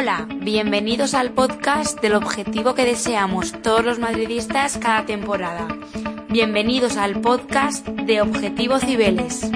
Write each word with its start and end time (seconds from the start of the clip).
Hola, 0.00 0.26
bienvenidos 0.36 1.12
al 1.12 1.32
podcast 1.32 2.00
del 2.00 2.14
objetivo 2.14 2.74
que 2.74 2.86
deseamos 2.86 3.52
todos 3.60 3.84
los 3.84 3.98
madridistas 3.98 4.78
cada 4.78 5.04
temporada. 5.04 5.68
Bienvenidos 6.30 6.96
al 6.96 7.20
podcast 7.20 7.86
de 7.86 8.22
Objetivo 8.22 8.78
Cibeles. 8.78 9.50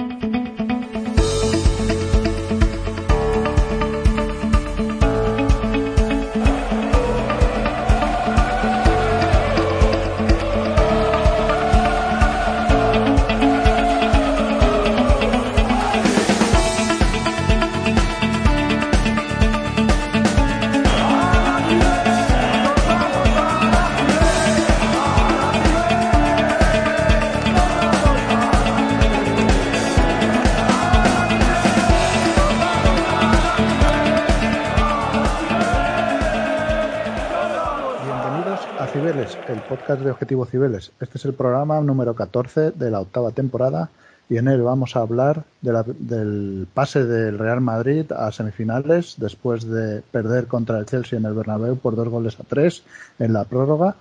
De 39.86 40.10
Objetivo 40.10 40.46
Cibeles. 40.46 40.92
Este 40.98 41.18
es 41.18 41.26
el 41.26 41.34
programa 41.34 41.78
número 41.82 42.14
14 42.14 42.70
de 42.70 42.90
la 42.90 43.00
octava 43.00 43.32
temporada 43.32 43.90
y 44.30 44.38
en 44.38 44.48
él 44.48 44.62
vamos 44.62 44.96
a 44.96 45.00
hablar 45.00 45.44
del 45.60 46.66
pase 46.72 47.04
del 47.04 47.38
Real 47.38 47.60
Madrid 47.60 48.10
a 48.10 48.32
semifinales 48.32 49.16
después 49.18 49.68
de 49.68 50.00
perder 50.00 50.46
contra 50.46 50.78
el 50.78 50.86
Chelsea 50.86 51.18
en 51.18 51.26
el 51.26 51.34
Bernabéu 51.34 51.76
por 51.76 51.96
dos 51.96 52.08
goles 52.08 52.40
a 52.40 52.44
tres 52.44 52.82
en 53.18 53.34
la 53.34 53.44
prórroga 53.44 53.96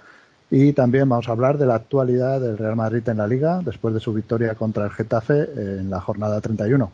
y 0.50 0.72
también 0.72 1.10
vamos 1.10 1.28
a 1.28 1.34
hablar 1.34 1.58
de 1.58 1.66
la 1.66 1.76
actualidad 1.76 2.40
del 2.40 2.58
Real 2.58 2.78
Madrid 2.78 3.08
en 3.10 3.18
la 3.18 3.28
Liga 3.28 3.60
después 3.62 3.94
de 3.94 4.00
su 4.00 4.14
victoria 4.14 4.56
contra 4.56 4.86
el 4.86 4.92
Getafe 4.92 5.50
en 5.54 5.90
la 5.90 6.00
jornada 6.00 6.40
31. 6.40 6.92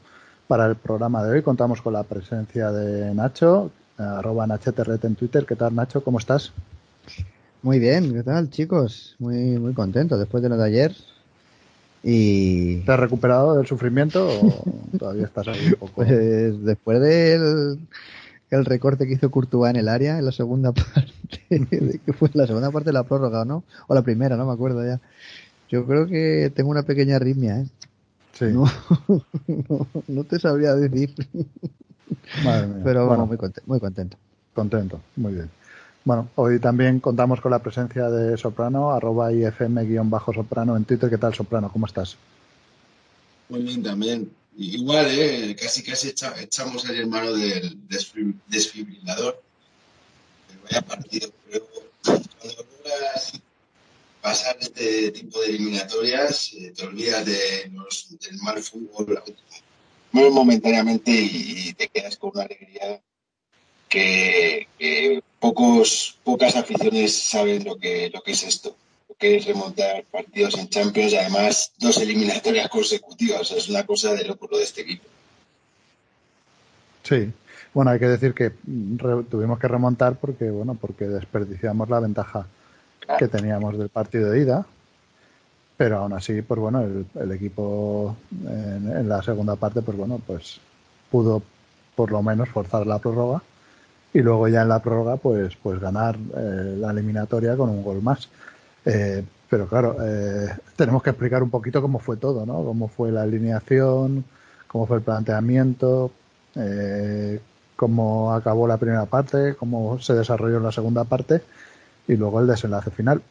Para 0.48 0.66
el 0.66 0.76
programa 0.76 1.24
de 1.24 1.34
hoy 1.34 1.44
contamos 1.44 1.84
con 1.84 1.94
la 1.94 2.02
presencia 2.02 2.72
de 2.72 3.14
Nacho, 3.14 3.70
arroba 4.00 4.48
Nacheterret 4.48 5.06
en 5.06 5.14
Twitter. 5.14 5.46
¿Qué 5.46 5.56
tal 5.56 5.76
Nacho? 5.76 6.04
¿Cómo 6.04 6.18
estás? 6.18 6.52
Muy 7.62 7.80
bien, 7.80 8.14
¿qué 8.14 8.24
tal, 8.24 8.50
chicos? 8.50 9.16
Muy, 9.20 9.36
muy 9.60 9.74
contento 9.74 10.18
después 10.18 10.42
de 10.42 10.50
lo 10.50 10.58
de 10.58 10.66
ayer. 10.66 10.96
Y... 12.04 12.78
¿Te 12.82 12.92
has 12.94 13.00
recuperado 13.00 13.58
del 13.58 13.68
sufrimiento 13.68 14.28
o 14.28 14.64
todavía 14.98 15.26
estás 15.26 15.48
ahí 15.50 15.68
un 15.68 15.74
poco? 15.74 15.94
Pues 15.96 16.64
después 16.64 17.02
del 17.02 17.80
el 18.50 18.66
recorte 18.66 19.06
que 19.06 19.14
hizo 19.14 19.30
Courtois 19.30 19.70
en 19.70 19.76
el 19.76 19.90
área, 19.90 20.18
en 20.18 20.26
la 20.26 20.32
segunda 20.32 20.72
parte, 20.74 21.44
que 21.50 22.14
fue 22.14 22.30
la 22.34 22.48
segunda 22.48 22.72
parte 22.72 22.90
de 22.90 22.94
la 22.94 23.04
prórroga, 23.04 23.46
¿no? 23.46 23.64
O 23.88 23.94
la 23.94 24.02
primera, 24.02 24.38
no 24.38 24.46
me 24.46 24.54
acuerdo 24.54 24.86
ya. 24.86 25.00
Yo 25.70 25.86
creo 25.86 26.08
que 26.08 26.52
tengo 26.56 26.72
una 26.72 26.84
pequeña 26.84 27.18
arritmia, 27.18 27.60
¿eh? 27.60 27.68
Sí. 28.34 28.46
No, 28.46 28.66
no, 30.08 30.24
te 30.24 30.40
sabría 30.40 30.74
decir. 30.76 31.14
Madre 32.44 32.68
mía. 32.68 32.82
Pero 32.84 33.08
bueno, 33.08 33.26
muy, 33.26 33.38
contento, 33.38 33.68
muy 33.68 33.80
contento. 33.80 34.18
Contento, 34.54 35.02
muy 35.16 35.34
bien. 35.34 35.50
Bueno, 36.10 36.28
hoy 36.38 36.60
también 36.60 37.00
contamos 37.00 37.40
con 37.40 37.52
la 37.52 37.62
presencia 37.62 38.10
de 38.10 38.36
Soprano, 38.36 38.90
arroba 38.90 39.32
IFM-soprano 39.32 40.76
en 40.76 40.84
Twitter. 40.84 41.08
¿Qué 41.08 41.20
tal, 41.20 41.36
Soprano? 41.36 41.70
¿Cómo 41.72 41.86
estás? 41.86 42.18
Muy 43.48 43.62
bien, 43.62 43.84
también. 43.84 44.32
Igual, 44.58 45.06
¿eh? 45.12 45.56
casi 45.56 45.84
casi 45.84 46.08
echamos 46.08 46.90
el 46.90 47.02
hermano 47.02 47.32
del 47.34 47.78
desfibrilador. 48.48 49.40
Pero 50.48 50.62
vaya 50.64 50.82
partido. 50.82 51.30
Cuando 52.04 52.28
logras 52.44 53.40
pasar 54.20 54.58
este 54.62 55.12
tipo 55.12 55.40
de 55.42 55.50
eliminatorias, 55.50 56.54
eh, 56.54 56.74
te 56.76 56.88
olvidas 56.88 57.24
de 57.24 57.72
los, 57.72 58.18
del 58.20 58.40
mal 58.42 58.64
fútbol 58.64 59.22
muy 60.12 60.32
momentáneamente 60.32 61.12
y 61.12 61.72
te 61.74 61.88
quedas 61.88 62.18
con 62.18 62.32
una 62.34 62.46
alegría 62.46 63.00
que, 63.90 65.22
pocos, 65.40 66.18
pocas 66.24 66.56
aficiones 66.56 67.22
saben 67.22 67.66
lo 67.66 67.78
que, 67.78 68.10
lo 68.14 68.22
que 68.22 68.32
es 68.32 68.44
esto, 68.44 68.76
lo 69.10 69.16
que 69.16 69.38
es 69.38 69.46
remontar 69.46 70.04
partidos 70.12 70.58
en 70.58 70.70
Champions 70.70 71.14
y 71.14 71.18
además 71.18 71.74
dos 71.78 71.98
eliminatorias 71.98 72.70
consecutivas. 72.70 73.52
Es 73.52 73.68
una 73.68 73.86
cosa 73.86 74.14
de 74.14 74.26
locuro 74.26 74.58
de 74.58 74.64
este 74.64 74.82
equipo. 74.82 75.06
Sí, 77.04 77.32
bueno, 77.74 77.92
hay 77.92 78.00
que 78.00 78.08
decir 78.08 78.34
que 78.34 78.52
tuvimos 79.30 79.60
que 79.60 79.68
remontar 79.68 80.16
porque, 80.16 80.50
bueno, 80.50 80.76
porque 80.80 81.06
desperdiciamos 81.06 81.90
la 81.90 82.00
ventaja 82.00 82.48
que 83.18 83.28
teníamos 83.28 83.78
del 83.78 83.90
partido 83.90 84.30
de 84.30 84.42
ida, 84.42 84.66
pero 85.76 85.98
aún 85.98 86.14
así, 86.14 86.44
pues 86.44 86.60
bueno, 86.60 86.82
el, 86.82 87.08
el 87.20 87.32
equipo 87.32 88.16
en, 88.32 88.96
en, 88.96 89.10
la 89.10 89.24
segunda 89.24 89.56
parte, 89.56 89.82
pues 89.82 89.98
bueno, 89.98 90.22
pues 90.26 90.60
pudo 91.10 91.42
por 91.96 92.12
lo 92.12 92.22
menos 92.22 92.50
forzar 92.50 92.86
la 92.86 93.00
prórroga 93.00 93.42
y 94.14 94.22
luego 94.22 94.48
ya 94.48 94.64
en 94.64 94.70
la 94.70 94.82
prórroga 94.82 95.18
pues 95.18 95.56
pues 95.56 95.80
ganar 95.80 96.18
eh, 96.36 96.76
la 96.78 96.92
eliminatoria 96.92 97.56
con 97.56 97.70
un 97.70 97.84
gol 97.84 98.02
más. 98.02 98.30
Eh, 98.86 99.24
pero 99.50 99.68
claro 99.68 99.98
eh, 100.02 100.50
tenemos 100.76 101.04
que 101.04 101.12
explicar 101.12 101.44
un 101.44 101.50
poquito 101.50 101.82
cómo 101.82 102.00
fue 102.00 102.18
todo 102.18 102.46
no 102.46 102.64
cómo 102.64 102.88
fue 102.88 103.12
la 103.12 103.24
alineación 103.24 104.24
cómo 104.68 104.86
fue 104.86 104.98
el 104.98 105.04
planteamiento 105.04 106.12
cómo 107.76 108.34
acabó 108.34 108.68
la 108.68 108.78
primera 108.78 109.06
parte 109.06 109.56
cómo 109.56 110.00
se 110.00 110.14
desarrolló 110.14 110.60
la 110.60 110.72
segunda 110.72 111.04
parte 111.04 111.42
y 112.08 112.16
luego 112.16 112.40
el 112.42 112.48
desenlace 112.48 112.92
final. 112.92 113.22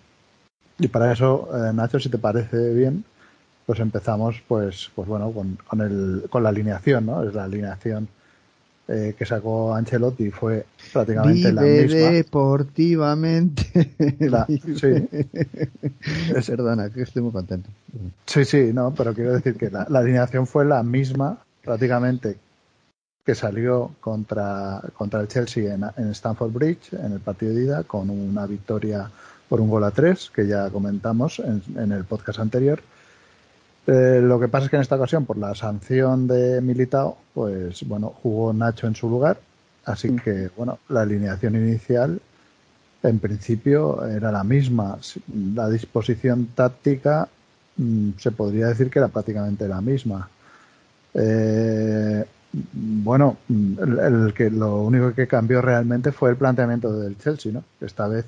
Y 0.78 0.88
para 0.88 1.12
eso 1.12 1.48
Nacho 1.74 1.98
si 1.98 2.08
te 2.08 2.18
parece 2.18 2.72
bien 2.72 3.04
pues 3.66 3.80
empezamos 3.80 4.42
pues 4.46 4.90
pues 4.94 5.08
bueno 5.08 5.32
con 5.32 5.80
el 5.80 6.24
con 6.30 6.42
la 6.42 6.50
alineación 6.50 7.06
no 7.06 7.22
es 7.24 7.34
la 7.34 7.44
alineación 7.44 8.08
eh, 8.90 9.14
que 9.18 9.26
sacó 9.26 9.74
Ancelotti 9.74 10.30
fue 10.30 10.64
prácticamente 10.94 11.50
Vive 11.50 11.52
la 11.52 11.62
misma. 11.62 12.10
deportivamente. 12.10 13.94
La, 14.20 14.46
sí. 14.46 15.08
Es, 16.34 16.46
Perdona, 16.50 16.88
que 16.88 17.02
estoy 17.02 17.22
muy 17.22 17.32
contento. 17.32 17.68
Sí, 18.24 18.46
sí, 18.46 18.70
no, 18.72 18.94
pero 18.94 19.12
quiero 19.12 19.34
decir 19.34 19.56
que 19.56 19.68
la, 19.70 19.86
la, 19.90 19.98
alineación 19.98 20.46
fue 20.46 20.64
la 20.64 20.82
misma 20.82 21.38
prácticamente 21.62 22.38
que 23.26 23.34
salió 23.34 23.90
contra, 24.00 24.80
contra 24.94 25.20
el 25.20 25.28
Chelsea 25.28 25.74
en, 25.74 25.84
en 25.98 26.10
Stamford 26.12 26.50
Bridge 26.50 26.94
en 26.94 27.12
el 27.12 27.20
partido 27.20 27.52
de 27.52 27.64
ida 27.64 27.82
con 27.82 28.08
una 28.08 28.46
victoria 28.46 29.10
por 29.50 29.60
un 29.60 29.68
gol 29.68 29.84
a 29.84 29.90
tres 29.90 30.30
que 30.34 30.46
ya 30.46 30.70
comentamos 30.70 31.40
en, 31.40 31.62
en 31.76 31.92
el 31.92 32.04
podcast 32.04 32.38
anterior. 32.38 32.80
Eh, 33.90 34.20
lo 34.22 34.38
que 34.38 34.48
pasa 34.48 34.66
es 34.66 34.70
que 34.70 34.76
en 34.76 34.82
esta 34.82 34.96
ocasión, 34.96 35.24
por 35.24 35.38
la 35.38 35.54
sanción 35.54 36.26
de 36.28 36.60
Militao, 36.60 37.16
pues 37.32 37.82
bueno, 37.88 38.12
jugó 38.22 38.52
Nacho 38.52 38.86
en 38.86 38.94
su 38.94 39.08
lugar. 39.08 39.38
Así 39.86 40.14
que, 40.16 40.50
bueno, 40.54 40.78
la 40.90 41.00
alineación 41.02 41.56
inicial, 41.56 42.20
en 43.02 43.18
principio, 43.18 44.06
era 44.06 44.30
la 44.30 44.44
misma. 44.44 44.98
La 45.54 45.70
disposición 45.70 46.48
táctica 46.54 47.28
mmm, 47.78 48.10
se 48.18 48.30
podría 48.30 48.68
decir 48.68 48.90
que 48.90 48.98
era 48.98 49.08
prácticamente 49.08 49.66
la 49.66 49.80
misma. 49.80 50.28
Eh, 51.14 52.24
bueno, 52.52 53.38
el, 53.48 53.98
el, 53.98 54.34
que 54.34 54.50
lo 54.50 54.82
único 54.82 55.14
que 55.14 55.26
cambió 55.26 55.62
realmente 55.62 56.12
fue 56.12 56.30
el 56.30 56.36
planteamiento 56.36 56.92
del 56.92 57.16
Chelsea, 57.18 57.52
¿no? 57.52 57.64
Esta 57.80 58.06
vez 58.06 58.26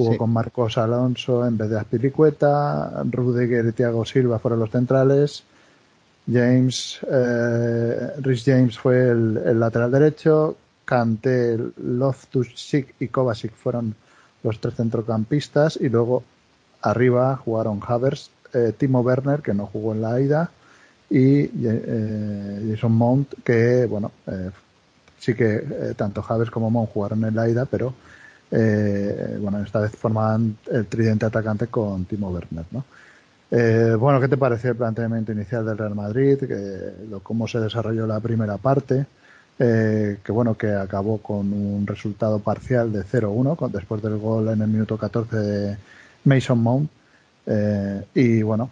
Jugó 0.00 0.12
sí. 0.12 0.18
con 0.18 0.32
Marcos 0.32 0.78
Alonso 0.78 1.46
en 1.46 1.58
vez 1.58 1.68
de 1.68 1.78
Aspilicueta, 1.78 3.02
Rudiger 3.04 3.66
y 3.66 3.72
Thiago 3.72 4.06
Silva 4.06 4.38
fueron 4.38 4.60
los 4.60 4.70
centrales, 4.70 5.44
James, 6.30 7.00
eh, 7.10 8.12
Rhys 8.22 8.44
James 8.46 8.78
fue 8.78 9.10
el, 9.10 9.36
el, 9.44 9.60
lateral 9.60 9.90
derecho, 9.90 10.56
Kanté, 10.86 11.58
Loftus-Cheek 11.76 12.94
y 13.00 13.08
Kovacic 13.08 13.52
fueron 13.52 13.94
los 14.42 14.58
tres 14.58 14.76
centrocampistas 14.76 15.76
y 15.78 15.90
luego 15.90 16.22
arriba 16.80 17.36
jugaron 17.36 17.80
Havers, 17.86 18.30
eh, 18.54 18.72
Timo 18.76 19.00
Werner 19.00 19.42
que 19.42 19.52
no 19.52 19.66
jugó 19.66 19.92
en 19.92 20.00
la 20.00 20.18
ida 20.18 20.50
y 21.10 21.40
eh, 21.42 22.68
Jason 22.70 22.92
Mount 22.92 23.34
que 23.44 23.84
bueno 23.86 24.12
eh, 24.28 24.50
sí 25.18 25.34
que 25.34 25.56
eh, 25.56 25.94
tanto 25.96 26.24
Havers 26.26 26.50
como 26.50 26.70
Mount 26.70 26.90
jugaron 26.92 27.24
en 27.24 27.34
la 27.34 27.48
ida 27.48 27.66
pero 27.66 27.92
eh, 28.50 29.38
bueno, 29.40 29.62
esta 29.62 29.80
vez 29.80 29.92
formaban 29.92 30.56
el 30.70 30.86
tridente 30.86 31.26
atacante 31.26 31.68
con 31.68 32.04
Timo 32.04 32.30
Werner, 32.30 32.64
¿no? 32.70 32.84
Eh, 33.50 33.96
bueno, 33.98 34.20
¿qué 34.20 34.28
te 34.28 34.36
pareció 34.36 34.70
el 34.70 34.76
planteamiento 34.76 35.32
inicial 35.32 35.66
del 35.66 35.78
Real 35.78 35.94
Madrid? 35.94 36.38
Lo, 37.08 37.20
¿Cómo 37.20 37.48
se 37.48 37.58
desarrolló 37.58 38.06
la 38.06 38.20
primera 38.20 38.56
parte? 38.58 39.06
Eh, 39.62 40.18
que 40.24 40.32
bueno, 40.32 40.56
que 40.56 40.72
acabó 40.72 41.18
con 41.18 41.52
un 41.52 41.86
resultado 41.86 42.38
parcial 42.38 42.90
de 42.92 43.04
0-1 43.04 43.70
después 43.70 44.00
del 44.00 44.16
gol 44.16 44.48
en 44.48 44.62
el 44.62 44.68
minuto 44.68 44.96
14 44.96 45.36
de 45.36 45.76
Mason 46.24 46.62
Mount. 46.62 46.90
Eh, 47.44 48.04
y 48.14 48.42
bueno, 48.42 48.70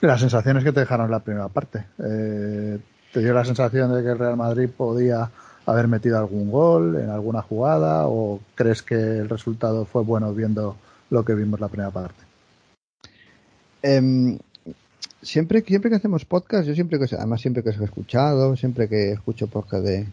las 0.00 0.20
sensaciones 0.20 0.64
que 0.64 0.72
te 0.72 0.80
dejaron 0.80 1.08
la 1.08 1.20
primera 1.20 1.48
parte. 1.48 1.84
Eh, 1.98 2.78
¿Te 3.12 3.20
dio 3.20 3.32
la 3.32 3.44
sensación 3.44 3.94
de 3.94 4.02
que 4.02 4.08
el 4.08 4.18
Real 4.18 4.36
Madrid 4.36 4.68
podía 4.68 5.30
haber 5.66 5.88
metido 5.88 6.18
algún 6.18 6.50
gol 6.50 6.96
en 6.96 7.10
alguna 7.10 7.42
jugada 7.42 8.06
o 8.06 8.40
crees 8.54 8.82
que 8.82 8.94
el 8.94 9.28
resultado 9.28 9.84
fue 9.84 10.02
bueno 10.02 10.32
viendo 10.34 10.76
lo 11.10 11.24
que 11.24 11.34
vimos 11.34 11.60
la 11.60 11.68
primera 11.68 11.90
parte? 11.90 12.22
Em, 13.82 14.38
siempre, 15.22 15.62
siempre 15.62 15.90
que 15.90 15.96
hacemos 15.96 16.24
podcast, 16.24 16.66
yo 16.66 16.74
siempre 16.74 16.98
que, 16.98 17.14
además 17.14 17.40
siempre 17.40 17.62
que 17.62 17.70
os 17.70 17.80
he 17.80 17.84
escuchado, 17.84 18.56
siempre 18.56 18.88
que 18.88 19.12
escucho 19.12 19.46
podcast 19.46 19.84
de, 19.84 20.06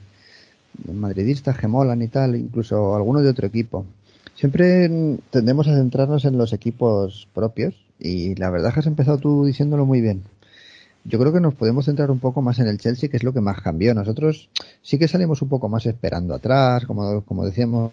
madridistas 0.91 1.57
que 1.57 1.67
y 1.67 2.07
tal, 2.07 2.35
incluso 2.35 2.95
algunos 2.95 3.23
de 3.23 3.29
otro 3.29 3.47
equipo, 3.47 3.85
siempre 4.35 4.89
tendemos 5.29 5.67
a 5.67 5.75
centrarnos 5.75 6.25
en 6.25 6.37
los 6.37 6.53
equipos 6.53 7.27
propios 7.33 7.75
y 7.99 8.35
la 8.35 8.49
verdad 8.49 8.69
es 8.69 8.73
que 8.73 8.79
has 8.79 8.87
empezado 8.87 9.17
tú 9.17 9.45
diciéndolo 9.45 9.85
muy 9.85 10.01
bien. 10.01 10.23
Yo 11.03 11.17
creo 11.19 11.33
que 11.33 11.39
nos 11.39 11.55
podemos 11.55 11.85
centrar 11.85 12.11
un 12.11 12.19
poco 12.19 12.41
más 12.41 12.59
en 12.59 12.67
el 12.67 12.77
Chelsea, 12.77 13.09
que 13.09 13.17
es 13.17 13.23
lo 13.23 13.33
que 13.33 13.41
más 13.41 13.61
cambió. 13.61 13.93
Nosotros 13.93 14.49
sí 14.81 14.99
que 14.99 15.07
salimos 15.07 15.41
un 15.41 15.49
poco 15.49 15.67
más 15.67 15.85
esperando 15.85 16.35
atrás, 16.35 16.85
como, 16.85 17.21
como 17.21 17.45
decíamos, 17.45 17.91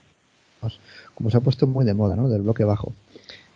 como 1.14 1.30
se 1.30 1.36
ha 1.36 1.40
puesto 1.40 1.66
muy 1.66 1.84
de 1.84 1.94
moda, 1.94 2.16
¿no? 2.16 2.28
Del 2.28 2.42
bloque 2.42 2.64
bajo. 2.64 2.92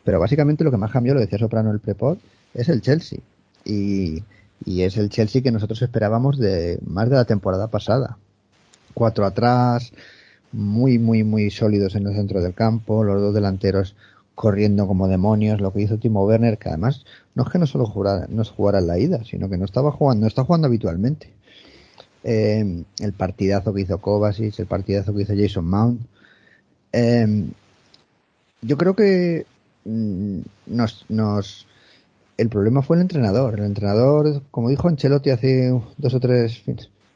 Pero 0.05 0.19
básicamente 0.19 0.65
lo 0.65 0.71
que 0.71 0.79
más 0.79 0.91
cambió, 0.91 1.15
lo 1.15 1.21
decía 1.21 1.39
Soprano 1.39 1.71
el 1.71 1.81
prepod, 1.81 2.19
es 2.55 2.69
el 2.69 2.81
Chelsea. 2.81 3.21
Y, 3.65 4.23
y 4.65 4.83
es 4.83 4.97
el 4.97 5.11
Chelsea 5.11 5.43
que 5.43 5.53
nosotros 5.53 5.83
esperábamos 5.83 6.39
de 6.39 6.79
más 6.87 7.11
de 7.11 7.17
la 7.17 7.25
temporada 7.25 7.69
pasada. 7.69 8.17
Cuatro 8.95 9.27
atrás, 9.27 9.93
muy, 10.53 10.99
muy, 10.99 11.25
muy 11.25 11.51
sólidos 11.51 11.95
en 11.95 12.07
el 12.07 12.15
centro 12.15 12.43
del 12.43 12.55
campo, 12.55 13.05
los 13.05 13.21
dos 13.21 13.35
delanteros 13.35 13.95
corriendo 14.35 14.87
como 14.87 15.09
demonios, 15.09 15.61
lo 15.61 15.73
que 15.73 15.83
hizo 15.83 15.99
Timo 15.99 16.25
Werner, 16.25 16.59
que 16.59 16.69
además 16.69 17.05
no 17.35 17.45
es 17.45 17.51
que 17.51 17.59
no 17.59 17.67
solo 17.67 17.87
jugara, 17.87 18.27
no 18.29 18.45
jugara 18.45 18.79
en 18.79 18.87
la 18.87 18.99
ida, 18.99 19.25
sino 19.25 19.49
que 19.49 19.59
no 19.59 19.65
estaba 19.65 19.93
jugando, 19.93 20.23
no 20.23 20.29
está 20.29 20.45
jugando 20.45 20.67
habitualmente. 20.67 21.33
Eh, 22.25 22.85
el 23.01 23.13
partidazo 23.13 23.75
que 23.75 23.83
hizo 23.83 23.99
Kovacic, 23.99 24.59
el 24.59 24.67
partidazo 24.67 25.15
que 25.15 25.23
hizo 25.23 25.35
Jason 25.37 25.69
Mount. 25.69 26.01
Eh, 26.93 27.47
yo 28.63 28.77
creo 28.77 28.95
que 28.95 29.47
mm, 29.85 30.41
nos, 30.67 31.05
nos, 31.09 31.67
el 32.39 32.49
problema 32.49 32.83
fue 32.83 32.97
el 32.97 33.03
entrenador. 33.03 33.59
El 33.59 33.67
entrenador, 33.67 34.43
como 34.51 34.69
dijo 34.71 34.89
Ancelotti 34.89 35.31
hace 35.31 35.71
dos 35.99 36.15
o 36.15 36.21
tres 36.21 36.63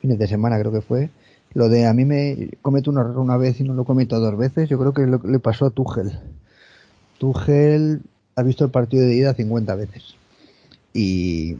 fines 0.01 0.19
de 0.19 0.27
semana, 0.27 0.59
creo 0.59 0.73
que 0.73 0.81
fue, 0.81 1.11
lo 1.55 1.69
de 1.69 1.87
a 1.87 1.95
mí 1.95 2.05
me 2.05 2.51
cometo 2.63 2.91
un 2.91 2.99
error 2.99 3.19
una 3.19 3.37
vez 3.37 3.61
y 3.61 3.65
no 3.65 3.75
lo 3.75 3.85
cometo 3.85 4.19
dos 4.21 4.37
veces, 4.37 4.69
yo 4.69 4.79
creo 4.79 4.93
que 4.93 5.07
lo, 5.07 5.21
le 5.25 5.39
pasó 5.39 5.67
a 5.67 5.71
Tuchel. 5.71 6.19
Tuchel 7.19 8.03
ha 8.35 8.43
visto 8.43 8.65
el 8.65 8.71
partido 8.71 9.07
de 9.07 9.15
ida 9.15 9.35
50 9.35 9.75
veces. 9.75 10.15
Y 10.93 11.57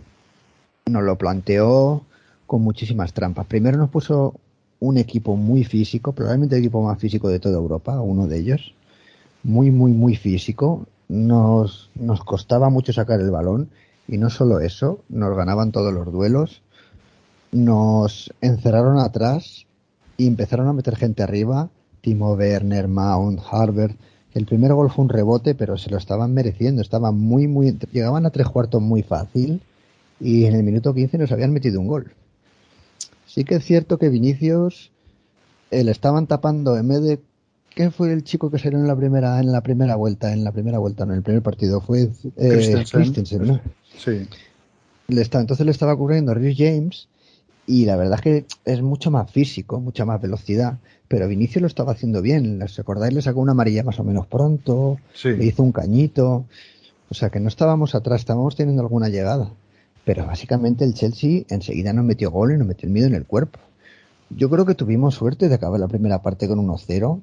nos 0.87 1.03
lo 1.03 1.17
planteó 1.17 2.03
con 2.47 2.63
muchísimas 2.63 3.13
trampas. 3.13 3.47
Primero 3.47 3.79
nos 3.79 3.91
puso 3.91 4.35
un 4.81 4.99
equipo 4.99 5.37
muy 5.37 5.65
físico, 5.65 6.13
probablemente 6.13 6.57
el 6.57 6.63
equipo 6.63 6.83
más 6.83 6.99
físico 6.99 7.29
de 7.29 7.41
toda 7.41 7.57
Europa, 7.57 8.01
uno 8.01 8.27
de 8.27 8.39
ellos, 8.39 8.75
muy, 9.43 9.71
muy, 9.71 9.93
muy 9.93 10.17
físico. 10.17 10.87
Nos, 11.09 11.91
nos 11.95 12.23
costaba 12.25 12.69
mucho 12.71 12.93
sacar 12.93 13.21
el 13.21 13.31
balón. 13.31 13.71
Y 14.09 14.19
no 14.19 14.31
solo 14.31 14.61
eso, 14.61 15.01
nos 15.09 15.37
ganaban 15.37 15.73
todos 15.73 15.93
los 15.93 16.13
duelos, 16.13 16.63
nos 17.51 18.33
encerraron 18.41 19.01
atrás 19.01 19.67
y 20.17 20.29
empezaron 20.29 20.69
a 20.69 20.73
meter 20.73 20.95
gente 20.95 21.25
arriba, 21.25 21.71
Timo 22.03 22.35
Werner, 22.35 22.87
Mount, 22.87 23.41
Harvard, 23.51 23.97
el 24.37 24.45
primer 24.45 24.75
gol 24.75 24.91
fue 24.91 25.03
un 25.03 25.09
rebote, 25.09 25.55
pero 25.55 25.79
se 25.79 25.89
lo 25.89 25.97
estaban 25.97 26.35
mereciendo. 26.35 26.83
Estaban 26.83 27.19
muy, 27.19 27.49
muy. 27.49 27.79
Llegaban 27.91 28.27
a 28.27 28.31
tres 28.31 28.47
cuartos 28.49 28.83
muy 28.83 29.03
fácil 29.03 29.63
y 30.21 30.45
en 30.45 30.55
el 30.55 30.63
minuto 30.63 30.93
15 30.93 31.17
nos 31.17 31.33
habían 31.33 31.55
metido 31.55 31.81
un 31.81 31.87
gol. 31.87 32.13
Sí 33.27 33.45
que 33.45 33.55
es 33.55 33.65
cierto 33.65 33.97
que 33.97 34.11
Vinicius 34.11 34.91
eh, 35.71 35.83
le 35.85 35.91
estaban 35.91 36.27
tapando 36.27 36.77
en 36.77 36.87
vez 36.87 37.03
de. 37.03 37.21
¿Quién 37.75 37.93
fue 37.93 38.13
el 38.13 38.25
chico 38.25 38.51
que 38.51 38.59
salió 38.59 38.79
en 38.79 38.87
la 38.87 38.95
primera 38.95 39.41
en 39.41 39.53
la 39.53 39.63
primera 39.63 39.97
vuelta? 39.97 40.31
En 40.35 40.45
la 40.45 40.53
primera 40.53 40.79
vuelta, 40.79 41.07
no, 41.07 41.13
en 41.13 41.19
el 41.19 41.25
primer 41.25 41.43
partido. 41.43 41.81
Fue 41.81 42.11
eh, 42.37 42.85
Christensen. 42.93 43.47
¿no? 43.47 43.61
Sí. 43.97 44.29
Le 45.09 45.23
estaba, 45.23 45.41
entonces 45.41 45.65
le 45.65 45.73
estaba 45.73 45.97
cubriendo 45.97 46.35
Rhys 46.35 46.59
James 46.59 47.09
y 47.67 47.85
la 47.85 47.97
verdad 47.97 48.15
es 48.17 48.23
que 48.23 48.47
es 48.65 48.83
mucho 48.83 49.11
más 49.11 49.31
físico, 49.31 49.81
mucha 49.81 50.05
más 50.05 50.21
velocidad 50.21 50.79
pero 51.09 51.29
Vinicio 51.29 51.61
lo 51.61 51.67
estaba 51.67 51.93
haciendo 51.93 52.23
bien. 52.23 52.59
¿Les 52.59 52.79
acordáis? 52.79 53.15
Le 53.15 53.23
sacó 53.23 53.41
una 53.41 53.53
amarilla 53.53 53.85
más 53.85 53.99
o 54.01 54.05
menos 54.05 54.27
pronto, 54.27 54.99
le 55.25 55.45
hizo 55.45 55.63
un 55.63 55.73
cañito. 55.73 56.47
O 57.09 57.15
sea 57.15 57.31
que 57.31 57.41
no 57.41 57.49
estábamos 57.49 57.95
atrás, 57.95 58.21
estábamos 58.21 58.57
teniendo 58.57 58.83
alguna 58.83 59.09
llegada. 59.09 59.51
Pero 60.05 60.27
básicamente 60.27 60.85
el 60.85 60.95
Chelsea 60.95 61.45
enseguida 61.49 61.93
nos 61.93 62.05
metió 62.05 62.31
gol 62.31 62.53
y 62.53 62.59
nos 62.59 62.67
metió 62.67 62.87
el 62.87 62.93
miedo 62.93 63.07
en 63.07 63.15
el 63.15 63.27
cuerpo. 63.27 63.59
Yo 64.31 64.51
creo 64.51 64.67
que 64.67 64.75
tuvimos 64.75 65.15
suerte 65.15 65.49
de 65.49 65.55
acabar 65.55 65.79
la 65.79 65.89
primera 65.89 66.23
parte 66.23 66.49
con 66.49 66.59
1-0 66.59 67.21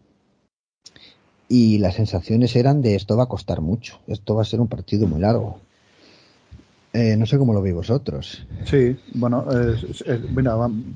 y 1.50 1.78
las 1.80 1.96
sensaciones 1.96 2.56
eran 2.56 2.81
de 2.81 2.96
esto 2.96 3.18
va 3.18 3.24
a 3.24 3.28
costar 3.28 3.60
mucho, 3.60 4.00
esto 4.07 4.36
va 4.36 4.42
a 4.42 4.46
ser 4.46 4.62
un 4.62 4.69
partido 4.69 5.07
muy 5.07 5.19
largo. 5.19 5.60
Eh, 6.94 7.18
no 7.18 7.25
sé 7.25 7.40
cómo 7.40 7.54
lo 7.54 7.62
veis 7.62 7.74
vosotros. 7.74 8.45
Sí, 8.66 8.95
bueno, 9.16 9.45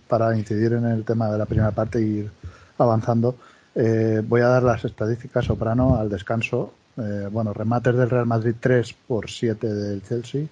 para 0.08 0.38
incidir 0.38 0.74
en 0.74 0.86
el 0.86 1.04
tema 1.04 1.32
de 1.32 1.38
la 1.40 1.46
primera 1.46 1.72
parte 1.72 2.00
y 2.00 2.30
avanzando. 2.78 3.36
Eh, 3.74 4.24
voy 4.28 4.42
a 4.42 4.48
dar 4.48 4.64
las 4.64 4.86
estadísticas 4.86 5.46
soprano 5.46 5.98
al 5.98 6.10
descanso. 6.10 6.74
Eh, 6.98 7.30
bueno, 7.32 7.54
remates 7.54 7.96
del 7.96 8.10
Real 8.10 8.26
Madrid 8.26 8.56
3 8.60 8.96
por 9.08 9.30
7 9.30 9.68
del 9.74 10.04
Chelsea. 10.04 10.46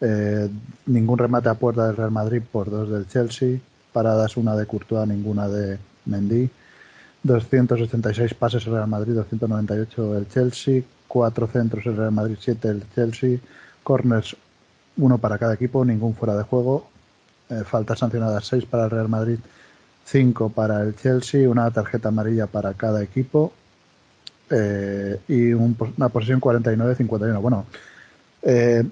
Eh, 0.00 0.48
ningún 0.86 1.18
remate 1.18 1.48
a 1.48 1.54
puerta 1.54 1.86
del 1.86 1.96
Real 1.96 2.10
Madrid 2.10 2.42
por 2.50 2.70
2 2.70 2.90
del 2.90 3.08
Chelsea. 3.08 3.58
Paradas 3.92 4.36
una 4.36 4.56
de 4.56 4.66
Courtois, 4.66 5.08
ninguna 5.08 5.48
de 5.48 5.78
Mendy. 6.06 6.50
286 7.22 8.34
pases 8.34 8.66
el 8.66 8.72
Real 8.74 8.88
Madrid, 8.88 9.14
298 9.14 10.18
el 10.18 10.28
Chelsea. 10.28 10.82
4 11.06 11.46
centros 11.46 11.86
el 11.86 11.96
Real 11.96 12.12
Madrid, 12.12 12.36
7 12.40 12.68
el 12.68 12.82
Chelsea. 12.94 13.38
Corners, 13.82 14.36
uno 14.98 15.18
para 15.18 15.38
cada 15.38 15.54
equipo, 15.54 15.84
ningún 15.84 16.14
fuera 16.14 16.36
de 16.36 16.42
juego. 16.42 16.88
faltas 17.64 17.98
sancionadas 18.00 18.46
6 18.46 18.66
para 18.66 18.84
el 18.84 18.90
Real 18.90 19.08
Madrid, 19.08 19.38
5 20.04 20.50
para 20.50 20.82
el 20.82 20.96
Chelsea, 20.96 21.48
una 21.48 21.70
tarjeta 21.70 22.08
amarilla 22.08 22.46
para 22.46 22.74
cada 22.74 23.02
equipo 23.02 23.52
eh, 24.50 25.20
y 25.28 25.52
una 25.52 26.08
posición 26.08 26.40
49-51. 26.40 27.40
Bueno, 27.40 27.66
eh, 28.42 28.84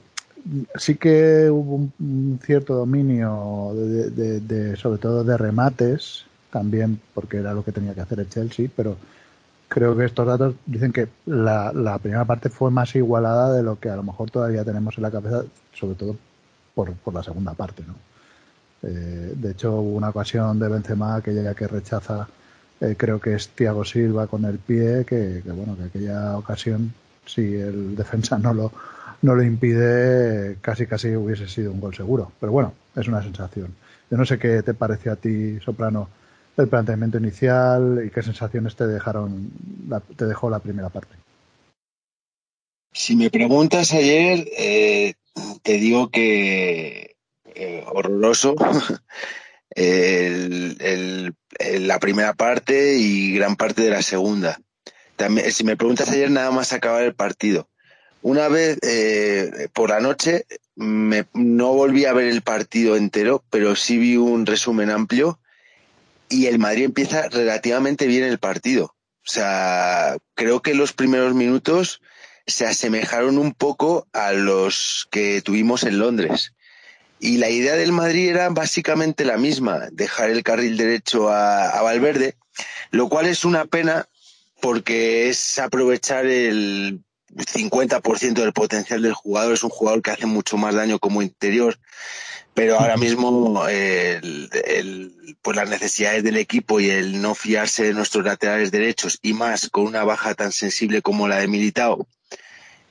sí 0.75 0.97
que 0.97 1.49
hubo 1.51 1.91
un, 1.99 2.41
cierto 2.45 2.75
dominio, 2.75 3.73
de, 3.75 4.77
sobre 4.77 4.99
todo 4.99 5.25
de 5.25 5.37
remates, 5.37 6.25
también 6.51 7.01
porque 7.15 7.39
era 7.39 7.55
lo 7.55 7.65
que 7.65 7.73
tenía 7.73 7.95
que 7.95 8.03
hacer 8.03 8.21
el 8.21 8.29
Chelsea, 8.29 8.69
pero 8.75 8.97
creo 9.69 9.97
que 9.97 10.05
estos 10.05 10.27
datos 10.27 10.55
dicen 10.67 10.93
que 10.93 11.09
la, 11.27 11.73
la 11.73 11.99
primera 11.99 12.25
parte 12.25 12.49
fue 12.49 12.71
más 12.71 12.95
igualada 12.95 13.53
de 13.55 13.63
lo 13.63 13.79
que 13.79 13.91
a 13.91 13.97
lo 13.97 14.03
mejor 14.03 14.31
todavía 14.31 14.65
tenemos 14.65 14.97
en 14.97 15.03
la 15.03 15.11
cabeza, 15.11 15.45
sobre 15.73 15.95
todo 15.95 16.17
por, 16.75 16.93
por 16.93 17.15
la 17.15 17.23
segunda 17.23 17.55
parte, 17.55 17.83
¿no? 17.87 17.95
Eh, 18.83 19.33
de 19.35 19.51
hecho, 19.51 19.81
hubo 19.81 19.97
una 19.97 20.11
ocasión 20.11 20.59
de 20.59 20.69
Benzema, 20.69 21.17
aquella 21.17 21.55
que 21.55 21.67
rechaza, 21.67 22.29
eh, 22.81 22.95
creo 22.97 23.21
que 23.21 23.35
es 23.35 23.49
Thiago 23.49 23.85
Silva 23.85 24.27
con 24.27 24.45
el 24.45 24.59
pie, 24.59 25.05
que, 25.05 25.43
bueno, 25.45 25.77
que 25.77 25.85
aquella 25.85 26.37
ocasión, 26.37 26.93
si 27.25 27.57
el 27.57 27.97
defensa 27.97 28.39
no 28.39 28.53
lo, 28.55 28.73
no 29.23 29.35
lo 29.35 29.43
impide, 29.43 30.59
casi 30.61 30.87
casi 30.87 31.17
hubiese 31.17 31.49
sido 31.49 31.73
un 31.73 31.81
gol 31.81 31.95
seguro. 31.95 32.33
Pero 32.39 32.53
bueno, 32.53 32.75
es 32.95 33.09
una 33.09 33.23
sensación. 33.23 33.75
Yo 34.11 34.17
no 34.17 34.25
sé 34.25 34.39
qué 34.39 34.63
te 34.63 34.75
pareció 34.75 35.13
a 35.13 35.17
ti, 35.17 35.59
Soprano, 35.61 36.09
el 36.57 36.69
planteamiento 36.69 37.19
inicial 37.19 38.03
y 38.07 38.11
qué 38.11 38.23
sensaciones 38.23 38.77
te 38.77 38.87
dejaron, 38.87 39.51
te 40.17 40.27
dejó 40.27 40.51
la 40.51 40.59
primera 40.59 40.89
parte. 40.89 41.15
Si 42.93 43.15
me 43.15 43.31
preguntas 43.31 43.93
ayer, 43.93 44.49
eh, 44.57 45.15
te 45.63 45.75
digo 45.75 46.11
que 46.11 47.17
eh, 47.55 47.85
horroroso. 47.87 48.55
la 51.81 51.99
primera 52.01 52.33
parte 52.35 52.95
y 52.95 53.35
gran 53.35 53.57
parte 53.57 53.83
de 53.83 53.91
la 53.91 54.03
segunda. 54.03 54.59
También, 55.17 55.53
si 55.53 55.65
me 55.65 55.77
preguntas 55.77 56.09
ayer, 56.11 56.31
nada 56.31 56.51
más 56.51 56.73
acabar 56.73 57.03
el 57.03 57.15
partido. 57.15 57.69
Una 58.23 58.49
vez 58.49 58.79
eh, 58.83 59.69
por 59.73 59.91
la 59.91 60.01
noche 60.01 60.47
no 60.75 61.75
volví 61.75 62.05
a 62.07 62.13
ver 62.13 62.27
el 62.27 62.43
partido 62.43 62.97
entero, 62.97 63.45
pero 63.51 63.77
sí 63.77 63.99
vi 63.99 64.17
un 64.17 64.47
resumen 64.47 64.91
amplio 64.91 65.39
y 66.29 66.47
el 66.47 66.59
Madrid 66.59 66.85
empieza 66.85 67.29
relativamente 67.29 68.07
bien 68.07 68.25
el 68.25 68.39
partido. 68.39 68.95
O 69.27 69.29
sea, 69.29 70.17
creo 70.35 70.63
que 70.63 70.75
los 70.75 70.93
primeros 70.93 71.35
minutos 71.35 72.01
se 72.47 72.67
asemejaron 72.67 73.39
un 73.39 73.53
poco 73.53 74.07
a 74.13 74.33
los 74.33 75.09
que 75.11 75.43
tuvimos 75.43 75.83
en 75.83 75.99
Londres. 75.99 76.53
Y 77.19 77.39
la 77.39 77.49
idea 77.49 77.75
del 77.75 77.93
Madrid 77.93 78.29
era 78.29 78.49
básicamente 78.51 79.25
la 79.25 79.37
misma, 79.37 79.89
dejar 79.91 80.31
el 80.31 80.43
carril 80.43 80.77
derecho 80.77 81.31
a, 81.31 81.81
Valverde, 81.83 82.37
lo 82.91 83.09
cual 83.09 83.27
es 83.27 83.45
una 83.45 83.65
pena 83.65 84.07
porque 84.61 85.29
es 85.29 85.59
aprovechar 85.59 86.27
el 86.27 87.01
50% 87.35 88.35
del 88.35 88.53
potencial 88.53 89.03
del 89.03 89.15
jugador, 89.15 89.55
es 89.55 89.65
un 89.65 89.71
jugador 89.71 90.03
que 90.03 90.11
hace 90.11 90.27
mucho 90.27 90.57
más 90.57 90.75
daño 90.75 90.99
como 90.99 91.23
interior, 91.23 91.79
pero 92.57 92.81
ahora 92.81 92.97
mismo 92.97 93.69
el, 93.69 94.49
pues 95.43 95.57
las 95.59 95.69
necesidades 95.69 96.25
del 96.25 96.39
equipo 96.39 96.81
y 96.81 96.89
el 96.89 97.21
no 97.21 97.35
fiarse 97.35 97.85
de 97.85 97.93
nuestros 97.93 98.25
laterales 98.25 98.71
derechos 98.71 99.19
y 99.21 99.35
más 99.35 99.69
con 99.69 99.85
una 99.85 100.05
baja 100.05 100.35
tan 100.35 100.53
sensible 100.53 101.03
como 101.03 101.29
la 101.29 101.37
de 101.37 101.49
Militao, 101.49 102.09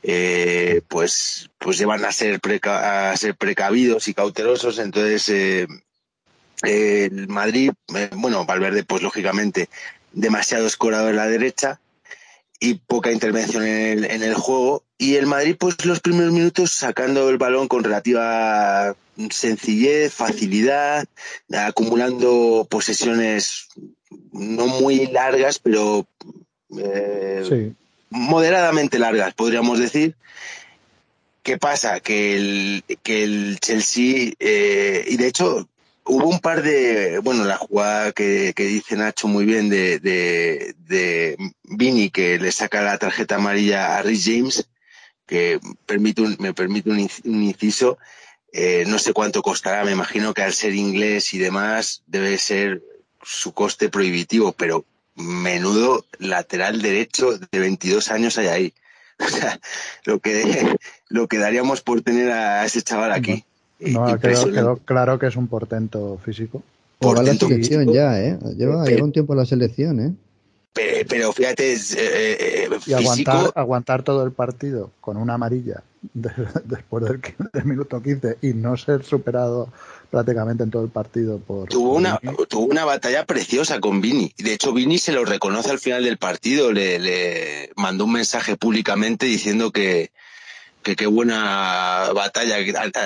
eh, 0.03 0.83
pues, 0.87 1.49
pues 1.57 1.79
llevan 1.79 2.05
a 2.05 2.11
ser, 2.11 2.39
a 2.61 3.17
ser 3.17 3.35
precavidos 3.35 4.07
y 4.07 4.13
cautelosos. 4.13 4.77
Entonces, 4.77 5.29
eh, 5.29 5.67
el 6.61 7.27
Madrid, 7.27 7.71
eh, 7.95 8.11
bueno, 8.13 8.45
Valverde, 8.45 8.83
pues 8.83 9.01
lógicamente, 9.01 9.67
demasiado 10.11 10.67
escorado 10.67 11.09
en 11.09 11.15
la 11.15 11.25
derecha 11.25 11.79
y 12.59 12.75
poca 12.75 13.11
intervención 13.11 13.65
en 13.65 13.97
el, 13.97 14.05
en 14.11 14.21
el 14.21 14.35
juego. 14.35 14.83
Y 14.99 15.15
el 15.15 15.25
Madrid, 15.25 15.55
pues 15.59 15.83
los 15.85 16.01
primeros 16.01 16.31
minutos 16.31 16.71
sacando 16.71 17.27
el 17.31 17.39
balón 17.39 17.67
con 17.67 17.83
relativa 17.83 18.95
sencillez, 19.29 20.13
facilidad, 20.13 21.05
acumulando 21.51 22.67
posesiones 22.69 23.67
no 24.31 24.67
muy 24.67 25.07
largas, 25.07 25.59
pero 25.59 26.07
eh, 26.77 27.73
moderadamente 28.09 28.99
largas, 28.99 29.33
podríamos 29.33 29.79
decir. 29.79 30.15
¿Qué 31.43 31.59
pasa? 31.59 31.99
Que 31.99 32.35
el, 32.35 32.83
que 33.03 33.23
el 33.23 33.59
Chelsea, 33.59 34.33
eh, 34.39 35.05
y 35.07 35.17
de 35.17 35.27
hecho, 35.27 35.69
hubo 36.05 36.27
un 36.27 36.39
par 36.39 36.63
de, 36.63 37.19
bueno, 37.19 37.43
la 37.45 37.57
jugada 37.57 38.11
que, 38.13 38.53
que 38.55 38.65
dice 38.65 38.95
Nacho 38.95 39.27
muy 39.27 39.45
bien 39.45 39.69
de, 39.69 39.99
de, 39.99 40.75
de 40.87 41.37
Vini, 41.63 42.09
que 42.09 42.39
le 42.39 42.51
saca 42.51 42.81
la 42.81 42.97
tarjeta 42.97 43.35
amarilla 43.35 43.97
a 43.97 44.01
Rich 44.01 44.25
James, 44.25 44.67
que 45.25 45.59
permite 45.85 46.21
un, 46.21 46.35
me 46.39 46.53
permite 46.53 46.89
un, 46.89 46.99
inciso. 47.43 47.97
Eh, 48.57 48.85
no 48.87 48.99
sé 48.99 49.11
cuánto 49.11 49.41
costará, 49.41 49.83
me 49.83 49.91
imagino 49.91 50.33
que 50.33 50.41
al 50.41 50.53
ser 50.53 50.73
inglés 50.73 51.33
y 51.33 51.39
demás 51.39 52.03
debe 52.07 52.37
ser 52.37 52.81
su 53.21 53.51
coste 53.51 53.89
prohibitivo, 53.89 54.53
pero 54.53 54.85
menudo 55.15 56.05
lateral 56.19 56.81
derecho 56.81 57.37
de 57.37 57.59
22 57.59 58.11
años 58.11 58.37
hay 58.37 58.47
ahí. 58.47 58.73
O 59.17 59.27
sea, 59.29 59.59
lo 60.03 60.19
que, 60.19 60.77
lo 61.07 61.27
que 61.27 61.37
daríamos 61.37 61.81
por 61.81 62.01
tener 62.01 62.31
a 62.31 62.65
ese 62.65 62.81
chaval 62.81 63.13
aquí. 63.13 63.45
No, 63.79 64.19
quedó, 64.19 64.77
claro 64.83 65.19
que 65.19 65.27
es 65.27 65.37
un 65.37 65.47
portento 65.47 66.17
físico. 66.23 66.63
Por 66.99 67.23
la 67.23 67.33
selección 67.33 67.93
ya, 67.93 68.21
¿eh? 68.21 68.37
Lleva, 68.57 68.85
lleva, 68.85 69.03
un 69.03 69.13
tiempo 69.13 69.33
en 69.33 69.39
la 69.39 69.45
selección, 69.45 69.99
¿eh? 70.01 70.13
Pero, 70.75 71.31
fíjate, 71.31 71.73
eh, 71.73 71.77
eh, 71.97 72.69
y 72.85 72.91
aguantar, 72.91 73.51
aguantar 73.55 74.03
todo 74.03 74.25
el 74.25 74.33
partido 74.33 74.91
con 74.99 75.15
una 75.15 75.35
amarilla 75.35 75.83
después 76.13 77.05
del, 77.05 77.65
minuto 77.65 78.01
15 78.01 78.39
y 78.41 78.53
no 78.53 78.75
ser 78.75 79.05
superado 79.05 79.71
prácticamente 80.11 80.63
en 80.63 80.71
todo 80.71 80.83
el 80.83 80.89
partido 80.89 81.39
por 81.39 81.69
tuvo 81.69 81.93
una 81.93 82.19
tuvo 82.49 82.65
una 82.65 82.83
batalla 82.83 83.25
preciosa 83.25 83.79
con 83.79 84.01
Vini. 84.01 84.33
De 84.37 84.53
hecho 84.53 84.73
Vini 84.73 84.97
se 84.97 85.13
lo 85.13 85.23
reconoce 85.23 85.71
al 85.71 85.79
final 85.79 86.03
del 86.03 86.17
partido. 86.17 86.73
Le, 86.73 86.99
le 86.99 87.71
mandó 87.77 88.03
un 88.03 88.11
mensaje 88.11 88.57
públicamente 88.57 89.27
diciendo 89.27 89.71
que 89.71 90.11
que 90.85 90.95
qué 90.95 91.07
buena 91.07 92.11
batalla 92.13 92.57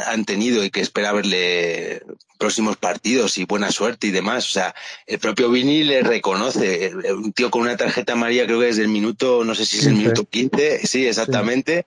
han 0.08 0.26
tenido 0.26 0.66
y 0.66 0.70
que 0.70 0.82
espera 0.82 1.14
verle 1.14 2.04
próximos 2.38 2.76
partidos 2.76 3.38
y 3.38 3.46
buena 3.46 3.72
suerte 3.72 4.08
y 4.08 4.12
demás. 4.12 4.46
O 4.48 4.52
sea, 4.52 4.76
el 5.08 5.18
propio 5.18 5.50
Vini 5.50 5.86
le 5.86 6.04
reconoce. 6.04 6.92
Un 7.10 7.32
tío 7.32 7.50
con 7.50 7.62
una 7.62 7.78
tarjeta 7.78 8.14
amarilla, 8.14 8.46
creo 8.46 8.60
que 8.60 8.66
desde 8.66 8.82
el 8.82 8.90
minuto, 8.90 9.46
no 9.46 9.56
sé 9.56 9.66
si 9.66 9.78
es 9.78 9.86
el 9.86 9.96
minuto 9.96 10.26
15, 10.26 10.86
sí, 10.86 11.08
exactamente. 11.08 11.86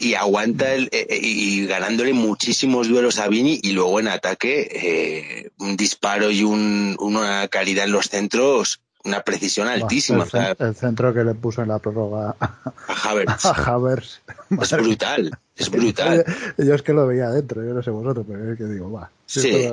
Y 0.00 0.14
aguanta 0.14 0.74
el, 0.74 0.86
eh, 0.90 1.06
eh, 1.08 1.20
y 1.22 1.64
ganándole 1.66 2.12
muchísimos 2.12 2.88
duelos 2.88 3.20
a 3.20 3.28
Vini 3.28 3.60
y 3.62 3.70
luego 3.70 4.00
en 4.00 4.08
ataque 4.08 4.68
eh, 4.72 5.50
un 5.58 5.76
disparo 5.76 6.32
y 6.32 6.42
un, 6.42 6.96
una 6.98 7.46
calidad 7.46 7.84
en 7.84 7.92
los 7.92 8.08
centros 8.08 8.80
una 9.04 9.22
precisión 9.22 9.68
altísima. 9.68 10.26
El, 10.58 10.74
centro 10.74 11.14
que 11.14 11.24
le 11.24 11.34
puso 11.34 11.62
en 11.62 11.68
la 11.68 11.78
prórroga 11.78 12.36
a 12.40 12.72
Havers. 12.86 13.44
A 13.46 13.78
Es 14.50 14.70
brutal, 14.70 15.38
es 15.56 15.70
brutal. 15.70 16.24
Yo 16.58 16.74
es 16.74 16.82
que 16.82 16.92
lo 16.92 17.06
veía 17.06 17.26
adentro, 17.26 17.64
yo 17.64 17.72
no 17.72 17.82
sé 17.82 17.90
vosotros, 17.90 18.26
pero 18.28 18.52
es 18.52 18.58
que 18.58 18.64
digo, 18.64 18.90
va. 18.90 19.10
Sí. 19.26 19.72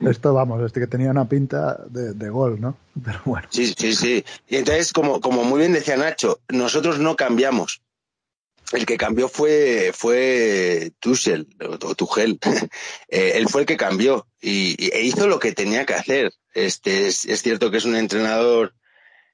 Esto, 0.00 0.34
vamos, 0.34 0.62
este 0.64 0.80
que 0.80 0.86
tenía 0.86 1.10
una 1.10 1.28
pinta 1.28 1.78
de, 1.88 2.28
gol, 2.28 2.60
¿no? 2.60 2.76
Pero 3.04 3.20
bueno. 3.24 3.46
Sí, 3.50 3.72
sí, 3.76 3.94
sí. 3.94 4.24
Y 4.48 4.56
entonces, 4.56 4.92
como, 4.92 5.20
como 5.20 5.44
muy 5.44 5.60
bien 5.60 5.72
decía 5.72 5.96
Nacho, 5.96 6.40
nosotros 6.48 6.98
no 6.98 7.16
cambiamos. 7.16 7.80
El 8.72 8.84
que 8.84 8.96
cambió 8.96 9.28
fue, 9.28 9.92
fue 9.94 10.92
Tuchel, 11.00 11.48
o 11.60 11.94
Tuchel. 11.94 12.38
Eh, 13.08 13.34
él 13.36 13.48
fue 13.48 13.60
el 13.60 13.66
que 13.66 13.76
cambió 13.76 14.26
y, 14.40 14.90
e 14.92 15.02
hizo 15.02 15.28
lo 15.28 15.38
que 15.38 15.52
tenía 15.52 15.86
que 15.86 15.94
hacer. 15.94 16.32
Este, 16.54 17.06
es, 17.06 17.22
cierto 17.42 17.70
que 17.70 17.76
es 17.76 17.84
un 17.84 17.94
entrenador 17.94 18.74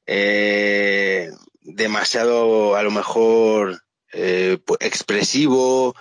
eh, 0.06 1.30
demasiado, 1.62 2.76
a 2.76 2.82
lo 2.82 2.90
mejor, 2.90 3.82
eh, 4.12 4.58
expresivo, 4.80 5.94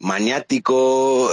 maniático. 0.00 1.30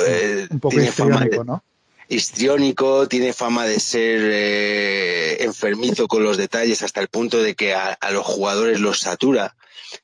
un 0.51 0.59
poco 0.59 0.75
tiene 0.75 0.91
fama 0.91 1.25
¿no? 1.43 1.63
Histriónico, 2.09 3.07
tiene 3.07 3.31
fama 3.31 3.65
de 3.65 3.79
ser 3.79 5.41
enfermizo 5.41 6.07
con 6.07 6.23
los 6.23 6.37
detalles 6.37 6.81
hasta 6.81 6.99
el 7.01 7.07
punto 7.07 7.41
de 7.41 7.55
que 7.55 7.73
a 7.73 8.11
los 8.11 8.25
jugadores 8.25 8.79
los 8.79 8.99
satura 8.99 9.55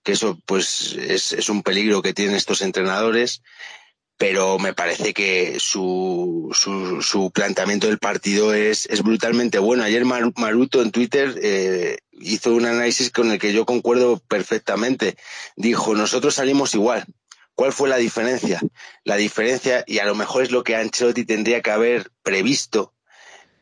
que 0.03 0.13
eso 0.13 0.39
pues 0.45 0.93
es, 0.93 1.33
es 1.33 1.49
un 1.49 1.63
peligro 1.63 2.01
que 2.01 2.13
tienen 2.13 2.35
estos 2.35 2.61
entrenadores 2.61 3.41
pero 4.17 4.57
me 4.59 4.73
parece 4.73 5.13
que 5.13 5.57
su, 5.59 6.49
su, 6.53 7.01
su, 7.01 7.31
planteamiento 7.31 7.87
del 7.87 7.97
partido 7.97 8.53
es, 8.53 8.85
es 8.85 9.03
brutalmente 9.03 9.59
bueno. 9.59 9.83
Ayer 9.83 10.05
Maruto 10.05 10.81
en 10.81 10.91
Twitter 10.91 11.37
eh, 11.43 11.97
hizo 12.13 12.53
un 12.53 12.65
análisis 12.65 13.11
con 13.11 13.31
el 13.31 13.39
que 13.39 13.51
yo 13.51 13.65
concuerdo 13.65 14.19
perfectamente. 14.19 15.17
Dijo, 15.57 15.95
nosotros 15.95 16.35
salimos 16.35 16.73
igual. 16.75 17.05
¿Cuál 17.55 17.73
fue 17.73 17.89
la 17.89 17.97
diferencia? 17.97 18.61
La 19.03 19.15
diferencia, 19.15 19.83
y 19.87 19.99
a 19.99 20.05
lo 20.05 20.15
mejor 20.15 20.43
es 20.43 20.51
lo 20.51 20.63
que 20.63 20.75
Ancelotti 20.75 21.25
tendría 21.25 21.61
que 21.61 21.71
haber 21.71 22.11
previsto, 22.21 22.93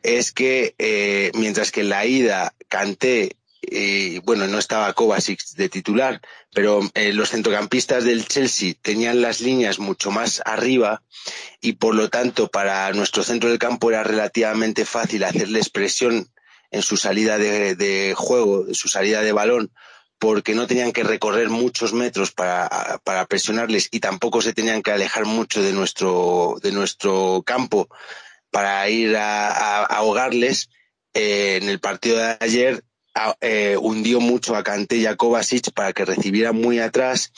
es 0.02 0.32
que 0.32 0.74
eh, 0.78 1.30
mientras 1.34 1.72
que 1.72 1.80
en 1.80 1.88
la 1.88 2.04
ida 2.04 2.54
Canté 2.68 3.36
y 3.70 4.18
bueno, 4.20 4.46
no 4.46 4.58
estaba 4.58 4.92
Kovacic 4.92 5.40
de 5.56 5.68
titular, 5.68 6.20
pero 6.52 6.80
eh, 6.94 7.12
los 7.12 7.30
centrocampistas 7.30 8.04
del 8.04 8.26
Chelsea 8.26 8.74
tenían 8.80 9.22
las 9.22 9.40
líneas 9.40 9.78
mucho 9.78 10.10
más 10.10 10.42
arriba 10.44 11.02
y 11.60 11.74
por 11.74 11.94
lo 11.94 12.10
tanto 12.10 12.48
para 12.48 12.92
nuestro 12.92 13.22
centro 13.22 13.48
del 13.48 13.58
campo 13.58 13.90
era 13.90 14.02
relativamente 14.02 14.84
fácil 14.84 15.24
hacerles 15.24 15.70
presión 15.70 16.30
en 16.70 16.82
su 16.82 16.96
salida 16.96 17.38
de, 17.38 18.14
juego, 18.16 18.64
de 18.64 18.74
su 18.74 18.88
salida 18.88 19.22
de 19.22 19.32
balón, 19.32 19.72
porque 20.18 20.54
no 20.54 20.66
tenían 20.66 20.92
que 20.92 21.04
recorrer 21.04 21.50
muchos 21.50 21.92
metros 21.92 22.32
para, 22.32 23.00
para 23.04 23.26
presionarles 23.26 23.88
y 23.90 24.00
tampoco 24.00 24.40
se 24.40 24.52
tenían 24.52 24.82
que 24.82 24.90
alejar 24.90 25.26
mucho 25.26 25.62
de 25.62 25.72
nuestro, 25.72 26.56
de 26.62 26.72
nuestro 26.72 27.42
campo 27.44 27.88
para 28.50 28.88
ir 28.88 29.16
a, 29.16 29.48
a, 29.48 29.84
ahogarles. 29.84 30.70
Eh, 31.12 31.58
en 31.62 31.68
el 31.68 31.80
partido 31.80 32.18
de 32.18 32.36
ayer 32.40 32.82
eh, 33.40 33.76
hundió 33.80 34.20
mucho 34.20 34.56
a 34.56 34.64
Kanté 34.64 34.96
y 34.96 35.06
a 35.06 35.16
Kovacic 35.16 35.72
para 35.72 35.92
que 35.92 36.04
recibiera 36.04 36.52
muy 36.52 36.80
atrás, 36.80 37.32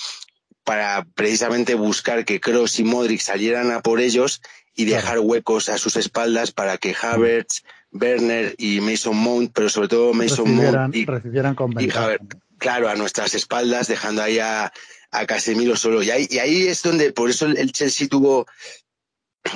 para 0.64 1.04
precisamente 1.14 1.74
buscar 1.74 2.24
que 2.24 2.40
Kroos 2.40 2.78
y 2.78 2.84
Modric 2.84 3.20
salieran 3.20 3.70
a 3.70 3.82
por 3.82 4.00
ellos 4.00 4.40
y 4.74 4.86
dejar 4.86 5.18
huecos 5.20 5.68
a 5.68 5.78
sus 5.78 5.96
espaldas 5.96 6.52
para 6.52 6.78
que 6.78 6.94
Havertz, 7.00 7.62
Werner 7.92 8.54
y 8.58 8.80
Mason 8.80 9.16
Mount, 9.16 9.52
pero 9.54 9.68
sobre 9.68 9.88
todo 9.88 10.12
Mason 10.12 10.54
Mount 10.54 10.94
y, 10.94 11.06
Havertz, 11.90 12.36
claro, 12.58 12.88
a 12.88 12.94
nuestras 12.94 13.34
espaldas, 13.34 13.88
dejando 13.88 14.22
ahí 14.22 14.38
a, 14.38 14.72
Casemiro 15.26 15.76
solo. 15.76 16.02
Y 16.02 16.10
ahí, 16.10 16.26
y 16.28 16.38
ahí 16.38 16.66
es 16.66 16.82
donde, 16.82 17.10
por 17.10 17.30
eso 17.30 17.46
el 17.46 17.72
Chelsea 17.72 18.06
tuvo 18.06 18.46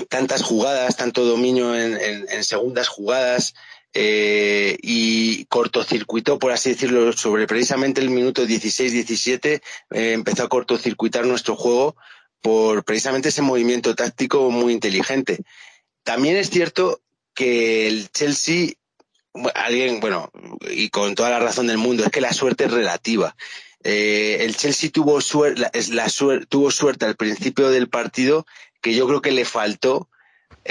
tantas 0.08 0.42
jugadas, 0.42 0.96
tanto 0.96 1.24
dominio 1.24 1.78
en, 1.78 1.98
en 2.00 2.44
segundas 2.44 2.88
jugadas, 2.88 3.54
eh, 3.92 4.78
y 4.82 5.46
cortocircuitó, 5.46 6.38
por 6.38 6.52
así 6.52 6.70
decirlo, 6.70 7.12
sobre 7.12 7.48
precisamente 7.48 8.00
el 8.00 8.10
minuto 8.10 8.44
16-17, 8.44 9.44
eh, 9.44 9.60
empezó 10.12 10.44
a 10.44 10.48
cortocircuitar 10.48 11.26
nuestro 11.26 11.56
juego 11.56 11.96
por 12.40 12.84
precisamente 12.84 13.30
ese 13.30 13.42
movimiento 13.42 13.96
táctico 13.96 14.48
muy 14.50 14.72
inteligente. 14.72 15.40
También 16.04 16.36
es 16.36 16.50
cierto 16.50 17.00
que 17.34 17.88
el 17.88 18.10
Chelsea, 18.10 18.74
alguien, 19.54 20.00
bueno, 20.00 20.30
y 20.70 20.90
con 20.90 21.14
toda 21.14 21.30
la 21.30 21.38
razón 21.38 21.66
del 21.66 21.78
mundo, 21.78 22.04
es 22.04 22.10
que 22.10 22.20
la 22.20 22.32
suerte 22.32 22.64
es 22.64 22.70
relativa. 22.70 23.36
Eh, 23.82 24.38
el 24.40 24.56
Chelsea 24.56 24.90
tuvo, 24.90 25.20
suerte, 25.20 25.62
la, 25.90 26.06
tuvo 26.48 26.70
suerte 26.70 27.06
al 27.06 27.16
principio 27.16 27.70
del 27.70 27.88
partido 27.88 28.46
que 28.80 28.94
yo 28.94 29.06
creo 29.06 29.22
que 29.22 29.32
le 29.32 29.44
faltó 29.44 30.08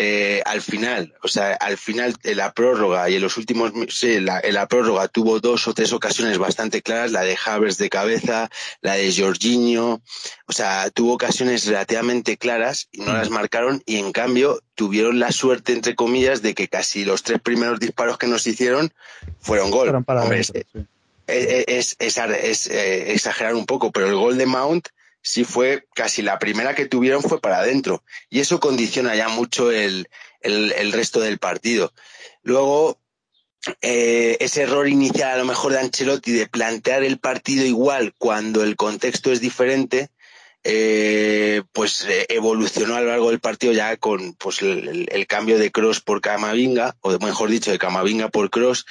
eh, 0.02 0.42
al 0.46 0.62
final, 0.62 1.14
o 1.22 1.28
sea, 1.28 1.54
al 1.56 1.78
final 1.78 2.16
en 2.24 2.38
la 2.38 2.54
prórroga 2.54 3.10
y 3.10 3.16
en 3.18 3.22
los 3.22 3.36
últimos, 3.36 3.74
sí, 3.90 4.14
en 4.14 4.26
la, 4.26 4.40
en 4.40 4.54
la 4.54 4.66
prórroga 4.68 5.10
tuvo 5.10 5.42
dos 5.42 5.68
o 5.68 5.74
tres 5.74 5.92
ocasiones 5.92 6.38
bastante 6.38 6.82
claras, 6.82 7.12
la 7.12 7.24
de 7.24 7.38
Havers 7.46 7.78
de 7.78 7.90
cabeza, 7.90 8.50
la 8.82 8.94
de 8.94 9.14
Jorginho, 9.14 10.02
o 10.48 10.52
sea, 10.54 10.90
tuvo 10.90 11.14
ocasiones 11.16 11.66
relativamente 11.66 12.38
claras 12.38 12.88
y 12.94 13.02
no 13.02 13.12
las 13.12 13.30
marcaron 13.30 13.84
y 13.86 13.98
en 13.98 14.14
cambio 14.14 14.62
tuvieron 14.76 15.20
la 15.20 15.34
suerte, 15.34 15.74
entre 15.74 15.96
comillas, 15.96 16.42
de 16.42 16.54
que 16.54 16.70
casi 16.70 17.04
los 17.04 17.24
tres 17.24 17.42
primeros 17.42 17.80
disparos 17.82 18.18
que 18.18 18.28
nos 18.28 18.48
hicieron 18.48 18.94
fueron 19.42 19.70
gol. 19.70 19.88
Fueron 19.88 20.06
para 20.06 20.24
Hombre, 20.24 20.44
sí. 20.46 20.54
es, 21.28 21.98
es- 22.00 22.68
eh, 22.68 23.12
exagerar 23.12 23.54
un 23.56 23.66
poco, 23.66 23.92
pero 23.92 24.08
el 24.08 24.16
gol 24.16 24.38
de 24.38 24.46
Mount 24.46 24.88
sí 25.22 25.44
fue 25.44 25.88
casi 25.94 26.22
la 26.22 26.40
primera 26.40 26.76
que 26.76 26.86
tuvieron 26.86 27.22
fue 27.22 27.40
para 27.42 27.60
adentro. 27.60 28.04
Y 28.30 28.40
eso 28.40 28.60
condiciona 28.60 29.16
ya 29.16 29.30
mucho 29.30 29.72
el, 29.72 30.08
el, 30.42 30.92
resto 30.92 31.20
del 31.20 31.38
partido. 31.40 31.94
Luego, 32.44 33.00
eh, 33.82 34.38
ese 34.40 34.62
error 34.64 34.88
inicial 34.88 35.32
a 35.32 35.38
lo 35.38 35.46
mejor 35.46 35.74
de 35.74 35.80
Ancelotti 35.80 36.32
de 36.32 36.48
plantear 36.48 37.04
el 37.04 37.20
partido 37.20 37.66
igual 37.66 38.14
cuando 38.18 38.64
el 38.64 38.76
contexto 38.76 39.32
es 39.32 39.42
diferente, 39.42 40.10
eh, 40.64 41.64
pues 41.74 42.06
eh, 42.06 42.26
evolucionó 42.30 42.96
a 42.96 43.02
lo 43.02 43.08
largo 43.08 43.30
del 43.30 43.40
partido 43.40 43.74
ya 43.74 43.96
con 43.98 44.34
pues 44.34 44.62
el, 44.62 44.88
el- 44.88 45.10
el 45.12 45.28
cambio 45.28 45.58
de 45.58 45.72
Cross 45.72 46.02
por 46.02 46.22
Camavinga, 46.22 46.96
o 47.02 47.18
mejor 47.20 47.50
dicho, 47.50 47.72
de 47.72 47.80
Camavinga 47.80 48.30
por 48.30 48.50
Cross, 48.50 48.86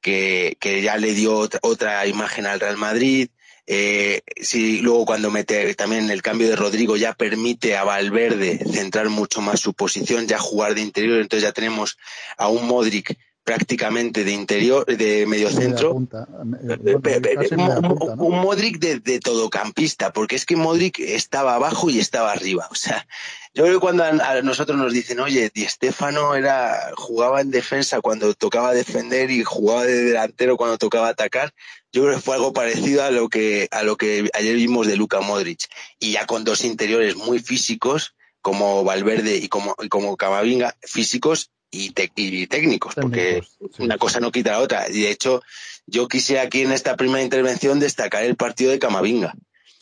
que, 0.00 0.56
que 0.60 0.82
ya 0.82 0.96
le 0.96 1.12
dio 1.14 1.36
otra, 1.36 1.60
otra 1.62 2.06
imagen 2.06 2.46
al 2.46 2.60
Real 2.60 2.76
Madrid. 2.76 3.28
Eh, 3.66 4.20
sí, 4.40 4.80
luego 4.80 5.06
cuando 5.06 5.30
mete 5.30 5.74
también 5.74 6.10
el 6.10 6.20
cambio 6.20 6.48
de 6.48 6.56
Rodrigo 6.56 6.96
ya 6.96 7.14
permite 7.14 7.76
a 7.76 7.84
Valverde 7.84 8.58
centrar 8.58 9.08
mucho 9.08 9.40
más 9.40 9.60
su 9.60 9.72
posición, 9.72 10.26
ya 10.26 10.38
jugar 10.38 10.74
de 10.74 10.82
interior, 10.82 11.20
entonces 11.20 11.48
ya 11.48 11.52
tenemos 11.52 11.96
a 12.36 12.48
un 12.48 12.66
Modric 12.66 13.16
prácticamente 13.44 14.24
de 14.24 14.32
interior, 14.32 14.86
de 14.86 15.26
medio 15.26 15.48
Media 15.48 15.50
centro, 15.50 15.92
punta, 15.92 16.26
me- 16.44 16.58
Pe- 16.58 16.76
bueno, 16.76 17.00
pe- 17.00 17.20
pe- 17.20 17.34
casi 17.34 17.54
un, 17.54 18.40
Modric 18.40 18.78
de, 18.78 19.00
de 19.00 19.20
todocampista, 19.20 20.12
porque 20.12 20.34
es 20.36 20.46
que 20.46 20.56
Modric 20.56 20.98
estaba 20.98 21.54
abajo 21.54 21.90
y 21.90 21.98
estaba 22.00 22.32
arriba. 22.32 22.66
O 22.70 22.74
sea, 22.74 23.06
yo 23.52 23.64
creo 23.64 23.74
que 23.74 23.80
cuando 23.80 24.02
a, 24.02 24.08
a 24.08 24.42
nosotros 24.42 24.78
nos 24.78 24.92
dicen, 24.92 25.20
oye, 25.20 25.50
Di 25.54 25.66
Stefano 25.66 26.34
era, 26.34 26.90
jugaba 26.96 27.42
en 27.42 27.50
defensa 27.50 28.00
cuando 28.00 28.32
tocaba 28.34 28.72
defender 28.72 29.30
y 29.30 29.44
jugaba 29.44 29.84
de 29.84 30.04
delantero 30.04 30.56
cuando 30.56 30.78
tocaba 30.78 31.08
atacar, 31.08 31.52
yo 31.92 32.02
creo 32.02 32.14
que 32.16 32.22
fue 32.22 32.34
algo 32.36 32.52
parecido 32.54 33.04
a 33.04 33.10
lo 33.10 33.28
que, 33.28 33.68
a 33.70 33.82
lo 33.82 33.96
que 33.96 34.28
ayer 34.32 34.56
vimos 34.56 34.86
de 34.86 34.96
Luka 34.96 35.20
Modric. 35.20 35.60
Y 36.00 36.12
ya 36.12 36.24
con 36.26 36.44
dos 36.44 36.64
interiores 36.64 37.14
muy 37.14 37.38
físicos, 37.38 38.14
como 38.40 38.84
Valverde 38.84 39.36
y 39.36 39.48
como, 39.48 39.76
y 39.82 39.88
como 39.88 40.16
Camavinga, 40.16 40.76
físicos 40.82 41.50
y, 41.74 41.90
tec- 41.92 42.12
y 42.16 42.46
técnicos, 42.46 42.94
porque 42.94 43.42
sí. 43.74 43.82
una 43.82 43.98
cosa 43.98 44.20
no 44.20 44.30
quita 44.32 44.52
la 44.52 44.60
otra. 44.60 44.88
Y 44.90 45.02
de 45.02 45.10
hecho, 45.10 45.42
yo 45.86 46.08
quise 46.08 46.38
aquí 46.38 46.62
en 46.62 46.72
esta 46.72 46.96
primera 46.96 47.22
intervención 47.22 47.80
destacar 47.80 48.24
el 48.24 48.36
partido 48.36 48.70
de 48.70 48.78
Camavinga. 48.78 49.34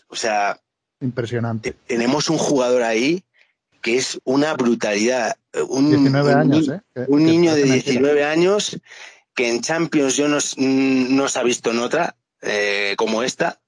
O 0.08 0.16
sea, 0.16 0.60
Impresionante. 1.00 1.72
te- 1.72 1.78
tenemos 1.86 2.30
un 2.30 2.38
jugador 2.38 2.82
ahí 2.82 3.24
que 3.80 3.96
es 3.96 4.18
una 4.24 4.54
brutalidad. 4.54 5.36
Un, 5.68 5.90
19 5.90 6.32
un 6.34 6.38
años, 6.40 6.68
¿eh? 6.68 6.80
Un 7.08 7.24
niño 7.24 7.54
de 7.54 7.62
parece 7.62 7.92
mentira. 7.92 7.92
19 8.00 8.24
años 8.24 8.78
que 9.34 9.48
en 9.48 9.60
Champions 9.60 10.16
yo 10.16 10.28
no, 10.28 10.38
s- 10.38 10.56
no 10.58 11.28
se 11.28 11.38
ha 11.38 11.42
visto 11.42 11.70
en 11.72 11.78
otra 11.80 12.14
eh, 12.42 12.94
como 12.96 13.22
esta. 13.22 13.60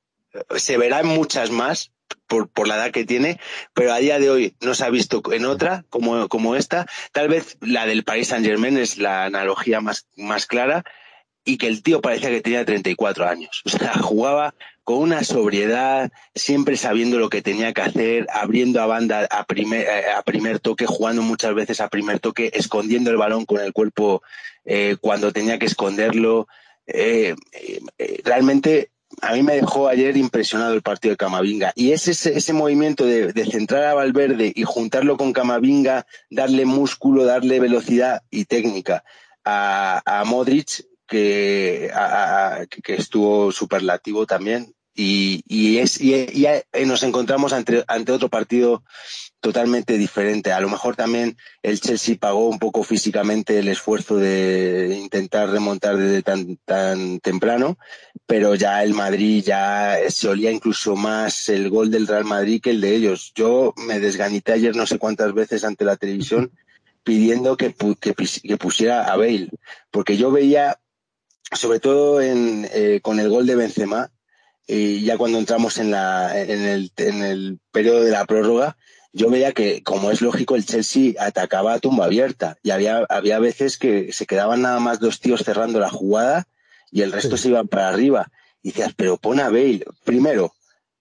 Se 0.57 0.77
verá 0.79 1.01
en 1.01 1.07
muchas 1.09 1.51
más 1.51 1.91
por, 2.27 2.49
por 2.49 2.69
la 2.69 2.77
edad 2.77 2.91
que 2.91 3.05
tiene, 3.05 3.41
pero 3.73 3.93
a 3.93 3.99
día 3.99 4.19
de 4.19 4.31
hoy 4.31 4.57
no 4.61 4.75
se 4.75 4.85
ha 4.85 4.91
visto 4.91 5.23
en 5.33 5.45
otra 5.45 5.85
como, 5.91 6.29
como 6.29 6.57
esta. 6.57 6.87
Tal 7.13 7.29
vez 7.29 7.57
la 7.61 7.87
del 7.87 8.05
Paris 8.05 8.29
Saint 8.29 8.47
Germain 8.47 8.79
es 8.79 8.99
la 8.99 9.25
analogía 9.25 9.81
más, 9.81 10.07
más 10.17 10.47
clara 10.47 10.85
y 11.45 11.59
que 11.59 11.69
el 11.69 11.83
tío 11.83 12.01
parecía 12.01 12.31
que 12.31 12.41
tenía 12.41 12.65
34 12.65 13.29
años. 13.29 13.63
O 13.67 13.69
sea, 13.69 13.93
jugaba 13.95 14.55
con 14.83 14.99
una 14.99 15.25
sobriedad, 15.25 16.11
siempre 16.35 16.77
sabiendo 16.77 17.19
lo 17.19 17.31
que 17.31 17.43
tenía 17.43 17.73
que 17.73 17.83
hacer, 17.83 18.27
abriendo 18.33 18.81
a 18.83 18.87
banda 18.87 19.27
a 19.31 19.45
primer, 19.45 19.87
eh, 19.87 20.11
a 20.15 20.23
primer 20.23 20.61
toque, 20.61 20.87
jugando 20.87 21.23
muchas 21.23 21.55
veces 21.55 21.81
a 21.81 21.89
primer 21.89 22.21
toque, 22.21 22.51
escondiendo 22.55 23.11
el 23.11 23.17
balón 23.17 23.47
con 23.47 23.61
el 23.61 23.73
cuerpo 23.73 24.23
eh, 24.65 24.97
cuando 25.01 25.33
tenía 25.33 25.59
que 25.59 25.67
esconderlo. 25.67 26.49
Eh, 26.87 27.35
realmente 28.25 28.91
a 29.23 29.33
mí 29.33 29.43
me 29.43 29.55
dejó 29.55 29.89
ayer 29.89 30.17
impresionado 30.17 30.75
el 30.75 30.83
partido 30.83 31.13
de 31.13 31.17
Camavinga. 31.17 31.73
Y 31.75 31.93
es 31.93 32.09
ese, 32.09 32.37
ese 32.37 32.53
movimiento 32.53 33.05
de, 33.07 33.33
de 33.33 33.45
centrar 33.47 33.85
a 33.85 33.95
Valverde 33.95 34.53
y 34.55 34.63
juntarlo 34.65 35.17
con 35.17 35.33
Camavinga, 35.33 36.07
darle 36.31 36.65
músculo, 36.67 37.25
darle 37.25 37.61
velocidad 37.61 38.23
y 38.31 38.45
técnica 38.47 39.05
a, 39.45 40.03
a 40.05 40.25
Modric, 40.25 40.87
que, 41.07 41.91
a- 41.95 42.65
que 42.83 42.95
estuvo 42.95 43.53
superlativo 43.53 44.27
también. 44.27 44.74
Y, 44.97 45.43
y, 45.49 45.79
es, 45.79 46.01
y, 46.01 46.15
y 46.15 46.85
nos 46.87 47.03
encontramos 47.03 47.53
ante, 47.53 47.85
ante 47.89 48.13
otro 48.13 48.29
partido 48.29 48.85
totalmente 49.41 49.99
diferente. 49.99 50.53
A 50.53 50.61
lo 50.61 50.69
mejor 50.69 50.97
también 50.97 51.37
el 51.63 51.81
Chelsea 51.81 52.17
pagó 52.19 52.49
un 52.49 52.59
poco 52.59 52.83
físicamente 52.83 53.59
el 53.59 53.69
esfuerzo 53.69 54.17
de 54.17 54.97
intentar 54.99 55.51
remontar 55.51 55.97
desde 55.97 56.23
tan, 56.23 56.57
tan 56.65 57.21
temprano, 57.21 57.77
pero 58.25 58.55
ya 58.55 58.83
el 58.83 58.95
Madrid 58.95 59.43
ya 59.45 59.99
se 60.09 60.29
olía 60.29 60.51
incluso 60.51 60.97
más 60.97 61.49
el 61.49 61.69
gol 61.69 61.91
del 61.91 62.07
Real 62.07 62.25
Madrid 62.25 62.63
que 62.63 62.71
el 62.71 62.81
de 62.81 62.95
ellos. 62.95 63.33
Yo 63.35 63.75
me 63.77 64.01
desganité 64.01 64.53
ayer 64.53 64.75
no 64.77 64.87
sé 64.87 64.99
cuántas 64.99 65.35
veces 65.35 65.65
ante 65.65 65.85
la 65.85 65.97
televisión 65.97 66.53
pidiendo 67.03 67.57
que, 67.57 67.75
que, 68.01 68.15
que 68.15 68.57
pusiera 68.57 69.13
a 69.13 69.17
Bale, 69.17 69.51
porque 69.91 70.17
yo 70.17 70.31
veía, 70.31 70.81
sobre 71.53 71.81
todo 71.81 72.23
en, 72.23 72.67
eh, 72.73 73.01
con 73.03 73.21
el 73.21 73.29
gol 73.29 73.47
de 73.47 73.57
Benzema, 73.57 74.11
y 74.67 75.03
ya 75.05 75.17
cuando 75.19 75.39
entramos 75.39 75.79
en, 75.79 75.91
la, 75.91 76.41
en, 76.41 76.63
el, 76.63 76.93
en 76.97 77.23
el 77.23 77.59
periodo 77.71 78.03
de 78.03 78.11
la 78.11 78.25
prórroga, 78.25 78.77
yo 79.13 79.31
veía 79.31 79.53
que, 79.53 79.83
como 79.83 80.11
es 80.11 80.21
lógico, 80.23 80.57
el 80.57 80.65
Chelsea 80.67 81.13
atacaba 81.19 81.75
a 81.75 81.79
tumba 81.79 82.07
abierta 82.07 82.57
y 82.63 82.71
había, 82.71 83.05
había 83.09 83.39
veces 83.39 83.77
que 83.79 84.13
se 84.13 84.27
quedaban 84.27 84.63
nada 84.63 84.81
más 84.81 84.99
dos 85.01 85.21
tíos 85.21 85.43
cerrando 85.45 85.79
la 85.79 85.91
jugada 85.91 86.47
y 86.91 87.03
el 87.03 87.13
resto 87.13 87.37
Sí. 87.37 87.45
se 87.45 87.49
iban 87.51 87.69
para 87.69 87.89
arriba. 87.89 88.31
Y 88.63 88.69
decías, 88.71 88.93
pero 88.97 89.17
pon 89.19 89.39
a 89.41 89.51
Bale. 89.51 89.85
Primero, 90.05 90.55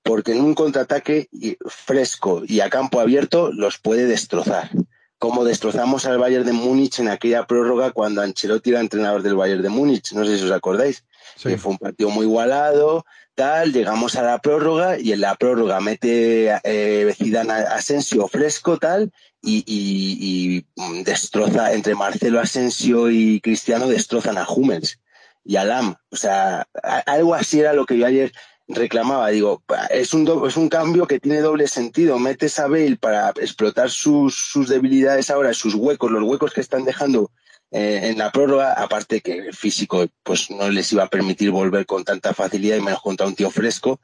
porque 0.03 0.33
en 0.33 0.41
un 0.41 0.53
contraataque 0.53 1.29
fresco 1.65 2.43
y 2.45 2.59
a 2.59 2.69
campo 2.69 2.99
abierto 2.99 3.51
los 3.51 3.77
puede 3.79 4.05
destrozar. 4.05 4.69
Como 5.17 5.45
destrozamos 5.45 6.05
al 6.05 6.17
Bayern 6.17 6.45
de 6.45 6.51
Múnich 6.51 6.99
en 6.99 7.07
aquella 7.07 7.47
prórroga 7.47 7.91
cuando 7.91 8.21
Ancelotti 8.21 8.71
era 8.71 8.81
entrenador 8.81 9.21
del 9.23 9.35
Bayern 9.35 9.61
de 9.61 9.69
Múnich. 9.69 10.11
No 10.11 10.25
sé 10.25 10.37
si 10.37 10.43
os 10.43 10.51
acordáis 10.51 11.05
Sí. 11.37 11.49
que 11.49 11.57
fue 11.57 11.71
un 11.71 11.77
partido 11.77 12.09
muy 12.09 12.25
igualado, 12.25 13.05
tal, 13.35 13.73
llegamos 13.73 14.15
a 14.15 14.21
la 14.23 14.39
prórroga 14.39 14.99
y 14.99 15.11
en 15.11 15.21
la 15.21 15.35
prórroga 15.35 15.79
mete 15.79 16.51
eh, 16.63 17.13
Zidane 17.17 17.53
Asensio 17.53 18.27
fresco, 18.27 18.77
tal, 18.77 19.11
y, 19.41 20.65
mm, 20.75 21.03
destroza, 21.03 21.73
entre 21.73 21.95
Marcelo 21.95 22.39
Asensio 22.39 23.09
y 23.09 23.41
Cristiano 23.41 23.87
destrozan 23.87 24.37
a 24.37 24.47
Hummels 24.47 24.99
y 25.43 25.57
a 25.57 25.65
Lam. 25.65 25.95
O 26.11 26.15
sea, 26.15 26.67
algo 27.05 27.35
así 27.35 27.59
era 27.59 27.73
lo 27.73 27.85
que 27.85 27.97
yo 27.97 28.05
ayer 28.05 28.31
reclamaba. 28.67 29.29
Digo, 29.29 29.61
es 29.89 30.13
un, 30.13 30.23
do- 30.25 30.47
es 30.47 30.55
un 30.55 30.69
cambio 30.69 31.05
que 31.07 31.19
tiene 31.19 31.41
doble 31.41 31.67
sentido. 31.67 32.17
Metes 32.19 32.59
a 32.59 32.67
Bale 32.67 32.95
para 32.95 33.29
explotar 33.31 33.89
sus, 33.89 34.35
sus 34.35 34.69
debilidades 34.69 35.29
ahora, 35.29 35.53
sus 35.53 35.75
huecos, 35.75 36.11
los 36.11 36.23
huecos 36.23 36.53
que 36.53 36.61
están 36.61 36.85
dejando 36.85 37.31
eh, 37.75 38.11
en 38.11 38.19
la 38.19 38.31
prórroga, 38.31 38.73
aparte 38.73 39.21
que 39.21 39.33
el 39.39 39.53
físico 39.55 40.05
pues 40.21 40.51
no 40.51 40.69
les 40.69 40.93
iba 40.93 41.05
a 41.05 41.07
permitir 41.07 41.49
volver 41.49 41.87
con 41.87 42.03
tanta 42.03 42.31
facilidad 42.35 42.77
y 42.77 42.81
menos 42.81 43.01
contra 43.01 43.25
un 43.25 43.33
tío 43.33 43.49
fresco, 43.49 43.99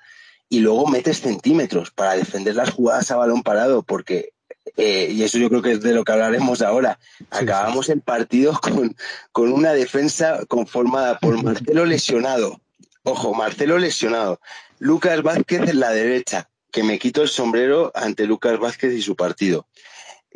y 0.50 0.62
luego 0.62 0.88
metes 0.88 1.22
centímetros 1.22 1.92
para 1.92 2.16
defender 2.16 2.56
las 2.56 2.72
jugadas 2.72 3.12
a 3.12 3.18
balón 3.18 3.44
parado, 3.44 3.84
porque, 3.84 4.34
eh, 4.76 5.10
y 5.12 5.22
eso 5.22 5.38
yo 5.38 5.50
creo 5.50 5.62
que 5.62 5.74
es 5.74 5.82
de 5.82 5.94
lo 5.94 6.04
que 6.04 6.12
hablaremos 6.12 6.64
ahora, 6.64 6.98
acabamos 7.30 7.90
el 7.90 8.02
partido 8.02 8.54
con, 8.60 8.96
con 9.32 9.54
una 9.54 9.74
defensa 9.74 10.40
conformada 10.48 11.20
por 11.20 11.44
Marcelo 11.44 11.86
lesionado, 11.86 12.60
ojo, 13.04 13.36
Marcelo 13.36 13.78
lesionado, 13.78 14.42
Lucas 14.80 15.22
Vázquez 15.22 15.70
en 15.70 15.80
la 15.80 15.92
derecha, 15.92 16.50
que 16.72 16.82
me 16.82 16.98
quito 16.98 17.22
el 17.22 17.30
sombrero 17.30 17.92
ante 17.94 18.26
Lucas 18.26 18.58
Vázquez 18.58 18.94
y 18.94 19.04
su 19.04 19.16
partido. 19.16 19.68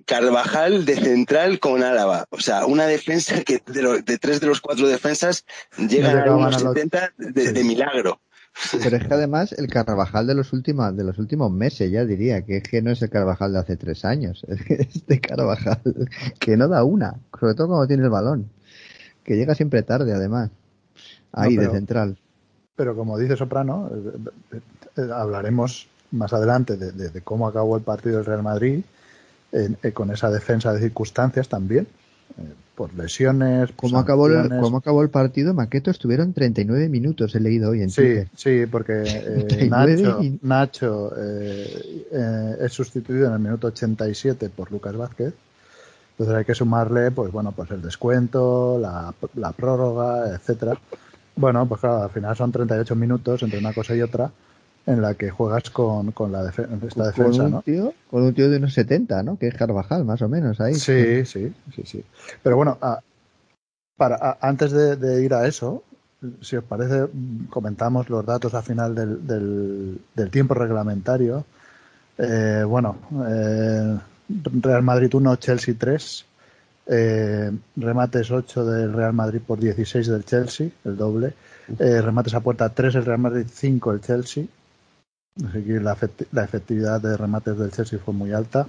Carvajal 0.06 0.86
de 0.86 0.95
central 0.95 1.60
con 1.60 1.84
Álava. 1.84 2.25
O 2.32 2.39
sea, 2.39 2.65
una 2.65 2.86
defensa 2.88 3.41
que 3.43 3.62
de, 3.65 3.82
lo- 3.82 4.01
de 4.01 4.17
tres 4.17 4.39
de 4.41 4.47
los 4.47 4.60
cuatro 4.62 4.88
defensas 4.88 5.45
llegan 5.77 6.17
a 6.27 6.36
unos 6.36 6.62
los- 6.63 6.73
70 6.73 7.13
de, 7.17 7.51
de 7.53 7.63
milagro. 7.63 8.19
Pero 8.84 8.97
es 8.97 9.08
que 9.08 9.13
además 9.13 9.51
el 9.53 9.67
Carvajal 9.67 10.27
de 10.27 10.36
los 10.36 10.53
últimos, 10.53 10.95
de 10.95 11.03
los 11.03 11.17
últimos 11.17 11.51
meses, 11.51 11.89
ya 11.91 12.06
diría, 12.06 12.43
que 12.43 12.58
es 12.58 12.63
que 12.63 12.82
no 12.84 12.91
es 12.91 13.01
el 13.01 13.10
Carvajal 13.10 13.53
de 13.53 13.60
hace 13.60 13.77
tres 13.77 14.06
años, 14.06 14.43
es 14.47 14.63
que 14.63 14.73
este 14.75 15.19
Carvajal 15.19 15.82
que 16.39 16.56
no 16.58 16.67
da 16.67 16.84
una, 16.84 17.15
sobre 17.39 17.56
todo 17.56 17.67
cuando 17.69 17.88
tiene 17.88 18.03
el 18.03 18.10
balón, 18.12 18.49
que 19.23 19.36
llega 19.36 19.56
siempre 19.56 19.82
tarde 19.84 20.13
además, 20.13 20.49
ahí 21.32 21.56
No, 21.56 21.62
pero- 21.62 21.71
de 21.73 21.77
central. 21.79 22.17
Pero 22.75 22.95
como 22.95 23.19
dice 23.19 23.38
Soprano, 23.38 23.89
eh, 24.51 24.60
eh, 24.97 25.08
hablaremos 25.13 25.88
más 26.12 26.34
adelante 26.34 26.75
de, 26.77 26.91
de- 26.91 27.10
de 27.10 27.21
cómo 27.21 27.47
acabó 27.47 27.77
el 27.77 27.84
partido 27.84 28.17
del 28.17 28.25
Real 28.25 28.41
Madrid, 28.43 28.84
con 29.94 30.12
esa 30.12 30.30
defensa 30.30 30.74
de 30.74 30.80
circunstancias 30.80 31.48
también, 31.48 31.88
por 32.76 32.94
lesiones. 32.94 33.72
¿Cómo 33.76 34.00
acabó, 34.00 34.28
el, 34.28 34.50
¿Cómo 34.50 34.78
acabó 34.78 35.04
el 35.04 35.10
partido? 35.10 35.54
Maqueto 35.54 35.92
estuvieron 35.92 36.34
39 36.34 36.89
minutos, 36.89 37.36
he 37.36 37.39
leído 37.39 37.72
hoy 37.72 37.82
en 37.82 37.89
Sí, 37.89 38.20
sí, 38.36 38.66
porque 38.66 39.68
Nacho, 39.70 40.20
Nacho 40.42 41.13
es 41.16 42.72
sustituido 42.72 43.28
en 43.28 43.34
el 43.34 43.39
minuto 43.39 43.68
87 43.68 44.50
por 44.50 44.72
Lucas 44.72 44.96
Vázquez 44.96 45.34
entonces 46.13 46.36
hay 46.36 46.46
que 46.46 46.54
sumarle, 46.54 47.10
pues 47.10 47.32
bueno, 47.32 47.52
pues 47.54 47.72
el 47.72 47.82
descuento, 47.82 48.78
la, 48.80 49.13
la 49.36 49.52
prórroga, 49.52 50.36
etcétera. 50.36 50.78
Bueno, 51.36 51.68
pues 51.68 51.82
claro, 51.82 52.04
al 52.04 52.12
final 52.12 52.36
son 52.36 52.52
38 52.52 52.96
minutos 52.96 53.42
entre 53.42 53.58
una 53.58 53.74
cosa 53.74 53.96
y 53.96 54.02
otra 54.02 54.30
en 54.86 55.02
la 55.02 55.13
que 55.13 55.30
juegas 55.30 55.69
con, 55.69 56.12
con 56.12 56.32
la 56.32 56.48
esta 56.50 56.63
defensa, 57.08 57.13
con 57.13 57.41
un 57.41 57.52
¿no? 57.52 57.62
Tío, 57.62 57.93
con 58.10 58.24
un 58.24 58.34
tío 58.34 58.50
de 58.50 58.58
unos 58.58 58.74
70, 58.74 59.24
¿no? 59.24 59.38
Que 59.38 59.48
es 59.48 59.56
Carvajal, 59.56 60.06
más 60.06 60.22
o 60.22 60.30
menos, 60.30 60.60
ahí. 60.60 60.76
Sí, 60.76 61.26
sí, 61.26 61.54
sí, 61.74 61.84
sí. 61.86 62.04
Pero 62.41 62.58
bueno, 62.58 62.78
para, 63.96 64.38
antes 64.41 64.72
de, 64.72 65.24
ir 65.24 65.34
a 65.34 65.48
eso, 65.48 65.84
si 66.41 66.58
os 66.58 66.63
parece, 66.63 67.08
comentamos 67.50 68.10
los 68.10 68.26
datos 68.26 68.54
al 68.54 68.63
final 68.63 68.93
del, 68.96 69.26
del, 69.26 70.02
del 70.13 70.30
tiempo 70.30 70.54
reglamentario. 70.54 71.46
Eh, 72.17 72.63
bueno, 72.67 72.98
eh, 73.28 73.98
Real 74.62 74.84
Madrid 74.84 75.13
1, 75.13 75.36
Chelsea 75.38 75.76
3. 75.78 76.26
Eh, 76.86 77.52
remates 77.78 78.30
8 78.30 78.65
del 78.65 78.91
Real 78.91 79.13
Madrid 79.13 79.39
por 79.46 79.58
16 79.60 80.08
del 80.08 80.26
Chelsea, 80.26 80.69
el 80.84 80.98
doble. 80.98 81.34
Eh, 81.80 82.02
remates 82.02 82.34
a 82.34 82.41
puerta 82.41 82.67
3 82.69 82.96
el 82.96 83.06
Real 83.06 83.19
Madrid, 83.19 83.46
5 83.50 83.91
el 83.93 84.02
Chelsea. 84.02 84.46
Así 85.38 85.63
que 85.63 85.80
la, 85.80 85.93
efectividad 86.43 87.02
de 87.02 87.17
remates 87.17 87.58
del 87.58 87.72
Chelsea 87.72 88.00
fue 88.00 88.13
muy 88.13 88.32
alta. 88.34 88.67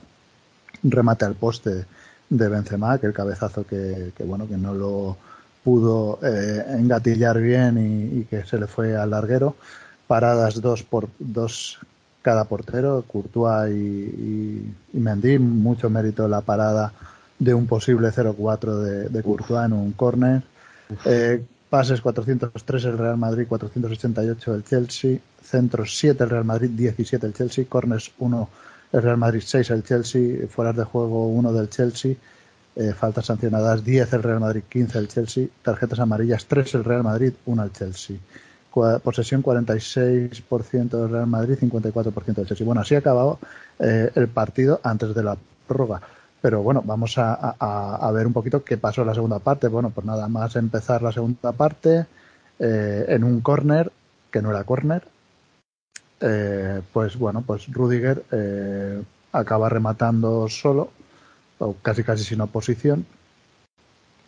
Remate 0.83 1.25
al 1.25 1.35
poste 1.35 1.85
de 2.31 2.49
Benzema, 2.49 2.99
que 2.99 3.07
el 3.07 3.13
cabezazo 3.13 3.67
que, 3.67 4.13
bueno 4.25 4.49
que 4.49 4.57
no 4.57 4.73
lo 4.73 5.17
pudo 5.63 6.19
eh, 6.23 6.65
engatillar 6.69 7.39
bien 7.41 8.19
y, 8.21 8.25
que 8.25 8.45
se 8.45 8.59
le 8.59 8.67
fue 8.67 8.97
al 8.97 9.11
larguero. 9.11 9.57
Paradas 10.07 10.61
2 10.61 10.83
por 10.85 11.09
2 11.19 11.79
cada 12.23 12.45
portero, 12.45 13.05
Courtois 13.07 13.71
y, 13.71 14.75
y, 14.93 14.99
Mendy, 14.99 15.39
mucho 15.39 15.91
mérito 15.91 16.27
la 16.27 16.41
parada 16.41 16.93
de 17.39 17.53
un 17.53 17.67
posible 17.67 18.09
0-4 18.09 18.79
de, 18.79 19.09
de, 19.11 19.23
Courtois 19.23 19.67
en 19.67 19.75
un 19.75 19.93
córner. 19.93 20.43
Eh, 21.05 21.45
pases 21.75 22.01
403 22.01 22.85
el 22.85 22.99
Real 22.99 23.17
Madrid, 23.17 23.47
488 23.49 24.55
el 24.55 24.63
Chelsea, 24.63 25.19
centros 25.43 25.99
7 25.99 26.23
el 26.23 26.31
Real 26.31 26.45
Madrid, 26.45 26.71
17 26.71 27.27
el 27.27 27.35
Chelsea, 27.35 27.65
corners 27.69 28.13
1 28.17 28.49
el 28.93 29.03
Real 29.03 29.17
Madrid, 29.17 29.43
6 29.45 29.71
el 29.71 29.83
Chelsea, 29.83 30.47
fueras 30.49 30.77
de 30.77 30.85
juego 30.85 31.27
1 31.31 31.53
del 31.53 31.69
Chelsea, 31.69 32.15
eh, 32.77 32.93
faltas 32.97 33.27
sancionadas 33.27 33.85
10 33.85 34.13
el 34.13 34.23
Real 34.23 34.39
Madrid, 34.39 34.63
15 34.69 34.99
el 35.01 35.09
Chelsea, 35.09 35.49
tarjetas 35.65 35.99
amarillas 35.99 36.47
3 36.47 36.75
el 36.77 36.85
Real 36.85 37.03
Madrid, 37.03 37.33
1 37.45 37.65
el 37.65 37.73
Chelsea 37.73 38.19
posesión 39.03 39.43
46% 39.43 40.89
del 40.91 41.11
Real 41.11 41.27
Madrid, 41.27 41.57
54% 41.61 42.35
del 42.35 42.47
Chelsea. 42.47 42.65
Bueno, 42.65 42.83
así 42.83 42.95
ha 42.95 42.99
acabado 42.99 43.41
eh, 43.81 44.11
el 44.15 44.29
partido 44.29 44.81
antes 44.85 45.13
de 45.13 45.23
la 45.25 45.37
prórroga. 45.67 46.03
Pero 46.45 46.63
bueno, 46.63 46.83
vamos 46.85 47.15
a, 47.17 48.11
ver 48.13 48.27
un 48.27 48.35
poquito 48.35 48.63
qué 48.63 48.77
pasó 48.77 49.01
en 49.01 49.07
la 49.07 49.15
segunda 49.15 49.39
parte. 49.39 49.67
Bueno, 49.67 49.89
pues 49.89 50.07
nada 50.07 50.29
más 50.29 50.57
empezar 50.57 51.01
la 51.01 51.11
segunda 51.11 51.53
parte 51.53 52.05
eh, 52.59 53.07
en 53.09 53.25
un 53.25 53.41
córner, 53.41 53.91
que 54.31 54.43
no 54.43 54.51
era 54.51 54.63
córner. 54.65 55.09
Eh, 56.21 56.83
pues 56.93 57.17
bueno, 57.17 57.43
pues 57.47 57.67
Rudiger 57.73 58.25
acaba 59.33 59.71
rematando 59.71 60.47
solo, 60.51 60.91
o 61.61 61.77
casi 61.81 62.05
casi 62.05 62.25
sin 62.25 62.43
oposición, 62.43 63.07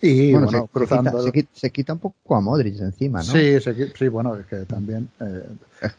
y 0.00 0.32
bueno, 0.32 0.48
se, 0.50 0.62
cruzando. 0.70 1.32
Se 1.52 1.70
quita, 1.70 1.94
un 1.94 1.98
poco 1.98 2.36
a 2.36 2.40
Modric 2.40 2.80
encima, 2.80 3.20
¿no? 3.20 3.24
Sí, 3.24 3.58
sí 3.60 4.08
bueno, 4.08 4.36
es 4.36 4.46
que 4.46 4.56
también 4.66 5.08
eh, 5.20 5.44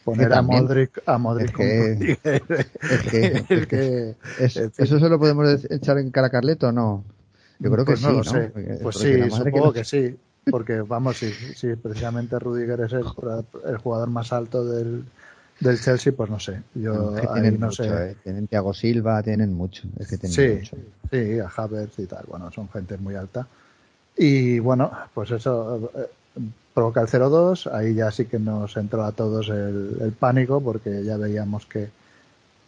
poner 0.03 0.33
a 0.33 0.41
Modric 0.41 1.01
a 1.05 1.17
Modric 1.17 1.59
es 2.23 3.67
que, 3.67 4.15
¿Eso 4.39 4.99
se 4.99 5.09
lo 5.09 5.19
podemos 5.19 5.65
echar 5.69 5.97
en 5.97 6.11
cara 6.11 6.27
a 6.27 6.29
Carleto 6.29 6.67
o 6.67 6.71
no? 6.71 7.03
Yo 7.59 7.71
creo 7.71 7.85
pues 7.85 7.99
que 7.99 8.05
no 8.05 8.23
sí. 8.23 8.29
Lo 8.29 8.39
sé. 8.39 8.51
pues 8.83 8.97
sí, 8.97 9.29
supongo 9.31 9.73
que, 9.73 9.83
sí. 9.83 10.15
Porque 10.49 10.81
vamos, 10.81 11.17
si, 11.17 11.31
si 11.31 11.75
precisamente 11.75 12.39
Rudiger 12.39 12.81
es 12.81 12.93
el, 12.93 13.03
el 13.65 13.77
jugador 13.77 14.09
más 14.09 14.31
alto 14.31 14.63
del, 14.63 15.03
del 15.59 15.79
Chelsea, 15.79 16.13
pues 16.13 16.29
no 16.29 16.39
sé. 16.39 16.61
Yo 16.75 17.15
ahí 17.33 17.51
no 17.51 17.71
sé. 17.71 17.87
Eh. 17.87 18.15
Tienen 18.23 18.47
Thiago 18.47 18.73
Silva, 18.73 19.21
tienen 19.23 19.53
mucho. 19.53 19.87
Es 19.99 20.07
que 20.07 20.17
tienen 20.17 20.35
sí, 20.35 20.59
mucho. 20.59 20.77
sí, 21.11 21.39
a 21.39 21.47
Havertz 21.47 21.99
y 21.99 22.05
tal. 22.05 22.25
Bueno, 22.27 22.51
son 22.51 22.69
gente 22.69 22.97
muy 22.97 23.15
alta. 23.15 23.47
Y 24.17 24.59
bueno, 24.59 24.91
pues 25.13 25.31
eso 25.31 25.91
eh, 25.95 26.07
provoca 26.73 27.01
el 27.01 27.07
0-2. 27.07 27.71
Ahí 27.71 27.93
ya 27.93 28.11
sí 28.11 28.25
que 28.25 28.39
nos 28.39 28.75
entró 28.77 29.03
a 29.03 29.11
todos 29.11 29.49
el, 29.49 30.13
pánico 30.19 30.61
porque 30.61 31.03
ya 31.03 31.17
veíamos 31.17 31.65
que, 31.67 31.89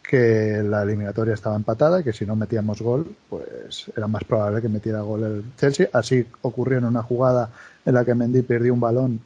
que 0.02 0.62
la 0.62 0.82
eliminatoria 0.82 1.34
estaba 1.34 1.56
empatada 1.56 2.00
y 2.00 2.04
que 2.04 2.12
si 2.12 2.24
no 2.24 2.36
metíamos 2.36 2.80
gol, 2.80 3.14
pues 3.28 3.90
era 3.96 4.06
más 4.06 4.24
probable 4.24 4.62
que 4.62 4.68
metiera 4.68 5.00
gol 5.00 5.24
el 5.24 5.44
Chelsea. 5.56 5.88
Así 5.92 6.24
ocurrió 6.42 6.78
en 6.78 6.84
una 6.84 7.02
jugada 7.02 7.50
en 7.84 7.94
la 7.94 8.04
que 8.04 8.14
Mendy 8.14 8.42
perdió 8.42 8.72
un 8.72 8.80
balón 8.80 9.20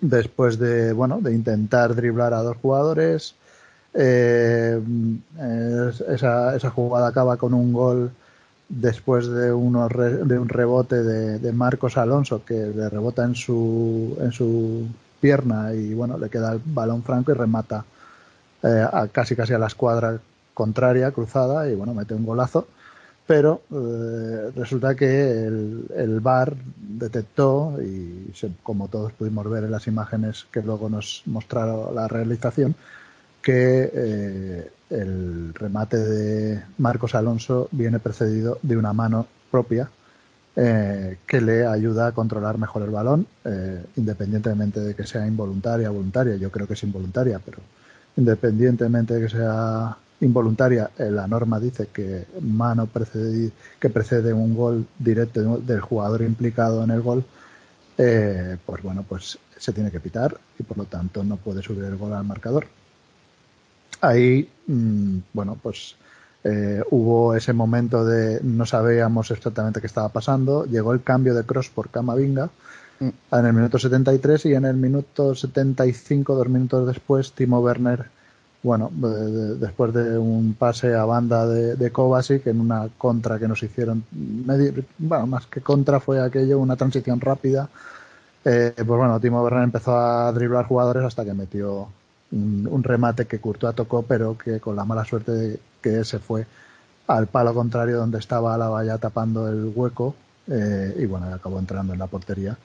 después 0.00 0.58
de, 0.58 0.92
bueno, 0.92 1.20
de 1.20 1.32
intentar 1.32 1.94
driblar 1.94 2.34
a 2.34 2.42
dos 2.42 2.56
jugadores. 2.56 3.34
Eh, 3.94 4.80
esa, 6.08 6.56
esa 6.56 6.70
jugada 6.70 7.08
acaba 7.08 7.36
con 7.36 7.54
un 7.54 7.72
gol 7.72 8.10
después 8.68 9.28
de, 9.28 9.52
unos 9.52 9.90
de 9.90 10.38
un 10.38 10.48
rebote 10.48 11.02
de, 11.02 11.52
Marcos 11.52 11.96
Alonso 11.96 12.44
que 12.44 12.54
le 12.54 12.88
rebota 12.88 13.24
en 13.24 13.34
su, 13.34 14.16
en 14.20 14.32
su 14.32 14.86
pierna 15.20 15.72
y 15.74 15.94
bueno, 15.94 16.18
le 16.18 16.28
queda 16.28 16.52
el 16.52 16.60
balón 16.64 17.02
franco 17.02 17.32
y 17.32 17.34
remata 17.34 17.84
eh, 18.62 18.86
a, 18.90 19.08
casi 19.08 19.34
casi 19.34 19.54
a 19.54 19.58
la 19.58 19.66
escuadra 19.66 20.18
contraria, 20.52 21.12
cruzada, 21.12 21.68
y 21.70 21.74
bueno, 21.74 21.94
mete 21.94 22.14
un 22.14 22.26
golazo. 22.26 22.66
Pero 23.26 23.60
eh, 23.70 24.50
resulta 24.56 24.94
que 24.94 25.44
el, 25.46 25.84
el 25.94 26.20
VAR 26.20 26.56
detectó, 26.76 27.76
y 27.80 28.32
como 28.62 28.88
todos 28.88 29.12
pudimos 29.12 29.48
ver 29.48 29.64
en 29.64 29.70
las 29.70 29.86
imágenes 29.86 30.46
que 30.50 30.62
luego 30.62 30.88
nos 30.88 31.22
mostraron 31.26 31.94
la 31.94 32.08
realización, 32.08 32.74
que 33.42 33.90
eh, 33.94 34.70
el 34.90 35.52
remate 35.54 35.96
de 35.98 36.62
Marcos 36.78 37.14
Alonso 37.14 37.68
viene 37.72 37.98
precedido 37.98 38.58
de 38.62 38.76
una 38.76 38.92
mano 38.92 39.26
propia 39.50 39.90
eh, 40.56 41.18
que 41.26 41.40
le 41.40 41.66
ayuda 41.66 42.08
a 42.08 42.12
controlar 42.12 42.58
mejor 42.58 42.82
el 42.82 42.90
balón, 42.90 43.26
eh, 43.44 43.84
independientemente 43.96 44.80
de 44.80 44.94
que 44.94 45.06
sea 45.06 45.26
involuntaria 45.26 45.90
o 45.90 45.94
voluntaria. 45.94 46.36
Yo 46.36 46.50
creo 46.50 46.66
que 46.66 46.74
es 46.74 46.82
involuntaria, 46.82 47.38
pero 47.38 47.58
independientemente 48.16 49.14
de 49.14 49.20
que 49.20 49.28
sea 49.28 49.96
involuntaria, 50.20 50.90
la 50.98 51.28
norma 51.28 51.60
dice 51.60 51.88
que 51.92 52.26
mano 52.40 52.88
que 53.78 53.90
precede 53.90 54.32
un 54.32 54.56
gol 54.56 54.84
directo 54.98 55.58
del 55.58 55.80
jugador 55.80 56.22
implicado 56.22 56.82
en 56.82 56.90
el 56.90 57.02
gol, 57.02 57.24
pues 57.96 58.82
bueno, 58.82 59.04
pues 59.08 59.38
se 59.56 59.72
tiene 59.72 59.92
que 59.92 60.00
pitar 60.00 60.36
y 60.58 60.64
por 60.64 60.76
lo 60.76 60.86
tanto 60.86 61.22
no 61.22 61.36
puede 61.36 61.62
subir 61.62 61.84
el 61.84 61.96
gol 61.96 62.14
al 62.14 62.24
marcador 62.24 62.66
ahí, 64.00 64.48
mm, 64.66 65.18
bueno, 65.32 65.56
pues 65.62 65.96
eh, 66.44 66.82
hubo 66.90 67.34
ese 67.34 67.52
momento 67.52 68.04
de 68.04 68.40
no 68.42 68.64
sabíamos 68.66 69.30
exactamente 69.30 69.80
qué 69.80 69.86
estaba 69.86 70.08
pasando. 70.08 70.64
Llegó 70.66 70.92
el 70.92 71.02
cambio 71.02 71.34
de 71.34 71.44
Cross 71.44 71.70
por 71.70 71.90
Camavinga 71.90 72.50
mm. 73.00 73.08
en 73.32 73.46
el 73.46 73.52
minuto 73.52 73.78
73 73.78 74.46
y 74.46 74.54
en 74.54 74.64
el 74.64 74.76
minuto 74.76 75.34
75, 75.34 76.34
dos 76.34 76.48
minutos 76.48 76.86
después, 76.86 77.32
Timo 77.32 77.60
Werner, 77.60 78.06
bueno, 78.62 78.90
después 78.92 79.94
de 79.94 80.18
un 80.18 80.54
pase 80.54 80.94
a 80.94 81.04
banda 81.04 81.46
de, 81.46 81.76
de 81.76 81.90
Kovacic 81.92 82.46
en 82.48 82.60
una 82.60 82.88
contra 82.98 83.38
que 83.38 83.46
nos 83.46 83.62
hicieron, 83.62 84.04
bueno, 84.98 85.26
más 85.26 85.46
que 85.46 85.60
contra 85.60 86.00
fue 86.00 86.20
aquello, 86.20 86.58
una 86.58 86.76
transición 86.76 87.20
rápida. 87.20 87.68
Eh, 88.44 88.72
pues 88.76 88.86
bueno, 88.86 89.20
Timo 89.20 89.42
Werner 89.42 89.62
empezó 89.64 89.96
a 89.96 90.32
driblar 90.32 90.66
jugadores 90.66 91.04
hasta 91.04 91.24
que 91.24 91.34
metió 91.34 91.88
un, 92.32 92.82
remate 92.82 93.26
que 93.26 93.38
Courtois 93.38 93.74
tocó, 93.74 94.02
pero 94.02 94.36
que 94.36 94.60
con 94.60 94.76
la 94.76 94.84
mala 94.84 95.04
suerte 95.04 95.32
de 95.32 95.60
que 95.80 96.04
se 96.04 96.18
fue 96.18 96.46
al 97.06 97.26
palo 97.26 97.54
contrario 97.54 97.96
donde 97.96 98.18
estaba 98.18 98.58
la 98.58 98.68
valla 98.68 98.98
tapando 98.98 99.48
el 99.48 99.72
hueco 99.74 100.14
eh, 100.46 100.94
y 100.98 101.06
bueno, 101.06 101.32
acabó 101.32 101.58
entrando 101.58 101.92
en 101.92 101.98
la 101.98 102.06
portería. 102.06 102.56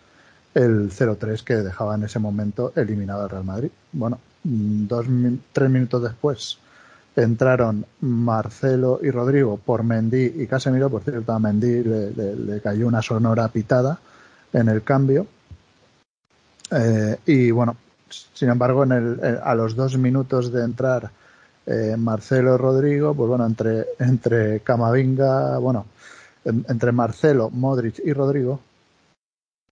El 0.54 0.92
0-3 0.92 1.44
que 1.44 1.56
dejaba 1.56 1.96
en 1.96 2.04
ese 2.04 2.20
momento 2.20 2.74
eliminado 2.76 3.24
al 3.24 3.30
Real 3.30 3.44
Madrid. 3.44 3.72
Bueno, 3.92 4.20
dos, 4.44 5.06
tres 5.52 5.70
minutos 5.70 6.04
después 6.04 6.60
entraron 7.16 7.86
Marcelo 8.02 9.00
y 9.02 9.12
Rodrigo 9.12 9.58
por 9.58 9.84
Mendy 9.84 10.34
y 10.38 10.48
Casemiro, 10.48 10.90
por 10.90 11.04
cierto 11.04 11.32
a 11.32 11.40
Mendy 11.40 11.84
le, 11.84 12.62
cayó 12.62 12.88
una 12.88 13.02
sonora 13.02 13.48
pitada 13.50 14.00
en 14.52 14.70
el 14.70 14.84
cambio. 14.84 15.28
Eh, 16.72 17.18
y 17.26 17.52
bueno, 17.52 17.76
sin 18.34 18.50
embargo, 18.50 18.84
en 18.84 18.92
el, 18.92 19.40
a 19.44 19.56
los 19.56 19.76
dos 19.76 19.98
minutos 19.98 20.52
de 20.52 20.64
entrar 20.64 21.12
eh, 21.66 21.96
Marcelo 21.98 22.58
Rodrigo, 22.58 23.14
pues 23.14 23.30
bueno, 23.30 23.46
entre, 23.46 23.86
entre 24.00 24.60
Camavinga, 24.62 25.58
bueno, 25.60 25.86
entre 26.46 26.92
Marcelo, 26.92 27.50
Modric 27.50 28.00
y 28.04 28.12
Rodrigo, 28.12 28.60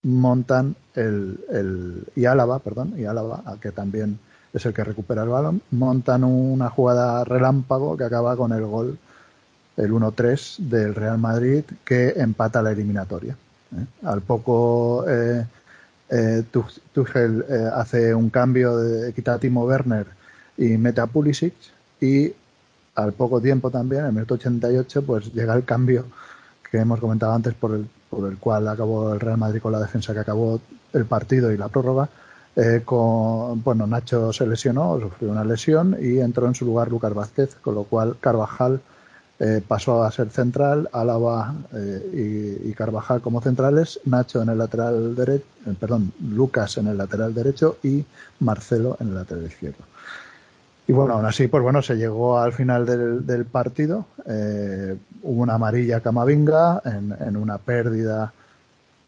montan 0.02 0.74
el, 0.94 1.38
el 1.50 2.04
y 2.16 2.24
Álava, 2.24 2.58
perdón, 2.58 2.94
y 2.96 3.04
Álava, 3.04 3.42
que 3.60 3.72
también 3.72 4.18
es 4.52 4.66
el 4.66 4.74
que 4.74 4.84
recupera 4.84 5.22
el 5.22 5.28
balón, 5.28 5.62
montan 5.70 6.24
una 6.24 6.68
jugada 6.70 7.24
relámpago 7.24 7.96
que 7.96 8.04
acaba 8.04 8.36
con 8.36 8.52
el 8.52 8.64
gol, 8.64 8.98
el 9.76 9.90
1-3 9.90 10.58
del 10.58 10.94
Real 10.94 11.18
Madrid, 11.18 11.64
que 11.84 12.10
empata 12.16 12.62
la 12.62 12.72
eliminatoria. 12.72 13.36
¿eh? 13.74 13.86
Al 14.04 14.20
poco 14.20 15.04
eh, 15.08 15.46
eh, 16.12 16.44
Tuchel 16.92 17.44
eh, 17.48 17.70
hace 17.74 18.14
un 18.14 18.28
cambio 18.28 18.76
de 18.76 19.12
quita 19.14 19.34
a 19.34 19.38
Timo 19.38 19.64
Werner 19.64 20.06
y 20.58 20.76
mete 20.76 21.00
a 21.00 21.06
Pulisic 21.06 21.54
y 22.00 22.32
al 22.94 23.14
poco 23.14 23.40
tiempo 23.40 23.70
también, 23.70 24.02
en 24.02 24.08
el 24.08 24.12
minuto 24.12 24.34
88, 24.34 25.02
pues 25.06 25.32
llega 25.32 25.54
el 25.54 25.64
cambio 25.64 26.04
que 26.70 26.78
hemos 26.78 27.00
comentado 27.00 27.32
antes 27.32 27.54
por 27.54 27.74
el, 27.74 27.86
por 28.10 28.30
el 28.30 28.36
cual 28.36 28.68
acabó 28.68 29.14
el 29.14 29.20
Real 29.20 29.38
Madrid 29.38 29.62
con 29.62 29.72
la 29.72 29.80
defensa 29.80 30.12
que 30.12 30.20
acabó 30.20 30.60
el 30.92 31.06
partido 31.06 31.50
y 31.50 31.56
la 31.56 31.68
prórroga. 31.68 32.10
Eh, 32.54 32.82
con, 32.84 33.62
bueno, 33.62 33.86
Nacho 33.86 34.30
se 34.34 34.46
lesionó, 34.46 35.00
sufrió 35.00 35.30
una 35.30 35.44
lesión 35.44 35.96
y 35.98 36.18
entró 36.18 36.46
en 36.46 36.54
su 36.54 36.66
lugar 36.66 36.90
Lucas 36.90 37.14
Vázquez, 37.14 37.54
con 37.54 37.74
lo 37.74 37.84
cual 37.84 38.16
Carvajal 38.20 38.82
eh, 39.44 39.60
pasó 39.66 40.04
a 40.04 40.12
ser 40.12 40.30
central, 40.30 40.88
Álava 40.92 41.52
eh, 41.74 42.60
y, 42.64 42.72
Carvajal 42.74 43.20
como 43.20 43.40
centrales, 43.40 43.98
Nacho 44.04 44.40
en 44.40 44.50
el 44.50 44.58
lateral 44.58 45.16
derecho, 45.16 45.44
eh, 45.66 45.74
perdón, 45.80 46.12
Lucas 46.20 46.76
en 46.76 46.86
el 46.86 46.96
lateral 46.96 47.34
derecho 47.34 47.78
y 47.82 48.04
Marcelo 48.38 48.96
en 49.00 49.08
el 49.08 49.14
lateral 49.16 49.44
izquierdo. 49.46 49.82
Y 50.86 50.92
bueno, 50.92 51.14
aún 51.14 51.26
así, 51.26 51.48
pues 51.48 51.60
bueno, 51.60 51.82
se 51.82 51.96
llegó 51.96 52.38
al 52.38 52.52
final 52.52 52.86
del, 52.86 53.44
partido. 53.44 54.06
hubo 54.24 55.42
una 55.42 55.54
amarilla 55.54 55.98
Camavinga 55.98 56.80
en, 56.84 57.36
una 57.36 57.58
pérdida 57.58 58.32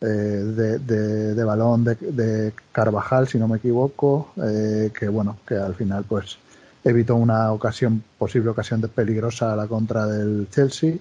de, 0.01 0.79
de, 0.81 1.44
balón 1.44 1.85
de, 1.85 1.94
de, 1.94 2.53
Carvajal, 2.73 3.29
si 3.29 3.38
no 3.38 3.47
me 3.47 3.59
equivoco, 3.59 4.33
que 4.37 5.09
bueno, 5.09 5.37
que 5.47 5.55
al 5.55 5.77
final 5.77 6.05
pues 6.09 6.38
evitó 6.85 7.16
una 7.16 7.51
ocasión, 7.51 8.05
posible 8.18 8.51
ocasión 8.51 8.83
peligrosa 8.83 9.55
a 9.55 9.57
la 9.57 9.66
contra 9.66 10.07
del 10.07 10.49
Chelsea. 10.51 10.97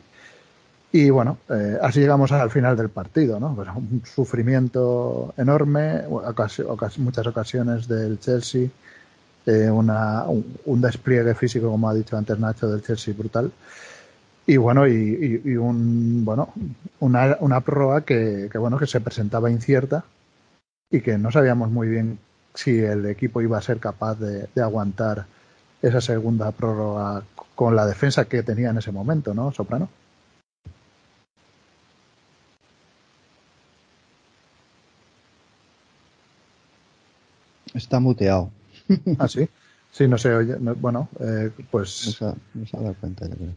Y 0.91 1.09
bueno, 1.09 1.39
eh, 1.49 1.77
así 1.81 1.99
llegamos 1.99 2.31
al 2.31 2.49
final 2.51 2.77
del 2.77 2.89
partido, 2.89 3.39
¿no? 3.39 3.53
Pues 3.55 3.67
un 3.75 4.01
sufrimiento 4.05 5.33
enorme, 5.37 6.03
muchas 6.07 7.27
ocasiones 7.27 7.87
del 7.87 8.19
Chelsea, 8.19 8.67
eh, 9.45 9.69
una, 9.69 10.23
un, 10.25 10.81
despliegue 10.81 11.35
físico, 11.35 11.69
como 11.69 11.89
ha 11.89 11.93
dicho 11.93 12.15
antes 12.15 12.39
Nacho, 12.39 12.69
del 12.69 12.83
Chelsea 12.83 13.13
brutal. 13.13 13.51
Y 14.45 14.57
bueno, 14.57 14.87
y, 14.87 15.57
un, 15.57 16.23
bueno, 16.23 16.53
una, 16.99 17.37
una 17.39 17.61
prórroga 17.61 18.01
que, 18.01 18.49
bueno, 18.57 18.77
que 18.77 18.87
se 18.87 19.01
presentaba 19.01 19.49
incierta 19.49 20.05
y 20.91 21.01
que 21.01 21.17
no 21.17 21.31
sabíamos 21.31 21.71
muy 21.71 21.87
bien 21.87 22.19
si 22.53 22.79
el 22.79 23.05
equipo 23.07 23.41
iba 23.41 23.57
a 23.57 23.61
ser 23.61 23.79
capaz 23.79 24.19
de 24.19 24.61
aguantar 24.61 25.25
esa 25.83 25.99
segunda 26.01 26.51
prórroga 26.51 27.23
con 27.55 27.75
la 27.75 27.85
defensa 27.85 28.25
que 28.25 28.41
tenía 28.41 28.69
en 28.69 28.77
ese 28.77 28.91
momento, 28.91 29.33
¿no, 29.33 29.51
Soprano? 29.51 29.89
Está 37.73 37.99
muteado. 37.99 38.49
Ah, 39.19 39.27
sí. 39.27 39.47
Sí, 39.91 40.07
no 40.07 40.17
se 40.17 40.33
oye. 40.33 40.55
bueno, 40.55 41.07
eh, 41.19 41.51
pues. 41.69 42.17
No 42.53 42.65
se, 42.65 42.77
ha 42.77 42.79
dado 42.79 42.95
cuenta, 42.99 43.27
yo 43.27 43.35
creo. 43.35 43.53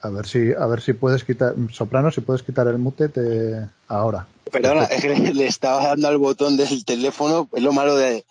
A 0.00 0.08
ver 0.08 0.26
si, 0.26 0.52
a 0.52 0.66
ver 0.66 0.80
si 0.80 0.94
puedes 0.94 1.22
quitar, 1.22 1.54
Soprano, 1.70 2.10
si 2.10 2.22
puedes 2.22 2.42
quitar 2.42 2.66
el 2.66 2.78
mute 2.78 3.08
te... 3.08 3.68
ahora. 3.88 4.26
Perdona, 4.50 4.84
es 4.84 5.02
que 5.02 5.14
le 5.34 5.46
estaba 5.46 5.88
dando 5.88 6.08
al 6.08 6.18
botón 6.18 6.56
del 6.56 6.84
teléfono, 6.84 7.48
es 7.52 7.62
lo 7.62 7.72
malo 7.72 7.96
de, 7.96 8.24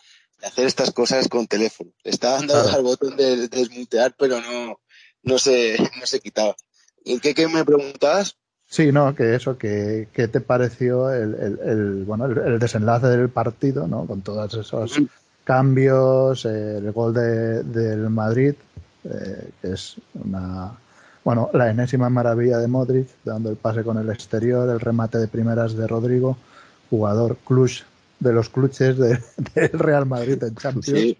hacer 0.43 0.65
estas 0.65 0.91
cosas 0.91 1.27
con 1.27 1.47
teléfono. 1.47 1.91
Estaba 2.04 2.38
dando 2.38 2.56
al 2.56 2.84
botón 2.84 3.15
de, 3.15 3.47
desmutear, 3.47 4.13
pero 4.17 4.39
no, 4.41 4.80
no, 5.23 5.38
se, 5.38 5.77
no 5.99 6.06
se 6.06 6.19
quitaba. 6.19 6.56
¿Y 7.04 7.19
qué, 7.19 7.34
qué 7.34 7.47
me 7.47 7.65
preguntabas? 7.65 8.38
Sí, 8.67 8.91
no, 8.91 9.13
que 9.15 9.36
eso, 9.36 9.58
que, 9.58 10.08
¿qué 10.13 10.30
te 10.30 10.39
pareció 10.39 11.12
el, 11.12 11.36
el, 11.36 11.60
el 11.65 12.04
bueno, 12.06 12.25
el, 12.25 12.58
desenlace 12.58 13.08
del 13.08 13.30
partido, 13.30 13.86
¿no? 13.86 14.06
Con 14.06 14.21
todos 14.21 14.54
esos 14.54 14.97
cambios, 15.43 16.45
el 16.45 16.89
gol 16.93 17.13
de, 17.13 17.63
del 17.63 18.10
Madrid, 18.10 18.54
eh, 19.04 19.49
que 19.62 19.73
es 19.73 19.95
una, 20.13 20.71
bueno, 21.23 21.49
la 21.54 21.69
enésima 21.69 22.10
maravilla 22.10 22.60
de 22.60 22.67
Modric, 22.67 23.10
dando 23.25 23.49
el 23.49 23.58
pase 23.58 23.84
con 23.84 23.97
el 23.97 24.10
exterior, 24.10 24.69
el 24.69 24.80
remate 24.80 25.17
de 25.17 25.27
primeras 25.27 25.75
de 25.75 25.88
Rodrigo, 25.88 26.38
jugador 26.89 27.38
clutch 27.45 27.84
de 28.21 28.31
los 28.31 28.49
cluches 28.49 28.97
del 28.97 29.71
Real 29.73 30.05
Madrid 30.05 30.41
en 30.43 30.55
Champions. 30.55 31.17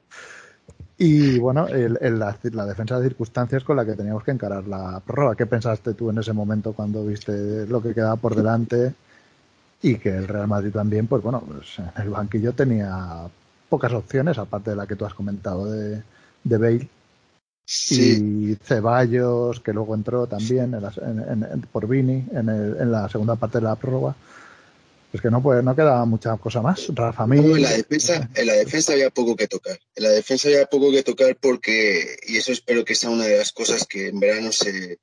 Y 0.98 1.40
bueno, 1.40 1.68
el, 1.68 1.98
la, 2.20 2.66
defensa 2.66 3.00
de 3.00 3.08
circunstancias 3.08 3.64
con 3.64 3.76
la 3.76 3.84
que 3.84 3.94
teníamos 3.94 4.24
que 4.24 4.30
encarar 4.30 4.68
la 4.68 5.00
prórroga. 5.00 5.36
¿Qué 5.36 5.48
pensaste 5.48 5.96
tú 5.96 6.12
en 6.12 6.20
ese 6.20 6.32
momento 6.32 6.74
cuando 6.74 7.04
viste 7.04 7.66
lo 7.66 7.82
que 7.82 7.96
quedaba 7.96 8.18
por 8.18 8.36
delante? 8.36 8.94
Y 9.82 9.96
que 9.96 10.16
el 10.16 10.28
Real 10.28 10.48
Madrid 10.48 10.72
también, 10.72 11.08
pues 11.08 11.24
bueno, 11.24 11.42
pues 11.42 11.80
en 11.80 12.04
el 12.04 12.12
banquillo 12.12 12.54
tenía 12.54 13.28
pocas 13.68 13.92
opciones, 13.94 14.38
aparte 14.38 14.70
de 14.70 14.76
la 14.76 14.86
que 14.86 14.96
tú 14.96 15.04
has 15.06 15.16
comentado 15.16 15.66
de, 15.72 16.04
de 16.44 16.58
Bale. 16.58 16.88
Y 17.90 18.56
Ceballos, 18.62 19.60
que 19.60 19.74
luego 19.74 19.96
entró 19.96 20.28
también 20.28 20.76
en 20.76 21.62
por 21.72 21.88
Vini 21.88 22.28
en, 22.32 22.48
en 22.48 22.92
la 22.92 23.10
segunda 23.10 23.36
parte 23.38 23.58
de 23.58 23.64
la 23.64 23.76
prórroga. 23.76 24.16
Es 25.14 25.20
que 25.20 25.30
no, 25.30 25.44
pues, 25.44 25.64
no 25.64 25.76
queda 25.76 26.06
mucha 26.06 26.38
cosa 26.38 26.62
más. 26.62 26.88
Rafa 26.90 27.26
en, 27.26 27.62
la 27.62 27.72
defensa, 27.72 28.30
en 28.34 28.48
la 28.48 28.54
defensa 28.54 28.94
había 28.94 29.10
poco 29.10 29.36
que 29.36 29.48
tocar. 29.48 29.78
En 29.96 30.04
la 30.04 30.10
defensa 30.10 30.48
había 30.48 30.66
poco 30.68 30.92
que 30.92 31.04
tocar 31.04 31.36
porque, 31.36 32.18
y 32.28 32.38
eso 32.38 32.52
espero 32.52 32.86
que 32.86 32.96
sea 32.96 33.10
una 33.10 33.26
de 33.26 33.38
las 33.38 33.52
cosas 33.52 33.86
que 33.86 34.08
en 34.08 34.20
verano 34.20 34.52
se, 34.54 35.00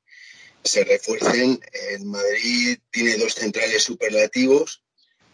se 0.65 0.85
refuercen. 0.85 1.61
El 1.91 2.07
Madrid 2.07 2.79
tiene 2.91 3.19
dos 3.19 3.35
centrales 3.35 3.83
superlativos, 3.83 4.83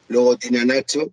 luego 0.09 0.37
tiene 0.39 0.61
a 0.61 0.65
Nacho 0.65 1.13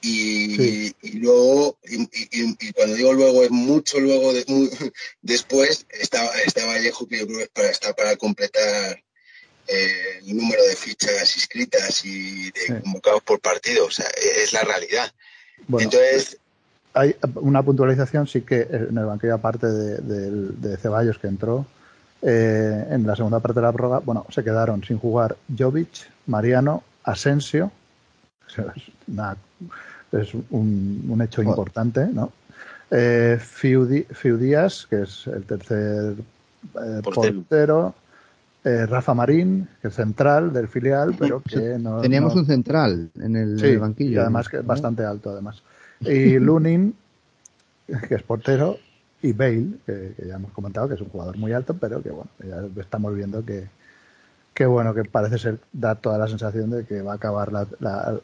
y, 0.00 0.94
y 1.00 1.12
luego, 1.18 1.78
y, 1.84 2.08
y, 2.32 2.72
cuando 2.72 2.96
digo 2.96 3.12
luego 3.12 3.44
es 3.44 3.50
mucho 3.50 4.00
luego 4.00 4.32
de, 4.32 4.44
después, 5.22 5.86
está, 5.90 6.26
está 6.40 6.66
Vallejo 6.66 7.06
que 7.06 7.20
yo 7.20 7.26
creo 7.26 7.48
que 7.54 7.66
está 7.70 7.94
para 7.94 8.16
completar 8.16 9.04
el 9.66 10.36
número 10.36 10.62
de 10.64 10.76
fichas 10.76 11.36
inscritas 11.36 12.04
y 12.04 12.50
de 12.50 12.80
convocados 12.82 13.22
por 13.22 13.40
partido, 13.40 13.86
o 13.86 13.90
sea, 13.90 14.06
es 14.16 14.52
la 14.52 14.62
realidad. 14.62 15.10
Entonces. 15.68 16.38
Hay 16.94 17.16
una 17.36 17.62
puntualización, 17.62 18.26
sí 18.26 18.42
que 18.42 18.66
en 18.70 18.98
el 18.98 19.06
banquillo, 19.06 19.34
aparte 19.34 19.66
de, 19.66 20.76
Ceballos 20.76 21.18
que 21.18 21.26
entró, 21.26 21.64
eh, 22.20 22.86
en 22.90 23.06
la 23.06 23.16
segunda 23.16 23.40
parte 23.40 23.60
de 23.60 23.66
la 23.66 23.72
prórroga, 23.72 24.00
bueno, 24.00 24.26
se 24.28 24.44
quedaron 24.44 24.84
sin 24.84 24.98
jugar 24.98 25.36
Jovic, 25.56 26.10
Mariano, 26.26 26.82
Asensio. 27.04 27.72
es, 30.12 30.34
un, 30.50 31.20
hecho 31.24 31.42
importante, 31.42 32.06
¿no? 32.12 32.30
Eh, 32.90 33.40
Díaz, 34.38 34.86
que 34.90 35.02
es 35.02 35.26
el 35.28 35.44
tercer 35.44 36.14
eh, 36.74 37.00
portero 37.02 37.94
eh, 38.64 38.86
Rafa 38.86 39.12
Marín, 39.12 39.68
que 39.80 39.88
es 39.88 39.94
central 39.94 40.52
del 40.52 40.68
filial, 40.68 41.16
pero 41.18 41.42
que 41.42 41.78
no. 41.78 42.00
Teníamos 42.00 42.34
un 42.36 42.46
central 42.46 43.10
en 43.20 43.36
el, 43.36 43.78
banquillo. 43.78 44.12
Y 44.12 44.18
además 44.18 44.48
que 44.48 44.58
es 44.58 44.66
bastante 44.66 45.04
alto, 45.04 45.30
además. 45.30 45.62
Y 46.00 46.38
Lunin, 46.38 46.94
que 48.08 48.14
es 48.14 48.22
portero, 48.22 48.78
y 49.20 49.32
Bale, 49.32 49.68
que, 49.86 50.14
ya 50.26 50.34
hemos 50.34 50.52
comentado 50.52 50.88
que 50.88 50.94
es 50.94 51.00
un 51.00 51.08
jugador 51.08 51.36
muy 51.38 51.52
alto, 51.52 51.74
pero 51.74 52.02
que 52.02 52.10
bueno, 52.10 52.30
ya 52.38 52.80
estamos 52.80 53.14
viendo 53.14 53.44
que, 53.44 53.68
que 54.54 54.66
bueno, 54.66 54.94
que 54.94 55.04
parece 55.04 55.38
ser, 55.38 55.58
da 55.72 55.94
toda 55.94 56.18
la 56.18 56.28
sensación 56.28 56.70
de 56.70 56.84
que 56.84 57.02
va 57.02 57.12
a 57.12 57.16
acabar 57.16 57.50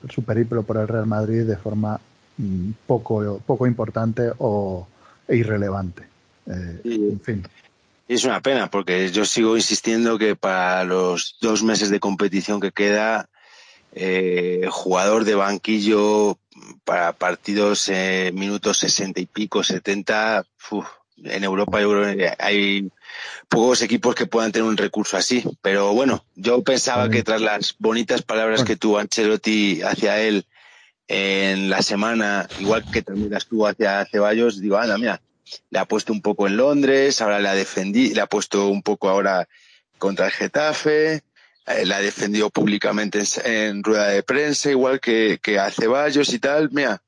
su 0.09 0.23
periplo 0.23 0.63
por 0.63 0.77
el 0.77 0.89
Real 0.89 1.07
Madrid 1.07 1.45
de 1.47 1.57
forma 1.57 2.01
mm, 2.37 2.71
poco, 2.87 3.41
poco 3.45 3.67
importante 3.67 4.33
o 4.39 4.87
irrelevante. 5.29 6.03
Eh, 6.47 6.81
en 6.85 7.21
fin. 7.21 7.45
Es 8.09 8.25
una 8.25 8.41
pena 8.41 8.71
porque 8.71 9.11
yo 9.13 9.27
sigo 9.27 9.55
insistiendo 9.55 10.19
que 10.19 10.35
para 10.35 10.83
los 10.85 11.37
dos 11.43 11.63
meses 11.63 11.91
de 11.91 12.01
competición 12.01 12.59
que 12.59 12.73
queda, 12.73 13.29
eh, 13.93 14.67
jugador 14.71 15.25
de 15.25 15.35
banquillo 15.35 16.39
para 16.85 17.13
partidos 17.13 17.87
eh, 17.91 18.31
minutos 18.35 18.79
sesenta 18.79 19.21
y 19.21 19.27
pico, 19.27 19.63
setenta, 19.63 20.43
en 21.23 21.45
Europa 21.45 21.83
yo 21.83 21.91
creo 21.91 22.17
que 22.17 22.33
hay 22.39 22.89
pocos 23.49 23.83
equipos 23.83 24.15
que 24.15 24.27
puedan 24.27 24.53
tener 24.53 24.67
un 24.67 24.79
recurso 24.79 25.19
así. 25.19 25.45
Pero 25.61 25.93
bueno, 25.93 26.25
yo 26.35 26.63
pensaba 26.63 27.11
que 27.11 27.23
tras 27.23 27.43
las 27.43 27.75
bonitas 27.79 28.23
palabras 28.23 28.65
que 28.65 28.77
tuvo 28.77 28.99
Ancelotti 28.99 29.83
hacia 29.83 30.19
él 30.23 30.47
en 31.09 31.69
la 31.69 31.83
semana, 31.83 32.49
igual 32.59 32.91
que 32.91 33.03
también 33.03 33.31
las 33.31 33.47
tuvo 33.47 33.67
hacia 33.67 34.07
Ceballos, 34.07 34.61
digo, 34.61 34.79
anda, 34.79 34.97
mira, 34.97 35.21
le 35.71 35.79
ha 35.79 35.85
puesto 35.87 36.13
un 36.13 36.23
poco 36.23 36.47
en 36.47 36.57
Londres, 36.57 37.21
ahora 37.21 37.41
le 37.41 37.49
ha 37.49 37.55
defendido, 37.55 38.15
le 38.15 38.21
ha 38.21 38.27
puesto 38.27 38.69
un 38.69 38.83
poco 38.83 39.09
ahora 39.09 39.49
contra 39.99 40.27
el 40.27 40.33
Getafe, 40.33 41.23
eh, 41.67 41.85
la 41.85 41.97
ha 41.97 42.01
defendido 42.01 42.51
públicamente 42.51 43.23
en, 43.45 43.83
rueda 43.83 44.09
de 44.09 44.23
prensa, 44.23 44.71
igual 44.71 45.01
que, 45.01 45.39
que 45.43 45.59
a 45.59 45.71
Ceballos 45.71 46.33
y 46.33 46.39
tal. 46.39 46.71
Mira, 46.71 47.03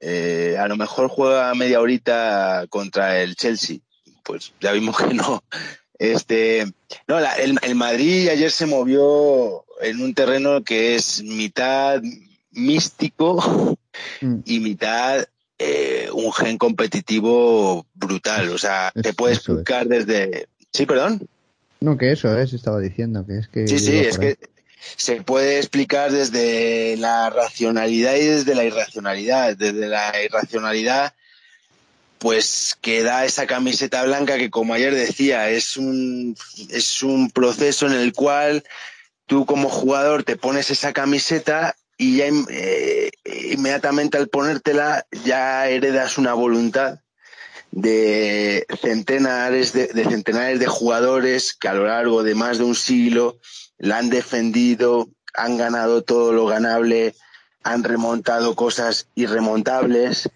eh, 0.00 0.56
a 0.58 0.68
lo 0.68 0.76
mejor 0.76 1.08
juega 1.08 1.54
media 1.54 1.80
horita 1.80 2.66
contra 2.68 3.20
el 3.20 3.36
Chelsea. 3.36 3.78
Pues 4.22 4.52
ya 4.60 4.72
vimos 4.72 4.96
que 4.96 5.14
no. 5.14 5.42
Este, 5.98 6.64
no, 7.08 7.18
el, 7.18 7.58
el 7.60 7.74
Madrid 7.74 8.28
ayer 8.28 8.50
se 8.52 8.66
movió 8.66 9.64
en 9.80 10.00
un 10.00 10.14
terreno 10.14 10.62
que 10.62 10.94
es 10.94 11.22
mitad 11.22 12.00
místico 12.52 13.76
mm. 14.20 14.36
y 14.44 14.60
mitad 14.60 15.26
eh, 15.58 16.08
un 16.12 16.32
gen 16.32 16.58
competitivo 16.58 17.86
brutal. 17.94 18.50
O 18.50 18.58
sea, 18.58 18.92
te 19.00 19.12
puedes 19.12 19.38
explicar 19.38 19.86
desde. 19.86 20.48
Sí, 20.72 20.86
perdón. 20.86 21.28
No, 21.80 21.96
que 21.96 22.12
eso 22.12 22.36
es, 22.36 22.52
estaba 22.52 22.80
diciendo, 22.80 23.24
que 23.24 23.38
es 23.38 23.48
que... 23.48 23.68
Sí, 23.68 23.78
sí, 23.78 23.98
es 23.98 24.18
que 24.18 24.36
se 24.96 25.22
puede 25.22 25.58
explicar 25.58 26.10
desde 26.10 26.96
la 26.96 27.30
racionalidad 27.30 28.16
y 28.16 28.24
desde 28.24 28.54
la 28.54 28.64
irracionalidad. 28.64 29.56
Desde 29.56 29.86
la 29.86 30.12
irracionalidad, 30.22 31.14
pues 32.18 32.76
que 32.80 33.02
da 33.02 33.24
esa 33.24 33.46
camiseta 33.46 34.02
blanca 34.04 34.38
que, 34.38 34.50
como 34.50 34.74
ayer 34.74 34.94
decía, 34.94 35.50
es 35.50 35.76
un, 35.76 36.36
es 36.70 37.02
un 37.02 37.30
proceso 37.30 37.86
en 37.86 37.92
el 37.92 38.12
cual 38.12 38.64
tú 39.26 39.46
como 39.46 39.68
jugador 39.68 40.24
te 40.24 40.36
pones 40.36 40.70
esa 40.70 40.92
camiseta 40.92 41.76
y 41.98 42.16
ya 42.16 42.26
eh, 42.48 43.10
inmediatamente 43.50 44.16
al 44.16 44.28
ponértela 44.28 45.04
ya 45.24 45.68
heredas 45.68 46.16
una 46.16 46.32
voluntad 46.32 47.00
de 47.72 48.64
centenares 48.80 49.72
de, 49.72 49.88
centenares 49.88 50.60
de 50.60 50.66
jugadores 50.68 51.54
que 51.54 51.68
a 51.68 51.74
lo 51.74 51.86
largo 51.86 52.22
de 52.22 52.36
más 52.36 52.58
de 52.58 52.64
un 52.64 52.76
siglo 52.76 53.38
la 53.78 53.98
han 53.98 54.10
defendido, 54.10 55.08
han 55.34 55.58
ganado 55.58 56.02
todo 56.02 56.32
lo 56.32 56.46
ganable, 56.46 57.14
han 57.62 57.84
remontado 57.84 58.54
cosas 58.54 59.08
irremontables 59.14 60.30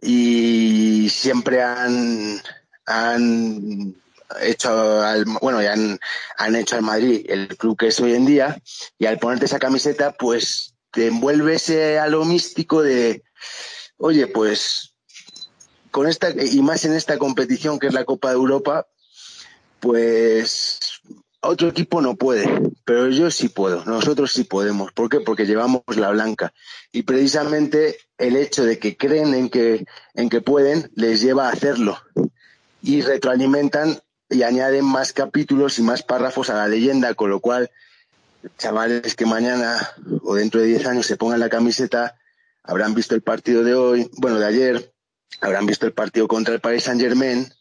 y 0.00 1.08
siempre 1.10 1.62
han, 1.62 2.40
han 2.86 3.94
hecho 4.40 5.02
al, 5.02 5.24
bueno, 5.40 5.62
ya 5.62 5.72
han, 5.72 5.98
han 6.36 6.54
hecho 6.54 6.76
al 6.76 6.82
Madrid 6.82 7.26
el 7.28 7.56
club 7.56 7.78
que 7.78 7.88
es 7.88 7.98
hoy 7.98 8.14
en 8.14 8.26
día 8.26 8.60
y 8.98 9.06
al 9.06 9.18
ponerte 9.18 9.46
esa 9.46 9.58
camiseta 9.58 10.12
pues 10.12 10.74
te 10.90 11.06
envuelves 11.08 11.70
a 11.70 12.06
lo 12.08 12.24
místico 12.24 12.82
de, 12.82 13.22
oye, 13.96 14.26
pues 14.26 14.94
con 15.90 16.06
esta, 16.06 16.30
y 16.30 16.60
más 16.62 16.84
en 16.84 16.94
esta 16.94 17.18
competición 17.18 17.78
que 17.78 17.88
es 17.88 17.94
la 17.94 18.04
Copa 18.04 18.28
de 18.28 18.34
Europa, 18.34 18.86
pues 19.80 20.78
otro 21.40 21.68
equipo 21.68 22.00
no 22.00 22.16
puede, 22.16 22.48
pero 22.84 23.08
yo 23.08 23.30
sí 23.30 23.48
puedo, 23.48 23.84
nosotros 23.84 24.32
sí 24.32 24.44
podemos. 24.44 24.92
¿Por 24.92 25.08
qué? 25.08 25.20
Porque 25.20 25.46
llevamos 25.46 25.82
la 25.96 26.10
blanca. 26.10 26.52
Y 26.92 27.02
precisamente 27.02 27.98
el 28.18 28.36
hecho 28.36 28.64
de 28.64 28.78
que 28.78 28.96
creen 28.96 29.34
en 29.34 29.48
que, 29.48 29.86
en 30.14 30.28
que 30.28 30.40
pueden 30.40 30.90
les 30.94 31.20
lleva 31.20 31.48
a 31.48 31.52
hacerlo. 31.52 31.98
Y 32.82 33.02
retroalimentan 33.02 34.00
y 34.28 34.42
añaden 34.42 34.84
más 34.84 35.12
capítulos 35.12 35.78
y 35.78 35.82
más 35.82 36.02
párrafos 36.02 36.50
a 36.50 36.54
la 36.54 36.68
leyenda, 36.68 37.14
con 37.14 37.30
lo 37.30 37.40
cual, 37.40 37.70
chavales 38.56 39.14
que 39.14 39.26
mañana 39.26 39.78
o 40.22 40.34
dentro 40.34 40.60
de 40.60 40.68
10 40.68 40.86
años 40.86 41.06
se 41.06 41.16
pongan 41.16 41.40
la 41.40 41.48
camiseta, 41.48 42.16
habrán 42.62 42.94
visto 42.94 43.14
el 43.14 43.22
partido 43.22 43.64
de 43.64 43.74
hoy, 43.74 44.10
bueno, 44.16 44.38
de 44.38 44.46
ayer, 44.46 44.92
habrán 45.40 45.66
visto 45.66 45.86
el 45.86 45.92
partido 45.92 46.28
contra 46.28 46.54
el 46.54 46.60
Paris 46.60 46.84
Saint 46.84 47.00
Germain 47.00 47.52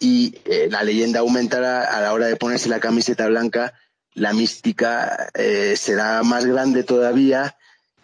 y 0.00 0.38
eh, 0.44 0.68
la 0.70 0.82
leyenda 0.82 1.20
aumentará 1.20 1.84
a 1.84 2.00
la 2.00 2.12
hora 2.12 2.26
de 2.26 2.36
ponerse 2.36 2.68
la 2.68 2.80
camiseta 2.80 3.26
blanca, 3.28 3.74
la 4.14 4.32
mística 4.32 5.28
eh, 5.34 5.74
será 5.76 6.22
más 6.22 6.44
grande 6.44 6.82
todavía 6.84 7.56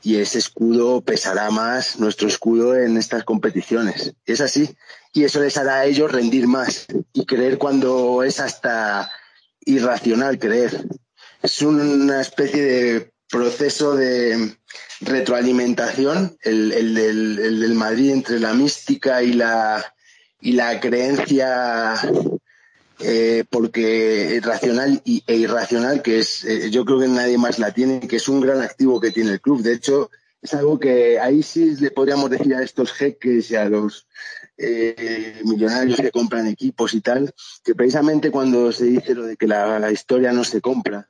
y 0.03 0.16
ese 0.16 0.38
escudo 0.38 1.00
pesará 1.00 1.50
más, 1.50 1.98
nuestro 1.98 2.29
escudo 2.29 2.77
en 2.77 2.98
estas 2.98 3.24
competiciones. 3.24 4.14
Es 4.27 4.42
así. 4.42 4.77
Y 5.14 5.24
eso 5.24 5.40
les 5.40 5.57
hará 5.57 5.77
a 5.77 5.85
ellos 5.87 6.12
rendir 6.12 6.46
más 6.46 6.87
y 7.14 7.24
creer 7.24 7.57
cuando 7.57 8.22
es 8.22 8.38
hasta 8.38 9.11
irracional 9.64 10.38
creer. 10.38 10.85
Es 11.44 11.61
una 11.61 12.22
especie 12.22 12.62
de 12.62 13.12
proceso 13.28 13.94
de 13.94 14.57
retroalimentación, 15.02 16.38
el, 16.42 16.72
el, 16.72 16.94
del, 16.94 17.38
el, 17.38 17.61
del, 17.61 17.74
Madrid 17.74 18.12
entre 18.12 18.40
la 18.40 18.54
mística 18.54 19.22
y 19.22 19.35
la, 19.35 19.85
y 20.40 20.52
la 20.52 20.80
creencia, 20.80 21.96
eh, 23.00 23.44
porque 23.50 24.40
racional 24.42 25.02
y, 25.04 25.22
e 25.26 25.37
irracional, 25.37 26.00
que 26.00 26.20
es, 26.20 26.44
eh, 26.44 26.70
yo 26.70 26.87
creo 26.87 27.00
que 27.00 27.09
nadie 27.09 27.37
más 27.37 27.59
la 27.59 27.74
tiene, 27.74 28.00
que 28.00 28.16
es 28.16 28.26
un 28.26 28.40
gran 28.40 28.62
activo 28.62 28.98
que 28.98 29.11
tiene 29.11 29.33
el 29.33 29.42
club. 29.42 29.61
De 29.61 29.74
hecho, 29.74 30.11
es 30.40 30.54
algo 30.54 30.80
que 30.80 31.20
ahí 31.20 31.42
sí 31.42 31.76
le 31.76 31.90
podríamos 31.90 32.30
decir 32.30 32.54
a 32.54 32.62
estos 32.62 32.90
jeques 32.90 33.50
y 33.50 33.57
a 33.57 33.66
los 33.66 34.09
eh, 34.57 35.42
millonarios 35.44 36.00
que 36.00 36.11
compran 36.11 36.46
equipos 36.46 36.94
y 36.94 37.02
tal, 37.02 37.35
que 37.62 37.74
precisamente 37.74 38.30
cuando 38.30 38.72
se 38.72 38.87
dice 38.87 39.14
lo 39.14 39.26
de 39.26 39.37
que 39.37 39.46
la 39.46 39.92
historia 39.92 40.33
no 40.33 40.42
se 40.42 40.62
compra, 40.62 41.07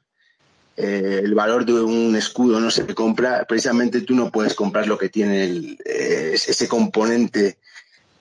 eh, 0.76 1.20
el 1.22 1.34
valor 1.34 1.64
de 1.64 1.72
un 1.72 2.16
escudo 2.16 2.60
no 2.60 2.70
se 2.70 2.86
compra, 2.94 3.44
precisamente 3.46 4.00
tú 4.00 4.14
no 4.14 4.30
puedes 4.30 4.54
comprar 4.54 4.86
lo 4.86 4.98
que 4.98 5.08
tiene 5.08 5.76
eh, 5.84 6.32
ese 6.34 6.68
componente 6.68 7.58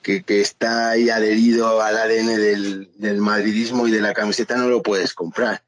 que, 0.02 0.22
está 0.28 0.90
ahí 0.90 1.08
adherido 1.08 1.82
al 1.82 1.96
ADN 1.96 2.36
del, 2.36 2.90
del, 2.96 3.18
madridismo 3.18 3.88
y 3.88 3.90
de 3.90 4.02
la 4.02 4.12
camiseta, 4.12 4.56
no 4.56 4.68
lo 4.68 4.82
puedes 4.82 5.14
comprar. 5.14 5.62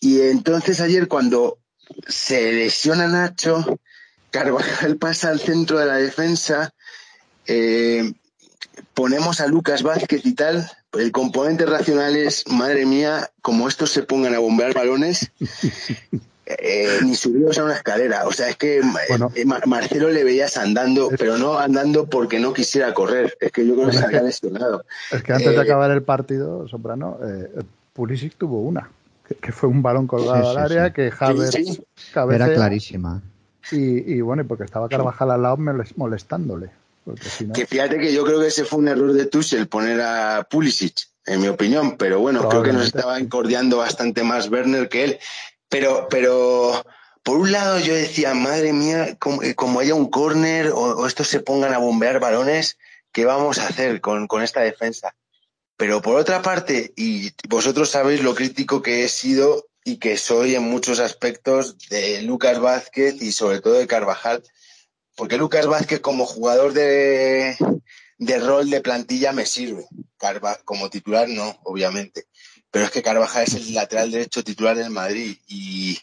Y 0.00 0.22
entonces 0.22 0.80
ayer 0.80 1.08
cuando 1.08 1.58
se 2.08 2.52
lesiona 2.52 3.06
Nacho, 3.06 3.78
Carvajal 4.30 4.96
pasa 4.96 5.28
al 5.28 5.40
centro 5.40 5.78
de 5.78 5.86
la 5.86 5.96
defensa, 5.96 6.74
eh, 7.46 8.12
ponemos 8.94 9.40
a 9.40 9.46
Lucas 9.46 9.82
Vázquez 9.82 10.24
y 10.24 10.32
tal, 10.32 10.70
el 10.94 11.12
componente 11.12 11.66
racional 11.66 12.16
es, 12.16 12.48
madre 12.48 12.86
mía, 12.86 13.30
como 13.42 13.68
estos 13.68 13.90
se 13.90 14.02
pongan 14.02 14.34
a 14.34 14.38
bombear 14.38 14.72
balones, 14.74 15.30
eh, 16.46 16.98
ni 17.04 17.14
subidos 17.14 17.58
a 17.58 17.64
una 17.64 17.74
escalera. 17.74 18.26
O 18.26 18.32
sea, 18.32 18.48
es 18.48 18.56
que 18.56 18.78
eh, 18.78 19.44
Marcelo 19.66 20.10
le 20.10 20.24
veías 20.24 20.56
andando, 20.56 21.10
pero 21.16 21.38
no 21.38 21.58
andando 21.58 22.06
porque 22.06 22.40
no 22.40 22.52
quisiera 22.52 22.92
correr. 22.94 23.36
Es 23.40 23.52
que 23.52 23.66
yo 23.66 23.74
creo 23.74 23.86
que 23.90 23.96
se 23.96 24.04
había 24.04 24.22
lesionado. 24.22 24.84
Es 25.10 25.22
que 25.22 25.32
antes 25.32 25.50
de 25.50 25.56
eh, 25.56 25.60
acabar 25.60 25.90
el 25.90 26.02
partido, 26.02 26.66
Soprano, 26.68 27.18
eh, 27.24 27.62
Pulisic 27.92 28.36
tuvo 28.36 28.60
una, 28.60 28.90
que, 29.40 29.52
fue 29.52 29.68
un 29.68 29.82
balón 29.82 30.06
colgado 30.06 30.50
al 30.50 30.58
área 30.58 30.92
que 30.92 31.10
Javier 31.10 31.50
era 32.32 32.52
clarísima. 32.52 33.22
Y, 33.70 34.14
y, 34.14 34.20
bueno, 34.20 34.42
y 34.42 34.44
porque 34.44 34.64
estaba 34.64 34.88
Carvajal 34.88 35.30
al 35.30 35.42
lado 35.42 35.56
molestándole. 35.96 36.70
Que 37.52 37.66
fíjate 37.66 37.98
que 37.98 38.12
yo 38.12 38.24
creo 38.24 38.40
que 38.40 38.46
ese 38.46 38.64
fue 38.64 38.78
un 38.78 38.88
error 38.88 39.12
de 39.12 39.26
Tuchel 39.26 39.66
poner 39.66 40.00
a 40.00 40.46
Pulisic, 40.48 41.08
en 41.26 41.40
mi 41.40 41.48
opinión, 41.48 41.96
pero 41.96 42.20
bueno, 42.20 42.48
creo 42.48 42.62
que 42.62 42.72
nos 42.72 42.86
estaba 42.86 43.18
encordiando 43.18 43.78
bastante 43.78 44.22
más 44.22 44.48
Werner 44.48 44.88
que 44.88 45.04
él. 45.04 45.18
Pero, 45.72 46.06
pero 46.10 46.84
por 47.22 47.38
un 47.38 47.50
lado 47.50 47.78
yo 47.78 47.94
decía, 47.94 48.34
madre 48.34 48.74
mía, 48.74 49.16
como, 49.18 49.42
eh, 49.42 49.56
haya 49.80 49.94
un 49.94 50.10
córner 50.10 50.68
o, 50.68 50.98
o, 50.98 51.06
estos 51.06 51.28
se 51.28 51.40
pongan 51.40 51.72
a 51.72 51.78
bombear 51.78 52.20
balones, 52.20 52.76
¿qué 53.10 53.24
vamos 53.24 53.56
a 53.56 53.68
hacer 53.68 54.02
con, 54.02 54.26
con 54.26 54.42
esta 54.42 54.60
defensa? 54.60 55.16
Pero 55.78 56.02
por 56.02 56.16
otra 56.16 56.42
parte, 56.42 56.92
y 56.94 57.30
vosotros 57.48 57.88
sabéis 57.88 58.22
lo 58.22 58.34
crítico 58.34 58.82
que 58.82 59.04
he 59.04 59.08
sido 59.08 59.64
y 59.82 59.96
que 59.96 60.18
soy 60.18 60.56
en 60.56 60.64
muchos 60.64 61.00
aspectos 61.00 61.78
de 61.88 62.20
Lucas 62.20 62.60
Vázquez 62.60 63.22
y 63.22 63.32
sobre 63.32 63.62
todo 63.62 63.78
de 63.78 63.86
Carvajal, 63.86 64.42
porque 65.16 65.38
Lucas 65.38 65.66
Vázquez 65.66 66.00
como 66.00 66.26
jugador 66.26 66.74
de, 66.74 67.56
de 68.18 68.38
rol 68.40 68.68
de 68.68 68.82
plantilla 68.82 69.32
me 69.32 69.46
sirve, 69.46 69.86
Carva, 70.18 70.58
como 70.66 70.90
titular 70.90 71.30
no, 71.30 71.58
obviamente 71.64 72.26
pero 72.72 72.86
es 72.86 72.90
que 72.90 73.02
Carvajal 73.02 73.44
es 73.44 73.54
el 73.54 73.74
lateral 73.74 74.10
derecho 74.10 74.42
titular 74.42 74.74
del 74.74 74.88
Madrid 74.88 75.36
y, 75.46 75.98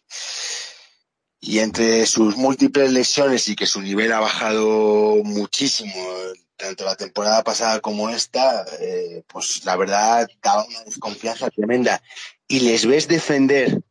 y 1.41 1.59
entre 1.59 2.05
sus 2.05 2.37
múltiples 2.37 2.93
lesiones 2.93 3.49
y 3.49 3.55
que 3.55 3.65
su 3.65 3.81
nivel 3.81 4.13
ha 4.13 4.19
bajado 4.19 5.15
muchísimo, 5.23 5.95
tanto 6.55 6.85
la 6.85 6.95
temporada 6.95 7.43
pasada 7.43 7.79
como 7.79 8.11
esta, 8.11 8.65
eh, 8.79 9.23
pues 9.27 9.65
la 9.65 9.75
verdad 9.77 10.29
da 10.43 10.63
una 10.63 10.83
desconfianza 10.83 11.49
tremenda. 11.49 12.03
Y 12.47 12.59
les 12.59 12.85
ves 12.85 13.07
defender 13.07 13.81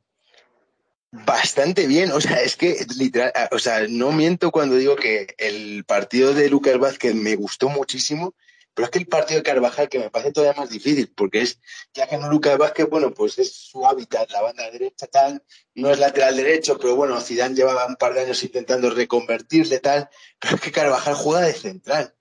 bastante 1.11 1.89
bien, 1.89 2.13
o 2.13 2.21
sea, 2.21 2.43
es 2.43 2.55
que 2.55 2.87
literal, 2.97 3.33
o 3.51 3.59
sea, 3.59 3.89
no 3.89 4.13
miento 4.13 4.53
cuando 4.53 4.77
digo 4.77 4.95
que 4.95 5.35
el 5.39 5.85
partido 5.85 6.33
de 6.33 6.49
Lucas 6.49 6.79
Vázquez 6.79 7.17
me 7.17 7.35
gustó 7.35 7.69
muchísimo 7.71 8.35
pero 8.79 8.87
es 8.87 8.91
que 8.93 9.01
el 9.01 9.09
partido 9.09 9.41
de 9.41 9.43
Carvajal, 9.43 9.89
que 9.89 9.99
me 9.99 10.09
parece 10.09 10.31
todavía 10.31 10.61
más 10.61 10.71
difícil, 10.71 11.13
porque 11.13 11.41
es, 11.41 11.59
ya 11.93 12.07
que 12.07 12.17
no 12.17 12.31
Lucas 12.31 12.57
Vázquez, 12.57 12.87
bueno, 12.89 13.13
pues 13.13 13.37
es 13.41 13.53
su 13.53 13.85
hábitat, 13.85 14.31
la 14.31 14.41
banda 14.41 14.71
derecha 14.71 15.09
tal, 15.09 15.43
no 15.75 15.91
es 15.91 15.99
lateral 15.99 16.37
derecho, 16.37 16.79
pero 16.79 16.95
bueno, 16.95 17.21
Zidane 17.21 17.57
llevaba 17.57 17.87
un 17.87 17.97
par 17.97 18.15
de 18.15 18.21
años 18.21 18.41
intentando 18.45 18.89
reconvertirle 18.91 19.81
tal, 19.81 20.09
pero 20.39 20.55
es 20.55 20.61
que 20.61 20.71
Carvajal 20.71 21.15
juega 21.15 21.41
de 21.41 21.55
central. 21.55 22.15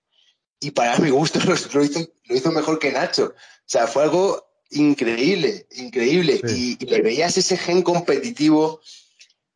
y 0.59 0.71
para 0.71 0.97
mi 0.97 1.11
gusto 1.11 1.37
lo, 1.45 1.83
hizo, 1.83 1.99
lo 2.25 2.35
hizo 2.35 2.51
mejor 2.51 2.79
que 2.79 2.91
Nacho. 2.91 3.35
O 3.35 3.69
sea, 3.69 3.85
fue 3.85 4.01
algo 4.01 4.49
increíble, 4.71 5.67
increíble. 5.75 6.41
Y, 6.43 6.83
le 6.83 7.01
veías 7.03 7.37
ese 7.37 7.55
gen 7.55 7.83
competitivo, 7.83 8.81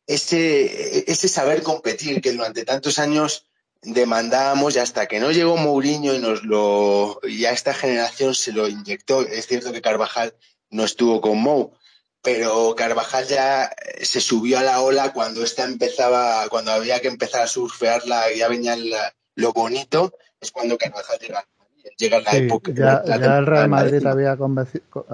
ese, 0.06 1.10
ese 1.10 1.26
saber 1.26 1.64
competir 1.64 2.20
que 2.20 2.30
durante 2.30 2.64
tantos 2.64 3.00
años 3.00 3.48
demandábamos 3.82 4.76
y 4.76 4.78
hasta 4.78 5.06
que 5.06 5.20
no 5.20 5.32
llegó 5.32 5.56
Mourinho 5.56 6.14
y 6.14 6.20
nos 6.20 6.44
lo 6.44 7.18
y 7.24 7.44
a 7.44 7.50
esta 7.50 7.74
generación 7.74 8.34
se 8.34 8.52
lo 8.52 8.68
inyectó. 8.68 9.22
Es 9.22 9.46
cierto 9.46 9.72
que 9.72 9.82
Carvajal 9.82 10.34
no 10.70 10.84
estuvo 10.84 11.20
con 11.20 11.38
Mou, 11.38 11.72
pero 12.22 12.74
Carvajal 12.76 13.26
ya 13.26 13.70
se 14.00 14.20
subió 14.20 14.58
a 14.58 14.62
la 14.62 14.80
ola 14.80 15.12
cuando 15.12 15.42
esta 15.42 15.64
empezaba, 15.64 16.48
cuando 16.48 16.70
había 16.70 17.00
que 17.00 17.08
empezar 17.08 17.42
a 17.42 17.48
surfearla 17.48 18.32
y 18.32 18.38
ya 18.38 18.48
venía 18.48 18.76
lo 19.34 19.52
bonito, 19.52 20.14
es 20.40 20.52
cuando 20.52 20.78
Carvajal 20.78 21.18
llega, 21.18 21.44
llega 21.98 22.20
la 22.20 22.32
época. 22.32 22.72
Ya, 22.72 23.02
ya 23.04 23.38
el 23.38 23.46
Real 23.46 23.68
Madrid 23.68 24.06
había, 24.06 24.36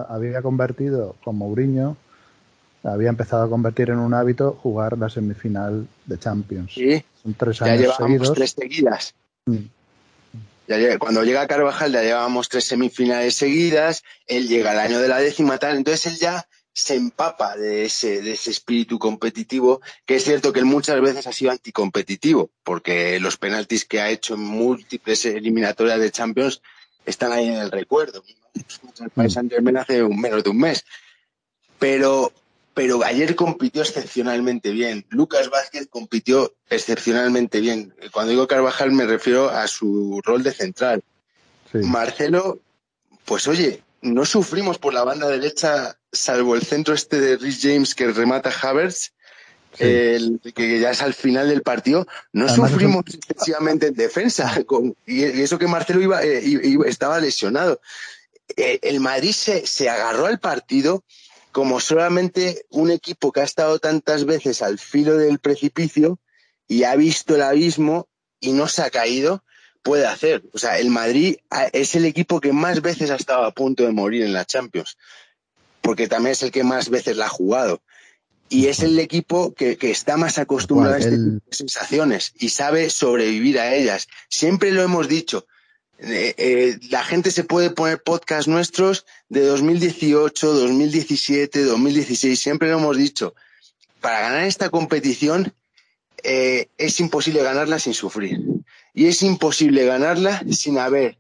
había 0.08 0.42
convertido 0.42 1.16
con 1.24 1.36
Mourinho 1.36 1.96
había 2.84 3.08
empezado 3.08 3.44
a 3.44 3.48
convertir 3.48 3.90
en 3.90 3.98
un 3.98 4.14
hábito 4.14 4.58
jugar 4.62 4.96
la 4.98 5.08
semifinal 5.08 5.86
de 6.06 6.18
Champions. 6.18 6.72
Sí, 6.74 7.04
Son 7.22 7.34
tres 7.34 7.62
años 7.62 7.74
ya 7.74 7.80
llevábamos 7.80 8.06
seguidos. 8.06 8.34
tres 8.34 8.50
seguidas. 8.58 9.14
Mm. 9.46 9.56
Ya, 10.68 10.98
cuando 10.98 11.24
llega 11.24 11.46
Carvajal 11.46 11.92
ya 11.92 12.02
llevábamos 12.02 12.48
tres 12.48 12.64
semifinales 12.64 13.34
seguidas, 13.34 14.04
él 14.26 14.48
llega 14.48 14.72
al 14.72 14.78
año 14.78 15.00
de 15.00 15.08
la 15.08 15.18
décima 15.18 15.56
tal, 15.58 15.76
entonces 15.76 16.12
él 16.12 16.18
ya 16.18 16.46
se 16.74 16.94
empapa 16.94 17.56
de 17.56 17.86
ese, 17.86 18.22
de 18.22 18.32
ese 18.32 18.50
espíritu 18.50 18.98
competitivo, 18.98 19.80
que 20.06 20.16
es 20.16 20.24
cierto 20.24 20.52
que 20.52 20.60
él 20.60 20.66
muchas 20.66 21.00
veces 21.00 21.26
ha 21.26 21.32
sido 21.32 21.50
anticompetitivo, 21.50 22.50
porque 22.62 23.18
los 23.18 23.36
penaltis 23.36 23.84
que 23.84 24.00
ha 24.00 24.10
hecho 24.10 24.34
en 24.34 24.42
múltiples 24.42 25.24
eliminatorias 25.24 25.98
de 25.98 26.12
Champions 26.12 26.62
están 27.04 27.32
ahí 27.32 27.48
en 27.48 27.54
el 27.54 27.70
recuerdo. 27.72 28.22
El 29.00 29.10
país 29.10 29.36
hace 29.36 30.02
un, 30.02 30.20
menos 30.20 30.44
de 30.44 30.50
un 30.50 30.58
mes. 30.58 30.84
Pero 31.78 32.32
pero 32.78 33.02
ayer 33.02 33.34
compitió 33.34 33.82
excepcionalmente 33.82 34.70
bien. 34.70 35.04
Lucas 35.08 35.50
Vázquez 35.50 35.88
compitió 35.90 36.54
excepcionalmente 36.70 37.58
bien. 37.58 37.92
Cuando 38.12 38.30
digo 38.30 38.46
Carvajal 38.46 38.92
me 38.92 39.04
refiero 39.04 39.50
a 39.50 39.66
su 39.66 40.20
rol 40.24 40.44
de 40.44 40.52
central. 40.52 41.02
Marcelo, 41.72 42.60
pues 43.24 43.48
oye, 43.48 43.82
no 44.00 44.24
sufrimos 44.24 44.78
por 44.78 44.94
la 44.94 45.02
banda 45.02 45.26
derecha, 45.26 45.98
salvo 46.12 46.54
el 46.54 46.62
centro 46.62 46.94
este 46.94 47.18
de 47.18 47.36
Rhys 47.36 47.58
James 47.60 47.96
que 47.96 48.12
remata 48.12 48.52
Havertz, 48.62 49.10
el, 49.80 50.40
que 50.54 50.78
ya 50.78 50.92
es 50.92 51.02
al 51.02 51.14
final 51.14 51.48
del 51.48 51.62
partido, 51.62 52.06
no 52.32 52.48
sufrimos 52.48 53.02
excesivamente 53.12 53.88
en 53.88 53.94
defensa. 53.94 54.56
y, 55.04 55.24
eso 55.24 55.58
que 55.58 55.66
Marcelo 55.66 56.00
iba, 56.00 56.22
eh, 56.22 56.78
estaba 56.86 57.18
lesionado. 57.18 57.80
Eh, 58.56 58.78
el 58.82 59.00
Madrid 59.00 59.32
se, 59.32 59.66
se 59.66 59.88
agarró 59.88 60.26
al 60.26 60.38
partido 60.38 61.02
como 61.52 61.80
solamente 61.80 62.66
un 62.70 62.90
equipo 62.90 63.32
que 63.32 63.40
ha 63.40 63.44
estado 63.44 63.78
tantas 63.78 64.24
veces 64.24 64.62
al 64.62 64.78
filo 64.78 65.16
del 65.16 65.38
precipicio 65.38 66.18
y 66.66 66.84
ha 66.84 66.94
visto 66.96 67.34
el 67.34 67.42
abismo 67.42 68.08
y 68.40 68.52
no 68.52 68.68
se 68.68 68.82
ha 68.82 68.90
caído, 68.90 69.42
puede 69.82 70.06
hacer. 70.06 70.42
O 70.52 70.58
sea, 70.58 70.78
el 70.78 70.90
Madrid 70.90 71.36
es 71.72 71.94
el 71.94 72.04
equipo 72.04 72.40
que 72.40 72.52
más 72.52 72.82
veces 72.82 73.10
ha 73.10 73.16
estado 73.16 73.44
a 73.44 73.52
punto 73.52 73.84
de 73.84 73.92
morir 73.92 74.22
en 74.22 74.32
la 74.32 74.44
Champions, 74.44 74.96
porque 75.80 76.08
también 76.08 76.32
es 76.32 76.42
el 76.42 76.50
que 76.50 76.64
más 76.64 76.90
veces 76.90 77.16
la 77.16 77.26
ha 77.26 77.30
jugado. 77.30 77.82
Y 78.50 78.68
es 78.68 78.80
el 78.80 78.98
equipo 78.98 79.52
que, 79.52 79.76
está 79.80 80.16
más 80.16 80.38
acostumbrado 80.38 80.94
a 80.94 80.98
este 80.98 81.18
sensaciones 81.50 82.32
y 82.38 82.48
sabe 82.50 82.88
sobrevivir 82.88 83.58
a 83.58 83.74
ellas. 83.74 84.08
Siempre 84.28 84.72
lo 84.72 84.82
hemos 84.82 85.08
dicho. 85.08 85.46
Eh, 86.00 86.34
eh, 86.38 86.78
la 86.90 87.02
gente 87.02 87.30
se 87.30 87.44
puede 87.44 87.70
poner 87.70 88.02
podcast 88.02 88.46
nuestros 88.46 89.04
de 89.28 89.44
2018, 89.44 90.52
2017, 90.52 91.64
2016, 91.64 92.38
siempre 92.38 92.70
lo 92.70 92.78
hemos 92.78 92.96
dicho. 92.96 93.34
Para 94.00 94.20
ganar 94.20 94.44
esta 94.44 94.70
competición 94.70 95.52
eh, 96.22 96.68
es 96.78 97.00
imposible 97.00 97.42
ganarla 97.42 97.78
sin 97.78 97.94
sufrir. 97.94 98.40
Y 98.94 99.06
es 99.06 99.22
imposible 99.22 99.84
ganarla 99.84 100.42
sin 100.50 100.78
haber 100.78 101.18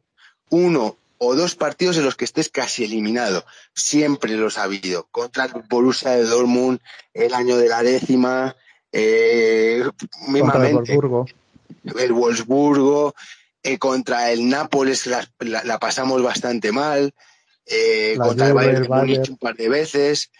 uno 0.50 0.96
o 1.18 1.34
dos 1.34 1.56
partidos 1.56 1.96
en 1.96 2.04
los 2.04 2.14
que 2.14 2.24
estés 2.24 2.48
casi 2.48 2.84
eliminado. 2.84 3.44
Siempre 3.74 4.36
los 4.36 4.58
ha 4.58 4.64
habido. 4.64 5.08
Contra 5.10 5.46
el 5.46 5.52
Borussia 5.68 6.12
de 6.12 6.24
Dortmund, 6.24 6.80
el 7.14 7.34
año 7.34 7.56
de 7.56 7.68
la 7.68 7.82
décima, 7.82 8.56
eh, 8.92 9.82
Contra 10.40 10.68
el 10.68 10.74
Wolfsburgo. 10.74 11.26
El 11.98 12.12
Wolfsburgo, 12.12 13.14
eh, 13.68 13.78
contra 13.78 14.32
el 14.32 14.48
Nápoles 14.48 15.06
la, 15.06 15.78
pasamos 15.78 16.22
bastante 16.22 16.72
mal, 16.72 17.12
eh, 17.66 18.16
contra 18.18 18.48
el 18.48 18.54
Bayern 18.54 18.90
un 19.28 19.36
par 19.36 19.56
de 19.56 19.68
veces. 19.68 20.30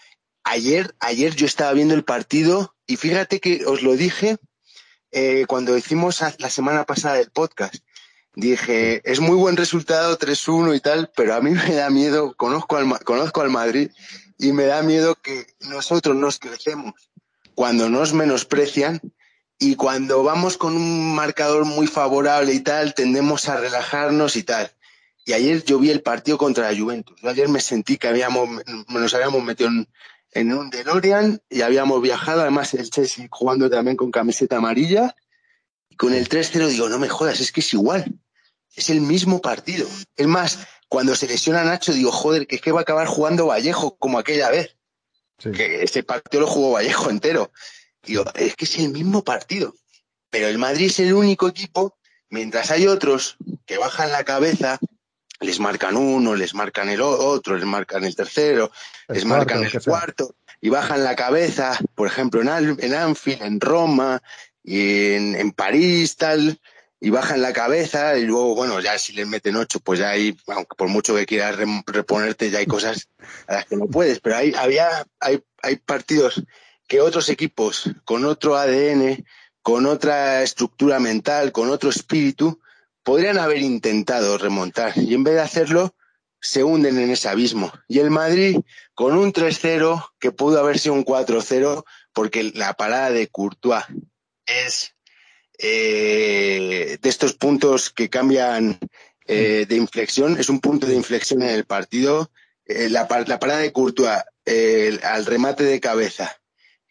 Ayer, 0.43 0.95
ayer 0.99 1.35
yo 1.35 1.45
estaba 1.45 1.73
viendo 1.73 1.93
el 1.93 2.03
partido 2.03 2.75
y 2.87 2.95
fíjate 2.95 3.39
que 3.39 3.67
os 3.67 3.83
lo 3.83 3.95
dije 3.95 4.37
eh, 5.11 5.45
cuando 5.47 5.77
hicimos 5.77 6.21
la 6.39 6.49
semana 6.49 6.85
pasada 6.85 7.19
el 7.19 7.29
podcast. 7.29 7.75
Dije, 8.33 9.01
es 9.03 9.19
muy 9.19 9.35
buen 9.35 9.57
resultado 9.57 10.17
3-1 10.17 10.75
y 10.75 10.79
tal, 10.79 11.11
pero 11.15 11.35
a 11.35 11.41
mí 11.41 11.51
me 11.67 11.75
da 11.75 11.91
miedo, 11.91 12.33
conozco 12.35 12.77
al, 12.77 12.99
conozco 13.03 13.41
al 13.41 13.51
Madrid 13.51 13.91
y 14.39 14.53
me 14.53 14.65
da 14.65 14.81
miedo 14.81 15.13
que 15.21 15.45
nosotros 15.59 16.15
nos 16.15 16.39
crecemos 16.39 17.11
cuando 17.53 17.89
nos 17.89 18.11
menosprecian 18.13 18.99
y 19.59 19.75
cuando 19.75 20.23
vamos 20.23 20.55
con 20.55 20.75
un 20.75 21.13
marcador 21.13 21.65
muy 21.65 21.85
favorable 21.85 22.53
y 22.53 22.61
tal, 22.61 22.93
tendemos 22.93 23.49
a 23.49 23.57
relajarnos 23.57 24.37
y 24.37 24.43
tal. 24.43 24.71
Y 25.25 25.33
ayer 25.33 25.63
yo 25.65 25.79
vi 25.79 25.91
el 25.91 26.01
partido 26.01 26.37
contra 26.37 26.71
la 26.71 26.79
Juventus. 26.79 27.19
Yo 27.21 27.29
ayer 27.29 27.49
me 27.49 27.59
sentí 27.59 27.97
que 27.97 28.07
habíamos, 28.07 28.49
nos 28.87 29.13
habíamos 29.13 29.43
metido 29.43 29.69
en, 30.31 30.53
un 30.53 30.69
DeLorean 30.69 31.41
y 31.49 31.61
habíamos 31.61 32.01
viajado, 32.01 32.41
además 32.41 32.73
el 32.73 32.89
Chelsea 32.89 33.27
jugando 33.29 33.69
también 33.69 33.97
con 33.97 34.11
camiseta 34.11 34.57
amarilla. 34.57 35.13
Y 35.89 35.97
con 35.97 36.13
el 36.13 36.29
3-0 36.29 36.67
digo, 36.67 36.87
no 36.87 36.97
me 36.97 37.09
jodas, 37.09 37.41
es 37.41 37.51
que 37.51 37.59
es 37.59 37.73
igual. 37.73 38.17
Es 38.73 38.89
el 38.89 39.01
mismo 39.01 39.41
partido. 39.41 39.89
Es 40.15 40.27
más, 40.27 40.59
cuando 40.87 41.15
se 41.15 41.27
lesiona 41.27 41.65
Nacho, 41.65 41.91
digo, 41.91 42.13
joder, 42.13 42.47
que 42.47 42.55
es 42.55 42.61
que 42.61 42.71
va 42.71 42.79
a 42.79 42.83
acabar 42.83 43.07
jugando 43.07 43.47
Vallejo 43.47 43.97
como 43.97 44.19
aquella 44.19 44.49
vez. 44.49 44.77
Que 45.37 45.83
ese 45.83 46.01
partido 46.03 46.41
lo 46.41 46.47
jugó 46.47 46.71
Vallejo 46.71 47.09
entero. 47.09 47.51
Digo, 48.03 48.25
es 48.35 48.55
que 48.55 48.65
es 48.65 48.77
el 48.79 48.89
mismo 48.89 49.23
partido. 49.23 49.73
Pero 50.29 50.47
el 50.47 50.57
Madrid 50.57 50.87
es 50.87 50.99
el 50.99 51.13
único 51.13 51.47
equipo, 51.47 51.97
mientras 52.29 52.71
hay 52.71 52.87
otros 52.87 53.37
que 53.65 53.77
bajan 53.77 54.11
la 54.11 54.23
cabeza, 54.23 54.79
les 55.39 55.59
marcan 55.59 55.95
uno, 55.95 56.35
les 56.35 56.53
marcan 56.53 56.89
el 56.89 57.01
otro, 57.01 57.55
les 57.55 57.65
marcan 57.65 58.03
el 58.03 58.15
tercero, 58.15 58.71
les 59.07 59.25
marcan 59.25 59.63
el 59.63 59.81
cuarto, 59.81 60.35
y 60.61 60.69
bajan 60.69 61.03
la 61.03 61.15
cabeza, 61.15 61.79
por 61.95 62.07
ejemplo, 62.07 62.41
en, 62.41 62.77
en 62.79 62.93
Anfield, 62.93 63.41
en 63.41 63.59
Roma, 63.59 64.21
y 64.63 65.13
en, 65.13 65.51
París, 65.51 66.17
tal, 66.17 66.59
y 66.99 67.09
bajan 67.09 67.41
la 67.41 67.53
cabeza, 67.53 68.17
y 68.17 68.23
luego, 68.25 68.53
bueno, 68.55 68.79
ya 68.81 68.99
si 68.99 69.13
les 69.13 69.25
meten 69.25 69.55
ocho, 69.55 69.79
pues 69.79 69.99
ya 69.99 70.09
hay, 70.09 70.37
aunque 70.47 70.75
por 70.75 70.89
mucho 70.89 71.15
que 71.15 71.25
quieras 71.25 71.55
reponerte, 71.87 72.51
ya 72.51 72.59
hay 72.59 72.67
cosas 72.67 73.07
a 73.47 73.55
las 73.55 73.65
que 73.65 73.77
no 73.77 73.87
puedes, 73.87 74.19
pero 74.19 74.35
hay, 74.35 74.53
había, 74.53 75.07
hay, 75.19 75.41
hay 75.63 75.77
partidos 75.77 76.43
que 76.89 76.99
otros 76.99 77.29
equipos 77.29 77.89
con 78.03 78.25
otro 78.25 78.57
ADN, 78.57 79.23
con 79.61 79.85
otra 79.85 80.41
estructura 80.41 80.99
mental, 80.99 81.51
con 81.51 81.69
otro 81.69 81.91
espíritu, 81.91 82.59
podrían 83.03 83.37
haber 83.37 83.59
intentado 83.59 84.39
remontar 84.39 84.97
y 84.97 85.13
en 85.13 85.23
vez 85.23 85.35
de 85.35 85.41
hacerlo, 85.41 85.95
se 86.41 86.63
hunden 86.63 86.97
en 86.97 87.11
ese 87.11 87.29
abismo. 87.29 87.71
Y 87.87 87.99
el 87.99 88.09
Madrid, 88.09 88.59
con 88.95 89.15
un 89.15 89.31
3-0, 89.31 90.03
que 90.19 90.31
pudo 90.31 90.59
haber 90.59 90.79
sido 90.79 90.95
un 90.95 91.05
4-0, 91.05 91.83
porque 92.11 92.51
la 92.55 92.73
parada 92.73 93.11
de 93.11 93.27
Courtois 93.27 93.83
es 94.47 94.95
eh, 95.59 96.97
de 96.99 97.09
estos 97.09 97.33
puntos 97.33 97.91
que 97.91 98.09
cambian 98.09 98.79
eh, 99.27 99.67
de 99.69 99.75
inflexión, 99.75 100.39
es 100.39 100.49
un 100.49 100.59
punto 100.59 100.87
de 100.87 100.95
inflexión 100.95 101.43
en 101.43 101.49
el 101.49 101.65
partido. 101.65 102.31
Eh, 102.65 102.89
la, 102.89 103.07
parada 103.07 103.59
de 103.59 103.73
Courtois 103.73 104.23
al 105.03 105.25
remate 105.27 105.63
de 105.63 105.79
cabeza 105.79 106.38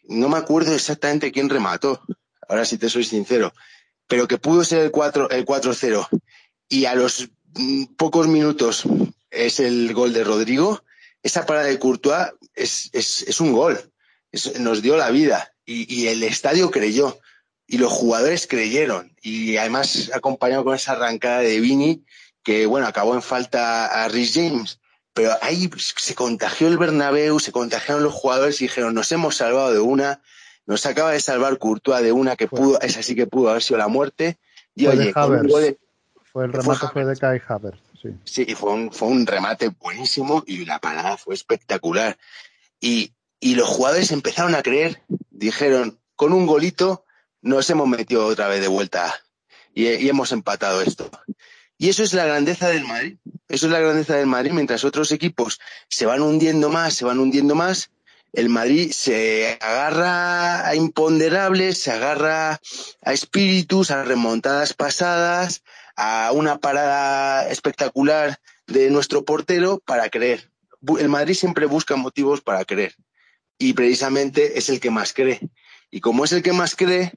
no 0.09 0.29
me 0.29 0.39
acuerdo 0.39 0.75
exactamente 0.75 1.33
quién 1.33 1.49
remató, 1.49 2.03
ahora 2.49 2.65
sí 2.65 2.79
te 2.79 2.89
soy 2.89 3.05
sincero, 3.05 3.53
pero 4.07 4.27
que 4.27 4.39
pudo 4.39 4.65
ser 4.65 4.81
el 4.81 4.91
4 4.91 5.31
el 5.31 5.45
4-0 5.45 6.09
y 6.69 6.85
a 6.87 6.95
los 6.95 7.29
mm, 7.55 7.85
pocos 7.97 8.27
minutos 8.27 8.85
es 9.31 9.61
el 9.61 9.93
gol 9.95 10.13
de 10.13 10.25
Rodrigo, 10.25 10.83
esa 11.23 11.47
parada 11.47 11.67
de 11.67 11.79
Courtois 11.79 12.29
es, 12.55 12.91
es, 12.93 13.23
es 13.23 13.41
un 13.41 13.53
gol, 13.53 13.79
nos 14.61 14.83
dio 14.83 14.97
la 14.97 15.11
vida. 15.11 15.53
Y, 15.65 15.93
y, 15.95 16.09
el 16.09 16.23
estadio 16.23 16.71
creyó. 16.71 17.19
Y 17.67 17.77
los 17.77 17.93
jugadores 17.93 18.47
creyeron. 18.47 19.15
Y 19.21 19.59
además 19.59 20.11
acompañado 20.15 20.65
con 20.65 20.75
esa 20.75 20.93
arrancada 20.93 21.41
de 21.41 21.61
Vini 21.61 22.05
que 22.43 22.65
bueno 22.65 22.87
acabó 22.87 23.15
en 23.15 23.21
falta 23.21 23.87
a 23.87 24.09
Rhys 24.09 24.33
James 24.35 24.81
pero 25.19 25.33
ahí 25.43 25.69
se 25.79 26.15
contagió 26.15 26.69
el 26.69 26.79
Bernabéu, 26.79 27.41
se 27.41 27.51
contagiaron 27.51 28.05
los 28.05 28.15
jugadores 28.15 28.61
y 28.61 28.67
dijeron, 28.67 28.95
nos 28.95 29.11
hemos 29.11 29.35
salvado 29.35 29.73
de 29.73 29.81
una, 29.81 30.23
nos 30.65 30.87
acaba 30.87 31.11
de 31.11 31.19
salvar 31.19 31.59
Courtois 31.59 32.05
de 32.05 32.13
una 32.13 32.37
que 32.37 32.47
pudo, 32.47 32.81
esa 32.83 33.03
sí 33.03 33.17
que 33.17 33.27
pudo 33.27 33.51
haber 33.51 33.65
sido 33.65 33.79
la 33.79 33.89
muerte. 33.89 34.39
Y 34.77 34.87
oye, 34.87 35.13
fue 35.13 36.45
el 36.45 36.53
remate 36.53 36.87
fue, 36.93 37.05
de 37.05 37.17
Kai 37.17 37.43
Havertz, 37.49 37.81
sí. 38.01 38.11
Sí, 38.23 38.45
y 38.47 38.55
fue 38.55 38.71
un, 38.71 38.93
fue 38.93 39.09
un 39.09 39.27
remate 39.27 39.71
buenísimo 39.71 40.45
y 40.47 40.65
la 40.65 40.79
parada 40.79 41.17
fue 41.17 41.35
espectacular. 41.35 42.17
Y, 42.81 43.13
y 43.41 43.57
los 43.57 43.67
jugadores 43.67 44.13
empezaron 44.13 44.55
a 44.55 44.63
creer, 44.63 45.03
dijeron, 45.31 45.99
con 46.15 46.33
un 46.33 46.47
golito 46.47 47.05
nos 47.43 47.69
hemos 47.71 47.89
metido 47.89 48.25
otra 48.25 48.47
vez 48.47 48.61
de 48.61 48.69
vuelta 48.69 49.13
y, 49.75 49.89
y 49.89 50.09
hemos 50.09 50.31
empatado 50.31 50.81
esto. 50.81 51.11
Y 51.79 51.89
eso 51.89 52.03
es 52.03 52.13
la 52.13 52.27
grandeza 52.27 52.69
del 52.69 52.85
Madrid. 52.85 53.17
Eso 53.49 53.67
es 53.67 53.73
la 53.73 53.79
grandeza 53.79 54.17
del 54.17 54.27
Madrid. 54.27 54.51
Mientras 54.53 54.85
otros 54.85 55.13
equipos 55.13 55.61
se 55.89 56.07
van 56.07 56.23
hundiendo 56.23 56.69
más, 56.69 56.95
se 56.95 57.05
van 57.05 57.21
hundiendo 57.21 57.55
más, 57.55 57.91
el 58.33 58.49
Madrid 58.49 58.91
se 58.93 59.57
agarra 59.61 60.67
a 60.67 60.75
imponderables, 60.75 61.79
se 61.79 61.93
agarra 61.93 62.61
a 63.03 63.13
espíritus, 63.13 63.91
a 63.91 64.03
remontadas 64.03 64.75
pasadas, 64.75 65.63
a 65.97 66.31
una 66.33 66.59
parada 66.59 67.49
espectacular 67.49 68.39
de 68.67 68.91
nuestro 68.91 69.25
portero 69.25 69.79
para 69.79 70.11
creer. 70.11 70.51
El 70.99 71.09
Madrid 71.09 71.35
siempre 71.35 71.67
busca 71.67 71.97
motivos 71.97 72.41
para 72.41 72.65
creer. 72.65 72.95
Y 73.57 73.73
precisamente 73.73 74.59
es 74.59 74.69
el 74.69 74.79
que 74.79 74.91
más 74.91 75.13
cree. 75.13 75.41
Y 75.91 76.01
como 76.01 76.25
es 76.25 76.33
el 76.33 76.43
que 76.43 76.53
más 76.53 76.77
cree, 76.77 77.13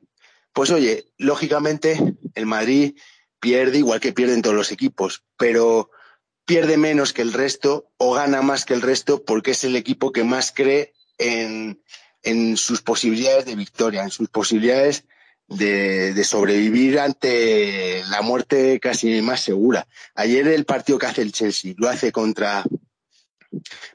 pues 0.54 0.70
oye, 0.72 1.06
lógicamente 1.18 2.16
el 2.36 2.46
Madrid 2.46 2.96
pierde 3.42 3.80
igual 3.80 4.00
que 4.00 4.14
pierden 4.14 4.42
todos 4.42 4.56
los 4.56 4.72
equipos, 4.72 5.24
pero 5.36 5.90
pierde 6.46 6.78
menos 6.78 7.12
que 7.12 7.24
el 7.24 7.34
resto 7.34 7.92
o 7.98 8.14
gana 8.14 8.42
más 8.42 8.64
que 8.64 8.74
el 8.74 8.82
resto 8.82 9.26
porque 9.26 9.52
es 9.52 9.64
el 9.66 9.76
equipo 9.76 10.12
que 10.12 10.24
más 10.24 10.54
cree 10.54 10.94
en, 11.18 11.82
en 12.22 12.56
sus 12.56 12.82
posibilidades 12.82 13.46
de 13.46 13.56
victoria, 13.56 14.04
en 14.04 14.12
sus 14.12 14.30
posibilidades 14.30 15.06
de, 15.48 16.24
sobrevivir 16.24 17.00
ante 17.00 18.04
la 18.10 18.22
muerte 18.22 18.80
casi 18.80 19.22
más 19.22 19.42
segura. 19.42 19.88
Ayer 20.14 20.48
el 20.48 20.66
partido 20.66 21.00
que 21.00 21.08
hace 21.08 21.24
el 21.24 21.34
Chelsea 21.34 21.74
lo 21.78 21.90
hace 21.90 22.12
contra, 22.12 22.64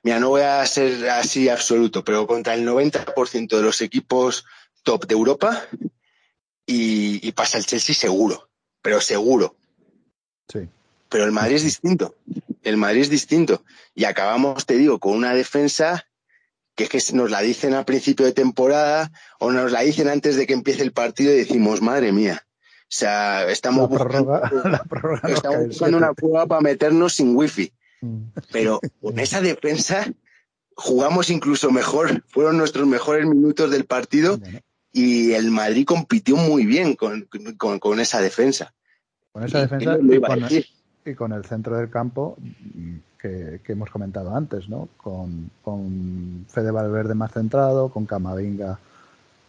mira, 0.02 0.18
no 0.18 0.30
voy 0.30 0.42
a 0.42 0.66
ser 0.66 1.08
así 1.08 1.48
absoluto, 1.48 2.04
pero 2.04 2.26
contra 2.26 2.54
el 2.54 2.66
90% 2.66 3.56
de 3.56 3.62
los 3.62 3.80
equipos 3.80 4.44
top 4.82 5.06
de 5.06 5.14
Europa 5.14 5.68
y 6.66 7.30
pasa 7.32 7.58
el 7.58 7.66
Chelsea 7.66 7.94
seguro 7.94 8.50
pero 8.86 9.00
seguro. 9.00 9.56
Sí. 10.48 10.68
Pero 11.08 11.24
el 11.24 11.32
Madrid 11.32 11.56
es 11.56 11.64
distinto. 11.64 12.14
El 12.62 12.76
Madrid 12.76 13.00
es 13.00 13.10
distinto. 13.10 13.64
Y 13.96 14.04
acabamos, 14.04 14.64
te 14.64 14.76
digo, 14.76 15.00
con 15.00 15.14
una 15.14 15.34
defensa 15.34 16.06
que 16.76 16.84
es 16.84 16.90
que 16.90 17.16
nos 17.16 17.32
la 17.32 17.40
dicen 17.40 17.74
al 17.74 17.84
principio 17.84 18.26
de 18.26 18.32
temporada 18.32 19.10
o 19.40 19.50
nos 19.50 19.72
la 19.72 19.80
dicen 19.80 20.08
antes 20.08 20.36
de 20.36 20.46
que 20.46 20.52
empiece 20.52 20.84
el 20.84 20.92
partido 20.92 21.32
y 21.32 21.38
decimos, 21.38 21.82
madre 21.82 22.12
mía. 22.12 22.46
O 22.82 22.84
sea, 22.86 23.50
estamos 23.50 23.88
buscando, 23.88 24.40
estamos 25.28 25.66
buscando 25.66 25.98
una 25.98 26.14
prueba 26.14 26.46
para 26.46 26.60
meternos 26.60 27.14
sin 27.14 27.34
wifi. 27.34 27.72
Mm. 28.02 28.22
Pero 28.52 28.78
con 29.02 29.18
esa 29.18 29.40
defensa 29.40 30.06
jugamos 30.76 31.28
incluso 31.30 31.72
mejor. 31.72 32.22
Fueron 32.28 32.56
nuestros 32.56 32.86
mejores 32.86 33.26
minutos 33.26 33.68
del 33.68 33.84
partido 33.84 34.38
y 34.96 35.34
el 35.34 35.50
Madrid 35.50 35.84
compitió 35.84 36.36
muy 36.36 36.64
bien 36.64 36.96
con, 36.96 37.28
con, 37.58 37.78
con 37.78 38.00
esa 38.00 38.22
defensa. 38.22 38.72
Con 39.30 39.44
esa 39.44 39.60
defensa 39.60 39.92
y 39.92 40.20
con, 40.20 40.42
el, 40.42 40.66
y 41.04 41.14
con, 41.14 41.32
el, 41.34 41.44
centro 41.44 41.76
del 41.76 41.90
campo 41.90 42.38
que, 43.20 43.60
que 43.62 43.72
hemos 43.72 43.90
comentado 43.90 44.34
antes, 44.34 44.70
¿no? 44.70 44.88
Con, 44.96 45.50
con, 45.62 46.46
Fede 46.48 46.70
Valverde 46.70 47.14
más 47.14 47.30
centrado, 47.30 47.90
con 47.90 48.06
Camavinga 48.06 48.78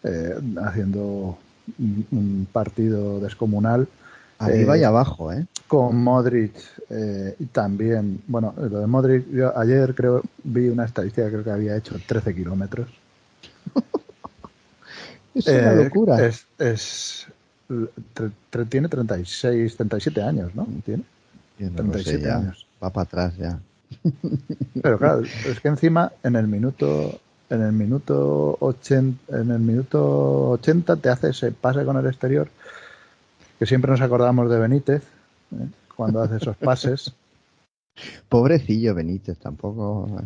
eh, 0.04 0.36
haciendo 0.66 1.38
un, 1.80 2.06
un, 2.12 2.48
partido 2.52 3.22
descomunal. 3.22 3.88
Arriba 4.40 4.76
eh, 4.76 4.82
y 4.82 4.84
abajo, 4.84 5.32
¿eh? 5.32 5.46
Con 5.70 6.04
Modric 6.04 6.56
eh, 6.90 7.38
y 7.40 7.46
también, 7.46 8.22
bueno, 8.28 8.54
lo 8.58 8.82
de 8.82 8.88
Modric, 8.88 9.30
yo 9.32 9.58
ayer 9.58 9.96
creo 9.96 10.24
vi 10.44 10.68
una 10.68 10.84
estadística, 10.84 11.30
creo 11.30 11.46
que 11.46 11.52
había 11.52 11.78
hecho 11.78 11.96
13 12.06 12.36
kilómetros. 12.36 12.90
Es 15.38 15.48
una 15.48 15.74
eh, 15.74 15.84
locura. 15.84 16.26
Es, 16.26 16.46
es, 16.58 17.28
tiene 18.70 18.88
36, 18.88 19.76
37 19.76 20.22
años, 20.22 20.56
¿no? 20.56 20.68
Tiene. 20.86 21.04
37 21.58 22.20
sé, 22.22 22.32
años. 22.32 22.68
Va 22.84 22.90
para 22.92 23.04
atrás 23.04 23.38
ya. 23.38 23.60
Pero 24.82 24.98
claro, 24.98 25.24
es 25.24 25.60
que 25.60 25.68
encima 25.68 26.12
en 26.24 26.36
el 26.36 26.48
minuto 26.48 27.20
en 27.50 27.62
el 27.62 27.72
minuto 27.72 28.58
80, 28.60 29.38
en 29.38 29.52
el 29.52 29.60
minuto 29.60 30.50
80 30.52 30.98
te 30.98 31.10
hace 31.10 31.30
ese 31.30 31.52
pase 31.52 31.86
con 31.86 31.96
el 31.96 32.06
exterior 32.06 32.50
que 33.58 33.66
siempre 33.66 33.90
nos 33.92 34.02
acordamos 34.02 34.50
de 34.50 34.60
Benítez 34.60 35.04
¿eh? 35.54 35.68
cuando 35.96 36.22
hace 36.22 36.38
esos 36.38 36.58
pases. 36.58 37.14
Pobrecillo 38.30 38.94
Benítez, 38.94 39.38
tampoco. 39.38 40.22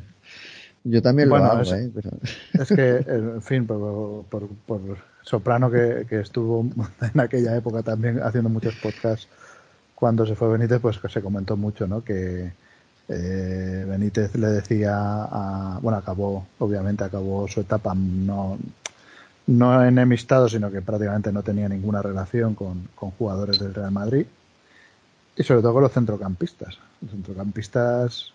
Yo 0.83 1.01
también 1.01 1.29
lo 1.29 1.35
bueno, 1.35 1.51
hago, 1.51 1.61
es, 1.61 1.71
¿eh? 1.71 1.91
Pero... 1.93 2.09
es 2.53 2.69
que, 2.69 2.97
en 3.07 3.41
fin, 3.41 3.67
por, 3.67 4.23
por, 4.25 4.47
por 4.47 4.81
Soprano 5.21 5.69
que, 5.69 6.05
que, 6.09 6.21
estuvo 6.21 6.61
en 7.13 7.19
aquella 7.19 7.55
época 7.55 7.83
también 7.83 8.21
haciendo 8.21 8.49
muchos 8.49 8.75
podcasts, 8.75 9.27
cuando 9.93 10.25
se 10.25 10.35
fue 10.35 10.49
Benítez, 10.49 10.79
pues 10.81 10.97
que 10.97 11.09
se 11.09 11.21
comentó 11.21 11.55
mucho, 11.55 11.87
¿no? 11.87 12.03
Que 12.03 12.51
eh, 13.07 13.85
Benítez 13.87 14.35
le 14.35 14.47
decía 14.47 14.95
a, 14.95 15.79
bueno, 15.81 15.99
acabó, 15.99 16.47
obviamente 16.59 17.03
acabó 17.03 17.47
su 17.47 17.61
etapa 17.61 17.93
no, 17.93 18.57
no 19.47 19.85
enemistado, 19.85 20.49
sino 20.49 20.71
que 20.71 20.81
prácticamente 20.81 21.31
no 21.31 21.43
tenía 21.43 21.69
ninguna 21.69 22.01
relación 22.01 22.55
con, 22.55 22.87
con 22.95 23.11
jugadores 23.11 23.59
del 23.59 23.73
Real 23.73 23.91
Madrid 23.91 24.25
y 25.35 25.43
sobre 25.43 25.61
todo 25.61 25.73
con 25.73 25.83
los 25.83 25.91
centrocampistas. 25.91 26.77
Los 27.01 27.11
centrocampistas 27.11 28.33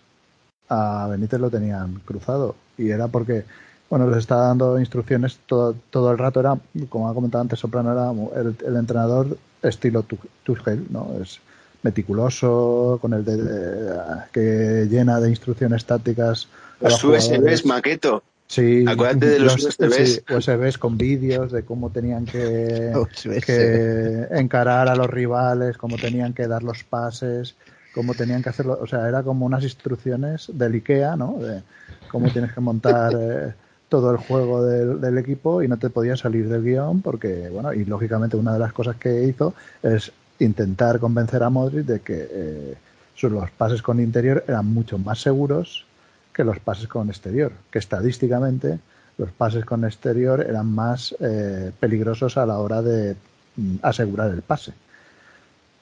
a 0.69 1.07
Benítez 1.09 1.39
lo 1.39 1.49
tenían 1.49 2.01
cruzado. 2.05 2.55
Y 2.77 2.89
era 2.89 3.07
porque 3.07 3.45
bueno 3.89 4.09
les 4.09 4.19
estaba 4.19 4.47
dando 4.47 4.79
instrucciones 4.79 5.39
todo, 5.45 5.75
todo 5.89 6.11
el 6.11 6.17
rato. 6.17 6.39
Era 6.39 6.57
como 6.89 7.09
ha 7.09 7.13
comentado 7.13 7.41
antes 7.41 7.59
Soprano 7.59 7.91
era 7.91 8.41
el, 8.41 8.55
el 8.65 8.75
entrenador 8.75 9.37
estilo 9.61 10.05
Tuchel 10.43 10.87
no 10.89 11.15
es 11.21 11.39
meticuloso 11.83 12.97
con 13.01 13.13
el 13.13 13.23
de, 13.23 13.37
de, 13.37 13.99
que 14.31 14.87
llena 14.89 15.19
de 15.19 15.29
instrucciones 15.29 15.85
tácticas. 15.85 16.47
Los 16.81 17.03
USBs 17.03 17.65
maqueto. 17.65 18.23
Sí, 18.47 18.85
acuérdate 18.87 19.27
de 19.27 19.39
los, 19.39 19.61
los 19.61 19.77
USBs. 19.79 20.23
Sí, 20.27 20.33
USBs 20.33 20.77
con 20.77 20.97
vídeos 20.97 21.51
de 21.51 21.63
cómo 21.63 21.89
tenían 21.89 22.25
que, 22.25 22.93
que 23.45 24.27
encarar 24.31 24.87
a 24.87 24.95
los 24.95 25.07
rivales, 25.07 25.77
cómo 25.77 25.97
tenían 25.97 26.33
que 26.33 26.47
dar 26.47 26.63
los 26.63 26.83
pases, 26.83 27.55
cómo 27.97 28.13
tenían 28.13 28.43
que 28.43 28.49
hacerlo, 28.49 28.77
o 28.79 28.87
sea, 28.87 29.07
era 29.07 29.23
como 29.23 29.45
unas 29.45 29.63
instrucciones 29.63 30.51
del 30.53 30.75
IKEA, 30.75 31.15
¿no? 31.15 31.37
De 31.39 31.63
cómo 32.09 32.29
tienes 32.29 32.53
que 32.53 32.61
montar 32.61 33.13
eh, 33.19 33.53
todo 33.89 34.11
el 34.11 34.17
juego 34.17 34.63
del, 34.63 35.01
del, 35.01 35.17
equipo 35.17 35.63
y 35.63 35.67
no 35.67 35.77
te 35.77 35.89
podías 35.89 36.19
salir 36.19 36.47
del 36.47 36.63
guion 36.63 37.01
porque, 37.01 37.49
bueno, 37.49 37.73
y 37.73 37.83
lógicamente 37.85 38.37
una 38.37 38.53
de 38.53 38.59
las 38.59 38.71
cosas 38.71 38.97
que 38.97 39.23
hizo 39.23 39.53
es 39.81 40.11
intentar 40.39 40.99
convencer 40.99 41.41
a 41.43 41.49
Modric 41.49 41.85
de 41.85 41.99
que 42.01 42.27
eh, 42.29 42.75
los 43.21 43.49
pases 43.51 43.81
con 43.81 43.99
interior 43.99 44.43
eran 44.47 44.67
mucho 44.67 44.97
más 44.97 45.19
seguros 45.19 45.85
que 46.33 46.43
los 46.43 46.59
pases 46.59 46.87
con 46.87 47.09
exterior, 47.09 47.51
que 47.71 47.79
estadísticamente 47.79 48.79
los 49.17 49.31
pases 49.31 49.65
con 49.65 49.83
exterior 49.85 50.45
eran 50.47 50.67
más 50.67 51.15
eh, 51.19 51.71
peligrosos 51.79 52.37
a 52.37 52.45
la 52.45 52.59
hora 52.59 52.83
de 52.83 53.15
mm, 53.55 53.77
asegurar 53.81 54.29
el 54.29 54.43
pase. 54.43 54.73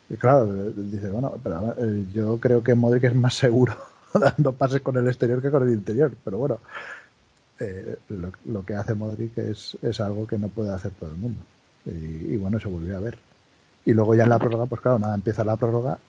Y 0.09 0.15
claro, 0.15 0.45
dice, 0.45 1.09
bueno, 1.09 1.33
pero 1.43 1.73
eh, 1.77 2.05
yo 2.13 2.39
creo 2.39 2.63
que 2.63 2.75
Modric 2.75 3.05
es 3.05 3.15
más 3.15 3.33
seguro 3.33 3.75
dando 4.13 4.53
pases 4.53 4.81
con 4.81 4.97
el 4.97 5.07
exterior 5.07 5.41
que 5.41 5.49
con 5.49 5.63
el 5.63 5.73
interior, 5.73 6.11
pero 6.23 6.37
bueno, 6.37 6.59
eh, 7.59 7.97
lo, 8.45 8.65
que 8.65 8.75
hace 8.75 8.93
Modric 8.93 9.37
es, 9.37 9.77
es, 9.81 9.99
algo 9.99 10.27
que 10.27 10.37
no 10.37 10.49
puede 10.49 10.71
hacer 10.71 10.91
todo 10.91 11.09
el 11.09 11.17
mundo. 11.17 11.39
Y, 11.85 12.35
bueno, 12.37 12.59
se 12.59 12.67
volvió 12.67 12.97
a 12.97 12.99
ver. 12.99 13.17
Y 13.85 13.93
luego 13.93 14.15
ya 14.15 14.23
en 14.23 14.29
la 14.29 14.39
prórroga, 14.39 14.65
pues 14.65 14.81
claro, 14.81 14.97
nada, 14.99 15.15
empieza 15.15 15.43
la 15.43 15.55
prórroga 15.55 15.99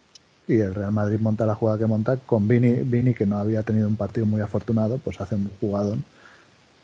y 0.48 0.58
el 0.60 0.74
Real 0.74 0.92
Madrid 0.92 1.18
monta 1.20 1.44
la 1.44 1.54
jugada 1.54 1.78
que 1.78 1.86
monta 1.86 2.16
con 2.16 2.48
Vini, 2.48 2.72
Vini 2.82 3.14
que 3.14 3.26
no 3.26 3.38
había 3.38 3.62
tenido 3.62 3.88
un 3.88 3.96
partido 3.96 4.26
muy 4.26 4.40
afortunado, 4.40 4.98
pues 4.98 5.20
hace 5.20 5.34
un 5.34 5.50
jugadón 5.60 6.04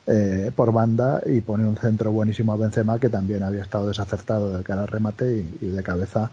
eh, 0.06 0.50
por 0.54 0.72
banda 0.72 1.22
y 1.24 1.40
pone 1.40 1.64
un 1.64 1.76
centro 1.76 2.10
buenísimo 2.12 2.52
a 2.52 2.56
Benzema 2.56 2.98
que 2.98 3.08
también 3.08 3.42
había 3.42 3.62
estado 3.62 3.88
desacertado 3.88 4.56
de 4.56 4.64
cara 4.64 4.82
al 4.82 4.88
remate 4.88 5.46
y 5.60 5.66
de 5.66 5.82
cabeza 5.82 6.30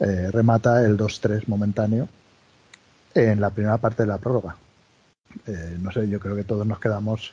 eh, 0.00 0.30
remata 0.30 0.84
el 0.84 0.96
2-3 0.96 1.44
momentáneo 1.46 2.08
en 3.14 3.40
la 3.40 3.50
primera 3.50 3.78
parte 3.78 4.02
de 4.02 4.08
la 4.08 4.18
prórroga. 4.18 4.56
Eh, 5.46 5.76
no 5.80 5.92
sé, 5.92 6.08
yo 6.08 6.18
creo 6.20 6.36
que 6.36 6.44
todos 6.44 6.66
nos 6.66 6.78
quedamos 6.78 7.32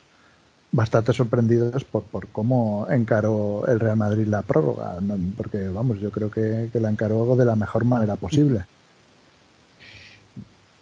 bastante 0.72 1.12
sorprendidos 1.12 1.84
por, 1.84 2.04
por 2.04 2.28
cómo 2.28 2.86
encaró 2.88 3.66
el 3.66 3.80
Real 3.80 3.96
Madrid 3.96 4.26
la 4.26 4.42
prórroga, 4.42 4.98
¿no? 5.00 5.18
porque 5.36 5.68
vamos, 5.68 5.98
yo 5.98 6.10
creo 6.10 6.30
que, 6.30 6.68
que, 6.72 6.80
la 6.80 6.90
encaró 6.90 7.34
de 7.34 7.44
la 7.44 7.56
mejor 7.56 7.84
manera 7.84 8.16
posible. 8.16 8.64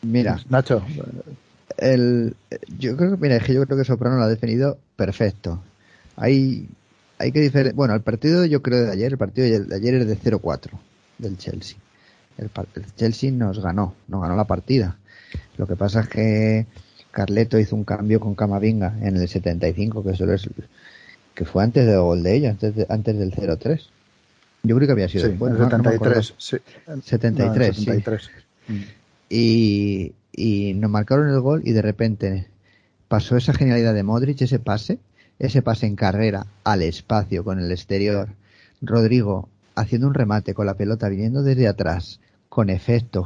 Mira, 0.03 0.39
Nacho, 0.51 0.83
el, 1.79 2.37
yo 2.79 2.97
creo 2.97 3.13
que 3.13 3.17
mira, 3.17 3.39
yo 3.39 3.65
creo 3.65 3.79
que 3.79 3.85
Soprano 3.85 4.17
lo 4.17 4.25
ha 4.25 4.29
definido 4.29 4.79
perfecto. 4.97 5.61
Hay, 6.17 6.69
hay 7.19 7.33
que 7.33 7.41
diferenciar. 7.41 7.75
Bueno, 7.75 7.95
el 7.95 8.03
partido 8.03 8.45
yo 8.45 8.63
creo 8.63 8.85
de 8.85 8.93
ayer, 8.93 9.13
el 9.13 9.19
partido 9.19 9.65
de 9.65 9.75
ayer 9.75 9.95
es 9.95 10.07
de 10.07 10.19
0-4 10.19 10.71
del 11.19 11.37
Chelsea. 11.37 11.79
El, 12.37 12.51
Chelsea 12.97 13.31
nos 13.33 13.61
ganó, 13.61 13.95
nos 14.07 14.23
ganó 14.23 14.37
la 14.37 14.45
partida. 14.45 14.97
Lo 15.57 15.67
que 15.67 15.77
pasa 15.77 16.01
es 16.01 16.09
que 16.09 16.67
Carleto 17.11 17.59
hizo 17.59 17.75
un 17.75 17.85
cambio 17.85 18.21
con 18.21 18.35
Camavinga 18.35 18.97
en 19.03 19.17
el 19.17 19.29
75, 19.29 20.05
que 20.05 20.11
eso 20.11 20.33
es 20.33 20.49
que 21.35 21.45
fue 21.45 21.63
antes 21.63 21.87
del 21.87 22.01
gol 22.01 22.23
de 22.23 22.35
ellos, 22.35 22.51
antes, 22.51 22.91
antes 22.91 23.19
del 23.19 23.33
0-3. 23.33 23.81
Yo 24.65 24.77
creo 24.77 24.87
que 24.87 24.93
había 24.93 25.09
sido 25.09 25.29
después. 25.29 25.57
73, 25.57 26.35
73, 27.05 27.77
73. 27.77 28.31
Y, 29.31 30.13
y 30.33 30.75
nos 30.75 30.91
marcaron 30.91 31.29
el 31.29 31.41
gol 31.41 31.63
y 31.65 31.73
de 31.73 31.83
repente 31.83 32.49
pasó 33.09 33.37
esa 33.37 33.55
genialidad 33.55 33.95
de 33.95 34.03
Modric, 34.03 34.41
ese 34.43 34.59
pase, 34.59 34.99
ese 35.39 35.63
pase 35.63 35.87
en 35.87 35.97
carrera 35.97 36.47
al 36.65 36.83
espacio 36.83 37.45
con 37.45 37.61
el 37.61 37.71
exterior. 37.71 38.31
Rodrigo 38.81 39.49
haciendo 39.81 40.07
un 40.07 40.15
remate 40.15 40.55
con 40.55 40.67
la 40.67 40.75
pelota 40.75 41.09
viniendo 41.09 41.43
desde 41.43 41.69
atrás, 41.69 42.21
con 42.49 42.71
efecto, 42.71 43.25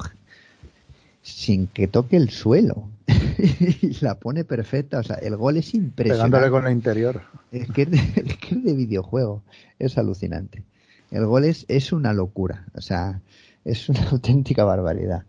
sin 1.23 1.67
que 1.67 1.89
toque 1.89 2.17
el 2.17 2.31
suelo. 2.31 2.89
y 3.39 3.97
la 4.01 4.17
pone 4.17 4.45
perfecta. 4.45 4.99
O 4.99 5.03
sea, 5.03 5.17
el 5.17 5.37
gol 5.37 5.57
es 5.57 5.75
impresionante. 5.75 6.31
Pegándole 6.31 6.51
con 6.51 6.67
el 6.67 6.73
interior. 6.73 7.23
Es 7.53 7.69
que 7.71 7.83
es 7.83 8.65
de, 8.65 8.73
videojuego. 8.73 9.43
Es 9.79 9.99
alucinante. 9.99 10.65
El 11.11 11.27
gol 11.27 11.45
es, 11.45 11.67
es 11.69 11.93
una 11.93 12.15
locura. 12.15 12.65
O 12.75 12.81
sea, 12.81 13.21
es 13.65 13.89
una 13.89 14.03
auténtica 14.11 14.65
barbaridad. 14.65 15.25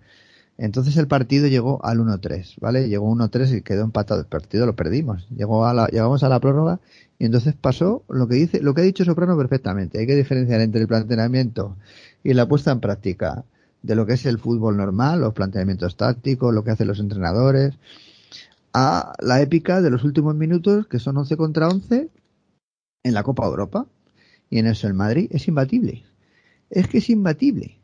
Entonces 0.57 0.95
el 0.97 1.07
partido 1.07 1.47
llegó 1.47 1.83
al 1.83 1.97
1-3, 1.97 2.55
¿vale? 2.61 2.87
Llegó 2.87 3.11
1-3 3.13 3.57
y 3.57 3.61
quedó 3.61 3.83
empatado. 3.83 4.21
El 4.21 4.27
partido 4.27 4.65
lo 4.65 4.75
perdimos. 4.75 5.27
Llegó 5.35 5.65
a 5.65 5.73
la, 5.73 5.87
llegamos 5.87 6.23
a 6.23 6.29
la 6.29 6.39
prórroga 6.39 6.79
y 7.23 7.25
entonces 7.25 7.55
pasó 7.55 8.03
lo 8.09 8.27
que 8.27 8.35
dice, 8.35 8.61
lo 8.61 8.73
que 8.73 8.81
ha 8.81 8.83
dicho 8.83 9.05
Soprano 9.05 9.37
perfectamente. 9.37 9.97
Hay 9.97 10.05
que 10.05 10.17
diferenciar 10.17 10.59
entre 10.59 10.81
el 10.81 10.89
planteamiento 10.89 11.77
y 12.21 12.33
la 12.33 12.49
puesta 12.49 12.73
en 12.73 12.81
práctica 12.81 13.45
de 13.81 13.95
lo 13.95 14.05
que 14.05 14.15
es 14.15 14.25
el 14.25 14.39
fútbol 14.39 14.75
normal, 14.75 15.21
los 15.21 15.33
planteamientos 15.33 15.95
tácticos, 15.95 16.53
lo 16.53 16.65
que 16.65 16.71
hacen 16.71 16.87
los 16.87 16.99
entrenadores, 16.99 17.75
a 18.73 19.13
la 19.21 19.41
épica 19.41 19.81
de 19.81 19.89
los 19.89 20.03
últimos 20.03 20.35
minutos, 20.35 20.85
que 20.87 20.99
son 20.99 21.15
11 21.15 21.37
contra 21.37 21.69
11 21.69 22.09
en 23.03 23.13
la 23.13 23.23
Copa 23.23 23.45
Europa. 23.45 23.87
Y 24.49 24.59
en 24.59 24.67
eso 24.67 24.87
el 24.87 24.93
Madrid 24.93 25.29
es 25.31 25.47
imbatible. 25.47 26.03
Es 26.69 26.89
que 26.89 26.97
es 26.97 27.09
imbatible. 27.09 27.79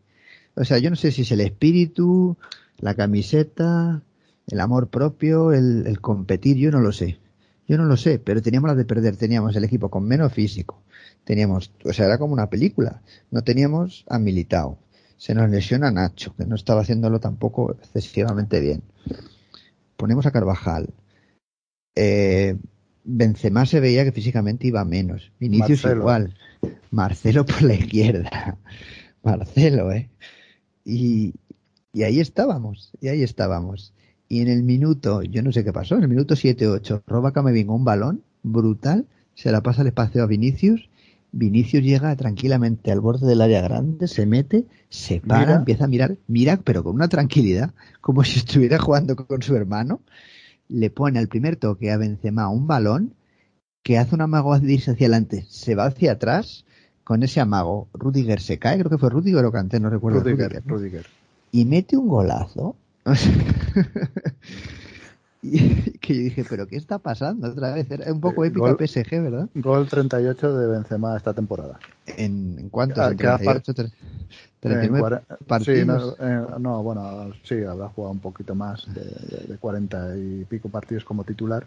O 0.55 0.65
sea, 0.65 0.79
yo 0.79 0.89
no 0.89 0.97
sé 0.97 1.13
si 1.13 1.21
es 1.21 1.31
el 1.31 1.39
espíritu, 1.39 2.35
la 2.77 2.93
camiseta, 2.93 4.01
el 4.47 4.59
amor 4.59 4.89
propio, 4.89 5.53
el, 5.53 5.87
el 5.87 6.01
competir, 6.01 6.57
yo 6.57 6.71
no 6.71 6.81
lo 6.81 6.91
sé. 6.91 7.19
Yo 7.69 7.77
no 7.77 7.85
lo 7.85 7.95
sé, 7.95 8.19
pero 8.19 8.41
teníamos 8.41 8.67
la 8.67 8.75
de 8.75 8.83
perder. 8.83 9.15
Teníamos 9.15 9.55
el 9.55 9.63
equipo 9.63 9.89
con 9.89 10.03
menos 10.03 10.33
físico. 10.33 10.83
Teníamos, 11.23 11.71
o 11.85 11.93
sea, 11.93 12.07
era 12.07 12.17
como 12.17 12.33
una 12.33 12.49
película. 12.49 13.01
No 13.31 13.43
teníamos 13.43 14.03
a 14.09 14.19
Militao 14.19 14.77
se 15.19 15.35
nos 15.35 15.49
lesiona 15.49 15.91
Nacho, 15.91 16.33
que 16.35 16.45
no 16.45 16.55
estaba 16.55 16.81
haciéndolo 16.81 17.19
tampoco 17.19 17.73
excesivamente 17.73 18.61
bien. 18.61 18.81
Ponemos 19.97 20.25
a 20.25 20.31
Carvajal. 20.31 20.93
Eh, 21.93 22.55
Benzema 23.03 23.65
se 23.65 23.81
veía 23.81 24.05
que 24.05 24.13
físicamente 24.13 24.67
iba 24.67 24.83
menos. 24.85 25.33
Vinicius 25.37 25.83
igual. 25.83 26.37
Marcelo 26.89 27.45
por 27.45 27.61
la 27.63 27.73
izquierda. 27.73 28.57
Marcelo, 29.21 29.91
¿eh? 29.91 30.09
Y, 30.85 31.33
y 31.91 32.03
ahí 32.03 32.21
estábamos, 32.21 32.93
y 33.01 33.09
ahí 33.09 33.21
estábamos. 33.21 33.93
Y 34.29 34.41
en 34.41 34.47
el 34.47 34.63
minuto, 34.63 35.21
yo 35.23 35.41
no 35.41 35.51
sé 35.51 35.65
qué 35.65 35.73
pasó, 35.73 35.95
en 35.95 36.03
el 36.03 36.09
minuto 36.09 36.35
7-8, 36.35 37.01
roba 37.05 37.33
Camavinga 37.33 37.73
un 37.73 37.83
balón 37.83 38.23
brutal, 38.43 39.07
se 39.33 39.51
la 39.51 39.61
pasa 39.61 39.81
al 39.81 39.87
espacio 39.87 40.23
a 40.23 40.27
Vinicius 40.27 40.89
Vinicius 41.31 41.83
llega 41.83 42.15
tranquilamente 42.15 42.91
al 42.91 43.01
borde 43.01 43.27
del 43.27 43.41
área 43.41 43.61
grande, 43.61 44.07
se 44.07 44.25
mete, 44.25 44.65
se 44.89 45.21
para, 45.21 45.55
empieza 45.55 45.85
a 45.85 45.87
mirar, 45.87 46.17
mira, 46.27 46.57
pero 46.57 46.83
con 46.83 46.95
una 46.95 47.07
tranquilidad, 47.07 47.73
como 48.01 48.23
si 48.23 48.39
estuviera 48.39 48.79
jugando 48.79 49.15
con 49.15 49.41
su 49.41 49.55
hermano. 49.55 50.01
Le 50.67 50.89
pone 50.89 51.19
al 51.19 51.27
primer 51.27 51.55
toque 51.55 51.91
a 51.91 51.97
Benzema 51.97 52.49
un 52.49 52.67
balón 52.67 53.13
que 53.83 53.97
hace 53.97 54.15
un 54.15 54.21
amago 54.21 54.59
de 54.59 54.73
irse 54.73 54.91
hacia 54.91 55.07
adelante, 55.07 55.45
se 55.49 55.75
va 55.75 55.85
hacia 55.85 56.13
atrás, 56.13 56.65
con 57.03 57.23
ese 57.23 57.39
amago, 57.39 57.87
Rudiger 57.93 58.39
se 58.39 58.59
cae, 58.59 58.77
creo 58.77 58.89
que 58.89 58.97
fue 58.97 59.09
Rudiger 59.09 59.45
o 59.45 59.51
Canté, 59.51 59.79
no 59.79 59.89
recuerdo. 59.89 60.19
Rudiger, 60.19 60.61
Rudiger. 60.65 61.05
Y 61.51 61.65
mete 61.65 61.97
un 61.97 62.07
golazo. 62.07 62.75
Y 65.41 65.91
que 65.99 66.15
yo 66.15 66.21
dije, 66.23 66.45
¿pero 66.49 66.67
qué 66.67 66.75
está 66.75 66.97
pasando 66.97 67.47
otra 67.47 67.73
vez? 67.73 67.89
Era 67.89 68.11
un 68.11 68.19
poco 68.19 68.43
épica 68.43 68.75
PSG, 68.75 69.21
¿verdad? 69.21 69.47
Gol 69.55 69.87
38 69.87 70.57
de 70.57 70.67
Benzema 70.67 71.15
esta 71.15 71.33
temporada. 71.33 71.79
¿En, 72.05 72.57
en 72.59 72.69
cuántos? 72.69 73.11
¿En 73.11 73.17
38? 73.17 73.73
39 74.59 75.21
partidos? 75.47 76.17
Sí, 76.17 76.25
no, 76.59 76.83
bueno, 76.83 77.31
sí, 77.43 77.63
habrá 77.63 77.87
jugado 77.87 78.11
un 78.11 78.19
poquito 78.19 78.53
más, 78.53 78.85
de, 78.93 79.47
de 79.47 79.57
40 79.57 80.17
y 80.17 80.45
pico 80.49 80.67
partidos 80.67 81.05
como 81.05 81.23
titular. 81.23 81.65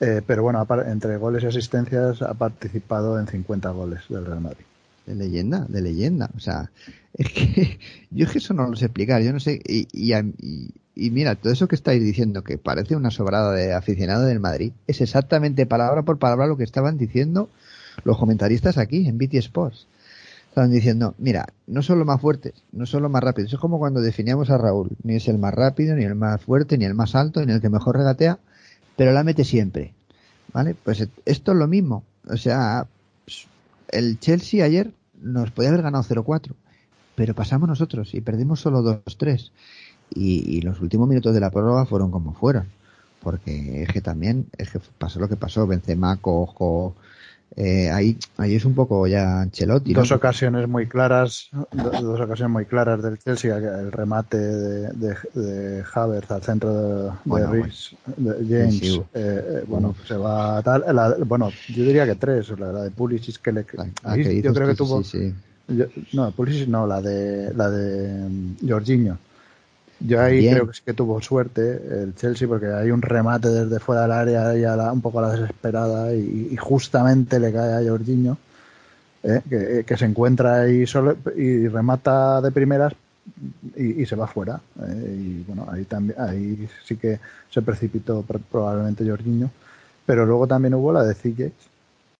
Eh, 0.00 0.22
pero 0.26 0.42
bueno, 0.42 0.66
entre 0.86 1.18
goles 1.18 1.42
y 1.42 1.48
asistencias 1.48 2.22
ha 2.22 2.32
participado 2.32 3.20
en 3.20 3.26
50 3.26 3.68
goles 3.70 4.00
del 4.08 4.24
Real 4.24 4.40
Madrid 4.40 4.64
de 5.06 5.14
leyenda, 5.14 5.66
de 5.68 5.82
leyenda. 5.82 6.30
O 6.36 6.40
sea, 6.40 6.70
es 7.14 7.32
que 7.32 7.78
yo 8.10 8.26
es 8.26 8.32
que 8.32 8.38
eso 8.38 8.54
no 8.54 8.66
lo 8.68 8.76
sé 8.76 8.86
explicar. 8.86 9.22
Yo 9.22 9.32
no 9.32 9.40
sé. 9.40 9.60
Y, 9.66 9.88
y, 9.92 11.10
mira, 11.10 11.34
todo 11.34 11.52
eso 11.52 11.68
que 11.68 11.74
estáis 11.74 12.02
diciendo, 12.02 12.44
que 12.44 12.58
parece 12.58 12.96
una 12.96 13.10
sobrada 13.10 13.52
de 13.52 13.72
aficionado 13.72 14.24
del 14.24 14.40
Madrid, 14.40 14.72
es 14.86 15.00
exactamente 15.00 15.66
palabra 15.66 16.02
por 16.02 16.18
palabra 16.18 16.46
lo 16.46 16.56
que 16.56 16.64
estaban 16.64 16.98
diciendo 16.98 17.48
los 18.04 18.18
comentaristas 18.18 18.78
aquí 18.78 19.06
en 19.08 19.18
BT 19.18 19.34
Sports. 19.34 19.86
Estaban 20.48 20.72
diciendo, 20.72 21.14
mira, 21.18 21.46
no 21.68 21.80
son 21.80 21.98
los 21.98 22.06
más 22.06 22.20
fuertes, 22.20 22.54
no 22.72 22.84
son 22.84 23.02
los 23.02 23.10
más 23.10 23.22
rápidos. 23.22 23.52
Es 23.52 23.58
como 23.60 23.78
cuando 23.78 24.00
definíamos 24.00 24.50
a 24.50 24.58
Raúl. 24.58 24.90
Ni 25.04 25.14
es 25.14 25.28
el 25.28 25.38
más 25.38 25.54
rápido, 25.54 25.94
ni 25.94 26.04
el 26.04 26.16
más 26.16 26.40
fuerte, 26.42 26.76
ni 26.76 26.84
el 26.84 26.94
más 26.94 27.14
alto, 27.14 27.44
ni 27.44 27.52
el 27.52 27.60
que 27.60 27.68
mejor 27.68 27.96
regatea, 27.96 28.40
pero 28.96 29.12
la 29.12 29.22
mete 29.22 29.44
siempre. 29.44 29.94
¿Vale? 30.52 30.74
Pues 30.74 31.06
esto 31.24 31.52
es 31.52 31.58
lo 31.58 31.68
mismo. 31.68 32.02
O 32.28 32.36
sea, 32.36 32.88
el 33.92 34.18
Chelsea 34.18 34.64
ayer 34.64 34.92
nos 35.20 35.50
podía 35.50 35.70
haber 35.70 35.82
ganado 35.82 36.04
0-4, 36.04 36.54
pero 37.14 37.34
pasamos 37.34 37.68
nosotros 37.68 38.14
y 38.14 38.20
perdimos 38.20 38.60
solo 38.60 38.82
2-3. 38.82 39.50
Y, 40.12 40.60
los 40.62 40.80
últimos 40.80 41.08
minutos 41.08 41.34
de 41.34 41.40
la 41.40 41.50
prórroga 41.50 41.86
fueron 41.86 42.10
como 42.10 42.34
fueron. 42.34 42.68
Porque 43.22 43.82
es 43.82 43.92
que 43.92 44.00
también 44.00 44.46
es 44.58 44.70
pasó 44.98 45.20
lo 45.20 45.28
que 45.28 45.36
pasó. 45.36 45.66
Benzema, 45.66 46.16
Cojo, 46.16 46.96
eh, 47.56 47.90
ahí, 47.90 48.16
ahí 48.36 48.54
es 48.54 48.64
un 48.64 48.74
poco 48.74 49.06
ya 49.06 49.40
Ancelotti. 49.40 49.92
Dos 49.92 50.12
ocasiones 50.12 50.68
muy 50.68 50.86
claras, 50.86 51.50
dos 51.72 52.20
ocasiones 52.20 52.52
muy 52.52 52.64
claras 52.64 53.02
del 53.02 53.18
Chelsea, 53.18 53.56
el 53.56 53.90
remate 53.90 54.38
de, 54.38 54.88
de, 54.92 55.16
de 55.34 55.84
Havertz 55.92 56.30
al 56.30 56.42
centro 56.42 56.72
de, 56.72 57.10
bueno, 57.24 57.52
de 58.16 58.32
James, 58.48 58.82
eh, 58.82 59.00
eh, 59.14 59.64
bueno, 59.66 59.94
se 60.06 60.16
va 60.16 60.62
tal, 60.62 60.84
bueno, 61.26 61.50
yo 61.68 61.84
diría 61.84 62.06
que 62.06 62.14
tres, 62.14 62.50
la, 62.58 62.72
la 62.72 62.82
de 62.84 62.90
Pulisic 62.90 63.40
que 63.42 63.52
le, 63.52 63.66
ah, 64.04 64.16
yo 64.16 64.54
creo 64.54 64.68
que 64.68 64.74
tuvo, 64.74 65.02
no, 66.12 66.30
Pulisic 66.32 66.68
no, 66.68 66.86
la 66.86 67.00
de 67.00 67.52
la 67.54 67.70
de 67.70 68.26
um, 68.26 68.56
Jorginho 68.66 69.18
yo 70.00 70.20
ahí 70.20 70.48
creo 70.48 70.66
que 70.66 70.74
sí 70.74 70.82
que 70.84 70.94
tuvo 70.94 71.20
suerte 71.20 71.80
el 72.02 72.14
Chelsea 72.14 72.48
porque 72.48 72.66
hay 72.66 72.90
un 72.90 73.02
remate 73.02 73.48
desde 73.48 73.78
fuera 73.80 74.02
del 74.02 74.12
área 74.12 74.56
y 74.56 74.64
un 74.64 75.00
poco 75.00 75.18
a 75.18 75.22
la 75.22 75.32
desesperada 75.32 76.14
y, 76.14 76.56
justamente 76.56 77.38
le 77.38 77.52
cae 77.52 77.74
a 77.74 77.90
Jorginho 77.90 78.38
¿eh? 79.22 79.40
Eh, 79.50 79.84
que, 79.86 79.96
se 79.96 80.06
encuentra 80.06 80.62
ahí 80.62 80.86
solo 80.86 81.16
y 81.36 81.68
remata 81.68 82.40
de 82.40 82.50
primeras 82.50 82.94
y, 83.76 84.06
se 84.06 84.16
va 84.16 84.26
fuera 84.26 84.60
¿eh? 84.82 85.16
y 85.18 85.44
bueno 85.46 85.66
ahí 85.70 85.84
también 85.84 86.18
ahí 86.18 86.68
sí 86.84 86.96
que 86.96 87.20
se 87.50 87.60
precipitó 87.60 88.24
probablemente 88.50 89.08
Jorginho 89.08 89.50
pero 90.06 90.24
luego 90.24 90.46
también 90.46 90.74
hubo 90.74 90.92
la 90.92 91.04
de 91.04 91.14
Ziyech 91.14 91.69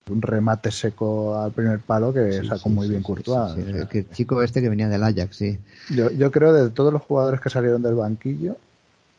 un 0.09 0.23
remate 0.23 0.71
seco 0.71 1.39
al 1.41 1.53
primer 1.53 1.81
palo 1.81 2.13
que 2.13 2.45
sacó 2.45 2.69
muy 2.69 2.89
bien 2.89 3.03
Courtois. 3.03 3.57
el 3.57 4.11
chico 4.11 4.43
este 4.43 4.61
que 4.61 4.69
venía 4.69 4.89
del 4.89 5.05
Ajax, 5.05 5.37
sí. 5.37 5.59
Yo, 5.91 6.11
yo 6.11 6.31
creo 6.31 6.53
de 6.53 6.71
todos 6.71 6.93
los 6.93 7.03
jugadores 7.03 7.41
que 7.41 7.51
salieron 7.51 7.83
del 7.83 7.95
banquillo, 7.95 8.57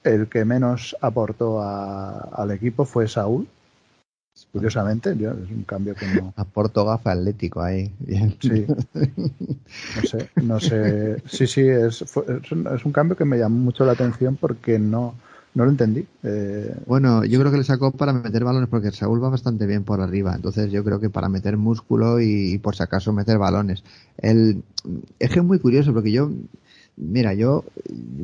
el 0.04 0.28
que 0.28 0.46
menos 0.46 0.96
aportó 1.02 1.62
al 1.62 2.52
equipo 2.52 2.86
fue 2.86 3.08
Saúl. 3.08 3.48
Curiosamente, 4.54 5.12
es 5.12 5.20
un 5.20 5.64
cambio 5.68 5.94
que 5.94 6.08
no. 6.08 6.34
Aportó 6.36 6.86
gafa 6.86 7.12
atlético 7.12 7.62
ahí. 7.62 7.92
Sí. 8.40 8.66
No 8.66 10.02
sé, 10.04 10.30
no 10.42 10.60
sé. 10.60 11.22
Sí, 11.28 11.48
sí, 11.48 11.62
es, 11.62 12.02
es 12.02 12.86
un 12.86 12.92
cambio 12.92 13.16
que 13.16 13.26
me 13.26 13.38
llamó 13.38 13.58
mucho 13.58 13.86
la 13.86 13.92
atención 13.92 14.38
porque 14.38 14.80
no 14.80 15.16
no 15.54 15.66
lo 15.66 15.72
entendí. 15.72 16.06
Eh, 16.24 16.76
bueno, 16.86 17.26
yo 17.26 17.40
creo 17.40 17.52
que 17.52 17.58
le 17.58 17.64
sacó 17.64 17.92
para 17.92 18.14
meter 18.14 18.44
balones 18.44 18.70
porque 18.70 18.92
Saúl 18.92 19.22
va 19.22 19.30
bastante 19.30 19.66
bien 19.66 19.84
por 19.84 20.00
arriba. 20.02 20.34
Entonces 20.36 20.72
yo 20.72 20.84
creo 20.84 21.00
que 21.00 21.10
para 21.10 21.30
meter 21.30 21.58
músculo 21.58 22.22
y, 22.22 22.58
por 22.60 22.76
si 22.76 22.84
acaso 22.84 23.12
meter 23.12 23.38
balones. 23.38 23.84
El, 24.18 24.64
es 25.20 25.30
que 25.30 25.40
es 25.40 25.46
muy 25.46 25.60
curioso 25.60 25.94
porque 25.94 26.12
yo, 26.12 26.32
mira, 26.96 27.34
yo, 27.34 27.66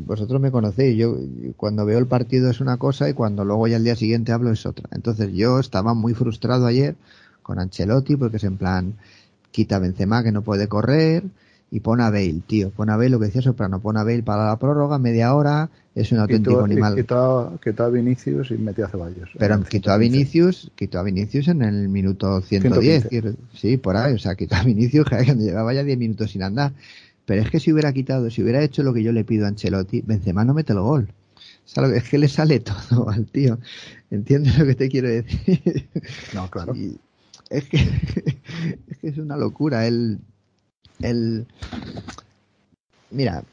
vosotros 0.06 0.40
me 0.40 0.52
conocéis, 0.52 0.98
yo 0.98 1.18
cuando 1.58 1.86
veo 1.86 2.00
el 2.00 2.08
partido 2.08 2.50
es 2.50 2.62
una 2.62 2.78
cosa 2.78 3.10
y 3.10 3.14
cuando 3.14 3.44
luego 3.44 3.68
ya 3.68 3.78
el 3.78 3.84
día 3.84 3.96
siguiente 3.96 4.32
hablo 4.32 4.52
es 4.52 4.66
otra. 4.66 4.88
Entonces 4.92 5.34
yo 5.34 5.60
estaba 5.60 5.94
muy 5.94 6.14
frustrado 6.14 6.66
ayer 6.66 6.96
con 7.44 7.60
Ancelotti 7.60 8.16
porque 8.16 8.38
es 8.38 8.44
en 8.46 8.58
plan, 8.58 8.94
quita 9.52 9.80
Benzema 9.80 10.24
que 10.24 10.32
no 10.32 10.44
puede 10.44 10.68
correr, 10.68 11.24
y 11.70 11.82
pon 11.82 12.00
a 12.02 12.10
Bale, 12.10 12.42
tío. 12.48 12.70
Pon 12.72 12.90
a 12.90 12.98
Bale, 12.98 13.10
lo 13.10 13.20
que 13.20 13.26
decía 13.26 13.42
Soprano, 13.42 13.80
pon 13.80 13.98
a 13.98 14.04
Bale 14.04 14.24
para 14.24 14.48
la 14.48 14.58
prórroga, 14.58 14.98
media 15.00 15.36
hora, 15.36 15.70
es 15.96 16.12
un 16.12 16.20
auténtico 16.20 16.64
animal. 16.64 16.96
Quitó, 16.96 17.60
quitó, 17.62 17.84
a 17.84 17.90
Vinicius 17.90 18.52
y 18.52 18.58
metió 18.58 18.86
a 18.86 18.90
Ceballos. 18.90 19.30
Pero 19.38 19.64
quitó 19.64 19.92
a 19.92 19.98
Vinicius, 19.98 20.72
quitó 20.76 21.00
a 21.00 21.04
Vinicius 21.04 21.48
en 21.50 21.62
el 21.64 21.90
minuto 21.90 22.42
110. 22.42 23.10
Sí, 23.54 23.78
por 23.78 23.98
ahí, 23.98 24.14
o 24.14 24.20
sea, 24.20 24.36
quitó 24.36 24.56
a 24.56 24.64
Vinicius 24.64 25.08
cuando 25.10 25.44
llevaba 25.44 25.74
ya 25.74 25.84
10 25.84 25.98
minutos 25.98 26.32
sin 26.32 26.44
andar. 26.44 26.74
Pero 27.26 27.42
es 27.42 27.50
que 27.50 27.60
si 27.60 27.74
hubiera 27.74 27.92
quitado, 27.92 28.30
si 28.30 28.42
hubiera 28.42 28.64
hecho 28.64 28.84
lo 28.84 28.94
que 28.94 29.04
yo 29.04 29.12
le 29.12 29.26
pido 29.26 29.46
a 29.46 29.50
Ancelotti, 29.50 30.02
Benzema 30.02 30.46
no 30.46 30.54
mete 30.54 30.72
el 30.72 30.80
gol. 30.80 31.10
Es 31.94 32.10
que 32.10 32.18
le 32.18 32.30
sale 32.30 32.60
todo 32.90 33.10
al 33.10 33.26
tío. 33.26 33.60
¿Entiendes 34.10 34.58
lo 34.58 34.66
que 34.66 34.76
te 34.76 34.88
quiero 34.88 35.10
decir? 35.10 35.90
No, 36.34 36.50
claro. 36.50 36.74
es, 37.50 37.66
que, 37.66 37.78
es 38.88 38.98
que 39.00 39.08
es 39.10 39.18
una 39.18 39.36
locura. 39.36 39.86
El, 39.86 40.20
el, 41.02 41.48
mira, 43.12 43.44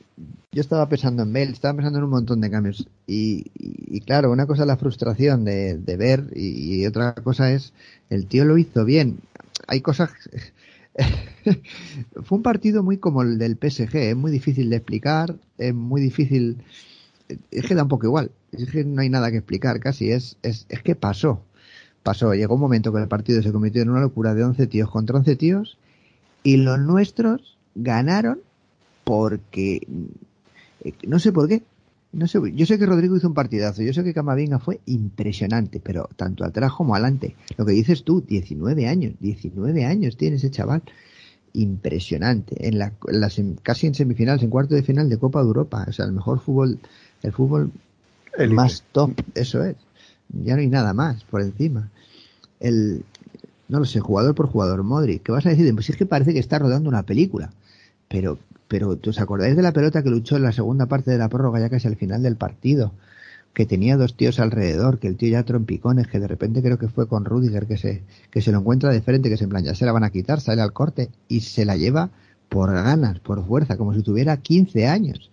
yo 0.53 0.61
estaba 0.61 0.89
pensando 0.89 1.25
en 1.25 1.37
estaba 1.37 1.75
pensando 1.75 1.99
en 1.99 2.05
un 2.05 2.11
montón 2.11 2.41
de 2.41 2.51
cambios. 2.51 2.87
Y, 3.07 4.01
claro, 4.01 4.31
una 4.31 4.47
cosa 4.47 4.63
es 4.63 4.69
la 4.69 4.77
frustración 4.77 5.45
de, 5.45 5.97
ver 5.99 6.31
y, 6.35 6.87
otra 6.87 7.15
cosa 7.15 7.53
es 7.53 7.73
el 8.11 8.27
tío 8.27 8.45
lo 8.45 8.57
hizo 8.59 8.85
bien. 8.85 9.19
Hay 9.67 9.81
cosas. 9.81 10.11
Fue 12.23 12.39
un 12.39 12.43
partido 12.43 12.83
muy 12.83 12.99
como 12.99 13.23
el 13.23 13.39
del 13.39 13.57
PSG, 13.57 13.97
es 13.97 14.17
muy 14.17 14.31
difícil 14.31 14.71
de 14.71 14.77
explicar, 14.77 15.37
es 15.59 15.75
muy 15.75 16.01
difícil 16.01 16.59
es 17.51 17.67
que 17.67 17.75
da 17.75 17.83
un 17.83 17.89
poco 17.89 18.07
igual, 18.07 18.31
es 18.53 18.71
que 18.71 18.85
no 18.85 19.01
hay 19.01 19.09
nada 19.09 19.31
que 19.31 19.39
explicar 19.39 19.81
casi, 19.81 20.11
es, 20.11 20.37
es, 20.43 20.67
es 20.69 20.83
que 20.83 20.95
pasó, 20.95 21.43
pasó, 22.03 22.35
llegó 22.35 22.55
un 22.55 22.61
momento 22.61 22.93
que 22.93 23.01
el 23.01 23.09
partido 23.09 23.43
se 23.43 23.53
convirtió 23.53 23.83
en 23.83 23.91
una 23.91 24.01
locura 24.01 24.35
de 24.35 24.45
11 24.45 24.67
tíos 24.67 24.91
contra 24.91 25.19
11 25.19 25.37
tíos 25.37 25.79
y 26.45 26.59
los 26.59 26.79
nuestros 26.79 27.59
ganaron 27.75 28.39
porque 29.03 29.85
eh, 30.85 30.93
no 31.09 31.19
sé 31.19 31.33
por 31.33 31.49
qué. 31.49 31.63
No 32.13 32.29
sé, 32.29 32.39
yo 32.55 32.65
sé 32.65 32.79
que 32.79 32.87
Rodrigo 32.87 33.17
hizo 33.17 33.27
un 33.27 33.35
partidazo, 33.35 33.83
yo 33.83 33.93
sé 33.93 34.05
que 34.05 34.15
Camavinga 34.15 34.61
fue 34.61 34.79
impresionante, 34.87 35.81
pero 35.81 36.09
tanto 36.15 36.45
atrás 36.45 36.71
como 36.73 36.95
adelante. 36.95 37.35
Lo 37.57 37.67
que 37.67 37.73
dices 37.73 38.05
tú, 38.05 38.21
19 38.21 38.87
años, 38.87 39.15
19 39.19 39.85
años 39.85 40.17
tiene 40.17 40.37
ese 40.37 40.53
chaval. 40.53 40.83
Impresionante. 41.55 42.69
En 42.69 42.79
la, 42.79 42.93
casi 43.63 43.87
en 43.89 43.95
semifinales, 43.95 44.45
en 44.45 44.51
cuarto 44.51 44.77
de 44.77 44.85
final 44.85 45.09
de 45.09 45.19
Copa 45.19 45.41
de 45.41 45.47
Europa. 45.47 45.87
O 45.89 45.93
sea, 45.93 46.05
el 46.05 46.13
mejor 46.13 46.39
fútbol 46.39 46.79
el 47.25 47.33
fútbol 47.33 47.73
más 48.51 48.85
top, 48.93 49.13
eso 49.35 49.65
es. 49.65 49.77
Ya 50.29 50.55
no 50.55 50.61
hay 50.61 50.69
nada 50.69 50.93
más 50.93 51.25
por 51.25 51.41
encima. 51.41 51.91
El, 52.61 53.05
no 53.69 53.79
lo 53.79 53.85
sé, 53.85 54.01
jugador 54.01 54.35
por 54.35 54.49
jugador, 54.49 54.83
Modric, 54.83 55.23
¿qué 55.23 55.33
vas 55.33 55.47
a 55.47 55.51
decir? 55.51 55.73
Pues 55.75 55.91
es 55.91 55.97
que 55.97 56.07
parece 56.07 56.33
que 56.33 56.39
está 56.39 56.59
rodando 56.59 56.89
una 56.89 57.05
película. 57.05 57.51
Pero, 58.09 58.39
pero, 58.69 58.99
¿os 59.07 59.21
acordáis 59.21 59.57
de 59.57 59.63
la 59.63 59.73
pelota 59.73 60.03
que 60.03 60.11
luchó 60.11 60.37
en 60.37 60.43
la 60.43 60.53
segunda 60.53 60.87
parte 60.87 61.11
de 61.11 61.19
la 61.19 61.29
prórroga, 61.29 61.61
ya 61.61 61.71
casi 61.71 61.89
al 61.89 61.97
final 61.97 62.23
del 62.23 62.37
partido? 62.37 62.93
Que 63.55 63.67
tenía 63.67 63.97
dos 63.97 64.17
tíos 64.17 64.41
alrededor, 64.41 64.99
que 64.99 65.09
el 65.09 65.17
tío 65.17 65.31
ya 65.31 65.45
trompicones, 65.45 66.09
que 66.09 66.21
de 66.21 66.29
repente 66.29 66.63
creo 66.63 66.79
que 66.79 66.89
fue 66.89 67.09
con 67.09 67.25
Rudiger, 67.25 67.67
que 67.67 67.79
se, 67.79 68.03
que 68.31 68.43
se 68.43 68.53
lo 68.53 68.59
encuentra 68.59 68.91
de 68.91 69.01
frente, 69.01 69.31
que 69.31 69.37
se 69.37 69.45
en 69.45 69.51
plan, 69.51 69.65
ya 69.65 69.75
se 69.75 69.87
la 69.87 69.93
van 69.93 70.05
a 70.05 70.11
quitar, 70.11 70.41
sale 70.41 70.61
al 70.61 70.73
corte 70.73 71.11
y 71.29 71.41
se 71.41 71.65
la 71.65 71.77
lleva 71.77 72.11
por 72.49 72.73
ganas, 72.73 73.21
por 73.21 73.47
fuerza, 73.47 73.77
como 73.77 73.95
si 73.95 74.03
tuviera 74.03 74.37
15 74.37 74.87
años. 74.87 75.31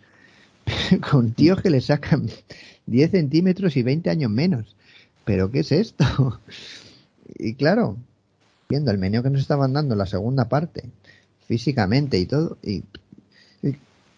con 1.12 1.34
tíos 1.34 1.62
que 1.62 1.70
le 1.70 1.82
sacan 1.82 2.30
10 2.86 3.12
centímetros 3.12 3.78
y 3.78 3.84
20 3.84 4.10
años 4.10 4.32
menos. 4.32 4.76
¿Pero 5.26 5.52
qué 5.52 5.60
es 5.60 5.72
esto? 5.72 6.40
y 7.38 7.54
claro, 7.56 7.98
viendo 8.72 8.92
el 8.92 8.98
menú 8.98 9.22
que 9.22 9.30
nos 9.30 9.42
estaban 9.42 9.74
dando 9.74 9.96
la 9.96 10.06
segunda 10.06 10.50
parte, 10.50 10.86
físicamente 11.48 12.18
y 12.18 12.26
todo, 12.26 12.58
y, 12.64 12.84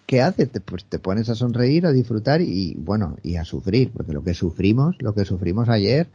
¿qué 0.05 0.21
haces? 0.21 0.49
Pues 0.63 0.85
te 0.85 0.99
pones 0.99 1.29
a 1.29 1.35
sonreír, 1.35 1.85
a 1.85 1.91
disfrutar 1.91 2.41
y, 2.41 2.75
bueno, 2.75 3.17
y 3.23 3.35
a 3.35 3.45
sufrir, 3.45 3.91
porque 3.91 4.13
lo 4.13 4.23
que 4.23 4.33
sufrimos, 4.33 4.95
lo 5.01 5.13
que 5.13 5.25
sufrimos 5.25 5.69
ayer, 5.69 6.07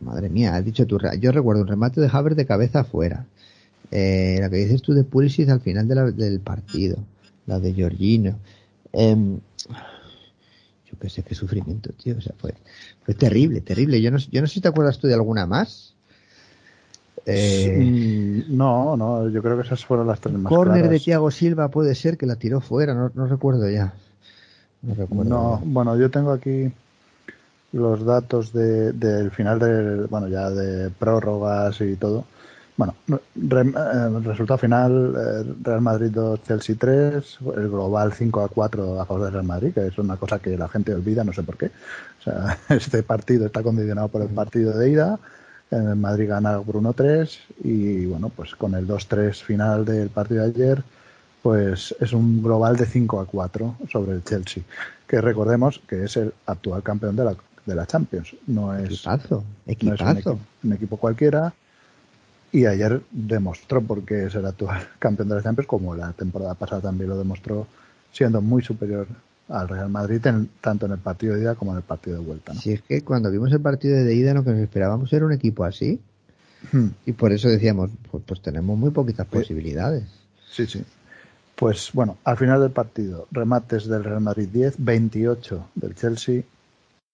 madre 0.00 0.28
mía, 0.28 0.56
has 0.56 0.64
dicho 0.64 0.86
tú, 0.86 0.98
yo 1.20 1.32
recuerdo 1.32 1.62
un 1.62 1.68
remate 1.68 2.00
de 2.00 2.10
Haber 2.12 2.34
de 2.34 2.46
cabeza 2.46 2.80
afuera, 2.80 3.26
eh, 3.90 4.38
la 4.40 4.50
que 4.50 4.56
dices 4.56 4.82
tú 4.82 4.94
de 4.94 5.04
Pulisic 5.04 5.48
al 5.48 5.60
final 5.60 5.86
del 5.86 6.40
partido, 6.40 6.98
la 7.46 7.60
de 7.60 7.72
Georgino, 7.72 8.36
Em, 8.98 9.40
yo 10.90 10.98
qué 10.98 11.10
sé, 11.10 11.22
qué 11.22 11.34
sufrimiento, 11.34 11.92
tío. 11.92 12.16
O 12.16 12.20
sea, 12.20 12.34
fue, 12.38 12.54
fue 13.04 13.14
terrible, 13.14 13.60
terrible. 13.60 14.00
Yo 14.00 14.10
no, 14.10 14.16
yo 14.18 14.40
no 14.40 14.46
sé 14.46 14.54
si 14.54 14.60
te 14.62 14.68
acuerdas 14.68 14.98
tú 14.98 15.06
de 15.06 15.14
alguna 15.14 15.44
más. 15.44 15.95
Eh, 17.28 18.44
no, 18.48 18.96
no, 18.96 19.28
yo 19.28 19.42
creo 19.42 19.56
que 19.56 19.64
esas 19.64 19.84
fueron 19.84 20.06
las 20.06 20.20
tres 20.20 20.36
más 20.36 20.48
Corner 20.48 20.88
de 20.88 21.00
Thiago 21.00 21.32
Silva 21.32 21.68
puede 21.68 21.96
ser 21.96 22.16
que 22.16 22.24
la 22.24 22.36
tiró 22.36 22.60
fuera, 22.60 22.94
no, 22.94 23.10
no 23.12 23.26
recuerdo 23.26 23.68
ya. 23.68 23.92
No, 24.82 24.94
recuerdo 24.94 25.60
bueno, 25.64 25.96
yo 25.96 26.08
tengo 26.08 26.30
aquí 26.30 26.70
los 27.72 28.04
datos 28.04 28.52
de, 28.52 28.92
del 28.92 29.32
final 29.32 29.58
del, 29.58 30.06
bueno, 30.06 30.28
ya 30.28 30.50
de 30.50 30.90
prórrogas 30.90 31.80
y 31.80 31.96
todo. 31.96 32.24
Bueno, 32.76 32.94
eh, 33.08 34.20
resultado 34.22 34.58
final, 34.58 35.14
eh, 35.16 35.54
Real 35.62 35.80
Madrid 35.80 36.10
2, 36.12 36.42
Chelsea 36.42 36.76
3, 36.78 37.38
el 37.56 37.70
global 37.70 38.12
5 38.12 38.42
a 38.42 38.48
4 38.48 39.00
a 39.00 39.06
favor 39.06 39.24
del 39.24 39.32
Real 39.32 39.46
Madrid, 39.46 39.72
que 39.72 39.86
es 39.86 39.98
una 39.98 40.16
cosa 40.16 40.38
que 40.38 40.58
la 40.58 40.68
gente 40.68 40.94
olvida, 40.94 41.24
no 41.24 41.32
sé 41.32 41.42
por 41.42 41.56
qué. 41.56 41.70
O 42.20 42.22
sea, 42.22 42.58
este 42.76 43.02
partido 43.02 43.46
está 43.46 43.62
condicionado 43.62 44.08
por 44.08 44.22
el 44.22 44.28
partido 44.28 44.76
de 44.76 44.90
ida, 44.90 45.18
el 45.70 45.96
Madrid 45.96 46.28
gana 46.28 46.60
por 46.60 46.76
1-3 46.76 47.38
y 47.64 48.06
bueno, 48.06 48.28
pues 48.28 48.54
con 48.54 48.74
el 48.74 48.86
2-3 48.86 49.42
final 49.42 49.84
del 49.84 50.10
partido 50.10 50.44
de 50.44 50.50
ayer, 50.50 50.82
pues 51.42 51.94
es 52.00 52.12
un 52.12 52.42
global 52.42 52.76
de 52.76 52.86
5 52.86 53.20
a 53.20 53.26
4 53.26 53.76
sobre 53.90 54.12
el 54.12 54.24
Chelsea, 54.24 54.62
que 55.06 55.20
recordemos 55.20 55.80
que 55.86 56.04
es 56.04 56.16
el 56.16 56.32
actual 56.46 56.82
campeón 56.82 57.16
de 57.16 57.24
la, 57.24 57.36
de 57.64 57.74
la 57.74 57.86
Champions. 57.86 58.34
No 58.46 58.74
es, 58.76 58.86
equipazo, 58.86 59.44
equipazo. 59.66 60.38
un 60.62 60.72
equipo 60.72 60.96
cualquiera 60.96 61.52
y 62.52 62.64
ayer 62.66 63.02
demostró 63.10 63.82
porque 63.82 64.26
es 64.26 64.34
el 64.34 64.46
actual 64.46 64.88
campeón 64.98 65.28
de 65.28 65.34
la 65.36 65.42
Champions, 65.42 65.68
como 65.68 65.94
la 65.94 66.12
temporada 66.12 66.54
pasada 66.54 66.82
también 66.82 67.10
lo 67.10 67.18
demostró, 67.18 67.66
siendo 68.12 68.40
muy 68.40 68.62
superior 68.62 69.06
al 69.48 69.68
Real 69.68 69.88
Madrid 69.88 70.20
tanto 70.60 70.86
en 70.86 70.92
el 70.92 70.98
partido 70.98 71.34
de 71.34 71.42
ida 71.42 71.54
como 71.54 71.72
en 71.72 71.78
el 71.78 71.82
partido 71.82 72.18
de 72.18 72.24
vuelta. 72.24 72.54
Si 72.54 72.72
es 72.72 72.82
que 72.82 73.02
cuando 73.02 73.30
vimos 73.30 73.52
el 73.52 73.60
partido 73.60 73.96
de 73.96 74.14
ida 74.14 74.34
lo 74.34 74.44
que 74.44 74.50
nos 74.50 74.60
esperábamos 74.60 75.12
era 75.12 75.24
un 75.24 75.32
equipo 75.32 75.64
así 75.64 76.00
hmm. 76.72 76.86
y 77.06 77.12
por 77.12 77.32
eso 77.32 77.48
decíamos, 77.48 77.90
pues, 78.10 78.22
pues 78.26 78.40
tenemos 78.40 78.76
muy 78.76 78.90
poquitas 78.90 79.26
posibilidades. 79.26 80.04
Sí, 80.50 80.66
sí. 80.66 80.84
Pues 81.54 81.90
bueno, 81.94 82.18
al 82.24 82.36
final 82.36 82.60
del 82.60 82.70
partido, 82.70 83.28
remates 83.30 83.86
del 83.86 84.04
Real 84.04 84.20
Madrid 84.20 84.48
10, 84.52 84.74
28 84.78 85.68
del 85.74 85.94
Chelsea, 85.94 86.42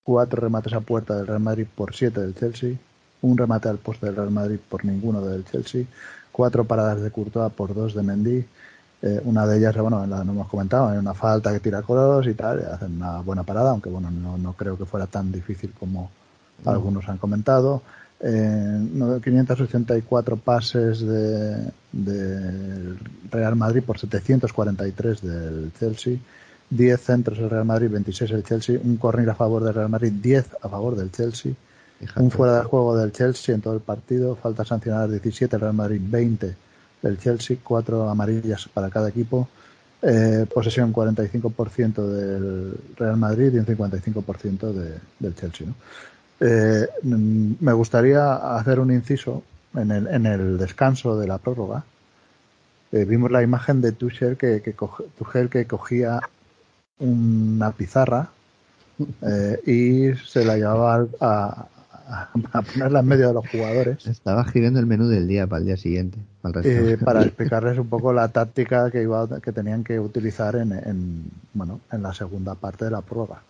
cuatro 0.02 0.40
remates 0.40 0.72
a 0.72 0.80
puerta 0.80 1.16
del 1.16 1.28
Real 1.28 1.40
Madrid 1.40 1.66
por 1.72 1.94
7 1.94 2.20
del 2.20 2.34
Chelsea, 2.34 2.76
un 3.20 3.38
remate 3.38 3.68
al 3.68 3.78
poste 3.78 4.06
del 4.06 4.16
Real 4.16 4.32
Madrid 4.32 4.58
por 4.68 4.84
ninguno 4.84 5.24
del 5.24 5.44
Chelsea, 5.44 5.84
cuatro 6.32 6.64
paradas 6.64 7.02
de 7.02 7.10
Courtois 7.10 7.52
por 7.52 7.72
dos 7.72 7.94
de 7.94 8.02
Mendy, 8.02 8.44
eh, 9.02 9.20
una 9.24 9.44
de 9.46 9.58
ellas, 9.58 9.76
bueno, 9.78 10.06
la 10.06 10.22
no 10.22 10.30
hemos 10.30 10.48
comentado, 10.48 10.88
hay 10.88 10.98
una 10.98 11.12
falta 11.12 11.52
que 11.52 11.58
tira 11.58 11.82
coros 11.82 12.24
y 12.28 12.34
tal, 12.34 12.64
hacen 12.64 12.96
una 12.96 13.20
buena 13.20 13.42
parada, 13.42 13.70
aunque 13.70 13.90
bueno, 13.90 14.12
no, 14.12 14.38
no 14.38 14.52
creo 14.52 14.78
que 14.78 14.84
fuera 14.84 15.08
tan 15.08 15.32
difícil 15.32 15.72
como 15.78 16.08
algunos 16.64 17.08
han 17.08 17.18
comentado. 17.18 17.82
Eh, 18.20 19.20
584 19.24 20.36
pases 20.36 21.00
de, 21.00 21.72
de, 21.90 22.94
Real 23.28 23.56
Madrid 23.56 23.82
por 23.84 23.98
743 23.98 25.20
del 25.20 25.72
Chelsea, 25.76 26.18
10 26.70 27.00
centros 27.00 27.38
del 27.38 27.50
Real 27.50 27.64
Madrid, 27.64 27.88
26 27.90 28.30
el 28.30 28.44
Chelsea, 28.44 28.78
un 28.84 28.98
corner 28.98 29.28
a 29.30 29.34
favor 29.34 29.64
del 29.64 29.74
Real 29.74 29.88
Madrid, 29.88 30.12
10 30.12 30.58
a 30.62 30.68
favor 30.68 30.94
del 30.94 31.10
Chelsea, 31.10 31.52
un 32.14 32.30
fuera 32.30 32.58
de 32.58 32.64
juego 32.64 32.96
del 32.96 33.10
Chelsea 33.10 33.52
en 33.52 33.60
todo 33.60 33.74
el 33.74 33.80
partido, 33.80 34.36
falta 34.36 34.64
sancionar 34.64 35.10
17, 35.10 35.56
el 35.56 35.60
Real 35.60 35.74
Madrid 35.74 36.00
20 36.00 36.54
del 37.02 37.18
Chelsea, 37.18 37.58
4 37.62 38.08
amarillas 38.08 38.68
para 38.72 38.88
cada 38.88 39.08
equipo, 39.08 39.48
eh, 40.00 40.46
posesión 40.52 40.92
45% 40.92 42.06
del 42.06 42.74
Real 42.96 43.16
Madrid 43.16 43.52
y 43.52 43.58
un 43.58 43.66
55% 43.66 44.72
de, 44.72 44.98
del 45.18 45.34
Chelsea. 45.34 45.66
Eh, 46.40 46.88
mm, 47.02 47.52
me 47.60 47.72
gustaría 47.72 48.56
hacer 48.56 48.80
un 48.80 48.92
inciso 48.92 49.42
en 49.74 49.90
el, 50.26 50.58
descanso 50.58 51.18
de 51.18 51.26
la 51.26 51.38
prórroga. 51.38 51.84
Eh, 52.90 53.04
vimos 53.04 53.30
la 53.30 53.42
imagen 53.42 53.80
de 53.80 53.92
Tuchel 53.92 54.36
que, 54.36 54.60
que, 54.60 54.74
que 55.48 55.66
cogía 55.66 56.20
una 56.98 57.72
pizarra 57.72 58.30
y 59.66 60.14
se 60.14 60.44
la 60.44 60.56
llevaba 60.56 61.06
a, 61.20 61.66
a 62.08 62.62
ponerla 62.62 63.00
en 63.00 63.06
medio 63.06 63.28
de 63.28 63.34
los 63.34 63.48
jugadores. 63.48 64.06
Estaba 64.06 64.44
girando 64.44 64.80
el 64.80 64.86
menú 64.86 65.08
del 65.08 65.28
día 65.28 65.46
para 65.46 65.60
el 65.60 65.66
día 65.66 65.76
siguiente. 65.76 66.18
Eh, 66.64 66.98
para 67.02 67.22
explicarles 67.24 67.78
un 67.78 67.88
poco 67.88 68.12
la 68.12 68.28
táctica 68.28 68.90
que, 68.90 69.02
iba, 69.02 69.28
que 69.40 69.52
tenían 69.52 69.84
que 69.84 70.00
utilizar 70.00 70.56
en, 70.56 71.30
bueno, 71.54 71.80
en 71.90 72.02
la 72.02 72.12
segunda 72.12 72.54
parte 72.54 72.84
de 72.86 72.90
la 72.90 73.00
prueba. 73.00 73.42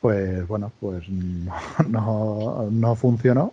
Pues 0.00 0.46
bueno, 0.46 0.72
pues 0.80 1.04
no, 1.88 2.68
no, 2.70 2.94
funcionó 2.94 3.52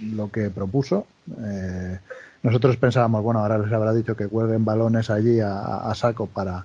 lo 0.00 0.30
que 0.30 0.50
propuso. 0.50 1.06
Eh, 1.40 1.98
nosotros 2.42 2.76
pensábamos, 2.76 3.22
bueno, 3.22 3.40
ahora 3.40 3.58
les 3.58 3.72
habrá 3.72 3.92
dicho 3.92 4.16
que 4.16 4.28
cuelguen 4.28 4.64
balones 4.64 5.10
allí 5.10 5.40
a, 5.40 5.92
saco 5.94 6.26
para, 6.26 6.64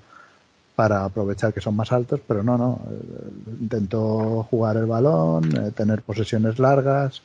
para 0.81 1.05
aprovechar 1.05 1.53
que 1.53 1.61
son 1.61 1.75
más 1.75 1.91
altos, 1.91 2.21
pero 2.27 2.41
no, 2.41 2.57
no. 2.57 2.79
Intentó 3.59 4.41
jugar 4.49 4.77
el 4.77 4.87
balón, 4.87 5.55
eh, 5.55 5.69
tener 5.75 6.01
posesiones 6.01 6.57
largas 6.57 7.21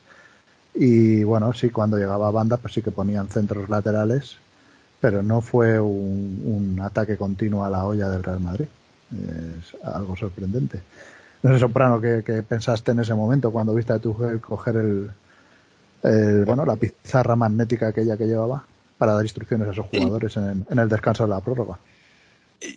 y 0.74 1.24
bueno, 1.24 1.54
sí, 1.54 1.70
cuando 1.70 1.96
llegaba 1.96 2.28
a 2.28 2.32
banda, 2.32 2.58
pues 2.58 2.74
sí 2.74 2.82
que 2.82 2.90
ponían 2.90 3.28
centros 3.28 3.70
laterales, 3.70 4.36
pero 5.00 5.22
no 5.22 5.40
fue 5.40 5.80
un, 5.80 6.78
ataque 6.82 7.16
continuo 7.16 7.64
a 7.64 7.70
la 7.70 7.86
olla 7.86 8.10
del 8.10 8.22
Real 8.22 8.40
Madrid. 8.40 8.66
Es 9.10 9.74
algo 9.82 10.14
sorprendente. 10.16 10.82
No 11.42 11.54
sé, 11.54 11.58
Soprano, 11.58 11.98
¿qué, 11.98 12.44
pensaste 12.46 12.92
en 12.92 13.00
ese 13.00 13.14
momento 13.14 13.50
cuando 13.50 13.72
viste 13.72 13.94
a 13.94 13.98
tu 13.98 14.14
coger 14.42 14.76
el, 14.76 16.44
bueno, 16.44 16.66
la 16.66 16.76
pizarra 16.76 17.36
magnética 17.36 17.88
aquella 17.88 18.18
que 18.18 18.26
llevaba 18.26 18.62
para 18.98 19.14
dar 19.14 19.22
instrucciones 19.22 19.68
a 19.68 19.70
esos 19.70 19.86
jugadores 19.90 20.36
en, 20.36 20.78
el 20.78 20.88
descanso 20.90 21.24
de 21.24 21.30
la 21.30 21.40
prórroga. 21.40 21.78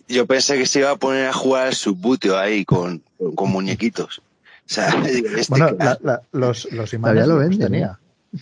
Yo 0.08 0.26
pensé 0.26 0.58
que 0.58 0.66
se 0.66 0.80
iba 0.80 0.90
a 0.90 0.96
poner 0.96 1.26
a 1.26 1.32
jugar 1.32 1.74
subbuteo 1.74 2.38
ahí 2.38 2.64
con, 2.64 3.02
muñequitos. 3.18 4.18
O 4.18 4.22
sea, 4.66 4.88
este 5.06 5.46
bueno, 5.48 5.76
los, 6.32 6.70
los 6.72 6.92
imanes 6.94 7.26
los 7.26 7.58
tenía. 7.58 7.98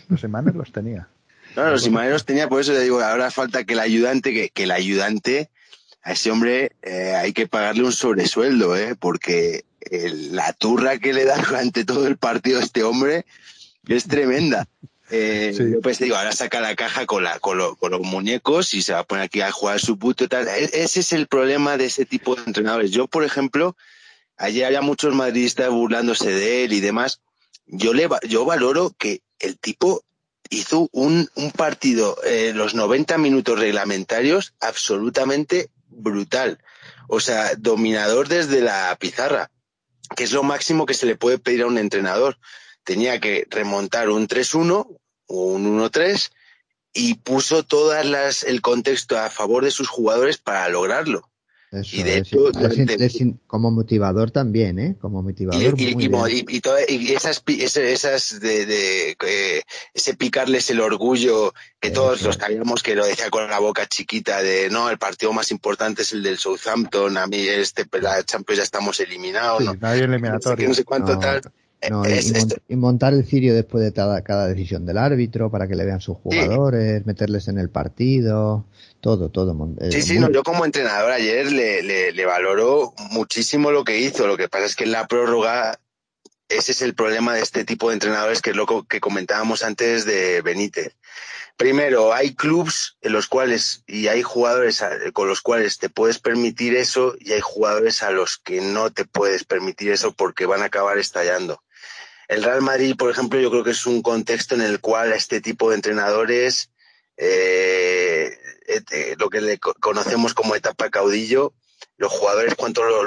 Los 0.09 0.24
imanes 0.24 0.55
los 0.55 0.72
tenía. 0.72 1.09
No, 1.57 1.70
los 1.70 1.86
imanes 1.86 2.12
los 2.12 2.24
tenía, 2.24 2.49
por 2.49 2.61
eso 2.61 2.72
le 2.72 2.80
digo, 2.80 3.01
ahora 3.01 3.30
falta 3.30 3.64
que 3.64 3.72
el 3.72 3.80
ayudante, 3.80 4.32
que, 4.32 4.51
que 4.51 4.64
el 4.64 4.70
ayudante, 4.70 5.51
a 6.03 6.12
ese 6.12 6.30
hombre 6.30 6.72
eh, 6.82 7.14
hay 7.16 7.32
que 7.32 7.49
pagarle 7.49 7.84
un 7.84 7.93
sobresueldo, 7.93 8.76
¿eh? 8.76 8.95
porque 8.99 9.64
la 10.30 10.53
turra 10.53 10.99
que 10.99 11.12
le 11.12 11.24
da 11.24 11.36
durante 11.39 11.84
todo 11.84 12.07
el 12.07 12.16
partido 12.16 12.61
a 12.61 12.62
este 12.62 12.82
hombre, 12.82 13.24
es 13.86 14.07
tremenda. 14.07 14.68
Eh, 15.11 15.54
Yo 15.56 15.80
pues 15.80 15.98
digo, 15.98 16.16
ahora 16.16 16.32
saca 16.32 16.61
la 16.61 16.76
caja 16.76 17.06
con, 17.06 17.24
la, 17.24 17.38
con, 17.38 17.59
los 17.59 18.00
muñecos 18.00 18.74
y 18.74 18.82
se 18.82 18.92
va 18.92 19.00
a 19.00 19.04
poner 19.04 19.24
aquí 19.24 19.40
a 19.40 19.50
jugar 19.50 19.80
su 19.80 19.98
puto 19.98 20.24
y 20.24 20.28
tal. 20.28 20.48
E, 20.48 20.70
ese 20.72 21.00
es 21.00 21.12
el 21.12 21.26
problema 21.26 21.76
de 21.76 21.86
ese 21.86 22.04
tipo 22.04 22.36
de 22.36 22.42
entrenadores. 22.44 22.90
Yo, 22.90 23.06
por 23.06 23.24
ejemplo, 23.24 23.76
ayer 24.36 24.66
había 24.66 24.82
muchos 24.82 25.14
madridistas 25.14 25.70
burlándose 25.70 26.30
de 26.30 26.64
él 26.64 26.72
y 26.72 26.80
demás. 26.80 27.20
Yo, 27.66 27.94
le, 27.94 28.09
yo 28.28 28.44
valoro 28.44 28.94
que 28.98 29.22
el 29.38 29.59
tipo 29.59 30.04
hizo 30.50 30.88
un, 30.92 31.30
un 31.34 31.52
partido, 31.52 32.16
eh, 32.24 32.52
los 32.54 32.74
90 32.74 33.18
minutos 33.18 33.59
reglamentarios, 33.59 34.54
absolutamente 34.61 35.70
brutal. 35.88 36.59
O 37.06 37.20
sea, 37.20 37.54
dominador 37.56 38.28
desde 38.28 38.61
la 38.61 38.94
pizarra, 39.00 39.50
que 40.16 40.24
es 40.24 40.32
lo 40.32 40.42
máximo 40.42 40.86
que 40.86 40.94
se 40.94 41.06
le 41.06 41.16
puede 41.16 41.38
pedir 41.38 41.62
a 41.62 41.66
un 41.66 41.78
entrenador 41.78 42.38
tenía 42.89 43.20
que 43.20 43.47
remontar 43.51 44.09
un 44.09 44.26
3-1 44.26 44.99
o 45.26 45.45
un 45.45 45.78
1-3 45.78 46.30
y 46.95 47.16
puso 47.16 47.62
todas 47.62 48.07
las 48.07 48.45
el 48.45 48.62
contexto 48.62 49.18
a 49.18 49.28
favor 49.28 49.62
de 49.62 49.70
sus 49.70 49.89
jugadores 49.89 50.39
para 50.39 50.66
lograrlo. 50.70 51.28
y 51.70 52.03
de 52.03 52.16
hecho, 52.16 52.51
como 53.47 53.70
motivador 53.70 54.30
también, 54.30 54.78
¿eh? 54.78 54.97
Como 54.99 55.22
motivador. 55.22 55.78
Y, 55.78 56.47
y, 56.89 57.12
esas, 57.12 57.43
esas 57.47 58.41
de, 58.41 59.14
ese 59.93 60.14
picarles 60.14 60.70
el 60.70 60.80
orgullo 60.80 61.53
que 61.80 61.91
todos 61.91 62.22
los 62.22 62.36
sabíamos 62.36 62.82
que 62.82 62.95
lo 62.95 63.05
decía 63.05 63.28
con 63.28 63.51
la 63.51 63.59
boca 63.59 63.84
chiquita 63.86 64.41
de 64.41 64.70
no, 64.70 64.89
el 64.89 64.97
partido 64.97 65.34
más 65.34 65.51
importante 65.51 66.01
es 66.01 66.12
el 66.12 66.22
del 66.22 66.39
Southampton, 66.39 67.18
a 67.18 67.26
mí 67.26 67.36
este, 67.36 67.84
la 68.01 68.24
Champions 68.24 68.57
ya 68.57 68.64
estamos 68.64 68.99
eliminados. 69.01 69.62
no, 69.62 69.93
eliminatorio. 69.93 70.68
No 70.68 70.74
sé, 70.74 70.84
cuánto 70.84 71.18
tal. 71.18 71.43
No, 71.91 72.03
y, 72.68 72.74
montar 72.76 73.14
el 73.14 73.24
cirio 73.24 73.55
después 73.55 73.85
de 73.85 73.93
cada, 73.93 74.47
decisión 74.49 74.85
del 74.85 74.99
árbitro 74.99 75.49
para 75.49 75.68
que 75.68 75.76
le 75.76 75.85
vean 75.85 76.01
sus 76.01 76.16
jugadores, 76.16 77.07
meterles 77.07 77.47
en 77.47 77.59
el 77.59 77.70
partido, 77.70 78.66
todo, 79.01 79.31
todo. 79.31 79.57
Eh, 79.81 79.93
sí, 79.93 80.03
sí, 80.03 80.18
yo 80.33 80.43
como 80.43 80.64
entrenador 80.64 81.12
ayer 81.12 81.53
le, 81.53 81.83
le, 81.83 82.12
le 82.12 82.26
valoró 82.26 82.95
muchísimo 83.11 83.70
lo 83.70 83.85
que 83.85 84.01
hizo. 84.01 84.26
Lo 84.26 84.37
que 84.37 84.49
pasa 84.49 84.64
es 84.64 84.74
que 84.74 84.85
en 84.85 84.93
la 84.93 85.07
prórroga, 85.07 85.79
ese 86.49 86.72
es 86.72 86.83
el 86.83 86.95
problema 86.95 87.35
de 87.35 87.43
este 87.43 87.64
tipo 87.64 87.89
de 87.89 87.95
entrenadores, 87.95 88.43
que 88.43 88.51
es 88.51 88.57
lo 88.57 88.66
que 88.87 89.01
comentábamos 89.01 89.62
antes 89.62 90.05
de 90.05 90.43
Benítez. 90.43 90.97
Primero, 91.59 92.14
hay 92.14 92.35
clubs 92.35 92.99
en 93.03 93.12
los 93.12 93.26
cuales, 93.26 93.83
y 93.87 94.07
hay 94.07 94.22
jugadores 94.22 94.81
con 95.12 95.29
los 95.29 95.43
cuales 95.43 95.79
te 95.79 95.89
puedes 95.89 96.20
permitir 96.20 96.76
eso, 96.76 97.16
y 97.18 97.33
hay 97.33 97.41
jugadores 97.41 98.05
a 98.05 98.12
los 98.12 98.39
que 98.39 98.61
no 98.61 98.91
te 98.91 99.05
puedes 99.05 99.43
permitir 99.43 99.91
eso 99.91 100.12
porque 100.12 100.47
van 100.47 100.62
a 100.62 100.66
acabar 100.66 100.99
estallando. 100.99 101.61
El 102.29 102.45
Real 102.45 102.61
Madrid, 102.61 102.95
por 102.97 103.11
ejemplo, 103.11 103.41
yo 103.41 103.51
creo 103.51 103.64
que 103.64 103.70
es 103.70 103.87
un 103.87 104.03
contexto 104.03 104.55
en 104.55 104.61
el 104.61 104.81
cual 104.81 105.12
a 105.12 105.16
este 105.16 105.41
tipo 105.41 105.70
de 105.70 105.76
entrenadores, 105.76 106.70
eh, 107.16 108.39
eh, 108.68 109.16
lo 109.18 109.31
que 109.31 109.41
le 109.41 109.59
conocemos 109.59 110.35
como 110.35 110.55
etapa 110.55 110.91
caudillo, 110.91 111.55
los 111.97 112.12
jugadores 112.12 112.55
cuánto 112.55 112.85
lo, 112.85 113.03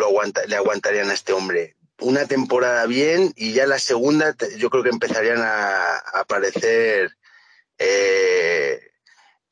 le 0.48 0.56
aguantarían 0.56 1.12
a 1.12 1.14
este 1.14 1.34
hombre. 1.34 1.76
Una 2.00 2.26
temporada 2.26 2.88
bien 2.88 3.32
y 3.36 3.54
ya 3.54 3.68
la 3.68 3.78
segunda 3.78 4.36
yo 4.58 4.72
creo 4.72 4.84
que 4.84 4.90
empezarían 4.90 5.40
a, 5.40 5.98
aparecer 6.14 7.16
eh, 7.78 8.91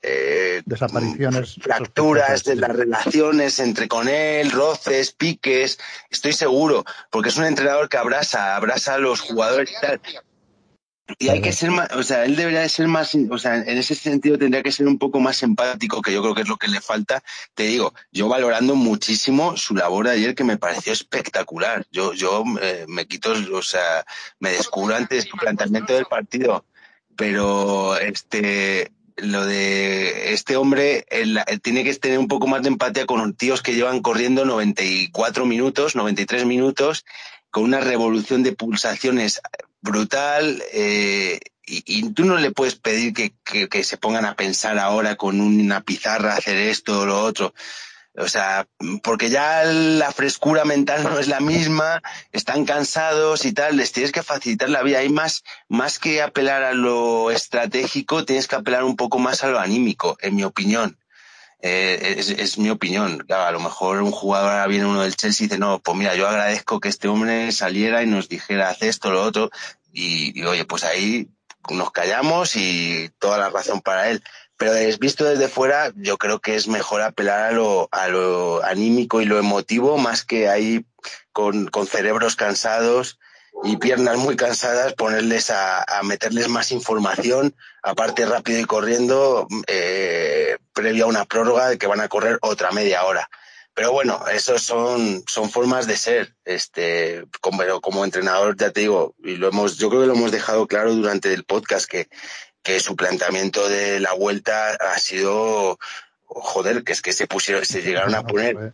eh, 0.01 0.61
desapariciones, 0.65 1.55
fracturas 1.55 2.43
de 2.43 2.55
las 2.55 2.69
relaciones 2.69 3.59
entre 3.59 3.87
con 3.87 4.07
él, 4.07 4.51
roces, 4.51 5.11
piques, 5.11 5.79
estoy 6.09 6.33
seguro, 6.33 6.85
porque 7.09 7.29
es 7.29 7.37
un 7.37 7.45
entrenador 7.45 7.89
que 7.89 7.97
abraza, 7.97 8.55
abraza 8.55 8.93
a 8.95 8.99
los 8.99 9.19
jugadores 9.19 9.71
y 9.71 9.81
tal. 9.81 10.01
Y 11.17 11.29
hay 11.29 11.41
que 11.41 11.51
ser 11.51 11.71
más, 11.71 11.91
o 11.93 12.03
sea, 12.03 12.25
él 12.25 12.35
debería 12.35 12.59
de 12.59 12.69
ser 12.69 12.87
más, 12.87 13.15
o 13.29 13.37
sea, 13.37 13.57
en 13.57 13.77
ese 13.77 13.95
sentido 13.95 14.37
tendría 14.37 14.61
que 14.61 14.71
ser 14.71 14.87
un 14.87 14.99
poco 14.99 15.19
más 15.19 15.41
empático, 15.41 16.01
que 16.01 16.13
yo 16.13 16.21
creo 16.21 16.35
que 16.35 16.41
es 16.41 16.47
lo 16.47 16.57
que 16.57 16.67
le 16.67 16.81
falta. 16.81 17.23
Te 17.55 17.63
digo, 17.63 17.93
yo 18.11 18.27
valorando 18.27 18.75
muchísimo 18.75 19.57
su 19.57 19.73
labor 19.75 20.05
de 20.05 20.11
ayer, 20.13 20.35
que 20.35 20.43
me 20.43 20.57
pareció 20.57 20.93
espectacular. 20.93 21.85
Yo, 21.91 22.13
yo 22.13 22.43
eh, 22.61 22.85
me 22.87 23.07
quito, 23.07 23.33
o 23.53 23.61
sea, 23.63 24.05
me 24.39 24.51
descubro 24.51 24.95
antes 24.95 25.25
su 25.25 25.35
planteamiento 25.35 25.93
del 25.93 26.05
partido, 26.05 26.65
pero 27.15 27.97
este, 27.97 28.91
lo 29.21 29.45
de 29.45 30.33
este 30.33 30.55
hombre 30.55 31.05
él, 31.09 31.39
tiene 31.61 31.83
que 31.83 31.93
tener 31.95 32.19
un 32.19 32.27
poco 32.27 32.47
más 32.47 32.61
de 32.61 32.69
empatía 32.69 33.05
con 33.05 33.33
tíos 33.33 33.61
que 33.61 33.75
llevan 33.75 34.01
corriendo 34.01 34.45
94 34.45 35.45
minutos, 35.45 35.95
93 35.95 36.45
minutos, 36.45 37.05
con 37.51 37.63
una 37.63 37.79
revolución 37.79 38.43
de 38.43 38.53
pulsaciones 38.53 39.41
brutal. 39.81 40.63
Eh, 40.73 41.39
y, 41.65 42.09
tú 42.13 42.25
no 42.25 42.37
le 42.37 42.51
puedes 42.51 42.75
pedir 42.75 43.13
que, 43.13 43.33
que, 43.67 43.83
se 43.83 43.97
pongan 43.97 44.25
a 44.25 44.35
pensar 44.35 44.79
ahora 44.79 45.15
con 45.15 45.39
una 45.39 45.81
pizarra 45.81 46.33
hacer 46.33 46.57
esto 46.57 47.01
o 47.01 47.05
lo 47.05 47.21
otro. 47.21 47.53
O 48.17 48.27
sea, 48.27 48.67
porque 49.03 49.29
ya 49.29 49.63
la 49.63 50.11
frescura 50.11 50.65
mental 50.65 51.03
no 51.09 51.19
es 51.19 51.27
la 51.27 51.39
misma, 51.39 52.01
están 52.31 52.65
cansados 52.65 53.45
y 53.45 53.53
tal, 53.53 53.77
les 53.77 53.91
tienes 53.91 54.11
que 54.11 54.23
facilitar 54.23 54.69
la 54.69 54.83
vida. 54.83 54.99
Hay 54.99 55.09
más, 55.09 55.43
más 55.67 55.99
que 55.99 56.21
apelar 56.21 56.63
a 56.63 56.73
lo 56.73 57.31
estratégico, 57.31 58.25
tienes 58.25 58.47
que 58.47 58.55
apelar 58.55 58.83
un 58.83 58.95
poco 58.95 59.19
más 59.19 59.43
a 59.43 59.47
lo 59.47 59.59
anímico, 59.59 60.17
en 60.21 60.35
mi 60.35 60.43
opinión. 60.43 60.97
Eh, 61.61 62.15
es, 62.17 62.57
mi 62.57 62.69
opinión. 62.69 63.25
a 63.29 63.51
lo 63.51 63.59
mejor 63.59 64.01
un 64.01 64.11
jugador 64.11 64.51
ahora 64.51 64.67
viene 64.67 64.85
uno 64.85 65.01
del 65.01 65.15
Chelsea 65.15 65.45
y 65.45 65.47
dice, 65.47 65.59
no, 65.59 65.79
pues 65.79 65.97
mira, 65.97 66.15
yo 66.15 66.27
agradezco 66.27 66.79
que 66.79 66.87
este 66.87 67.09
hombre 67.09 67.51
saliera 67.51 68.01
y 68.01 68.07
nos 68.07 68.29
dijera, 68.29 68.69
haz 68.69 68.81
esto, 68.81 69.11
lo 69.11 69.23
otro. 69.23 69.49
y 69.91 70.41
oye, 70.43 70.65
pues 70.65 70.83
ahí 70.83 71.29
nos 71.69 71.91
callamos 71.91 72.55
y 72.55 73.11
toda 73.19 73.37
la 73.37 73.49
razón 73.49 73.81
para 73.81 74.09
él. 74.09 74.23
Pero 74.59 74.73
visto 74.99 75.23
desde 75.23 75.47
fuera, 75.47 75.93
yo 75.95 76.17
creo 76.17 76.41
que 76.41 76.55
es 76.55 76.67
mejor 76.67 77.01
apelar 77.01 77.45
a 77.45 77.51
lo, 77.53 77.87
a 77.93 78.09
lo 78.09 78.61
anímico 78.61 79.21
y 79.21 79.25
lo 79.25 79.39
emotivo, 79.39 79.97
más 79.97 80.25
que 80.25 80.49
ahí 80.49 80.85
con, 81.31 81.67
con 81.67 81.87
cerebros 81.87 82.35
cansados 82.35 83.19
y 83.63 83.77
piernas 83.77 84.17
muy 84.17 84.35
cansadas, 84.35 84.95
ponerles 84.95 85.49
a, 85.49 85.83
a 85.83 86.03
meterles 86.03 86.49
más 86.49 86.73
información, 86.73 87.55
aparte 87.83 88.25
rápido 88.25 88.59
y 88.59 88.65
corriendo, 88.65 89.47
eh, 89.67 90.57
previo 90.73 91.05
a 91.05 91.07
una 91.07 91.23
prórroga 91.23 91.69
de 91.69 91.77
que 91.77 91.87
van 91.87 92.01
a 92.01 92.09
correr 92.09 92.37
otra 92.41 92.71
media 92.71 93.05
hora. 93.05 93.29
Pero 93.73 93.93
bueno, 93.93 94.25
esos 94.27 94.61
son, 94.61 95.23
son 95.25 95.49
formas 95.49 95.87
de 95.87 95.95
ser. 95.95 96.35
Este, 96.43 97.23
como, 97.39 97.63
como 97.79 98.03
entrenador, 98.03 98.57
ya 98.57 98.71
te 98.71 98.81
digo, 98.81 99.15
y 99.23 99.37
lo 99.37 99.47
hemos, 99.47 99.77
yo 99.77 99.89
creo 99.89 100.01
que 100.01 100.07
lo 100.07 100.15
hemos 100.15 100.33
dejado 100.33 100.67
claro 100.67 100.93
durante 100.93 101.33
el 101.33 101.45
podcast 101.45 101.89
que 101.89 102.09
que 102.63 102.79
su 102.79 102.95
planteamiento 102.95 103.67
de 103.67 103.99
la 103.99 104.13
vuelta 104.13 104.75
ha 104.75 104.97
sido, 104.99 105.79
joder, 106.25 106.83
que 106.83 106.93
es 106.93 107.01
que 107.01 107.13
se 107.13 107.27
pusieron, 107.27 107.65
se 107.65 107.81
llegaron 107.81 108.15
a 108.15 108.23
poner 108.23 108.73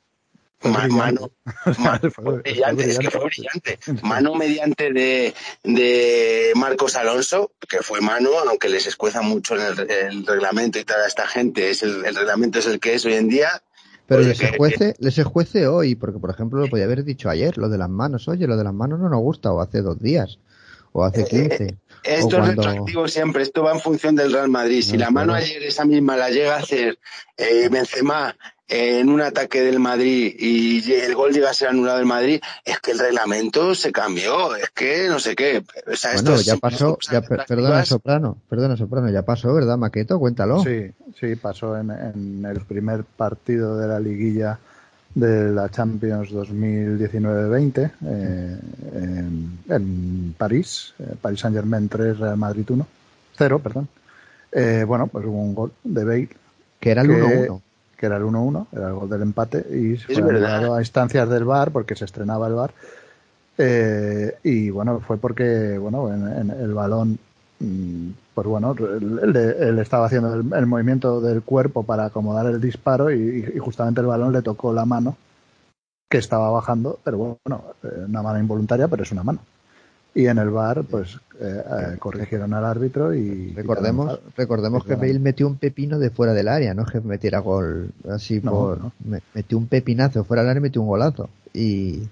mano, 0.70 1.32
brillante, 2.44 2.90
es 2.90 3.00
que 3.00 3.12
fue 3.12 3.26
brillante. 3.26 3.80
Mano 4.04 4.36
mediante 4.36 4.92
de, 4.92 5.34
de 5.64 6.52
Marcos 6.56 6.96
Alonso, 6.96 7.52
que 7.68 7.80
fue 7.80 8.02
mano, 8.02 8.30
aunque 8.48 8.70
les 8.70 8.88
escueza 8.88 9.22
mucho 9.22 9.56
en 9.56 9.62
el, 9.90 10.26
reglamento 10.26 10.80
y 10.80 10.84
tal 10.84 11.02
a 11.02 11.08
esta 11.08 11.28
gente, 11.28 11.70
es 11.70 11.84
el, 11.84 12.04
reglamento 12.04 12.60
es 12.60 12.68
el 12.68 12.80
que 12.80 12.96
es 12.96 13.06
hoy 13.06 13.14
en 13.14 13.30
día. 13.30 13.62
Pero 14.08 14.22
les 14.22 14.40
escuece, 14.40 14.96
les 15.00 15.18
escuece 15.18 15.68
hoy, 15.68 15.96
porque 15.96 16.20
por 16.20 16.30
ejemplo 16.30 16.60
lo 16.60 16.68
podía 16.68 16.86
haber 16.86 17.04
dicho 17.04 17.30
ayer, 17.30 17.58
lo 17.58 17.70
de 17.70 17.78
las 17.78 17.90
manos, 17.90 18.28
oye, 18.28 18.46
lo 18.46 18.56
de 18.56 18.64
las 18.64 18.74
manos 18.74 19.00
no 19.00 19.10
nos 19.10 19.22
gusta, 19.22 19.52
o 19.52 19.62
hace 19.62 19.82
dos 19.82 20.00
días 20.00 20.40
o 20.98 21.04
hace 21.04 21.26
15. 21.26 21.78
Esto 22.06 22.38
es 22.40 22.48
retroactivo 22.50 23.08
siempre, 23.08 23.44
esto 23.44 23.64
va 23.64 23.74
en 23.74 23.80
función 23.80 24.16
del 24.16 24.32
Real 24.32 24.50
Madrid. 24.50 24.82
Si 24.82 24.98
la 24.98 25.10
mano 25.10 25.34
ayer 25.34 25.64
esa 25.64 25.86
misma 25.86 26.16
la 26.16 26.30
llega 26.30 26.56
a 26.56 26.60
hacer 26.60 27.00
eh, 27.38 27.68
Benzema 27.70 28.36
en 28.68 29.10
un 29.10 29.22
ataque 29.22 29.62
del 29.62 29.80
Madrid 29.80 30.36
y 30.38 30.92
el 30.92 31.14
gol 31.14 31.32
llega 31.34 31.52
a 31.52 31.54
ser 31.54 31.70
anulado 31.70 31.98
del 31.98 32.08
Madrid, 32.08 32.42
es 32.64 32.80
que 32.80 32.92
el 32.92 33.00
reglamento 33.00 33.76
se 33.76 33.92
cambió, 33.92 34.56
es 34.56 34.72
que 34.72 35.08
no 35.08 35.20
sé 35.20 35.36
qué. 35.36 35.64
bueno, 36.14 36.42
ya 36.42 36.58
pasó, 36.58 36.98
ya, 37.12 37.22
perdona 37.22 37.86
Soprano, 37.86 38.38
perdona 38.50 38.76
Soprano, 38.76 39.10
ya 39.10 39.24
pasó, 39.24 39.54
¿verdad, 39.54 39.78
Maqueto? 39.78 40.20
Cuéntalo. 40.20 40.64
Sí, 40.64 40.92
sí, 41.20 41.36
pasó 41.36 41.78
en, 41.78 41.92
en 41.92 42.46
el 42.46 42.62
primer 42.62 43.04
partido 43.04 43.78
de 43.78 43.88
la 43.88 44.00
liguilla 44.00 44.60
de 45.16 45.52
la 45.52 45.70
Champions 45.70 46.32
2019-20 46.32 47.92
eh, 48.06 48.58
en, 49.70 50.36
París, 50.38 50.94
eh, 51.00 51.16
París 51.20 51.40
Saint 51.40 51.56
Germain 51.56 51.90
3, 51.90 52.20
Real 52.20 52.38
Madrid 52.38 52.66
1, 52.70 52.88
0, 53.38 53.60
perdón. 53.60 53.88
Eh, 54.52 54.84
bueno, 54.86 55.08
pues 55.08 55.26
hubo 55.26 55.42
un 55.42 55.56
gol 55.56 55.72
de 55.84 56.04
Bale. 56.04 56.30
Que 56.80 56.92
era 56.92 57.02
el 57.02 57.10
1-1. 57.10 57.62
Que, 57.98 58.06
era 58.06 58.18
el 58.18 58.24
1-1, 58.24 58.68
era 58.74 58.90
el 58.90 58.94
gol 58.94 59.10
del 59.10 59.22
empate 59.22 59.66
y 59.74 59.98
se 59.98 60.22
fue 60.22 60.46
a 60.46 60.80
instancias 60.80 61.30
del 61.30 61.46
VAR 61.46 61.72
porque 61.72 61.96
se 61.96 62.06
estrenaba 62.06 62.48
el 62.48 62.54
VAR. 62.54 62.74
y 64.44 64.70
bueno, 64.70 65.00
fue 65.00 65.18
porque 65.18 65.78
bueno, 65.78 66.14
en 66.14 66.52
el 66.52 66.74
balón 66.74 67.18
Mm, 67.60 68.10
pues 68.36 68.48
bueno, 68.48 68.76
él, 68.78 69.80
estaba 69.80 70.08
haciendo 70.08 70.34
el, 70.34 70.66
movimiento 70.66 71.22
del 71.22 71.42
cuerpo 71.42 71.84
para 71.84 72.06
acomodar 72.06 72.46
el 72.48 72.60
disparo 72.60 73.10
y, 73.10 73.58
justamente 73.60 74.02
el 74.02 74.08
balón 74.08 74.34
le 74.34 74.42
tocó 74.42 74.74
la 74.74 74.86
mano 74.86 75.16
que 76.10 76.18
estaba 76.18 76.52
bajando, 76.52 77.00
pero 77.04 77.18
bueno, 77.18 77.64
eh, 77.82 78.04
una 78.08 78.22
mano 78.22 78.38
involuntaria, 78.38 78.90
pero 78.90 79.04
es 79.04 79.12
una 79.14 79.24
mano. 79.24 79.40
Y 80.14 80.28
en 80.28 80.38
el 80.38 80.50
bar, 80.50 80.84
pues 80.84 81.16
eh, 81.40 81.64
eh, 81.66 81.98
corrigieron 81.98 82.54
al 82.54 82.66
árbitro 82.66 83.14
y. 83.14 83.54
Recordemos, 83.54 84.20
recordemos 84.36 84.84
que 84.84 84.96
Bale 84.96 85.20
metió 85.20 85.48
un 85.48 85.56
pepino 85.56 85.98
de 85.98 86.10
fuera 86.10 86.34
del 86.34 86.50
área, 86.50 86.74
no 86.74 86.84
es 86.84 86.92
que 86.92 87.00
metiera 87.00 87.40
gol 87.40 87.92
así 88.10 88.42
por. 88.42 88.80
Metió 89.34 89.58
un 89.58 89.68
pepinazo 89.68 90.26
fuera 90.26 90.44
del 90.44 90.52
área 90.52 90.60
y 90.60 90.64
metió 90.64 90.82
un 90.82 90.88
golazo. 90.90 91.30
Y, 91.54 92.04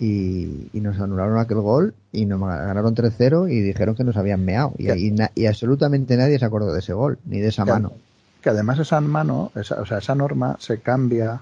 y, 0.00 0.70
nos 0.80 0.98
anularon 0.98 1.38
aquel 1.38 1.60
gol 1.60 1.94
y 2.10 2.24
nos 2.24 2.40
ganaron 2.40 2.94
3-0 2.94 3.52
y 3.52 3.60
dijeron 3.60 3.94
que 3.94 4.02
nos 4.02 4.16
habían 4.16 4.44
meado. 4.44 4.72
Y, 4.78 4.88
y, 5.34 5.46
absolutamente 5.46 6.16
nadie 6.16 6.38
se 6.38 6.44
acordó 6.46 6.72
de 6.72 6.80
ese 6.80 6.94
gol, 6.94 7.18
ni 7.26 7.38
de 7.40 7.48
esa 7.48 7.66
mano. 7.66 7.92
Que 8.40 8.48
además 8.48 8.78
esa 8.78 9.00
mano, 9.02 9.52
esa, 9.54 9.80
o 9.80 9.86
sea, 9.86 9.98
esa 9.98 10.14
norma 10.14 10.56
se 10.58 10.78
cambia 10.80 11.40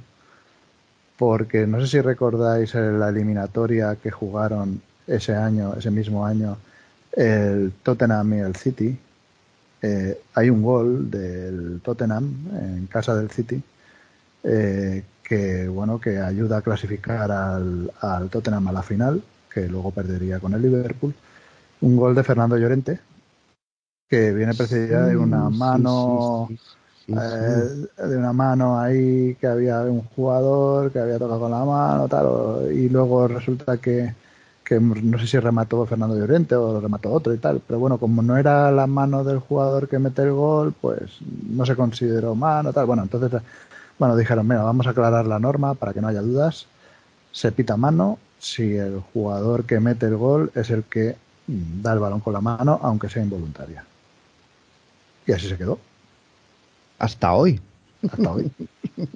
porque 1.16 1.66
no 1.66 1.80
sé 1.80 1.86
si 1.86 2.00
recordáis 2.00 2.74
la 2.74 3.09
eliminatoria 3.09 3.96
que 3.96 4.11
jugaron 4.11 4.82
ese 5.06 5.34
año, 5.34 5.74
ese 5.74 5.92
mismo 5.92 6.26
año, 6.26 6.59
el 7.12 7.72
Tottenham 7.82 8.34
y 8.34 8.38
el 8.38 8.56
City. 8.56 8.98
Eh, 9.80 10.20
hay 10.34 10.50
un 10.50 10.62
gol 10.62 11.09
del 11.09 11.80
Tottenham 11.82 12.48
en 12.52 12.86
casa 12.88 13.14
del 13.14 13.30
City 13.30 13.62
eh, 14.42 15.04
que 15.28 15.68
bueno 15.68 16.00
que 16.00 16.18
ayuda 16.18 16.58
a 16.58 16.62
clasificar 16.62 17.30
al, 17.30 17.92
al 18.00 18.30
Tottenham 18.30 18.68
a 18.68 18.72
la 18.72 18.82
final, 18.82 19.22
que 19.52 19.68
luego 19.68 19.90
perdería 19.90 20.40
con 20.40 20.54
el 20.54 20.62
Liverpool. 20.62 21.14
Un 21.80 21.96
gol 21.96 22.14
de 22.14 22.24
Fernando 22.24 22.56
Llorente, 22.56 22.98
que 24.08 24.32
viene 24.32 24.54
precedida 24.54 25.06
de 25.06 25.16
una 25.16 25.50
mano 25.50 26.48
eh, 27.08 27.86
de 28.06 28.16
una 28.16 28.32
mano 28.32 28.78
ahí 28.78 29.34
que 29.36 29.46
había 29.46 29.80
un 29.82 30.02
jugador 30.02 30.90
que 30.92 30.98
había 30.98 31.18
tocado 31.18 31.40
con 31.40 31.50
la 31.50 31.64
mano 31.64 32.08
tal 32.08 32.70
y 32.70 32.88
luego 32.90 33.28
resulta 33.28 33.78
que, 33.78 34.14
que 34.62 34.78
no 34.78 35.18
sé 35.18 35.26
si 35.26 35.38
remató 35.38 35.86
Fernando 35.86 36.18
Llorente 36.18 36.54
o 36.54 36.74
lo 36.74 36.80
remató 36.80 37.10
otro 37.10 37.32
y 37.32 37.38
tal 37.38 37.62
pero 37.66 37.78
bueno 37.78 37.96
como 37.96 38.20
no 38.20 38.36
era 38.36 38.70
la 38.70 38.86
mano 38.86 39.24
del 39.24 39.38
jugador 39.38 39.88
que 39.88 39.98
mete 39.98 40.22
el 40.22 40.32
gol 40.32 40.74
pues 40.78 41.18
no 41.48 41.64
se 41.64 41.76
consideró 41.76 42.34
mano 42.34 42.74
tal 42.74 42.84
bueno 42.84 43.04
entonces 43.04 43.40
bueno, 43.99 44.16
dijeron, 44.16 44.46
mira, 44.46 44.62
vamos 44.62 44.86
a 44.86 44.90
aclarar 44.90 45.26
la 45.26 45.38
norma 45.38 45.74
para 45.74 45.92
que 45.92 46.01
no 46.01 46.09
haya 46.09 46.22
dudas. 46.22 46.66
Se 47.32 47.53
pita 47.53 47.76
mano 47.76 48.18
si 48.38 48.76
el 48.76 49.01
jugador 49.12 49.64
que 49.64 49.80
mete 49.80 50.07
el 50.07 50.16
gol 50.16 50.51
es 50.55 50.70
el 50.70 50.84
que 50.84 51.16
mm, 51.46 51.82
da 51.82 51.92
el 51.92 51.99
balón 51.99 52.20
con 52.20 52.32
la 52.32 52.40
mano, 52.40 52.78
aunque 52.82 53.09
sea 53.09 53.22
involuntaria. 53.22 53.84
Y 55.26 55.32
así 55.32 55.49
se 55.49 55.57
quedó. 55.57 55.78
Hasta 56.99 57.32
hoy. 57.32 57.61
Hasta 58.11 58.30
hoy. 58.30 58.51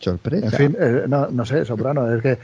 Sorpresa. 0.00 0.46
En 0.46 0.52
fin, 0.52 0.76
eh, 0.80 1.04
no, 1.06 1.28
no, 1.28 1.44
sé, 1.44 1.64
Soprano, 1.64 2.10
es 2.10 2.22
que 2.22 2.38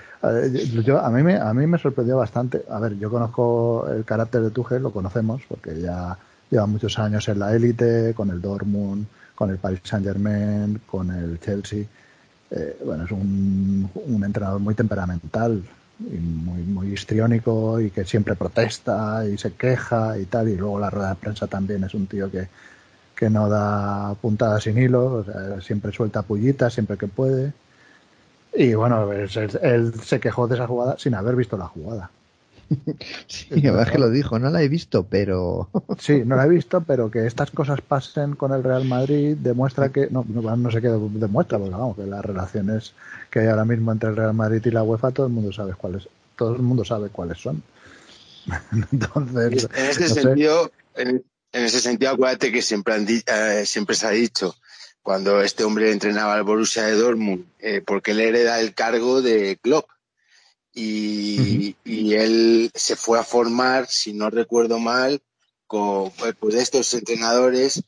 yo, 0.85 1.01
a, 1.01 1.09
mí 1.09 1.23
me, 1.23 1.37
a 1.37 1.55
mí 1.55 1.67
me 1.67 1.79
sorprendió 1.79 2.19
bastante. 2.19 2.63
A 2.71 2.79
ver, 2.79 2.99
yo 2.99 3.11
conozco 3.11 3.89
el 3.91 4.05
carácter 4.05 4.43
de 4.43 4.51
Tuchel, 4.51 4.83
lo 4.83 4.93
conocemos, 4.93 5.43
porque 5.49 5.81
ya 5.81 6.19
lleva 6.51 6.67
muchos 6.67 6.99
años 6.99 7.27
en 7.29 7.39
la 7.39 7.55
élite, 7.55 8.13
con 8.15 8.29
el 8.31 8.43
Dortmund, 8.43 9.07
con 9.37 9.51
el 9.51 9.59
Paris 9.59 9.81
Saint 9.85 10.05
Germain, 10.05 10.81
con 10.87 11.13
el 11.13 11.39
Chelsea. 11.39 11.85
Eh, 12.51 12.79
bueno, 12.85 13.05
es 13.05 13.13
un, 13.13 13.89
entrenador 14.25 14.61
muy 14.61 14.75
temperamental 14.75 15.63
y 16.01 16.17
muy, 16.17 16.63
muy 16.63 16.93
histriónico 16.93 17.81
y 17.81 17.91
que 17.91 18.05
siempre 18.05 18.35
protesta 18.35 19.25
y 19.27 19.39
se 19.39 19.53
queja 19.53 20.19
y 20.19 20.25
tal. 20.25 20.49
Y 20.49 20.57
luego 20.57 20.81
la 20.81 20.91
rueda 20.91 21.11
de 21.11 21.17
prensa 21.17 21.47
también 21.47 21.85
es 21.85 21.95
un 21.95 22.07
tío 22.09 22.31
que, 22.31 22.49
que 23.15 23.31
no 23.31 23.49
da 23.49 24.15
puntadas 24.15 24.65
sin 24.65 24.79
hilo, 24.79 25.25
siempre 25.61 25.93
suelta 25.93 26.23
pullitas 26.23 26.75
siempre 26.75 26.97
que 26.97 27.07
puede. 27.07 27.53
Y 28.55 28.75
bueno, 28.75 29.13
él 29.13 29.95
se 30.03 30.19
quejó 30.19 30.49
de 30.49 30.55
esa 30.55 30.67
jugada 30.67 30.97
sin 30.99 31.15
haber 31.15 31.37
visto 31.37 31.57
la 31.59 31.67
jugada. 31.67 32.11
Sí, 33.27 33.49
es 33.51 33.91
que 33.91 33.99
lo 33.99 34.11
dijo, 34.11 34.39
no 34.39 34.51
la 34.51 34.63
he 34.63 34.69
visto, 34.69 35.07
pero... 35.07 35.69
Sí, 35.99 36.23
no 36.25 36.37
la 36.37 36.47
he 36.47 36.49
visto, 36.49 36.81
pero 36.83 37.11
que 37.11 37.27
estas 37.27 37.51
cosas 37.51 37.81
pasen 37.81 38.35
con 38.35 38.53
el 38.53 38.63
Real 38.63 38.85
Madrid 38.85 39.37
demuestra 39.37 39.91
que, 39.91 40.09
no, 40.11 40.25
no, 40.29 40.71
sé 40.71 40.81
qué 40.81 40.89
demuestra, 40.89 41.59
porque 41.59 41.75
vamos, 41.75 41.97
que 41.97 42.07
las 42.07 42.25
relaciones 42.25 42.95
que 43.31 43.41
hay 43.41 43.47
ahora 43.49 43.65
mismo 43.65 43.93
entre 43.93 44.11
el 44.11 44.17
Real 44.17 44.35
Madrid 44.35 44.63
y 44.65 44.71
la 44.71 44.83
UEFA, 44.83 45.11
todo 45.11 45.27
el 45.27 45.33
mundo 45.33 45.53
sabe 45.53 45.75
cuáles, 45.75 46.09
todo 46.37 46.55
el 46.55 46.63
mundo 46.63 46.85
sabe 46.85 47.09
cuáles 47.09 47.39
son. 47.39 47.63
Entonces, 48.93 49.69
en 49.75 49.87
ese 49.87 50.09
sentido, 50.09 50.71
en, 50.95 51.25
ese 51.53 51.81
sentido, 51.81 52.13
acuérdate 52.13 52.53
que 52.53 52.63
siempre, 52.63 52.95
han 52.95 53.07
eh, 53.09 53.67
siempre 53.67 53.97
se 53.97 54.07
ha 54.07 54.11
dicho, 54.11 54.55
cuando 55.03 55.41
este 55.41 55.65
hombre 55.65 55.93
entrenaba 55.93 56.35
al 56.35 56.43
Borussia 56.43 56.85
de 56.85 56.95
Dortmund, 56.95 57.47
eh, 57.61 57.83
porque 57.85 58.11
él 58.11 58.21
hereda 58.21 58.61
el 58.61 58.75
cargo 58.75 59.23
de 59.23 59.59
Klopp 59.61 59.87
y, 60.79 61.75
él 62.15 62.71
se 62.75 62.97
fue 62.97 63.19
a 63.19 63.25
formar, 63.25 63.89
si 63.89 64.13
no 64.13 64.29
recuerdo 64.29 64.79
mal, 64.79 65.23
con 65.67 66.13
pues, 66.39 66.55
de 66.55 66.63
estos 66.63 66.93
entrenadores. 66.95 67.83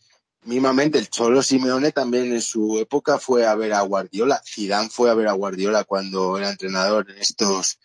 Mismamente 0.45 0.99
el 0.99 1.11
Cholo 1.11 1.43
Simeone 1.43 1.93
también 1.93 2.33
en 2.33 2.41
su 2.41 2.79
época 2.79 3.19
fue 3.19 3.47
a 3.47 3.55
ver 3.55 3.75
a 3.75 3.83
Guardiola. 3.83 4.41
Zidane 4.45 4.89
fue 4.89 5.11
a 5.11 5.15
ver 5.15 5.29
a 5.29 5.33
Guardiola 5.33 5.85
cuando 5.85 6.39
era 6.39 6.49
entrenador 6.49 7.11
en 7.11 7.19
estos, 7.19 7.79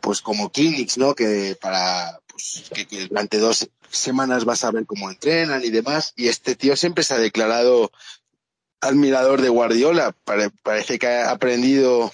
pues 0.00 0.22
como 0.22 0.50
clinics, 0.50 0.96
¿no? 0.96 1.14
Que 1.14 1.56
para, 1.60 2.18
pues, 2.26 2.70
que, 2.72 3.06
durante 3.08 3.38
dos 3.38 3.68
semanas 3.90 4.46
vas 4.46 4.64
a 4.64 4.70
ver 4.70 4.86
cómo 4.86 5.10
entrenan 5.10 5.62
y 5.62 5.70
demás. 5.70 6.14
Y 6.16 6.28
este 6.28 6.56
tío 6.56 6.74
siempre 6.74 7.04
se 7.04 7.12
ha 7.12 7.18
declarado 7.18 7.92
admirador 8.80 9.42
de 9.42 9.50
Guardiola. 9.50 10.16
parece 10.62 10.98
que 10.98 11.06
ha 11.06 11.30
aprendido 11.30 12.10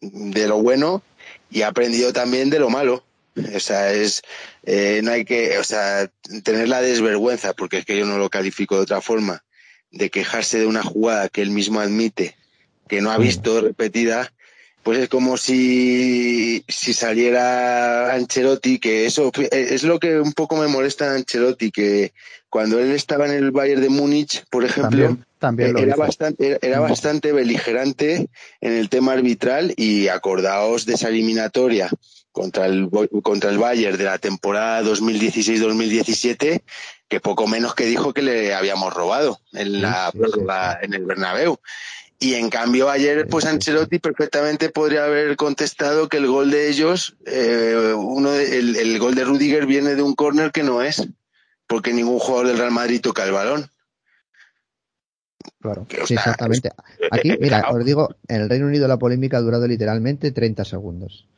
de 0.00 0.46
lo 0.46 0.62
bueno 0.62 1.02
y 1.50 1.62
ha 1.62 1.68
aprendido 1.68 2.12
también 2.12 2.50
de 2.50 2.58
lo 2.58 2.70
malo. 2.70 3.04
O 3.54 3.60
sea, 3.60 3.92
es, 3.92 4.22
eh, 4.64 5.00
no 5.02 5.12
hay 5.12 5.24
que, 5.24 5.58
o 5.58 5.64
sea, 5.64 6.10
tener 6.42 6.68
la 6.68 6.82
desvergüenza, 6.82 7.52
porque 7.54 7.78
es 7.78 7.84
que 7.84 7.96
yo 7.96 8.06
no 8.06 8.18
lo 8.18 8.28
califico 8.28 8.76
de 8.76 8.82
otra 8.82 9.00
forma, 9.00 9.44
de 9.90 10.10
quejarse 10.10 10.58
de 10.58 10.66
una 10.66 10.82
jugada 10.82 11.28
que 11.28 11.42
él 11.42 11.50
mismo 11.50 11.80
admite 11.80 12.36
que 12.90 13.00
no 13.00 13.12
ha 13.12 13.18
visto 13.18 13.60
repetida, 13.60 14.32
pues 14.82 14.98
es 14.98 15.08
como 15.08 15.36
si, 15.36 16.64
si 16.66 16.92
saliera 16.92 18.12
Ancelotti, 18.12 18.80
que 18.80 19.06
eso 19.06 19.30
es 19.52 19.84
lo 19.84 20.00
que 20.00 20.18
un 20.18 20.32
poco 20.32 20.56
me 20.56 20.66
molesta 20.66 21.12
a 21.12 21.14
Ancelotti, 21.14 21.70
que 21.70 22.12
cuando 22.50 22.80
él 22.80 22.90
estaba 22.90 23.26
en 23.26 23.32
el 23.32 23.52
Bayern 23.52 23.80
de 23.80 23.88
Múnich, 23.88 24.44
por 24.50 24.64
ejemplo, 24.64 25.16
también, 25.38 25.78
era, 25.78 25.94
bastante, 25.94 26.58
era 26.60 26.80
bastante 26.80 27.32
beligerante 27.32 28.28
en 28.60 28.72
el 28.72 28.88
tema 28.88 29.12
arbitral 29.12 29.72
y 29.76 30.08
acordaos 30.08 30.84
de 30.84 30.94
esa 30.94 31.08
eliminatoria 31.08 31.88
contra 32.32 32.66
el, 32.66 32.90
contra 33.22 33.50
el 33.50 33.58
Bayern 33.58 33.96
de 33.96 34.04
la 34.04 34.18
temporada 34.18 34.82
2016-2017, 34.82 36.62
que 37.08 37.20
poco 37.20 37.46
menos 37.46 37.74
que 37.74 37.86
dijo 37.86 38.12
que 38.12 38.22
le 38.22 38.52
habíamos 38.52 38.92
robado 38.92 39.40
en 39.52 39.80
la, 39.80 40.12
en 40.82 40.92
el 40.92 41.04
Bernabéu. 41.04 41.58
Y 42.22 42.34
en 42.34 42.50
cambio 42.50 42.90
ayer, 42.90 43.26
pues 43.28 43.46
Ancelotti 43.46 43.98
perfectamente 43.98 44.68
podría 44.68 45.04
haber 45.04 45.36
contestado 45.36 46.08
que 46.08 46.18
el 46.18 46.26
gol 46.26 46.50
de 46.50 46.68
ellos, 46.68 47.16
eh, 47.24 47.94
uno 47.96 48.34
el, 48.34 48.76
el, 48.76 48.98
gol 48.98 49.14
de 49.14 49.24
Rudiger 49.24 49.64
viene 49.64 49.94
de 49.94 50.02
un 50.02 50.14
córner 50.14 50.52
que 50.52 50.62
no 50.62 50.82
es, 50.82 51.08
porque 51.70 51.94
ningún 51.94 52.18
jugador 52.18 52.48
del 52.48 52.58
Real 52.58 52.72
Madrid 52.72 53.00
toca 53.00 53.24
el 53.24 53.30
balón. 53.30 53.70
Claro, 55.60 55.86
sí, 56.04 56.14
exactamente. 56.14 56.70
Aquí, 57.12 57.36
mira, 57.40 57.64
os 57.70 57.84
digo, 57.84 58.08
en 58.26 58.40
el 58.42 58.48
Reino 58.48 58.66
Unido 58.66 58.88
la 58.88 58.98
polémica 58.98 59.36
ha 59.36 59.40
durado 59.40 59.68
literalmente 59.68 60.32
30 60.32 60.64
segundos. 60.64 61.28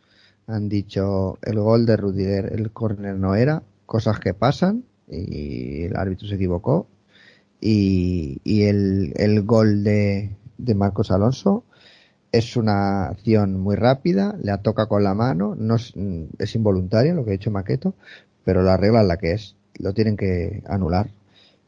Han 0.46 0.70
dicho 0.70 1.38
el 1.42 1.60
gol 1.60 1.84
de 1.84 1.98
Rudiger, 1.98 2.50
el 2.54 2.72
córner 2.72 3.14
no 3.16 3.34
era, 3.34 3.62
cosas 3.84 4.20
que 4.20 4.32
pasan 4.32 4.84
y 5.06 5.84
el 5.84 5.96
árbitro 5.96 6.26
se 6.26 6.36
equivocó. 6.36 6.88
Y, 7.60 8.40
y 8.42 8.62
el, 8.62 9.12
el 9.16 9.42
gol 9.42 9.84
de, 9.84 10.34
de 10.56 10.74
Marcos 10.74 11.10
Alonso 11.10 11.64
es 12.32 12.56
una 12.56 13.08
acción 13.08 13.60
muy 13.60 13.76
rápida, 13.76 14.34
le 14.42 14.56
toca 14.58 14.86
con 14.86 15.04
la 15.04 15.12
mano, 15.12 15.54
no 15.58 15.76
es, 15.76 15.92
es 16.38 16.54
involuntaria 16.54 17.12
lo 17.12 17.26
que 17.26 17.32
ha 17.32 17.34
hecho 17.34 17.50
Maqueto, 17.50 17.94
pero 18.44 18.62
la 18.62 18.78
regla 18.78 19.02
es 19.02 19.06
la 19.06 19.18
que 19.18 19.32
es, 19.32 19.56
lo 19.78 19.92
tienen 19.92 20.16
que 20.16 20.62
anular. 20.68 21.08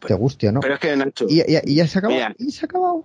Te 0.06 0.14
guste 0.14 0.48
o 0.48 0.52
no. 0.52 0.60
Pero 0.60 0.74
es 0.74 0.80
que 0.80 0.96
Nacho, 0.96 1.26
Y, 1.28 1.40
y- 1.40 1.60
y 1.64 1.74
ya 1.76 1.86
se 1.88 1.98
ha 1.98 2.00
acabado. 2.00 2.20
Mira. 2.20 2.34
Y 2.38 2.50
se 2.52 2.64
ha 2.64 2.66
acabado. 2.66 3.04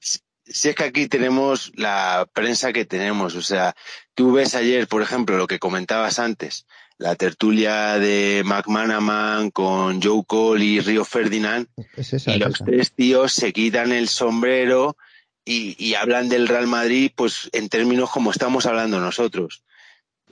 si 0.00 0.68
es 0.70 0.74
que 0.74 0.84
aquí 0.84 1.08
tenemos 1.08 1.72
la 1.76 2.26
prensa 2.32 2.72
que 2.72 2.86
tenemos, 2.86 3.34
o 3.34 3.42
sea, 3.42 3.74
tú 4.14 4.32
ves 4.32 4.54
ayer, 4.54 4.88
por 4.88 5.02
ejemplo, 5.02 5.36
lo 5.36 5.46
que 5.46 5.58
comentabas 5.58 6.18
antes, 6.18 6.64
la 6.96 7.14
tertulia 7.16 7.98
de 7.98 8.42
McManaman 8.46 9.50
con 9.50 10.00
Joe 10.00 10.22
Cole 10.26 10.64
y 10.64 10.80
Río 10.80 11.04
Ferdinand, 11.04 11.68
Es 11.96 12.14
esa, 12.14 12.34
y 12.34 12.38
los 12.38 12.58
tres 12.64 12.92
tíos 12.92 13.34
se 13.34 13.52
quitan 13.52 13.92
el 13.92 14.08
sombrero 14.08 14.96
y, 15.44 15.76
y 15.78 15.94
hablan 15.94 16.30
del 16.30 16.48
Real 16.48 16.66
Madrid, 16.66 17.12
pues 17.14 17.50
en 17.52 17.68
términos 17.68 18.08
como 18.10 18.30
estamos 18.30 18.64
hablando 18.64 19.00
nosotros, 19.00 19.62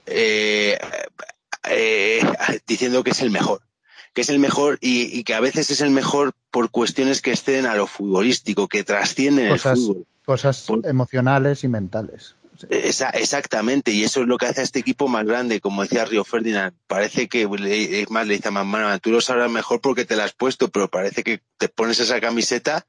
Eh, 0.07 0.77
eh, 1.69 2.21
diciendo 2.65 3.03
que 3.03 3.11
es 3.11 3.21
el 3.21 3.29
mejor, 3.29 3.61
que 4.17 4.21
es 4.21 4.29
el 4.29 4.39
mejor 4.39 4.79
y, 4.81 5.03
y 5.15 5.23
que 5.23 5.35
a 5.35 5.39
veces 5.39 5.69
es 5.69 5.79
el 5.79 5.91
mejor 5.91 6.33
por 6.49 6.71
cuestiones 6.71 7.21
que 7.21 7.29
exceden 7.29 7.67
a 7.67 7.75
lo 7.75 7.85
futbolístico, 7.85 8.67
que 8.67 8.83
trascienden 8.83 9.49
Cosas- 9.49 9.77
el 9.77 9.85
fútbol. 9.85 10.05
Cosas 10.25 10.61
Por- 10.63 10.87
emocionales 10.87 11.63
y 11.63 11.67
mentales. 11.67 12.35
Sí. 12.59 12.65
Esa- 12.71 13.11
exactamente, 13.11 13.91
y 13.91 14.03
eso 14.03 14.21
es 14.21 14.27
lo 14.27 14.39
que 14.39 14.47
hace 14.47 14.61
a 14.61 14.63
este 14.63 14.79
equipo 14.79 15.07
más 15.07 15.23
grande, 15.23 15.61
como 15.61 15.83
decía 15.83 16.03
Río 16.05 16.23
Ferdinand. 16.23 16.73
Parece 16.87 17.27
que, 17.27 17.43
es 17.43 18.09
más, 18.09 18.25
le 18.25 18.33
dice 18.33 18.47
a 18.47 18.51
Mamá, 18.51 18.97
tú 18.97 19.11
lo 19.11 19.21
sabrás 19.21 19.51
mejor 19.51 19.81
porque 19.81 20.03
te 20.05 20.15
la 20.15 20.23
has 20.23 20.33
puesto, 20.33 20.69
pero 20.69 20.87
parece 20.89 21.23
que 21.23 21.41
te 21.59 21.69
pones 21.69 21.99
esa 21.99 22.19
camiseta 22.19 22.87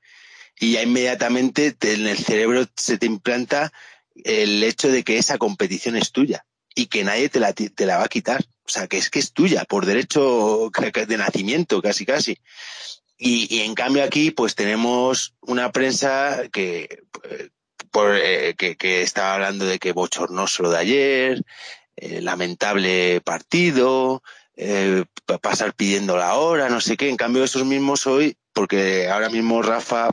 y 0.59 0.73
ya 0.73 0.83
inmediatamente 0.83 1.73
te- 1.73 1.93
en 1.93 2.07
el 2.07 2.17
cerebro 2.17 2.65
se 2.75 2.97
te 2.97 3.05
implanta 3.05 3.71
el 4.25 4.65
hecho 4.65 4.89
de 4.91 5.05
que 5.05 5.19
esa 5.19 5.37
competición 5.37 5.95
es 5.95 6.11
tuya 6.11 6.47
y 6.75 6.87
que 6.87 7.05
nadie 7.05 7.29
te 7.29 7.39
la, 7.39 7.53
te 7.53 7.85
la 7.85 7.99
va 7.99 8.05
a 8.05 8.09
quitar. 8.09 8.43
O 8.69 8.71
sea, 8.71 8.87
que 8.87 8.99
es 8.99 9.09
que 9.09 9.19
es 9.19 9.33
tuya 9.33 9.65
por 9.65 9.87
derecho 9.87 10.71
de 11.09 11.17
nacimiento, 11.17 11.81
casi 11.81 12.05
casi. 12.05 12.37
Y, 13.17 13.53
y 13.53 13.63
en 13.63 13.75
cambio 13.75 14.05
aquí, 14.05 14.31
pues 14.31 14.55
tenemos 14.55 15.35
una 15.41 15.73
prensa 15.73 16.43
que, 16.53 17.01
eh, 17.25 17.49
eh, 18.59 18.77
que, 18.79 19.03
estaba 19.03 19.33
hablando 19.37 19.65
de 19.65 19.79
que 19.79 19.93
bochornoso 19.93 20.63
lo 20.65 20.71
de 20.71 20.79
ayer, 20.79 21.43
eh, 21.97 22.21
lamentable 22.21 23.23
partido, 23.23 24.23
pa- 25.25 25.39
pasar 25.39 25.73
pidiendo 25.73 26.19
la 26.19 26.35
hora, 26.35 26.69
no 26.69 26.83
sé 26.83 26.99
qué. 26.99 27.09
En 27.09 27.17
cambio, 27.17 27.45
esos 27.45 27.65
mismos 27.65 28.07
hoy, 28.07 28.37
porque 28.53 29.09
ahora 29.09 29.31
mismo 29.31 29.63
Rafa, 29.63 30.11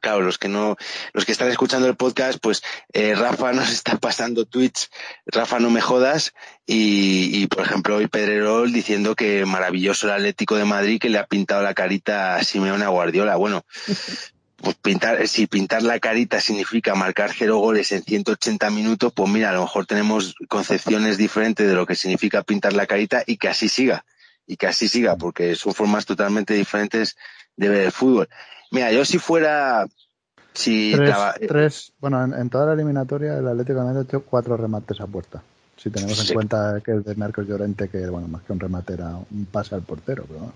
claro, 0.00 0.22
los 0.22 0.38
que 0.38 0.48
no, 0.48 0.76
los 1.12 1.24
que 1.24 1.32
están 1.32 1.48
escuchando 1.48 1.86
el 1.86 1.96
podcast, 1.96 2.38
pues 2.40 2.62
eh, 2.92 3.14
Rafa 3.14 3.52
nos 3.52 3.70
está 3.70 3.96
pasando 3.98 4.44
tweets, 4.44 4.90
Rafa 5.26 5.58
no 5.58 5.70
me 5.70 5.80
jodas, 5.80 6.34
y, 6.66 7.42
y, 7.42 7.46
por 7.46 7.64
ejemplo 7.64 7.96
hoy 7.96 8.06
Pedrerol 8.06 8.72
diciendo 8.72 9.14
que 9.14 9.44
maravilloso 9.44 10.06
el 10.06 10.14
Atlético 10.14 10.56
de 10.56 10.64
Madrid 10.64 10.98
que 11.00 11.10
le 11.10 11.18
ha 11.18 11.26
pintado 11.26 11.62
la 11.62 11.74
carita 11.74 12.36
a 12.36 12.44
Simeone 12.44 12.84
a 12.84 12.88
Guardiola. 12.88 13.36
Bueno, 13.36 13.64
pues 14.64 14.76
pintar, 14.76 15.28
si 15.28 15.46
pintar 15.46 15.82
la 15.82 16.00
carita 16.00 16.40
significa 16.40 16.94
marcar 16.94 17.32
cero 17.36 17.58
goles 17.58 17.92
en 17.92 18.02
180 18.02 18.70
minutos, 18.70 19.12
pues 19.14 19.30
mira, 19.30 19.50
a 19.50 19.52
lo 19.52 19.60
mejor 19.60 19.86
tenemos 19.86 20.34
concepciones 20.48 21.18
diferentes 21.18 21.68
de 21.68 21.74
lo 21.74 21.86
que 21.86 21.94
significa 21.94 22.42
pintar 22.42 22.72
la 22.72 22.86
carita 22.86 23.22
y 23.26 23.36
que 23.36 23.48
así 23.48 23.68
siga. 23.68 24.04
Y 24.46 24.56
que 24.56 24.66
así 24.66 24.88
siga, 24.88 25.16
porque 25.16 25.54
son 25.54 25.74
formas 25.74 26.06
totalmente 26.06 26.54
diferentes 26.54 27.16
de 27.56 27.68
ver 27.68 27.80
el 27.82 27.92
fútbol. 27.92 28.28
Mira, 28.74 28.92
yo 28.92 29.04
si 29.04 29.18
fuera, 29.18 29.86
si 30.52 30.92
Tres, 30.94 31.10
traba- 31.10 31.34
tres- 31.48 31.92
bueno, 32.00 32.22
en, 32.24 32.34
en 32.34 32.50
toda 32.50 32.66
la 32.66 32.72
eliminatoria 32.74 33.38
el 33.38 33.48
Atlético 33.48 33.78
de 33.78 33.84
Madrid 33.84 34.00
ha 34.00 34.02
hecho 34.02 34.22
cuatro 34.22 34.56
remates 34.56 35.00
a 35.00 35.06
puerta. 35.06 35.42
Si 35.76 35.90
tenemos 35.90 36.28
en 36.28 36.34
cuenta 36.34 36.80
que 36.84 36.90
el 36.92 37.02
de 37.02 37.14
Marcos 37.14 37.46
Llorente, 37.46 37.88
que 37.88 38.06
bueno, 38.08 38.28
más 38.28 38.42
que 38.42 38.52
un 38.52 38.60
remate 38.60 38.94
era 38.94 39.16
un 39.16 39.46
pase 39.46 39.74
al 39.74 39.82
portero, 39.82 40.24
pero 40.28 40.52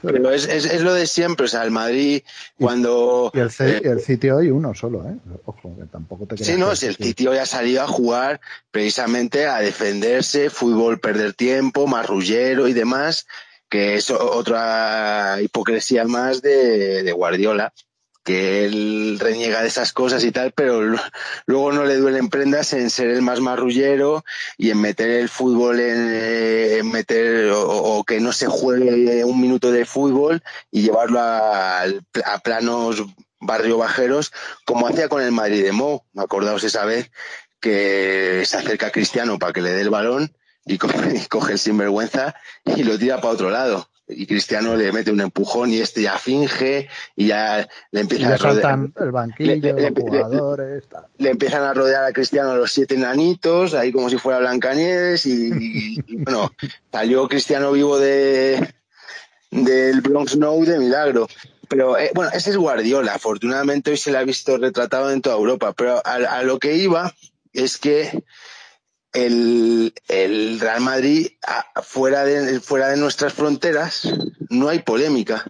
pero, 0.00 0.30
es, 0.30 0.46
es, 0.46 0.64
es 0.64 0.82
lo 0.82 0.94
de 0.94 1.06
siempre, 1.06 1.46
o 1.46 1.48
sea, 1.48 1.64
el 1.64 1.70
Madrid 1.70 2.22
cuando... 2.58 3.30
Y 3.34 3.38
el, 3.40 3.50
eh, 3.58 3.80
el 3.84 4.00
City 4.00 4.30
hoy 4.30 4.50
uno 4.50 4.74
solo, 4.74 5.04
¿eh? 5.08 5.16
Ojo, 5.44 5.74
que 5.76 5.84
tampoco 5.86 6.26
te 6.26 6.36
Sí, 6.36 6.56
no, 6.56 6.74
si 6.76 6.86
el 6.86 6.96
City 6.96 7.26
hoy 7.26 7.38
ha 7.38 7.46
salido 7.46 7.82
a 7.82 7.86
jugar 7.86 8.40
precisamente 8.70 9.46
a 9.46 9.58
defenderse, 9.58 10.50
fútbol 10.50 10.98
perder 10.98 11.34
tiempo, 11.34 11.86
marrullero 11.86 12.68
y 12.68 12.72
demás, 12.72 13.26
que 13.74 13.96
es 13.96 14.08
otra 14.08 15.38
hipocresía 15.42 16.04
más 16.04 16.40
de, 16.40 17.10
Guardiola, 17.10 17.72
que 18.22 18.66
él 18.66 19.18
reniega 19.18 19.62
de 19.62 19.66
esas 19.66 19.92
cosas 19.92 20.22
y 20.22 20.30
tal, 20.30 20.52
pero 20.52 20.80
luego 21.46 21.72
no 21.72 21.84
le 21.84 21.96
duelen 21.96 22.28
prendas 22.28 22.72
en 22.72 22.88
ser 22.88 23.10
el 23.10 23.20
más 23.20 23.40
marrullero 23.40 24.24
y 24.56 24.70
en 24.70 24.80
meter 24.80 25.10
el 25.10 25.28
fútbol 25.28 25.80
en, 25.80 26.08
eh, 26.08 26.82
meter 26.84 27.50
o, 27.52 28.04
que 28.04 28.20
no 28.20 28.32
se 28.32 28.46
juegue 28.46 29.24
un 29.24 29.40
minuto 29.40 29.72
de 29.72 29.84
fútbol 29.84 30.40
y 30.70 30.82
llevarlo 30.82 31.18
a, 31.18 31.82
a 31.82 32.38
planos 32.44 33.02
barrio 33.40 33.78
bajeros 33.78 34.30
como 34.64 34.86
hacía 34.86 35.08
con 35.08 35.20
el 35.20 35.32
Madrid 35.32 35.64
de 35.64 35.72
Mo. 35.72 36.06
Acordaos 36.16 36.62
esa 36.62 36.84
vez 36.84 37.10
que 37.58 38.44
se 38.46 38.56
acerca 38.56 38.86
a 38.86 38.92
Cristiano 38.92 39.36
para 39.40 39.52
que 39.52 39.62
le 39.62 39.70
dé 39.70 39.80
el 39.80 39.90
balón 39.90 40.32
y 40.66 40.78
coge, 40.78 40.96
y 41.16 41.26
coge 41.26 41.52
el 41.52 41.58
sinvergüenza 41.58 42.34
y 42.64 42.82
lo 42.84 42.98
tira 42.98 43.20
para 43.20 43.34
otro 43.34 43.50
lado. 43.50 43.88
Y 44.06 44.26
Cristiano 44.26 44.76
le 44.76 44.92
mete 44.92 45.10
un 45.10 45.22
empujón 45.22 45.70
y 45.72 45.78
este 45.78 46.02
ya 46.02 46.18
finge 46.18 46.90
y 47.16 47.28
ya 47.28 47.66
le 47.90 48.00
Y 48.00 48.02
empieza 48.02 48.28
le 48.28 48.34
a 48.34 48.36
rodear, 48.36 48.78
el 49.00 49.10
banquillo, 49.12 49.54
le- 49.54 49.60
le- 49.60 49.90
los 49.90 49.92
jugadores, 49.98 50.84
tal. 50.90 51.06
le 51.16 51.30
empiezan 51.30 51.62
a 51.62 51.72
rodear 51.72 52.04
a 52.04 52.12
Cristiano 52.12 52.54
los 52.54 52.70
siete 52.70 52.96
enanitos, 52.96 53.72
ahí 53.72 53.92
como 53.92 54.10
si 54.10 54.18
fuera 54.18 54.40
Blancanieves, 54.40 55.24
y, 55.24 55.48
y- 55.48 56.00
y, 56.06 56.16
bueno, 56.16 56.52
salió 56.92 57.26
Cristiano 57.28 57.72
vivo 57.72 57.98
de 57.98 58.74
del 59.50 60.00
Bronx 60.02 60.36
No 60.36 60.54
de 60.58 60.78
milagro. 60.78 61.26
Pero 61.68 61.96
eh, 61.96 62.10
bueno, 62.14 62.30
ese 62.34 62.50
es 62.50 62.56
Guardiola, 62.58 63.14
afortunadamente 63.14 63.90
hoy 63.90 63.96
se 63.96 64.12
le 64.12 64.18
ha 64.18 64.22
visto 64.24 64.58
retratado 64.58 65.10
en 65.10 65.22
toda 65.22 65.36
Europa, 65.36 65.72
pero 65.72 66.02
a, 66.04 66.12
a 66.16 66.42
lo 66.42 66.58
que 66.58 66.76
iba 66.76 67.14
es 67.54 67.78
que 67.78 68.22
el, 69.14 69.92
Real 70.60 70.80
Madrid, 70.80 71.28
fuera 71.82 72.24
de, 72.24 72.60
fuera 72.60 72.88
de 72.88 72.96
nuestras 72.96 73.32
fronteras, 73.32 74.12
no 74.50 74.68
hay 74.68 74.80
polémica. 74.80 75.44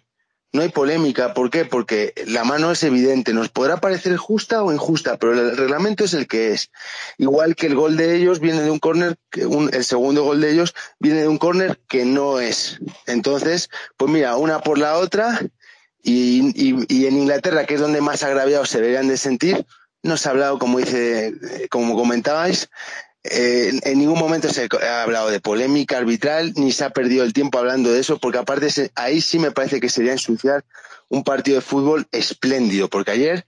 No 0.53 0.63
hay 0.63 0.69
polémica. 0.69 1.35
¿Por 1.35 1.51
qué? 1.51 1.65
Porque 1.65 2.15
la 2.29 2.45
mano 2.45 2.71
es 2.71 2.85
evidente. 2.85 3.35
Nos 3.35 3.49
podrá 3.49 3.79
parecer 3.79 4.17
justa 4.17 4.63
o 4.63 4.73
injusta, 4.73 5.17
pero 5.17 5.33
el 5.33 5.57
reglamento 5.57 6.05
es 6.05 6.15
el 6.15 6.29
que 6.29 6.53
es. 6.53 6.71
Igual 7.19 7.57
que 7.57 7.67
el 7.67 7.75
gol 7.75 7.97
de 7.97 8.15
ellos 8.15 8.39
viene 8.39 8.63
de 8.63 8.71
un 8.71 8.79
córner, 8.79 9.17
el 9.33 9.85
segundo 9.85 10.23
gol 10.23 10.41
de 10.41 10.53
ellos 10.53 10.73
viene 11.01 11.23
de 11.23 11.29
un 11.29 11.39
córner 11.39 11.81
que 11.89 12.05
no 12.05 12.39
es. 12.39 12.79
Entonces, 13.07 13.69
pues 13.97 14.13
mira, 14.13 14.37
una 14.37 14.61
por 14.61 14.79
la 14.79 14.97
otra, 14.99 15.41
y, 16.05 16.53
y- 16.55 17.07
en 17.07 17.19
Inglaterra, 17.19 17.65
que 17.65 17.75
es 17.75 17.81
donde 17.81 18.01
más 18.03 18.23
agraviados 18.23 18.69
se 18.69 18.79
deberían 18.79 19.09
de 19.09 19.17
sentir, 19.17 19.67
no 20.03 20.17
se 20.19 20.29
ha 20.29 20.33
hablado, 20.33 20.59
como 20.59 20.79
dice, 20.79 21.35
como 21.71 21.97
comentabais, 21.97 22.69
eh, 23.25 23.73
en- 23.83 23.99
ningún 23.99 24.19
momento 24.19 24.49
se 24.51 24.69
ha 24.83 25.03
hablado 25.03 25.31
de 25.31 25.41
polémica 25.41 25.99
arbitral 25.99 26.53
ni 26.57 26.73
se 26.73 26.85
ha 26.85 26.91
perdido 26.91 27.25
el 27.25 27.33
tiempo 27.33 27.59
hablando 27.59 27.91
de 27.93 28.01
eso, 28.01 28.19
porque 28.19 28.39
aparte 28.39 28.69
ahí 28.95 29.21
sí 29.21 29.39
me 29.39 29.51
parece 29.51 29.81
que 29.81 29.89
sería 29.89 30.13
ensuciar 30.13 30.65
un 31.09 31.25
partido 31.25 31.57
de 31.57 31.63
fútbol 31.63 32.07
espléndido, 32.13 32.89
porque 32.89 33.13
ayer 33.13 33.47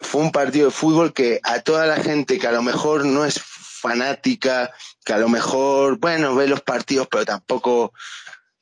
fue 0.00 0.22
un 0.22 0.32
partido 0.32 0.66
de 0.66 0.72
fútbol 0.72 1.12
que 1.12 1.40
a 1.44 1.60
toda 1.60 1.86
la 1.86 1.96
gente 1.96 2.38
que 2.38 2.46
a 2.48 2.52
lo 2.52 2.62
mejor 2.62 3.04
no 3.04 3.24
es 3.24 3.40
fanática, 3.40 4.72
que 5.04 5.12
a 5.12 5.18
lo 5.18 5.28
mejor, 5.28 5.98
bueno, 5.98 6.34
ve 6.34 6.46
los 6.48 6.60
partidos, 6.60 7.08
pero 7.10 7.24
tampoco 7.24 7.92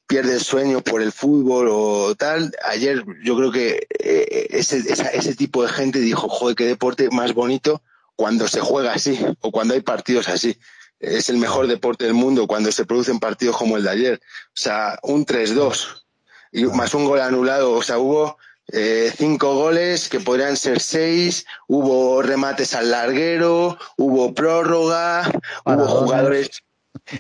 pierde 0.06 0.34
el 0.34 0.40
sueño 0.40 0.80
por 0.82 1.02
el 1.02 1.12
fútbol 1.12 1.68
o 1.70 2.14
tal. 2.16 2.52
Ayer 2.64 3.04
yo 3.22 3.36
creo 3.36 3.52
que 3.52 3.86
eh, 3.98 4.48
ese, 4.50 4.78
esa- 4.78 5.08
ese 5.10 5.34
tipo 5.34 5.62
de 5.62 5.68
gente 5.68 6.00
dijo, 6.00 6.28
joder, 6.28 6.56
qué 6.56 6.64
deporte 6.66 7.08
más 7.10 7.32
bonito 7.32 7.82
cuando 8.20 8.46
se 8.48 8.60
juega 8.60 8.92
así 8.92 9.18
o 9.40 9.50
cuando 9.50 9.72
hay 9.72 9.80
partidos 9.80 10.28
así. 10.28 10.54
Es 10.98 11.30
el 11.30 11.38
mejor 11.38 11.68
deporte 11.68 12.04
del 12.04 12.12
mundo 12.12 12.46
cuando 12.46 12.70
se 12.70 12.84
producen 12.84 13.18
partidos 13.18 13.56
como 13.56 13.78
el 13.78 13.82
de 13.82 13.88
ayer. 13.88 14.20
O 14.48 14.60
sea, 14.60 14.98
un 15.02 15.24
3-2 15.24 16.04
y 16.52 16.64
más 16.64 16.92
un 16.92 17.06
gol 17.06 17.22
anulado. 17.22 17.72
O 17.72 17.82
sea, 17.82 17.96
hubo 17.96 18.36
eh, 18.74 19.10
cinco 19.16 19.54
goles 19.54 20.10
que 20.10 20.20
podrían 20.20 20.58
ser 20.58 20.80
seis, 20.80 21.46
hubo 21.66 22.20
remates 22.20 22.74
al 22.74 22.90
larguero, 22.90 23.78
hubo 23.96 24.34
prórroga, 24.34 25.32
hubo 25.64 25.86
jugadores. 25.86 26.50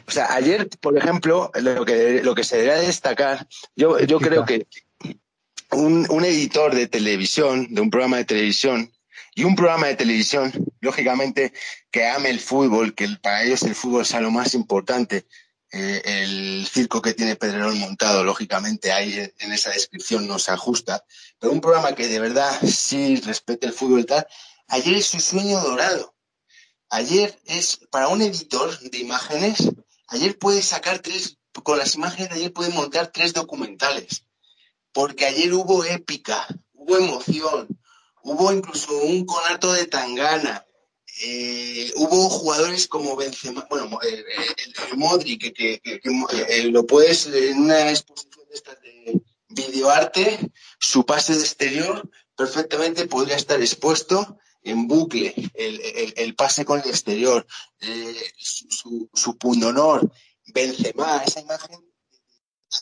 O 0.06 0.10
sea, 0.10 0.34
ayer, 0.34 0.68
por 0.82 0.98
ejemplo, 0.98 1.50
lo 1.62 1.86
que, 1.86 2.22
lo 2.22 2.34
que 2.34 2.44
se 2.44 2.58
debería 2.58 2.82
destacar, 2.82 3.46
yo, 3.74 3.98
yo 4.00 4.20
creo 4.20 4.44
que 4.44 4.66
un, 5.70 6.06
un 6.10 6.26
editor 6.26 6.74
de 6.74 6.88
televisión, 6.88 7.68
de 7.70 7.80
un 7.80 7.88
programa 7.88 8.18
de 8.18 8.26
televisión, 8.26 8.92
y 9.34 9.44
un 9.44 9.56
programa 9.56 9.86
de 9.86 9.96
televisión 9.96 10.52
lógicamente, 10.80 11.52
que 11.90 12.06
ame 12.06 12.30
el 12.30 12.40
fútbol, 12.40 12.94
que 12.94 13.08
para 13.22 13.44
ellos 13.44 13.62
el 13.62 13.74
fútbol 13.74 14.06
sea 14.06 14.20
lo 14.20 14.30
más 14.30 14.54
importante. 14.54 15.26
Eh, 15.72 16.02
el 16.04 16.66
circo 16.66 17.00
que 17.00 17.14
tiene 17.14 17.36
Pedrerol 17.36 17.76
montado, 17.76 18.24
lógicamente, 18.24 18.90
ahí 18.90 19.30
en 19.38 19.52
esa 19.52 19.70
descripción 19.70 20.26
no 20.26 20.38
se 20.38 20.50
ajusta. 20.50 21.04
Pero 21.38 21.52
un 21.52 21.60
programa 21.60 21.94
que 21.94 22.08
de 22.08 22.18
verdad 22.18 22.50
sí 22.66 23.16
respete 23.16 23.66
el 23.66 23.72
fútbol 23.72 24.00
y 24.00 24.04
tal, 24.04 24.26
ayer 24.66 24.96
es 24.96 25.06
su 25.06 25.20
sueño 25.20 25.60
dorado. 25.60 26.14
Ayer 26.88 27.38
es, 27.44 27.78
para 27.92 28.08
un 28.08 28.20
editor 28.20 28.76
de 28.80 28.98
imágenes, 28.98 29.70
ayer 30.08 30.36
puede 30.38 30.60
sacar 30.60 30.98
tres, 30.98 31.38
con 31.62 31.78
las 31.78 31.94
imágenes 31.94 32.30
de 32.30 32.36
ayer 32.36 32.52
puede 32.52 32.70
montar 32.70 33.08
tres 33.08 33.32
documentales. 33.32 34.24
Porque 34.92 35.26
ayer 35.26 35.54
hubo 35.54 35.84
épica, 35.84 36.48
hubo 36.72 36.98
emoción, 36.98 37.68
hubo 38.24 38.52
incluso 38.52 38.92
un 38.96 39.24
conato 39.24 39.72
de 39.72 39.86
tangana, 39.86 40.66
eh, 41.22 41.92
hubo 41.96 42.30
jugadores 42.30 42.88
como 42.88 43.14
Benzema, 43.16 43.66
bueno, 43.68 43.98
eh, 44.02 44.24
eh, 44.38 44.54
el, 44.90 44.96
Modric, 44.96 45.54
que, 45.54 46.00
lo 46.70 46.86
puedes 46.86 47.26
en 47.26 47.58
una 47.58 47.90
exposición 47.90 48.46
de 48.48 48.54
estas 48.54 48.80
de 48.80 49.22
videoarte, 49.48 50.50
su 50.78 51.04
pase 51.04 51.34
de 51.34 51.40
exterior 51.40 52.08
perfectamente 52.36 53.06
podría 53.06 53.36
estar 53.36 53.60
expuesto 53.60 54.38
en 54.62 54.86
bucle, 54.88 55.34
el, 55.54 56.34
pase 56.36 56.64
con 56.64 56.80
el 56.80 56.88
exterior, 56.88 57.46
su, 58.38 59.10
su, 59.12 59.36
pundonor, 59.36 60.10
Benzema, 60.54 61.22
esa 61.26 61.40
imagen 61.40 61.84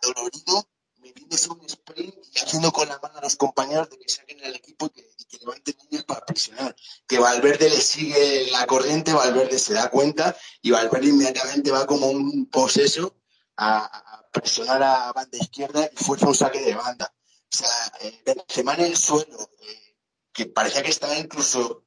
dolorido 0.02 0.69
metiéndose 0.98 1.51
un 1.51 1.65
sprint 1.65 2.15
y 2.35 2.39
haciendo 2.39 2.70
con 2.73 2.89
la 2.89 2.98
mano 2.98 3.19
a 3.19 3.23
los 3.23 3.36
compañeros 3.36 3.89
de 3.90 3.98
que 3.98 4.09
saquen 4.09 4.44
al 4.44 4.55
equipo 4.55 4.86
y 4.86 4.90
que, 4.90 5.07
levanten 5.37 5.77
niños 5.91 6.05
para 6.05 6.25
presionar. 6.25 6.75
Que 7.07 7.19
Valverde 7.19 7.69
le 7.69 7.81
sigue 7.81 8.51
la 8.51 8.67
corriente, 8.67 9.13
Valverde 9.13 9.59
se 9.59 9.75
da 9.75 9.91
cuenta 9.91 10.37
y 10.63 10.71
Valverde 10.71 11.09
inmediatamente 11.09 11.71
va 11.71 11.87
como 11.87 12.07
un 12.07 12.47
poseso 12.47 13.17
a, 13.57 14.25
presionar 14.33 14.83
a 14.83 15.13
banda 15.13 15.39
izquierda 15.39 15.91
y 15.93 16.05
fuerza 16.05 16.29
un 16.29 16.35
saque 16.35 16.61
de 16.61 16.75
banda. 16.75 17.13
O 17.53 17.57
sea, 17.57 17.69
eh, 18.01 18.23
Benzema 18.25 18.75
en 18.75 18.81
el 18.81 18.97
suelo, 18.97 19.51
eh, 19.61 19.97
que 20.33 20.47
parecía 20.47 20.83
que 20.83 20.91
estaba 20.91 21.19
incluso 21.19 21.85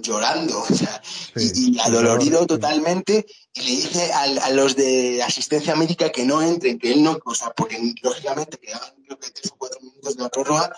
llorando, 0.00 0.60
o 0.70 0.74
sea, 0.74 1.02
y, 1.36 1.78
adolorido 1.80 2.46
totalmente, 2.46 3.26
y 3.52 3.60
le 3.60 3.70
dice 3.70 4.12
a, 4.12 4.50
los 4.50 4.76
de 4.76 5.22
asistencia 5.22 5.76
médica 5.76 6.10
que 6.10 6.24
no 6.24 6.42
entren, 6.42 6.78
que 6.78 6.92
él 6.92 7.02
no, 7.02 7.18
o 7.24 7.34
sea, 7.34 7.50
porque 7.50 7.78
lógicamente 8.02 8.58
quedaban 8.58 8.94
creo 9.04 9.18
que 9.18 9.30
tres 9.30 9.52
o 9.52 9.56
cuatro 9.56 9.80
minutos 9.80 10.16
de 10.16 10.22
la 10.22 10.28
prórroga, 10.28 10.76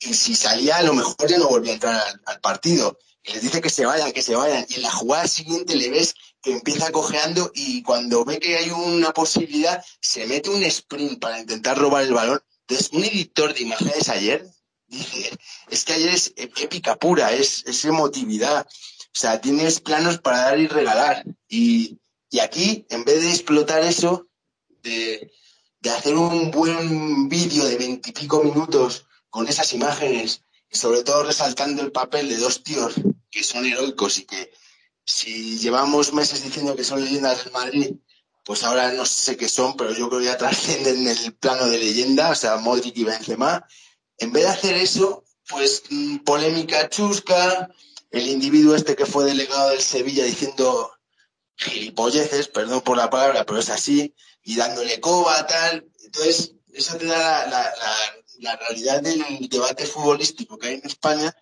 y 0.00 0.14
si 0.14 0.34
salía 0.34 0.76
a 0.76 0.82
lo 0.82 0.94
mejor 0.94 1.28
ya 1.28 1.38
no 1.38 1.48
volvía 1.48 1.72
a 1.72 1.74
entrar 1.74 2.20
al, 2.26 2.40
partido. 2.40 2.98
Y 3.24 3.32
les 3.32 3.42
dice 3.42 3.60
que 3.60 3.70
se 3.70 3.84
vayan, 3.84 4.12
que 4.12 4.22
se 4.22 4.36
vayan, 4.36 4.64
y 4.68 4.74
en 4.74 4.82
la 4.82 4.90
jugada 4.90 5.26
siguiente 5.26 5.76
le 5.76 5.90
ves 5.90 6.14
que 6.40 6.52
empieza 6.52 6.92
cojeando 6.92 7.50
y 7.54 7.82
cuando 7.82 8.24
ve 8.24 8.38
que 8.38 8.56
hay 8.56 8.70
una 8.70 9.12
posibilidad, 9.12 9.84
se 10.00 10.26
mete 10.26 10.50
un 10.50 10.62
sprint 10.62 11.20
para 11.20 11.40
intentar 11.40 11.76
robar 11.76 12.04
el 12.04 12.14
balón. 12.14 12.40
Entonces, 12.60 12.90
un 12.92 13.04
editor 13.04 13.54
de 13.54 13.62
imágenes 13.62 14.08
ayer 14.08 14.46
dice, 14.86 15.30
es 15.68 15.84
que 15.84 15.94
ayer 15.94 16.10
es 16.10 16.32
épica 16.36 16.96
pura, 16.96 17.32
es, 17.32 17.64
es 17.66 17.84
emotividad. 17.84 18.66
O 18.66 19.20
sea, 19.20 19.40
tienes 19.40 19.80
planos 19.80 20.18
para 20.18 20.42
dar 20.42 20.60
y 20.60 20.68
regalar. 20.68 21.24
Y, 21.48 21.98
aquí, 22.40 22.86
en 22.90 23.04
vez 23.04 23.20
de 23.20 23.30
explotar 23.30 23.82
eso, 23.82 24.28
de, 24.82 25.32
hacer 25.90 26.14
un 26.14 26.50
buen 26.50 27.28
vídeo 27.28 27.64
de 27.64 27.76
veintipico 27.76 28.44
minutos 28.44 29.07
con 29.30 29.48
esas 29.48 29.72
imágenes, 29.72 30.42
y 30.70 30.76
sobre 30.76 31.02
todo 31.02 31.22
resaltando 31.22 31.82
el 31.82 31.92
papel 31.92 32.28
de 32.28 32.36
dos 32.36 32.62
tíos 32.62 32.94
que 33.30 33.42
son 33.42 33.64
heroicos 33.66 34.18
y 34.18 34.24
que 34.24 34.52
si 35.04 35.58
llevamos 35.58 36.12
meses 36.12 36.42
diciendo 36.44 36.76
que 36.76 36.84
son 36.84 37.04
leyendas 37.04 37.44
del 37.44 37.52
Madrid, 37.52 37.94
pues 38.44 38.62
ahora 38.64 38.92
no 38.92 39.04
sé 39.06 39.36
qué 39.36 39.48
son, 39.48 39.76
pero 39.76 39.92
yo 39.92 40.08
creo 40.08 40.20
que 40.20 40.26
ya 40.26 40.38
trascienden 40.38 41.06
el 41.06 41.34
plano 41.34 41.66
de 41.66 41.78
leyenda, 41.78 42.30
o 42.30 42.34
sea, 42.34 42.56
Modric 42.56 42.96
y 42.96 43.04
Benzema, 43.04 43.66
en 44.18 44.32
vez 44.32 44.44
de 44.44 44.50
hacer 44.50 44.74
eso, 44.76 45.24
pues 45.48 45.82
mm, 45.90 46.18
polémica 46.18 46.88
chusca, 46.88 47.70
el 48.10 48.26
individuo 48.26 48.74
este 48.74 48.96
que 48.96 49.06
fue 49.06 49.24
delegado 49.24 49.70
del 49.70 49.82
Sevilla 49.82 50.24
diciendo 50.24 50.92
gilipolleces, 51.56 52.48
perdón 52.48 52.80
por 52.82 52.96
la 52.96 53.10
palabra, 53.10 53.44
pero 53.44 53.58
es 53.58 53.68
así, 53.68 54.14
y 54.42 54.56
dándole 54.56 55.00
coba, 55.00 55.46
tal. 55.46 55.86
Entonces, 56.04 56.54
eso 56.72 56.96
te 56.96 57.06
da 57.06 57.46
la, 57.46 57.74
realidad 58.56 59.02
del 59.02 59.48
debate 59.48 59.86
futbolístico 59.86 60.58
que 60.58 60.68
hay 60.68 60.74
en 60.74 60.86
España 60.86 61.34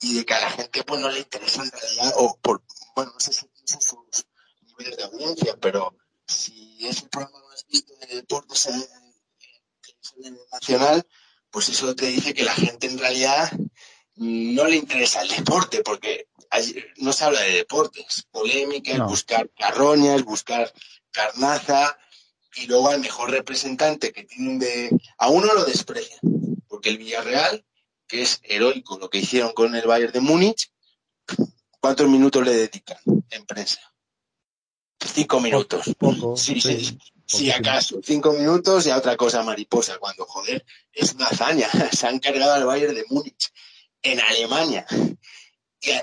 y 0.00 0.14
de 0.14 0.24
que 0.24 0.34
a 0.34 0.40
la 0.40 0.50
gente 0.50 0.82
pues 0.84 1.00
no 1.00 1.10
le 1.10 1.20
interesa 1.20 1.62
en 1.62 1.70
realidad, 1.70 2.12
o 2.16 2.36
por, 2.38 2.62
bueno, 2.94 3.12
no 3.12 3.20
sé 3.20 3.32
si 3.32 3.46
son 3.66 3.80
sus 3.80 4.26
niveles 4.62 4.96
de 4.96 5.04
audiencia, 5.04 5.56
pero 5.60 5.96
si 6.26 6.86
es 6.86 7.02
el 7.02 7.08
programa 7.08 7.40
más 7.48 7.66
visto 7.68 7.94
de 7.96 8.16
deportes 8.16 8.66
en, 8.66 8.82
en, 10.24 10.38
nacional, 10.52 11.06
pues 11.50 11.68
eso 11.68 11.94
te 11.94 12.06
dice 12.06 12.34
que 12.34 12.44
la 12.44 12.54
gente 12.54 12.86
en 12.86 12.98
realidad 12.98 13.50
no 14.16 14.64
le 14.64 14.76
interesa 14.76 15.22
el 15.22 15.28
deporte, 15.28 15.82
porque 15.82 16.28
no 16.96 17.12
se 17.12 17.24
habla 17.24 17.40
de 17.42 17.52
deportes, 17.52 18.26
polémica, 18.30 19.04
buscar 19.04 19.50
carroñas, 19.50 20.24
buscar 20.24 20.72
carnaza, 21.10 21.96
y 22.56 22.66
luego 22.66 22.88
al 22.88 23.00
mejor 23.00 23.30
representante 23.30 24.12
que 24.12 24.24
tienen 24.24 24.58
de... 24.58 24.90
A 25.18 25.28
uno 25.28 25.52
lo 25.54 25.64
desprecian, 25.64 26.18
porque 26.80 26.88
el 26.88 26.96
Villarreal, 26.96 27.62
que 28.08 28.22
es 28.22 28.40
heroico 28.42 28.98
lo 28.98 29.10
que 29.10 29.18
hicieron 29.18 29.52
con 29.52 29.76
el 29.76 29.86
Bayern 29.86 30.14
de 30.14 30.20
Múnich, 30.20 30.72
¿cuántos 31.78 32.08
minutos 32.08 32.42
le 32.42 32.54
dedican 32.54 32.96
en 33.28 33.44
prensa? 33.44 33.82
Cinco 34.98 35.40
minutos. 35.40 35.94
sí, 36.36 36.58
sí. 36.58 36.98
Si 37.26 37.50
acaso, 37.50 38.00
cinco 38.02 38.32
minutos 38.32 38.86
y 38.86 38.90
a 38.90 38.96
otra 38.96 39.14
cosa 39.18 39.42
mariposa, 39.42 39.98
cuando 39.98 40.24
joder, 40.24 40.64
es 40.90 41.12
una 41.12 41.26
hazaña. 41.26 41.68
Se 41.92 42.06
han 42.06 42.18
cargado 42.18 42.54
al 42.54 42.64
Bayern 42.64 42.94
de 42.94 43.04
Múnich 43.10 43.52
en 44.00 44.18
Alemania. 44.18 44.86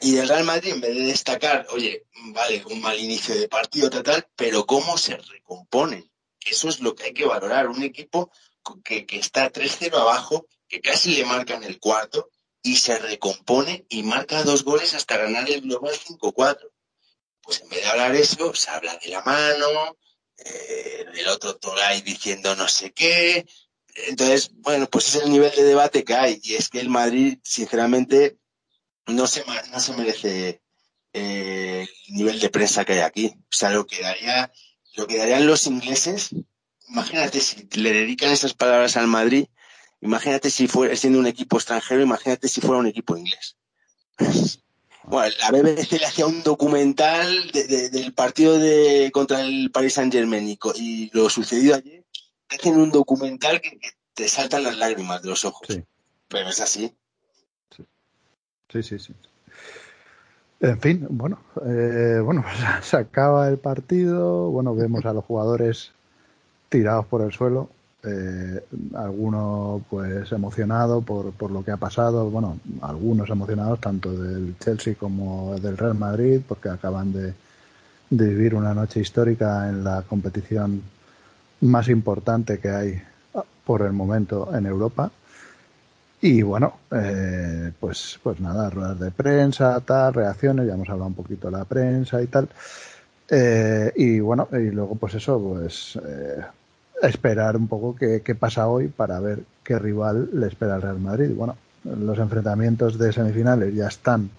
Y, 0.01 0.11
del 0.11 0.29
Real 0.29 0.43
Madrid, 0.43 0.73
en 0.73 0.81
vez 0.81 0.95
de 0.95 1.05
destacar, 1.05 1.65
oye, 1.71 2.05
vale, 2.33 2.63
un 2.69 2.81
mal 2.81 2.99
inicio 2.99 3.33
de 3.33 3.47
partido, 3.47 3.89
tal, 3.89 4.27
pero 4.35 4.67
cómo 4.67 4.95
se 4.95 5.17
recomponen. 5.17 6.07
Eso 6.39 6.69
es 6.69 6.81
lo 6.81 6.93
que 6.93 7.05
hay 7.05 7.13
que 7.13 7.25
valorar. 7.25 7.67
Un 7.67 7.81
equipo 7.81 8.29
que, 8.83 9.07
que 9.07 9.17
está 9.17 9.51
3-0 9.51 9.95
abajo, 9.95 10.45
que 10.67 10.81
casi 10.81 11.15
le 11.15 11.25
marcan 11.25 11.63
el 11.63 11.79
cuarto, 11.79 12.31
y 12.67 12.75
se 12.75 12.97
recompone 12.99 13.85
y 13.89 14.03
marca 14.03 14.43
dos 14.43 14.63
goles 14.63 14.93
hasta 14.93 15.17
ganar 15.17 15.49
el 15.49 15.61
global 15.61 15.93
5-4. 15.93 16.69
Pues 17.41 17.61
en 17.61 17.69
vez 17.69 17.81
de 17.81 17.87
hablar 17.87 18.15
eso, 18.15 18.53
se 18.53 18.69
habla 18.69 18.97
de 18.97 19.09
la 19.09 19.21
mano, 19.21 19.97
eh, 20.37 21.05
el 21.13 21.27
otro 21.29 21.55
Toray 21.55 22.01
diciendo 22.01 22.55
no 22.55 22.67
sé 22.67 22.91
qué. 22.91 23.45
Entonces, 24.07 24.51
bueno, 24.53 24.87
pues 24.89 25.15
es 25.15 25.23
el 25.23 25.31
nivel 25.31 25.51
de 25.55 25.63
debate 25.63 26.03
que 26.03 26.13
hay. 26.13 26.39
Y 26.43 26.55
es 26.55 26.69
que 26.69 26.79
el 26.79 26.89
Madrid, 26.89 27.39
sinceramente, 27.43 28.37
no 29.05 29.27
se, 29.27 29.43
no 29.71 29.79
se 29.79 29.93
merece 29.93 30.61
eh, 31.13 31.87
el 32.07 32.13
nivel 32.13 32.39
de 32.39 32.49
prensa 32.49 32.83
que 32.83 32.93
hay 32.93 32.99
aquí. 32.99 33.33
O 33.37 33.55
sea, 33.55 33.71
lo 33.71 33.87
que, 33.87 34.01
daría, 34.01 34.51
lo 34.95 35.07
que 35.07 35.17
darían 35.17 35.47
los 35.47 35.65
ingleses, 35.67 36.29
imagínate 36.89 37.39
si 37.39 37.67
le 37.71 37.93
dedican 37.93 38.31
esas 38.31 38.53
palabras 38.53 38.97
al 38.97 39.07
Madrid, 39.07 39.47
imagínate 40.01 40.49
si 40.49 40.67
fuera 40.67 40.95
siendo 40.95 41.19
un 41.19 41.27
equipo 41.27 41.57
extranjero, 41.57 42.01
imagínate 42.01 42.47
si 42.47 42.61
fuera 42.61 42.79
un 42.79 42.87
equipo 42.87 43.17
inglés. 43.17 43.57
Bueno, 45.09 45.33
la 45.39 45.51
BBC 45.51 45.93
le 46.01 46.05
hacía 46.05 46.25
un 46.25 46.43
documental 46.43 47.49
del 47.53 48.13
partido 48.13 48.59
de 48.59 49.09
contra 49.13 49.39
el 49.39 49.71
Paris 49.71 49.93
Saint 49.93 50.11
Germain 50.11 50.45
y, 50.75 51.09
lo 51.13 51.29
sucedido 51.29 51.75
ayer. 51.75 52.03
hacen 52.49 52.75
un 52.75 52.91
documental 52.91 53.61
que, 53.61 53.79
te 54.13 54.27
saltan 54.27 54.63
las 54.63 54.75
lágrimas 54.75 55.21
de 55.21 55.29
los 55.29 55.45
ojos. 55.45 55.65
Pero 56.27 56.49
es 56.49 56.59
así. 56.59 56.93
Sí, 58.69 58.83
sí, 58.83 58.99
sí. 58.99 59.13
En 60.59 60.81
fin, 60.81 61.07
bueno, 61.09 61.39
eh, 61.65 62.19
bueno, 62.21 62.43
se 62.81 62.97
acaba 62.97 63.47
el 63.47 63.59
partido. 63.59 64.49
Bueno, 64.49 64.75
vemos 64.75 65.05
a 65.05 65.13
los 65.13 65.23
jugadores 65.23 65.93
tirados 66.67 67.05
por 67.05 67.21
el 67.21 67.31
suelo 67.31 67.69
eh, 68.07 68.63
algunos 68.95 69.81
pues 69.89 70.31
emocionados 70.31 71.03
por, 71.03 71.31
por 71.31 71.51
lo 71.51 71.63
que 71.63 71.71
ha 71.71 71.77
pasado, 71.77 72.29
bueno, 72.29 72.59
algunos 72.81 73.29
emocionados 73.29 73.79
tanto 73.81 74.11
del 74.13 74.55
Chelsea 74.59 74.95
como 74.95 75.59
del 75.59 75.77
Real 75.77 75.95
Madrid 75.95 76.41
porque 76.47 76.69
acaban 76.69 77.11
de, 77.13 77.33
vivir 78.09 78.55
una 78.55 78.73
noche 78.73 79.01
histórica 79.01 79.67
en 79.67 79.83
la 79.83 80.01
competición 80.03 80.81
más 81.61 81.89
importante 81.89 82.59
que 82.59 82.69
hay 82.69 83.01
por 83.65 83.81
el 83.81 83.91
momento 83.91 84.55
en 84.55 84.65
Europa. 84.65 85.11
Y 86.21 86.41
bueno, 86.41 86.77
eh, 86.91 87.71
pues, 87.79 88.19
pues 88.23 88.39
nada, 88.39 88.69
ruedas 88.69 88.99
de 88.99 89.11
prensa, 89.11 89.79
tal, 89.81 90.13
reacciones, 90.13 90.65
ya 90.65 90.73
hemos 90.73 90.89
hablado 90.89 91.07
un 91.07 91.13
poquito 91.13 91.51
de 91.51 91.57
la 91.57 91.65
prensa 91.65 92.21
y 92.21 92.27
tal. 92.27 92.49
Eh, 93.29 93.91
y 93.95 94.19
bueno, 94.19 94.47
y 94.53 94.71
luego 94.71 94.95
pues 94.95 95.15
eso, 95.15 95.39
pues 95.39 95.99
eh, 96.03 96.41
esperar 97.01 97.55
un 97.55 97.67
poco 97.67 97.95
qué, 97.95 98.35
pasa 98.35 98.67
hoy 98.67 98.87
para 98.87 99.19
ver 99.19 99.43
qué 99.63 99.77
rival 99.77 100.29
le 100.33 100.47
espera 100.47 100.75
al 100.75 100.81
Real 100.81 100.99
Madrid. 100.99 101.31
Bueno, 101.35 101.55
los 101.83 102.17
enfrentamientos 102.17 102.97
de 102.97 103.13
semifinales 103.13 103.73
ya 103.73 103.87
están 103.87 104.29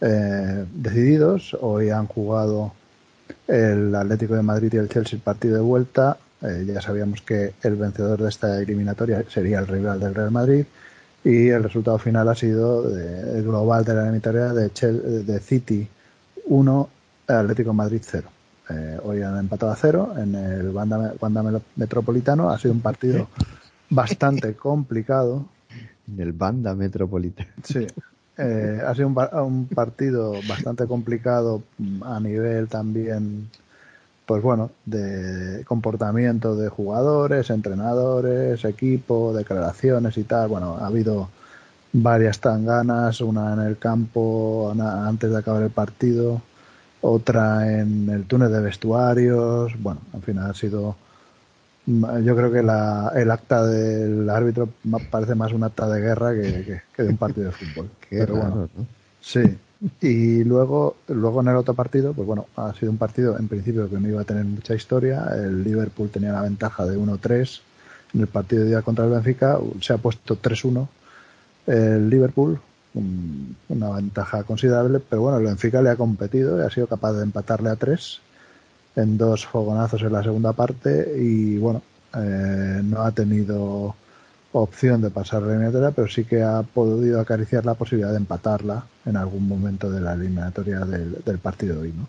eh, 0.00 0.64
decididos. 0.74 1.56
Hoy 1.60 1.90
han 1.90 2.06
jugado 2.06 2.72
el 3.48 3.94
Atlético 3.94 4.34
de 4.34 4.42
Madrid 4.42 4.72
y 4.72 4.76
el 4.76 4.88
Chelsea 4.88 5.16
el 5.16 5.22
partido 5.22 5.56
de 5.56 5.62
vuelta. 5.62 6.18
Eh, 6.42 6.64
ya 6.66 6.80
sabíamos 6.80 7.22
que 7.22 7.54
el 7.62 7.76
vencedor 7.76 8.20
de 8.20 8.28
esta 8.28 8.58
eliminatoria 8.60 9.24
sería 9.28 9.60
el 9.60 9.66
rival 9.66 10.00
del 10.00 10.14
Real 10.14 10.30
Madrid 10.30 10.64
y 11.24 11.48
el 11.48 11.62
resultado 11.62 11.98
final 11.98 12.28
ha 12.28 12.34
sido 12.34 12.82
de, 12.82 13.38
el 13.38 13.44
global 13.44 13.84
de 13.84 13.94
la 13.94 14.02
eliminatoria 14.02 14.52
de, 14.52 15.22
de 15.22 15.38
City 15.38 15.88
1, 16.46 16.88
Atlético 17.28 17.72
Madrid 17.72 18.02
0. 18.02 18.28
Eh, 18.72 18.98
hoy 19.02 19.22
han 19.22 19.38
empatado 19.38 19.72
a 19.72 19.76
0 19.76 20.14
en 20.18 20.34
el 20.34 20.70
Wanda, 20.70 21.60
Metropolitano. 21.76 22.50
Ha 22.50 22.58
sido 22.58 22.74
un 22.74 22.80
partido 22.80 23.28
bastante 23.90 24.54
complicado. 24.56 25.46
En 26.08 26.20
el 26.20 26.32
Banda 26.32 26.74
Metropolitano. 26.74 27.50
Sí, 27.62 27.86
eh, 28.38 28.80
ha 28.84 28.94
sido 28.94 29.08
un, 29.08 29.66
partido 29.66 30.34
bastante 30.48 30.86
complicado 30.86 31.62
a 32.02 32.18
nivel 32.18 32.68
también, 32.68 33.50
pues 34.26 34.42
bueno, 34.42 34.70
de 34.86 35.64
comportamiento 35.66 36.56
de 36.56 36.68
jugadores, 36.68 37.50
entrenadores, 37.50 38.64
equipo, 38.64 39.32
declaraciones 39.34 40.16
y 40.16 40.24
tal. 40.24 40.48
Bueno, 40.48 40.78
ha 40.80 40.86
habido 40.86 41.28
varias 41.92 42.40
tanganas, 42.40 43.20
una 43.20 43.52
en 43.52 43.60
el 43.60 43.78
campo 43.78 44.74
antes 44.78 45.30
de 45.30 45.38
acabar 45.38 45.62
el 45.62 45.70
partido, 45.70 46.40
otra 47.02 47.80
en 47.80 48.08
el 48.08 48.24
túnel 48.24 48.50
de 48.50 48.60
vestuarios. 48.60 49.72
Bueno, 49.80 50.00
al 50.14 50.22
final 50.22 50.50
ha 50.50 50.54
sido 50.54 50.96
yo 51.86 52.36
creo 52.36 52.52
que 52.52 52.60
el 52.60 53.30
acta 53.30 53.66
del 53.66 54.30
árbitro 54.30 54.68
parece 55.10 55.34
más 55.34 55.52
un 55.52 55.64
acta 55.64 55.88
de 55.88 56.00
guerra 56.00 56.32
que, 56.32 57.02
de 57.02 57.08
un 57.08 57.16
partido 57.16 57.46
de 57.46 57.52
fútbol. 57.52 57.90
Pero 58.10 58.36
bueno, 58.36 58.68
sí. 59.20 59.40
Y 60.00 60.44
luego, 60.44 60.96
luego 61.08 61.40
en 61.40 61.48
el 61.48 61.56
otro 61.56 61.74
partido, 61.74 62.12
pues 62.12 62.24
bueno, 62.24 62.46
ha 62.54 62.72
sido 62.74 62.92
un 62.92 62.98
partido 62.98 63.36
en 63.36 63.48
principio 63.48 63.90
que 63.90 63.98
no 63.98 64.08
iba 64.08 64.20
a 64.20 64.24
tener 64.24 64.44
mucha 64.44 64.76
historia. 64.76 65.26
El 65.34 65.64
Liverpool 65.64 66.08
tenía 66.08 66.32
la 66.32 66.42
ventaja 66.42 66.86
de 66.86 66.96
1-3 66.96 67.60
en 68.14 68.20
el 68.20 68.28
partido 68.28 68.62
de 68.62 68.68
día 68.68 68.82
contra 68.82 69.04
el 69.04 69.10
Benfica. 69.10 69.58
Se 69.80 69.92
ha 69.92 69.98
puesto 69.98 70.40
3-1 70.40 70.86
el 71.66 72.08
Liverpool, 72.08 72.60
una 72.94 73.90
ventaja 73.90 74.44
considerable, 74.44 75.00
pero 75.00 75.22
bueno, 75.22 75.38
el 75.38 75.44
Benfica 75.44 75.80
le 75.80 75.90
ha 75.90 75.96
competido 75.96 76.58
y 76.58 76.66
ha 76.66 76.70
sido 76.70 76.86
capaz 76.86 77.14
de 77.14 77.22
empatarle 77.22 77.70
a 77.70 77.76
3 77.76 78.20
en 78.96 79.16
dos 79.16 79.46
fogonazos 79.46 80.02
en 80.02 80.12
la 80.12 80.22
segunda 80.22 80.52
parte 80.52 81.14
y 81.18 81.56
bueno, 81.58 81.82
eh, 82.14 82.80
no 82.84 83.02
ha 83.02 83.12
tenido 83.12 83.94
opción 84.52 85.00
de 85.00 85.10
pasar 85.10 85.42
la 85.42 85.52
eliminatoria, 85.52 85.92
pero 85.92 86.08
sí 86.08 86.24
que 86.24 86.42
ha 86.42 86.62
podido 86.62 87.20
acariciar 87.20 87.64
la 87.64 87.74
posibilidad 87.74 88.10
de 88.10 88.18
empatarla 88.18 88.84
en 89.06 89.16
algún 89.16 89.48
momento 89.48 89.90
de 89.90 90.00
la 90.00 90.12
eliminatoria 90.12 90.80
del, 90.80 91.38
partido 91.38 91.80
hoy. 91.80 91.92
¿no? 91.96 92.06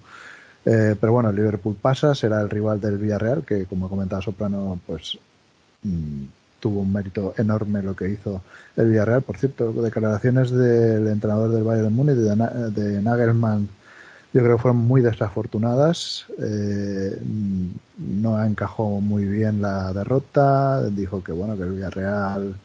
Eh, 0.65 0.95
pero 0.99 1.13
bueno, 1.13 1.31
Liverpool 1.31 1.77
pasa, 1.81 2.13
será 2.13 2.41
el 2.41 2.49
rival 2.49 2.81
del 2.81 2.97
Villarreal, 2.97 3.45
que 3.45 3.65
como 3.65 3.89
comentaba 3.89 4.21
Soprano, 4.21 4.79
pues 4.85 5.17
mm, 5.83 6.23
tuvo 6.63 6.79
un 6.79 6.93
mérito 6.93 7.33
enorme 7.37 7.83
lo 7.83 7.93
que 7.93 8.09
hizo 8.09 8.41
el 8.77 8.89
Villarreal. 8.89 9.21
Por 9.21 9.37
cierto, 9.37 9.73
declaraciones 9.73 10.49
del 10.49 11.09
entrenador 11.09 11.51
del 11.51 11.63
Bayern 11.63 11.89
de 11.89 11.89
Múnich, 11.89 12.15
de, 12.15 12.71
de 12.71 13.01
Nagelmann, 13.01 13.67
yo 14.33 14.41
creo 14.41 14.55
que 14.55 14.61
fueron 14.61 14.77
muy 14.77 15.01
desafortunadas. 15.01 16.25
Eh, 16.39 17.19
no 17.97 18.41
encajó 18.41 19.01
muy 19.01 19.25
bien 19.25 19.61
la 19.61 19.91
derrota. 19.91 20.89
Dijo 20.89 21.21
que 21.21 21.33
bueno 21.33 21.57
que 21.57 21.63
el 21.63 21.73
Villarreal 21.73 22.55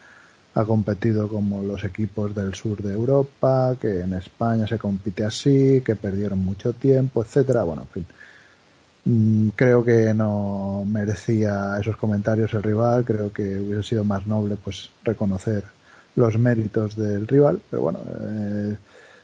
ha 0.54 0.64
competido 0.64 1.28
como 1.28 1.62
los 1.64 1.82
equipos 1.82 2.32
del 2.36 2.54
sur 2.54 2.80
de 2.80 2.94
Europa, 2.94 3.74
que 3.80 4.00
en 4.02 4.14
España 4.14 4.68
se 4.68 4.78
compite 4.78 5.24
así, 5.24 5.82
que 5.84 5.96
perdieron 5.96 6.38
mucho 6.38 6.72
tiempo, 6.72 7.22
etcétera. 7.24 7.64
Bueno, 7.64 7.82
en 7.82 7.88
fin. 7.88 8.06
Mm, 9.04 9.48
creo 9.50 9.84
que 9.84 10.12
no 10.14 10.84
merecía 10.86 11.78
esos 11.80 11.96
comentarios 11.96 12.52
el 12.54 12.62
rival. 12.62 13.04
Creo 13.04 13.32
que 13.32 13.58
hubiese 13.58 13.90
sido 13.90 14.04
más 14.04 14.26
noble 14.26 14.56
pues 14.62 14.90
reconocer 15.04 15.64
los 16.16 16.38
méritos 16.38 16.96
del 16.96 17.26
rival. 17.26 17.60
Pero 17.70 17.82
bueno. 17.82 18.00
Eh, 18.20 18.76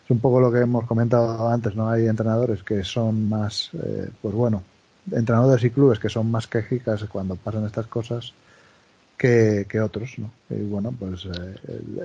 es 0.04 0.10
un 0.10 0.18
poco 0.18 0.38
lo 0.38 0.52
que 0.52 0.60
hemos 0.60 0.86
comentado 0.86 1.48
antes, 1.48 1.74
¿no? 1.74 1.88
Hay 1.88 2.06
entrenadores 2.06 2.62
que 2.62 2.84
son 2.84 3.26
más, 3.26 3.70
eh, 3.72 4.10
pues 4.20 4.34
bueno, 4.34 4.62
entrenadores 5.10 5.64
y 5.64 5.70
clubes 5.70 5.98
que 5.98 6.10
son 6.10 6.30
más 6.30 6.46
quejicas 6.46 7.04
cuando 7.04 7.36
pasan 7.36 7.64
estas 7.64 7.86
cosas 7.86 8.34
que, 9.16 9.66
otros, 9.82 10.18
¿no? 10.18 10.30
Y 10.50 10.62
bueno, 10.64 10.92
pues 10.98 11.24
eh, 11.24 11.54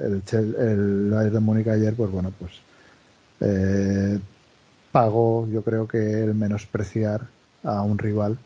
el, 0.01 0.23
el, 0.31 0.55
el 0.55 1.09
Bayern 1.11 1.33
de 1.33 1.39
Múnich 1.41 1.67
ayer, 1.67 1.93
pues 1.93 2.09
bueno, 2.09 2.31
pues 2.39 2.53
eh, 3.41 4.17
pagó, 4.93 5.45
yo 5.47 5.61
creo 5.61 5.85
que 5.85 6.23
el 6.23 6.33
menospreciar 6.35 7.27
a 7.63 7.81
un 7.81 7.97
rival 7.97 8.37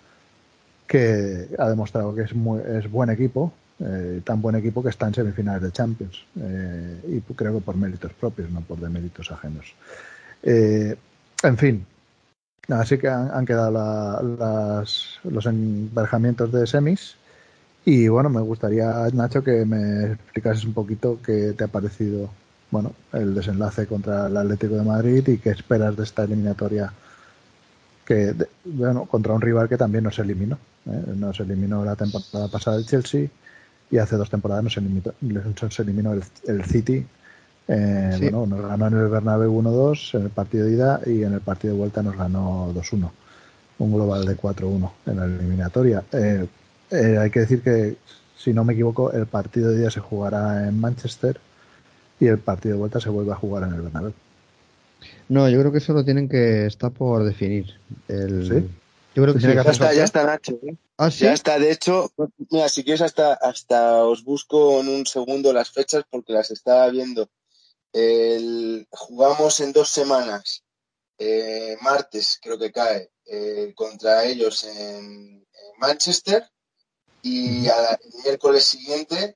que 0.87 1.47
ha 1.57 1.69
demostrado 1.69 2.13
que 2.13 2.21
es, 2.21 2.35
muy, 2.35 2.61
es 2.61 2.89
buen 2.89 3.09
equipo, 3.09 3.51
eh, 3.79 4.21
tan 4.23 4.41
buen 4.41 4.55
equipo 4.55 4.83
que 4.83 4.89
está 4.89 5.07
en 5.07 5.13
semifinales 5.13 5.63
de 5.63 5.71
Champions 5.71 6.23
eh, 6.39 7.01
y 7.07 7.33
creo 7.33 7.55
que 7.55 7.61
por 7.61 7.75
méritos 7.75 8.13
propios, 8.13 8.49
no 8.51 8.61
por 8.61 8.77
méritos 8.89 9.31
ajenos. 9.31 9.73
Eh, 10.43 10.95
en 11.41 11.57
fin, 11.57 11.85
así 12.69 12.97
que 12.97 13.07
han, 13.07 13.45
quedado 13.45 13.71
los 15.23 15.45
emparejamientos 15.45 16.51
de 16.51 16.67
semis 16.67 17.15
y 17.85 18.07
bueno, 18.07 18.29
me 18.29 18.41
gustaría, 18.41 19.07
Nacho, 19.13 19.43
que 19.43 19.65
me 19.65 20.13
explicases 20.13 20.63
un 20.63 20.73
poquito 20.73 21.19
qué 21.25 21.53
te 21.57 21.63
ha 21.65 21.67
parecido 21.67 22.29
bueno, 22.71 22.93
el 23.11 23.35
desenlace 23.35 23.85
contra 23.85 24.27
el 24.27 24.37
Atlético 24.37 24.75
de 24.75 24.83
Madrid 24.83 25.27
y 25.27 25.37
qué 25.37 25.51
esperas 25.51 25.95
de 25.95 26.03
esta 26.03 26.23
eliminatoria 26.23 26.91
que 28.05 28.33
bueno, 28.65 29.05
contra 29.05 29.33
un 29.33 29.41
rival 29.41 29.69
que 29.69 29.77
también 29.77 30.03
nos 30.03 30.19
eliminó. 30.19 30.57
Nos 30.85 31.39
eliminó 31.39 31.85
la 31.85 31.95
temporada 31.95 32.49
pasada 32.49 32.77
el 32.77 32.85
Chelsea 32.85 33.29
y 33.93 33.97
hace 33.99 34.15
dos 34.15 34.29
temporadas 34.29 34.63
nos 34.63 34.77
eliminó, 34.77 35.13
nos 35.21 35.79
eliminó 35.79 36.13
el, 36.13 36.65
City. 36.65 37.05
Eh, 37.67 38.17
bueno, 38.19 38.47
nos 38.47 38.67
ganó 38.67 38.87
en 38.87 38.97
el 38.97 39.07
Bernabéu 39.07 39.61
1-2 39.61 40.17
en 40.17 40.23
el 40.23 40.29
partido 40.29 40.65
de 40.65 40.73
ida 40.73 40.99
y 41.05 41.23
en 41.23 41.33
el 41.33 41.41
partido 41.41 41.75
de 41.75 41.79
vuelta 41.79 42.01
nos 42.01 42.17
ganó 42.17 42.73
2-1. 42.73 43.11
Un 43.77 43.93
global 43.93 44.25
de 44.25 44.35
4-1 44.35 44.91
en 45.05 45.17
la 45.17 45.25
eliminatoria. 45.25 46.03
Eh, 46.11 46.47
eh, 46.89 47.17
hay 47.19 47.29
que 47.29 47.41
decir 47.41 47.61
que, 47.61 47.97
si 48.35 48.51
no 48.51 48.63
me 48.63 48.73
equivoco, 48.73 49.11
el 49.11 49.27
partido 49.27 49.71
de 49.71 49.81
ida 49.81 49.91
se 49.91 49.99
jugará 49.99 50.67
en 50.67 50.79
Manchester 50.79 51.39
y 52.19 52.25
el 52.25 52.39
partido 52.39 52.73
de 52.73 52.79
vuelta 52.79 52.99
se 52.99 53.09
vuelve 53.09 53.31
a 53.31 53.35
jugar 53.35 53.63
en 53.63 53.75
el 53.75 53.81
Bernabéu. 53.81 54.13
No, 55.29 55.49
yo 55.49 55.59
creo 55.59 55.71
que 55.71 55.77
eso 55.77 55.93
lo 55.93 56.03
tienen 56.03 56.29
que 56.29 56.65
estar 56.67 56.91
por 56.91 57.23
definir. 57.23 57.65
El, 58.07 58.47
¿Sí? 58.47 58.69
Yo 59.15 59.21
creo 59.21 59.35
que 59.35 59.41
ya, 59.41 59.61
está, 59.61 59.93
ya 59.93 60.03
está 60.03 60.23
Nacho. 60.23 60.59
¿eh? 60.63 60.75
¿Ah, 60.97 61.09
Ya 61.09 61.33
está, 61.33 61.59
de 61.59 61.71
hecho, 61.71 62.11
mira, 62.49 62.67
si 62.67 62.83
quieres 62.83 63.01
hasta, 63.01 63.33
hasta 63.33 64.03
os 64.05 64.23
busco 64.23 64.79
en 64.79 64.87
un 64.87 65.05
segundo 65.05 65.53
las 65.53 65.69
fechas 65.69 66.03
porque 66.09 66.33
las 66.33 66.49
estaba 66.49 66.89
viendo. 66.89 67.29
El, 67.91 68.87
jugamos 68.89 69.59
en 69.59 69.71
dos 69.71 69.89
semanas, 69.89 70.63
eh, 71.19 71.77
martes 71.81 72.39
creo 72.41 72.57
que 72.57 72.71
cae, 72.71 73.11
eh, 73.25 73.71
contra 73.75 74.25
ellos 74.25 74.63
en, 74.63 75.45
Manchester 75.77 76.43
y 77.21 77.67
al 77.67 77.99
miércoles 78.23 78.63
siguiente 78.63 79.35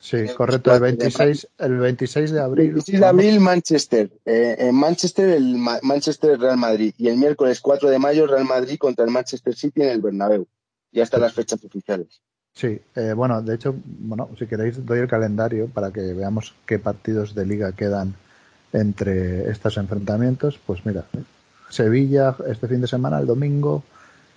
Sí, 0.00 0.26
correcto, 0.36 0.72
el 0.72 0.80
26, 0.80 1.48
el 1.58 1.78
26 1.78 2.30
de 2.30 2.40
abril. 2.40 2.66
26 2.68 3.00
de 3.00 3.06
abril, 3.06 3.40
Manchester. 3.40 4.10
Eh, 4.24 4.56
en 4.58 4.74
Manchester, 4.74 5.30
el 5.30 5.56
Manchester 5.56 6.38
Real 6.38 6.56
Madrid. 6.56 6.94
Y 6.98 7.08
el 7.08 7.16
miércoles 7.16 7.60
4 7.60 7.90
de 7.90 7.98
mayo, 7.98 8.26
Real 8.26 8.44
Madrid 8.44 8.78
contra 8.78 9.04
el 9.04 9.10
Manchester 9.10 9.54
City 9.56 9.82
en 9.82 9.88
el 9.88 10.00
Bernabéu. 10.00 10.46
Ya 10.92 11.02
están 11.02 11.20
las 11.20 11.32
fechas 11.32 11.62
oficiales. 11.64 12.22
Sí, 12.54 12.80
eh, 12.94 13.12
bueno, 13.12 13.42
de 13.42 13.56
hecho, 13.56 13.74
bueno, 13.84 14.30
si 14.38 14.46
queréis 14.46 14.84
doy 14.84 15.00
el 15.00 15.08
calendario 15.08 15.68
para 15.68 15.90
que 15.90 16.00
veamos 16.12 16.54
qué 16.64 16.78
partidos 16.78 17.34
de 17.34 17.46
liga 17.46 17.72
quedan 17.72 18.14
entre 18.72 19.50
estos 19.50 19.76
enfrentamientos. 19.78 20.58
Pues 20.64 20.86
mira, 20.86 21.06
Sevilla 21.70 22.36
este 22.48 22.68
fin 22.68 22.80
de 22.80 22.86
semana, 22.86 23.18
el 23.18 23.26
domingo, 23.26 23.82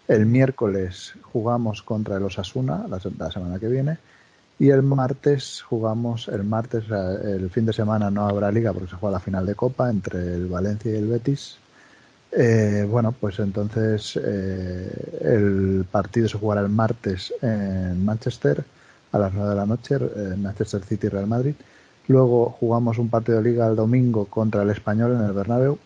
el 0.08 0.26
miércoles 0.26 1.14
jugamos 1.22 1.84
contra 1.84 2.18
el 2.18 2.24
Osasuna, 2.24 2.86
la 2.88 3.32
semana 3.32 3.60
que 3.60 3.68
viene, 3.68 4.00
y 4.62 4.70
el 4.70 4.84
martes 4.84 5.64
jugamos, 5.64 6.28
el 6.28 6.44
martes, 6.44 6.84
el 7.24 7.50
fin 7.50 7.66
de 7.66 7.74
semana 7.74 8.12
no 8.12 8.28
habrá 8.28 8.52
liga 8.52 8.72
porque 8.72 8.92
se 8.92 8.96
juega 8.96 9.14
la 9.14 9.20
final 9.20 9.44
de 9.44 9.56
Copa 9.56 9.90
entre 9.90 10.36
el 10.36 10.46
Valencia 10.46 10.92
y 10.92 10.98
el 10.98 11.08
Betis. 11.08 11.58
Eh, 12.32 12.86
bueno, 12.88 13.12
pues 13.12 13.40
entonces 13.40 14.20
eh, 14.24 15.18
el 15.22 15.84
partido 15.90 16.30
se 16.30 16.38
jugará 16.38 16.62
el 16.62 16.70
martes 16.70 17.34
en 17.42 18.06
Manchester 18.06 18.64
a 19.12 19.18
las 19.18 19.34
9 19.34 19.50
de 19.50 19.56
la 19.56 19.66
noche, 19.66 19.96
en 19.96 20.44
Manchester 20.44 20.84
City 20.84 21.10
Real 21.10 21.26
Madrid. 21.26 21.56
Luego 22.08 22.52
jugamos 22.52 23.00
un 23.00 23.10
partido 23.10 23.42
de 23.42 23.50
liga 23.50 23.68
el 23.68 23.76
domingo 23.76 24.26
contra 24.26 24.62
el 24.62 24.70
Español 24.70 25.14
en 25.14 25.26
el 25.26 25.34
Bernabéu. 25.34 25.80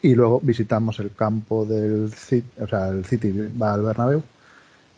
Y 0.00 0.14
luego 0.14 0.40
visitamos 0.42 1.00
el 1.00 1.14
campo 1.14 1.66
del 1.66 2.10
City, 2.14 2.48
o 2.62 2.66
sea, 2.66 2.88
el 2.88 3.04
City 3.04 3.30
va 3.60 3.74
al 3.74 3.82
Bernabéu 3.82 4.22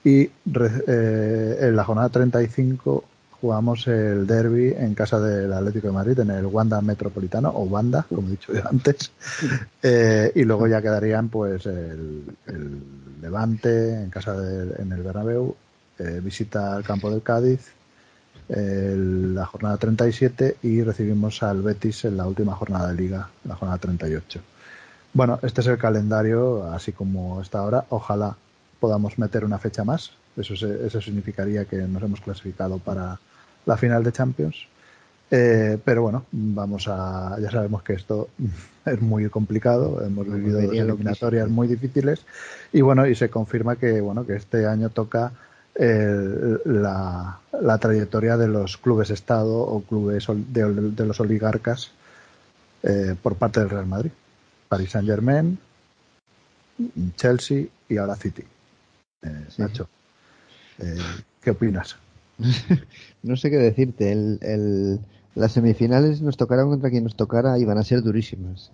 y 0.05 0.23
eh, 0.23 1.59
en 1.61 1.77
la 1.77 1.85
jornada 1.85 2.09
35 2.09 3.05
jugamos 3.41 3.87
el 3.87 4.27
derby 4.27 4.75
en 4.77 4.95
casa 4.95 5.19
del 5.21 5.53
Atlético 5.53 5.87
de 5.89 5.93
Madrid, 5.95 6.19
en 6.21 6.31
el 6.31 6.45
Wanda 6.47 6.81
Metropolitano, 6.83 7.49
o 7.51 7.65
Wanda, 7.65 8.05
como 8.09 8.29
he 8.29 8.33
dicho 8.33 8.53
yo 8.53 8.63
antes. 8.69 9.13
Eh, 9.83 10.33
y 10.35 10.45
luego 10.45 10.67
ya 10.67 10.83
quedarían 10.83 11.29
pues 11.31 11.65
el, 11.65 12.23
el 12.47 12.83
Levante 13.23 13.95
en 14.03 14.11
casa 14.11 14.39
del 14.39 14.75
en 14.79 14.93
el 14.93 15.03
Bernabéu, 15.03 15.55
eh, 15.99 16.21
visita 16.23 16.77
al 16.77 16.85
campo 16.85 17.11
del 17.11 17.23
Cádiz, 17.23 17.61
el- 18.49 19.35
la 19.35 19.47
jornada 19.47 19.77
37 19.79 20.57
y 20.63 20.83
recibimos 20.83 21.43
al 21.43 21.63
Betis 21.63 22.05
en 22.05 22.17
la 22.17 22.27
última 22.27 22.55
jornada 22.55 22.89
de 22.89 22.95
liga, 22.95 23.29
la 23.45 23.55
jornada 23.57 23.79
38. 23.79 24.41
Bueno, 25.13 25.39
este 25.43 25.61
es 25.63 25.67
el 25.67 25.79
calendario 25.79 26.65
así 26.73 26.93
como 26.93 27.41
está 27.41 27.59
ahora. 27.61 27.85
Ojalá 27.89 28.37
podamos 28.81 29.19
meter 29.19 29.45
una 29.45 29.59
fecha 29.59 29.85
más. 29.85 30.11
Eso, 30.37 30.57
se- 30.57 30.87
eso 30.87 31.01
significaría 31.01 31.65
que 31.67 31.77
nos 31.77 32.03
hemos 32.03 32.21
clasificado 32.21 32.79
para 32.79 33.19
la 33.67 33.77
final 33.77 34.03
de 34.03 34.13
Champions. 34.13 34.57
Eh, 35.31 35.79
pero 35.85 36.03
bueno, 36.03 36.25
vamos 36.33 36.89
a. 36.89 37.37
Ya 37.41 37.51
sabemos 37.53 37.83
que 37.85 37.93
esto 37.93 38.29
es 38.87 39.01
muy 39.01 39.29
complicado. 39.29 40.03
Hemos 40.05 40.27
vivido 40.27 40.59
dos 40.67 40.75
eliminatorias 40.95 41.49
muy 41.49 41.69
difíciles 41.69 42.23
y 42.73 42.81
bueno, 42.81 43.07
y 43.07 43.15
se 43.15 43.29
confirma 43.31 43.77
que 43.77 44.01
bueno 44.01 44.27
que 44.27 44.35
este 44.37 44.67
año 44.67 44.89
toca 44.91 45.31
el- 45.75 46.61
la, 46.65 47.39
la 47.61 47.79
trayectoria 47.79 48.37
de 48.37 48.49
los 48.49 48.77
clubes 48.77 49.11
Estado 49.11 49.57
o 49.59 49.83
clubes 49.83 50.27
de 50.29 51.05
los 51.07 51.21
oligarcas 51.21 51.93
eh, 52.83 53.15
por 53.23 53.37
parte 53.37 53.61
del 53.61 53.71
Real 53.71 53.87
Madrid. 53.87 54.11
Paris 54.69 54.91
Saint 54.91 55.07
Germain, 55.09 55.59
Chelsea 57.17 57.67
y 57.89 57.97
ahora 57.99 58.17
City. 58.17 58.43
Eh, 59.23 59.45
Sí. 59.49 59.63
Nacho, 59.63 59.89
eh, 60.79 60.97
¿qué 61.43 61.51
opinas? 61.51 61.97
No 63.23 63.37
sé 63.37 63.51
qué 63.51 63.59
decirte. 63.59 64.13
El, 64.13 64.39
el- 64.43 65.01
las 65.35 65.53
semifinales 65.53 66.23
nos 66.23 66.37
tocaron 66.37 66.71
contra 66.71 66.91
quien 66.91 67.05
nos 67.05 67.15
tocara 67.17 67.59
y 67.59 67.65
van 67.65 67.79
a 67.79 67.85
ser 67.85 68.03
durísimas. 68.03 68.71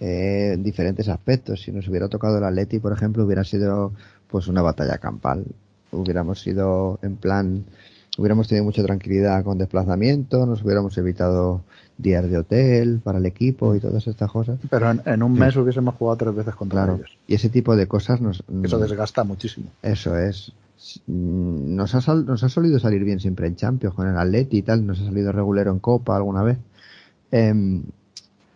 Eh, 0.00 0.50
en 0.54 0.62
diferentes 0.64 1.08
aspectos. 1.08 1.62
Si 1.62 1.70
nos 1.72 1.86
hubiera 1.88 2.08
tocado 2.08 2.38
el 2.38 2.44
Atleti, 2.44 2.78
por 2.80 2.92
ejemplo, 2.92 3.24
hubiera 3.24 3.44
sido 3.44 3.92
pues 4.28 4.48
una 4.48 4.60
batalla 4.62 4.98
campal. 4.98 5.44
Hubiéramos 5.92 6.40
sido 6.42 6.98
en 7.02 7.14
plan, 7.16 7.64
hubiéramos 8.18 8.48
tenido 8.48 8.64
mucha 8.64 8.82
tranquilidad 8.82 9.44
con 9.44 9.56
desplazamiento, 9.58 10.44
nos 10.44 10.62
hubiéramos 10.64 10.98
evitado 10.98 11.62
días 11.96 12.28
de 12.28 12.38
hotel 12.38 13.00
para 13.02 13.18
el 13.18 13.26
equipo 13.26 13.74
y 13.74 13.80
todas 13.80 14.06
estas 14.06 14.30
cosas. 14.30 14.58
Pero 14.68 14.90
en, 14.90 15.00
en 15.06 15.22
un 15.22 15.34
Sí. 15.34 15.40
mes 15.40 15.56
hubiésemos 15.56 15.94
jugado 15.94 16.16
tres 16.16 16.34
veces 16.34 16.54
contra 16.54 16.82
Claro. 16.84 16.96
ellos. 16.96 17.16
Y 17.28 17.34
ese 17.34 17.48
tipo 17.48 17.76
de 17.76 17.86
cosas 17.86 18.20
nos, 18.20 18.42
Eso 18.62 18.78
desgasta 18.78 19.22
muchísimo. 19.24 19.66
Eso 19.82 20.16
es. 20.18 20.52
Nos 21.06 21.94
ha, 21.94 22.00
sal- 22.00 22.26
nos 22.26 22.42
ha 22.44 22.48
solido 22.48 22.78
salir 22.78 23.04
bien 23.04 23.20
siempre 23.20 23.46
en 23.46 23.56
Champions 23.56 23.94
con 23.94 24.08
el 24.08 24.16
Atleti 24.18 24.58
y 24.58 24.62
tal. 24.62 24.86
Nos 24.86 25.00
ha 25.00 25.04
salido 25.04 25.32
regulero 25.32 25.70
en 25.70 25.78
Copa 25.78 26.16
alguna 26.16 26.42
vez. 26.42 26.58
Em, 27.30 27.82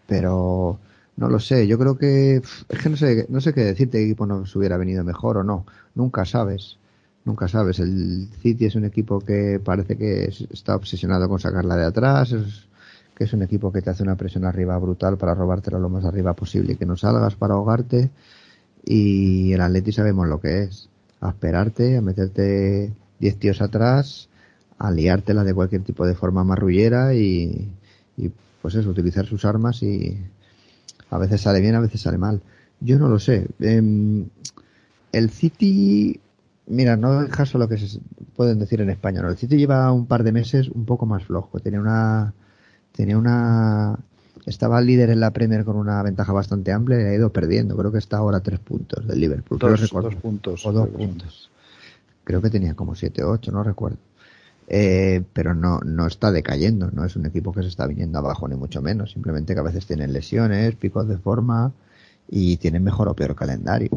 pero 0.06 0.78
no 1.16 1.28
lo 1.28 1.39
sé. 1.40 1.66
Yo 1.66 1.78
creo 1.78 1.97
que 1.97 2.36
es 2.69 2.78
que 2.82 2.89
no 2.89 2.97
sé, 2.97 3.27
no 3.28 3.40
sé 3.40 3.52
qué 3.55 3.62
decirte. 3.65 3.98
qué 3.98 4.05
equipo 4.05 4.27
nos 4.27 4.55
hubiera 4.56 4.77
venido 4.77 5.05
mejor 5.05 5.39
o 5.39 5.44
no. 5.44 5.65
Nunca 5.94 6.24
sabes. 6.24 6.77
Nunca 7.24 7.48
sabes. 7.48 7.78
El 7.81 8.28
City 8.43 8.66
es 8.66 8.74
un 8.74 8.85
equipo 8.85 9.20
que 9.20 9.60
parece 9.62 9.97
que 9.97 10.24
es- 10.24 10.47
está 10.51 10.77
obsesionado 10.77 11.28
con 11.28 11.39
sacarla 11.40 11.77
de 11.77 11.85
atrás. 11.86 12.32
Es, 12.32 12.67
que 13.18 13.24
es 13.24 13.32
un 13.32 13.42
equipo 13.42 13.72
que 13.72 13.82
te 13.82 13.90
hace 13.90 14.04
una 14.04 14.14
presión 14.14 14.44
arriba 14.44 14.78
brutal 14.78 15.18
para 15.18 15.34
robártela 15.34 15.80
lo 15.80 15.88
más 15.88 16.04
arriba 16.04 16.34
posible 16.34 16.76
que 16.76 16.86
no 16.86 16.96
salgas 16.96 17.34
para 17.34 17.54
ahogarte. 17.54 18.10
Y 18.84 19.52
el 19.52 19.60
Atleti 19.60 19.90
sabemos 19.90 20.28
lo 20.28 20.40
que 20.40 20.62
es. 20.62 20.88
A 21.20 21.30
esperarte, 21.30 21.96
a 21.96 22.00
meterte 22.00 22.92
10 23.18 23.38
tíos 23.40 23.60
atrás, 23.60 24.28
a 24.78 24.92
liártela 24.92 25.42
de 25.42 25.52
cualquier 25.52 25.82
tipo 25.82 26.06
de 26.06 26.14
forma 26.14 26.44
marrullera 26.44 27.12
y, 27.12 27.68
y 28.16 28.30
pues 28.62 28.76
eso, 28.76 28.88
utilizar 28.88 29.26
sus 29.26 29.44
armas 29.44 29.82
y 29.82 30.16
a 31.10 31.18
veces 31.18 31.40
sale 31.40 31.60
bien, 31.60 31.74
a 31.74 31.80
veces 31.80 32.00
sale 32.00 32.18
mal. 32.18 32.40
Yo 32.78 33.00
no 33.00 33.08
lo 33.08 33.18
sé. 33.18 33.48
Em, 33.58 34.26
el 35.10 35.30
City, 35.30 36.20
mira, 36.68 36.96
no 36.96 37.22
es 37.24 37.30
caso 37.30 37.58
lo 37.58 37.68
que 37.68 37.78
se 37.78 37.98
pueden 38.36 38.60
decir 38.60 38.80
en 38.80 38.90
España. 38.90 39.22
¿no? 39.22 39.28
El 39.28 39.36
City 39.36 39.56
lleva 39.56 39.90
un 39.90 40.06
par 40.06 40.22
de 40.22 40.30
meses 40.30 40.68
un 40.68 40.84
poco 40.84 41.04
más 41.04 41.24
flojo. 41.24 41.58
Tenía 41.58 41.80
una, 41.80 42.32
tenía 42.98 43.16
una, 43.16 43.96
estaba 44.44 44.80
líder 44.80 45.10
en 45.10 45.20
la 45.20 45.30
Premier 45.30 45.64
con 45.64 45.76
una 45.76 46.02
ventaja 46.02 46.32
bastante 46.32 46.72
amplia 46.72 47.00
y 47.00 47.04
ha 47.04 47.14
ido 47.14 47.32
perdiendo. 47.32 47.76
Creo 47.76 47.92
que 47.92 47.98
está 47.98 48.16
ahora 48.16 48.38
a 48.38 48.42
tres 48.42 48.58
puntos 48.58 49.06
del 49.06 49.20
Liverpool. 49.20 49.56
Dos, 49.56 49.80
recordar. 49.80 50.12
dos 50.12 50.20
puntos. 50.20 50.66
O 50.66 50.72
dos 50.72 50.88
puntos. 50.88 51.48
Creo 52.24 52.42
que 52.42 52.50
tenía 52.50 52.74
como 52.74 52.96
7 52.96 53.22
o 53.22 53.30
8, 53.30 53.52
no 53.52 53.62
recuerdo. 53.62 53.98
Eh, 54.66 55.22
pero 55.32 55.54
no, 55.54 55.78
no 55.78 56.08
está 56.08 56.32
decayendo, 56.32 56.90
no 56.90 57.04
es 57.04 57.14
un 57.14 57.24
equipo 57.24 57.52
que 57.52 57.62
se 57.62 57.68
está 57.68 57.86
viniendo 57.86 58.18
abajo, 58.18 58.48
ni 58.48 58.56
mucho 58.56 58.82
menos. 58.82 59.12
Simplemente 59.12 59.54
que 59.54 59.60
a 59.60 59.62
veces 59.62 59.86
tienen 59.86 60.12
lesiones, 60.12 60.74
picos 60.74 61.06
de 61.06 61.18
forma 61.18 61.72
y 62.28 62.56
tienen 62.56 62.82
mejor 62.82 63.08
o 63.08 63.14
peor 63.14 63.36
calendario. 63.36 63.90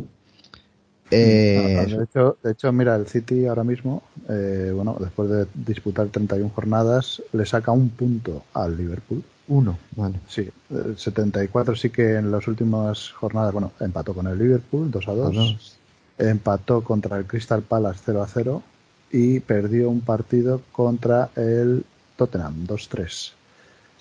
Eh, 1.11 1.85
de, 1.97 2.03
hecho, 2.03 2.37
de 2.41 2.51
hecho, 2.51 2.71
mira, 2.71 2.95
el 2.95 3.05
City 3.07 3.45
ahora 3.45 3.63
mismo, 3.63 4.01
eh, 4.29 4.71
bueno, 4.73 4.95
después 4.99 5.29
de 5.29 5.45
disputar 5.53 6.07
31 6.07 6.49
jornadas, 6.55 7.21
le 7.33 7.45
saca 7.45 7.71
un 7.71 7.89
punto 7.89 8.43
al 8.53 8.77
Liverpool. 8.77 9.23
uno, 9.49 9.77
vale. 9.97 10.15
Sí, 10.29 10.49
el 10.69 10.97
74 10.97 11.75
sí 11.75 11.89
que 11.89 12.15
en 12.15 12.31
las 12.31 12.47
últimas 12.47 13.09
jornadas, 13.11 13.51
bueno, 13.51 13.73
empató 13.81 14.13
con 14.13 14.27
el 14.27 14.37
Liverpool 14.39 14.89
2 14.89 15.07
a 15.09 15.11
2, 15.13 15.27
A 15.37 15.39
dos. 15.39 15.77
empató 16.17 16.81
contra 16.83 17.17
el 17.17 17.25
Crystal 17.25 17.61
Palace 17.61 17.99
0 18.05 18.23
a 18.23 18.27
0 18.27 18.63
y 19.11 19.41
perdió 19.41 19.89
un 19.89 19.99
partido 20.01 20.61
contra 20.71 21.29
el 21.35 21.83
Tottenham 22.15 22.65
2-3. 22.65 23.33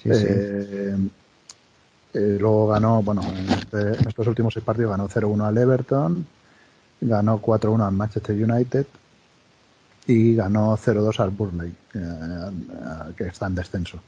Sí, 0.01 0.15
sí. 0.15 0.27
Eh, 0.29 0.97
eh, 2.15 2.37
luego 2.41 2.69
ganó, 2.69 3.03
bueno, 3.03 3.23
en, 3.23 3.49
este- 3.51 4.01
en 4.01 4.09
estos 4.09 4.27
últimos 4.27 4.55
seis 4.55 4.65
partidos 4.65 4.91
ganó 4.91 5.09
0-1 5.09 5.45
al 5.47 5.59
Everton, 5.59 6.27
ganó 7.01 7.41
4-1 7.41 7.87
al 7.87 7.93
Manchester 7.95 8.35
United 8.51 8.87
y 10.07 10.35
ganó 10.35 10.77
0-2 10.77 11.21
al 11.21 11.31
Burnley, 11.31 11.71
eh, 11.95 11.99
eh, 11.99 13.13
que 13.17 13.25
está 13.25 13.47
en 13.47 13.55
descenso. 13.55 13.99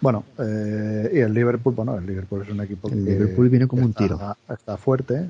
Bueno, 0.00 0.24
eh, 0.38 1.10
y 1.14 1.18
el 1.18 1.34
Liverpool, 1.34 1.74
bueno, 1.74 1.96
el 1.98 2.06
Liverpool 2.06 2.42
es 2.42 2.50
un 2.50 2.60
equipo 2.60 2.88
El 2.88 2.94
que 3.04 3.10
Liverpool 3.10 3.48
viene 3.48 3.66
como 3.66 3.82
un 3.82 3.90
está- 3.90 3.98
tiro. 4.04 4.36
Está 4.48 4.76
fuerte, 4.76 5.28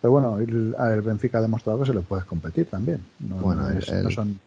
pero 0.00 0.12
bueno, 0.12 0.38
el, 0.38 0.76
el 0.78 1.00
Benfica 1.00 1.38
ha 1.38 1.42
demostrado 1.42 1.80
que 1.80 1.86
se 1.86 1.94
le 1.94 2.00
puede 2.00 2.24
competir 2.24 2.66
también. 2.66 3.00
No, 3.20 3.36
Bueno, 3.36 3.62
no 3.62 3.70
el- 3.70 3.78
es- 3.78 3.88
el- 3.88 4.04
no 4.04 4.10
son, 4.10 4.38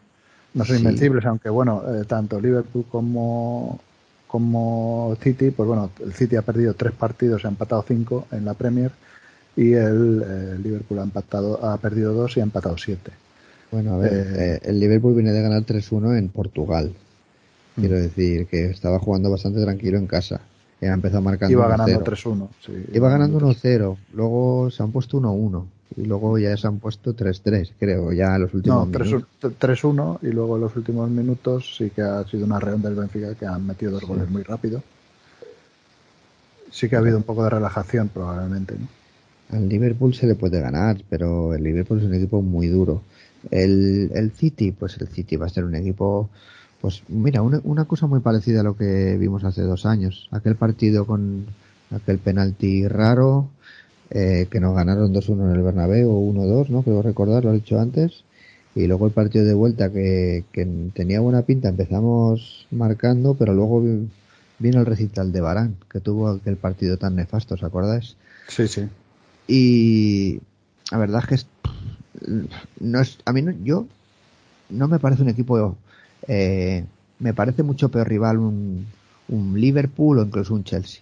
no 0.54 0.64
son 0.66 0.76
Sí. 0.76 0.82
invencibles, 0.84 1.26
aunque 1.26 1.50
bueno, 1.50 1.82
eh, 1.88 2.04
tanto 2.06 2.40
Liverpool 2.40 2.86
como, 2.92 3.80
como 4.28 5.18
City, 5.22 5.50
pues 5.50 5.66
bueno, 5.68 5.90
el 6.04 6.14
City 6.14 6.36
ha 6.36 6.44
perdido 6.44 6.76
tres 6.76 6.94
partidos, 6.94 7.44
ha 7.46 7.48
empatado 7.48 7.84
cinco 7.88 8.28
en 8.32 8.46
la 8.46 8.54
Premier 8.54 8.92
y 9.58 9.74
el, 9.74 10.24
eh, 10.26 10.60
Liverpool 10.64 11.00
ha 11.00 11.04
empatado, 11.04 11.66
ha 11.66 11.76
perdido 11.78 12.14
dos 12.14 12.38
y 12.38 12.40
ha 12.40 12.44
empatado 12.44 12.78
siete. 12.78 13.12
Bueno, 13.72 13.96
a 13.96 13.98
ver, 13.98 14.14
eh, 14.14 14.26
eh, 14.36 14.60
el 14.64 14.80
Liverpool 14.80 15.16
viene 15.16 15.34
de 15.34 15.42
ganar 15.42 15.64
3-1 15.64 16.18
en 16.18 16.30
Portugal. 16.30 16.94
Mm. 17.76 17.80
Quiero 17.82 18.00
decir 18.00 18.46
que 18.46 18.68
estaba 18.68 19.00
jugando 19.00 19.30
bastante 19.32 19.62
tranquilo 19.62 19.98
en 19.98 20.08
casa. 20.08 20.40
Ya 20.80 20.94
empezó 20.94 21.22
marcando 21.22 21.52
Iba 21.52 21.66
1-0. 21.66 21.70
ganando 21.70 22.04
3-1. 22.04 22.48
sí, 22.64 22.72
Iba 22.94 23.10
ganando 23.10 23.40
1-0. 23.40 23.56
1-0, 23.64 23.98
luego 24.14 24.70
se 24.70 24.84
han 24.84 24.92
puesto 24.92 25.20
1-1 25.20 25.66
y 25.96 26.06
luego 26.06 26.38
ya 26.38 26.56
se 26.56 26.68
han 26.68 26.78
puesto 26.78 27.16
3-3, 27.16 27.72
creo, 27.80 28.14
ya 28.14 28.36
en 28.36 28.44
los 28.44 28.54
últimos 28.54 28.88
No, 28.88 28.94
3-1 28.94 29.06
minutos. 29.06 29.52
3-1 29.60 30.20
y 30.22 30.28
luego 30.28 30.56
en 30.58 30.62
los 30.62 30.76
últimos 30.76 31.10
minutos 31.10 31.76
sí 31.78 31.90
que 31.90 32.04
ha 32.04 32.24
sido 32.26 32.46
una 32.46 32.60
reunión 32.60 32.84
del 32.84 32.94
Benfica 32.96 33.34
que 33.34 33.48
han 33.48 33.66
metido 33.66 33.94
dos 33.94 34.04
goles 34.04 34.30
muy 34.30 34.44
rápido. 34.44 34.84
Sí 36.70 36.88
que 36.88 36.96
ha 36.96 37.00
habido 37.00 37.18
un 37.18 37.24
poco 37.24 37.44
de 37.44 37.50
relajación 37.50 38.10
probablemente. 38.10 38.76
¿no? 38.80 38.88
Al 39.50 39.70
Liverpool 39.70 40.14
se 40.14 40.28
le 40.28 40.36
puede 40.36 40.60
ganar, 40.60 40.98
pero 41.10 41.54
el 41.54 41.64
Liverpool 41.64 42.00
es 42.00 42.06
un 42.06 42.14
equipo 42.14 42.42
muy 42.42 42.68
duro. 42.68 43.02
El, 43.52 44.12
el 44.14 44.32
City, 44.32 44.72
pues 44.72 44.98
el 45.00 45.08
City 45.08 45.36
va 45.38 45.46
a 45.46 45.50
ser 45.50 45.64
un 45.64 45.76
equipo, 45.76 46.30
pues 46.82 47.04
mira, 47.08 47.42
una, 47.42 47.62
una 47.64 47.86
cosa 47.86 48.08
muy 48.08 48.20
parecida 48.20 48.60
a 48.60 48.64
lo 48.64 48.76
que 48.76 49.18
vimos 49.18 49.44
hace 49.46 49.62
dos 49.62 49.86
años. 49.86 50.28
Aquel 50.32 50.56
partido 50.56 51.06
con 51.06 51.46
aquel 51.92 52.18
penalti 52.18 52.88
raro, 52.88 53.48
eh, 54.10 54.48
que 54.50 54.60
nos 54.60 54.76
ganaron 54.76 55.14
2-1 55.14 55.46
en 55.50 55.56
el 55.56 55.62
Bernabéu 55.64 56.10
o 56.10 56.20
1-2, 56.34 56.70
¿no? 56.70 56.84
Creo 56.84 57.02
recordar, 57.02 57.46
lo 57.46 57.52
he 57.52 57.56
dicho 57.56 57.80
antes. 57.80 58.24
Y 58.76 58.86
luego 58.88 59.08
el 59.08 59.14
partido 59.14 59.46
de 59.46 59.54
vuelta 59.54 59.92
que, 59.92 60.44
que 60.52 60.66
tenía 60.94 61.20
buena 61.20 61.42
pinta, 61.44 61.70
empezamos 61.70 62.68
marcando, 62.70 63.34
pero 63.34 63.54
luego 63.54 63.82
vi- 63.82 64.08
vino 64.60 64.80
el 64.80 64.86
recital 64.86 65.32
de 65.32 65.42
Barán, 65.42 65.76
que 65.90 66.00
tuvo 66.00 66.30
aquel 66.30 66.58
partido 66.58 66.98
tan 66.98 67.16
nefasto, 67.16 67.56
¿os 67.56 67.64
acordáis? 67.64 68.16
Sí, 68.48 68.68
sí. 68.68 68.88
Y 69.48 70.40
la 70.92 70.98
verdad 70.98 71.22
es 71.24 71.28
que 71.28 71.36
es, 71.36 71.48
no 72.80 73.00
es, 73.02 73.18
a 73.26 73.34
mí 73.34 73.42
no, 73.42 73.52
yo 73.64 73.86
no 74.70 74.88
me 74.88 75.00
parece 75.00 75.24
un 75.24 75.30
equipo, 75.30 75.78
eh, 76.28 76.86
me 77.20 77.34
parece 77.34 77.64
mucho 77.64 77.90
peor 77.90 78.08
rival 78.08 78.38
un, 78.40 78.86
un 79.30 79.60
Liverpool 79.60 80.20
o 80.20 80.24
incluso 80.24 80.54
un 80.54 80.64
Chelsea. 80.64 81.02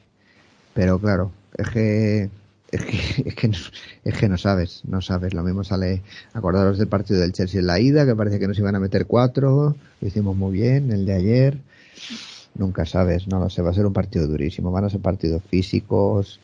Pero 0.74 1.00
claro, 1.00 1.32
es 1.58 1.70
que 1.70 2.30
Es 2.72 2.82
que, 2.86 3.24
es, 3.30 3.36
que 3.36 3.48
no, 3.48 3.58
es 4.04 4.16
que 4.18 4.30
no 4.30 4.38
sabes, 4.38 4.82
no 4.86 5.02
sabes. 5.02 5.34
Lo 5.34 5.44
mismo 5.44 5.64
sale, 5.64 6.02
acordaros 6.34 6.78
del 6.78 6.88
partido 6.88 7.22
del 7.22 7.32
Chelsea 7.34 7.60
en 7.62 7.68
la 7.68 7.80
ida, 7.80 8.06
que 8.06 8.16
parece 8.16 8.40
que 8.40 8.48
nos 8.48 8.60
iban 8.60 8.76
a 8.76 8.80
meter 8.80 9.06
cuatro, 9.06 9.76
lo 10.02 10.08
hicimos 10.08 10.36
muy 10.36 10.54
bien, 10.54 10.92
el 10.92 11.06
de 11.06 11.14
ayer. 11.14 11.58
Nunca 12.56 12.86
sabes, 12.86 13.28
no 13.28 13.40
lo 13.40 13.50
sé, 13.50 13.62
va 13.62 13.72
a 13.72 13.74
ser 13.74 13.86
un 13.86 13.94
partido 13.94 14.28
durísimo. 14.28 14.72
Van 14.72 14.86
a 14.86 14.90
ser 14.90 15.02
partidos 15.02 15.44
físicos, 15.50 16.40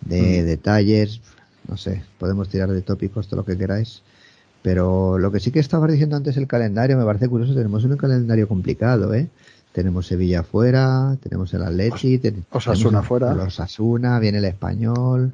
de 0.00 0.42
Mm. 0.42 0.46
detalles, 0.46 1.20
no 1.68 1.76
sé, 1.76 2.02
podemos 2.18 2.48
tirar 2.48 2.70
de 2.70 2.82
tópicos 2.82 3.26
todo 3.28 3.40
lo 3.40 3.44
que 3.46 3.56
queráis. 3.56 4.02
Pero 4.62 5.18
lo 5.18 5.30
que 5.30 5.40
sí 5.40 5.50
que 5.50 5.60
estaba 5.60 5.86
diciendo 5.86 6.16
antes 6.16 6.36
el 6.38 6.46
calendario, 6.46 6.96
me 6.96 7.04
parece 7.04 7.28
curioso, 7.28 7.54
tenemos 7.54 7.84
un 7.84 7.96
calendario 7.96 8.48
complicado, 8.48 9.12
¿eh? 9.12 9.28
Tenemos 9.72 10.06
Sevilla 10.06 10.42
fuera, 10.42 11.16
tenemos 11.22 11.52
el 11.52 11.62
Atleti, 11.64 12.18
ten- 12.18 12.44
Osasuna 12.50 12.88
tenemos 13.00 13.06
fuera. 13.06 13.32
el 13.32 13.40
Osasuna, 13.40 14.18
viene 14.20 14.38
el 14.38 14.44
Español. 14.46 15.32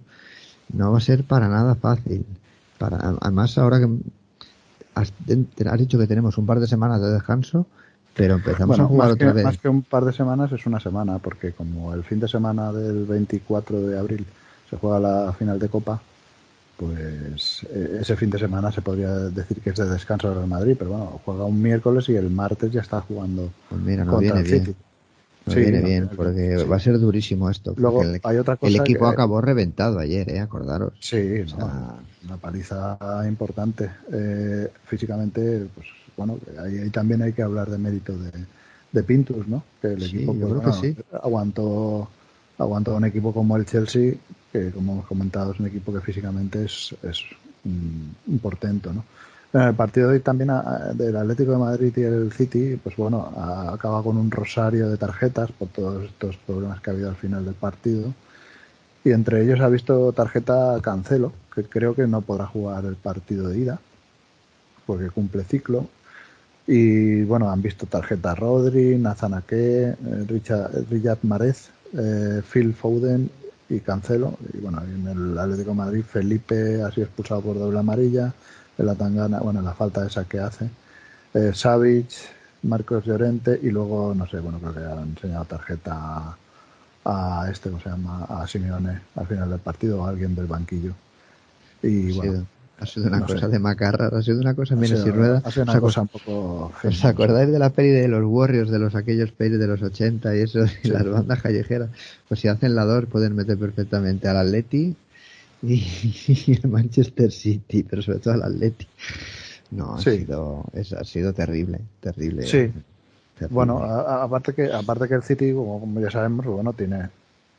No 0.73 0.93
va 0.93 0.99
a 0.99 1.01
ser 1.01 1.25
para 1.25 1.49
nada 1.49 1.75
fácil. 1.77 2.25
Para, 2.79 2.97
además, 3.21 3.57
ahora 3.59 3.79
que 3.79 3.89
has, 4.95 5.13
has 5.67 5.79
dicho 5.79 5.99
que 5.99 6.07
tenemos 6.07 6.37
un 6.39 6.47
par 6.47 6.59
de 6.59 6.67
semanas 6.67 7.01
de 7.01 7.13
descanso, 7.13 7.67
pero 8.17 8.35
empezamos 8.35 8.69
Bueno, 8.79 8.85
a 8.85 8.89
jugar 8.89 9.11
otra 9.13 9.29
que, 9.29 9.33
vez. 9.35 9.45
más 9.45 9.59
que 9.59 9.69
un 9.69 9.83
par 9.83 10.05
de 10.05 10.13
semanas 10.13 10.51
es 10.53 10.67
una 10.67 10.81
semana, 10.81 11.19
porque 11.19 11.53
como 11.53 11.93
el 11.95 12.03
fin 12.03 12.19
de 12.19 12.27
semana 12.29 12.73
del 12.73 13.05
24 13.05 13.81
de 13.81 13.99
abril 13.99 14.27
se 14.69 14.77
juega 14.77 14.99
la 14.99 15.33
final 15.35 15.59
de 15.59 15.69
Copa, 15.69 16.01
pues 16.81 17.67
eh, 17.71 17.99
ese 18.03 18.17
fin 18.17 18.31
de 18.31 18.39
semana 18.39 18.73
se 18.73 18.83
podría 18.83 19.11
decir 19.31 19.61
que 19.63 19.71
es 19.71 19.77
de 19.77 19.89
descanso 19.89 20.29
del 20.29 20.37
Real 20.39 20.49
Madrid, 20.49 20.77
pero 20.79 20.91
bueno, 20.91 21.21
juega 21.25 21.45
un 21.45 21.61
miércoles 21.63 22.09
y 22.09 22.17
el 22.17 22.31
martes 22.31 22.73
ya 22.73 22.81
está 22.81 23.01
jugando 23.03 23.51
Pues 23.69 23.81
mira, 23.81 24.05
no 24.05 24.11
contra 24.11 24.19
viene 24.19 24.41
el 24.41 24.47
bien. 24.47 24.63
City. 24.65 24.75
Nos 25.47 25.57
Sí, 25.57 25.61
viene 25.61 25.81
no, 25.81 25.89
bien, 25.89 26.09
sí. 26.11 26.17
porque 26.17 26.57
va 26.65 26.77
a 26.77 26.81
ser 26.81 26.99
durísimo 26.99 27.51
esto. 27.51 27.75
Luego 27.77 27.99
el, 27.99 28.23
hay 28.23 28.37
otra 28.39 28.57
cosa 28.57 28.69
el 28.69 28.77
equipo 28.77 29.07
que- 29.07 29.09
acabó 29.09 29.41
reventado 29.41 29.99
ayer, 30.01 30.31
¿eh? 30.31 30.41
Acordaros. 30.41 30.95
Sí, 31.01 31.45
O 31.45 31.49
no, 31.49 31.57
sea, 31.57 31.95
una 32.25 32.37
paliza 32.37 32.99
importante. 33.27 33.91
Eh, 34.13 34.71
físicamente, 34.85 35.67
pues 35.75 35.87
bueno, 36.17 36.39
ahí, 36.59 36.79
ahí 36.79 36.91
también 36.91 37.23
hay 37.23 37.33
que 37.33 37.43
hablar 37.43 37.71
de 37.71 37.79
mérito 37.79 38.17
de, 38.19 38.31
de 38.93 39.03
Pintus, 39.03 39.47
¿no? 39.49 39.65
Que 39.81 39.89
el 39.89 40.03
Sí, 40.03 40.05
equipo 40.05 40.35
pues, 40.35 40.51
creo 40.51 40.61
que 40.63 40.73
bueno, 40.73 40.73
sí. 40.73 40.97
aguantó, 41.23 42.09
aguantó 42.59 42.97
un 42.97 43.05
equipo 43.07 43.33
como 43.33 43.57
el 43.57 43.65
Chelsea, 43.65 44.15
que 44.53 44.71
como 44.71 44.93
hemos 44.95 45.07
comentado 45.07 45.53
es 45.53 45.61
un 45.61 45.67
equipo 45.67 45.93
que 45.93 46.01
físicamente 46.01 46.65
es, 46.65 46.95
es 47.03 47.23
un, 47.65 48.15
un 48.27 48.39
portento, 48.39 48.93
¿no? 48.93 49.05
En 49.53 49.63
el 49.63 49.75
partido 49.75 50.09
de 50.09 50.15
hoy 50.15 50.21
también 50.21 50.51
a- 50.51 50.93
del 50.95 51.17
Atlético 51.17 51.53
de 51.53 51.59
Madrid 51.59 51.93
y 51.97 52.03
el 52.03 52.33
City, 52.33 52.79
pues 52.83 52.97
bueno, 52.97 53.33
a- 53.37 53.73
acaba 53.75 54.03
con 54.03 54.17
un 54.17 54.31
rosario 54.31 54.89
de 54.89 54.97
tarjetas 54.97 55.51
por 55.53 55.69
todos 55.69 56.05
estos 56.05 56.37
problemas 56.37 56.81
que 56.81 56.91
ha 56.91 56.93
habido 56.93 57.09
al 57.09 57.17
final 57.17 57.45
del 57.45 57.55
partido. 57.55 58.13
Y 59.05 59.13
entre 59.13 59.43
ellos 59.45 59.61
ha 59.61 59.69
visto 59.69 60.13
tarjeta 60.13 60.79
Cancelo, 60.83 61.33
que 61.55 61.65
creo 61.65 61.95
que 61.95 62.07
no 62.07 62.21
podrá 62.23 62.47
jugar 62.47 62.85
el 62.85 62.97
partido 62.97 63.49
de 63.49 63.59
ida, 63.59 63.81
porque 64.87 65.11
cumple 65.11 65.45
ciclo. 65.45 65.87
Y 66.67 67.23
bueno, 67.25 67.51
han 67.51 67.63
visto 67.63 67.87
tarjeta 67.87 68.35
Rodri, 68.35 68.97
Nathan 68.99 69.35
Ake, 69.35 69.91
eh, 69.91 69.97
Richard, 70.29 70.87
Riyad 70.91 71.19
Mahrez, 71.23 71.71
eh, 71.99 72.43
Phil 72.53 72.75
Foden 72.75 73.31
y 73.71 73.81
Cancelo. 73.81 74.37
Y 74.53 74.59
bueno, 74.59 74.83
en 74.83 75.07
el 75.07 75.39
Atlético 75.39 75.71
de 75.71 75.77
Madrid 75.77 76.03
Felipe 76.03 76.83
ha 76.83 76.91
sido 76.91 77.07
expulsado 77.07 77.41
por 77.41 77.59
doble 77.59 77.79
amarilla, 77.79 78.33
en 78.77 78.87
la 78.87 78.95
tangana, 78.95 79.41
bueno, 79.41 79.63
la 79.63 79.73
falta 79.73 80.07
esa 80.07 80.25
que 80.25 80.41
hace. 80.41 80.69
Eh, 81.33 81.53
Savic, 81.55 82.11
Marcos 82.63 83.05
Llorente 83.05 83.59
y 83.63 83.71
luego, 83.71 84.15
no 84.15 84.27
sé, 84.27 84.41
bueno, 84.41 84.59
creo 84.59 84.75
que 84.75 84.81
han 84.81 85.11
enseñado 85.11 85.45
tarjeta 85.45 86.37
a, 87.05 87.43
a 87.43 87.51
este, 87.51 87.71
¿cómo 87.71 87.83
se 87.83 87.89
llama? 87.89 88.25
A 88.25 88.47
Simeone 88.47 89.01
al 89.17 89.27
final 89.27 89.49
del 89.49 89.61
partido 89.61 90.03
o 90.03 90.07
a 90.07 90.11
alguien 90.11 90.35
del 90.35 90.47
banquillo. 90.47 90.93
Y 91.83 92.13
bueno, 92.13 92.33
sido, 92.33 92.47
ha 92.81 92.87
sido 92.87 93.07
una 93.09 93.21
no 93.21 93.27
cosa 93.27 93.41
sé. 93.47 93.49
de 93.49 93.59
macarra, 93.59 94.09
ha 94.17 94.23
sido 94.23 94.41
una 94.41 94.55
cosa 94.55 94.75
menos 94.75 95.05
y 95.07 95.11
rueda. 95.11 95.43
ha 95.45 95.51
sido 95.51 95.65
¿Os 95.65 95.69
una 95.71 95.81
cosa 95.81 96.01
un 96.03 96.09
poco... 96.09 96.73
¿Os 96.83 97.05
acordáis 97.05 97.51
de 97.53 97.59
la 97.59 97.71
peli 97.71 97.91
de 97.91 98.09
los 98.09 98.25
Warriors, 98.25 98.71
de 98.71 98.79
los 98.79 98.95
aquellos 98.95 99.33
pelis 99.33 99.59
de 99.59 99.67
los 99.67 99.83
80 99.83 100.35
y 100.37 100.41
eso, 100.41 100.65
y 100.65 100.69
Sí. 100.69 100.89
las 100.89 101.09
bandas 101.09 101.43
callejeras? 101.43 101.91
Pues 102.29 102.41
si 102.41 102.49
hacen 102.49 102.75
la 102.75 102.85
DOR 102.85 103.07
pueden 103.07 103.35
meter 103.37 103.59
perfectamente 103.59 104.29
al 104.29 104.39
Atleti 104.39 104.97
y, 105.63 105.75
y 106.47 106.59
el 106.63 106.71
Manchester 106.71 107.31
City, 107.31 107.83
pero 107.83 108.03
sobre 108.03 108.19
todo 108.21 108.35
al 108.35 108.43
Atleti. 108.43 108.87
No, 109.73 109.95
ha, 109.95 110.01
Sí. 110.01 110.19
sido, 110.19 110.65
es, 110.73 110.93
ha 110.93 111.05
sido 111.05 111.33
terrible, 111.33 111.81
terrible. 112.01 112.43
Sí. 112.45 112.51
terrible. 112.59 112.85
Bueno, 113.51 113.83
a- 113.83 114.01
a- 114.21 114.23
aparte 114.25 114.53
que 114.55 114.73
aparte 114.73 115.07
que 115.07 115.15
el 115.15 115.23
City, 115.23 115.53
como, 115.53 116.01
ya 116.01 116.11
sabemos, 116.11 116.45
pues 116.45 116.55
bueno, 116.57 116.73
tiene 116.73 117.09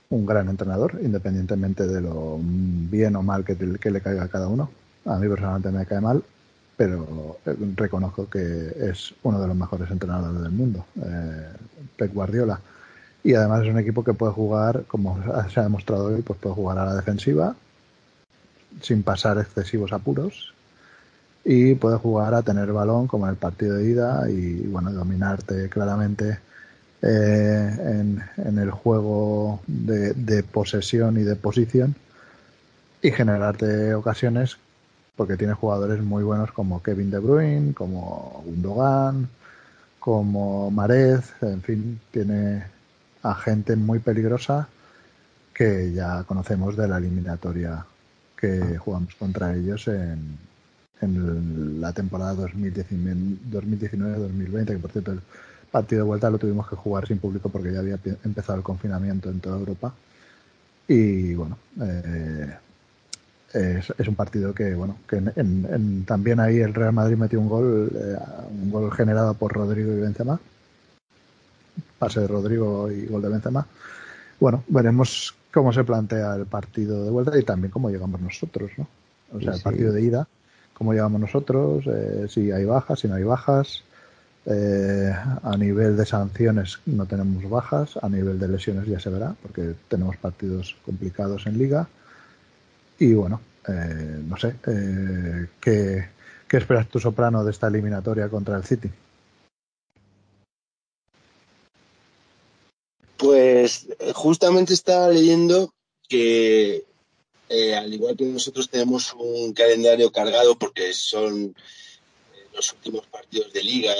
un 0.09 0.25
gran 0.25 0.49
entrenador, 0.49 0.99
independientemente 1.01 1.87
de 1.87 2.01
lo 2.01 2.37
bien 2.41 3.15
o 3.15 3.21
mal 3.23 3.45
que, 3.45 3.55
te- 3.55 3.77
que 3.79 3.91
le 3.91 4.01
caiga 4.01 4.23
a 4.23 4.27
cada 4.27 4.47
uno. 4.49 4.69
A 5.05 5.17
mí 5.17 5.27
personalmente 5.27 5.71
me 5.71 5.85
cae 5.85 5.99
mal, 5.99 6.23
pero 6.77 7.37
eh, 7.45 7.55
reconozco 7.75 8.29
que 8.29 8.73
es 8.79 9.13
uno 9.23 9.39
de 9.39 9.47
los 9.47 9.55
mejores 9.55 9.89
entrenadores 9.89 10.41
del 10.41 10.51
mundo, 10.51 10.85
eh, 11.03 11.47
Pep 11.97 12.13
Guardiola. 12.13 12.59
Y 13.23 13.33
además 13.35 13.63
es 13.63 13.69
un 13.69 13.79
equipo 13.79 14.03
que 14.03 14.13
puede 14.13 14.33
jugar, 14.33 14.83
como 14.87 15.21
se 15.49 15.59
ha 15.59 15.63
demostrado 15.63 16.05
hoy, 16.05 16.21
pues 16.21 16.39
puede 16.39 16.55
jugar 16.55 16.79
a 16.79 16.85
la 16.85 16.95
defensiva 16.95 17.55
sin 18.81 19.03
pasar 19.03 19.37
excesivos 19.37 19.91
apuros 19.93 20.53
y 21.43 21.75
puede 21.75 21.97
jugar 21.97 22.33
a 22.33 22.41
tener 22.41 22.71
balón 22.71 23.07
como 23.07 23.25
en 23.25 23.31
el 23.31 23.37
partido 23.37 23.75
de 23.75 23.89
ida 23.89 24.29
y 24.29 24.61
bueno 24.67 24.91
dominarte 24.91 25.69
claramente 25.69 26.39
eh, 27.01 28.19
en, 28.37 28.57
el 28.57 28.71
juego 28.71 29.59
de 29.67 30.43
posesión 30.43 31.17
y 31.17 31.23
de 31.23 31.35
posición 31.35 31.95
y 33.01 33.11
generarte 33.11 33.93
ocasiones 33.93 34.57
porque 35.15 35.37
tiene 35.37 35.53
jugadores 35.53 36.01
muy 36.01 36.23
buenos 36.23 36.51
como 36.51 36.81
Kevin 36.81 37.11
De 37.11 37.19
Bruyne, 37.19 37.73
como 37.73 38.41
Gundogan, 38.45 39.29
como 39.99 40.71
Marez, 40.71 41.31
en 41.41 41.61
fin, 41.61 41.99
tiene 42.11 42.63
a 43.23 43.35
gente 43.35 43.75
muy 43.75 43.99
peligrosa 43.99 44.67
que 45.53 45.91
ya 45.93 46.23
conocemos 46.23 46.75
de 46.75 46.87
la 46.87 46.97
eliminatoria 46.97 47.85
que 48.35 48.77
jugamos 48.77 49.13
contra 49.15 49.55
ellos 49.55 49.87
en, 49.87 50.37
en 51.01 51.81
la 51.81 51.93
temporada 51.93 52.47
2019-2020, 52.47 54.65
que 54.65 54.79
por 54.79 54.91
cierto 54.91 55.11
el 55.11 55.21
partido 55.71 56.01
de 56.01 56.07
vuelta 56.07 56.29
lo 56.29 56.37
tuvimos 56.37 56.67
que 56.67 56.75
jugar 56.75 57.07
sin 57.07 57.19
público 57.19 57.47
porque 57.49 57.71
ya 57.71 57.79
había 57.79 57.97
empezado 58.23 58.57
el 58.57 58.63
confinamiento 58.63 59.29
en 59.29 59.39
toda 59.39 59.57
Europa. 59.57 59.93
Y 60.87 61.33
bueno, 61.35 61.57
eh, 61.81 62.57
es, 63.53 63.93
es 63.97 64.07
un 64.07 64.15
partido 64.15 64.53
que, 64.53 64.73
bueno, 64.75 64.97
que 65.07 65.17
en- 65.17 65.33
en- 65.35 65.67
en- 65.71 66.05
también 66.05 66.39
ahí 66.39 66.59
el 66.59 66.73
Real 66.73 66.93
Madrid 66.93 67.17
metió 67.17 67.39
un 67.39 67.49
gol, 67.49 67.91
eh, 67.95 68.17
un 68.63 68.71
gol 68.71 68.91
generado 68.93 69.33
por 69.33 69.53
Rodrigo 69.53 69.91
y 69.93 69.99
Benzema. 69.99 70.39
Pase 71.99 72.19
de 72.21 72.27
Rodrigo 72.27 72.91
y 72.91 73.05
gol 73.05 73.21
de 73.21 73.29
Benzema. 73.29 73.65
Bueno, 74.39 74.63
veremos 74.67 75.35
cómo 75.53 75.71
se 75.73 75.83
plantea 75.83 76.35
el 76.35 76.45
partido 76.45 77.03
de 77.05 77.11
vuelta 77.11 77.37
y 77.39 77.43
también 77.43 77.71
cómo 77.71 77.89
llegamos 77.89 78.21
nosotros, 78.21 78.71
¿no? 78.77 78.87
O 79.33 79.41
sea, 79.41 79.53
Sí, 79.53 79.57
el 79.57 79.63
partido 79.63 79.93
de 79.93 80.01
ida, 80.01 80.27
cómo 80.73 80.93
llegamos 80.93 81.21
nosotros, 81.21 81.85
eh, 81.87 82.27
si 82.29 82.51
hay 82.51 82.65
bajas, 82.65 82.99
si 82.99 83.07
no 83.07 83.15
hay 83.15 83.23
bajas. 83.23 83.83
Eh, 84.45 85.13
a 85.43 85.57
nivel 85.57 85.95
de 85.97 86.05
sanciones 86.05 86.79
no 86.87 87.05
tenemos 87.05 87.47
bajas, 87.49 87.97
a 88.01 88.09
nivel 88.09 88.39
de 88.39 88.47
lesiones 88.47 88.87
ya 88.87 88.99
se 88.99 89.09
verá, 89.11 89.35
porque 89.41 89.75
tenemos 89.87 90.17
partidos 90.17 90.75
complicados 90.85 91.45
en 91.47 91.59
liga. 91.59 91.87
Y 93.01 93.15
bueno, 93.15 93.41
eh, 93.67 94.21
no 94.27 94.37
sé, 94.37 94.49
eh, 94.67 95.47
¿qué, 95.59 96.07
¿qué 96.47 96.57
esperas 96.57 96.87
tú, 96.87 96.99
Soprano, 96.99 97.43
de 97.43 97.49
esta 97.49 97.65
eliminatoria 97.65 98.29
contra 98.29 98.55
el 98.55 98.63
City? 98.63 98.91
Pues 103.17 103.87
eh, 103.97 104.11
justamente 104.13 104.75
estaba 104.75 105.09
leyendo 105.09 105.73
que 106.07 106.85
eh, 107.49 107.75
al 107.75 107.91
igual 107.91 108.15
que 108.15 108.25
nosotros 108.25 108.69
tenemos 108.69 109.15
un 109.17 109.51
calendario 109.53 110.11
cargado 110.11 110.55
porque 110.59 110.93
son 110.93 111.55
eh, 112.35 112.47
los 112.53 112.71
últimos 112.73 113.07
partidos 113.07 113.51
de 113.51 113.63
liga, 113.63 113.95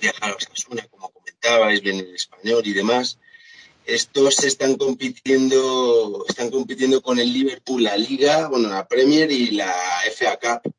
viajar 0.00 0.32
a 0.32 0.34
Osasuna, 0.34 0.88
como 0.88 1.08
comentabais, 1.10 1.80
bien 1.82 2.00
el 2.00 2.16
español 2.16 2.62
y 2.64 2.72
demás. 2.72 3.16
Estos 3.88 4.44
están 4.44 4.76
compitiendo, 4.76 6.26
están 6.28 6.50
compitiendo 6.50 7.00
con 7.00 7.18
el 7.18 7.32
Liverpool 7.32 7.82
la 7.82 7.96
Liga, 7.96 8.46
bueno, 8.48 8.68
la 8.68 8.86
Premier 8.86 9.32
y 9.32 9.52
la 9.52 9.74
FA 10.14 10.38
Cup. 10.38 10.74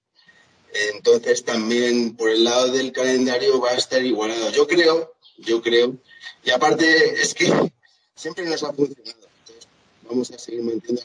Entonces 0.93 1.43
también 1.43 2.15
por 2.15 2.29
el 2.29 2.43
lado 2.43 2.71
del 2.71 2.91
calendario 2.91 3.59
va 3.59 3.71
a 3.71 3.77
estar 3.77 4.05
igualado. 4.05 4.51
Yo 4.51 4.67
creo, 4.67 5.15
yo 5.39 5.59
creo. 5.59 5.97
Y 6.43 6.51
aparte 6.51 7.19
es 7.19 7.33
que 7.33 7.51
siempre 8.13 8.45
nos 8.45 8.61
ha 8.61 8.71
funcionado. 8.73 9.27
Entonces, 9.39 9.67
vamos 10.07 10.29
a 10.29 10.37
seguir 10.37 10.61
manteniendo. 10.61 11.01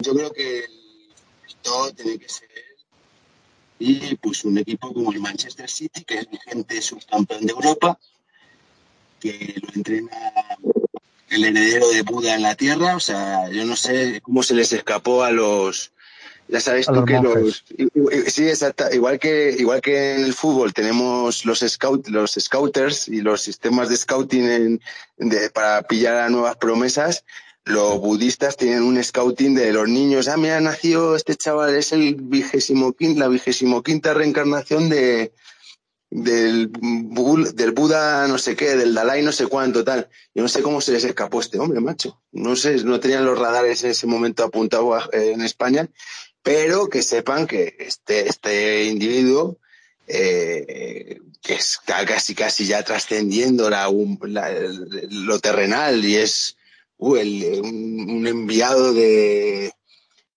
Yo 0.00 0.14
creo 0.14 0.30
que 0.30 0.58
el 0.58 1.56
todo 1.62 1.90
tiene 1.92 2.18
que 2.18 2.28
ser 2.28 2.50
y 3.78 4.14
pues 4.16 4.44
un 4.44 4.58
equipo 4.58 4.92
como 4.92 5.10
el 5.10 5.20
Manchester 5.20 5.70
City, 5.70 6.04
que 6.04 6.18
es 6.18 6.30
vigente 6.30 6.82
subcampeón 6.82 7.46
de 7.46 7.52
Europa, 7.52 7.98
que 9.20 9.54
lo 9.62 9.68
entrena 9.74 10.10
el 11.30 11.44
heredero 11.44 11.88
de 11.90 12.02
Buda 12.02 12.34
en 12.34 12.42
la 12.42 12.54
tierra. 12.54 12.96
O 12.96 13.00
sea, 13.00 13.50
yo 13.50 13.64
no 13.64 13.76
sé 13.76 14.20
cómo 14.22 14.42
se 14.42 14.54
les 14.54 14.72
escapó 14.72 15.24
a 15.24 15.30
los. 15.30 15.92
Ya 16.48 16.60
sabes 16.60 16.88
A 16.88 16.92
tú 16.92 16.98
los 17.00 17.06
que 17.06 17.20
monjes. 17.20 17.64
los. 17.76 18.32
Sí, 18.32 18.48
exacto. 18.48 18.84
Igual 18.92 19.18
que, 19.18 19.56
igual 19.58 19.80
que 19.80 20.14
en 20.14 20.24
el 20.24 20.32
fútbol 20.32 20.72
tenemos 20.72 21.44
los, 21.44 21.58
scout, 21.60 22.06
los 22.08 22.32
scouters 22.38 23.08
y 23.08 23.20
los 23.20 23.40
sistemas 23.42 23.88
de 23.88 23.96
scouting 23.96 24.44
en- 24.48 24.80
de- 25.16 25.50
para 25.50 25.82
pillar 25.82 26.16
a 26.18 26.28
nuevas 26.28 26.56
promesas. 26.56 27.24
Los 27.64 27.98
budistas 27.98 28.56
tienen 28.56 28.84
un 28.84 29.02
scouting 29.02 29.56
de 29.56 29.72
los 29.72 29.88
niños. 29.88 30.28
Ah, 30.28 30.36
mira, 30.36 30.60
nació 30.60 31.16
este 31.16 31.34
chaval, 31.34 31.74
es 31.74 31.90
el 31.90 32.14
vigésimo 32.14 32.92
quinta, 32.92 33.18
la 33.20 33.28
vigésimo 33.28 33.82
quinta 33.82 34.14
reencarnación 34.14 34.88
de, 34.88 35.32
del, 36.18 36.70
del 36.72 37.72
Buda 37.72 38.26
no 38.26 38.38
sé 38.38 38.56
qué, 38.56 38.74
del 38.74 38.94
Dalai 38.94 39.22
no 39.22 39.32
sé 39.32 39.46
cuánto, 39.48 39.84
tal. 39.84 40.08
Yo 40.34 40.42
no 40.42 40.48
sé 40.48 40.62
cómo 40.62 40.80
se 40.80 40.92
les 40.92 41.04
escapó 41.04 41.40
este 41.40 41.58
hombre, 41.58 41.80
macho. 41.80 42.22
No 42.32 42.56
sé, 42.56 42.76
no 42.84 42.98
tenían 43.00 43.26
los 43.26 43.38
radares 43.38 43.84
en 43.84 43.90
ese 43.90 44.06
momento 44.06 44.42
apuntados 44.42 45.10
en 45.12 45.42
España, 45.42 45.88
pero 46.42 46.88
que 46.88 47.02
sepan 47.02 47.46
que 47.46 47.76
este, 47.78 48.28
este 48.30 48.84
individuo, 48.84 49.58
eh, 50.08 51.20
que 51.42 51.54
está 51.54 52.06
casi 52.06 52.34
casi 52.34 52.66
ya 52.66 52.82
trascendiendo 52.82 53.68
lo 53.68 55.38
terrenal 55.40 56.02
y 56.02 56.16
es 56.16 56.56
uh, 56.96 57.12
un, 57.16 58.26
enviado 58.26 58.94
de, 58.94 59.70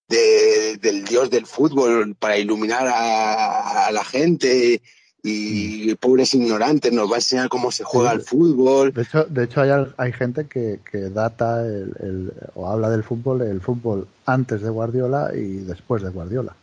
de- 0.09 0.77
del 0.81 1.05
dios 1.05 1.29
del 1.29 1.45
fútbol 1.45 2.15
para 2.15 2.37
iluminar 2.37 2.85
a 2.87 3.89
la 3.93 4.03
gente 4.03 4.81
y 5.23 5.93
pobres 5.95 6.33
ignorantes 6.33 6.91
nos 6.93 7.09
va 7.09 7.15
a 7.15 7.17
enseñar 7.19 7.49
cómo 7.49 7.71
se 7.71 7.83
juega 7.83 8.11
Sí. 8.11 8.15
al 8.15 8.21
fútbol. 8.21 8.93
De 8.93 9.01
hecho, 9.01 9.25
de 9.25 9.43
hecho 9.43 9.61
hay, 9.61 9.69
hay 9.97 10.13
gente 10.13 10.47
que, 10.47 10.79
que 10.89 10.97
data 11.09 11.65
el, 11.65 11.93
el- 11.99 12.33
o 12.55 12.67
habla 12.69 12.89
del 12.89 13.03
fútbol, 13.03 13.41
el 13.41 13.59
fútbol 13.61 14.07
antes 14.25 14.61
de 14.61 14.69
Guardiola 14.69 15.31
y 15.35 15.57
después 15.57 16.01
de 16.03 16.09
Guardiola. 16.09 16.55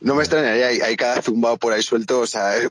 No 0.00 0.14
me 0.14 0.22
extrañaría, 0.22 0.66
hay, 0.68 0.80
hay 0.80 0.96
cada 0.96 1.22
zumbado 1.22 1.56
por 1.56 1.72
ahí 1.72 1.82
suelto, 1.82 2.20
o 2.20 2.26
sea, 2.26 2.58
eh, 2.58 2.68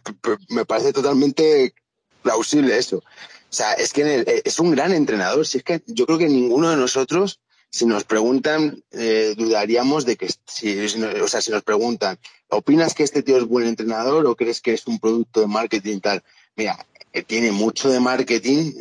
me 0.49 0.65
parece 0.65 0.91
totalmente 0.93 1.73
plausible 2.21 2.77
eso. 2.77 2.97
O 2.97 3.03
sea, 3.51 3.73
es 3.73 3.93
que 3.93 4.01
en 4.01 4.07
el- 4.07 4.27
eh, 4.27 4.41
es 4.43 4.59
un 4.59 4.71
gran 4.71 4.91
entrenador, 4.91 5.45
si 5.47 5.59
es 5.59 5.63
que 5.63 5.81
yo 5.87 6.05
creo 6.05 6.17
que 6.19 6.27
ninguno 6.29 6.69
de 6.69 6.75
nosotros, 6.77 7.39
si 7.71 7.85
nos 7.85 8.03
preguntan, 8.03 8.83
eh, 8.91 9.35
dudaríamos 9.37 10.05
de 10.05 10.17
que, 10.17 10.27
si, 10.47 10.79
o 10.79 11.27
sea, 11.27 11.41
si 11.41 11.51
nos 11.51 11.63
preguntan, 11.63 12.17
¿opinas 12.49 12.95
que 12.95 13.03
este 13.03 13.21
tío 13.21 13.37
es 13.37 13.45
buen 13.45 13.67
entrenador 13.67 14.25
o 14.25 14.35
crees 14.35 14.59
que 14.61 14.73
es 14.73 14.87
un 14.87 14.99
producto 14.99 15.41
de 15.41 15.47
marketing 15.47 15.99
tal? 15.99 16.23
Mira, 16.55 16.85
eh, 17.13 17.23
tiene 17.23 17.51
mucho 17.51 17.89
de 17.89 17.99
marketing, 17.99 18.73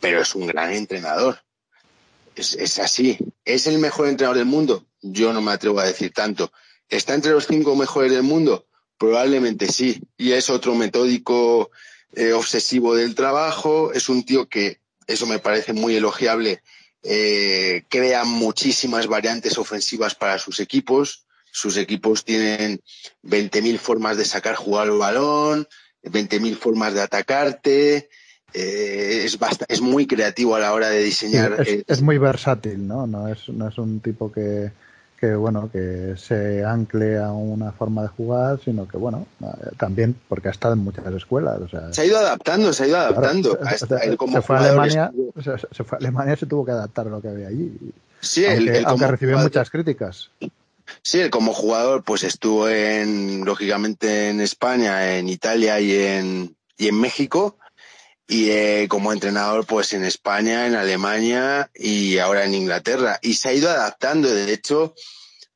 pero 0.00 0.22
es 0.22 0.34
un 0.34 0.46
gran 0.46 0.72
entrenador. 0.72 1.40
Es, 2.34 2.54
es 2.54 2.78
así. 2.78 3.18
¿Es 3.44 3.66
el 3.66 3.78
mejor 3.78 4.08
entrenador 4.08 4.38
del 4.38 4.46
mundo? 4.46 4.84
Yo 5.02 5.32
no 5.32 5.42
me 5.42 5.52
atrevo 5.52 5.80
a 5.80 5.86
decir 5.86 6.12
tanto. 6.12 6.52
¿Está 6.88 7.14
entre 7.14 7.32
los 7.32 7.46
cinco 7.46 7.76
mejores 7.76 8.12
del 8.12 8.22
mundo? 8.22 8.66
Probablemente 8.98 9.66
sí. 9.68 10.02
Y 10.16 10.32
es 10.32 10.48
otro 10.48 10.74
metódico 10.74 11.70
eh, 12.12 12.32
obsesivo 12.32 12.94
del 12.94 13.14
trabajo. 13.14 13.92
Es 13.92 14.08
un 14.08 14.24
tío 14.24 14.48
que, 14.48 14.80
eso 15.06 15.26
me 15.26 15.38
parece 15.38 15.72
muy 15.72 15.96
elogiable, 15.96 16.62
eh, 17.08 17.84
crea 17.88 18.24
muchísimas 18.24 19.06
variantes 19.06 19.58
ofensivas 19.58 20.14
para 20.14 20.38
sus 20.38 20.60
equipos. 20.60 21.24
Sus 21.52 21.76
equipos 21.76 22.24
tienen 22.24 22.80
20.000 23.24 23.78
formas 23.78 24.16
de 24.16 24.24
sacar 24.24 24.56
jugar 24.56 24.88
el 24.88 24.98
balón, 24.98 25.66
20.000 26.02 26.56
formas 26.56 26.94
de 26.94 27.00
atacarte. 27.02 28.08
Eh, 28.52 29.22
es, 29.24 29.38
es 29.68 29.80
muy 29.80 30.06
creativo 30.06 30.54
a 30.56 30.60
la 30.60 30.72
hora 30.72 30.88
de 30.90 31.00
Sí, 31.00 31.04
diseñar. 31.06 31.60
es, 31.60 31.68
eh, 31.68 31.84
es 31.86 32.02
muy 32.02 32.18
versátil, 32.18 32.86
¿no? 32.86 33.06
No 33.06 33.28
es, 33.28 33.48
no 33.48 33.68
es 33.68 33.78
un 33.78 34.00
tipo 34.00 34.30
que, 34.32 34.72
que, 35.18 35.34
bueno, 35.34 35.70
que 35.72 36.14
se 36.16 36.64
ancle 36.64 37.18
a 37.18 37.32
una 37.32 37.72
forma 37.72 38.02
de 38.02 38.08
jugar, 38.08 38.60
sino 38.64 38.86
que, 38.86 38.96
bueno, 38.98 39.26
también 39.78 40.14
porque 40.28 40.48
ha 40.48 40.50
estado 40.50 40.74
en 40.74 40.80
muchas 40.80 41.06
escuelas. 41.14 41.58
O 41.60 41.68
sea, 41.68 41.92
se 41.92 42.02
ha 42.02 42.04
ido 42.04 42.18
adaptando, 42.18 42.72
se 42.72 42.84
ha 42.84 42.86
ido 42.86 42.96
claro, 42.96 43.16
adaptando. 43.16 43.58
se- 43.68 43.74
esta- 43.74 43.98
se- 44.00 44.06
él 44.08 44.16
como 44.16 44.32
se 44.34 44.42
fue 44.42 44.56
a 44.56 44.58
Alemania, 44.60 45.12
se, 45.42 45.58
se 45.74 45.84
fue 45.84 45.96
a 45.96 46.00
Alemania 46.00 46.34
y 46.34 46.36
se 46.36 46.46
tuvo 46.46 46.64
que 46.64 46.72
adaptar 46.72 47.06
a 47.06 47.10
lo 47.10 47.20
que 47.22 47.28
había 47.28 47.48
allí. 47.48 47.72
Sí, 48.20 48.44
aunque, 48.46 48.62
él 48.78 48.84
aunque 48.86 49.00
como 49.02 49.10
recibió 49.12 49.34
jugador- 49.36 49.50
muchas 49.50 49.70
críticas. 49.70 50.30
Sí, 51.02 51.18
él 51.20 51.30
como 51.30 51.52
jugador, 51.52 52.04
pues 52.04 52.22
estuvo 52.22 52.68
en, 52.68 53.44
lógicamente, 53.44 54.30
en 54.30 54.40
España, 54.40 55.16
en 55.16 55.28
Italia 55.28 55.80
y 55.80 55.92
en, 55.96 56.56
y 56.78 56.88
en 56.88 57.00
México. 57.00 57.56
Y 58.28 58.50
eh, 58.50 58.86
como 58.88 59.12
entrenador, 59.12 59.66
pues 59.66 59.92
en 59.92 60.04
España, 60.04 60.66
en 60.66 60.74
Alemania 60.74 61.70
y 61.74 62.18
ahora 62.18 62.44
en 62.44 62.54
Inglaterra. 62.54 63.18
Y 63.22 63.34
se 63.34 63.48
ha 63.50 63.52
ido 63.54 63.70
adaptando. 63.70 64.28
De 64.28 64.52
hecho, 64.52 64.94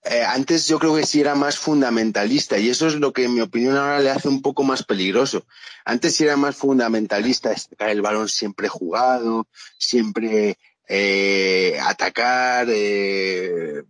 eh, 0.05 0.23
antes 0.23 0.67
yo 0.69 0.79
creo 0.79 0.95
que 0.95 1.05
sí 1.05 1.21
era 1.21 1.35
más 1.35 1.59
fundamentalista 1.59 2.59
y 2.59 2.71
eso 2.71 2.87
es 2.87 2.95
lo 2.95 3.13
que 3.13 3.25
en 3.25 3.35
mi 3.35 3.41
opinión 3.41 3.77
ahora 3.77 4.01
le 4.01 4.11
hace 4.11 4.29
un 4.29 4.41
poco 4.41 4.63
más 4.63 4.85
peligroso. 4.85 5.45
Antes 5.85 6.15
sí 6.15 6.25
era 6.25 6.37
más 6.37 6.57
fundamentalista, 6.57 7.55
el 7.81 8.03
balón 8.03 8.29
siempre 8.29 8.69
jugado, 8.69 9.49
siempre 9.77 10.57
eh, 10.89 11.79
atacar 11.83 12.69
eh, 12.71 13.83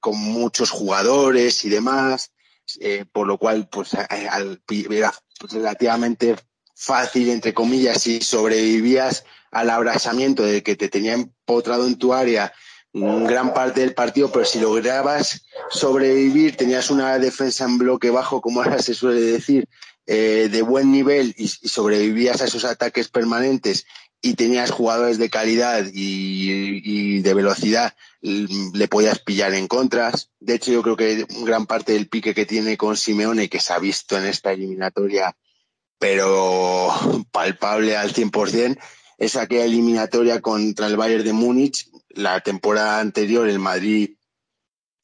con 0.00 0.16
muchos 0.18 0.70
jugadores 0.70 1.64
y 1.64 1.70
demás, 1.70 2.32
eh, 2.80 3.04
por 3.10 3.26
lo 3.26 3.38
cual 3.38 3.68
pues 3.68 3.94
al- 3.94 4.62
era 4.90 5.12
relativamente 5.50 6.36
fácil, 6.78 7.28
entre 7.30 7.52
comillas, 7.52 8.02
si 8.02 8.20
sobrevivías 8.20 9.24
al 9.50 9.68
abrasamiento 9.70 10.44
de 10.44 10.62
que 10.62 10.76
te 10.76 10.88
tenía 10.88 11.14
empotrado 11.14 11.86
en 11.86 11.96
tu 11.96 12.14
área 12.14 12.52
mm, 12.92 13.24
gran 13.24 13.52
parte 13.52 13.80
del 13.80 13.94
partido, 13.94 14.30
pero 14.30 14.44
si 14.44 14.60
lograbas 14.60 15.42
sobrevivir, 15.70 16.56
tenías 16.56 16.90
una 16.90 17.18
defensa 17.18 17.64
en 17.64 17.78
bloque 17.78 18.10
bajo, 18.10 18.40
como 18.40 18.62
ahora 18.62 18.80
se 18.80 18.94
suele 18.94 19.20
decir, 19.20 19.68
eh, 20.06 20.48
de 20.50 20.62
buen 20.62 20.92
nivel 20.92 21.34
y, 21.36 21.48
sobrevivías 21.48 22.40
a 22.40 22.44
esos 22.46 22.64
ataques 22.64 23.08
permanentes 23.08 23.84
y 24.22 24.34
tenías 24.34 24.70
jugadores 24.70 25.18
de 25.18 25.30
calidad 25.30 25.84
y, 25.92 26.80
y 26.84 27.20
de 27.22 27.34
velocidad, 27.34 27.94
l- 28.22 28.48
le 28.72 28.88
podías 28.88 29.18
pillar 29.18 29.52
en 29.54 29.66
contras. 29.68 30.30
De 30.40 30.54
hecho, 30.54 30.70
yo 30.72 30.82
creo 30.82 30.96
que 30.96 31.26
gran 31.44 31.66
parte 31.66 31.92
del 31.92 32.08
pique 32.08 32.34
que 32.34 32.46
tiene 32.46 32.76
con 32.76 32.96
Simeone, 32.96 33.48
que 33.48 33.60
se 33.60 33.72
ha 33.72 33.78
visto 33.78 34.16
en 34.16 34.26
esta 34.26 34.52
eliminatoria, 34.52 35.36
pero 35.98 36.90
palpable 37.32 37.96
al 37.96 38.12
100%, 38.12 38.78
es 39.18 39.36
aquella 39.36 39.64
eliminatoria 39.64 40.40
contra 40.40 40.86
el 40.86 40.96
Bayern 40.96 41.24
de 41.24 41.32
Múnich. 41.32 41.90
La 42.10 42.40
temporada 42.40 43.00
anterior, 43.00 43.48
el 43.48 43.58
Madrid 43.58 44.10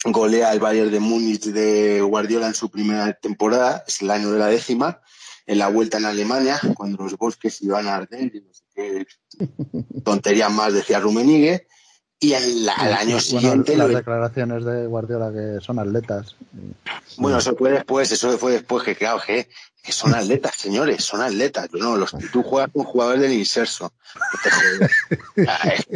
golea 0.05 0.51
al 0.51 0.61
Bayern 0.61 0.91
de 0.91 1.01
Múnich 1.01 1.45
de 1.45 2.01
Guardiola 2.01 2.47
en 2.47 2.55
su 2.55 2.71
primera 2.71 3.13
temporada, 3.15 3.85
es 3.87 4.03
el 4.03 4.11
año 4.11 4.31
de 4.31 4.39
la 4.39 4.47
décima, 4.47 5.01
en 5.47 5.59
la 5.59 5.69
vuelta 5.69 5.99
en 5.99 6.05
Alemania, 6.05 6.61
cuando 6.77 7.03
los 7.03 7.17
bosques 7.17 7.61
iban 7.63 7.89
a 7.89 7.97
arder 7.97 8.35
y 8.35 8.41
no 8.41 8.53
sé 8.53 8.65
qué 8.75 9.07
tonterías 10.05 10.53
más 10.53 10.73
decía 10.73 11.01
Rumenigue, 11.01 11.67
y 12.25 12.33
el, 12.33 12.69
al 12.69 12.95
año 12.95 13.21
siguiente 13.21 13.77
las 13.77 13.91
declaraciones 13.91 14.65
de 14.65 14.87
Guardiola 14.87 15.31
que 15.31 15.61
son 15.61 15.79
atletas. 15.79 16.37
Bueno, 17.19 17.39
eso 17.39 17.55
fue 17.55 17.71
después, 17.71 18.11
eso 18.11 18.39
fue 18.39 18.53
después 18.53 18.83
que 18.83 18.97
claro, 18.97 19.21
que, 19.25 19.49
que 19.83 19.93
son 19.93 20.15
atletas, 20.15 20.55
señores, 20.57 21.05
son 21.05 21.21
atletas. 21.21 21.69
No, 21.73 21.97
los, 21.97 22.17
tú 22.33 22.43
juegas 22.43 22.71
con 22.73 22.85
jugadores 22.85 23.21
del 23.21 23.33
inserso. 23.33 23.93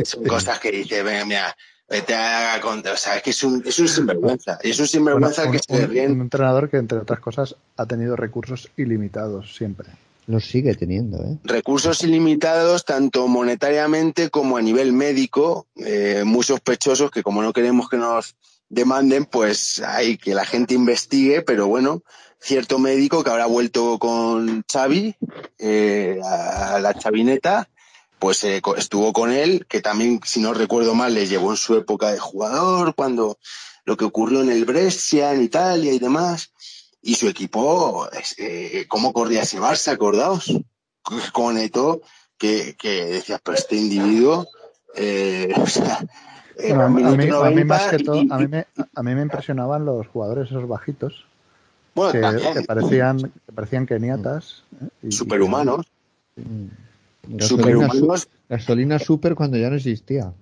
Son 0.04 0.24
cosas 0.24 0.58
que 0.58 0.70
dice, 0.70 1.02
venga, 1.02 1.24
mira, 1.24 1.56
vete 1.88 2.14
a 2.14 2.60
contra. 2.60 2.92
O 2.92 2.96
sea, 2.96 3.16
es 3.16 3.22
que 3.22 3.30
es 3.30 3.42
un, 3.42 3.62
es 3.64 3.78
un 3.78 3.88
sinvergüenza. 3.88 4.58
Es 4.62 4.78
un 4.78 4.86
Bueno, 5.02 5.30
sinvergüenza 5.30 5.46
un, 5.46 5.52
que 5.52 5.58
se 5.60 5.86
ríen. 5.86 6.12
un 6.12 6.20
entrenador 6.20 6.68
que, 6.68 6.76
entre 6.76 6.98
otras 6.98 7.20
cosas, 7.20 7.56
ha 7.76 7.86
tenido 7.86 8.16
recursos 8.16 8.70
ilimitados 8.76 9.56
siempre. 9.56 9.88
Los 10.28 10.44
sigue 10.44 10.74
teniendo, 10.74 11.24
¿eh? 11.24 11.38
recursos 11.42 12.04
ilimitados 12.04 12.84
tanto 12.84 13.26
monetariamente 13.28 14.28
como 14.28 14.58
a 14.58 14.62
nivel 14.62 14.92
médico, 14.92 15.66
eh, 15.76 16.22
muy 16.26 16.44
sospechosos 16.44 17.10
que 17.10 17.22
como 17.22 17.42
no 17.42 17.54
queremos 17.54 17.88
que 17.88 17.96
nos 17.96 18.36
demanden, 18.68 19.24
pues 19.24 19.80
hay 19.80 20.18
que 20.18 20.34
la 20.34 20.44
gente 20.44 20.74
investigue, 20.74 21.40
pero 21.40 21.66
bueno, 21.66 22.02
cierto 22.38 22.78
médico 22.78 23.24
que 23.24 23.30
habrá 23.30 23.46
vuelto 23.46 23.98
con 23.98 24.66
Xavi, 24.70 25.16
eh, 25.58 26.20
a 26.22 26.78
la 26.78 26.92
chavineta, 26.92 27.70
pues 28.18 28.44
eh, 28.44 28.60
estuvo 28.76 29.14
con 29.14 29.32
él, 29.32 29.64
que 29.66 29.80
también, 29.80 30.20
si 30.26 30.40
no 30.40 30.52
recuerdo 30.52 30.94
mal, 30.94 31.14
le 31.14 31.26
llevó 31.26 31.52
en 31.52 31.56
su 31.56 31.74
época 31.74 32.12
de 32.12 32.18
jugador, 32.18 32.94
cuando 32.94 33.38
lo 33.86 33.96
que 33.96 34.04
ocurrió 34.04 34.42
en 34.42 34.50
el 34.50 34.66
Brescia, 34.66 35.32
en 35.32 35.42
Italia 35.42 35.90
y 35.90 35.98
demás. 35.98 36.52
Y 37.00 37.14
su 37.14 37.28
equipo, 37.28 38.08
eh, 38.38 38.86
¿cómo 38.88 39.12
corría 39.12 39.42
ese 39.42 39.60
Barça? 39.60 39.92
Acordaos 39.92 40.52
con 41.32 41.56
Eto 41.58 42.02
que, 42.36 42.76
que 42.78 43.06
decías, 43.06 43.40
pero 43.42 43.56
este 43.56 43.76
individuo, 43.76 44.46
eh, 44.94 45.52
o 45.56 45.66
sea, 45.66 46.04
Bueno, 46.56 46.82
a, 46.84 46.88
mí, 46.88 47.02
minuto 47.02 47.44
a 47.44 47.50
mí 47.50 47.54
90 47.54 47.64
más 47.66 47.86
que 47.86 47.98
todo, 48.00 48.20
a 48.30 48.38
mí 48.38 48.48
me, 48.48 48.66
a 48.94 49.02
mí 49.02 49.14
me 49.14 49.22
impresionaban 49.22 49.84
los 49.84 50.06
jugadores 50.08 50.48
esos 50.48 50.66
bajitos 50.66 51.24
bueno, 51.94 52.12
que, 52.12 52.20
también, 52.20 52.52
que 52.52 52.62
parecían 52.62 53.18
que 53.18 53.52
parecían 53.54 53.86
keniatas 53.86 54.64
¿eh? 54.80 54.88
Y- 55.02 55.08
y- 55.08 55.12
superhumanos, 55.12 55.86
Mm. 56.36 56.68
Gasolina, 57.30 57.48
superhumanos, 57.88 58.28
gasolina 58.48 58.98
super 59.00 59.34
cuando 59.34 59.58
ya 59.58 59.68
no 59.70 59.76
existía. 59.76 60.32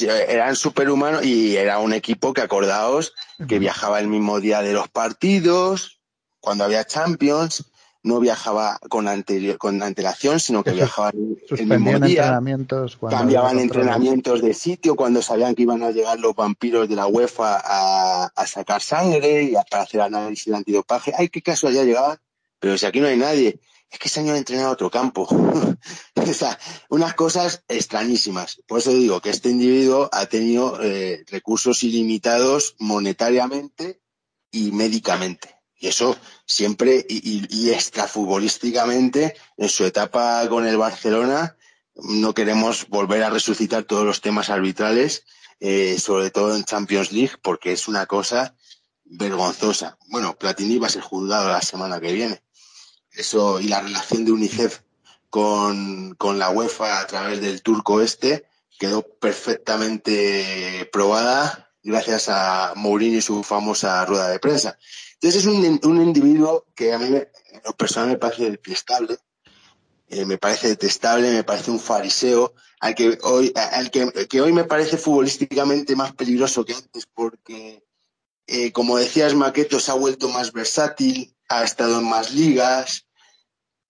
Eran 0.00 0.56
superhumanos 0.56 1.24
y 1.24 1.56
era 1.56 1.78
un 1.78 1.92
equipo 1.92 2.32
que 2.32 2.40
acordaos 2.40 3.12
que 3.48 3.58
viajaba 3.58 4.00
el 4.00 4.08
mismo 4.08 4.40
día 4.40 4.62
de 4.62 4.72
los 4.72 4.88
partidos, 4.88 6.00
cuando 6.40 6.64
había 6.64 6.84
Champions, 6.84 7.64
no 8.06 8.20
viajaba 8.20 8.78
con, 8.88 9.08
anterior, 9.08 9.58
con 9.58 9.82
antelación, 9.82 10.38
sino 10.38 10.62
que 10.62 10.70
viajaban 10.70 11.12
el 11.50 11.66
mismo 11.66 11.98
día. 11.98 12.22
Entrenamientos 12.22 12.98
cambiaban 13.10 13.58
entrenamientos 13.58 14.40
de 14.42 14.54
sitio 14.54 14.94
cuando 14.94 15.20
sabían 15.22 15.56
que 15.56 15.62
iban 15.62 15.82
a 15.82 15.90
llegar 15.90 16.20
los 16.20 16.34
vampiros 16.34 16.88
de 16.88 16.94
la 16.94 17.08
UEFA 17.08 17.60
a, 17.64 18.46
sacar 18.46 18.80
sangre 18.80 19.42
y 19.42 19.54
para 19.68 19.82
hacer 19.82 20.00
análisis 20.00 20.46
de 20.46 20.56
antidopaje. 20.56 21.12
Ay, 21.18 21.28
qué 21.28 21.42
caso 21.42 21.66
allá 21.66 21.82
llegaban, 21.82 22.16
pero 22.60 22.78
si 22.78 22.86
aquí 22.86 23.00
no 23.00 23.08
hay 23.08 23.16
nadie. 23.16 23.58
Es 23.90 23.98
que 23.98 24.08
ese 24.08 24.20
año 24.20 24.32
han 24.32 24.38
entrenado 24.38 24.68
a 24.68 24.72
otro 24.72 24.90
campo. 24.90 25.26
o 26.16 26.34
sea, 26.34 26.58
unas 26.88 27.14
cosas 27.14 27.62
extrañísimas. 27.68 28.62
Por 28.66 28.80
eso 28.80 28.92
digo 28.92 29.20
que 29.20 29.30
este 29.30 29.50
individuo 29.50 30.08
ha 30.12 30.26
tenido 30.26 30.82
eh, 30.82 31.24
recursos 31.28 31.82
ilimitados 31.82 32.74
monetariamente 32.78 34.00
y 34.50 34.72
médicamente. 34.72 35.56
Y 35.78 35.88
eso 35.88 36.16
siempre, 36.46 37.04
y, 37.08 37.46
y, 37.50 37.70
extrafutbolísticamente, 37.70 39.36
en 39.58 39.68
su 39.68 39.84
etapa 39.84 40.48
con 40.48 40.66
el 40.66 40.78
Barcelona, 40.78 41.56
no 41.94 42.34
queremos 42.34 42.88
volver 42.88 43.22
a 43.22 43.30
resucitar 43.30 43.84
todos 43.84 44.04
los 44.04 44.22
temas 44.22 44.48
arbitrales, 44.48 45.24
eh, 45.60 45.98
sobre 45.98 46.30
todo 46.30 46.56
en 46.56 46.64
Champions 46.64 47.12
League, 47.12 47.34
porque 47.42 47.72
es 47.72 47.88
una 47.88 48.06
cosa 48.06 48.54
vergonzosa. 49.04 49.98
Bueno, 50.08 50.36
Platini 50.38 50.78
va 50.78 50.86
a 50.86 50.90
ser 50.90 51.02
juzgado 51.02 51.50
la 51.50 51.62
semana 51.62 52.00
que 52.00 52.12
viene. 52.12 52.42
Eso, 53.16 53.60
y 53.60 53.68
la 53.68 53.80
relación 53.80 54.24
de 54.24 54.32
UNICEF 54.32 54.80
con, 55.30 56.14
con 56.14 56.38
la 56.38 56.50
UEFA 56.50 57.00
a 57.00 57.06
través 57.06 57.40
del 57.40 57.62
turco 57.62 58.00
este 58.00 58.46
quedó 58.78 59.02
perfectamente 59.02 60.88
probada 60.92 61.72
gracias 61.82 62.28
a 62.28 62.72
Mourinho 62.74 63.18
y 63.18 63.22
su 63.22 63.42
famosa 63.42 64.04
rueda 64.04 64.28
de 64.28 64.38
prensa. 64.38 64.76
Entonces 65.14 65.42
es 65.42 65.46
un, 65.46 65.80
un 65.84 66.02
individuo 66.02 66.66
que 66.74 66.92
a 66.92 66.98
mí, 66.98 67.08
me, 67.08 67.18
en 67.18 67.62
lo 67.64 67.72
personal, 67.72 68.10
me 68.10 68.18
parece 68.18 68.50
detestable. 68.50 69.18
Eh, 70.08 70.24
me 70.24 70.38
parece 70.38 70.68
detestable, 70.68 71.32
me 71.32 71.42
parece 71.42 71.70
un 71.70 71.80
fariseo, 71.80 72.54
al 72.80 72.94
que 72.94 73.18
hoy, 73.22 73.52
al 73.56 73.90
que, 73.90 74.12
que 74.28 74.40
hoy 74.40 74.52
me 74.52 74.64
parece 74.64 74.98
futbolísticamente 74.98 75.96
más 75.96 76.12
peligroso 76.12 76.64
que 76.64 76.74
antes, 76.74 77.06
porque, 77.12 77.82
eh, 78.46 78.70
como 78.72 78.98
decías, 78.98 79.34
Maqueto 79.34 79.80
se 79.80 79.90
ha 79.90 79.94
vuelto 79.94 80.28
más 80.28 80.52
versátil, 80.52 81.34
ha 81.48 81.64
estado 81.64 81.98
en 81.98 82.04
más 82.04 82.32
ligas. 82.32 83.05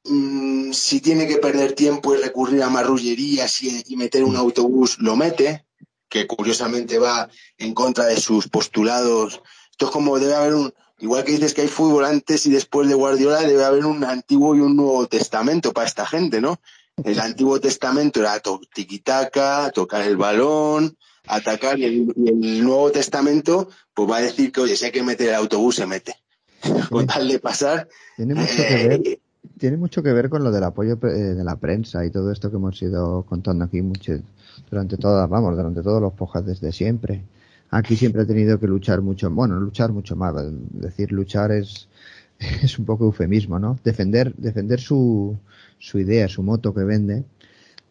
Mm, 0.09 0.73
si 0.73 1.01
tiene 1.01 1.27
que 1.27 1.39
perder 1.39 1.73
tiempo 1.73 2.15
y 2.15 2.19
recurrir 2.19 2.63
a 2.63 2.71
marrullerías 2.71 3.63
y, 3.63 3.83
y 3.87 3.97
meter 3.97 4.25
un 4.25 4.37
autobús, 4.37 4.99
lo 4.99 5.17
mete, 5.17 5.67
que 6.09 6.27
curiosamente 6.27 6.99
va 6.99 7.29
en 7.59 7.75
contra 7.75 8.07
de 8.07 8.21
sus 8.21 8.49
postulados. 8.49 9.43
Esto 9.71 9.87
es 9.87 9.91
como 9.91 10.19
debe 10.19 10.35
haber 10.35 10.55
un, 10.55 10.73
Igual 10.99 11.25
que 11.25 11.33
dices 11.33 11.53
que 11.53 11.61
hay 11.63 11.69
fútbol 11.69 12.07
antes 12.07 12.47
y 12.47 12.51
después 12.51 12.89
de 12.89 12.95
Guardiola, 12.95 13.43
debe 13.43 13.65
haber 13.65 13.85
un 13.85 14.03
antiguo 14.05 14.57
y 14.57 14.61
un 14.61 14.77
nuevo 14.77 15.07
testamento 15.07 15.73
para 15.73 15.87
esta 15.87 16.07
gente, 16.07 16.41
¿no? 16.41 16.59
El 17.05 17.21
antiguo 17.21 17.61
testamento 17.61 18.21
era 18.21 18.41
tiquitaca, 18.75 19.71
tocar 19.75 20.03
el 20.03 20.17
balón, 20.17 20.97
atacar, 21.27 21.79
y 21.79 21.85
el, 21.85 22.65
nuevo 22.65 22.91
testamento, 22.91 23.69
pues 23.93 24.11
va 24.11 24.17
a 24.17 24.23
decir 24.23 24.51
que, 24.51 24.63
oye, 24.63 24.77
si 24.77 24.87
hay 24.87 24.93
que 24.93 25.03
meter 25.03 25.29
el 25.29 25.35
autobús, 25.35 25.77
se 25.77 25.85
mete. 25.85 26.17
Con 26.91 27.07
tal 27.07 27.29
de 27.29 27.39
pasar. 27.41 27.89
Tiene 28.17 28.35
mucho, 28.35 28.57
que 28.57 28.89
ver, 28.89 29.01
eh, 29.05 29.21
tiene 29.59 29.77
mucho 29.77 30.03
que 30.03 30.13
ver 30.13 30.29
con 30.29 30.45
lo 30.45 30.51
del 30.51 30.65
apoyo 30.65 30.99
eh, 31.03 31.35
de 31.35 31.45
la 31.45 31.57
prensa 31.57 32.05
y 32.05 32.11
todo 32.11 32.33
esto 32.33 32.51
que 32.51 32.57
hemos 32.57 32.81
ido 32.83 33.23
contando 33.25 33.65
aquí 33.65 33.83
mucho, 33.83 34.19
durante 34.71 34.97
todas, 34.97 35.29
vamos, 35.29 35.57
durante 35.57 35.83
todos 35.83 36.01
los 36.01 36.13
pojas 36.13 36.45
desde 36.45 36.73
siempre 36.73 37.23
aquí 37.71 37.97
siempre 37.97 38.23
ha 38.23 38.27
tenido 38.27 38.59
que 38.59 38.67
luchar 38.67 39.03
mucho, 39.03 39.31
bueno, 39.31 39.59
luchar 39.59 39.93
mucho 39.93 40.17
más, 40.17 40.35
decir 40.71 41.13
luchar 41.13 41.53
es, 41.53 41.89
es 42.39 42.79
un 42.79 42.85
poco 42.85 43.05
eufemismo, 43.05 43.59
¿no? 43.59 43.79
Defender, 43.85 44.35
defender 44.37 44.81
su, 44.81 45.37
su 45.79 45.99
idea, 45.99 46.29
su 46.29 46.43
moto 46.43 46.75
que 46.75 46.85
vende, 46.85 47.25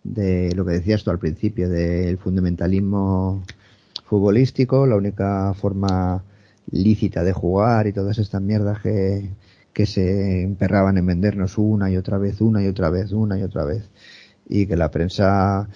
de 0.04 0.54
lo 0.56 0.66
que 0.66 0.74
decías 0.74 1.04
tú 1.04 1.12
al 1.12 1.20
principio, 1.20 1.70
del 1.70 2.18
fundamentalismo 2.18 3.44
futbolístico, 4.06 4.86
la 4.86 4.96
única 4.96 5.54
forma 5.56 6.24
lícita 6.72 7.24
de 7.24 7.34
jugar 7.34 7.88
y 7.88 7.94
todas 7.94 8.18
estas 8.20 8.42
mierdas 8.42 8.82
que, 8.82 9.30
que 9.76 9.86
se 9.86 10.44
emperraban 10.44 10.98
en 10.98 11.06
vendernos 11.06 11.58
una 11.58 11.92
y 11.92 11.98
otra 11.98 12.18
vez, 12.18 12.40
una 12.40 12.64
y 12.64 12.68
otra 12.68 12.90
vez, 12.90 13.12
una 13.12 13.38
y 13.38 13.44
otra 13.44 13.66
vez. 13.66 13.90
Y 14.48 14.68
que 14.68 14.78
la 14.78 14.90
prensa 14.90 15.68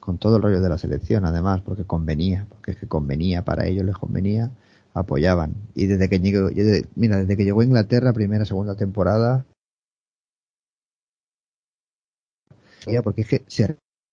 con 0.00 0.16
todo 0.16 0.36
el 0.36 0.42
rollo 0.42 0.62
de 0.62 0.70
la 0.70 0.78
selección, 0.78 1.26
además, 1.26 1.60
porque 1.60 1.84
convenía, 1.84 2.46
porque 2.48 2.70
es 2.72 2.78
que 2.78 2.88
convenía, 2.88 3.44
para 3.44 3.66
ellos 3.66 3.84
les 3.84 3.94
convenía, 3.96 4.50
apoyaban. 4.94 5.54
Y 5.74 5.84
desde 5.84 6.08
que 6.08 6.18
llegó, 6.20 6.48
mira, 6.94 7.18
desde 7.18 7.36
que 7.36 7.44
llegó 7.44 7.60
a 7.60 7.64
Inglaterra, 7.64 8.14
primera, 8.14 8.46
segunda 8.46 8.74
temporada, 8.74 9.44
porque 13.02 13.20
es 13.20 13.28
que 13.28 13.44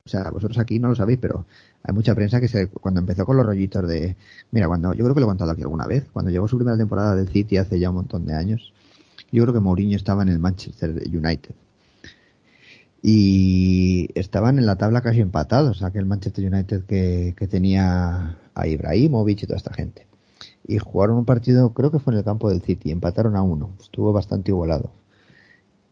o 0.06 0.10
sea, 0.10 0.32
vosotros 0.32 0.58
aquí 0.58 0.80
no 0.80 0.90
lo 0.90 0.96
sabéis, 0.96 1.20
pero 1.22 1.46
hay 1.84 1.94
mucha 1.94 2.14
prensa 2.14 2.42
que 2.42 2.50
se, 2.50 2.68
cuando 2.68 3.00
empezó 3.00 3.26
con 3.26 3.38
los 3.38 3.46
rollitos 3.46 3.88
de, 3.88 4.18
mira, 4.52 4.68
cuando, 4.68 4.94
yo 4.94 5.06
creo 5.06 5.16
que 5.16 5.22
lo 5.22 5.28
he 5.28 5.30
contado 5.30 5.52
aquí 5.52 5.62
alguna 5.62 5.88
vez, 5.88 6.10
cuando 6.12 6.30
llegó 6.30 6.48
su 6.48 6.58
primera 6.58 6.78
temporada 6.78 7.16
del 7.16 7.30
City 7.30 7.58
hace 7.58 7.80
ya 7.80 7.90
un 7.90 7.96
montón 7.98 8.26
de 8.26 8.34
años, 8.34 8.74
yo 9.32 9.44
creo 9.44 9.54
que 9.54 9.60
Mourinho 9.60 9.96
estaba 9.96 10.24
en 10.24 10.30
el 10.30 10.40
Manchester 10.40 10.92
United 10.92 11.56
y 13.02 14.10
estaban 14.16 14.60
en 14.60 14.66
la 14.66 14.78
tabla 14.78 15.02
casi 15.02 15.22
empatados, 15.22 15.84
aquel 15.84 16.06
Manchester 16.06 16.52
United 16.52 16.84
que, 16.86 17.48
tenía 17.50 18.38
a 18.54 18.68
Ibrahimovic 18.68 19.44
y 19.44 19.48
toda 19.48 19.58
esta 19.58 19.74
gente. 19.74 20.08
Y 20.68 20.78
jugaron 20.80 21.18
un 21.18 21.26
partido, 21.26 21.74
creo 21.74 21.92
que 21.92 22.00
fue 22.00 22.14
en 22.14 22.20
el 22.20 22.26
campo 22.26 22.50
del 22.50 22.62
City, 22.62 22.92
empataron 22.92 23.36
a 23.36 23.42
uno, 23.42 23.72
estuvo 23.80 24.14
bastante 24.14 24.52
igualado. 24.52 24.92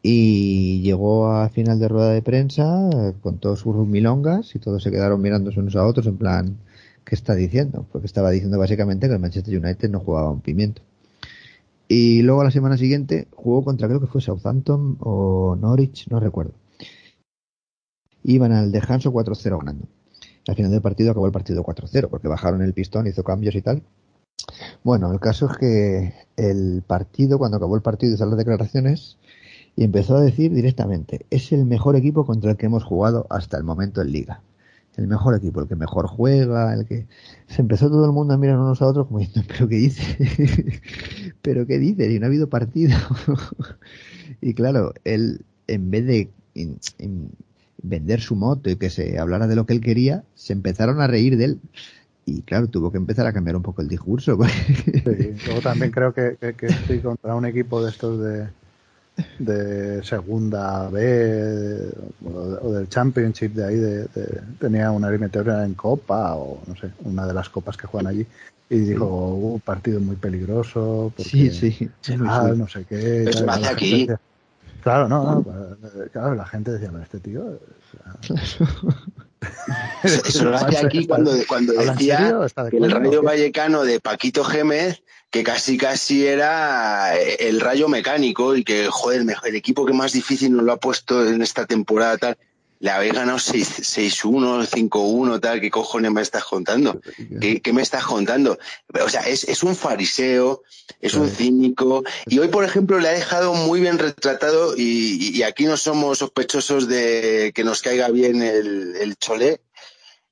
Y 0.03 0.81
llegó 0.81 1.31
a 1.31 1.49
final 1.49 1.79
de 1.79 1.87
rueda 1.87 2.11
de 2.11 2.21
prensa 2.21 2.89
con 3.21 3.39
todos 3.39 3.59
sus 3.59 3.75
milongas 3.87 4.55
y 4.55 4.59
todos 4.59 4.83
se 4.83 4.91
quedaron 4.91 5.21
mirándose 5.21 5.59
unos 5.59 5.75
a 5.75 5.85
otros 5.85 6.07
en 6.07 6.17
plan, 6.17 6.57
¿qué 7.03 7.15
está 7.15 7.35
diciendo? 7.35 7.85
Porque 7.91 8.07
estaba 8.07 8.31
diciendo 8.31 8.59
básicamente 8.59 9.07
que 9.07 9.13
el 9.13 9.19
Manchester 9.19 9.57
United 9.57 9.89
no 9.89 9.99
jugaba 9.99 10.31
un 10.31 10.41
pimiento. 10.41 10.81
Y 11.87 12.21
luego 12.21 12.43
la 12.43 12.51
semana 12.51 12.77
siguiente 12.77 13.27
jugó 13.33 13.63
contra 13.63 13.87
creo 13.87 14.01
que 14.01 14.07
fue 14.07 14.21
Southampton 14.21 14.97
o 14.99 15.55
Norwich, 15.55 16.07
no 16.09 16.19
recuerdo 16.19 16.53
iban 18.27 18.51
al 18.51 18.71
descanso 18.71 19.11
4-0 19.11 19.57
ganando. 19.59 19.87
Al 20.47 20.55
final 20.55 20.71
del 20.71 20.81
partido 20.81 21.11
acabó 21.11 21.25
el 21.25 21.31
partido 21.31 21.63
4-0 21.63 22.09
porque 22.09 22.27
bajaron 22.27 22.61
el 22.61 22.73
pistón, 22.73 23.07
hizo 23.07 23.23
cambios 23.23 23.55
y 23.55 23.61
tal. 23.61 23.83
Bueno, 24.83 25.11
el 25.11 25.19
caso 25.19 25.49
es 25.49 25.57
que 25.57 26.13
el 26.35 26.83
partido, 26.85 27.37
cuando 27.37 27.57
acabó 27.57 27.75
el 27.75 27.81
partido, 27.81 28.13
hizo 28.13 28.25
las 28.25 28.37
declaraciones 28.37 29.17
y 29.75 29.83
empezó 29.83 30.17
a 30.17 30.21
decir 30.21 30.53
directamente, 30.53 31.25
es 31.29 31.51
el 31.51 31.65
mejor 31.65 31.95
equipo 31.95 32.25
contra 32.25 32.51
el 32.51 32.57
que 32.57 32.67
hemos 32.67 32.83
jugado 32.83 33.27
hasta 33.29 33.57
el 33.57 33.63
momento 33.63 34.01
en 34.01 34.11
liga. 34.11 34.41
El 34.97 35.07
mejor 35.07 35.35
equipo, 35.35 35.61
el 35.61 35.67
que 35.67 35.75
mejor 35.75 36.07
juega, 36.07 36.73
el 36.73 36.85
que... 36.85 37.07
Se 37.47 37.61
empezó 37.61 37.89
todo 37.89 38.05
el 38.05 38.11
mundo 38.11 38.33
a 38.33 38.37
mirar 38.37 38.57
unos 38.57 38.81
a 38.81 38.87
otros 38.87 39.07
como 39.07 39.19
diciendo, 39.19 39.47
pero 39.55 39.69
¿qué 39.69 39.75
dice? 39.75 40.81
¿Pero 41.41 41.67
qué 41.67 41.77
dice? 41.77 42.11
Y 42.11 42.19
no 42.19 42.25
ha 42.25 42.27
habido 42.27 42.49
partido. 42.49 42.97
y 44.41 44.53
claro, 44.53 44.93
él, 45.03 45.45
en 45.67 45.91
vez 45.91 46.05
de 46.05 46.29
vender 47.83 48.21
su 48.21 48.35
moto 48.35 48.69
y 48.69 48.75
que 48.75 48.89
se 48.89 49.19
hablara 49.19 49.47
de 49.47 49.55
lo 49.55 49.65
que 49.65 49.73
él 49.73 49.81
quería, 49.81 50.23
se 50.33 50.53
empezaron 50.53 50.99
a 50.99 51.07
reír 51.07 51.37
de 51.37 51.45
él. 51.45 51.59
Y 52.25 52.41
claro, 52.41 52.67
tuvo 52.67 52.91
que 52.91 52.97
empezar 52.97 53.25
a 53.25 53.31
cambiar 53.31 53.55
un 53.55 53.61
poco 53.61 53.81
el 53.81 53.87
discurso. 53.87 54.37
también 55.63 55.91
creo 55.91 56.13
que, 56.13 56.37
estoy 56.41 56.99
contra 56.99 57.35
un 57.35 57.45
equipo 57.45 57.81
de 57.81 57.89
estos 57.91 58.19
de, 58.19 58.49
de 59.39 60.03
segunda 60.03 60.89
B 60.89 61.89
o, 62.25 62.71
del 62.71 62.89
Championship 62.89 63.53
de 63.53 63.65
ahí, 63.65 63.75
de, 63.75 64.07
tenía 64.59 64.91
una 64.91 65.09
eliminatoria 65.09 65.63
en 65.63 65.73
Copa 65.73 66.35
o 66.35 66.61
no 66.67 66.75
sé, 66.75 66.91
una 67.03 67.25
de 67.25 67.33
las 67.33 67.49
copas 67.49 67.77
que 67.77 67.87
juegan 67.87 68.07
allí. 68.07 68.25
Y 68.69 68.79
dijo, 68.79 69.05
un 69.05 69.53
uh, 69.55 69.59
partido 69.59 70.01
muy 70.01 70.17
peligroso. 70.17 71.13
Porque, 71.15 71.29
sí, 71.29 71.51
sí. 71.51 71.89
no 72.17 72.67
sé 72.67 72.83
qué. 72.83 73.23
Eso 73.23 73.45
aquí. 73.49 74.07
Claro, 74.83 75.07
no, 75.07 75.35
no, 75.35 75.43
pues, 75.43 76.11
claro, 76.11 76.35
la 76.35 76.45
gente 76.45 76.71
decía, 76.71 76.91
este 77.01 77.19
tío... 77.19 77.59
Eso 80.03 80.45
lo 80.45 80.55
hace 80.55 80.77
aquí 80.85 81.05
cuando, 81.07 81.31
cuando 81.47 81.73
decía 81.73 82.39
que 82.69 82.77
el 82.77 82.91
Rayo 82.91 83.21
Vallecano 83.21 83.83
de 83.83 83.99
Paquito 83.99 84.43
Gémez, 84.43 85.01
que 85.29 85.43
casi 85.43 85.77
casi 85.77 86.25
era 86.25 87.17
el 87.17 87.59
rayo 87.59 87.87
mecánico 87.89 88.55
y 88.55 88.63
que, 88.63 88.87
joder, 88.89 89.25
el 89.43 89.55
equipo 89.55 89.85
que 89.85 89.93
más 89.93 90.13
difícil 90.13 90.53
nos 90.53 90.63
lo 90.63 90.73
ha 90.73 90.79
puesto 90.79 91.27
en 91.27 91.41
esta 91.41 91.65
temporada 91.65 92.17
tal 92.17 92.37
le 92.79 92.91
habéis 92.91 93.13
ganado 93.13 93.37
6-1, 93.39 94.67
5-1, 94.67 95.39
tal, 95.39 95.61
¿qué 95.61 95.71
cojones 95.71 96.11
me 96.11 96.21
estás 96.21 96.43
contando? 96.43 97.01
¿Qué, 97.41 97.61
¿Qué, 97.61 97.73
me 97.73 97.81
estás 97.81 98.05
contando? 98.05 98.57
O 99.03 99.09
sea, 99.09 99.21
es, 99.21 99.45
es 99.45 99.63
un 99.63 99.75
fariseo, 99.75 100.61
es 101.01 101.15
un 101.15 101.29
cínico, 101.29 102.03
y 102.27 102.37
hoy, 102.39 102.49
por 102.49 102.63
ejemplo, 102.63 102.99
le 102.99 103.09
ha 103.09 103.13
dejado 103.13 103.53
muy 103.53 103.79
bien 103.79 103.97
retratado, 103.97 104.75
y, 104.77 105.35
y 105.35 105.43
aquí 105.43 105.65
no 105.65 105.77
somos 105.77 106.19
sospechosos 106.19 106.87
de 106.87 107.51
que 107.55 107.63
nos 107.63 107.81
caiga 107.81 108.09
bien 108.09 108.41
el, 108.41 108.95
el 108.99 109.17
cholé, 109.17 109.61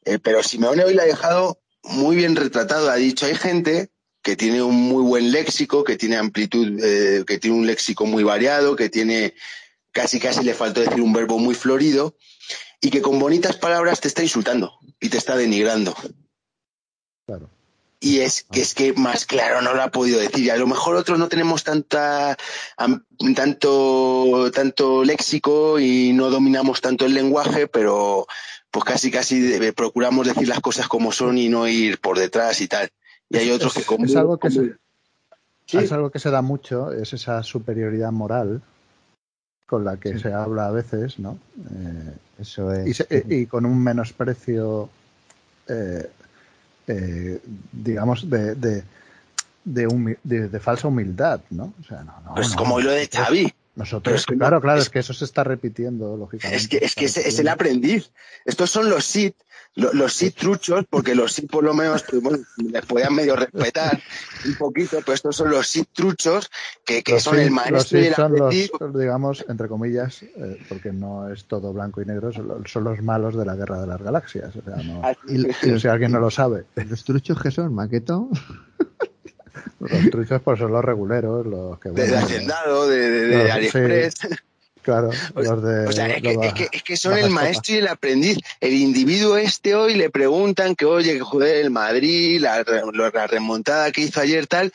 Eh, 0.07 0.19
pero 0.19 0.43
Simeone 0.43 0.83
hoy 0.83 0.93
la 0.93 1.01
ha 1.01 1.07
dejado 1.07 1.57
muy 1.81 2.15
bien 2.15 2.35
retratado. 2.35 2.91
Ha 2.91 2.95
dicho, 2.95 3.25
hay 3.25 3.33
gente 3.33 3.89
que 4.25 4.35
tiene 4.35 4.63
un 4.63 4.75
muy 4.75 5.03
buen 5.03 5.31
léxico, 5.31 5.83
que 5.83 5.97
tiene 5.97 6.17
amplitud, 6.17 6.83
eh, 6.83 7.23
que 7.27 7.37
tiene 7.37 7.57
un 7.57 7.67
léxico 7.67 8.07
muy 8.07 8.23
variado, 8.23 8.75
que 8.75 8.89
tiene 8.89 9.35
casi 9.91 10.19
casi 10.19 10.43
le 10.43 10.55
faltó 10.55 10.81
decir 10.81 10.99
un 10.99 11.13
verbo 11.13 11.37
muy 11.37 11.53
florido 11.53 12.15
y 12.81 12.89
que 12.89 13.03
con 13.03 13.19
bonitas 13.19 13.55
palabras 13.55 14.01
te 14.01 14.07
está 14.07 14.23
insultando 14.23 14.79
y 14.99 15.09
te 15.09 15.19
está 15.19 15.37
denigrando. 15.37 15.95
Claro. 17.27 17.51
Y 17.99 18.21
es 18.21 18.43
que 18.51 18.61
es 18.61 18.73
que 18.73 18.93
más 18.93 19.27
claro 19.27 19.61
no 19.61 19.75
lo 19.75 19.83
ha 19.83 19.91
podido 19.91 20.19
decir. 20.19 20.43
Y 20.43 20.49
a 20.49 20.57
lo 20.57 20.65
mejor 20.65 20.95
otros 20.95 21.19
no 21.19 21.27
tenemos 21.27 21.63
tanta 21.63 22.35
tanto 23.35 24.49
tanto 24.51 25.03
léxico 25.03 25.79
y 25.79 26.13
no 26.13 26.31
dominamos 26.31 26.81
tanto 26.81 27.05
el 27.05 27.13
lenguaje, 27.13 27.67
pero 27.67 28.25
pues 28.71 28.85
casi 28.85 29.11
casi 29.11 29.39
de- 29.39 29.71
procuramos 29.71 30.25
decir 30.25 30.47
las 30.47 30.61
cosas 30.61 30.87
como 30.87 31.11
son 31.11 31.37
y 31.37 31.47
no 31.47 31.67
ir 31.67 31.99
por 31.99 32.17
detrás 32.17 32.59
y 32.61 32.67
tal. 32.67 32.89
Y 33.29 33.37
hay 33.37 33.51
otros 33.51 33.73
que 33.73 33.79
es, 33.81 33.85
como 33.85 34.05
es 34.05 34.15
algo 34.15 34.37
que 34.37 34.49
como- 34.49 34.61
se, 34.67 34.75
Sí. 35.65 35.77
es 35.77 35.91
algo 35.91 36.09
que 36.11 36.19
se 36.19 36.29
da 36.29 36.41
mucho, 36.41 36.91
es 36.91 37.11
esa 37.13 37.41
superioridad 37.43 38.11
moral 38.11 38.61
con 39.65 39.83
la 39.83 39.97
que 39.97 40.13
Sí. 40.13 40.19
se 40.19 40.33
habla 40.33 40.67
a 40.67 40.71
veces, 40.71 41.17
¿no? 41.17 41.39
Eh, 41.71 42.13
Eso 42.39 42.71
es. 42.71 42.87
y, 42.87 42.93
se- 42.93 43.07
eh, 43.09 43.25
y 43.27 43.45
con 43.47 43.65
un 43.65 43.81
menosprecio, 43.83 44.89
eh, 45.67 46.07
eh, 46.87 47.41
digamos, 47.71 48.29
de, 48.29 48.53
de, 48.55 48.83
de, 49.63 49.87
humi- 49.87 50.17
de- 50.23 50.49
de 50.49 50.59
falsa 50.59 50.87
humildad, 50.87 51.41
¿no? 51.49 51.73
O 51.81 51.83
sea, 51.83 52.03
no, 52.03 52.13
no, 52.23 52.35
pues 52.35 52.51
no, 52.51 52.55
como 52.57 52.79
lo 52.79 52.91
de 52.91 53.07
Xavi. 53.07 53.51
Nosotros, 53.75 54.15
es 54.15 54.25
que 54.25 54.37
claro, 54.37 54.61
claro, 54.61 54.77
es- 54.79 54.85
es, 54.85 54.89
que 54.91 54.99
eso 54.99 55.13
se 55.13 55.25
está 55.25 55.43
repitiendo, 55.43 56.15
lógicamente. 56.15 56.55
Es 56.55 56.67
que, 56.69 56.77
es 56.77 56.95
que 56.95 57.05
es, 57.05 57.17
es 57.17 57.39
el 57.39 57.47
aprendiz. 57.49 58.11
Estos 58.45 58.69
son 58.69 58.89
los 58.89 59.03
SIT, 59.05 59.35
lo- 59.75 59.93
los 59.93 60.13
SIT 60.13 60.35
truchos, 60.35 60.85
porque 60.89 61.13
los 61.15 61.33
SIT 61.33 61.49
por 61.51 61.63
lo 61.63 61.73
menos 61.73 62.03
pues, 62.09 62.21
bueno, 62.21 62.39
les 62.57 62.85
podían 62.85 63.13
medio 63.13 63.35
respetar 63.35 64.01
un 64.45 64.55
poquito, 64.55 64.97
pero 65.01 65.13
estos 65.13 65.35
son 65.35 65.49
los 65.51 65.67
SIT 65.67 65.89
truchos 65.93 66.49
que, 66.85 67.03
que 67.03 67.19
son 67.19 67.37
el 67.39 67.51
maestro 67.51 67.75
los 67.77 67.91
y 67.93 67.97
el 68.07 68.13
son 68.15 68.33
los, 68.37 68.53
digamos, 68.93 69.45
entre 69.49 69.67
comillas, 69.67 70.23
eh, 70.23 70.61
porque 70.69 70.91
no 70.93 71.29
es 71.31 71.45
todo 71.45 71.73
blanco 71.73 72.01
y 72.01 72.05
negro, 72.05 72.31
son 72.31 72.47
los, 72.47 72.71
son 72.71 72.83
los 72.85 73.01
malos 73.01 73.35
de 73.35 73.45
la 73.45 73.55
guerra 73.55 73.81
de 73.81 73.87
las 73.87 74.01
galaxias. 74.01 74.55
O 74.55 74.61
sea, 74.63 74.75
no, 74.83 75.01
Y, 75.27 75.79
si 75.79 75.87
alguien 75.87 76.11
no 76.11 76.19
lo 76.19 76.31
sabe. 76.31 76.65
los 76.75 77.03
truchos 77.03 77.41
que 77.41 77.51
son, 77.51 77.73
maqueto. 77.73 78.29
Los 79.79 80.09
truchos 80.09 80.41
pues 80.41 80.57
son 80.57 80.71
los 80.71 80.83
reguleros, 80.83 81.45
los 81.45 81.79
que... 81.79 81.89
de, 81.89 82.03
de 82.03 82.09
bueno, 82.11 82.25
Hacendado, 82.25 82.87
de, 82.87 83.09
de- 83.09 83.51
AliExpress. 83.51 84.13
Claro, 84.85 85.09
O- 85.33 85.41
los 85.41 85.63
de... 85.63 85.87
O 85.87 85.91
sea, 85.91 86.07
es 86.07 86.21
que, 86.21 86.37
es 86.39 86.53
que- 86.53 86.69
es 86.71 86.83
que 86.83 86.95
son 86.95 87.17
el 87.17 87.31
maestro 87.31 87.73
y 87.73 87.77
el 87.79 87.87
aprendiz. 87.87 88.37
El 88.61 88.73
individuo 88.73 89.35
este 89.35 89.73
hoy 89.73 89.95
le 89.95 90.11
preguntan 90.11 90.75
que, 90.75 90.85
oye, 90.85 91.13
que 91.15 91.21
joder, 91.21 91.55
el 91.57 91.71
Madrid, 91.71 92.39
la, 92.39 92.63
la 92.63 93.25
remontada 93.27 93.91
que 93.91 94.01
hizo 94.01 94.21
ayer 94.21 94.45
tal, 94.45 94.71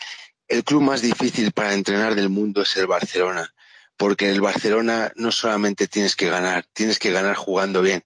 el 0.48 0.64
club 0.64 0.82
más 0.82 1.00
difícil 1.00 1.52
para 1.52 1.74
entrenar 1.74 2.16
del 2.16 2.28
mundo 2.28 2.62
es 2.62 2.76
el 2.76 2.88
Barcelona. 2.88 3.54
Porque 3.96 4.24
en 4.26 4.32
el 4.32 4.40
Barcelona 4.40 5.12
no 5.14 5.30
solamente 5.30 5.86
tienes 5.86 6.16
que 6.16 6.28
ganar, 6.28 6.64
tienes 6.72 6.98
que 6.98 7.12
ganar 7.12 7.36
jugando 7.36 7.80
bien. 7.80 8.02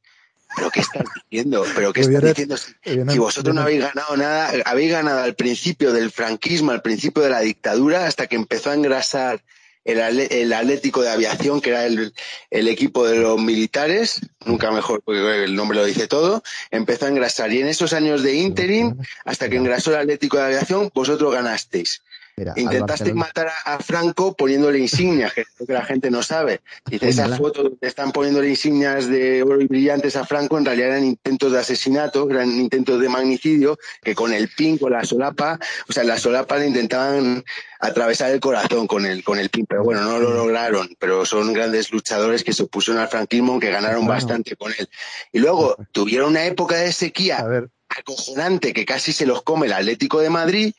¿Pero 0.57 0.71
qué 0.71 0.81
estás 0.81 1.05
diciendo? 1.31 1.65
¿Pero 1.75 1.93
qué 1.95 2.03
Que 2.03 2.07
estás 2.07 2.23
diciendo? 2.29 2.57
Si, 2.59 3.19
vosotros 3.19 3.55
no 3.55 3.63
habéis 3.63 3.81
ganado 3.81 4.15
nada, 4.19 4.53
habéis 4.67 4.93
ganado 4.93 5.21
al 5.23 5.35
principio 5.35 5.93
del 5.95 6.11
franquismo, 6.13 6.71
al 6.71 6.83
principio 6.83 7.23
de 7.23 7.31
la 7.31 7.41
dictadura, 7.41 8.07
hasta 8.07 8.27
que 8.27 8.37
empezó 8.37 8.71
a 8.71 8.75
engrasar 8.75 9.43
el, 9.85 9.99
el 10.01 10.53
Atlético 10.53 11.03
de 11.03 11.11
Aviación, 11.11 11.61
que 11.61 11.71
era 11.71 11.87
el, 11.87 12.13
el 12.51 12.69
equipo 12.69 13.07
de 13.07 13.17
los 13.17 13.41
militares, 13.41 14.21
nunca 14.45 14.71
mejor, 14.71 15.03
porque 15.05 15.45
el 15.45 15.55
nombre 15.55 15.79
lo 15.79 15.85
dice 15.85 16.07
todo, 16.09 16.43
empezó 16.71 17.07
a 17.07 17.09
engrasar. 17.09 17.53
Y 17.53 17.61
en 17.61 17.69
esos 17.69 17.93
años 17.93 18.23
de 18.23 18.35
interim, 18.35 18.97
hasta 19.25 19.49
que 19.49 19.57
engrasó 19.57 19.91
el 19.91 20.01
Atlético 20.01 20.39
de 20.39 20.45
Aviación, 20.45 20.91
vosotros 20.95 21.33
ganasteis. 21.33 22.03
Mira, 22.37 22.53
Intentaste 22.57 23.15
matar 23.15 23.47
a, 23.47 23.75
a 23.75 23.79
Franco 23.79 24.35
poniéndole 24.35 24.79
insignias, 24.81 25.33
que 25.33 25.43
es 25.43 25.47
lo 25.59 25.67
que 25.67 25.73
la 25.73 25.85
gente 25.85 26.11
no 26.11 26.23
sabe. 26.23 26.63
Dice, 26.87 27.09
esas 27.09 27.27
Póngala. 27.27 27.37
fotos 27.37 27.65
donde 27.65 27.87
están 27.87 28.11
poniéndole 28.11 28.49
insignias 28.49 29.07
de 29.07 29.43
oro 29.43 29.61
y 29.61 29.67
brillantes 29.67 30.17
a 30.17 30.25
Franco, 30.25 30.59
en 30.59 30.65
realidad 30.65 30.89
eran 30.91 31.05
intentos 31.05 31.53
de 31.53 31.61
asesinato, 31.61 32.29
eran 32.29 32.51
intentos 32.51 33.01
de 33.01 33.09
magnicidio, 33.09 33.79
que 34.03 34.15
con 34.15 34.33
el 34.33 34.49
pin, 34.49 34.79
con 34.79 34.93
la 34.93 35.05
solapa, 35.05 35.61
o 35.89 35.93
sea, 35.93 36.03
la 36.03 36.19
solapa 36.19 36.57
le 36.59 36.67
intentaban 36.67 37.45
atravesar 37.79 38.31
el 38.31 38.41
corazón 38.41 38.87
con 38.87 39.07
el, 39.07 39.23
con 39.23 39.39
el 39.39 39.51
pin, 39.51 39.67
pero 39.67 39.85
bueno, 39.85 40.03
no 40.03 40.19
lo 40.19 40.33
lograron, 40.33 40.89
pero 40.99 41.25
son 41.25 41.53
grandes 41.53 41.93
luchadores 41.93 42.43
que 42.43 42.53
se 42.53 42.65
opusieron 42.65 43.01
al 43.01 43.09
franquismo, 43.09 43.61
que 43.61 43.71
ganaron 43.71 44.07
bastante 44.07 44.57
con 44.57 44.73
él. 44.77 44.89
Y 45.33 45.39
luego 45.39 45.77
tuvieron 45.93 46.31
una 46.31 46.45
época 46.47 46.77
de 46.77 46.93
sequía 46.93 47.39
A 47.39 47.47
ver, 47.47 47.71
acojonante 47.89 48.73
que 48.73 48.85
casi 48.85 49.13
se 49.13 49.27
los 49.27 49.43
come 49.43 49.67
el 49.67 49.73
Atlético 49.73 50.21
de 50.21 50.31
Madrid 50.31 50.75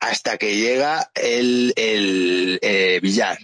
hasta 0.00 0.36
que 0.38 0.56
llega 0.56 1.10
el, 1.14 1.72
el 1.76 2.58
eh, 2.62 2.98
Villar. 3.02 3.38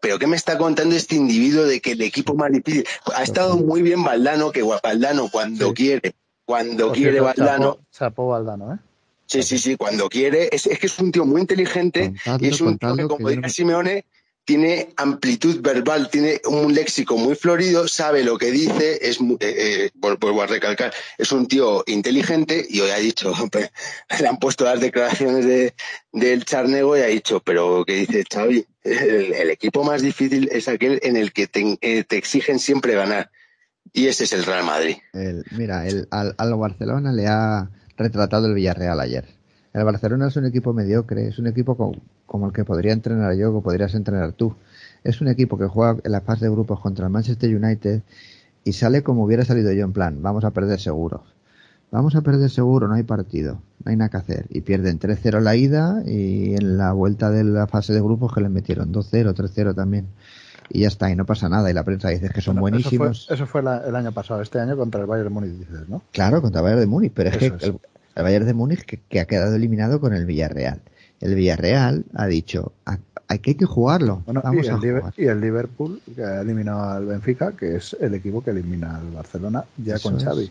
Pero 0.00 0.18
¿qué 0.18 0.26
me 0.28 0.36
está 0.36 0.56
contando 0.58 0.94
este 0.94 1.16
individuo 1.16 1.64
de 1.64 1.80
que 1.80 1.92
el 1.92 2.02
equipo 2.02 2.34
más 2.34 2.52
difícil? 2.52 2.86
Ha 3.16 3.22
estado 3.24 3.56
muy 3.56 3.82
bien 3.82 4.04
Valdano, 4.04 4.52
que 4.52 4.62
Valdano 4.62 5.28
cuando 5.30 5.68
Sí. 5.68 5.74
quiere, 5.74 6.14
cuando 6.44 6.92
quiere 6.92 7.20
Valdano, 7.20 7.78
chapó, 7.90 8.28
Valdano, 8.28 8.74
¿eh? 8.74 8.78
sí, 9.26 9.42
sí, 9.42 9.58
sí, 9.58 9.76
cuando 9.76 10.08
quiere, 10.08 10.48
es, 10.52 10.66
es 10.66 10.78
que 10.78 10.86
es 10.86 10.98
un 11.00 11.10
tío 11.10 11.24
muy 11.24 11.40
inteligente 11.40 12.12
Contadlo, 12.24 12.46
y 12.46 12.48
es 12.50 12.60
un 12.60 12.78
tío 12.78 12.96
que, 12.96 13.02
como 13.08 13.28
me- 13.28 13.50
Simeone, 13.50 14.04
tiene 14.48 14.94
amplitud 14.96 15.60
verbal, 15.60 16.08
tiene 16.08 16.40
un 16.46 16.72
léxico 16.72 17.18
muy 17.18 17.34
florido, 17.34 17.86
sabe 17.86 18.24
lo 18.24 18.38
que 18.38 18.50
dice, 18.50 18.98
es, 19.02 19.18
eh, 19.40 19.90
eh, 19.92 20.90
es 21.18 21.32
un 21.32 21.46
tío 21.46 21.84
inteligente 21.86 22.64
y 22.66 22.80
hoy 22.80 22.88
ha 22.88 22.96
dicho, 22.96 23.34
le 24.20 24.26
han 24.26 24.38
puesto 24.38 24.64
las 24.64 24.80
declaraciones 24.80 25.44
de, 25.44 25.74
del 26.12 26.46
Charnego 26.46 26.96
y 26.96 27.02
ha 27.02 27.06
dicho, 27.08 27.40
pero 27.40 27.84
¿qué 27.86 28.06
dice 28.06 28.24
Xavi? 28.32 28.64
El, 28.84 29.34
el 29.34 29.50
equipo 29.50 29.84
más 29.84 30.00
difícil 30.00 30.48
es 30.50 30.66
aquel 30.66 30.98
en 31.02 31.18
el 31.18 31.34
que 31.34 31.46
te, 31.46 31.76
eh, 31.82 32.06
exigen 32.08 32.58
siempre 32.58 32.94
ganar. 32.94 33.30
Y 33.92 34.06
ese 34.06 34.24
es 34.24 34.32
el 34.32 34.46
Real 34.46 34.64
Madrid. 34.64 34.96
El- 35.12 35.44
mira, 35.50 35.86
el, 35.86 36.08
al, 36.10 36.34
al 36.38 36.54
Barcelona 36.54 37.12
le 37.12 37.26
ha 37.26 37.68
retratado 37.98 38.46
el 38.46 38.54
Villarreal 38.54 38.98
ayer. 38.98 39.26
El 39.78 39.84
Barcelona 39.84 40.28
es 40.28 40.36
un 40.36 40.44
equipo 40.46 40.72
mediocre, 40.72 41.28
es 41.28 41.38
un 41.38 41.46
equipo 41.46 41.76
co- 41.76 41.94
como, 42.26 42.46
el 42.46 42.52
que 42.52 42.64
podría 42.64 42.92
entrenar 42.92 43.34
yo 43.34 43.54
o 43.54 43.62
podrías 43.62 43.94
entrenar 43.94 44.32
tú. 44.32 44.54
Es 45.04 45.20
un 45.20 45.28
equipo 45.28 45.56
que 45.58 45.66
juega 45.66 45.96
en 46.02 46.12
la 46.12 46.20
fase 46.20 46.44
de 46.46 46.50
grupos 46.50 46.80
contra 46.80 47.06
el 47.06 47.12
Manchester 47.12 47.54
United 47.54 48.02
y 48.64 48.72
sale 48.72 49.02
como 49.02 49.24
hubiera 49.24 49.44
salido 49.44 49.72
yo 49.72 49.84
en 49.84 49.92
plan, 49.92 50.20
vamos 50.22 50.44
a 50.44 50.50
perder 50.50 50.80
seguro. 50.80 51.22
Vamos 51.90 52.14
a 52.16 52.20
perder 52.20 52.50
seguro, 52.50 52.86
no 52.86 52.94
hay 52.94 53.02
partido, 53.04 53.62
no 53.84 53.90
hay 53.90 53.96
nada 53.96 54.10
que 54.10 54.16
hacer. 54.18 54.46
Y 54.50 54.60
pierden 54.60 54.98
3-0 54.98 55.40
la 55.40 55.56
ida 55.56 56.02
y 56.04 56.54
en 56.54 56.76
la 56.76 56.92
vuelta 56.92 57.30
de 57.30 57.44
la 57.44 57.66
fase 57.66 57.94
de 57.94 58.00
grupos 58.02 58.34
que 58.34 58.42
les 58.42 58.50
metieron 58.50 58.92
2-0, 58.92 59.32
3-0 59.34 59.74
también. 59.74 60.06
Y 60.68 60.80
ya 60.80 60.88
está, 60.88 61.10
y 61.10 61.16
no 61.16 61.24
pasa 61.24 61.48
nada. 61.48 61.70
Y 61.70 61.72
la 61.72 61.84
prensa 61.84 62.10
dice 62.10 62.28
que 62.28 62.42
son 62.42 62.56
Bueno, 62.60 62.74
buenísimos. 62.76 63.20
Eso 63.20 63.26
fue, 63.28 63.34
eso 63.36 63.46
fue 63.46 63.62
la- 63.62 63.78
el 63.86 63.96
año 63.96 64.12
pasado, 64.12 64.42
este 64.42 64.60
año 64.60 64.76
contra 64.76 65.00
el 65.00 65.06
Bayern 65.06 65.32
Múnich, 65.32 65.52
dices, 65.52 65.88
¿no? 65.88 66.02
Claro, 66.12 66.42
contra 66.42 66.60
el 66.60 66.64
Bayern 66.64 66.80
de 66.80 66.86
Múnich, 66.88 67.12
pero 67.14 67.30
es 67.30 67.36
Eso 67.36 67.56
que 67.56 67.64
el, 67.66 67.78
el 68.18 68.24
Bayern 68.24 68.46
de 68.46 68.54
Múnich 68.54 68.84
que, 68.84 68.98
que 69.08 69.20
ha 69.20 69.24
quedado 69.26 69.54
eliminado 69.54 70.00
con 70.00 70.12
el 70.12 70.26
Villarreal. 70.26 70.80
El 71.20 71.34
Villarreal 71.34 72.04
ha 72.14 72.26
dicho, 72.26 72.72
"A- 72.84 72.98
hay 73.28 73.38
que, 73.40 73.50
hay 73.50 73.54
que 73.56 73.64
jugarlo, 73.64 74.22
Bueno, 74.26 74.40
y, 74.40 74.46
vamos 74.46 74.66
el 74.68 74.76
jugar. 74.78 75.14
y 75.16 75.24
el 75.26 75.40
Liverpool, 75.40 76.00
que 76.14 76.22
ha 76.24 76.40
eliminado 76.40 76.82
al 76.82 77.06
Benfica, 77.06 77.52
que 77.52 77.76
es 77.76 77.96
el 78.00 78.14
equipo 78.14 78.42
que 78.42 78.50
elimina 78.50 78.96
al 78.96 79.10
Barcelona, 79.10 79.64
ya 79.76 79.96
Eso 79.96 80.08
con 80.10 80.18
es. 80.18 80.24
Xavi. 80.24 80.50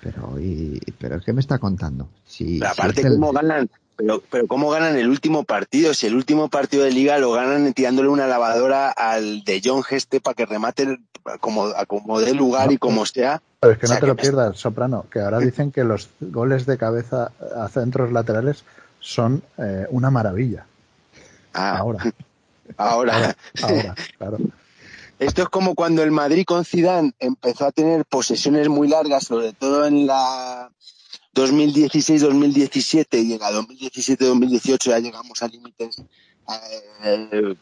Pero, 0.00 0.38
y, 0.38 0.80
pero 0.98 1.20
¿qué 1.20 1.32
me 1.32 1.40
está 1.40 1.58
contando? 1.58 2.08
Si, 2.26 2.58
Pero 2.58 2.74
si 2.74 2.80
aparte, 2.80 3.00
es 3.00 3.06
el- 3.06 3.14
¿cómo 3.14 3.32
ganan? 3.32 3.70
Pero, 3.96 4.22
pero 4.30 4.46
¿cómo 4.48 4.70
ganan 4.70 4.96
el 4.98 5.08
último 5.08 5.44
partido? 5.44 5.94
Si 5.94 6.06
el 6.06 6.14
último 6.16 6.48
partido 6.50 6.82
de 6.84 6.90
liga 6.90 7.16
lo 7.18 7.30
ganan 7.32 7.72
tirándole 7.72 8.08
una 8.08 8.26
lavadora 8.26 8.90
al 8.90 9.44
de 9.44 9.62
John 9.64 9.82
este 9.90 10.20
para 10.20 10.34
que 10.34 10.46
remate 10.46 10.82
el- 10.82 10.98
como, 11.40 11.66
a 11.66 11.86
como 11.86 12.20
dé 12.20 12.34
lugar 12.34 12.70
y 12.72 12.76
como 12.76 13.06
sea. 13.06 13.40
Pero 13.64 13.72
es 13.72 13.78
que 13.78 13.86
O 13.86 13.88
sea, 13.88 13.96
no 13.96 14.00
te 14.00 14.06
lo 14.08 14.16
pierdas, 14.16 14.58
Soprano, 14.58 15.06
que 15.10 15.20
ahora 15.20 15.38
dicen 15.38 15.72
que 15.72 15.84
los 15.84 16.10
goles 16.20 16.66
de 16.66 16.76
cabeza 16.76 17.32
a 17.56 17.68
centros 17.68 18.12
laterales 18.12 18.64
son 19.00 19.42
eh, 19.56 19.86
una 19.88 20.10
maravilla. 20.10 20.66
Ah, 21.54 21.78
Ahora, 21.78 22.14
ahora. 22.76 23.36
ahora, 23.62 23.94
claro. 24.18 24.38
Esto 25.18 25.42
es 25.42 25.48
como 25.48 25.74
cuando 25.74 26.02
el 26.02 26.10
Madrid 26.10 26.44
con 26.44 26.64
Zidane 26.64 27.12
empezó 27.20 27.66
a 27.66 27.72
tener 27.72 28.04
posesiones 28.04 28.68
muy 28.68 28.88
largas, 28.88 29.24
sobre 29.24 29.52
todo 29.52 29.86
en 29.86 30.06
la 30.06 30.70
2016-2017 31.34 33.24
y 33.24 33.32
en 33.34 33.38
la 33.40 33.50
2017-2018 33.52 34.78
ya 34.90 34.98
llegamos 34.98 35.42
a 35.42 35.48
límites 35.48 36.02
eh, 37.02 37.54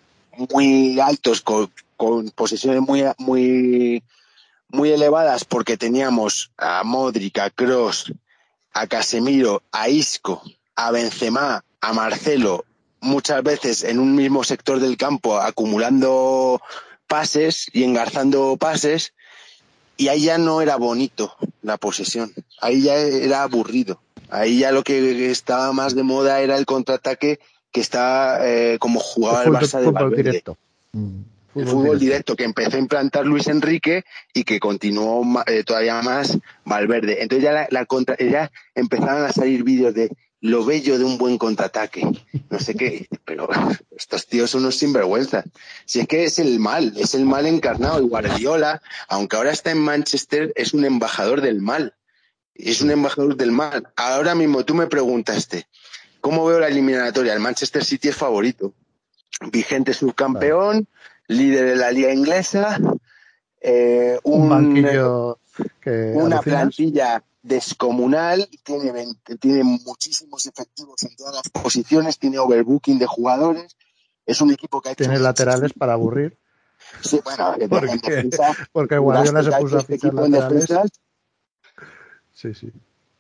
muy 0.51 0.99
altos 0.99 1.43
con, 1.43 1.71
con 1.97 2.31
posesiones 2.31 2.81
muy 2.81 3.05
muy 3.19 4.03
muy 4.73 4.91
elevadas 4.91 5.45
porque 5.45 5.77
teníamos 5.77 6.51
a 6.57 6.83
Modric, 6.83 7.39
a 7.39 7.51
Kroos, 7.51 8.13
a 8.73 8.87
Casemiro, 8.87 9.63
a 9.71 9.89
Isco, 9.89 10.43
a 10.75 10.91
Benzema, 10.91 11.65
a 11.81 11.93
Marcelo, 11.93 12.65
muchas 13.01 13.43
veces 13.43 13.85
en 13.85 13.99
un 13.99 14.15
mismo 14.15 14.45
sector 14.45 14.81
del 14.81 14.97
campo 14.97 15.39
acumulando 15.39 16.61
pases 17.07 17.67
y 17.73 17.85
engarzando 17.85 18.57
pases 18.57 19.13
y 19.97 20.09
ahí 20.09 20.25
ya 20.25 20.39
no 20.39 20.63
era 20.63 20.77
bonito 20.77 21.37
la 21.63 21.77
posesión. 21.77 22.33
ahí 22.61 22.83
ya 22.83 22.97
era 22.97 23.43
aburrido. 23.43 24.01
Ahí 24.31 24.61
ya 24.61 24.73
lo 24.73 24.83
que 24.83 25.31
estaba 25.31 25.73
más 25.75 25.95
de 25.95 26.03
moda 26.03 26.41
era 26.41 26.57
el 26.57 26.65
contraataque 26.65 27.39
que 27.71 27.81
está 27.81 28.39
eh, 28.49 28.79
como 28.79 28.99
jugaba 28.99 29.45
el, 29.45 29.51
Barça 29.51 29.81
de 29.81 29.91
Valverde. 29.91 30.23
Directo. 30.23 30.57
Mm. 30.93 31.21
El 31.55 31.67
fútbol 31.67 31.99
directo. 31.99 32.37
que 32.37 32.45
empezó 32.45 32.77
a 32.77 32.81
implantar 32.81 33.27
Luis 33.27 33.47
Enrique 33.49 34.05
y 34.33 34.45
que 34.45 34.61
continuó 34.61 35.25
eh, 35.47 35.65
todavía 35.65 36.01
más 36.03 36.39
Valverde. 36.65 37.23
Entonces 37.23 37.45
ya 37.45 37.69
la, 37.71 37.87
contra, 37.87 38.17
ya 38.19 38.51
empezaron 38.75 39.25
a 39.25 39.33
salir 39.33 39.63
vídeos 39.63 39.95
de 39.95 40.11
lo 40.43 40.65
bello 40.65 40.99
de 40.99 41.05
un 41.05 41.19
buen 41.19 41.39
contraataque. 41.39 42.03
No 42.51 42.59
sé 42.59 42.75
qué, 42.75 43.07
pero 43.25 43.49
estos 43.97 44.27
tíos 44.27 44.51
son 44.51 44.63
unos 44.63 44.77
sinvergüenzas. 44.77 45.45
Si 45.87 46.01
es 46.01 46.09
que 46.09 46.25
es 46.25 46.39
el 46.39 46.59
mal, 46.59 46.93
es 46.97 47.15
el 47.15 47.25
mal 47.25 47.47
encarnado. 47.47 48.01
Y 48.03 48.09
Guardiola, 48.09 48.83
aunque 49.09 49.37
ahora 49.37 49.53
está 49.53 49.71
en 49.71 49.79
Manchester, 49.79 50.53
es 50.57 50.75
un 50.75 50.85
embajador 50.85 51.41
del 51.41 51.63
mal. 51.63 51.95
Es 52.55 52.83
un 52.83 52.91
embajador 52.91 53.37
del 53.37 53.53
mal. 53.53 53.89
Ahora 53.97 54.35
mismo 54.35 54.65
tú 54.65 54.75
me 54.75 54.89
preguntaste, 54.89 55.67
¿cómo 56.21 56.45
veo 56.45 56.61
la 56.61 56.69
eliminatoria? 56.69 57.33
El 57.33 57.41
Manchester 57.41 57.85
City 57.85 58.09
es 58.09 58.17
favorito. 58.17 58.75
Vigente 59.51 59.95
subcampeón, 59.95 60.87
líder 61.29 61.67
de 61.67 61.77
la 61.77 61.91
liga 61.91 62.13
inglesa, 62.13 62.79
eh, 63.61 64.19
un, 64.25 64.49
banquillo 64.49 65.39
una 66.15 66.41
plantilla 66.41 67.23
descomunal, 67.43 68.49
tiene, 68.63 69.07
tiene 69.41 69.65
muchísimos 69.65 70.47
efectivos 70.47 71.03
en 71.03 71.17
todas 71.17 71.35
las 71.35 71.49
posiciones, 71.51 72.19
tiene 72.19 72.39
overbooking 72.39 72.99
de 72.99 73.07
jugadores, 73.07 73.77
es 74.25 74.41
un 74.41 74.53
equipo 74.53 74.81
que 74.81 74.91
ha 74.91 74.93
hecho... 74.93 75.05
Tiene 75.05 75.19
laterales 75.19 75.73
para 75.73 75.95
aburrir. 75.95 76.39
Sí, 77.03 77.21
bueno, 77.25 77.55
porque, 77.69 77.99
defensa, 77.99 78.55
porque 78.73 78.99
Guardiola 78.99 79.43
se 79.43 79.53
puso 79.53 79.77
a 79.77 79.81
este 79.81 79.99
fichar 79.99 80.91
sí, 82.33 82.55
sí. 82.55 82.73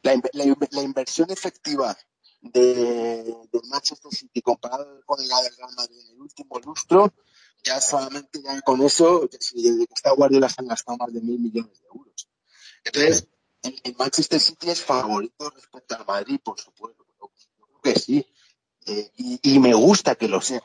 La, 0.03 0.21
la, 0.33 0.83
inversión 0.83 1.31
efectiva 1.31 1.97
de, 2.41 3.25
de, 3.25 3.61
Manchester 3.71 4.13
City 4.13 4.43
comparado 4.43 5.01
con 5.07 5.17
la 5.27 5.43
del 5.43 5.57
Real 5.57 5.71
Madrid 5.77 5.97
en 6.01 6.17
el 6.17 6.21
último 6.21 6.59
lustro, 6.59 7.13
ya 7.65 7.81
solamente 7.81 8.43
ya 8.43 8.61
con 8.63 8.83
eso, 8.83 9.29
desde 9.31 9.87
que 9.87 9.95
está 9.95 10.13
Guardiola 10.13 10.49
se 10.49 10.57
han 10.59 10.69
gastado 10.69 10.99
más 10.99 11.13
de 11.13 11.21
mil 11.21 11.39
millones 11.39 11.81
de 11.81 11.87
euros. 11.87 12.29
Entonces, 12.85 13.29
el, 13.63 13.95
Manchester 13.97 14.41
City 14.41 14.71
es 14.71 14.83
favorito 14.83 15.51
respecto 15.51 15.97
al 15.97 16.05
Madrid, 16.05 16.41
por 16.43 16.61
supuesto. 16.61 17.05
Yo 17.21 17.31
creo 17.67 17.95
que 17.95 18.01
sí. 18.01 18.27
Eh, 18.87 19.11
y, 19.43 19.59
me 19.61 19.75
gusta 19.75 20.17
que 20.17 20.29
lo 20.29 20.41
sea. 20.41 20.63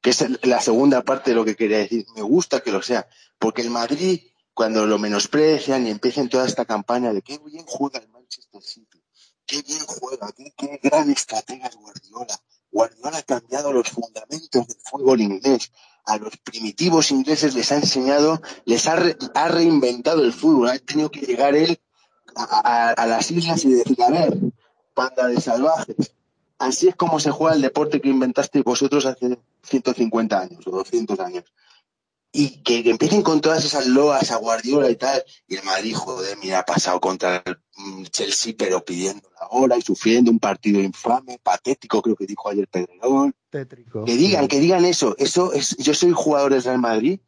Que 0.00 0.10
es 0.10 0.24
la 0.44 0.60
segunda 0.60 1.02
parte 1.02 1.30
de 1.30 1.36
lo 1.36 1.44
que 1.44 1.56
quería 1.56 1.78
decir. 1.78 2.06
Me 2.14 2.22
gusta 2.22 2.60
que 2.60 2.70
lo 2.70 2.82
sea. 2.82 3.08
Porque 3.38 3.62
el 3.62 3.70
Madrid, 3.70 4.20
cuando 4.54 4.86
lo 4.86 4.98
menosprecian 4.98 5.86
y 5.86 5.90
empiecen 5.90 6.28
toda 6.28 6.46
esta 6.46 6.64
campaña 6.64 7.12
de 7.12 7.22
qué 7.22 7.38
bien 7.38 7.64
juega 7.66 7.98
el 7.98 8.08
Manchester 8.08 8.62
City, 8.62 9.02
qué 9.44 9.62
bien 9.62 9.84
juega, 9.86 10.32
qué 10.56 10.80
gran 10.80 11.10
estratega 11.10 11.66
es 11.66 11.76
Guardiola. 11.76 12.40
Guardiola 12.70 13.18
ha 13.18 13.22
cambiado 13.22 13.72
los 13.72 13.88
fundamentos 13.88 14.66
del 14.68 14.76
fútbol 14.84 15.20
inglés 15.20 15.72
a 16.08 16.16
los 16.16 16.36
primitivos 16.38 17.10
ingleses 17.10 17.54
les 17.54 17.70
ha 17.70 17.76
enseñado, 17.76 18.40
les 18.64 18.88
ha, 18.88 18.96
ha 19.34 19.48
reinventado 19.48 20.24
el 20.24 20.32
fútbol. 20.32 20.70
Ha 20.70 20.78
tenido 20.78 21.10
que 21.10 21.20
llegar 21.20 21.54
él 21.54 21.78
a, 22.34 23.06
las 23.06 23.30
islas 23.30 23.64
y 23.64 23.74
decir, 23.74 24.02
a 24.02 24.10
ver, 24.10 24.38
panda 24.94 25.26
de 25.26 25.40
salvajes. 25.40 26.14
Así 26.58 26.88
es 26.88 26.96
como 26.96 27.20
se 27.20 27.30
juega 27.30 27.54
el 27.54 27.62
deporte 27.62 28.00
que 28.00 28.08
inventasteis 28.08 28.64
vosotros 28.64 29.04
hace 29.04 29.38
150 29.62 30.40
años 30.40 30.66
o 30.66 30.70
200 30.70 31.20
años. 31.20 31.44
Y 32.40 32.62
que, 32.62 32.88
empiecen 32.88 33.22
con 33.22 33.40
todas 33.40 33.64
esas 33.64 33.88
loas 33.88 34.30
a 34.30 34.36
Guardiola 34.36 34.88
y 34.88 34.94
tal. 34.94 35.24
Y 35.48 35.56
el 35.56 35.64
Madrid, 35.64 35.92
joder, 35.96 36.38
mira, 36.38 36.60
ha 36.60 36.64
pasado 36.64 37.00
contra 37.00 37.42
el 37.44 37.58
mm, 37.76 38.04
Chelsea, 38.12 38.54
pero 38.56 38.84
pidiendo 38.84 39.28
la 39.40 39.48
hora 39.48 39.76
y 39.76 39.82
sufriendo 39.82 40.30
un 40.30 40.38
partido 40.38 40.80
infame, 40.80 41.40
patético, 41.42 42.00
creo 42.00 42.14
que 42.14 42.26
dijo 42.26 42.48
ayer 42.48 42.68
Pedrerol. 42.68 43.34
Que 43.50 44.14
digan, 44.14 44.46
que 44.46 44.60
digan 44.60 44.84
eso. 44.84 45.16
Eso 45.18 45.52
es, 45.52 45.76
yo 45.78 45.94
soy 45.94 46.12
jugador 46.12 46.52
del 46.52 46.62
Real 46.62 46.78
Madrid 46.78 47.18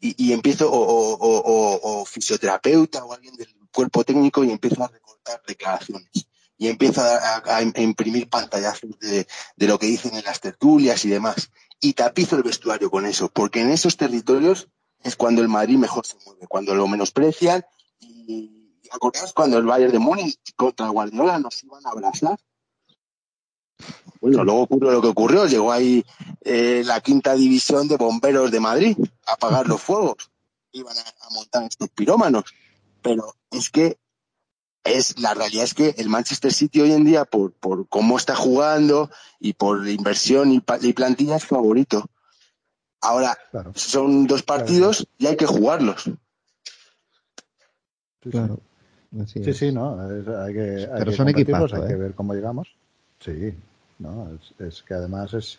y, 0.00 0.34
empiezo, 0.34 0.70
o, 0.70 1.16
o, 1.18 2.04
fisioterapeuta 2.04 3.06
o 3.06 3.14
alguien 3.14 3.36
del 3.36 3.48
cuerpo 3.72 4.04
técnico 4.04 4.44
y 4.44 4.50
empiezo 4.50 4.84
a 4.84 4.88
recortar 4.88 5.40
declaraciones 5.46 6.10
y 6.58 6.66
empiezo 6.66 7.00
a, 7.02 7.62
imprimir 7.62 8.28
pantallazos 8.28 8.98
de, 8.98 9.26
lo 9.66 9.78
que 9.78 9.86
dicen 9.86 10.14
en 10.16 10.24
las 10.24 10.40
tertulias 10.40 11.04
y 11.04 11.08
demás. 11.08 11.50
Y 11.80 11.92
tapizo 11.92 12.36
el 12.36 12.42
vestuario 12.42 12.90
con 12.90 13.06
eso, 13.06 13.28
porque 13.28 13.60
en 13.60 13.70
esos 13.70 13.96
territorios 13.96 14.68
es 15.02 15.16
cuando 15.16 15.42
el 15.42 15.48
Madrid 15.48 15.76
mejor 15.76 16.06
se 16.06 16.16
mueve, 16.24 16.46
cuando 16.48 16.74
lo 16.74 16.88
menosprecian. 16.88 17.64
Y 18.00 18.72
acordaos 18.90 19.32
cuando 19.32 19.58
el 19.58 19.64
Bayern 19.64 19.92
de 19.92 19.98
Múnich 19.98 20.38
contra 20.56 20.88
Guardiola 20.88 21.38
nos 21.38 21.62
iban 21.62 21.86
a 21.86 21.90
abrazar. 21.90 22.38
Bueno, 24.20 24.42
luego 24.42 24.62
ocurrió 24.62 24.90
lo 24.90 25.00
que 25.00 25.08
ocurrió, 25.08 25.46
llegó 25.46 25.70
ahí 25.70 26.04
eh, 26.40 26.82
la 26.84 27.00
quinta 27.00 27.34
división 27.34 27.86
de 27.86 27.96
bomberos 27.96 28.50
de 28.50 28.58
Madrid 28.58 28.96
a 29.26 29.34
apagar 29.34 29.68
los 29.68 29.80
fuegos. 29.80 30.30
Iban 30.72 30.96
a 30.98 31.34
montar 31.34 31.62
estos 31.62 31.88
pirómanos 31.90 32.44
pero 33.02 33.34
es 33.50 33.70
que 33.70 33.98
es 34.88 35.18
la 35.18 35.34
realidad 35.34 35.64
es 35.64 35.74
que 35.74 35.94
el 35.98 36.08
Manchester 36.08 36.52
City 36.52 36.80
hoy 36.80 36.92
en 36.92 37.04
día 37.04 37.24
por, 37.24 37.52
por 37.52 37.88
cómo 37.88 38.16
está 38.16 38.34
jugando 38.34 39.10
y 39.40 39.52
por 39.54 39.86
inversión 39.88 40.52
y, 40.52 40.60
plantilla 40.60 41.36
es 41.36 41.44
favorito. 41.44 42.06
Ahora 43.00 43.38
son 43.74 44.26
dos 44.26 44.42
partidos 44.42 45.06
y 45.18 45.26
hay 45.26 45.36
que 45.36 45.46
jugarlos. 45.46 46.10
Claro. 48.20 48.60
Sí, 49.26 49.54
sí, 49.54 49.72
no, 49.72 49.98
hay 50.00 50.52
que, 50.52 50.88
hay 50.92 51.16
son 51.16 51.28
equipos, 51.28 51.72
hay 51.72 51.86
que 51.86 51.94
¿eh? 51.94 51.96
ver 51.96 52.14
cómo 52.14 52.34
llegamos. 52.34 52.68
Sí, 53.20 53.54
no, 53.98 54.38
es, 54.58 54.82
que 54.82 54.94
además 54.94 55.32
es 55.34 55.58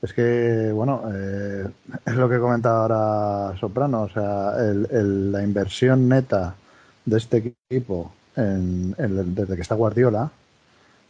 es 0.00 0.12
que, 0.12 0.72
bueno, 0.72 1.04
eh, 1.14 1.68
es 2.04 2.14
lo 2.14 2.28
que 2.28 2.40
comentaba 2.40 2.82
ahora 2.82 3.58
Soprano, 3.58 4.02
o 4.02 4.08
sea, 4.08 4.56
la 4.56 5.42
inversión 5.44 6.08
neta 6.08 6.56
de 7.04 7.18
este 7.18 7.54
equipo 7.70 8.12
desde 8.34 9.56
que 9.56 9.62
está 9.62 9.74
Guardiola 9.74 10.30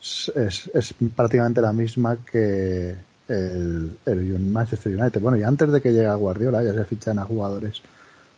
es, 0.01 0.95
prácticamente 1.15 1.61
la 1.61 1.73
misma 1.73 2.17
que 2.17 2.95
el, 3.29 3.97
Manchester 4.41 4.99
United. 4.99 5.21
Bueno, 5.21 5.37
y 5.37 5.43
antes 5.43 5.71
de 5.71 5.81
que 5.81 5.93
llegue 5.93 6.13
Guardiola 6.15 6.63
ya 6.63 6.75
se 6.75 6.85
fichan 6.85 7.19
a 7.19 7.25
jugadores 7.25 7.81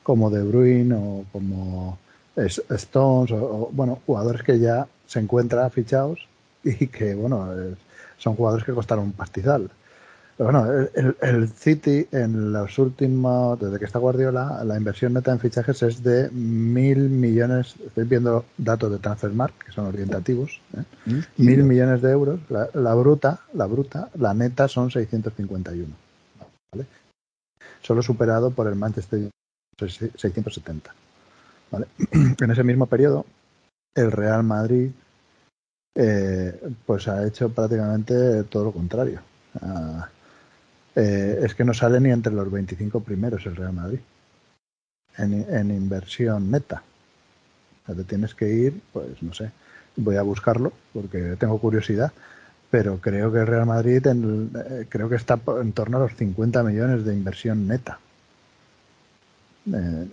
como 0.02 0.30
De 0.30 0.42
Bruyne 0.42 0.94
o 0.94 1.24
como 1.32 1.98
Stones, 2.36 3.32
o, 3.32 3.70
bueno, 3.72 4.00
jugadores 4.06 4.42
que 4.42 4.58
ya 4.58 4.86
se 5.06 5.20
encuentran 5.20 5.70
fichados 5.70 6.26
y 6.62 6.86
que, 6.88 7.14
bueno, 7.14 7.48
son 8.18 8.36
jugadores 8.36 8.64
que 8.64 8.72
costaron 8.72 9.04
un 9.04 9.12
pastizal. 9.12 9.70
Bueno, 10.36 10.66
el, 11.20 11.48
City 11.50 12.08
en 12.10 12.52
los 12.52 12.76
últimos, 12.80 13.60
desde 13.60 13.78
que 13.78 13.84
está 13.84 14.00
Guardiola, 14.00 14.64
la 14.64 14.76
inversión 14.76 15.12
neta 15.12 15.30
en 15.30 15.38
fichajes 15.38 15.80
es 15.84 16.02
de 16.02 16.28
mil 16.30 17.08
millones, 17.08 17.76
estoy 17.86 18.04
viendo 18.04 18.44
datos 18.58 18.90
de 18.90 18.98
Transfermarkt, 18.98 19.62
que 19.62 19.70
son 19.70 19.86
orientativos, 19.86 20.60
¿eh? 20.76 20.82
mm. 21.06 21.20
mil 21.36 21.62
millones 21.62 22.02
de 22.02 22.10
euros, 22.10 22.40
la, 22.50 22.94
bruta, 22.94 23.42
la 23.52 23.66
bruta, 23.66 24.10
la 24.14 24.34
neta 24.34 24.66
son 24.66 24.90
651, 24.90 25.94
¿vale? 26.72 26.86
Solo 27.82 28.02
superado 28.02 28.50
por 28.50 28.66
el 28.66 28.74
Manchester 28.74 29.30
670, 29.78 30.92
¿vale? 31.70 31.86
En 32.40 32.50
ese 32.50 32.64
mismo 32.64 32.86
periodo, 32.86 33.24
el 33.94 34.10
Real 34.10 34.42
Madrid 34.42 34.90
eh, 35.94 36.60
pues 36.84 37.06
ha 37.06 37.24
hecho 37.24 37.50
prácticamente 37.50 38.42
todo 38.44 38.64
lo 38.64 38.72
contrario. 38.72 39.20
Ah, 39.62 40.08
eh, 40.96 41.40
es 41.42 41.54
que 41.54 41.64
no 41.64 41.74
sale 41.74 42.00
ni 42.00 42.10
entre 42.10 42.32
los 42.32 42.50
25 42.50 43.00
primeros 43.00 43.44
el 43.46 43.56
Real 43.56 43.72
Madrid 43.72 44.00
en, 45.18 45.70
inversión 45.70 46.50
neta. 46.50 46.82
O 47.82 47.86
sea, 47.86 47.94
te 47.94 48.04
tienes 48.04 48.34
que 48.34 48.48
ir, 48.48 48.80
pues 48.92 49.22
no 49.22 49.34
sé, 49.34 49.50
voy 49.96 50.16
a 50.16 50.22
buscarlo 50.22 50.72
porque 50.92 51.36
tengo 51.38 51.58
curiosidad, 51.58 52.12
pero 52.70 52.98
creo 52.98 53.32
que 53.32 53.38
el 53.40 53.46
Real 53.46 53.66
Madrid 53.66 54.04
eh, 54.06 54.86
creo 54.88 55.08
que 55.08 55.16
está 55.16 55.38
en 55.60 55.72
torno 55.72 55.98
a 55.98 56.00
los 56.00 56.14
50 56.14 56.62
millones 56.62 57.04
de 57.04 57.14
inversión 57.14 57.68
neta. 57.68 57.98
Eh, 59.72 60.08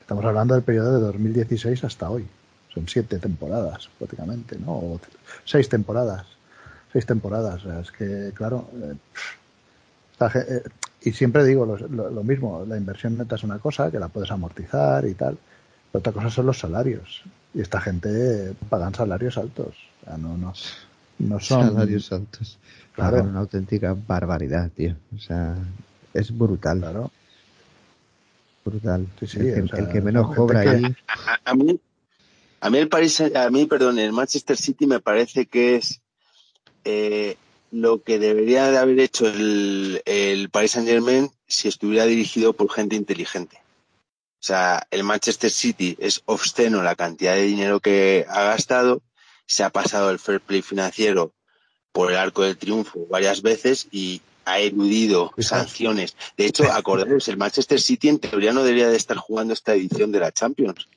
estamos 0.00 0.24
hablando 0.24 0.54
del 0.54 0.62
periodo 0.62 0.94
de 0.94 1.00
2016 1.06 1.84
hasta 1.84 2.10
hoy. 2.10 2.26
Son 2.72 2.86
siete 2.86 3.18
temporadas 3.18 3.88
prácticamente, 3.98 4.56
¿no? 4.58 4.72
O 4.72 5.00
seis 5.44 5.68
temporadas. 5.68 6.26
Seis 6.92 7.06
temporadas. 7.06 7.64
es 7.64 7.92
que, 7.92 8.32
claro, 8.34 8.68
eh, 8.82 8.94
y 11.02 11.12
siempre 11.12 11.44
digo 11.44 11.64
lo, 11.66 12.24
mismo, 12.24 12.64
la 12.66 12.76
inversión 12.76 13.16
neta 13.16 13.36
es 13.36 13.42
una 13.42 13.58
cosa 13.58 13.90
que 13.90 13.98
la 13.98 14.08
puedes 14.08 14.30
amortizar 14.30 15.06
y 15.06 15.14
tal, 15.14 15.38
otra 15.92 16.12
cosa 16.12 16.30
son 16.30 16.46
los 16.46 16.58
salarios. 16.58 17.22
Y 17.54 17.60
esta 17.60 17.80
gente 17.80 18.54
pagan 18.68 18.94
salarios 18.94 19.36
altos. 19.38 19.74
O 20.02 20.04
sea, 20.04 20.16
no, 20.16 20.36
no, 20.36 20.52
no 21.18 21.40
son... 21.40 21.68
Salarios 21.68 22.12
altos. 22.12 22.58
Claro. 22.94 23.22
una 23.22 23.40
auténtica 23.40 23.96
barbaridad, 24.06 24.70
tío. 24.70 24.94
O 25.16 25.18
sea, 25.18 25.56
es 26.14 26.36
brutal. 26.36 26.78
Claro. 26.78 27.10
Brutal. 28.64 29.06
el, 29.20 29.88
que, 29.90 30.00
menos 30.00 30.34
cobra 30.34 30.60
ahí... 30.60 30.94
A, 31.44 31.54
mí, 31.54 31.80
A 32.60 32.70
mí 32.70 32.78
el 32.78 32.88
Paris, 32.88 33.20
a 33.34 33.50
mí, 33.50 33.66
perdón, 33.66 33.98
el 33.98 34.12
Manchester 34.12 34.56
City 34.56 34.86
me 34.86 35.00
parece 35.00 35.46
que 35.46 35.76
es 35.76 36.00
eh, 36.84 37.36
lo 37.70 38.02
que 38.02 38.18
debería 38.18 38.70
de 38.70 38.78
haber 38.78 39.00
hecho 39.00 39.26
el, 39.28 40.02
el 40.04 40.50
Paris 40.50 40.72
Saint 40.72 40.88
Germain 40.88 41.30
si 41.46 41.68
estuviera 41.68 42.06
dirigido 42.06 42.52
por 42.52 42.70
gente 42.70 42.96
inteligente. 42.96 43.58
O 44.40 44.42
sea, 44.42 44.86
el 44.90 45.04
Manchester 45.04 45.50
City 45.50 45.96
es 46.00 46.22
obsceno 46.24 46.82
la 46.82 46.96
cantidad 46.96 47.34
de 47.34 47.42
dinero 47.42 47.80
que 47.80 48.24
ha 48.28 48.44
gastado, 48.44 49.02
se 49.46 49.64
ha 49.64 49.70
pasado 49.70 50.10
el 50.10 50.18
fair 50.18 50.40
play 50.40 50.62
financiero 50.62 51.32
por 51.92 52.10
el 52.10 52.16
arco 52.16 52.42
del 52.42 52.56
triunfo 52.56 53.06
varias 53.10 53.42
veces 53.42 53.88
y 53.90 54.22
ha 54.44 54.58
eludido 54.58 55.32
sanciones. 55.38 56.16
De 56.36 56.46
hecho, 56.46 56.70
acordaros, 56.72 57.28
el 57.28 57.36
Manchester 57.36 57.80
City 57.80 58.08
en 58.08 58.18
teoría 58.18 58.52
no 58.52 58.62
debería 58.62 58.88
de 58.88 58.96
estar 58.96 59.16
jugando 59.16 59.52
esta 59.52 59.74
edición 59.74 60.10
de 60.10 60.20
la 60.20 60.32
Champions. 60.32 60.88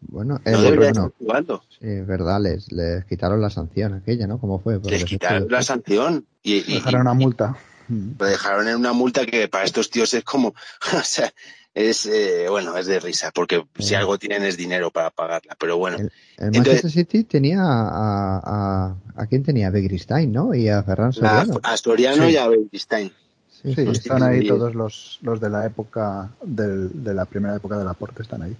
Bueno, 0.00 0.40
No 0.44 0.50
el- 0.50 0.62
debería 0.62 0.76
bueno, 0.92 1.06
estar 1.06 1.12
jugando. 1.18 1.62
sí, 1.80 1.86
es 1.88 2.06
verdad, 2.06 2.40
les, 2.40 2.70
les 2.72 3.04
quitaron 3.04 3.40
la 3.40 3.50
sanción 3.50 3.94
aquella, 3.94 4.26
¿no? 4.26 4.38
¿Cómo 4.38 4.58
fue? 4.60 4.78
Les 4.84 5.04
quitaron 5.04 5.46
la 5.50 5.62
sanción 5.62 6.24
y, 6.42 6.58
y- 6.70 6.74
Dejaron 6.76 7.00
una 7.02 7.14
multa. 7.14 7.56
Lo 7.88 8.26
dejaron 8.26 8.68
en 8.68 8.76
una 8.76 8.92
multa 8.92 9.24
que 9.26 9.48
para 9.48 9.64
estos 9.64 9.90
tíos 9.90 10.12
es 10.14 10.22
como, 10.22 10.48
o 10.94 11.02
sea, 11.02 11.32
es, 11.74 12.06
eh, 12.06 12.46
bueno, 12.48 12.76
es 12.76 12.86
de 12.86 13.00
risa, 13.00 13.30
porque 13.32 13.64
si 13.78 13.94
algo 13.94 14.18
tienen 14.18 14.42
es 14.44 14.56
dinero 14.56 14.90
para 14.90 15.10
pagarla, 15.10 15.56
pero 15.58 15.78
bueno, 15.78 15.96
El, 15.98 16.04
el 16.38 16.46
Entonces- 16.46 16.84
Manchester 16.84 16.90
City 16.90 17.24
tenía 17.24 17.60
a, 17.62 18.38
a, 18.38 18.96
a 19.16 19.26
quién 19.26 19.42
tenía 19.42 19.68
a 19.68 19.70
Begiristain, 19.70 20.30
¿no? 20.32 20.54
Y 20.54 20.68
a 20.68 20.82
Ferran 20.82 21.12
Soriano. 21.12 21.60
a 21.62 21.76
Soriano 21.76 22.24
Sí. 22.26 22.32
y 22.32 22.36
a 22.36 22.48
Beristain. 22.48 23.12
Sí, 23.62 23.74
están 23.76 24.22
ahí 24.22 24.46
todos 24.46 24.74
los, 24.76 25.18
los 25.22 25.40
de 25.40 25.50
la 25.50 25.66
época 25.66 26.30
del- 26.44 27.02
de 27.02 27.12
la 27.14 27.24
primera 27.24 27.56
época 27.56 27.76
del 27.76 27.88
aporte, 27.88 28.22
están 28.22 28.42
ahí. 28.42 28.56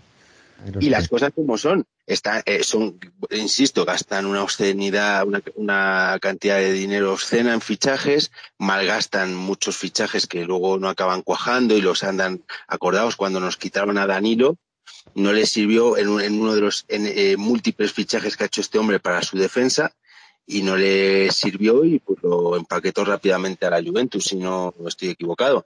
Y 0.80 0.90
las 0.90 1.08
cosas 1.08 1.32
como 1.34 1.56
son, 1.56 1.86
están, 2.06 2.42
eh, 2.44 2.62
son, 2.64 2.98
insisto, 3.30 3.84
gastan 3.84 4.26
una 4.26 4.42
obscenidad, 4.42 5.26
una, 5.26 5.42
una 5.54 6.18
cantidad 6.20 6.56
de 6.58 6.72
dinero 6.72 7.12
obscena 7.12 7.54
en 7.54 7.60
fichajes, 7.60 8.32
malgastan 8.58 9.34
muchos 9.34 9.76
fichajes 9.76 10.26
que 10.26 10.44
luego 10.44 10.78
no 10.78 10.88
acaban 10.88 11.22
cuajando 11.22 11.76
y 11.76 11.80
los 11.80 12.02
andan 12.04 12.42
acordados 12.66 13.16
cuando 13.16 13.40
nos 13.40 13.56
quitaron 13.56 13.98
a 13.98 14.06
Danilo, 14.06 14.56
no 15.14 15.32
les 15.32 15.50
sirvió 15.50 15.96
en, 15.96 16.08
un- 16.08 16.20
en 16.20 16.40
uno 16.40 16.54
de 16.54 16.60
los 16.60 16.84
en, 16.88 17.06
eh, 17.06 17.36
múltiples 17.36 17.92
fichajes 17.92 18.36
que 18.36 18.44
ha 18.44 18.46
hecho 18.46 18.60
este 18.60 18.78
hombre 18.78 19.00
para 19.00 19.22
su 19.22 19.38
defensa 19.38 19.94
y 20.46 20.62
no 20.62 20.76
le 20.76 21.30
sirvió 21.30 21.84
y 21.84 21.98
pues 21.98 22.18
lo 22.22 22.56
empaquetó 22.56 23.04
rápidamente 23.04 23.64
a 23.66 23.70
la 23.70 23.82
Juventus, 23.82 24.24
si 24.24 24.36
no 24.36 24.74
estoy 24.86 25.10
equivocado. 25.10 25.64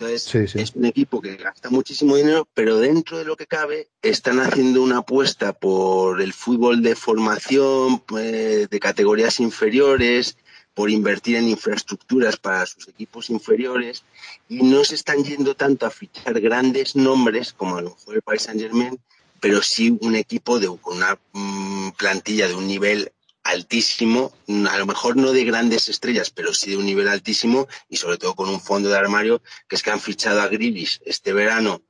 Entonces, 0.00 0.22
Sí, 0.22 0.48
sí. 0.48 0.60
es 0.62 0.74
un 0.74 0.86
equipo 0.86 1.20
que 1.20 1.36
gasta 1.36 1.68
muchísimo 1.68 2.16
dinero, 2.16 2.48
pero 2.54 2.78
dentro 2.78 3.18
de 3.18 3.26
lo 3.26 3.36
que 3.36 3.46
cabe 3.46 3.88
están 4.00 4.40
haciendo 4.40 4.82
una 4.82 4.98
apuesta 4.98 5.52
por 5.52 6.22
el 6.22 6.32
fútbol 6.32 6.82
de 6.82 6.96
formación, 6.96 8.02
eh, 8.18 8.66
de 8.70 8.80
categorías 8.80 9.40
inferiores, 9.40 10.38
por 10.72 10.88
invertir 10.88 11.36
en 11.36 11.48
infraestructuras 11.48 12.38
para 12.38 12.64
sus 12.64 12.88
equipos 12.88 13.28
inferiores 13.28 14.04
y 14.48 14.62
no 14.62 14.84
se 14.84 14.94
están 14.94 15.22
yendo 15.22 15.54
tanto 15.54 15.84
a 15.84 15.90
fichar 15.90 16.40
grandes 16.40 16.96
nombres 16.96 17.52
como 17.52 17.76
a 17.76 17.82
lo 17.82 17.90
mejor 17.90 18.14
el 18.14 18.22
Paris 18.22 18.42
Saint 18.42 18.60
Germain, 18.62 18.98
pero 19.38 19.60
sí 19.60 19.98
un 20.00 20.14
equipo 20.14 20.58
de 20.58 20.68
con 20.80 20.96
una 20.96 21.18
mm, 21.32 21.90
plantilla 21.98 22.48
de 22.48 22.54
un 22.54 22.66
nivel 22.66 23.12
altísimo, 23.44 24.32
mm, 24.46 24.66
a 24.66 24.78
lo 24.78 24.86
mejor 24.86 25.16
no 25.16 25.32
de 25.32 25.44
grandes 25.44 25.88
estrellas, 25.88 26.30
pero 26.30 26.52
sí 26.52 26.70
de 26.70 26.76
un 26.76 26.86
nivel 26.86 27.08
altísimo 27.08 27.66
y 27.88 27.96
sobre 27.96 28.18
todo 28.18 28.34
con 28.34 28.48
un 28.48 28.60
fondo 28.60 28.88
de 28.88 28.96
armario 28.96 29.40
que 29.68 29.76
es 29.76 29.82
que 29.82 29.90
han 29.90 30.00
fichado 30.00 30.40
a 30.40 30.48
Grilis 30.48 31.00
este 31.04 31.32
verano. 31.32 31.82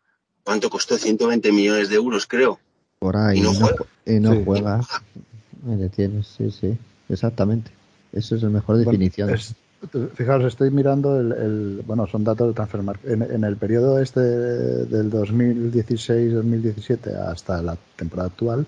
¿Cuánto 0.45 0.71
costó? 0.71 0.97
120 0.97 1.53
millones 1.53 1.89
de 1.89 1.97
euros, 1.97 2.27
creo. 2.27 2.59
Por 2.99 3.17
ahí. 3.17 3.39
y 3.39 3.41
no 3.41 3.55
juega. 3.55 3.77
ju- 3.77 3.87
y 4.07 4.21
no 4.21 4.33
Sí. 4.35 4.43
juega. 4.45 4.81
Ahí 5.69 5.77
le 5.77 5.89
tienes, 5.89 6.27
sí, 6.37 6.51
sí. 6.51 6.77
Exactamente. 7.09 7.71
Eso 8.13 8.37
es 8.37 8.43
la 8.43 8.49
mejor 8.51 8.77
Bueno, 8.77 8.91
definición. 8.91 9.31
es- 9.31 9.55
fijaos, 10.15 10.45
estoy 10.45 10.71
mirando 10.71 11.19
el, 11.19 11.33
el- 11.33 11.83
bueno, 11.87 12.07
son 12.07 12.25
datos 12.25 12.49
de 12.49 12.55
Transfermarkt. 12.55 13.07
En, 13.07 13.23
en 13.23 13.45
el 13.45 13.57
periodo 13.57 13.99
este 14.01 14.21
del 14.21 15.11
2016-2017 15.11 17.15
hasta 17.15 17.63
la 17.63 17.77
temporada 17.97 18.29
actual, 18.29 18.67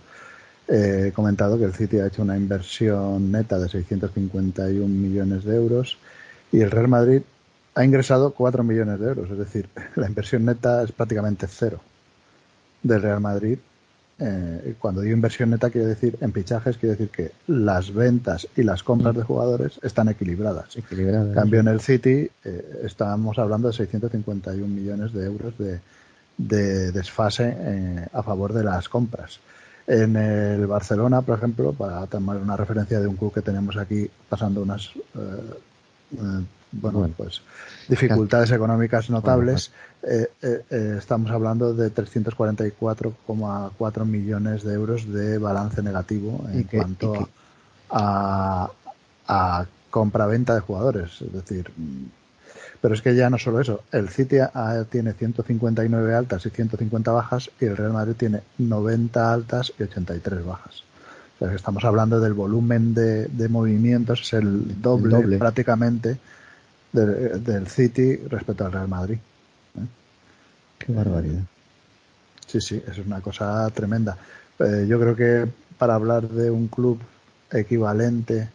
eh, 0.69 1.07
he 1.09 1.13
comentado 1.13 1.59
que 1.59 1.65
el 1.65 1.73
City 1.73 1.99
ha 1.99 2.07
hecho 2.07 2.23
una 2.23 2.37
inversión 2.37 3.33
neta 3.33 3.59
de 3.59 3.69
651 3.69 4.87
millones 4.87 5.45
de 5.45 5.57
euros 5.57 5.99
y 6.51 6.61
el 6.61 6.71
Real 6.71 6.89
Madrid 6.89 7.23
ha 7.75 7.85
ingresado 7.85 8.33
4 8.33 8.63
millones 8.63 9.01
de 9.01 9.09
euros. 9.09 9.31
Es 9.31 9.39
decir, 9.39 9.69
la 9.97 10.07
inversión 10.07 10.45
neta 10.45 10.83
es 10.83 10.93
prácticamente 10.93 11.47
cero 11.49 11.81
del 12.83 13.03
Real 13.03 13.21
Madrid. 13.21 13.59
Eh, 14.19 14.75
cuando 14.79 15.01
digo 15.01 15.15
inversión 15.15 15.51
neta, 15.51 15.71
quiero 15.71 15.89
decir 15.89 16.17
en 16.21 16.33
fichajes, 16.33 16.77
quiero 16.77 16.93
decir 16.93 17.09
que 17.09 17.33
las 17.49 17.93
ventas 17.93 18.47
y 18.57 18.63
las 18.63 18.83
compras 18.83 19.17
de 19.17 19.23
jugadores 19.23 19.81
están 19.83 20.09
equilibradas. 20.09 20.77
Equilibrado. 20.77 21.29
En 21.29 21.35
cambio, 21.35 21.61
en 21.61 21.69
el 21.69 21.81
City 21.81 22.31
eh, 22.45 22.81
estábamos 22.85 23.39
hablando 23.39 23.69
de 23.69 23.75
651 23.75 24.69
millones 24.69 25.13
de 25.13 25.25
euros 25.25 25.59
de, 25.59 25.81
de 26.39 26.93
desfase 26.93 27.57
eh, 27.59 28.07
a 28.13 28.23
favor 28.23 28.53
de 28.53 28.65
las 28.65 28.89
compras. 28.89 29.41
En 29.87 30.17
el 30.17 30.67
Barcelona, 30.67 31.23
por 31.23 31.39
ejemplo, 31.39 31.73
para 31.73 32.07
tomar 32.07 32.37
una 32.37 32.57
referencia 32.57 33.01
de 33.01 33.09
un 33.09 33.17
club 33.17 33.33
que 33.35 33.43
tenemos 33.43 33.77
aquí 33.77 34.09
pasando 34.29 34.63
unas 34.63 34.91
eh, 35.15 35.55
eh, 36.13 36.45
bueno, 36.73 36.99
Bueno. 37.01 37.15
pues 37.17 37.43
dificultades 37.89 38.51
económicas 38.51 39.09
notables, 39.11 39.71
eh, 40.03 40.29
eh, 40.41 40.65
eh, 40.71 40.95
estamos 40.99 41.31
hablando 41.31 41.75
de 41.75 41.93
344,4 41.95 44.05
millones 44.07 44.63
de 44.65 44.73
euros 44.75 45.13
de 45.13 45.37
balance 45.39 45.83
negativo 45.83 46.45
en 46.51 46.63
cuanto 46.65 47.29
a, 47.91 48.71
a 49.29 49.67
compra-venta 49.91 50.55
de 50.55 50.61
jugadores. 50.61 51.21
Es 51.21 51.31
decir, 51.33 51.71
pero 52.83 52.93
es 52.95 53.01
que 53.01 53.15
ya 53.15 53.31
no 53.31 53.39
solo 53.39 53.61
eso. 53.61 53.85
El 53.93 54.11
City 54.11 54.37
tiene 54.91 55.15
159 55.15 56.15
altas 56.15 56.45
y 56.45 56.51
150 56.51 57.11
bajas 57.13 57.51
y 57.59 57.65
el 57.65 57.77
Real 57.77 57.93
Madrid 57.95 58.15
tiene 58.19 58.43
90 58.59 59.33
altas 59.33 59.73
y 59.79 59.85
83 59.85 60.45
bajas. 60.45 60.83
O 61.37 61.39
sea, 61.39 61.49
que 61.51 61.57
estamos 61.57 61.85
hablando 61.85 62.21
del 62.21 62.35
volumen 62.35 62.93
de, 62.93 63.27
de 63.29 63.49
movimientos, 63.49 64.21
es 64.23 64.33
el 64.35 64.83
doble, 64.83 65.17
doble. 65.17 65.39
prácticamente 65.39 66.19
de- 66.93 67.39
del 67.39 67.69
City 67.69 68.17
respecto 68.29 68.67
al 68.67 68.73
Real 68.73 68.89
Madrid. 68.89 69.19
Qué 70.79 70.93
barbaridad. 70.93 71.43
Sí, 72.47 72.61
sí, 72.61 72.83
eso 72.87 73.01
es 73.01 73.07
una 73.07 73.21
cosa 73.21 73.69
tremenda. 73.71 74.19
Eh, 74.59 74.87
yo 74.89 75.01
creo 75.01 75.17
que 75.17 75.49
para 75.79 75.95
hablar 75.95 76.29
de 76.29 76.51
un 76.51 76.69
club 76.69 76.99
equivalente 77.51 78.49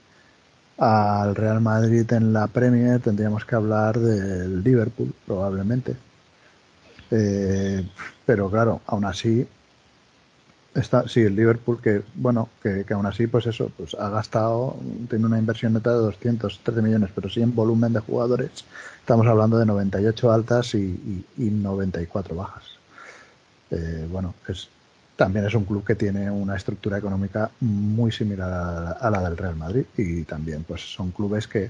al 0.78 1.36
Real 1.36 1.62
Madrid 1.62 2.12
en 2.14 2.34
la 2.34 2.48
Premier 2.48 2.99
tendríamos 3.02 3.45
que 3.45 3.56
hablar 3.56 3.99
del 3.99 4.64
Liverpool, 4.64 5.14
probablemente. 5.26 5.95
Eh, 7.12 7.84
pero 8.26 8.49
claro, 8.49 8.82
aún 8.88 9.06
así, 9.06 9.48
está, 10.76 11.08
sí, 11.08 11.22
el 11.22 11.36
Liverpool 11.36 11.82
que, 11.82 12.04
bueno, 12.16 12.49
que, 12.62 12.84
que 12.86 12.94
aún 12.94 13.06
así, 13.06 13.28
pues 13.28 13.45
eso, 13.48 13.72
pues 13.76 13.95
ha 13.95 14.10
gastado, 14.10 14.76
tiene 15.10 15.26
una 15.26 15.40
inversión 15.40 15.74
neta 15.74 15.91
de 15.91 15.98
213 15.98 16.82
millones, 16.82 17.10
pero 17.14 17.30
sí 17.30 17.41
en 17.41 17.56
volumen 17.56 17.94
de 17.94 17.99
jugadores 17.99 18.52
estamos 18.99 19.26
hablando 19.28 19.58
de 19.58 19.66
98 19.66 20.32
altas 20.32 20.74
y, 20.76 20.80
y- 20.80 21.26
y 21.38 21.49
94 21.49 22.36
bajas. 22.36 22.64
Eh, 23.72 24.08
bueno, 24.12 24.34
es, 24.48 24.70
también 25.18 25.45
es 25.45 25.53
un 25.56 25.65
club 25.65 25.84
que 25.84 25.95
tiene 25.95 26.31
una 26.31 26.56
estructura 26.56 26.98
económica 26.99 27.49
muy 27.60 28.11
similar 28.11 28.49
a 28.53 28.61
la, 28.81 28.91
a 28.91 29.10
la 29.10 29.22
del 29.30 29.35
Real 29.38 29.56
Madrid 29.57 29.84
y 29.98 30.23
también 30.23 30.64
pues 30.64 30.81
son 30.94 31.11
clubes 31.11 31.48
que 31.48 31.69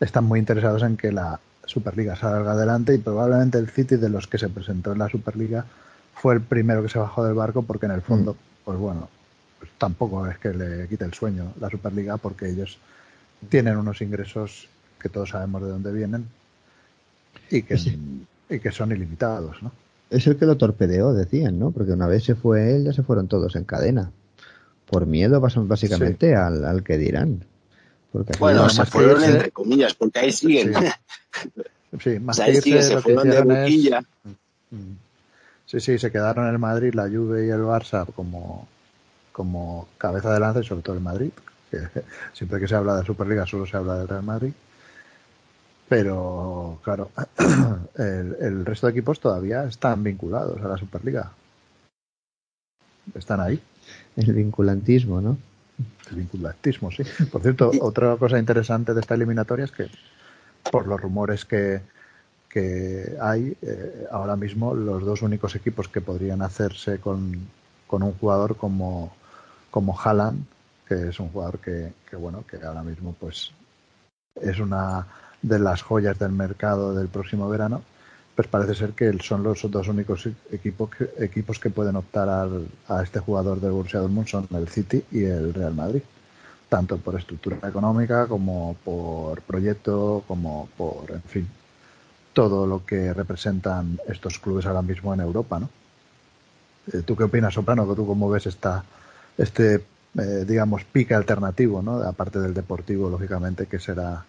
están 0.00 0.24
muy 0.24 0.40
interesados 0.40 0.82
en 0.82 0.96
que 0.96 1.12
la 1.12 1.38
Superliga 1.64 2.16
salga 2.16 2.52
adelante 2.52 2.94
y 2.94 2.98
probablemente 2.98 3.58
el 3.58 3.68
City 3.68 3.96
de 3.96 4.08
los 4.08 4.26
que 4.26 4.38
se 4.38 4.48
presentó 4.48 4.92
en 4.92 4.98
la 4.98 5.08
Superliga 5.08 5.64
fue 6.14 6.34
el 6.34 6.40
primero 6.40 6.82
que 6.82 6.88
se 6.88 6.98
bajó 6.98 7.24
del 7.24 7.34
barco 7.34 7.62
porque 7.62 7.86
en 7.86 7.92
el 7.92 8.02
fondo, 8.02 8.36
pues 8.64 8.78
bueno, 8.78 9.08
pues 9.60 9.70
tampoco 9.78 10.26
es 10.26 10.38
que 10.38 10.52
le 10.52 10.88
quite 10.88 11.04
el 11.04 11.14
sueño 11.14 11.52
la 11.60 11.70
Superliga 11.70 12.16
porque 12.16 12.48
ellos 12.48 12.78
tienen 13.48 13.76
unos 13.76 14.00
ingresos 14.00 14.68
que 14.98 15.08
todos 15.08 15.28
sabemos 15.30 15.62
de 15.62 15.68
dónde 15.68 15.92
vienen 15.92 16.26
y 17.50 17.62
que, 17.62 17.76
Sí. 17.78 17.98
y 18.48 18.58
que 18.60 18.72
son 18.72 18.92
ilimitados, 18.92 19.62
¿no? 19.62 19.70
Es 20.12 20.26
el 20.26 20.36
que 20.36 20.46
lo 20.46 20.56
torpedeó, 20.56 21.12
decían, 21.14 21.58
¿no? 21.58 21.70
Porque 21.70 21.92
una 21.92 22.06
vez 22.06 22.24
se 22.24 22.34
fue 22.34 22.74
él, 22.76 22.84
ya 22.84 22.92
se 22.92 23.02
fueron 23.02 23.28
todos 23.28 23.56
en 23.56 23.64
cadena. 23.64 24.10
Por 24.88 25.06
miedo, 25.06 25.40
básicamente, 25.40 26.34
al, 26.36 26.64
al 26.64 26.82
que 26.84 26.98
dirán. 26.98 27.44
Porque 28.12 28.34
Bueno, 28.38 28.64
no, 28.64 28.68
se 28.68 28.80
más 28.80 28.90
fueron 28.90 29.20
irse- 29.22 29.30
entre 29.34 29.50
comillas, 29.50 29.94
porque 29.94 30.18
ahí 30.18 30.32
siguen. 30.32 30.74
Sí. 30.74 31.50
Sí, 32.00 32.16
O 32.16 32.20
más 32.20 32.36
sea, 32.36 32.44
que 32.46 32.50
ahí 32.52 32.56
irse, 32.58 32.62
siguen, 32.68 32.82
se 32.82 32.94
lo 32.94 32.96
que 33.02 33.02
fueron 33.14 33.30
de 33.30 33.38
es- 33.38 33.44
boquilla. 33.44 34.00
Mm. 34.70 34.92
Sí, 35.66 35.80
sí, 35.80 35.98
se 35.98 36.10
quedaron 36.10 36.46
en 36.46 36.52
el 36.52 36.58
Madrid, 36.58 36.92
la 36.94 37.08
Juve 37.08 37.46
y 37.46 37.50
el 37.50 37.60
Barça 37.62 38.04
como, 38.14 38.68
como 39.32 39.88
cabeza 39.96 40.32
de 40.34 40.40
lanza 40.40 40.60
y 40.60 40.64
sobre 40.64 40.82
todo 40.82 40.96
el 40.96 41.02
Madrid. 41.02 41.30
Siempre 42.34 42.60
que 42.60 42.68
se 42.68 42.74
habla 42.74 42.96
de 42.96 43.04
Superliga 43.06 43.46
solo 43.46 43.64
se 43.66 43.78
habla 43.78 43.96
del 43.98 44.08
Real 44.08 44.22
Madrid. 44.22 44.52
Pero, 45.92 46.78
claro, 46.82 47.10
el, 47.98 48.36
el 48.40 48.64
resto 48.64 48.86
de 48.86 48.92
equipos 48.92 49.20
todavía 49.20 49.64
están 49.64 50.02
vinculados 50.02 50.58
a 50.62 50.68
la 50.68 50.78
Superliga. 50.78 51.30
Están 53.14 53.42
ahí. 53.42 53.60
El 54.16 54.32
vinculantismo, 54.32 55.20
¿no? 55.20 55.36
El 56.08 56.16
vinculantismo, 56.16 56.90
sí. 56.90 57.02
Por 57.30 57.42
cierto, 57.42 57.70
otra 57.82 58.16
cosa 58.16 58.38
interesante 58.38 58.94
de 58.94 59.02
esta 59.02 59.16
eliminatoria 59.16 59.66
es 59.66 59.70
que, 59.70 59.90
por 60.70 60.86
los 60.86 60.98
rumores 60.98 61.44
que, 61.44 61.82
que 62.48 63.14
hay, 63.20 63.54
eh, 63.60 64.06
ahora 64.10 64.34
mismo 64.34 64.74
los 64.74 65.04
dos 65.04 65.20
únicos 65.20 65.54
equipos 65.56 65.88
que 65.88 66.00
podrían 66.00 66.40
hacerse 66.40 67.00
con, 67.00 67.34
con 67.86 68.02
un 68.02 68.14
jugador 68.14 68.56
como, 68.56 69.14
como 69.70 70.00
Haaland, 70.00 70.42
que 70.88 71.10
es 71.10 71.20
un 71.20 71.28
jugador 71.28 71.58
que, 71.58 71.92
que, 72.08 72.16
bueno, 72.16 72.44
que 72.46 72.64
ahora 72.64 72.82
mismo 72.82 73.14
pues 73.20 73.52
es 74.40 74.58
una 74.58 75.06
de 75.42 75.58
las 75.58 75.82
joyas 75.82 76.18
del 76.18 76.32
mercado 76.32 76.94
del 76.94 77.08
próximo 77.08 77.48
verano, 77.48 77.82
pues 78.34 78.48
parece 78.48 78.74
ser 78.74 78.92
que 78.92 79.12
son 79.22 79.42
los 79.42 79.60
dos 79.70 79.88
únicos 79.88 80.26
equipos 80.50 80.90
que, 80.90 81.10
equipos 81.18 81.58
que 81.58 81.70
pueden 81.70 81.96
optar 81.96 82.28
al, 82.28 82.66
a 82.88 83.02
este 83.02 83.20
jugador 83.20 83.60
del 83.60 83.72
Borussia 83.72 84.00
Dortmund 84.00 84.26
son 84.26 84.48
el 84.52 84.68
City 84.68 85.04
y 85.10 85.24
el 85.24 85.52
Real 85.52 85.74
Madrid, 85.74 86.02
tanto 86.68 86.96
por 86.96 87.18
estructura 87.18 87.58
económica 87.68 88.26
como 88.26 88.76
por 88.84 89.42
proyecto, 89.42 90.24
como 90.26 90.68
por, 90.76 91.10
en 91.10 91.22
fin, 91.22 91.48
todo 92.32 92.66
lo 92.66 92.86
que 92.86 93.12
representan 93.12 94.00
estos 94.08 94.38
clubes 94.38 94.64
ahora 94.64 94.82
mismo 94.82 95.12
en 95.12 95.20
Europa, 95.20 95.60
¿no? 95.60 95.68
Eh, 96.92 97.02
¿Tú 97.02 97.14
qué 97.14 97.24
opinas, 97.24 97.54
Soprano? 97.54 97.84
¿Tú 97.94 98.06
cómo 98.06 98.30
ves 98.30 98.46
esta, 98.46 98.82
este, 99.36 99.84
eh, 100.18 100.44
digamos, 100.46 100.84
pique 100.84 101.14
alternativo, 101.14 101.82
¿no? 101.82 102.02
Aparte 102.02 102.40
del 102.40 102.54
deportivo, 102.54 103.10
lógicamente, 103.10 103.66
que 103.66 103.78
será 103.78 104.24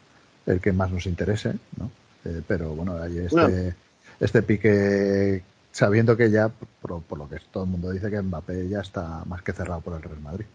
el 0.46 0.60
que 0.60 0.72
más 0.72 0.92
nos 0.92 1.06
interese, 1.06 1.54
¿no? 1.78 1.92
Eh, 2.26 2.42
pero 2.48 2.70
bueno, 2.76 3.02
hay 3.02 3.20
este, 3.20 3.76
este 4.20 4.42
pique, 4.44 5.44
sabiendo 5.72 6.16
que 6.16 6.32
ya, 6.32 6.50
por, 6.82 7.02
por, 7.02 7.18
lo 7.18 7.30
que 7.30 7.38
todo 7.52 7.64
el 7.64 7.70
mundo 7.70 7.92
dice, 7.92 8.10
que 8.10 8.22
Mbappé 8.22 8.70
ya 8.70 8.80
está 8.80 9.24
más 9.26 9.42
que 9.42 9.54
cerrado 9.54 9.82
por 9.82 9.96
el 9.96 10.02
Real 10.02 10.22
Madrid. 10.22 10.46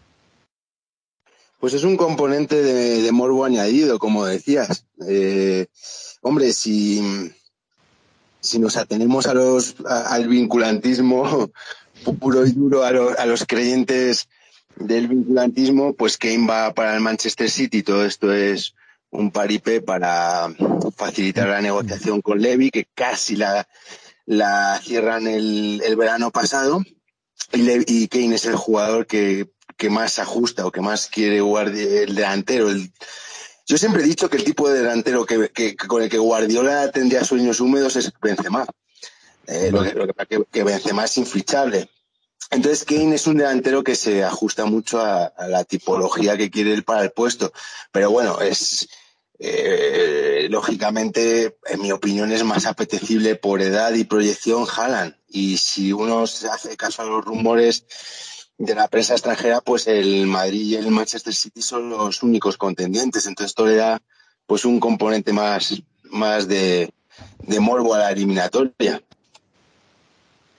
Pues 1.59 1.73
es 1.73 1.83
un 1.83 1.97
componente 1.97 2.61
de, 2.61 3.01
de 3.01 3.11
morbo 3.11 3.43
añadido, 3.43 3.99
como 3.99 4.25
decías. 4.25 4.85
Eh, 5.07 5.67
hombre, 6.21 6.53
si, 6.53 7.31
si 8.39 8.59
nos 8.59 8.77
atenemos 8.77 9.27
a 9.27 9.33
los, 9.33 9.75
a, 9.85 10.13
al 10.13 10.27
vinculantismo 10.27 11.51
puro 12.19 12.45
y 12.45 12.51
duro, 12.51 12.83
a, 12.83 12.91
lo, 12.91 13.17
a 13.19 13.25
los 13.25 13.45
creyentes 13.45 14.29
del 14.77 15.09
vinculantismo, 15.09 15.93
pues 15.93 16.17
Kane 16.17 16.47
va 16.47 16.73
para 16.73 16.95
el 16.95 17.01
Manchester 17.01 17.49
City. 17.49 17.83
Todo 17.83 18.05
esto 18.05 18.31
es 18.33 18.73
un 19.11 19.31
paripé 19.31 19.81
para 19.81 20.47
facilitar 20.95 21.47
la 21.47 21.61
negociación 21.61 22.21
con 22.21 22.41
Levy, 22.41 22.71
que 22.71 22.85
casi 22.93 23.35
la, 23.35 23.67
la 24.25 24.79
cierran 24.83 25.27
el, 25.27 25.81
el 25.83 25.95
verano 25.95 26.31
pasado. 26.31 26.83
Y, 27.51 27.63
Levy, 27.63 27.85
y 27.87 28.07
Kane 28.07 28.35
es 28.35 28.45
el 28.45 28.55
jugador 28.55 29.07
que, 29.07 29.49
que 29.77 29.89
más 29.89 30.19
ajusta 30.19 30.65
o 30.65 30.71
que 30.71 30.81
más 30.81 31.07
quiere 31.07 31.41
jugar 31.41 31.69
el 31.69 32.15
delantero. 32.15 32.69
El, 32.69 32.91
yo 33.65 33.77
siempre 33.77 34.03
he 34.03 34.05
dicho 34.05 34.29
que 34.29 34.37
el 34.37 34.43
tipo 34.43 34.69
de 34.69 34.79
delantero 34.79 35.25
que, 35.25 35.49
que, 35.49 35.75
con 35.75 36.03
el 36.03 36.09
que 36.09 36.17
Guardiola 36.17 36.91
tendría 36.91 37.23
sueños 37.23 37.59
húmedos 37.59 37.95
es 37.95 38.11
Benzema. 38.21 38.65
Eh, 39.47 39.69
lo, 39.71 39.83
que, 39.83 39.93
lo 39.93 40.07
que, 40.07 40.43
que 40.51 40.63
Benzema 40.63 41.05
es 41.05 41.17
infichable. 41.17 41.89
Entonces 42.51 42.83
Kane 42.83 43.15
es 43.15 43.27
un 43.27 43.37
delantero 43.37 43.83
que 43.83 43.95
se 43.95 44.23
ajusta 44.23 44.65
mucho 44.65 44.99
a, 45.01 45.31
la 45.47 45.63
tipología 45.63 46.35
que 46.35 46.49
quiere 46.49 46.73
él 46.73 46.83
para 46.83 47.03
el 47.03 47.11
puesto. 47.11 47.53
Pero 47.91 48.09
bueno, 48.09 48.41
es 48.41 48.89
eh, 49.37 50.47
lógicamente, 50.49 51.57
en 51.65 51.81
mi 51.81 51.91
opinión, 51.91 52.31
es 52.31 52.43
más 52.43 52.65
apetecible 52.65 53.35
por 53.35 53.61
edad 53.61 53.93
y 53.93 54.03
proyección 54.03 54.65
Haaland. 54.65 55.15
Y 55.27 55.57
si 55.57 55.93
uno 55.93 56.25
se 56.25 56.49
hace 56.49 56.75
caso 56.75 57.03
a 57.03 57.05
los 57.05 57.23
rumores 57.23 57.85
de 58.57 58.73
la 58.73 58.87
prensa 58.87 59.13
extranjera, 59.13 59.61
pues 59.61 59.87
el 59.87 60.25
Madrid 60.25 60.61
y 60.61 60.75
el 60.75 60.89
Manchester 60.89 61.33
City 61.33 61.61
son 61.61 61.89
los 61.91 62.23
únicos 62.23 62.57
contendientes. 62.57 63.27
Entonces 63.27 63.51
esto 63.51 63.67
le 63.67 63.75
da 63.75 64.01
pues 64.47 64.65
un 64.65 64.79
componente 64.79 65.33
más, 65.33 65.83
más 66.05 66.47
de, 66.47 66.91
de 67.43 67.59
morbo 67.59 67.93
a 67.93 67.99
la 67.99 68.11
eliminatoria. 68.11 69.03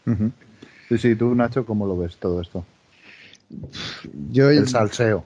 Uh. 0.07 0.31
Sí, 0.91 0.99
sí, 0.99 1.15
tú, 1.15 1.33
Nacho, 1.37 1.65
¿cómo 1.65 1.87
lo 1.87 1.97
ves 1.97 2.17
todo 2.17 2.41
esto? 2.41 2.65
Yo 4.33 4.51
el 4.51 4.67
salseo. 4.67 5.25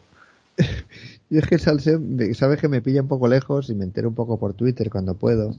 Yo 1.31 1.41
es 1.41 1.47
que 1.47 1.55
el 1.55 1.61
salseo, 1.63 2.03
sabes 2.35 2.61
que 2.61 2.69
me 2.69 2.83
pilla 2.83 3.01
un 3.01 3.09
poco 3.09 3.29
lejos 3.29 3.71
y 3.71 3.75
me 3.75 3.85
entero 3.85 4.11
un 4.11 4.15
poco 4.15 4.39
por 4.39 4.53
Twitter 4.53 4.91
cuando 4.91 5.15
puedo, 5.15 5.57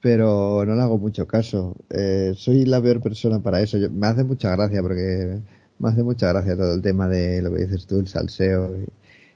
pero 0.00 0.64
no 0.64 0.76
le 0.76 0.80
hago 0.80 0.96
mucho 0.96 1.26
caso. 1.26 1.74
Eh, 1.90 2.34
soy 2.36 2.64
la 2.66 2.80
peor 2.80 3.00
persona 3.02 3.40
para 3.40 3.60
eso. 3.60 3.78
Yo, 3.78 3.90
me 3.90 4.06
hace 4.06 4.22
mucha 4.22 4.52
gracia 4.52 4.80
porque 4.80 5.40
me 5.80 5.88
hace 5.88 6.04
mucha 6.04 6.28
gracia 6.28 6.56
todo 6.56 6.72
el 6.72 6.80
tema 6.80 7.08
de 7.08 7.42
lo 7.42 7.52
que 7.52 7.62
dices 7.64 7.86
tú, 7.86 7.98
el 7.98 8.06
salseo 8.06 8.76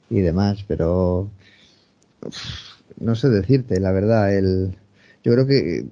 y, 0.09 0.19
y 0.19 0.21
demás, 0.21 0.65
pero 0.69 1.29
uf, 2.25 2.37
no 3.01 3.17
sé 3.17 3.29
decirte, 3.29 3.81
la 3.81 3.91
verdad. 3.91 4.33
El, 4.33 4.77
yo 5.25 5.33
creo 5.33 5.47
que 5.49 5.85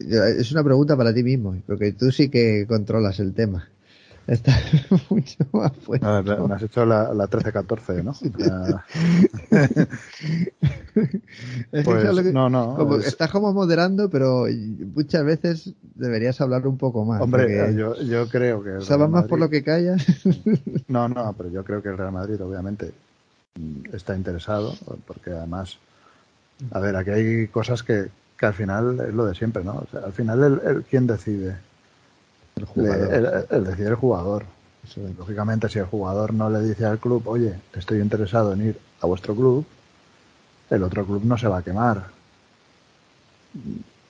es 0.00 0.52
una 0.52 0.64
pregunta 0.64 0.96
para 0.96 1.12
ti 1.12 1.22
mismo, 1.22 1.56
porque 1.66 1.92
tú 1.92 2.10
sí 2.10 2.28
que 2.28 2.66
controlas 2.66 3.20
el 3.20 3.34
tema. 3.34 3.68
Está 4.26 4.52
mucho 5.10 5.44
más 5.52 5.72
fuerte. 5.78 6.06
No, 6.06 6.46
me 6.46 6.54
has 6.54 6.62
hecho 6.62 6.86
la, 6.86 7.12
la 7.12 7.28
13-14, 7.28 8.04
¿no? 8.04 8.14
Ya... 8.38 8.86
es 11.72 11.84
pues, 11.84 12.22
que, 12.22 12.32
no, 12.32 12.48
no. 12.48 12.76
Como, 12.76 12.96
es... 12.96 13.08
Estás 13.08 13.30
como 13.30 13.52
moderando, 13.52 14.08
pero 14.08 14.46
muchas 14.94 15.24
veces 15.24 15.72
deberías 15.96 16.40
hablar 16.40 16.66
un 16.68 16.78
poco 16.78 17.04
más. 17.04 17.20
Hombre, 17.20 17.74
yo, 17.74 18.00
yo 18.02 18.28
creo 18.28 18.62
que. 18.62 18.80
¿Sabes 18.82 19.08
más 19.08 19.24
por 19.24 19.40
lo 19.40 19.50
que 19.50 19.64
callas? 19.64 20.06
no, 20.88 21.08
no, 21.08 21.34
pero 21.36 21.50
yo 21.50 21.64
creo 21.64 21.82
que 21.82 21.88
el 21.88 21.98
Real 21.98 22.12
Madrid, 22.12 22.40
obviamente, 22.40 22.92
está 23.92 24.14
interesado, 24.16 24.74
porque 25.06 25.30
además. 25.30 25.78
A 26.70 26.78
ver, 26.78 26.94
aquí 26.94 27.10
hay 27.10 27.48
cosas 27.48 27.82
que, 27.82 28.10
que 28.40 28.46
al 28.46 28.54
final 28.54 28.98
es 29.06 29.12
lo 29.12 29.26
de 29.26 29.34
siempre, 29.34 29.62
¿no? 29.62 29.72
O 29.72 29.86
sea, 29.90 30.00
al 30.00 30.14
final, 30.14 30.42
el, 30.42 30.60
el, 30.64 30.82
¿quién 30.84 31.06
decide? 31.06 31.58
El 32.56 32.64
jugador. 32.64 33.46
El, 33.50 33.64
decide 33.64 33.88
el 33.88 33.94
jugador. 33.96 34.44
Sí. 34.88 35.14
Lógicamente, 35.18 35.68
si 35.68 35.78
el 35.78 35.84
jugador 35.84 36.32
no 36.32 36.48
le 36.48 36.62
dice 36.62 36.86
al 36.86 36.98
club, 36.98 37.28
oye, 37.28 37.60
estoy 37.74 38.00
interesado 38.00 38.54
en 38.54 38.68
ir 38.68 38.78
a 39.02 39.06
vuestro 39.06 39.34
club, 39.34 39.66
el 40.70 40.82
otro 40.82 41.04
club 41.04 41.22
no 41.22 41.36
se 41.36 41.48
va 41.48 41.58
a 41.58 41.62
quemar. 41.62 42.06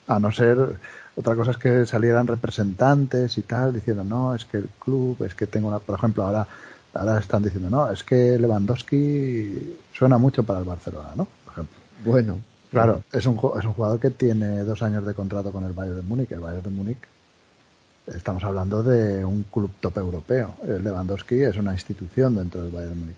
A 0.06 0.20
no 0.20 0.30
ser, 0.30 0.76
otra 1.16 1.34
cosa 1.34 1.50
es 1.50 1.56
que 1.56 1.84
salieran 1.84 2.28
representantes 2.28 3.36
y 3.36 3.42
tal, 3.42 3.72
diciendo, 3.72 4.04
no, 4.04 4.36
es 4.36 4.44
que 4.44 4.58
el 4.58 4.68
club, 4.78 5.24
es 5.24 5.34
que 5.34 5.48
tengo 5.48 5.66
una, 5.66 5.80
por 5.80 5.98
ejemplo, 5.98 6.22
ahora, 6.22 6.46
ahora 6.94 7.18
están 7.18 7.42
diciendo, 7.42 7.68
no, 7.68 7.90
es 7.90 8.04
que 8.04 8.38
Lewandowski 8.38 9.76
suena 9.92 10.18
mucho 10.18 10.44
para 10.44 10.60
el 10.60 10.66
Barcelona, 10.66 11.10
¿no? 11.16 11.26
Por 11.44 11.52
ejemplo. 11.52 11.76
Bueno. 12.04 12.49
Claro, 12.70 13.02
es 13.12 13.26
un, 13.26 13.34
es 13.58 13.64
un 13.64 13.72
jugador 13.72 13.98
que 13.98 14.10
tiene 14.10 14.62
dos 14.64 14.82
años 14.82 15.04
de 15.04 15.14
contrato 15.14 15.50
con 15.50 15.64
el 15.64 15.72
Bayern 15.72 15.96
de 15.96 16.02
Múnich. 16.02 16.30
El 16.30 16.40
Bayern 16.40 16.62
de 16.62 16.70
Múnich 16.70 16.98
estamos 18.06 18.42
hablando 18.44 18.82
de 18.82 19.24
un 19.24 19.44
club 19.44 19.70
top 19.80 19.98
europeo. 19.98 20.54
El 20.66 20.84
Lewandowski 20.84 21.42
es 21.42 21.56
una 21.56 21.72
institución 21.72 22.36
dentro 22.36 22.62
del 22.62 22.70
Bayern 22.70 22.98
Múnich. 22.98 23.16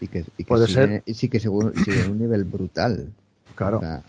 Y 0.00 0.08
que, 0.08 0.18
y 0.20 0.24
que 0.38 0.44
puede 0.44 0.66
sigue, 0.66 0.86
ser. 0.86 1.02
Y 1.06 1.14
sí 1.14 1.28
que 1.28 1.40
según, 1.40 1.74
sigue 1.84 2.08
un 2.08 2.18
nivel 2.18 2.44
brutal. 2.44 3.08
Claro. 3.54 3.78
O 3.78 3.80
sea, 3.80 4.02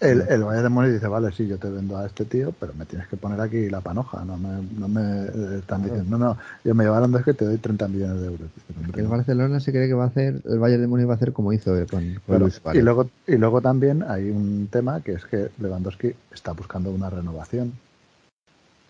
el, 0.00 0.20
el 0.28 0.44
Bayern 0.44 0.62
de 0.62 0.68
Múnich 0.68 0.92
dice, 0.92 1.08
vale, 1.08 1.32
sí, 1.32 1.48
yo 1.48 1.58
te 1.58 1.68
vendo 1.68 1.96
a 1.96 2.06
este 2.06 2.24
tío, 2.24 2.52
pero 2.52 2.72
me 2.74 2.84
tienes 2.84 3.08
que 3.08 3.16
poner 3.16 3.40
aquí 3.40 3.68
la 3.68 3.80
panoja. 3.80 4.24
No 4.24 4.36
me, 4.36 4.62
no 4.78 4.88
me 4.88 5.56
están 5.58 5.82
claro. 5.82 5.94
diciendo, 5.94 6.18
no, 6.18 6.24
no, 6.26 6.38
yo 6.64 6.74
me 6.74 6.84
llevaron 6.84 7.10
de 7.10 7.22
que 7.24 7.34
te 7.34 7.44
doy 7.44 7.58
30 7.58 7.88
millones 7.88 8.20
de 8.20 8.26
euros. 8.28 8.48
El 8.94 9.08
Barcelona 9.08 9.58
se 9.58 9.72
cree 9.72 9.88
que 9.88 9.94
va 9.94 10.04
a 10.04 10.08
hacer, 10.08 10.40
el 10.44 10.58
Bayern 10.58 10.82
de 10.82 10.88
Múnich 10.88 11.08
va 11.08 11.14
a 11.14 11.16
hacer 11.16 11.32
como 11.32 11.52
hizo 11.52 11.72
con, 11.72 11.86
con 11.86 12.20
pero, 12.26 12.38
Luis 12.40 12.60
Y 12.74 12.80
luego, 12.80 13.10
y 13.26 13.36
luego 13.36 13.60
también 13.60 14.04
hay 14.06 14.30
un 14.30 14.68
tema 14.70 15.00
que 15.00 15.12
es 15.12 15.24
que 15.24 15.50
Lewandowski 15.58 16.14
está 16.32 16.52
buscando 16.52 16.90
una 16.90 17.10
renovación 17.10 17.72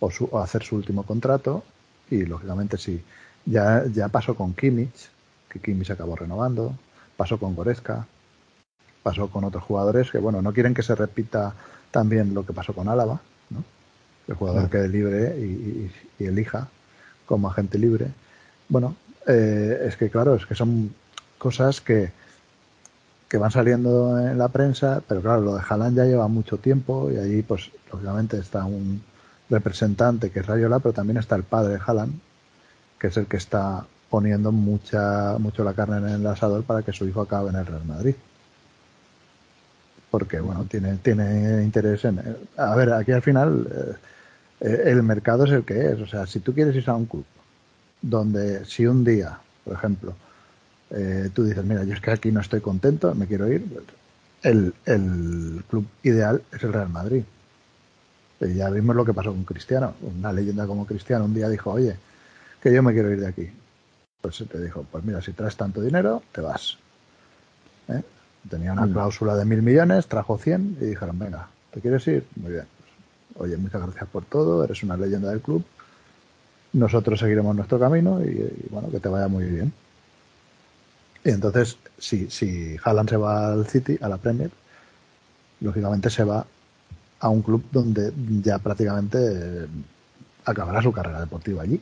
o, 0.00 0.10
su, 0.10 0.28
o 0.30 0.40
hacer 0.40 0.62
su 0.62 0.76
último 0.76 1.04
contrato 1.04 1.64
y 2.10 2.24
lógicamente 2.24 2.76
sí, 2.76 3.02
ya, 3.46 3.84
ya 3.86 4.08
pasó 4.08 4.34
con 4.34 4.54
Kimmich, 4.54 5.10
que 5.48 5.58
Kimmich 5.58 5.90
acabó 5.90 6.16
renovando, 6.16 6.74
pasó 7.16 7.38
con 7.38 7.54
Goretzka, 7.54 8.06
pasó 9.08 9.28
con 9.28 9.44
otros 9.44 9.62
jugadores 9.64 10.10
que 10.10 10.18
bueno, 10.18 10.42
no 10.42 10.52
quieren 10.52 10.74
que 10.74 10.82
se 10.82 10.94
repita 10.94 11.54
también 11.90 12.34
lo 12.34 12.44
que 12.44 12.52
pasó 12.52 12.72
con 12.72 12.88
Álava, 12.88 13.20
¿no? 13.50 13.64
el 14.26 14.34
jugador 14.34 14.68
quede 14.68 14.88
libre 14.88 15.36
y, 15.38 15.42
y, 15.42 15.92
y, 16.18 16.26
elija 16.26 16.68
como 17.26 17.48
agente 17.48 17.78
libre. 17.78 18.08
Bueno, 18.68 18.94
eh, 19.26 19.86
es 19.86 19.96
que 19.96 20.10
claro, 20.10 20.34
es 20.34 20.44
que 20.44 20.54
son 20.54 20.94
cosas 21.38 21.80
que, 21.80 22.12
que 23.28 23.38
van 23.38 23.50
saliendo 23.50 24.18
en 24.18 24.36
la 24.36 24.48
prensa, 24.48 25.02
pero 25.06 25.22
claro, 25.22 25.40
lo 25.40 25.54
de 25.54 25.62
Haaland 25.66 25.96
ya 25.96 26.04
lleva 26.04 26.28
mucho 26.28 26.58
tiempo 26.58 27.10
y 27.10 27.16
ahí 27.16 27.42
pues 27.42 27.70
lógicamente 27.90 28.38
está 28.38 28.64
un, 28.64 29.02
representante 29.50 30.30
que 30.30 30.40
es 30.40 30.46
Rayola, 30.46 30.78
pero 30.78 30.92
también 30.92 31.16
está 31.16 31.36
el 31.36 31.42
padre 31.42 31.74
de 31.74 31.80
Haaland, 31.84 32.20
que 32.98 33.08
es 33.08 33.16
el 33.16 33.26
que 33.26 33.36
está 33.36 33.86
poniendo 34.10 34.52
mucha, 34.52 35.36
mucho 35.38 35.64
la 35.64 35.74
carne 35.74 35.98
en 35.98 36.20
el 36.20 36.26
asador 36.26 36.64
para 36.64 36.82
que 36.82 36.92
su 36.92 37.06
hijo 37.06 37.20
acabe 37.20 37.50
en 37.50 37.56
el 37.56 37.66
Real 37.66 37.84
Madrid. 37.84 38.14
Porque, 40.10 40.40
bueno, 40.40 40.64
tiene, 40.64 40.96
tiene 40.96 41.62
interés 41.62 42.04
en... 42.04 42.20
A 42.56 42.74
ver, 42.74 42.92
aquí 42.92 43.12
al 43.12 43.22
final 43.22 43.96
eh, 44.60 44.82
el 44.86 45.02
mercado 45.02 45.44
es 45.44 45.52
el 45.52 45.64
que 45.64 45.92
es. 45.92 46.00
O 46.00 46.06
sea, 46.06 46.26
si 46.26 46.40
tú 46.40 46.54
quieres 46.54 46.74
ir 46.76 46.88
a 46.88 46.94
un 46.94 47.06
club 47.06 47.24
donde 48.00 48.64
si 48.64 48.86
un 48.86 49.04
día, 49.04 49.38
por 49.64 49.74
ejemplo, 49.74 50.14
eh, 50.90 51.30
tú 51.34 51.44
dices, 51.44 51.64
mira, 51.64 51.84
yo 51.84 51.94
es 51.94 52.00
que 52.00 52.10
aquí 52.10 52.32
no 52.32 52.40
estoy 52.40 52.60
contento, 52.60 53.14
me 53.14 53.26
quiero 53.26 53.48
ir, 53.48 53.64
el, 54.42 54.72
el 54.86 55.64
club 55.68 55.86
ideal 56.02 56.42
es 56.52 56.62
el 56.62 56.72
Real 56.72 56.88
Madrid. 56.88 57.24
Y 58.40 58.54
ya 58.54 58.70
vimos 58.70 58.94
lo 58.94 59.04
que 59.04 59.12
pasó 59.12 59.30
con 59.30 59.44
Cristiano. 59.44 59.94
Una 60.00 60.32
leyenda 60.32 60.66
como 60.66 60.86
Cristiano 60.86 61.24
un 61.24 61.34
día 61.34 61.48
dijo, 61.48 61.72
oye, 61.72 61.96
que 62.62 62.72
yo 62.72 62.82
me 62.82 62.92
quiero 62.92 63.10
ir 63.10 63.20
de 63.20 63.26
aquí. 63.26 63.50
Pues 64.20 64.44
te 64.48 64.62
dijo, 64.62 64.84
pues 64.90 65.04
mira, 65.04 65.20
si 65.20 65.32
traes 65.32 65.56
tanto 65.56 65.80
dinero, 65.80 66.22
te 66.32 66.40
vas. 66.40 66.78
¿Eh? 67.88 68.02
Tenía 68.48 68.72
una 68.72 68.86
mm. 68.86 68.92
cláusula 68.92 69.36
de 69.36 69.44
mil 69.44 69.62
millones, 69.62 70.06
trajo 70.06 70.38
100 70.38 70.78
y 70.80 70.84
dijeron, 70.86 71.18
venga, 71.18 71.48
¿te 71.72 71.80
quieres 71.80 72.06
ir? 72.08 72.26
Muy 72.36 72.52
bien. 72.52 72.64
Oye, 73.36 73.56
muchas 73.56 73.82
gracias 73.82 74.08
por 74.10 74.24
todo, 74.24 74.64
eres 74.64 74.82
una 74.82 74.96
leyenda 74.96 75.30
del 75.30 75.40
club. 75.40 75.64
Nosotros 76.72 77.20
seguiremos 77.20 77.54
nuestro 77.54 77.78
camino 77.78 78.22
y, 78.22 78.66
bueno, 78.70 78.90
que 78.90 79.00
te 79.00 79.08
vaya 79.08 79.28
muy 79.28 79.44
bien. 79.44 79.72
Y 81.24 81.30
entonces, 81.30 81.78
si, 81.98 82.30
si 82.30 82.76
Haaland 82.82 83.10
se 83.10 83.16
va 83.16 83.52
al 83.52 83.66
City, 83.66 83.98
a 84.00 84.08
la 84.08 84.18
Premier, 84.18 84.50
lógicamente 85.60 86.10
se 86.10 86.24
va 86.24 86.44
a 87.20 87.28
un 87.28 87.42
club 87.42 87.64
donde 87.72 88.12
ya 88.42 88.58
prácticamente 88.58 89.66
acabará 90.44 90.82
su 90.82 90.92
carrera 90.92 91.20
deportiva 91.20 91.62
allí. 91.62 91.80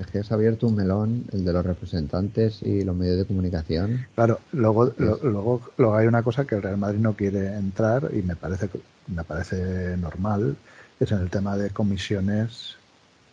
Es 0.00 0.06
que 0.06 0.20
has 0.20 0.32
abierto 0.32 0.66
un 0.66 0.76
melón, 0.76 1.24
el 1.32 1.44
de 1.44 1.52
los 1.52 1.64
representantes 1.64 2.62
y 2.62 2.84
los 2.84 2.96
medios 2.96 3.18
de 3.18 3.26
comunicación. 3.26 4.06
Claro, 4.14 4.40
luego, 4.52 4.94
luego, 4.96 5.60
luego 5.76 5.94
hay 5.94 6.06
una 6.06 6.22
cosa 6.22 6.46
que 6.46 6.54
el 6.54 6.62
Real 6.62 6.78
Madrid 6.78 7.00
no 7.00 7.12
quiere 7.12 7.54
entrar 7.54 8.10
y 8.12 8.22
me 8.22 8.34
parece, 8.34 8.70
me 9.08 9.24
parece 9.24 9.96
normal, 9.98 10.56
es 10.98 11.12
en 11.12 11.18
el 11.18 11.28
tema 11.28 11.56
de 11.58 11.70
comisiones 11.70 12.76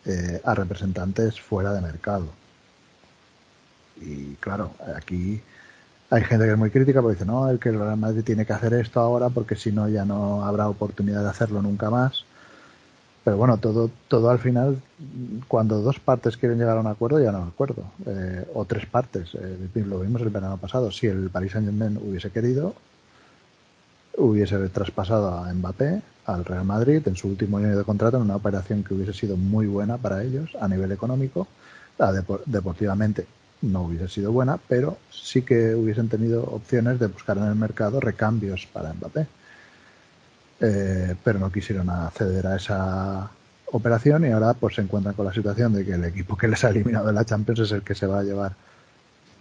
eh, 0.04 0.40
a 0.44 0.54
representantes 0.54 1.40
fuera 1.40 1.72
de 1.72 1.80
mercado. 1.80 2.26
Y 4.00 4.34
claro, 4.34 4.72
aquí 4.94 5.40
hay 6.10 6.22
gente 6.24 6.44
que 6.44 6.52
es 6.52 6.58
muy 6.58 6.70
crítica 6.70 7.00
porque 7.00 7.16
dice, 7.16 7.26
no, 7.26 7.48
el 7.48 7.58
que 7.58 7.70
el 7.70 7.78
Real 7.78 7.96
Madrid 7.96 8.22
tiene 8.24 8.46
que 8.46 8.52
hacer 8.52 8.74
esto 8.74 9.00
ahora 9.00 9.28
porque 9.30 9.56
si 9.56 9.72
no 9.72 9.88
ya 9.88 10.04
no 10.04 10.44
habrá 10.44 10.68
oportunidad 10.68 11.22
de 11.22 11.30
hacerlo 11.30 11.62
nunca 11.62 11.90
más. 11.90 12.24
Pero 13.28 13.36
bueno, 13.36 13.58
todo, 13.58 13.90
todo 14.08 14.30
al 14.30 14.38
final, 14.38 14.80
cuando 15.48 15.82
dos 15.82 15.98
partes 16.00 16.38
quieren 16.38 16.56
llegar 16.56 16.78
a 16.78 16.80
un 16.80 16.86
acuerdo, 16.86 17.22
ya 17.22 17.30
no 17.30 17.42
un 17.42 17.48
acuerdo. 17.48 17.84
Eh, 18.06 18.46
o 18.54 18.64
tres 18.64 18.86
partes. 18.86 19.34
Eh, 19.34 19.68
lo 19.84 20.00
vimos 20.00 20.22
el 20.22 20.30
verano 20.30 20.56
pasado. 20.56 20.90
Si 20.90 21.08
el 21.08 21.28
Paris 21.28 21.52
Saint 21.52 21.66
Germain 21.66 21.98
hubiese 21.98 22.30
querido, 22.30 22.74
hubiese 24.16 24.56
traspasado 24.70 25.28
a 25.28 25.52
Mbappé 25.52 26.00
al 26.24 26.42
Real 26.42 26.64
Madrid 26.64 27.02
en 27.04 27.16
su 27.16 27.28
último 27.28 27.58
año 27.58 27.76
de 27.76 27.84
contrato 27.84 28.16
en 28.16 28.22
una 28.22 28.36
operación 28.36 28.82
que 28.82 28.94
hubiese 28.94 29.12
sido 29.12 29.36
muy 29.36 29.66
buena 29.66 29.98
para 29.98 30.22
ellos 30.22 30.56
a 30.58 30.66
nivel 30.66 30.90
económico. 30.92 31.46
deportivamente 32.46 33.26
no 33.60 33.82
hubiese 33.82 34.08
sido 34.08 34.32
buena, 34.32 34.56
pero 34.56 34.96
sí 35.10 35.42
que 35.42 35.74
hubiesen 35.74 36.08
tenido 36.08 36.44
opciones 36.44 36.98
de 36.98 37.08
buscar 37.08 37.36
en 37.36 37.44
el 37.44 37.56
mercado 37.56 38.00
recambios 38.00 38.66
para 38.72 38.94
Mbappé. 38.94 39.26
Eh, 40.60 41.14
pero 41.22 41.38
no 41.38 41.52
quisieron 41.52 41.88
acceder 41.88 42.46
a 42.46 42.56
esa 42.56 43.30
operación 43.66 44.24
y 44.24 44.30
ahora 44.30 44.54
pues 44.54 44.74
se 44.74 44.82
encuentran 44.82 45.14
con 45.14 45.24
la 45.26 45.32
situación 45.32 45.72
de 45.72 45.84
que 45.84 45.92
el 45.92 46.04
equipo 46.04 46.36
que 46.36 46.48
les 46.48 46.64
ha 46.64 46.70
eliminado 46.70 47.06
de 47.06 47.12
la 47.12 47.24
Champions 47.24 47.60
es 47.60 47.72
el 47.72 47.82
que 47.82 47.94
se 47.94 48.06
va 48.06 48.20
a 48.20 48.22
llevar 48.24 48.54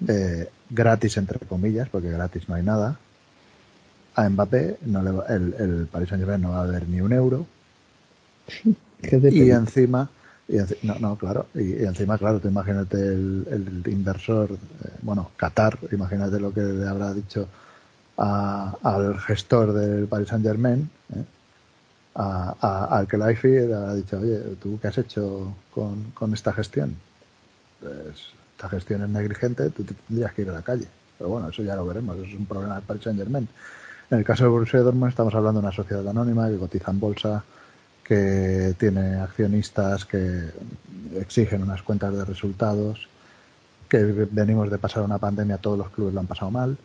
eh, 0.08 0.48
gratis 0.70 1.18
entre 1.18 1.40
comillas 1.40 1.90
porque 1.90 2.12
gratis 2.12 2.48
no 2.48 2.56
hay 2.56 2.64
nada 2.64 3.00
a 4.16 4.30
Mbappé. 4.30 4.78
No 4.86 5.02
le 5.02 5.12
el, 5.34 5.56
el 5.58 5.88
Paris 5.88 6.10
Saint 6.10 6.24
Germain 6.24 6.42
no 6.42 6.52
va 6.52 6.60
a 6.60 6.64
haber 6.64 6.88
ni 6.88 7.02
un 7.02 7.14
euro. 7.14 7.46
Y 9.02 9.52
encima 9.52 10.10
y 10.48 10.58
no, 10.84 10.96
no, 11.00 11.18
claro 11.18 11.48
y, 11.54 11.84
encima 11.84 12.18
claro 12.18 12.40
tú 12.40 12.48
imagínate 12.48 12.98
el, 12.98 13.84
inversor 13.86 14.52
eh, 14.52 14.90
bueno 15.02 15.32
Qatar 15.36 15.78
imagínate 15.92 16.40
lo 16.40 16.54
que 16.54 16.62
le 16.62 16.88
habrá 16.88 17.14
dicho 17.14 17.50
al 18.18 19.20
gestor 19.20 19.74
del 19.74 20.08
Paris 20.08 20.30
Saint 20.30 20.44
Germain, 20.44 20.90
¿eh? 21.16 21.24
al 22.16 23.08
que 23.08 23.18
Life 23.18 23.74
ha 23.74 23.94
dicho, 23.94 24.20
oye, 24.20 24.40
¿tú 24.62 24.80
qué 24.82 24.88
has 24.88 24.98
hecho 24.98 25.54
con, 25.72 26.34
esta 26.34 26.52
gestión? 26.52 26.96
Pues 27.80 28.34
esta 28.56 28.70
gestión 28.70 29.04
es 29.04 29.10
negligente, 29.10 29.70
tú 29.70 29.84
tendrías 29.84 30.34
que 30.34 30.42
ir 30.42 30.50
a 30.50 30.54
la 30.54 30.62
calle. 30.64 30.88
Pero 31.18 31.30
bueno, 31.30 31.50
eso 31.50 31.62
ya 31.62 31.76
lo 31.76 31.86
veremos, 31.86 32.18
eso 32.18 32.26
es 32.26 32.34
un 32.34 32.46
problema 32.48 32.76
del 32.76 32.84
Paris 32.84 33.04
Saint 33.04 33.20
Germain. 33.20 33.48
En 34.10 34.18
el 34.18 34.24
caso 34.24 34.46
de 34.46 34.50
Borussia 34.50 34.80
Dortmund 34.80 35.10
estamos 35.10 35.36
hablando 35.36 35.60
de 35.62 35.68
una 35.68 35.76
sociedad 35.76 36.08
anónima 36.08 36.50
que 36.50 36.58
cotiza 36.58 36.92
en 36.92 37.00
bolsa, 37.00 37.44
que 38.04 38.74
tiene 38.80 39.16
accionistas 39.16 40.06
que 40.06 40.50
exigen 41.16 41.62
unas 41.62 41.84
cuentas 41.84 42.14
de 42.14 42.26
resultados, 42.26 43.10
que 43.90 44.00
venimos 44.32 44.72
de 44.72 44.78
pasar 44.78 45.04
una 45.04 45.18
pandemia, 45.18 45.58
todos 45.58 45.78
los 45.78 45.90
clubes 45.90 46.14
lo 46.14 46.22
han 46.22 46.28
pasado 46.28 46.50
mal 46.50 46.78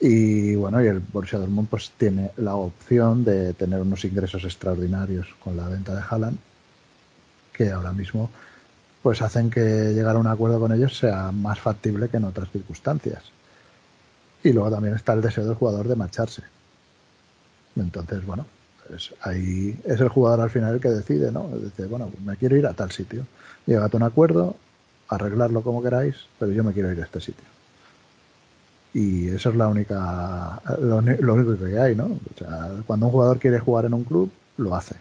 y 0.00 0.54
bueno, 0.56 0.82
y 0.82 0.86
el 0.86 1.00
Borussia 1.00 1.38
Dortmund 1.38 1.68
pues 1.68 1.92
tiene 1.98 2.30
la 2.38 2.54
opción 2.54 3.22
de 3.22 3.52
tener 3.52 3.82
unos 3.82 4.02
ingresos 4.06 4.42
extraordinarios 4.44 5.28
con 5.44 5.58
la 5.58 5.68
venta 5.68 5.94
de 5.94 6.02
Haaland, 6.08 6.38
que 7.52 7.70
ahora 7.70 7.92
mismo 7.92 8.30
pues 9.02 9.20
hacen 9.20 9.50
que 9.50 9.92
llegar 9.92 10.16
a 10.16 10.18
un 10.18 10.26
acuerdo 10.26 10.58
con 10.58 10.72
ellos 10.72 10.96
sea 10.96 11.30
más 11.32 11.60
factible 11.60 12.08
que 12.08 12.16
en 12.16 12.24
otras 12.24 12.50
circunstancias. 12.50 13.24
Y 14.42 14.52
luego 14.54 14.70
también 14.70 14.94
está 14.94 15.12
el 15.12 15.20
deseo 15.20 15.44
del 15.44 15.54
jugador 15.54 15.86
de 15.86 15.96
marcharse. 15.96 16.42
Entonces, 17.76 18.24
bueno, 18.24 18.46
pues 18.88 19.12
ahí 19.20 19.78
es 19.84 20.00
el 20.00 20.08
jugador 20.08 20.40
al 20.40 20.50
final 20.50 20.74
el 20.74 20.80
que 20.80 20.88
decide, 20.88 21.30
¿no? 21.30 21.48
Dice, 21.48 21.86
bueno, 21.86 22.10
me 22.24 22.36
quiero 22.36 22.56
ir 22.56 22.66
a 22.66 22.72
tal 22.72 22.90
sitio. 22.90 23.26
Llegad 23.66 23.90
a 23.92 23.96
un 23.96 24.02
acuerdo, 24.02 24.56
arreglarlo 25.08 25.62
como 25.62 25.82
queráis, 25.82 26.16
pero 26.38 26.52
yo 26.52 26.64
me 26.64 26.72
quiero 26.72 26.90
ir 26.90 27.00
a 27.00 27.04
este 27.04 27.20
sitio 27.20 27.44
y 28.92 29.28
eso 29.28 29.50
es 29.50 29.56
la 29.56 29.68
única 29.68 30.60
lo, 30.80 30.96
único 30.98 31.56
que 31.56 31.78
hay 31.78 31.94
no 31.94 32.06
o 32.06 32.38
sea, 32.38 32.70
cuando 32.86 33.06
un 33.06 33.12
jugador 33.12 33.38
quiere 33.38 33.58
jugar 33.58 33.84
en 33.84 33.94
un 33.94 34.04
club 34.04 34.30
lo 34.56 34.74
hace. 34.74 34.94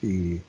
Y, 0.00 0.40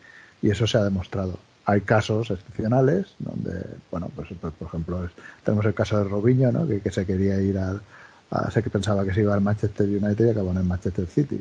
y 0.41 0.49
eso 0.49 0.65
se 0.65 0.77
ha 0.77 0.83
demostrado. 0.83 1.37
Hay 1.65 1.81
casos 1.81 2.29
excepcionales 2.31 3.07
donde 3.19 3.65
bueno 3.91 4.09
pues, 4.15 4.29
pues 4.39 4.53
por 4.53 4.67
ejemplo 4.67 5.09
tenemos 5.43 5.65
el 5.65 5.73
caso 5.73 5.97
de 5.97 6.05
Robinho 6.05 6.51
¿no? 6.51 6.67
que, 6.67 6.79
que 6.79 6.91
se 6.91 7.05
quería 7.05 7.39
ir 7.41 7.57
al 7.57 7.81
a, 8.31 8.49
sé 8.49 8.63
que 8.63 8.69
pensaba 8.69 9.05
que 9.05 9.13
se 9.13 9.21
iba 9.21 9.33
al 9.33 9.41
Manchester 9.41 9.87
United 9.87 10.25
y 10.25 10.29
acabó 10.29 10.51
en 10.51 10.57
el 10.57 10.63
Manchester 10.63 11.07
City. 11.07 11.39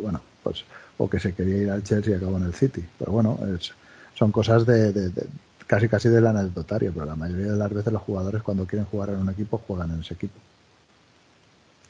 Bueno 0.00 0.20
pues 0.42 0.64
o 0.98 1.08
que 1.08 1.18
se 1.18 1.34
quería 1.34 1.56
ir 1.56 1.70
al 1.70 1.82
Chelsea 1.82 2.14
y 2.14 2.16
acabó 2.16 2.36
en 2.36 2.44
el 2.44 2.54
City. 2.54 2.84
Pero 2.98 3.12
bueno 3.12 3.38
es, 3.54 3.72
son 4.14 4.30
cosas 4.30 4.64
de, 4.66 4.92
de 4.92 5.26
casi 5.70 5.88
casi 5.88 6.08
del 6.08 6.26
anecdotario, 6.26 6.92
pero 6.92 7.06
la 7.06 7.14
mayoría 7.14 7.52
de 7.52 7.56
las 7.56 7.72
veces 7.72 7.92
los 7.92 8.02
jugadores 8.02 8.42
cuando 8.42 8.66
quieren 8.66 8.86
jugar 8.86 9.10
en 9.10 9.18
un 9.18 9.30
equipo 9.30 9.62
juegan 9.68 9.92
en 9.92 10.00
ese 10.00 10.14
equipo. 10.14 10.34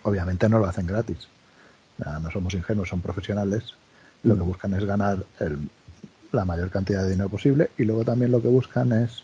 Obviamente 0.03 0.51
no 0.51 0.59
lo 0.59 0.67
hacen 0.67 0.87
gratis, 0.87 1.29
no 1.97 2.31
somos 2.31 2.53
ingenuos, 2.53 2.91
son 2.91 3.01
profesionales, 3.01 3.73
lo 4.23 4.35
que 4.35 4.43
buscan 4.43 4.75
es 4.75 4.85
ganar 4.85 5.25
la 6.31 6.45
mayor 6.45 6.69
cantidad 6.69 7.05
de 7.05 7.13
dinero 7.13 7.31
posible 7.31 7.71
y 7.79 7.85
luego 7.85 8.05
también 8.05 8.31
lo 8.33 8.43
que 8.43 8.49
buscan 8.49 8.93
es, 8.93 9.23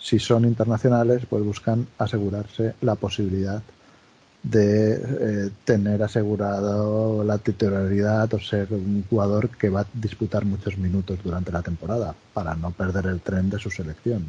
si 0.00 0.18
son 0.18 0.44
internacionales, 0.44 1.22
pues 1.30 1.44
buscan 1.44 1.86
asegurarse 1.98 2.74
la 2.80 2.96
posibilidad 2.96 3.62
de 4.42 4.94
eh, 4.94 5.50
tener 5.64 6.02
asegurado 6.02 7.24
la 7.24 7.38
titularidad 7.38 8.32
o 8.34 8.40
ser 8.40 8.68
un 8.70 9.04
jugador 9.08 9.50
que 9.50 9.68
va 9.68 9.80
a 9.80 9.86
disputar 9.92 10.44
muchos 10.44 10.78
minutos 10.78 11.18
durante 11.22 11.52
la 11.52 11.62
temporada 11.62 12.14
para 12.32 12.54
no 12.54 12.70
perder 12.70 13.06
el 13.06 13.20
tren 13.20 13.50
de 13.50 13.58
su 13.58 13.70
selección. 13.70 14.24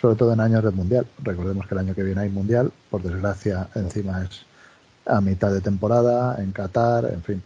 Sobre 0.00 0.16
todo 0.16 0.32
en 0.32 0.40
años 0.40 0.64
de 0.64 0.70
mundial. 0.70 1.06
Recordemos 1.22 1.66
que 1.66 1.74
el 1.74 1.80
año 1.80 1.94
que 1.94 2.02
viene 2.02 2.22
hay 2.22 2.30
mundial, 2.30 2.72
por 2.90 3.02
desgracia 3.02 3.68
encima 3.74 4.24
es 4.24 4.44
a 5.06 5.20
mitad 5.20 5.52
de 5.52 5.60
temporada, 5.60 6.36
en 6.42 6.52
Qatar, 6.52 7.06
en 7.06 7.22
fin. 7.22 7.42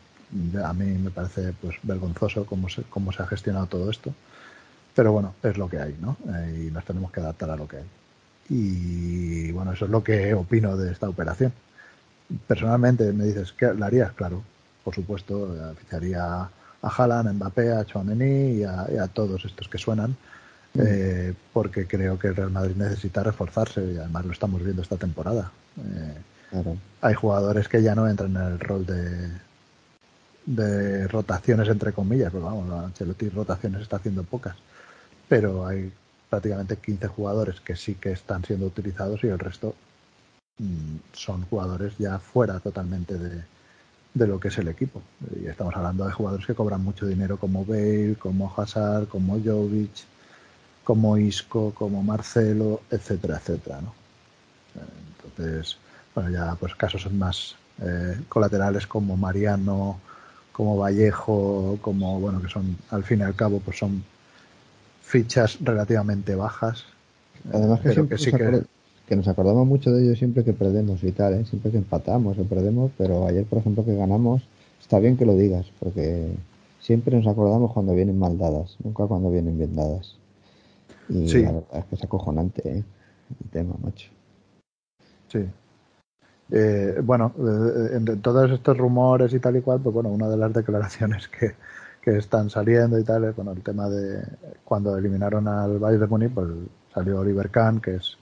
A 0.64 0.72
mí 0.72 0.86
me 0.86 1.10
parece 1.10 1.52
pues 1.60 1.76
vergonzoso 1.82 2.44
cómo 2.46 2.68
se, 2.68 2.82
cómo 2.84 3.12
se 3.12 3.22
ha 3.22 3.26
gestionado 3.26 3.66
todo 3.66 3.90
esto. 3.90 4.12
Pero 4.94 5.12
bueno, 5.12 5.34
es 5.42 5.58
lo 5.58 5.68
que 5.68 5.78
hay, 5.78 5.96
¿no? 6.00 6.16
Eh, 6.32 6.66
y 6.68 6.70
nos 6.70 6.84
tenemos 6.84 7.10
que 7.10 7.20
adaptar 7.20 7.50
a 7.50 7.56
lo 7.56 7.66
que 7.66 7.78
hay. 7.78 7.84
Y 8.48 9.52
bueno, 9.52 9.72
eso 9.72 9.86
es 9.86 9.90
lo 9.90 10.04
que 10.04 10.34
opino 10.34 10.76
de 10.76 10.92
esta 10.92 11.08
operación 11.08 11.52
personalmente 12.46 13.12
me 13.12 13.24
dices, 13.24 13.52
que 13.52 13.72
la 13.74 13.86
harías? 13.86 14.12
Claro, 14.12 14.42
por 14.82 14.94
supuesto, 14.94 15.54
eh, 15.54 15.74
ficharía 15.76 16.22
a 16.22 16.50
Haaland, 16.82 17.28
a 17.28 17.32
Mbappé, 17.32 17.72
a 17.72 17.84
Chouameni 17.84 18.60
y 18.60 18.64
a, 18.64 19.08
todos 19.08 19.44
estos 19.44 19.68
que 19.68 19.78
suenan, 19.78 20.16
mm. 20.74 20.80
eh, 20.80 21.34
porque 21.52 21.86
creo 21.86 22.18
que 22.18 22.28
el 22.28 22.36
Real 22.36 22.50
Madrid 22.50 22.76
necesita 22.76 23.22
reforzarse 23.22 23.84
y 23.92 23.96
además 23.96 24.26
lo 24.26 24.32
estamos 24.32 24.62
viendo 24.62 24.82
esta 24.82 24.96
temporada. 24.96 25.50
Eh, 25.78 26.62
hay 27.00 27.14
jugadores 27.14 27.68
que 27.68 27.82
ya 27.82 27.94
no 27.94 28.08
entran 28.08 28.36
en 28.36 28.42
el 28.42 28.60
rol 28.60 28.86
de, 28.86 29.28
de 30.46 31.08
rotaciones 31.08 31.68
entre 31.68 31.92
comillas, 31.92 32.30
pero 32.30 32.44
vamos, 32.44 32.84
Ancelotti 32.84 33.28
rotaciones 33.28 33.82
está 33.82 33.96
haciendo 33.96 34.22
pocas, 34.22 34.56
pero 35.28 35.66
hay 35.66 35.92
prácticamente 36.30 36.76
15 36.76 37.08
jugadores 37.08 37.60
que 37.60 37.76
sí 37.76 37.94
que 37.94 38.12
están 38.12 38.44
siendo 38.44 38.66
utilizados 38.66 39.24
y 39.24 39.28
el 39.28 39.38
resto 39.38 39.74
son 41.12 41.44
jugadores 41.46 41.94
ya 41.98 42.18
fuera 42.18 42.60
totalmente 42.60 43.18
de, 43.18 43.42
lo 44.26 44.38
que 44.38 44.48
es 44.48 44.58
el 44.58 44.68
equipo. 44.68 45.02
Y 45.40 45.46
estamos 45.46 45.74
hablando 45.74 46.06
de 46.06 46.12
jugadores 46.12 46.46
que 46.46 46.54
cobran 46.54 46.82
mucho 46.82 47.06
dinero 47.06 47.38
como 47.38 47.64
Bale, 47.64 48.16
como 48.18 48.52
Hazard, 48.56 49.08
como 49.08 49.40
Jovic, 49.42 49.90
como 50.84 51.16
Isco, 51.16 51.72
como 51.74 52.02
Marcelo, 52.02 52.82
etcétera, 52.90 53.36
etcétera, 53.36 53.80
¿no? 53.80 53.94
Entonces, 55.16 55.78
bueno, 56.14 56.30
ya 56.30 56.54
pues 56.54 56.74
casos 56.74 57.10
más 57.12 57.56
eh, 57.82 58.20
colaterales 58.28 58.86
como 58.86 59.16
Mariano, 59.16 59.98
como 60.52 60.76
Vallejo, 60.76 61.78
como, 61.80 62.20
bueno, 62.20 62.40
que 62.40 62.48
son, 62.48 62.76
al 62.90 63.02
fin 63.02 63.20
y 63.20 63.22
al 63.22 63.34
cabo, 63.34 63.58
pues 63.60 63.78
son 63.78 64.04
fichas 65.02 65.58
relativamente 65.60 66.36
bajas. 66.36 66.84
Además 67.52 67.80
que, 67.80 67.92
siempre 67.92 68.18
sí 68.18 68.30
que... 68.30 68.64
nos 69.10 69.28
acordamos 69.28 69.66
mucho 69.66 69.92
de 69.92 70.04
ellos 70.04 70.18
siempre 70.18 70.44
que 70.44 70.52
perdemos 70.52 71.04
y 71.04 71.12
tal, 71.12 71.34
¿eh? 71.34 71.44
siempre 71.44 71.70
que 71.70 71.78
empatamos 71.78 72.38
o 72.38 72.44
perdemos, 72.44 72.90
pero 72.96 73.26
ayer, 73.26 73.44
por 73.44 73.58
ejemplo, 73.58 73.84
que 73.84 73.94
ganamos, 73.94 74.42
está 74.80 74.98
bien 74.98 75.16
que 75.16 75.26
lo 75.26 75.36
digas, 75.36 75.66
porque 75.78 76.32
siempre 76.80 77.16
nos 77.16 77.26
acordamos 77.26 77.72
cuando 77.72 77.94
vienen 77.94 78.18
mal 78.18 78.38
dadas, 78.38 78.76
nunca 78.82 79.06
cuando 79.06 79.30
vienen 79.30 79.58
bien 79.58 79.74
dadas. 79.74 80.16
Y 81.08 81.26
la 81.42 81.52
verdad 81.52 81.78
es 81.78 81.84
que 81.84 81.94
es 81.96 82.04
acojonante 82.04 82.68
¿eh? 82.68 82.84
el 83.42 83.50
tema, 83.50 83.74
macho. 83.82 84.10
Sí. 85.28 85.46
Eh, 86.50 87.00
bueno, 87.02 87.32
eh, 87.38 87.96
en 87.96 88.20
todos 88.20 88.50
estos 88.50 88.76
rumores 88.76 89.32
y 89.34 89.38
tal 89.38 89.56
y 89.56 89.60
cual, 89.60 89.80
pues 89.80 89.94
bueno, 89.94 90.10
una 90.10 90.28
de 90.28 90.36
las 90.36 90.52
declaraciones 90.52 91.28
que, 91.28 91.54
que 92.00 92.16
están 92.16 92.48
saliendo 92.50 92.98
y 92.98 93.04
tal 93.04 93.24
es 93.24 93.36
bueno, 93.36 93.52
el 93.52 93.62
tema 93.62 93.88
de 93.88 94.22
cuando 94.64 94.96
eliminaron 94.96 95.48
al 95.48 95.78
Bayern 95.78 96.00
de 96.00 96.06
Múnich, 96.06 96.32
pues 96.32 96.48
salió 96.92 97.20
Oliver 97.20 97.50
Kahn, 97.50 97.80
que 97.80 97.96
es 97.96 98.18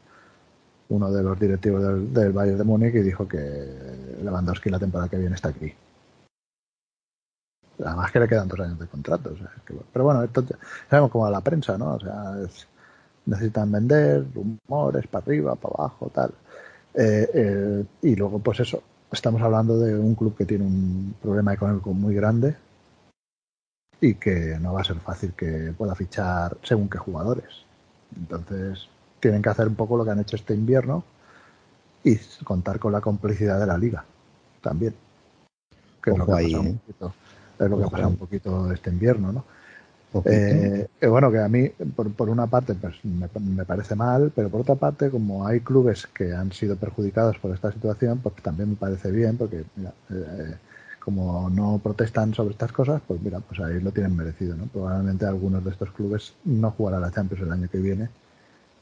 uno 0.93 1.11
de 1.11 1.23
los 1.23 1.41
directivos 1.41 1.83
del, 1.83 2.13
del 2.13 2.33
Bayern 2.33 2.59
de 2.59 2.65
Múnich, 2.65 2.95
y 2.95 3.01
dijo 3.01 3.27
que 3.27 3.39
Lewandowski 4.23 4.69
la 4.71 4.79
temporada 4.79 5.09
que 5.09 5.17
viene 5.17 5.35
está 5.35 5.49
aquí. 5.49 5.73
Además 7.85 8.13
que 8.13 8.21
le 8.21 8.29
quedan 8.29 8.49
dos 8.49 8.61
años 8.61 8.79
de 8.79 8.87
contrato. 8.87 9.35
pero 9.93 10.05
bueno, 10.05 10.23
esto 10.23 10.45
sabemos 10.89 11.11
como 11.11 11.27
a 11.27 11.31
la 11.31 11.41
prensa, 11.41 11.79
¿no? 11.79 11.95
O 11.95 12.01
sea, 12.01 12.37
necesitan 13.27 13.73
vender, 13.73 14.25
rumores 14.35 15.07
para 15.07 15.25
arriba, 15.25 15.55
para 15.55 15.75
abajo, 15.79 16.11
tal. 16.15 16.33
Eh, 16.95 17.31
eh, 17.33 17.85
y 18.03 18.15
luego, 18.15 18.39
pues 18.39 18.61
eso, 18.61 18.83
estamos 19.11 19.41
hablando 19.41 19.79
de 19.79 19.99
un 19.99 20.15
club 20.15 20.37
que 20.37 20.45
tiene 20.45 20.65
un 20.65 21.15
problema 21.21 21.55
económico 21.55 21.93
muy 21.93 22.15
grande 22.15 22.55
y 24.01 24.15
que 24.15 24.59
no 24.61 24.75
va 24.75 24.83
a 24.83 24.85
ser 24.85 24.97
fácil 24.97 25.33
que 25.33 25.73
pueda 25.77 25.95
fichar 25.95 26.59
según 26.63 26.89
qué 26.89 26.99
jugadores. 26.99 27.65
Entonces, 28.15 28.89
tienen 29.23 29.41
que 29.41 29.51
hacer 29.51 29.69
un 29.69 29.77
poco 29.77 29.97
lo 29.97 30.05
que 30.05 30.11
han 30.11 30.19
hecho 30.19 30.35
este 30.35 30.53
invierno 30.53 31.05
y 32.03 32.19
contar 32.43 32.81
con 32.81 32.91
la 32.91 33.01
complicidad 33.01 33.61
de 33.61 33.67
la 33.67 33.79
liga 33.79 34.05
también. 34.61 34.95
Que 36.03 36.11
es 36.11 36.19
lo 36.19 36.27
que, 36.27 36.33
ahí, 36.33 36.55
un 36.57 36.79
poquito, 36.79 37.15
es 37.61 37.71
lo 37.71 37.79
que 37.79 37.85
ha 37.85 37.89
pasado 37.89 38.09
un 38.09 38.17
poquito 38.17 38.73
este 38.73 38.91
invierno, 38.91 39.33
¿no? 39.33 39.45
Eh, 40.25 40.89
eh, 41.01 41.07
bueno, 41.07 41.31
que 41.31 41.39
a 41.39 41.49
mí, 41.49 41.69
por, 41.95 42.29
una 42.29 42.49
parte, 42.49 42.75
pues 42.75 42.97
me, 43.05 43.65
parece 43.65 43.95
mal, 43.95 44.33
pero 44.35 44.51
por 44.51 44.63
otra 44.63 44.75
parte, 44.75 45.09
como 45.09 45.47
hay 45.47 45.61
clubes 45.61 46.09
que 46.09 46.35
han 46.35 46.51
sido 46.51 46.75
perjudicados 46.77 47.39
por 47.39 47.55
esta 47.55 47.73
situación, 47.73 48.19
pues 48.19 48.35
también 48.43 48.71
me 48.71 48.77
parece 48.77 49.11
bien, 49.13 49.39
porque 49.39 49.65
mira, 49.77 49.95
eh, 50.11 50.57
como 50.99 51.49
no 51.49 51.81
protestan 51.83 52.35
sobre 52.35 52.51
estas 52.51 52.73
cosas, 52.73 53.01
pues 53.07 53.23
mira, 53.23 53.39
pues 53.39 53.61
ahí 53.61 53.81
lo 53.81 53.93
tienen 53.93 54.17
merecido, 54.17 54.57
¿no? 54.57 54.67
Probablemente 54.67 55.25
algunos 55.25 55.65
de 55.65 55.71
estos 55.71 55.93
clubes 55.93 56.35
no 56.45 56.73
jugarán 56.73 57.03
la 57.03 57.13
Champions 57.13 57.45
el 57.45 57.53
año 57.53 57.69
que 57.71 57.79
viene 57.79 58.09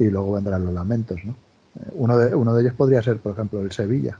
y 0.00 0.10
luego 0.10 0.32
vendrán 0.32 0.64
los 0.64 0.72
lamentos, 0.72 1.20
¿no? 1.24 1.36
Uno 1.92 2.18
de, 2.18 2.34
uno 2.34 2.54
de 2.54 2.62
ellos 2.62 2.74
podría 2.74 3.02
ser, 3.02 3.18
por 3.18 3.32
ejemplo, 3.32 3.60
el 3.60 3.70
Sevilla, 3.70 4.18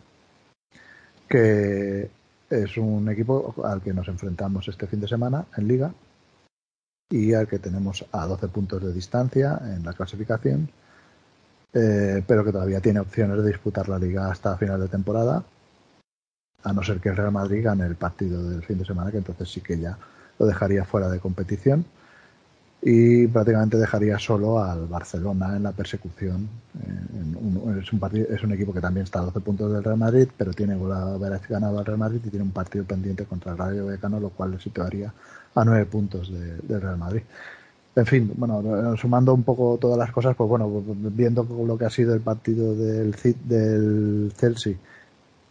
que 1.27 2.11
es 2.51 2.77
un 2.77 3.09
equipo 3.09 3.55
al 3.65 3.81
que 3.81 3.95
nos 3.95 4.07
enfrentamos 4.09 4.69
este 4.69 4.87
fin 4.87 5.01
de 5.01 5.09
semana 5.09 5.47
en 5.57 5.67
Liga 5.67 5.93
y 7.09 7.33
al 7.33 7.49
que 7.49 7.59
tenemos 7.59 8.05
a 8.13 8.27
12 8.27 8.49
puntos 8.49 8.83
de 8.83 8.93
distancia 8.93 9.59
en 9.65 9.83
la 9.85 9.95
clasificación, 9.95 10.69
eh, 11.73 12.23
pero 12.27 12.45
que 12.45 12.53
todavía 12.53 12.81
tiene 12.81 13.01
opciones 13.01 13.43
de 13.43 13.49
disputar 13.49 13.89
la 13.89 13.99
liga 13.99 14.31
hasta 14.31 14.57
final 14.59 14.81
de 14.81 14.89
temporada, 14.89 15.43
a 16.63 16.73
no 16.73 16.83
ser 16.83 17.01
que 17.01 17.09
el 17.09 17.17
Real 17.17 17.33
Madrid 17.33 17.65
gane 17.65 17.87
el 17.87 17.97
partido 17.97 18.49
del 18.49 18.63
fin 18.63 18.79
de 18.79 18.85
semana, 18.85 19.11
que 19.11 19.19
entonces 19.19 19.51
sí 19.51 19.63
que 19.63 19.79
ya 19.79 19.99
lo 20.39 20.47
dejaría 20.47 20.85
fuera 20.85 21.09
de 21.09 21.21
competición 21.21 21.87
y 22.83 23.27
prácticamente 23.27 23.77
dejaría 23.77 24.19
solo 24.19 24.63
al 24.63 24.87
Barcelona 24.87 25.57
en 25.57 25.65
la 25.65 25.73
persecución. 25.73 26.49
Eh, 26.83 27.81
es, 27.83 27.93
un 27.93 28.01
es 28.15 28.43
un 28.43 28.53
equipo 28.53 28.73
que 28.73 28.81
también 28.81 29.05
está 29.05 29.21
a 29.21 29.25
12 29.25 29.41
puntos 29.41 29.73
del 29.73 29.85
Real 29.85 29.99
Madrid, 29.99 30.29
pero 30.37 30.53
tiene 30.53 30.79
ganado 31.49 31.79
al 31.79 31.85
Real 31.85 31.99
Madrid 31.99 32.21
y 32.25 32.31
tiene 32.31 32.45
un 32.45 32.53
partido 32.53 32.85
pendiente 32.85 33.25
contra 33.25 33.53
el 33.53 33.59
Rayo 33.59 33.87
Vallecano, 33.87 34.19
lo 34.19 34.31
cual 34.31 34.53
le 34.53 34.61
situaría 34.61 35.13
a 35.55 35.65
9 35.65 35.85
puntos 35.87 36.33
del 36.33 36.81
Real 36.81 36.97
Madrid. 36.97 37.23
En 37.97 38.07
fin, 38.07 38.33
bueno, 38.37 38.97
sumando 38.97 39.35
un 39.35 39.43
poco 39.43 39.77
todas 39.79 39.99
las 39.99 40.11
cosas, 40.13 40.35
pues 40.37 40.49
bueno, 40.49 40.83
viendo 40.87 41.43
lo 41.43 41.77
que 41.77 41.85
ha 41.85 41.91
sido 41.91 42.15
el 42.15 42.21
partido 42.21 42.75
del, 42.75 43.15
del 43.45 44.33
Chelsea, 44.39 44.75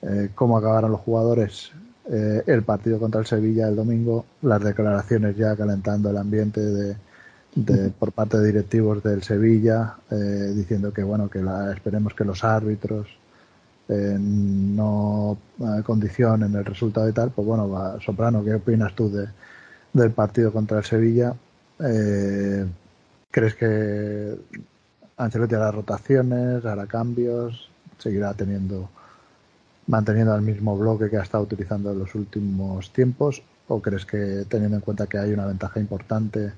eh, 0.01 0.30
cómo 0.34 0.57
acabaron 0.57 0.91
los 0.91 1.01
jugadores, 1.01 1.72
eh, 2.10 2.41
el 2.47 2.64
partido 2.64 2.97
contra 2.97 3.19
el 3.19 3.27
Sevilla 3.27 3.68
el 3.68 3.76
domingo, 3.76 4.26
las 4.41 4.64
declaraciones 4.64 5.35
ya 5.35 5.56
calentando 5.56 6.10
el 6.10 6.18
ambiente 6.18 6.61
de, 6.61 6.95
por 7.97 8.11
parte 8.11 8.38
de 8.38 8.47
directivos 8.47 9.01
del 9.03 9.23
Sevilla 9.23 9.95
eh, 10.11 10.53
diciendo 10.55 10.93
que 10.93 11.03
bueno 11.03 11.30
que 11.30 11.43
esperemos 11.73 12.13
que 12.13 12.23
los 12.23 12.43
árbitros 12.43 13.07
eh, 13.88 14.17
no 14.19 15.38
eh, 15.59 15.81
condicionen 15.84 16.53
el 16.55 16.63
resultado 16.63 17.09
y 17.09 17.13
tal 17.13 17.31
pues 17.31 17.47
bueno 17.47 17.99
Soprano 18.05 18.43
qué 18.43 18.53
opinas 18.55 18.93
tú 18.95 19.11
de, 19.11 19.27
del 19.93 20.11
partido 20.11 20.53
contra 20.53 20.77
el 20.77 20.84
Sevilla 20.84 21.34
crees 23.31 23.55
que 23.55 24.35
Ancelotti 25.17 25.55
hará 25.55 25.71
rotaciones 25.71 26.65
hará 26.65 26.85
cambios 26.85 27.71
seguirá 27.97 28.34
teniendo 28.35 28.89
manteniendo 29.88 30.35
el 30.35 30.43
mismo 30.43 30.77
bloque 30.77 31.09
que 31.09 31.17
ha 31.17 31.23
estado 31.23 31.45
utilizando 31.45 31.91
en 31.91 31.99
los 31.99 32.13
últimos 32.13 32.93
tiempos 32.93 33.41
o 33.67 33.81
crees 33.81 34.05
que 34.05 34.45
teniendo 34.47 34.77
en 34.77 34.81
cuenta 34.81 35.07
que 35.07 35.17
hay 35.17 35.31
una 35.31 35.47
ventaja 35.47 35.80
importante 35.80 36.51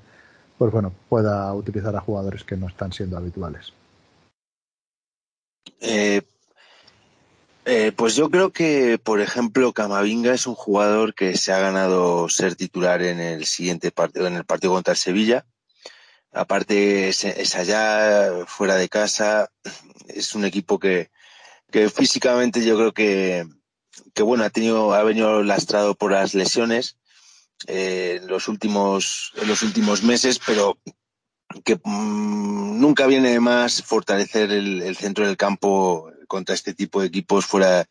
pues 0.62 0.70
bueno, 0.70 0.94
pueda 1.08 1.52
utilizar 1.54 1.96
a 1.96 2.00
jugadores 2.00 2.44
que 2.44 2.56
no 2.56 2.68
están 2.68 2.92
siendo 2.92 3.16
habituales. 3.16 3.72
Eh, 5.80 6.22
eh, 7.64 7.90
pues 7.96 8.14
yo 8.14 8.30
creo 8.30 8.52
que, 8.52 8.96
por 9.02 9.20
ejemplo, 9.20 9.72
Camavinga 9.72 10.32
es 10.32 10.46
un 10.46 10.54
jugador 10.54 11.16
que 11.16 11.36
se 11.36 11.52
ha 11.52 11.58
ganado 11.58 12.28
ser 12.28 12.54
titular 12.54 13.02
en 13.02 13.18
el 13.18 13.44
siguiente 13.44 13.90
partido, 13.90 14.28
en 14.28 14.34
el 14.34 14.44
partido 14.44 14.72
contra 14.72 14.92
el 14.92 14.98
Sevilla. 14.98 15.44
Aparte, 16.30 17.08
es, 17.08 17.56
allá, 17.56 18.46
fuera 18.46 18.76
de 18.76 18.88
casa, 18.88 19.50
es 20.06 20.32
un 20.36 20.44
equipo 20.44 20.78
que, 20.78 21.10
que 21.72 21.90
físicamente 21.90 22.64
yo 22.64 22.76
creo 22.76 22.92
que, 22.92 23.48
que 24.14 24.22
bueno, 24.22 24.44
ha 24.44 24.50
tenido, 24.50 24.94
ha 24.94 25.02
venido 25.02 25.42
lastrado 25.42 25.96
por 25.96 26.12
las 26.12 26.34
lesiones 26.34 26.98
eh, 27.66 28.20
los 28.26 28.48
últimos 28.48 29.32
en 29.36 29.48
los 29.48 29.62
últimos 29.62 30.02
meses, 30.02 30.40
pero 30.44 30.78
que 31.64 31.76
mm, 31.76 32.80
nunca 32.80 33.06
viene 33.06 33.38
más 33.40 33.82
fortalecer 33.82 34.50
el, 34.50 34.96
centro 34.96 35.26
del 35.26 35.36
campo 35.36 36.10
contra 36.28 36.54
este 36.54 36.74
tipo 36.74 37.00
de 37.00 37.08
equipos 37.08 37.46
fuera 37.46 37.86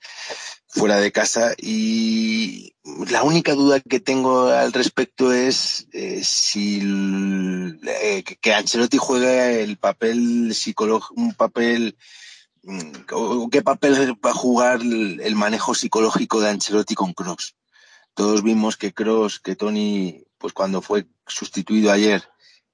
fuera 0.67 0.97
de 0.97 1.11
casa. 1.11 1.53
Y 1.57 2.73
la 3.09 3.23
única 3.23 3.53
duda 3.53 3.79
que 3.81 3.99
tengo 3.99 4.47
al 4.47 4.73
respecto 4.73 5.33
es 5.33 5.87
eh, 5.91 6.21
si 6.23 6.81
eh, 7.83 8.23
que 8.23 8.53
Ancelotti 8.53 8.97
juega 8.97 9.51
el 9.51 9.77
papel 9.77 10.53
psicológico 10.55 11.13
un 11.21 11.33
papel 11.33 11.97
mm, 12.63 13.49
qué 13.51 13.61
papel 13.61 14.17
va 14.25 14.31
a 14.31 14.33
jugar 14.33 14.81
el 14.81 15.35
manejo 15.35 15.75
psicológico 15.75 16.41
de 16.41 16.49
Ancelotti 16.49 16.95
con 16.95 17.13
Kroos 17.13 17.55
todos 18.13 18.43
vimos 18.43 18.77
que 18.77 18.93
Cross, 18.93 19.39
que 19.39 19.55
Tony, 19.55 20.23
pues 20.37 20.53
cuando 20.53 20.81
fue 20.81 21.05
sustituido 21.27 21.91
ayer, 21.91 22.23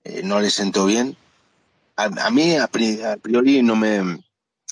eh, 0.03 0.22
no 0.23 0.39
le 0.39 0.49
sentó 0.49 0.85
bien. 0.85 1.18
A, 1.95 2.30
mí, 2.30 2.55
a, 2.55 2.68
priori, 2.68 3.64
no 3.64 3.76
me, 3.76 4.22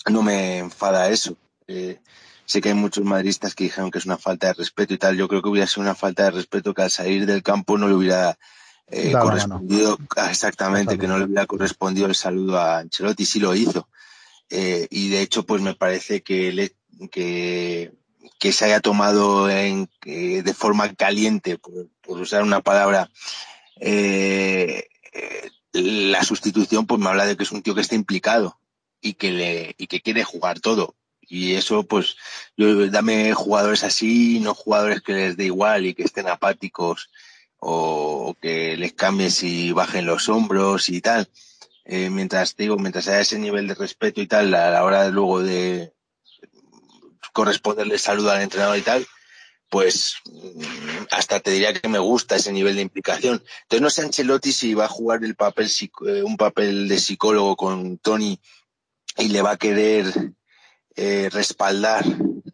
no 0.10 0.22
me 0.22 0.60
enfada 0.60 1.10
eso. 1.10 1.36
Eh, 1.68 2.00
sé 2.46 2.62
que 2.62 2.70
hay 2.70 2.76
muchos 2.76 3.04
madristas 3.04 3.56
que 3.56 3.64
dijeron 3.64 3.90
que 3.90 3.98
es 3.98 4.06
una 4.06 4.18
falta 4.18 4.48
de 4.48 4.54
respeto 4.54 4.94
y 4.94 4.98
tal. 5.00 5.18
Yo 5.18 5.28
creo 5.28 5.42
que 5.42 5.50
hubiera 5.50 5.68
sido 5.68 5.82
una 5.82 5.96
falta 5.96 6.26
de 6.26 6.32
respeto 6.32 6.74
que 6.74 6.84
al 6.84 6.92
salir 6.92 7.26
del 7.26 7.42
campo 7.42 7.78
no 7.78 7.88
le 7.88 7.96
hubiera 7.96 8.38
eh, 8.88 9.12
correspondido, 9.12 9.98
exactamente, 10.30 11.00
que 11.00 11.08
no 11.08 11.18
le 11.18 11.26
hubiera 11.26 11.48
correspondido 11.48 12.06
el 12.06 12.16
saludo 12.16 12.60
a 12.60 12.78
Ancelotti, 12.80 13.26
sí 13.26 13.40
lo 13.40 13.56
hizo. 13.56 13.90
y 14.50 15.10
de 15.10 15.22
hecho, 15.22 15.48
pues 15.48 15.64
me 15.64 15.74
parece 15.74 16.22
que, 16.22 16.52
le, 16.54 16.76
que 17.10 17.92
que 18.40 18.52
se 18.52 18.66
haya 18.66 18.80
tomado 18.80 19.50
en, 19.50 19.90
eh, 20.06 20.42
de 20.44 20.54
forma 20.54 20.94
caliente, 20.94 21.58
por, 21.58 21.88
usar 22.08 22.44
una 22.44 22.62
palabra, 22.62 23.10
eh, 23.80 24.88
eh, 25.14 25.50
la 25.74 26.24
sustitución, 26.24 26.86
pues 26.86 27.02
me 27.02 27.10
habla 27.10 27.26
de 27.26 27.36
que 27.38 27.44
es 27.44 27.52
un 27.52 27.62
tío 27.62 27.76
que 27.76 27.82
está 27.82 27.96
implicado 27.96 28.60
y 29.02 29.14
que 29.14 29.32
le 29.32 29.76
y 29.78 29.88
que 29.88 30.02
quiere 30.02 30.24
jugar 30.24 30.60
todo. 30.60 30.96
Y 31.28 31.56
eso, 31.56 31.84
pues, 31.84 32.18
yo 32.56 32.88
dame 32.90 33.34
jugadores 33.34 33.84
así, 33.84 34.40
no 34.40 34.54
jugadores 34.54 35.02
que 35.02 35.14
les 35.14 35.38
dé 35.38 35.46
igual 35.46 35.86
y 35.86 35.94
que 35.96 36.04
estén 36.04 36.28
apáticos 36.28 37.10
o, 37.60 38.36
que 38.42 38.78
les 38.78 38.94
cambies 38.94 39.44
y 39.44 39.72
bajen 39.72 40.06
los 40.06 40.30
hombros 40.30 40.90
y 40.90 41.02
tal. 41.02 41.30
eh, 41.86 42.10
mientras 42.10 42.56
digo, 42.58 42.78
mientras 42.78 43.08
haya 43.08 43.22
ese 43.22 43.40
nivel 43.40 43.68
de 43.68 43.76
respeto 43.76 44.22
y 44.22 44.28
tal, 44.28 44.54
a 44.56 44.72
la 44.72 44.84
hora 44.84 45.10
luego 45.10 45.42
de 45.44 45.95
corresponderle 47.36 47.98
saludo 47.98 48.32
al 48.32 48.42
entrenador 48.42 48.78
y 48.78 48.82
tal, 48.82 49.06
pues 49.70 50.16
hasta 51.12 51.42
te 51.42 51.52
diría 51.52 51.74
que 51.74 51.90
me 51.90 52.00
gusta 52.00 52.38
ese 52.38 52.54
nivel 52.54 52.78
de 52.78 52.82
implicación. 52.82 53.44
Entonces 53.64 53.82
no 53.82 53.90
sé 53.90 54.02
Ancelotti 54.04 54.54
si 54.54 54.74
va 54.74 54.86
a 54.86 54.96
jugar 54.98 55.22
el 55.26 55.36
papel 55.36 55.70
eh, 56.08 56.24
un 56.24 56.38
papel 56.38 56.88
de 56.88 56.98
psicólogo 56.98 57.58
con 57.58 57.98
Tony 57.98 58.40
y 59.18 59.28
le 59.28 59.42
va 59.42 59.52
a 59.52 59.58
querer 59.58 60.06
eh, 60.96 61.30
respaldar 61.30 62.06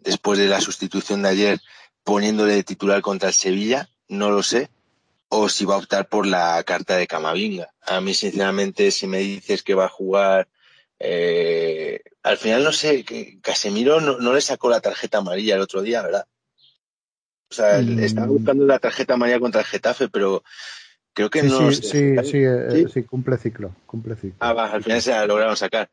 después 0.01 0.39
de 0.39 0.47
la 0.47 0.59
sustitución 0.59 1.21
de 1.21 1.29
ayer 1.29 1.61
poniéndole 2.03 2.55
de 2.55 2.63
titular 2.63 3.03
contra 3.03 3.29
el 3.29 3.35
Sevilla, 3.35 3.87
no 4.07 4.31
lo 4.31 4.41
sé 4.41 4.71
o 5.29 5.47
si 5.47 5.63
va 5.63 5.75
a 5.75 5.77
optar 5.77 6.09
por 6.09 6.25
la 6.25 6.61
carta 6.63 6.97
de 6.97 7.07
Camavinga. 7.07 7.69
A 7.85 8.01
mí, 8.01 8.15
sinceramente, 8.15 8.89
si 8.89 9.05
me 9.05 9.19
dices 9.19 9.61
que 9.61 9.75
va 9.75 9.85
a 9.85 9.95
jugar, 9.99 10.49
eh, 11.03 12.01
al 12.21 12.37
final 12.37 12.63
no 12.63 12.71
sé, 12.71 13.03
que 13.03 13.39
Casemiro 13.41 13.99
no, 13.99 14.33
le 14.33 14.41
sacó 14.41 14.69
la 14.69 14.81
tarjeta 14.81 15.17
amarilla 15.17 15.55
el 15.55 15.61
otro 15.61 15.81
día, 15.81 16.03
¿verdad? 16.03 16.25
O 17.49 17.53
sea, 17.53 17.81
mm. 17.81 17.99
estaba 17.99 18.27
buscando 18.27 18.65
la 18.65 18.77
tarjeta 18.77 19.15
amarilla 19.15 19.39
contra 19.39 19.61
el 19.61 19.67
Getafe, 19.67 20.09
pero 20.09 20.43
creo 21.13 21.31
que 21.31 21.41
no. 21.41 21.71
Sí, 21.71 22.15
sí, 22.23 22.37
eh, 22.43 22.85
sí, 22.93 23.03
cumple 23.03 23.37
ciclo, 23.37 23.75
cumple 23.87 24.15
ciclo. 24.15 24.37
Ah, 24.39 24.53
va, 24.53 24.71
al 24.71 24.83
final 24.83 25.01
se 25.01 25.09
la 25.09 25.25
lograron 25.25 25.57
sacar. 25.57 25.89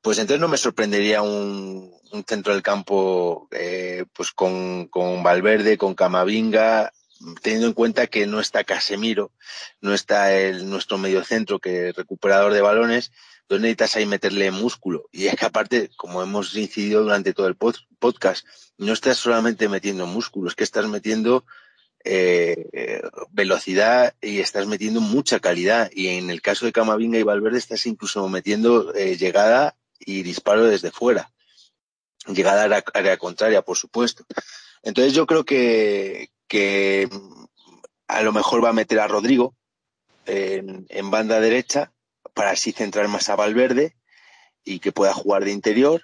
Pues 0.00 0.18
entonces 0.18 0.40
no 0.40 0.48
me 0.48 0.56
sorprendería 0.56 1.20
un, 1.20 1.92
centro 2.28 2.52
del 2.52 2.62
campo 2.62 3.48
eh, 3.50 4.04
pues 4.12 4.30
con, 4.30 4.86
con 4.86 5.24
Valverde, 5.24 5.76
con 5.76 5.96
Camavinga, 5.96 6.92
teniendo 7.42 7.66
en 7.66 7.72
cuenta 7.72 8.06
que 8.06 8.28
no 8.28 8.38
está 8.38 8.62
Casemiro, 8.62 9.32
no 9.80 9.92
está 9.94 10.32
el, 10.32 10.70
nuestro 10.70 10.96
mediocentro 10.96 11.58
que 11.58 11.88
es 11.88 11.96
recuperador 11.96 12.52
de 12.52 12.60
balones, 12.60 13.10
entonces 13.44 13.62
necesitas 13.62 13.96
ahí 13.96 14.06
meterle 14.06 14.50
músculo. 14.50 15.08
Y 15.12 15.26
es 15.26 15.36
que 15.36 15.44
aparte, 15.44 15.90
como 15.96 16.22
hemos 16.22 16.56
incidido 16.56 17.02
durante 17.02 17.34
todo 17.34 17.46
el 17.46 17.56
podcast, 17.56 18.46
no 18.78 18.92
estás 18.92 19.18
solamente 19.18 19.68
metiendo 19.68 20.06
músculo, 20.06 20.48
es 20.48 20.54
que 20.54 20.64
estás 20.64 20.88
metiendo 20.88 21.44
eh, 22.04 23.02
velocidad 23.30 24.14
y 24.22 24.40
estás 24.40 24.66
metiendo 24.66 25.02
mucha 25.02 25.40
calidad. 25.40 25.90
Y 25.92 26.08
en 26.08 26.30
el 26.30 26.40
caso 26.40 26.64
de 26.64 26.72
Camavinga 26.72 27.18
y 27.18 27.22
Valverde 27.22 27.58
estás 27.58 27.84
incluso 27.84 28.26
metiendo 28.30 28.94
eh, 28.94 29.16
llegada 29.16 29.76
y 29.98 30.22
disparo 30.22 30.64
desde 30.64 30.90
fuera. 30.90 31.30
Llegada 32.26 32.64
a 32.64 32.68
la 32.68 32.84
área 32.94 33.18
contraria, 33.18 33.60
por 33.60 33.76
supuesto. 33.76 34.24
Entonces 34.82 35.12
yo 35.12 35.26
creo 35.26 35.44
que, 35.44 36.30
que 36.48 37.10
a 38.08 38.22
lo 38.22 38.32
mejor 38.32 38.64
va 38.64 38.70
a 38.70 38.74
meter 38.74 39.00
a 39.00 39.08
Rodrigo 39.08 39.54
en, 40.26 41.10
banda 41.10 41.40
derecha 41.40 41.92
para 42.34 42.50
así 42.50 42.72
centrar 42.72 43.08
más 43.08 43.28
a 43.28 43.36
Valverde 43.36 43.96
y 44.64 44.80
que 44.80 44.92
pueda 44.92 45.14
jugar 45.14 45.44
de 45.44 45.52
interior 45.52 46.02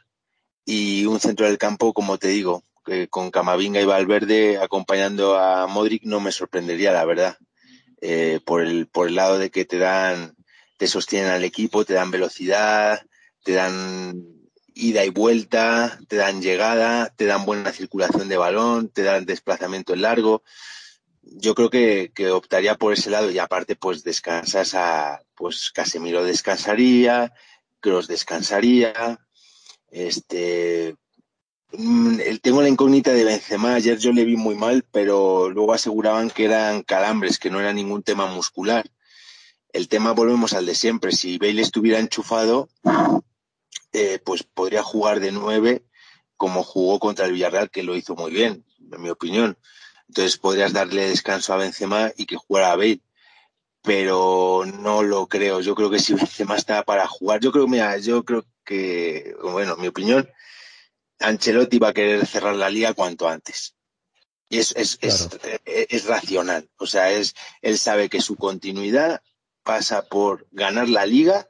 y 0.64 1.06
un 1.06 1.20
centro 1.20 1.46
del 1.46 1.58
campo, 1.58 1.92
como 1.92 2.18
te 2.18 2.28
digo, 2.28 2.64
que 2.84 3.08
con 3.08 3.30
Camavinga 3.30 3.80
y 3.80 3.84
Valverde 3.84 4.58
acompañando 4.58 5.38
a 5.38 5.66
Modric 5.66 6.04
no 6.04 6.20
me 6.20 6.32
sorprendería, 6.32 6.92
la 6.92 7.04
verdad, 7.04 7.36
eh, 8.00 8.40
por, 8.44 8.62
el, 8.62 8.86
por 8.86 9.08
el 9.08 9.16
lado 9.16 9.38
de 9.38 9.50
que 9.50 9.64
te 9.64 9.78
dan, 9.78 10.34
te 10.78 10.86
sostienen 10.86 11.30
al 11.30 11.44
equipo, 11.44 11.84
te 11.84 11.94
dan 11.94 12.10
velocidad, 12.10 13.02
te 13.42 13.52
dan 13.52 14.14
ida 14.74 15.04
y 15.04 15.10
vuelta, 15.10 15.98
te 16.08 16.16
dan 16.16 16.40
llegada, 16.40 17.12
te 17.16 17.26
dan 17.26 17.44
buena 17.44 17.72
circulación 17.72 18.28
de 18.28 18.36
balón, 18.36 18.88
te 18.88 19.02
dan 19.02 19.26
desplazamiento 19.26 19.92
en 19.92 20.02
largo. 20.02 20.42
Yo 21.22 21.54
creo 21.54 21.70
que, 21.70 22.12
optaría 22.30 22.76
por 22.76 22.92
ese 22.92 23.10
lado 23.10 23.30
y 23.30 23.38
aparte 23.38 23.76
pues 23.76 24.02
descansas 24.02 24.74
a, 24.74 25.22
pues 25.34 25.70
Casemiro 25.70 26.24
descansaría, 26.24 27.32
Kroos 27.80 28.08
descansaría, 28.08 29.18
este, 29.90 30.96
mm, 31.72 32.18
tengo 32.42 32.62
la 32.62 32.68
incógnita 32.68 33.12
de 33.12 33.24
Benzema, 33.24 33.74
ayer 33.74 33.98
yo 33.98 34.12
le 34.12 34.24
vi 34.24 34.36
muy 34.36 34.54
mal, 34.54 34.84
pero 34.90 35.50
luego 35.50 35.72
aseguraban 35.72 36.30
que 36.30 36.44
eran 36.46 36.82
calambres, 36.82 37.38
que 37.38 37.50
no 37.50 37.60
era 37.60 37.72
ningún 37.72 38.02
tema 38.02 38.26
muscular. 38.26 38.90
El 39.72 39.88
tema 39.88 40.12
volvemos 40.12 40.52
al 40.52 40.66
de 40.66 40.74
siempre, 40.74 41.12
si 41.12 41.38
Bale 41.38 41.62
estuviera 41.62 42.00
enchufado, 42.00 42.68
eh, 43.92 44.20
pues 44.24 44.42
podría 44.42 44.82
jugar 44.82 45.20
de 45.20 45.32
nueve 45.32 45.84
como 46.36 46.62
jugó 46.64 46.98
contra 46.98 47.26
el 47.26 47.32
Villarreal, 47.32 47.70
que 47.70 47.82
lo 47.82 47.94
hizo 47.94 48.16
muy 48.16 48.32
bien, 48.32 48.64
en 48.90 49.02
mi 49.02 49.10
opinión. 49.10 49.58
Entonces 50.10 50.38
podrías 50.38 50.72
darle 50.72 51.08
descanso 51.08 51.52
a 51.54 51.56
Benzema 51.56 52.10
y 52.16 52.26
que 52.26 52.34
jugara 52.34 52.72
a 52.72 52.76
Bale. 52.76 53.00
Pero 53.80 54.64
no 54.66 55.04
lo 55.04 55.28
creo. 55.28 55.60
Yo 55.60 55.76
creo 55.76 55.88
que 55.88 56.00
si 56.00 56.14
Benzema 56.14 56.56
está 56.56 56.82
para 56.82 57.06
jugar, 57.06 57.38
yo 57.38 57.52
creo, 57.52 57.68
mira, 57.68 57.96
yo 57.98 58.24
creo 58.24 58.44
que, 58.64 59.36
bueno, 59.40 59.74
en 59.74 59.80
mi 59.80 59.86
opinión, 59.86 60.28
Ancelotti 61.20 61.78
va 61.78 61.90
a 61.90 61.94
querer 61.94 62.26
cerrar 62.26 62.56
la 62.56 62.70
liga 62.70 62.92
cuanto 62.92 63.28
antes. 63.28 63.76
Y 64.48 64.58
es, 64.58 64.74
es, 64.76 64.98
es, 65.00 65.28
es, 65.64 66.04
racional. 66.06 66.68
O 66.76 66.86
sea, 66.86 67.12
es, 67.12 67.36
él 67.62 67.78
sabe 67.78 68.08
que 68.08 68.20
su 68.20 68.34
continuidad 68.34 69.22
pasa 69.62 70.02
por 70.08 70.48
ganar 70.50 70.88
la 70.88 71.06
liga 71.06 71.46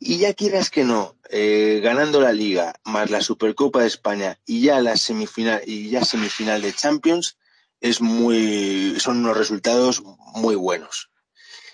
y 0.00 0.18
ya 0.18 0.34
quieras 0.34 0.68
que 0.68 0.82
no, 0.82 1.16
eh, 1.30 1.80
ganando 1.80 2.20
la 2.20 2.32
Liga 2.32 2.74
más 2.82 3.10
la 3.10 3.20
Supercopa 3.20 3.82
de 3.82 3.86
España 3.86 4.40
y 4.44 4.62
ya 4.62 4.80
la 4.80 4.96
semifinal 4.96 5.62
y 5.64 5.90
ya 5.90 6.04
semifinal 6.04 6.60
de 6.60 6.72
Champions 6.72 7.38
es 7.84 8.00
muy 8.00 8.98
son 8.98 9.18
unos 9.18 9.36
resultados 9.36 10.02
muy 10.34 10.54
buenos. 10.54 11.10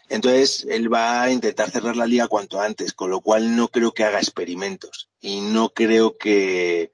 Entonces 0.09 0.67
él 0.69 0.93
va 0.93 1.23
a 1.23 1.31
intentar 1.31 1.71
cerrar 1.71 1.97
la 1.97 2.07
liga 2.07 2.27
cuanto 2.27 2.61
antes, 2.61 2.93
con 2.93 3.11
lo 3.11 3.21
cual 3.21 3.55
no 3.55 3.69
creo 3.69 3.93
que 3.93 4.05
haga 4.05 4.19
experimentos 4.19 5.09
y 5.21 5.41
no 5.41 5.71
creo 5.71 6.19
que, 6.19 6.93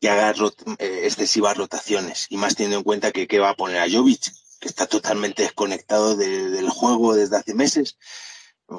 que 0.00 0.10
haga 0.10 0.34
eh, 0.78 1.00
excesivas 1.04 1.56
rotaciones 1.56 2.26
y 2.28 2.36
más 2.36 2.54
teniendo 2.54 2.76
en 2.76 2.84
cuenta 2.84 3.10
que, 3.10 3.26
que 3.26 3.38
va 3.38 3.50
a 3.50 3.56
poner 3.56 3.78
a 3.78 3.90
Jovic, 3.90 4.30
que 4.60 4.68
está 4.68 4.86
totalmente 4.86 5.42
desconectado 5.42 6.14
del 6.14 6.68
juego 6.68 7.14
desde 7.14 7.38
hace 7.38 7.54
meses 7.54 7.96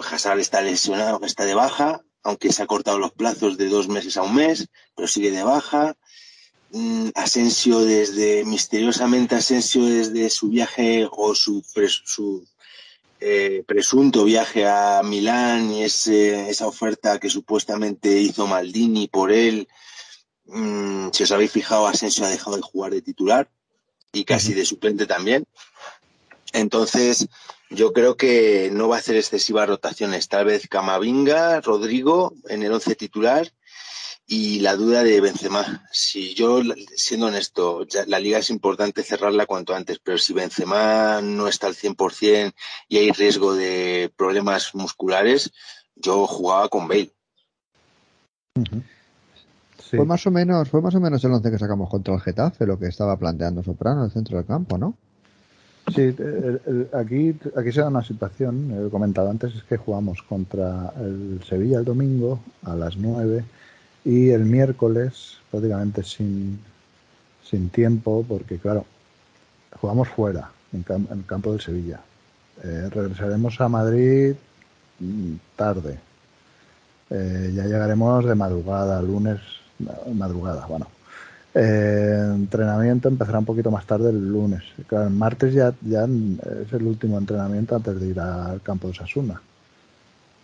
Hazard 0.01 0.39
está 0.39 0.61
lesionado, 0.61 1.19
que 1.19 1.25
está 1.25 1.45
de 1.45 1.53
baja, 1.53 2.01
aunque 2.23 2.51
se 2.51 2.63
ha 2.63 2.67
cortado 2.67 2.99
los 2.99 3.11
plazos 3.11 3.57
de 3.57 3.67
dos 3.67 3.87
meses 3.87 4.17
a 4.17 4.23
un 4.23 4.35
mes, 4.35 4.67
pero 4.95 5.07
sigue 5.07 5.31
de 5.31 5.43
baja. 5.43 5.95
Mm, 6.75 7.09
Asensio 7.13 7.81
desde, 7.81 8.43
misteriosamente 8.45 9.35
Asensio 9.35 9.85
desde 9.85 10.27
su 10.31 10.49
viaje 10.49 11.07
o 11.11 11.35
su, 11.35 11.63
su 12.03 12.47
eh, 13.19 13.63
presunto 13.67 14.23
viaje 14.23 14.65
a 14.67 15.03
Milán 15.03 15.71
y 15.71 15.83
ese, 15.83 16.49
esa 16.49 16.65
oferta 16.65 17.19
que 17.19 17.29
supuestamente 17.29 18.19
hizo 18.19 18.47
Maldini 18.47 19.07
por 19.07 19.31
él, 19.31 19.67
mm, 20.45 21.09
si 21.11 21.21
os 21.21 21.31
habéis 21.31 21.51
fijado, 21.51 21.85
Asensio 21.85 22.25
ha 22.25 22.29
dejado 22.29 22.55
de 22.55 22.63
jugar 22.63 22.91
de 22.91 23.03
titular 23.03 23.51
y 24.11 24.25
casi 24.25 24.55
de 24.55 24.65
suplente 24.65 25.05
también. 25.05 25.45
Entonces, 26.53 27.27
yo 27.69 27.93
creo 27.93 28.17
que 28.17 28.71
no 28.73 28.87
va 28.87 28.95
a 28.95 28.99
hacer 28.99 29.15
excesivas 29.15 29.69
rotaciones. 29.69 30.27
Tal 30.27 30.45
vez 30.45 30.67
Camavinga, 30.67 31.61
Rodrigo 31.61 32.33
en 32.49 32.63
el 32.63 32.71
once 32.71 32.95
titular 32.95 33.51
y 34.27 34.59
la 34.59 34.75
duda 34.75 35.03
de 35.03 35.19
Benzema. 35.21 35.85
Si 35.91 36.33
yo, 36.33 36.61
siendo 36.95 37.27
honesto, 37.27 37.85
la 38.07 38.19
liga 38.19 38.39
es 38.39 38.49
importante 38.49 39.03
cerrarla 39.03 39.45
cuanto 39.45 39.75
antes, 39.75 39.99
pero 39.99 40.17
si 40.17 40.33
Benzema 40.33 41.21
no 41.21 41.47
está 41.47 41.67
al 41.67 41.75
100% 41.75 42.53
y 42.87 42.97
hay 42.97 43.11
riesgo 43.11 43.53
de 43.53 44.11
problemas 44.15 44.73
musculares, 44.73 45.51
yo 45.95 46.25
jugaba 46.27 46.69
con 46.69 46.87
Bale. 46.87 47.11
Fue 49.89 50.05
más 50.05 50.25
o 50.25 50.31
menos, 50.31 50.69
fue 50.69 50.81
más 50.81 50.95
o 50.95 50.99
menos 50.99 51.23
el 51.23 51.31
once 51.31 51.51
que 51.51 51.59
sacamos 51.59 51.89
contra 51.89 52.13
el 52.13 52.21
Getafe, 52.21 52.65
lo 52.65 52.79
que 52.79 52.87
estaba 52.87 53.17
planteando 53.17 53.61
Soprano 53.61 53.99
en 53.99 54.05
el 54.05 54.11
centro 54.11 54.37
del 54.37 54.45
campo, 54.45 54.77
¿no? 54.77 54.97
Sí, 55.93 56.15
aquí, 56.93 57.35
aquí 57.57 57.71
se 57.73 57.81
da 57.81 57.89
una 57.89 58.03
situación, 58.03 58.87
he 58.87 58.89
comentado 58.89 59.29
antes, 59.29 59.53
es 59.53 59.63
que 59.63 59.75
jugamos 59.75 60.23
contra 60.23 60.93
el 60.97 61.41
Sevilla 61.47 61.79
el 61.79 61.85
domingo 61.85 62.39
a 62.63 62.73
las 62.73 62.95
9 62.95 63.43
y 64.05 64.29
el 64.29 64.45
miércoles 64.45 65.37
prácticamente 65.49 66.03
sin, 66.03 66.59
sin 67.43 67.69
tiempo, 67.69 68.25
porque 68.27 68.57
claro, 68.57 68.85
jugamos 69.79 70.09
fuera, 70.09 70.49
en, 70.73 70.85
el 71.11 71.25
campo 71.25 71.51
del 71.51 71.61
Sevilla. 71.61 72.01
Eh, 72.63 72.89
regresaremos 72.91 73.59
a 73.61 73.69
Madrid 73.69 74.35
mm, 74.99 75.33
tarde. 75.55 75.99
Eh, 77.09 77.51
ya 77.55 77.63
llegaremos 77.65 78.25
de 78.25 78.35
madrugada, 78.35 79.01
lunes, 79.01 79.39
madrugada, 80.13 80.65
bueno. 80.65 80.87
Eh, 81.55 82.31
entrenamiento 82.33 83.09
empezará 83.09 83.37
un 83.37 83.45
poquito 83.45 83.69
más 83.69 83.85
tarde 83.85 84.09
el 84.09 84.27
lunes. 84.27 84.63
el 84.89 85.09
martes 85.11 85.53
ya, 85.53 85.71
ya 85.81 86.05
es 86.05 86.73
el 86.73 86.83
último 86.83 87.19
entrenamiento 87.19 87.75
antes 87.75 87.99
de 87.99 88.07
ir 88.07 88.19
al 88.19 88.61
campo 88.61 88.87
de 88.87 88.95
Sasuna. 88.95 89.39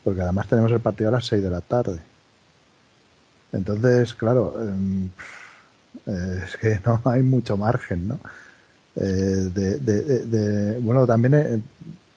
Porque 0.04 0.22
además 0.22 0.48
tenemos 0.48 0.72
el 0.72 0.80
partido 0.80 1.10
a 1.10 1.14
las 1.14 1.26
6 1.26 1.42
de 1.42 1.50
la 1.50 1.62
tarde. 1.62 2.00
Entonces, 3.52 4.14
claro, 4.14 4.56
em, 4.62 5.10
eh, 6.06 6.44
es 6.46 6.58
que 6.58 6.80
no 6.86 7.02
hay 7.06 7.24
mucho 7.24 7.58
margen, 7.58 8.08
¿no? 8.08 8.20
Eh, 8.96 9.50
de, 9.54 10.80
bueno, 10.82 11.06
también 11.08 11.64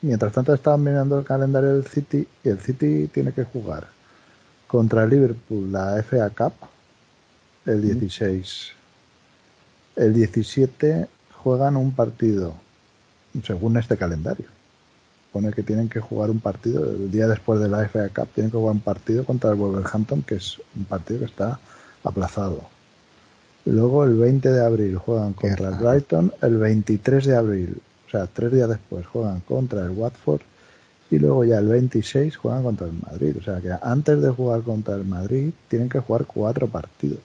mientras 0.01 0.33
tanto 0.33 0.53
estaban 0.55 0.83
mirando 0.83 1.19
el 1.19 1.25
calendario 1.25 1.75
del 1.75 1.87
City 1.87 2.27
y 2.43 2.49
el 2.49 2.59
City 2.59 3.09
tiene 3.13 3.33
que 3.33 3.45
jugar 3.45 3.87
contra 4.67 5.05
el 5.05 5.11
Liverpool 5.11 5.71
la 5.71 6.03
FA 6.03 6.31
Cup 6.31 6.55
el 7.67 7.83
16. 7.83 8.73
El 9.97 10.15
17 10.15 11.09
juegan 11.43 11.77
un 11.77 11.93
partido, 11.93 12.55
según 13.45 13.77
este 13.77 13.97
calendario. 13.97 14.47
Pone 15.33 15.53
que 15.53 15.63
tienen 15.63 15.89
que 15.89 16.01
jugar 16.01 16.31
un 16.31 16.41
partido, 16.41 16.85
el 16.91 17.11
día 17.11 17.27
después 17.27 17.61
de 17.61 17.69
la 17.69 17.85
FA 17.89 18.09
Cup, 18.11 18.29
tienen 18.35 18.51
que 18.51 18.59
jugar 18.59 18.75
un 18.75 18.81
partido 18.83 19.25
contra 19.25 19.51
el 19.51 19.57
Wolverhampton, 19.57 20.23
que 20.23 20.37
es 20.37 20.59
un 20.77 20.85
partido 20.85 21.21
que 21.21 21.27
está 21.27 21.59
aplazado. 22.05 22.71
Luego 23.65 24.05
el 24.05 24.15
20 24.17 24.51
de 24.51 24.65
abril 24.65 24.97
juegan 24.97 25.33
contra 25.35 25.69
el 25.71 25.77
Brighton, 25.77 26.33
el 26.43 26.59
23 26.59 27.25
de 27.27 27.37
abril, 27.37 27.83
o 28.07 28.11
sea, 28.11 28.27
tres 28.27 28.53
días 28.53 28.69
después 28.69 29.07
juegan 29.07 29.41
contra 29.41 29.83
el 29.85 29.91
Watford 29.91 30.43
y 31.11 31.19
luego 31.19 31.45
ya 31.45 31.59
el 31.59 31.69
26 31.69 32.37
juegan 32.37 32.63
contra 32.65 32.87
el 32.87 32.95
Madrid. 32.95 33.37
O 33.39 33.43
sea 33.43 33.61
que 33.61 33.71
antes 33.83 34.21
de 34.23 34.31
jugar 34.31 34.63
contra 34.63 34.95
el 34.97 35.05
Madrid 35.05 35.53
tienen 35.69 35.89
que 35.89 36.01
jugar 36.01 36.27
cuatro 36.27 36.69
partidos. 36.69 37.21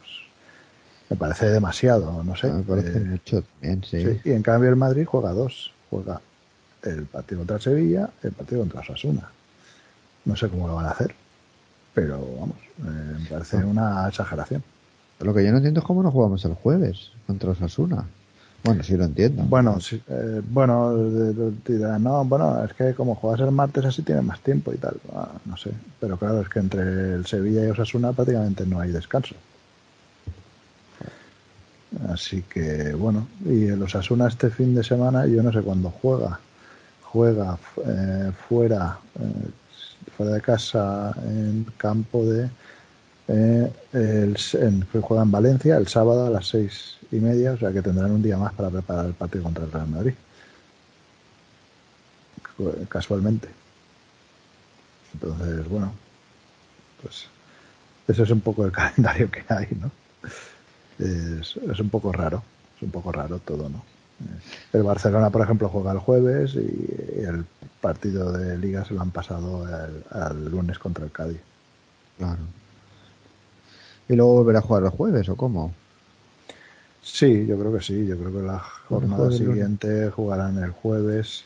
Me 1.10 1.16
parece 1.18 1.48
demasiado, 1.50 2.24
no 2.24 2.36
sé. 2.36 2.52
Me 2.52 2.64
parece 2.64 3.00
Eh, 3.00 3.00
mucho 3.00 3.42
también, 3.44 3.84
sí. 3.84 4.02
sí. 4.04 4.22
Y 4.26 4.32
en 4.32 4.44
cambio 4.44 4.70
el 4.70 4.76
Madrid 4.76 5.06
juega 5.06 5.32
dos. 5.34 5.74
Juega 5.90 6.22
el 6.84 7.04
partido 7.06 7.40
contra 7.40 7.60
Sevilla, 7.60 8.10
el 8.24 8.32
partido 8.32 8.62
contra 8.62 8.82
Osasuna. 8.82 9.30
No 10.26 10.36
sé 10.36 10.50
cómo 10.50 10.68
lo 10.68 10.76
van 10.76 10.86
a 10.88 10.92
hacer, 10.92 11.14
pero 11.94 12.18
vamos, 12.40 12.58
eh, 12.80 13.16
me 13.22 13.26
parece 13.30 13.58
Ah. 13.58 13.66
una 13.66 14.08
exageración. 14.08 14.64
Lo 15.20 15.34
que 15.34 15.44
yo 15.44 15.52
no 15.52 15.58
entiendo 15.58 15.80
es 15.80 15.86
cómo 15.86 16.04
no 16.04 16.12
jugamos 16.12 16.44
el 16.46 16.54
jueves 16.54 17.12
contra 17.26 17.52
Osasuna. 17.52 18.06
Bueno, 18.64 18.84
sí 18.84 18.98
lo 18.98 19.06
entiendo. 19.06 19.44
Bueno, 19.44 19.80
sí, 19.80 20.02
eh, 20.08 20.42
bueno, 20.50 20.96
dirán, 21.66 22.04
no, 22.04 22.26
bueno, 22.26 22.64
es 22.66 22.74
que 22.74 22.94
como 22.94 23.16
juegas 23.16 23.40
el 23.42 23.52
martes 23.52 23.86
así 23.86 24.02
tienes 24.02 24.24
más 24.24 24.40
tiempo 24.42 24.74
y 24.74 24.78
tal. 24.78 24.98
Ah, 25.16 25.32
no 25.46 25.56
sé, 25.58 25.72
pero 26.00 26.18
claro, 26.18 26.42
es 26.42 26.50
que 26.50 26.60
entre 26.60 27.14
el 27.16 27.26
Sevilla 27.26 27.66
y 27.66 27.70
Osasuna 27.70 28.12
prácticamente 28.14 28.66
no 28.66 28.80
hay 28.80 28.92
descanso. 28.92 29.36
Así 32.10 32.42
que 32.44 32.94
bueno, 32.94 33.28
y 33.46 33.66
el 33.68 33.82
Osasuna 33.82 34.28
este 34.28 34.50
fin 34.50 34.76
de 34.76 34.84
semana, 34.84 35.26
yo 35.26 35.42
no 35.42 35.52
sé 35.54 35.62
cuándo 35.62 35.90
juega. 35.90 36.40
Juega 37.12 37.58
eh, 37.86 38.32
fuera, 38.48 39.00
eh, 39.20 39.50
fuera 40.16 40.34
de 40.34 40.42
casa, 40.42 41.14
en 41.24 41.66
campo 41.78 42.26
de. 42.26 42.50
eh, 43.28 43.72
el, 43.94 44.38
en, 44.54 44.88
juega 45.02 45.24
en 45.24 45.32
Valencia 45.32 45.78
el 45.78 45.88
sábado 45.88 46.28
a 46.28 46.30
las 46.30 46.48
seis 46.48 46.98
y 47.12 47.18
media, 47.18 47.54
o 47.54 47.58
sea 47.58 47.72
que 47.72 47.82
tendrán 47.82 48.12
un 48.12 48.22
día 48.24 48.38
más 48.38 48.54
para 48.54 48.70
preparar 48.70 49.06
el 49.06 49.14
partido 49.14 49.44
contra 49.44 49.66
el 49.66 49.72
Real 49.72 49.88
Madrid. 49.88 50.14
Casualmente. 52.90 53.48
Entonces, 55.14 55.68
bueno, 55.70 55.94
pues 57.02 57.28
eso 58.08 58.24
es 58.24 58.30
un 58.32 58.42
poco 58.42 58.66
el 58.66 58.72
calendario 58.80 59.30
que 59.32 59.44
hay, 59.50 59.68
¿no? 59.80 59.92
Es, 61.00 61.58
es 61.58 61.80
un 61.80 61.90
poco 61.90 62.12
raro, 62.12 62.44
es 62.78 62.84
un 62.84 62.92
poco 62.92 63.12
raro 63.12 63.40
todo, 63.40 63.70
¿no? 63.70 63.84
El 64.74 64.84
Barcelona, 64.84 65.30
por 65.30 65.42
ejemplo, 65.42 65.70
juega 65.70 65.92
el 65.92 66.00
jueves 66.00 66.56
y 66.56 67.22
el 67.24 67.46
partido 67.82 68.32
de 68.32 68.58
liga 68.58 68.84
se 68.86 68.94
lo 68.94 69.02
han 69.02 69.12
pasado 69.12 69.66
al, 69.66 70.04
al 70.10 70.46
lunes 70.50 70.80
contra 70.80 71.06
el 71.06 71.12
Cádiz. 71.12 71.40
Claro. 72.18 72.40
¿Y 74.10 74.16
luego 74.16 74.34
volverá 74.36 74.60
a 74.60 74.62
jugar 74.62 74.84
el 74.84 74.90
jueves 74.90 75.30
o 75.30 75.36
cómo? 75.36 75.74
Sí, 77.02 77.46
yo 77.46 77.58
creo 77.58 77.74
que 77.74 77.82
sí. 77.82 78.06
Yo 78.06 78.18
creo 78.18 78.32
que 78.34 78.42
la 78.46 78.60
jornada 78.60 79.32
siguiente 79.32 80.10
jugarán 80.12 80.58
el 80.64 80.72
jueves 80.72 81.46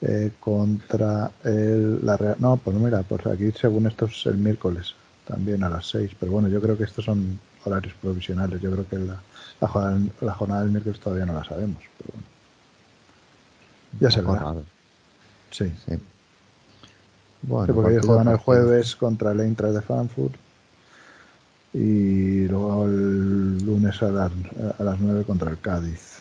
eh, 0.00 0.30
contra 0.40 1.30
el 1.44 2.04
la 2.04 2.16
Real- 2.16 2.36
No, 2.38 2.56
pues 2.56 2.76
mira, 2.76 3.02
pues 3.02 3.26
aquí 3.26 3.52
según 3.52 3.86
esto 3.86 4.06
es 4.06 4.26
el 4.26 4.38
miércoles, 4.38 4.94
también 5.26 5.62
a 5.62 5.68
las 5.68 5.88
6. 5.88 6.12
Pero 6.18 6.32
bueno, 6.32 6.48
yo 6.48 6.60
creo 6.60 6.76
que 6.76 6.84
estos 6.84 7.04
son 7.04 7.38
horarios 7.64 7.94
provisionales. 8.00 8.60
Yo 8.60 8.70
creo 8.70 8.88
que 8.88 8.98
la, 8.98 9.20
la, 9.60 9.68
jornada, 9.68 10.00
la 10.20 10.34
jornada 10.34 10.62
del 10.62 10.70
miércoles 10.70 11.00
todavía 11.00 11.26
no 11.26 11.34
la 11.34 11.44
sabemos. 11.44 11.82
Pero 11.98 12.10
bueno. 12.12 12.26
Ya 14.00 14.10
se 14.10 14.20
verá. 14.20 14.54
Sí. 15.50 15.72
sí. 15.86 15.98
Bueno, 17.42 17.66
Sí, 17.66 17.72
porque 17.72 17.92
ellos 17.92 18.06
partido 18.06 18.14
juegan 18.14 18.28
el 18.28 18.36
jueves 18.38 18.96
contra 18.96 19.32
el 19.32 19.40
Eintracht 19.40 19.74
de 19.74 19.82
Frankfurt 19.82 20.34
y 21.72 22.48
luego 22.48 22.86
el 22.86 23.58
lunes 23.64 24.02
a 24.02 24.10
las, 24.10 24.32
a 24.78 24.82
las 24.82 24.98
9 24.98 25.24
contra 25.24 25.50
el 25.50 25.58
Cádiz 25.58 26.18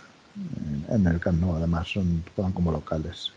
en, 0.89 1.07
el 1.07 1.19
Camp 1.19 1.41
Nou, 1.41 1.55
además 1.55 1.87
son, 1.87 2.23
juegan 2.35 2.53
como 2.53 2.71
locales. 2.71 3.31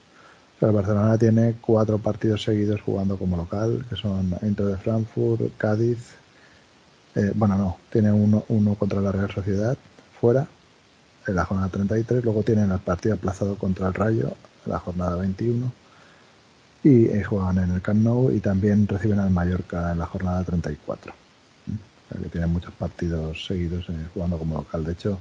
O 0.56 0.58
sea, 0.58 0.68
el 0.68 0.74
Barcelona 0.74 1.16
tiene 1.16 1.56
cuatro 1.60 1.98
partidos 1.98 2.42
seguidos 2.42 2.80
jugando 2.82 3.16
como 3.16 3.36
local, 3.36 3.84
que 3.88 3.96
son 3.96 4.34
Eintracht 4.42 4.72
de 4.72 4.76
Frankfurt, 4.76 5.56
Cádiz, 5.56 5.98
eh, 7.14 7.32
bueno, 7.34 7.56
no, 7.56 7.78
tiene 7.90 8.12
uno, 8.12 8.44
uno 8.48 8.74
contra 8.74 9.00
la 9.00 9.12
Real 9.12 9.30
Sociedad 9.30 9.76
fuera 10.20 10.46
en 11.26 11.34
la 11.34 11.44
jornada 11.44 11.68
33, 11.68 12.24
luego 12.24 12.42
tienen 12.42 12.70
el 12.70 12.78
partido 12.78 13.14
aplazado 13.14 13.56
contra 13.56 13.88
el 13.88 13.94
Rayo 13.94 14.32
en 14.64 14.72
la 14.72 14.78
jornada 14.78 15.16
21 15.16 15.72
y 16.82 17.06
eh, 17.06 17.24
juegan 17.24 17.58
en 17.58 17.72
el 17.72 17.82
Camp 17.82 18.02
Nou 18.02 18.30
y 18.30 18.40
también 18.40 18.86
reciben 18.86 19.18
al 19.18 19.30
Mallorca 19.30 19.92
en 19.92 19.98
la 19.98 20.06
jornada 20.06 20.44
34. 20.44 21.12
¿Mm? 21.66 21.72
Sea 22.08 22.20
que 22.22 22.28
tienen 22.28 22.50
muchos 22.50 22.72
partidos 22.74 23.44
seguidos 23.46 23.88
eh, 23.90 24.06
jugando 24.14 24.38
como 24.38 24.56
local. 24.56 24.84
De 24.84 24.92
hecho, 24.92 25.18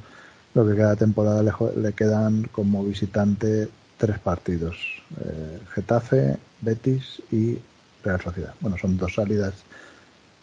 lo 0.53 0.65
que 0.65 0.73
de 0.73 0.95
temporada 0.95 1.43
le, 1.43 1.51
le 1.81 1.93
quedan 1.93 2.43
como 2.51 2.83
visitante 2.83 3.67
tres 3.97 4.19
partidos: 4.19 4.77
eh, 5.19 5.59
Getafe, 5.73 6.37
Betis 6.61 7.21
y 7.31 7.57
Real 8.03 8.21
Sociedad. 8.21 8.53
Bueno, 8.61 8.77
son 8.77 8.97
dos 8.97 9.15
salidas 9.15 9.53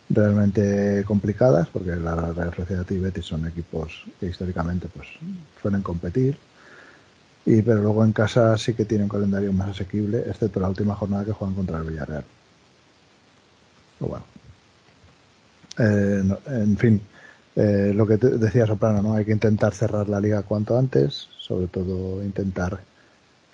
realmente 0.09 1.05
complicadas 1.05 1.69
porque 1.69 1.97
la 1.97 2.33
Real 2.33 2.55
Sociedad 2.55 2.87
y 2.91 2.99
Betis 2.99 3.25
son 3.25 3.47
equipos 3.47 4.05
que 4.21 4.27
históricamente 4.27 4.89
pues 4.95 5.09
suelen 5.61 5.83
competir 5.83 6.39
y 7.47 7.63
pero 7.63 7.81
luego 7.81 8.05
en 8.05 8.13
casa 8.13 8.59
sí 8.59 8.75
que 8.75 8.85
tiene 8.85 9.05
un 9.05 9.11
calendario 9.11 9.53
más 9.53 9.71
asequible, 9.71 10.19
excepto 10.27 10.59
la 10.59 10.69
última 10.69 10.97
jornada 10.97 11.25
que 11.25 11.33
juegan 11.33 11.55
contra 11.55 11.79
el 11.79 11.85
Villarreal. 11.85 12.25
Pero 13.99 14.11
bueno. 14.11 14.25
Eh, 15.79 16.25
en 16.47 16.77
fin, 16.77 17.01
eh, 17.55 17.93
lo 17.95 18.07
que 18.07 18.19
te 18.19 18.31
decía 18.39 18.67
Soprano, 18.67 19.01
¿no? 19.01 19.15
Hay 19.15 19.25
que 19.25 19.33
intentar 19.33 19.75
cerrar 19.75 20.09
la 20.09 20.21
liga 20.21 20.43
cuanto 20.43 20.77
antes, 20.77 21.29
sobre 21.39 21.69
todo 21.69 22.23
intentar 22.25 22.81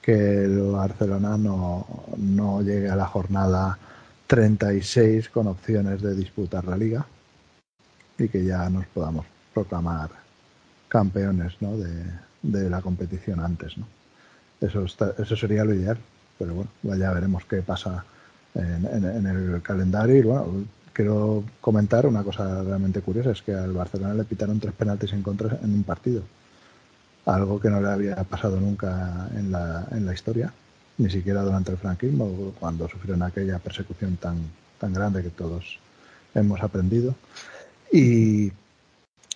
que 0.00 0.44
el 0.44 0.72
Barcelona 0.72 1.36
no, 1.36 1.86
no 2.16 2.62
llegue 2.62 2.88
a 2.88 2.96
la 2.96 3.06
jornada 3.06 3.78
36 4.32 5.28
con 5.28 5.46
opciones 5.46 6.00
de 6.00 6.14
disputar 6.14 6.64
la 6.64 6.74
liga 6.78 7.04
y 8.16 8.28
que 8.28 8.42
ya 8.42 8.70
nos 8.70 8.86
podamos 8.86 9.26
proclamar 9.52 10.08
campeones 10.88 11.52
¿no? 11.60 11.76
de, 11.76 12.70
la 12.70 12.80
competición 12.80 13.40
antes. 13.40 13.74
Eso, 14.58 14.84
está- 14.84 15.12
eso 15.18 15.36
sería 15.36 15.66
lo 15.66 15.74
ideal, 15.74 15.98
pero 16.38 16.54
bueno, 16.54 16.70
ya 16.98 17.12
veremos 17.12 17.44
qué 17.44 17.60
pasa 17.60 18.06
en, 18.54 18.86
en- 18.86 19.04
en 19.04 19.26
el 19.26 19.60
calendario. 19.60 20.16
Y 20.16 20.22
bueno, 20.22 20.64
quiero 20.94 21.44
comentar 21.60 22.06
una 22.06 22.22
cosa 22.22 22.62
realmente 22.62 23.02
curiosa, 23.02 23.32
es 23.32 23.42
que 23.42 23.52
al 23.54 23.72
Barcelona 23.74 24.14
le 24.14 24.24
pitaron 24.24 24.58
tres 24.58 24.72
penaltis 24.72 25.12
en 25.12 25.22
contra 25.22 25.58
en 25.62 25.74
un 25.74 25.82
partido. 25.82 26.22
Algo 27.26 27.60
que 27.60 27.68
no 27.68 27.82
le 27.82 27.88
había 27.90 28.16
pasado 28.24 28.58
nunca 28.58 29.28
en 29.36 29.52
la, 29.52 29.86
en 29.90 30.06
la 30.06 30.14
historia, 30.14 30.54
ni 30.98 31.10
siquiera 31.10 31.42
durante 31.42 31.72
el 31.72 31.78
franquismo, 31.78 32.52
cuando 32.58 32.88
sufrieron 32.88 33.22
aquella 33.22 33.58
persecución 33.58 34.16
tan, 34.16 34.38
tan 34.78 34.92
grande 34.92 35.22
que 35.22 35.30
todos 35.30 35.78
hemos 36.34 36.62
aprendido. 36.62 37.14
Y, 37.92 38.52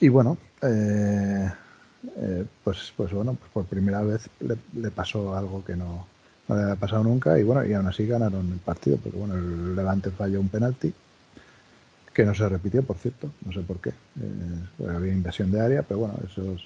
y 0.01 0.09
bueno, 0.09 0.39
eh, 0.62 1.51
eh, 2.17 2.44
pues, 2.62 2.93
pues 2.97 3.12
bueno, 3.12 3.35
pues 3.35 3.51
por 3.52 3.65
primera 3.65 4.02
vez 4.02 4.28
le, 4.41 4.91
pasó 4.91 5.36
algo 5.36 5.65
que 5.65 5.76
no, 5.76 6.07
no 6.49 6.57
le 6.57 6.62
había 6.62 6.76
pasado 6.76 7.02
nunca 7.02 7.39
y 7.39 7.43
bueno, 7.43 7.65
y 7.65 7.73
aún 7.73 7.86
así 7.86 8.07
ganaron 8.07 8.52
el 8.52 8.59
partido, 8.59 8.97
porque 8.99 9.18
bueno, 9.18 9.35
el 9.35 9.75
Levante 9.75 10.10
falló 10.10 10.41
un 10.41 10.49
penalti 10.49 10.93
que 12.15 12.25
no 12.25 12.35
se 12.35 12.49
repitió, 12.49 12.83
por 12.83 12.97
cierto, 12.97 13.31
no 13.44 13.52
sé 13.52 13.60
por 13.60 13.78
qué, 13.78 13.91
eh, 13.91 14.89
había 14.89 15.12
invasión 15.12 15.51
de 15.51 15.60
área, 15.60 15.83
pero 15.83 16.01
bueno, 16.01 16.15
eso 16.26 16.52
es 16.52 16.62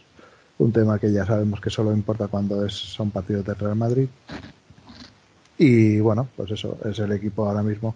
un 0.58 0.72
tema 0.72 0.98
que 0.98 1.10
ya 1.10 1.26
sabemos 1.26 1.60
que 1.60 1.70
solo 1.70 1.92
importa 1.92 2.28
cuando 2.28 2.64
es, 2.64 2.74
son 2.74 3.10
partidos 3.10 3.44
del 3.44 3.56
Real 3.56 3.76
Madrid. 3.76 4.08
Y 5.62 6.00
bueno, 6.00 6.26
pues 6.36 6.50
eso, 6.52 6.78
es 6.86 6.98
el 7.00 7.12
equipo 7.12 7.46
ahora 7.46 7.62
mismo 7.62 7.94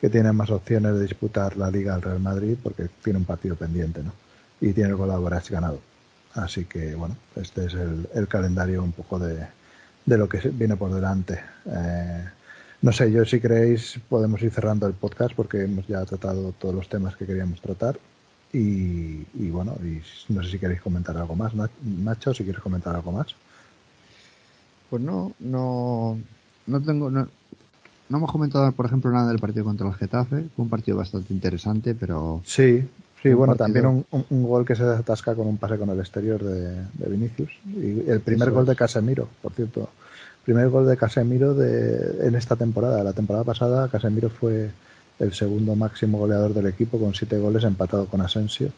que 0.00 0.08
tiene 0.08 0.30
más 0.32 0.48
opciones 0.50 0.94
de 0.94 1.02
disputar 1.02 1.56
la 1.56 1.68
Liga 1.68 1.92
al 1.92 2.02
Real 2.02 2.20
Madrid 2.20 2.56
porque 2.62 2.88
tiene 3.02 3.18
un 3.18 3.24
partido 3.24 3.56
pendiente, 3.56 4.00
¿no? 4.00 4.12
Y 4.60 4.72
tiene 4.72 4.90
el 4.90 4.96
Colaboras 4.96 5.50
ganado. 5.50 5.80
Así 6.34 6.66
que 6.66 6.94
bueno, 6.94 7.16
este 7.34 7.64
es 7.66 7.74
el, 7.74 8.28
calendario 8.28 8.84
un 8.84 8.92
poco 8.92 9.18
de, 9.18 9.44
de 10.06 10.18
lo 10.18 10.28
que 10.28 10.38
viene 10.50 10.76
por 10.76 10.94
delante. 10.94 11.40
Eh, 11.66 12.24
no 12.82 12.92
sé, 12.92 13.10
yo 13.10 13.24
si 13.24 13.40
queréis 13.40 13.98
podemos 14.08 14.40
ir 14.42 14.52
cerrando 14.52 14.86
el 14.86 14.92
podcast 14.94 15.34
porque 15.34 15.64
hemos 15.64 15.88
ya 15.88 16.04
tratado 16.04 16.52
todos 16.60 16.76
los 16.76 16.88
temas 16.88 17.16
que 17.16 17.26
queríamos 17.26 17.60
tratar. 17.60 17.98
Y, 18.52 19.26
y 19.34 19.50
bueno, 19.50 19.76
y 19.82 20.00
no 20.32 20.44
sé 20.44 20.50
si 20.52 20.58
queréis 20.60 20.80
comentar 20.80 21.16
algo 21.16 21.34
más, 21.34 21.54
Nach- 21.54 21.82
Nacho, 21.82 22.32
si 22.34 22.44
quieres 22.44 22.62
comentar 22.62 22.94
algo 22.94 23.10
más. 23.10 23.34
Pues 24.88 25.02
no, 25.02 25.32
no, 25.40 26.18
no 26.70 26.80
tengo, 26.80 27.10
no, 27.10 27.28
no 28.08 28.16
hemos 28.16 28.32
comentado, 28.32 28.70
por 28.72 28.86
ejemplo, 28.86 29.10
nada 29.10 29.28
del 29.28 29.38
partido 29.38 29.64
contra 29.64 29.86
el 29.86 29.94
Getafe. 29.94 30.44
Fue 30.54 30.64
un 30.64 30.68
partido 30.68 30.96
bastante 30.96 31.32
interesante, 31.32 31.94
pero. 31.94 32.42
Sí, 32.44 32.86
sí, 33.22 33.32
bueno, 33.32 33.54
también 33.54 33.86
un, 33.86 34.04
un, 34.10 34.42
gol 34.42 34.64
que 34.64 34.74
se 34.74 34.82
atasca 34.82 35.34
con 35.34 35.46
un 35.46 35.58
pase 35.58 35.78
con 35.78 35.90
el 35.90 35.98
exterior 36.00 36.42
de, 36.42 36.86
de 36.92 37.08
Vinicius. 37.08 37.50
Y 37.66 38.10
el 38.10 38.20
primer 38.20 38.48
Eso 38.48 38.54
gol 38.54 38.64
es. 38.64 38.68
de 38.70 38.76
Casemiro, 38.76 39.28
por 39.42 39.52
cierto. 39.52 39.90
Primer 40.44 40.68
gol 40.70 40.86
de 40.88 40.96
Casemiro 40.96 41.54
de, 41.54 42.26
en 42.26 42.34
esta 42.34 42.56
temporada. 42.56 43.04
La 43.04 43.12
temporada 43.12 43.44
pasada, 43.44 43.88
Casemiro 43.88 44.30
fue 44.30 44.70
el 45.20 45.32
segundo 45.34 45.76
máximo 45.76 46.18
goleador 46.18 46.54
del 46.54 46.66
equipo 46.66 46.98
con 46.98 47.14
siete 47.14 47.38
goles 47.38 47.62
empatado 47.62 48.06
con 48.06 48.22
Asensio. 48.22 48.72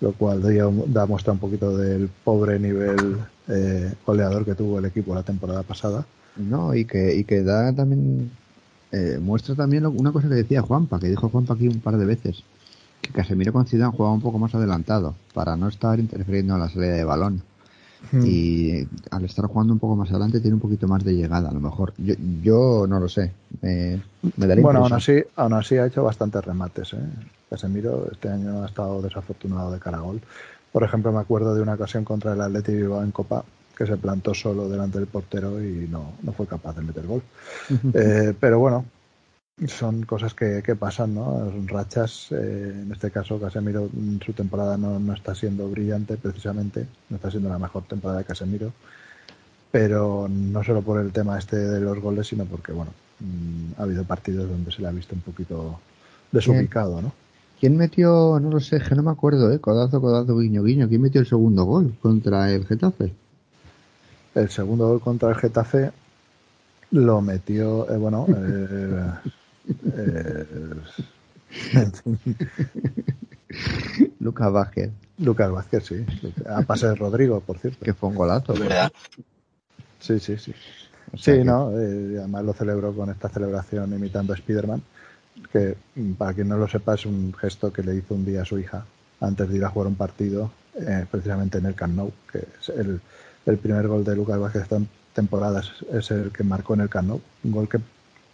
Lo 0.00 0.12
cual 0.12 0.42
da, 0.42 0.50
da 0.88 1.06
muestra 1.06 1.32
un 1.32 1.38
poquito 1.38 1.74
del 1.74 2.10
pobre 2.22 2.58
nivel 2.58 3.16
eh, 3.48 3.94
goleador 4.04 4.44
que 4.44 4.54
tuvo 4.54 4.78
el 4.78 4.84
equipo 4.84 5.14
la 5.14 5.22
temporada 5.22 5.62
pasada. 5.62 6.04
No, 6.36 6.74
y 6.74 6.84
que, 6.84 7.14
y 7.14 7.24
que 7.24 7.42
da 7.42 7.72
también. 7.72 8.30
eh, 8.92 9.18
muestra 9.20 9.54
también 9.54 9.82
lo- 9.82 9.90
una 9.90 10.12
cosa 10.12 10.28
que 10.28 10.34
decía 10.36 10.62
Juanpa, 10.62 10.98
que 11.00 11.08
dijo 11.08 11.28
Juanpa 11.28 11.54
aquí 11.54 11.66
un 11.68 11.80
par 11.80 11.96
de 11.96 12.06
veces. 12.06 12.42
Que 13.02 13.10
Casemiro 13.12 13.52
con 13.52 13.66
Zidane 13.66 13.92
jugaba 13.94 14.14
un 14.14 14.20
poco 14.22 14.38
más 14.38 14.54
adelantado, 14.54 15.14
para 15.34 15.56
no 15.56 15.68
estar 15.68 15.98
interfiriendo 15.98 16.54
en 16.54 16.60
la 16.60 16.68
salida 16.68 16.92
de 16.92 17.04
balón. 17.04 17.42
Hmm. 18.12 18.22
Y 18.24 18.86
al 19.10 19.24
estar 19.24 19.46
jugando 19.46 19.72
un 19.72 19.78
poco 19.80 19.96
más 19.96 20.10
adelante 20.10 20.40
tiene 20.40 20.54
un 20.54 20.60
poquito 20.60 20.86
más 20.86 21.02
de 21.04 21.14
llegada, 21.14 21.48
a 21.48 21.52
lo 21.52 21.60
mejor. 21.60 21.92
Yo, 21.98 22.14
yo 22.42 22.86
no 22.88 23.00
lo 23.00 23.08
sé. 23.08 23.32
eh, 23.62 24.00
me 24.36 24.54
Bueno, 24.60 24.80
aún 24.84 24.92
así, 24.92 25.22
aún 25.34 25.52
así 25.54 25.76
ha 25.76 25.86
hecho 25.86 26.04
bastantes 26.04 26.44
remates. 26.44 26.92
¿eh? 26.92 26.98
Casemiro 27.50 28.08
este 28.12 28.28
año 28.28 28.62
ha 28.62 28.66
estado 28.66 29.02
desafortunado 29.02 29.72
de 29.72 29.78
cara 29.80 29.98
a 29.98 30.02
gol. 30.02 30.20
Por 30.72 30.84
ejemplo, 30.84 31.10
me 31.12 31.18
acuerdo 31.20 31.54
de 31.54 31.62
una 31.62 31.74
ocasión 31.74 32.04
contra 32.04 32.34
el 32.34 32.40
Atleti 32.40 32.72
Bilbao 32.72 33.02
en 33.02 33.10
Copa 33.10 33.44
que 33.76 33.86
se 33.86 33.96
plantó 33.96 34.32
solo 34.32 34.68
delante 34.68 34.98
del 34.98 35.06
portero 35.06 35.62
y 35.62 35.86
no, 35.88 36.14
no 36.22 36.32
fue 36.32 36.46
capaz 36.46 36.74
de 36.76 36.82
meter 36.82 37.06
gol. 37.06 37.22
Eh, 37.92 38.32
pero 38.40 38.58
bueno, 38.58 38.86
son 39.66 40.04
cosas 40.04 40.34
que, 40.34 40.62
que 40.64 40.76
pasan, 40.76 41.14
¿no? 41.14 41.50
Son 41.50 41.68
rachas. 41.68 42.28
eh, 42.32 42.82
en 42.82 42.90
este 42.92 43.10
caso, 43.10 43.38
Casemiro, 43.38 43.88
mm, 43.92 44.18
su 44.24 44.32
temporada 44.32 44.76
no, 44.76 44.98
no 44.98 45.12
está 45.14 45.34
siendo 45.34 45.68
brillante, 45.70 46.16
precisamente. 46.16 46.86
No 47.10 47.16
está 47.16 47.30
siendo 47.30 47.48
la 47.48 47.58
mejor 47.58 47.84
temporada 47.84 48.18
de 48.20 48.24
Casemiro. 48.24 48.72
Pero 49.70 50.26
no 50.28 50.64
solo 50.64 50.82
por 50.82 51.00
el 51.00 51.12
tema 51.12 51.38
este 51.38 51.56
de 51.56 51.80
los 51.80 51.98
goles, 52.00 52.28
sino 52.28 52.44
porque, 52.46 52.72
bueno, 52.72 52.92
mm, 53.20 53.80
ha 53.80 53.82
habido 53.82 54.04
partidos 54.04 54.48
donde 54.48 54.72
se 54.72 54.82
le 54.82 54.88
ha 54.88 54.92
visto 54.92 55.14
un 55.14 55.20
poquito 55.20 55.80
desubicado, 56.32 57.02
¿no? 57.02 57.12
¿Quién 57.58 57.76
metió, 57.76 58.38
no 58.40 58.50
lo 58.50 58.60
sé, 58.60 58.80
que 58.80 58.94
no 58.94 59.02
me 59.02 59.10
acuerdo, 59.10 59.52
eh? 59.52 59.60
Codazo, 59.60 60.00
codazo, 60.00 60.38
guiño, 60.38 60.62
guiño. 60.62 60.88
¿Quién 60.88 61.02
metió 61.02 61.20
el 61.20 61.26
segundo 61.26 61.64
gol 61.64 61.94
contra 62.00 62.52
el 62.52 62.66
Getafe? 62.66 63.14
El 64.36 64.50
segundo 64.50 64.86
gol 64.88 65.00
contra 65.00 65.30
el 65.30 65.34
Getafe 65.36 65.92
lo 66.90 67.20
metió, 67.20 67.90
eh, 67.90 67.96
bueno, 67.96 68.26
eh, 68.36 69.10
eh, 69.96 70.74
en 71.72 71.92
fin, 71.92 72.18
Lucas 74.20 74.52
Vázquez, 74.52 74.90
Lucas 75.18 75.50
Vázquez, 75.50 75.84
sí. 75.86 76.06
A 76.48 76.62
pase 76.62 76.86
de 76.88 76.94
Rodrigo, 76.94 77.40
por 77.40 77.58
cierto. 77.58 77.84
que 77.84 77.94
fue 77.94 78.10
un 78.10 78.16
golazo. 78.16 78.52
Verdad. 78.54 78.92
Sí, 80.00 80.20
sí, 80.20 80.36
sí. 80.36 80.52
O 81.12 81.16
sea 81.18 81.34
Sí, 81.34 81.40
que- 81.40 81.44
no, 81.44 81.70
eh, 81.72 82.16
además 82.18 82.44
lo 82.44 82.52
celebró 82.52 82.92
con 82.94 83.08
esta 83.10 83.28
celebración 83.28 83.92
imitando 83.94 84.32
a 84.34 84.36
Spiderman, 84.36 84.82
que 85.52 85.76
mm, 85.94 86.12
para 86.12 86.34
quien 86.34 86.48
no 86.48 86.58
lo 86.58 86.68
sepa 86.68 86.94
es 86.94 87.06
un 87.06 87.32
gesto 87.34 87.72
que 87.72 87.82
le 87.82 87.94
hizo 87.96 88.14
un 88.14 88.24
día 88.24 88.42
a 88.42 88.44
su 88.44 88.58
hija 88.58 88.84
antes 89.20 89.48
de 89.48 89.56
ir 89.56 89.64
a 89.64 89.70
jugar 89.70 89.88
un 89.88 89.94
partido, 89.96 90.50
eh, 90.74 91.06
precisamente 91.10 91.56
en 91.58 91.66
el 91.66 91.74
Camp 91.74 91.94
Nou, 91.96 92.12
que 92.30 92.40
es 92.60 92.68
el, 92.68 93.00
el 93.46 93.58
primer 93.58 93.86
gol 93.88 94.04
de 94.04 94.16
Lucas 94.16 94.38
Vázquez 94.38 94.62
esta 94.62 94.78
temporada 95.14 95.62
es, 95.92 96.10
el 96.10 96.30
que 96.30 96.44
marcó 96.44 96.74
en 96.74 96.80
el 96.82 96.88
Camp 96.88 97.08
Nou, 97.08 97.20
un 97.44 97.52
gol 97.52 97.68
que 97.68 97.78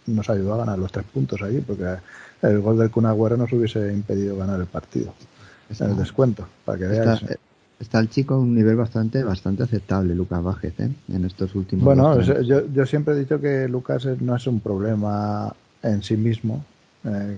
nos 0.07 0.29
ayudó 0.29 0.55
a 0.55 0.57
ganar 0.57 0.77
los 0.79 0.91
tres 0.91 1.05
puntos 1.05 1.41
allí, 1.41 1.61
porque 1.61 1.95
el 2.41 2.59
gol 2.59 2.77
del 2.77 2.91
Kun 2.91 3.05
Agüero 3.05 3.37
nos 3.37 3.51
hubiese 3.53 3.93
impedido 3.93 4.35
ganar 4.37 4.59
el 4.59 4.65
partido 4.65 5.13
en 5.69 5.89
el 5.91 5.97
descuento, 5.97 6.47
para 6.65 6.77
que 6.77 6.85
Está, 6.85 7.15
veáis. 7.15 7.37
está 7.79 7.99
el 7.99 8.09
chico 8.09 8.33
a 8.33 8.39
un 8.39 8.53
nivel 8.53 8.75
bastante 8.75 9.23
bastante 9.23 9.63
aceptable, 9.63 10.13
Lucas 10.13 10.43
Vázquez, 10.43 10.77
¿eh? 10.79 10.89
en 11.09 11.25
estos 11.25 11.55
últimos 11.55 11.85
Bueno, 11.85 12.19
es- 12.19 12.45
yo, 12.45 12.67
yo 12.67 12.85
siempre 12.85 13.13
he 13.13 13.19
dicho 13.19 13.39
que 13.39 13.67
Lucas 13.69 14.05
no 14.19 14.35
es 14.35 14.45
un 14.47 14.59
problema 14.59 15.53
en 15.81 16.03
sí 16.03 16.17
mismo, 16.17 16.65
eh, 17.05 17.37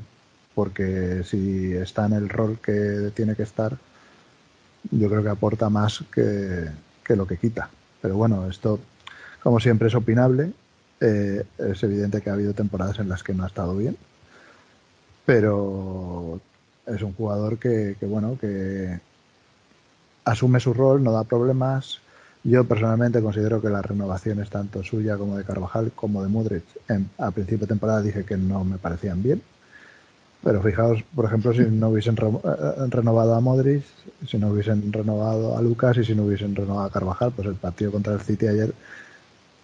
porque 0.55 1.23
si 1.23 1.73
está 1.73 2.05
en 2.07 2.13
el 2.13 2.29
rol 2.29 2.57
que 2.63 3.11
tiene 3.13 3.35
que 3.35 3.43
estar, 3.43 3.77
yo 4.91 5.09
creo 5.09 5.21
que 5.23 5.29
aporta 5.29 5.69
más 5.69 6.03
que, 6.13 6.65
que 7.06 7.16
lo 7.16 7.27
que 7.27 7.38
quita. 7.38 7.69
Pero 8.01 8.16
bueno, 8.16 8.50
esto, 8.50 8.80
como 9.42 9.59
siempre, 9.59 9.88
es 9.88 9.95
opinable. 9.95 10.51
Eh, 11.01 11.43
es 11.58 11.84
evidente 11.84 12.22
que 12.22 12.30
ha 12.30 12.34
habido 12.34 12.53
temporadas 12.53 13.00
en 13.00 13.09
las 13.09 13.22
que 13.24 13.34
no 13.34 13.43
ha 13.43 13.48
estado 13.48 13.75
bien, 13.75 13.98
pero 15.25 16.40
es 16.85 17.01
un 17.01 17.14
jugador 17.14 17.58
que, 17.58 17.95
que 18.00 18.06
bueno, 18.06 18.38
que 18.40 19.00
asume 20.24 20.59
su 20.59 20.74
rol, 20.74 21.03
no 21.03 21.11
da 21.11 21.24
problemas, 21.24 22.00
yo 22.43 22.64
personalmente 22.64 23.22
considero 23.22 23.61
que 23.61 23.69
las 23.69 23.85
renovaciones 23.85 24.50
tanto 24.50 24.84
suya 24.84 25.17
como 25.17 25.38
de 25.38 25.43
Carvajal 25.43 25.92
como 25.95 26.22
de 26.24 26.30
Modric 26.30 26.64
en- 26.88 27.09
a 27.17 27.32
principio 27.32 27.61
de 27.66 27.67
temporada 27.67 28.01
dije 28.01 28.24
que 28.24 28.38
no 28.38 28.64
me 28.64 28.77
parecían 28.77 29.22
bien. 29.24 29.42
Pero 30.43 30.61
fijaos, 30.61 31.03
por 31.15 31.25
ejemplo, 31.25 31.53
si 31.53 31.61
no 31.64 31.89
hubiesen 31.89 32.15
re- 32.15 32.27
eh, 32.30 32.85
renovado 32.89 33.33
a 33.35 33.41
Modric, 33.41 33.83
si 34.27 34.38
no 34.38 34.49
hubiesen 34.49 34.93
renovado 34.93 35.57
a 35.57 35.61
Lucas 35.61 35.97
y 35.97 36.05
si 36.05 36.14
no 36.15 36.23
hubiesen 36.25 36.55
renovado 36.55 36.85
a 36.88 36.91
Carvajal, 36.91 37.31
pues 37.35 37.47
el 37.47 37.55
partido 37.55 37.91
contra 37.91 38.14
el 38.14 38.22
City 38.22 38.47
ayer, 38.47 38.73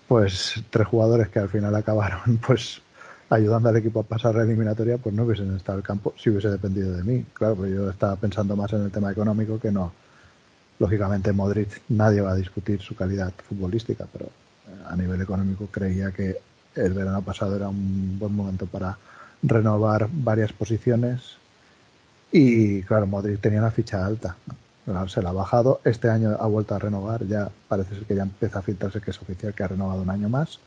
pues 0.07 0.55
tres 0.69 0.87
jugadores 0.87 1.29
que 1.29 1.39
al 1.39 1.49
final 1.49 1.75
acabaron 1.75 2.37
pues 2.47 2.81
ayudando 3.29 3.69
al 3.69 3.77
equipo 3.77 4.01
a 4.01 4.03
pasar 4.03 4.35
la 4.35 4.43
eliminatoria, 4.43 4.97
pues 4.97 5.15
no 5.15 5.23
hubiesen 5.23 5.55
estado 5.55 5.77
el 5.79 5.83
campo 5.83 6.13
si 6.17 6.29
hubiese 6.29 6.49
dependido 6.49 6.91
de 6.95 7.03
mí. 7.03 7.25
Claro, 7.33 7.55
pues 7.55 7.71
yo 7.73 7.89
estaba 7.89 8.15
pensando 8.17 8.55
más 8.55 8.73
en 8.73 8.83
el 8.83 8.91
tema 8.91 9.11
económico 9.11 9.59
que 9.59 9.71
no, 9.71 9.93
lógicamente 10.79 11.31
Modric 11.33 11.81
nadie 11.89 12.21
va 12.21 12.31
a 12.31 12.35
discutir 12.35 12.81
su 12.81 12.95
calidad 12.95 13.33
futbolística, 13.47 14.07
pero 14.11 14.25
eh, 14.25 14.83
a 14.87 14.95
nivel 14.95 15.21
económico 15.21 15.67
creía 15.67 16.11
que 16.11 16.37
el 16.75 16.93
verano 16.93 17.21
pasado 17.21 17.55
era 17.55 17.69
un 17.69 18.17
buen 18.19 18.33
momento 18.33 18.65
para 18.67 18.97
renovar 19.43 20.07
varias 20.11 20.53
posiciones 20.53 21.37
y 22.31 22.81
claro, 22.83 23.07
Modric 23.07 23.41
tenía 23.41 23.59
una 23.59 23.71
ficha 23.71 24.05
alta. 24.05 24.35
Se 25.07 25.21
la 25.21 25.29
ha 25.29 25.33
bajado, 25.33 25.79
este 25.83 26.09
año 26.09 26.35
ha 26.39 26.47
vuelto 26.47 26.73
a 26.75 26.79
renovar, 26.79 27.25
ya 27.25 27.49
parece 27.67 27.95
ser 27.95 28.05
que 28.05 28.15
ya 28.15 28.23
empieza 28.23 28.59
a 28.59 28.61
filtrarse 28.61 29.01
que 29.01 29.11
es 29.11 29.21
oficial 29.21 29.53
que 29.53 29.63
ha 29.63 29.67
renovado 29.67 30.01
un 30.01 30.09
año 30.09 30.29
más. 30.29 30.59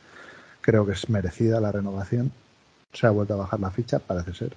Creo 0.61 0.85
que 0.85 0.93
es 0.93 1.09
merecida 1.09 1.59
la 1.59 1.71
renovación. 1.71 2.31
Se 2.93 3.07
ha 3.07 3.09
vuelto 3.09 3.33
a 3.33 3.37
bajar 3.37 3.59
la 3.59 3.71
ficha, 3.71 3.99
parece 3.99 4.33
ser. 4.33 4.55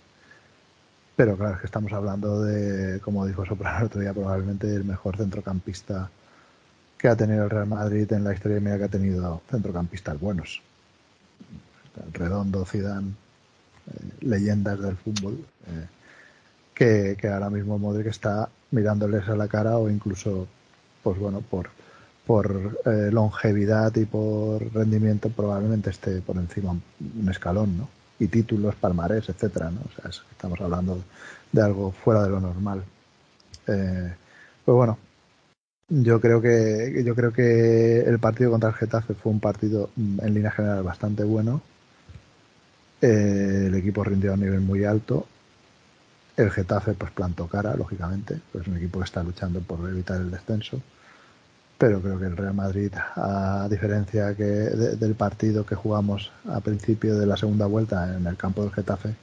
Pero 1.17 1.37
claro, 1.37 1.55
es 1.57 1.61
que 1.61 1.67
estamos 1.67 1.93
hablando 1.93 2.43
de, 2.43 3.01
como 3.01 3.27
dijo 3.27 3.45
Soprano 3.45 3.81
el 3.81 3.87
otro 3.87 4.01
día, 4.01 4.13
probablemente 4.13 4.73
el 4.73 4.85
mejor 4.85 5.17
centrocampista 5.17 6.11
que 6.97 7.09
ha 7.09 7.17
tenido 7.17 7.45
el 7.45 7.51
Real 7.51 7.67
Madrid 7.67 8.13
en 8.13 8.25
la 8.25 8.35
historia 8.35 8.61
mira 8.61 8.79
que 8.79 8.85
ha 8.85 8.89
tenido 8.89 9.43
centrocampistas 9.51 10.21
buenos. 10.21 10.63
Redondo, 12.13 12.65
Zidane, 12.65 13.15
leyendas 14.20 14.81
del 14.81 14.97
fútbol, 14.97 15.39
eh, 15.67 15.86
que, 16.75 17.17
que 17.20 17.28
ahora 17.28 17.50
mismo 17.50 17.78
Modric 17.78 18.07
está 18.07 18.49
mirándoles 18.70 19.28
a 19.28 19.36
la 19.36 19.49
cara 19.49 19.78
o 19.78 19.89
incluso, 19.91 20.47
pues 21.02 21.18
bueno, 21.18 21.41
por, 21.41 21.70
por 22.28 22.78
eh, 22.84 23.10
longevidad 23.10 23.97
y 23.97 24.05
por 24.05 24.62
rendimiento 24.75 25.31
probablemente 25.31 25.89
esté 25.89 26.20
por 26.20 26.36
encima 26.36 26.73
un, 26.73 27.28
escalón, 27.31 27.78
¿no? 27.78 27.89
Y 28.18 28.26
títulos, 28.26 28.75
palmarés, 28.75 29.28
etcétera, 29.31 29.70
¿no? 29.70 29.81
Estamos 30.31 30.60
hablando 30.60 31.02
de 31.50 31.62
algo 31.62 31.92
fuera 31.92 32.23
de 32.25 32.28
lo 32.28 32.41
normal. 32.41 32.84
Eh, 33.67 34.12
pues 34.65 34.76
bueno, 34.76 34.99
yo 35.89 36.20
creo 36.20 36.42
que 36.42 37.02
yo 37.02 37.15
creo 37.15 37.33
que 37.33 38.00
el 38.00 38.18
partido 38.18 38.50
contra 38.50 38.68
el 38.70 38.75
Getafe 38.75 39.15
fue 39.15 39.33
un 39.33 39.41
partido 39.41 39.89
mm, 39.97 40.20
en 40.23 40.34
línea 40.34 40.50
general 40.50 40.83
bastante 40.83 41.25
bueno. 41.25 41.62
Eh, 43.01 43.65
el 43.67 43.75
equipo 43.75 44.02
rindió 44.05 44.33
a 44.33 44.35
un 44.35 44.41
nivel 44.41 44.60
muy 44.60 44.85
alto. 44.85 45.27
El 46.36 46.51
Getafe 46.51 46.93
pues 46.94 47.10
plantó 47.12 47.47
cara, 47.49 47.75
lógicamente, 47.77 48.39
pues 48.52 48.62
es 48.62 48.68
un 48.68 48.77
equipo 48.77 48.99
que 49.01 49.05
está 49.07 49.23
luchando 49.23 49.60
por 49.60 49.89
evitar 49.89 50.20
el 50.20 50.31
descenso. 50.31 50.81
Pero 51.78 52.01
creo 52.01 52.18
que 52.18 52.27
el 52.27 52.36
Real 52.36 52.55
Madrid, 52.55 52.93
a 53.17 53.68
diferencia 53.70 54.35
que 54.35 54.43
de- 54.44 54.97
del 54.97 55.15
partido 55.15 55.65
que 55.65 55.75
jugamos 55.77 56.31
a 56.49 56.60
principio 56.60 57.17
de 57.18 57.27
la 57.27 57.36
segunda 57.36 57.67
vuelta 57.67 58.17
en 58.17 58.27
el 58.27 58.36
campo 58.36 58.62
del 58.62 58.73
Getafe, 58.73 59.15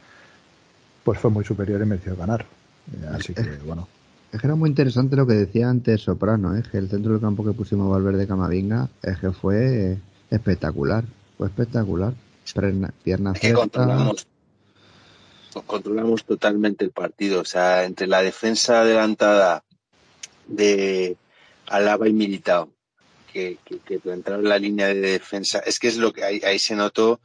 pues 1.04 1.20
fue 1.20 1.30
muy 1.32 1.44
superior 1.44 1.82
y 1.82 1.86
mereció 1.86 2.16
ganar. 2.16 2.46
Eh, 2.94 3.08
Así 3.12 3.34
que 3.34 3.58
bueno, 3.66 3.88
Es 4.32 4.42
que 4.42 4.48
era 4.48 4.56
muy 4.56 4.70
interesante 4.70 5.16
lo 5.16 5.26
que 5.26 5.34
decía 5.34 5.70
antes 5.70 6.02
Soprano, 6.02 6.56
¿eh? 6.58 6.64
que 6.70 6.78
el 6.78 6.90
centro 6.90 7.14
del 7.14 7.22
campo 7.22 7.46
que 7.46 7.54
pusimos 7.54 7.90
Valverde 7.90 8.28
Camavinga 8.28 8.90
es 9.02 9.18
que 9.20 9.32
fue 9.32 9.98
espectacular, 10.30 11.06
fue 11.38 11.48
espectacular. 11.48 12.14
Pierna, 12.54 12.94
pierna 13.04 13.32
Es 13.34 13.40
que 13.40 13.54
controlamos, 13.54 14.28
controlamos 15.66 16.26
totalmente 16.26 16.86
el 16.86 16.92
partido. 16.92 17.42
O 17.42 17.46
sea, 17.46 17.86
entre 17.86 18.08
la 18.08 18.22
defensa 18.22 18.82
adelantada 18.82 19.64
de 20.48 21.18
Alaba 21.68 22.08
y 22.08 22.14
Militao 22.14 22.70
que, 23.36 23.58
que, 23.86 24.00
entraron 24.06 24.46
en 24.46 24.50
la 24.50 24.60
línea 24.60 24.88
de 24.88 24.96
defensa, 24.96 25.60
es 25.60 25.78
que 25.78 25.90
es 25.90 25.98
lo 25.98 26.14
que 26.14 26.24
ahí, 26.24 26.42
ahí 26.46 26.58
se 26.58 26.76
notó 26.76 27.20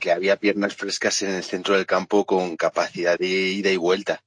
que 0.00 0.10
había 0.10 0.36
piernas 0.36 0.74
frescas 0.74 1.22
en 1.22 1.30
el 1.30 1.44
centro 1.44 1.76
del 1.76 1.86
campo 1.86 2.24
con 2.24 2.56
capacidad 2.56 3.16
de 3.16 3.28
ida 3.28 3.70
y 3.70 3.76
vuelta. 3.76 4.22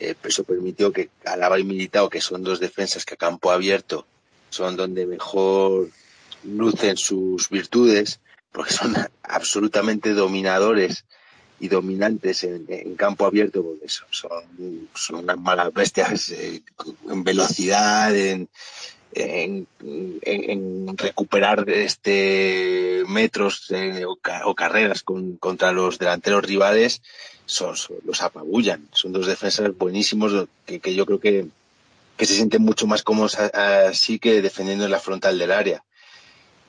Eh, 0.00 0.16
eso 0.24 0.42
permitió 0.42 0.92
que 0.92 1.10
Alaba 1.24 1.60
y 1.60 1.64
Militao, 1.64 2.10
que 2.10 2.20
son 2.20 2.42
dos 2.42 2.58
defensas 2.58 3.04
que 3.04 3.14
a 3.14 3.16
campo 3.16 3.52
abierto 3.52 4.06
son 4.50 4.76
donde 4.76 5.06
mejor 5.06 5.88
lucen 6.42 6.96
sus 6.96 7.48
virtudes, 7.48 8.20
porque 8.52 8.72
son 8.72 8.94
absolutamente 9.22 10.12
dominadores 10.12 11.04
y 11.58 11.68
dominantes 11.68 12.44
en, 12.44 12.96
campo 12.96 13.24
abierto, 13.24 13.62
porque 13.62 13.88
son, 13.88 14.08
son, 14.94 15.16
unas 15.24 15.38
malas 15.38 15.72
bestias 15.72 16.30
eh, 16.30 16.60
en 17.08 17.24
velocidad, 17.24 18.14
en, 18.16 18.48
en, 19.14 19.66
recuperar 20.96 21.68
este 21.70 23.04
metros 23.06 23.70
eh, 23.70 24.04
o, 24.04 24.54
carreras 24.54 25.02
contra 25.02 25.72
los 25.72 25.98
delanteros 25.98 26.44
rivales, 26.44 27.02
son, 27.46 27.74
los 28.04 28.22
apabullan. 28.22 28.88
Son 28.92 29.12
dos 29.12 29.26
defensas 29.26 29.76
buenísimos 29.76 30.48
que, 30.66 30.94
yo 30.94 31.06
creo 31.06 31.20
que, 31.20 31.46
que, 32.16 32.26
se 32.26 32.34
sienten 32.34 32.62
mucho 32.62 32.86
más 32.86 33.02
cómodos 33.02 33.38
así 33.38 34.18
que 34.18 34.42
defendiendo 34.42 34.84
en 34.84 34.90
la 34.90 35.00
frontal 35.00 35.38
del 35.38 35.52
área. 35.52 35.84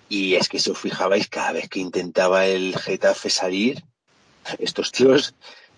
Y 0.10 0.36
es 0.36 0.50
que 0.50 0.60
si 0.60 0.70
os 0.70 0.80
fijabais, 0.80 1.28
cada 1.28 1.54
vez 1.54 1.70
que 1.70 1.80
intentaba 1.80 2.46
el 2.46 2.78
Getafe 2.78 3.30
salir, 3.30 3.84
estos 4.60 4.92
tíos 4.92 5.34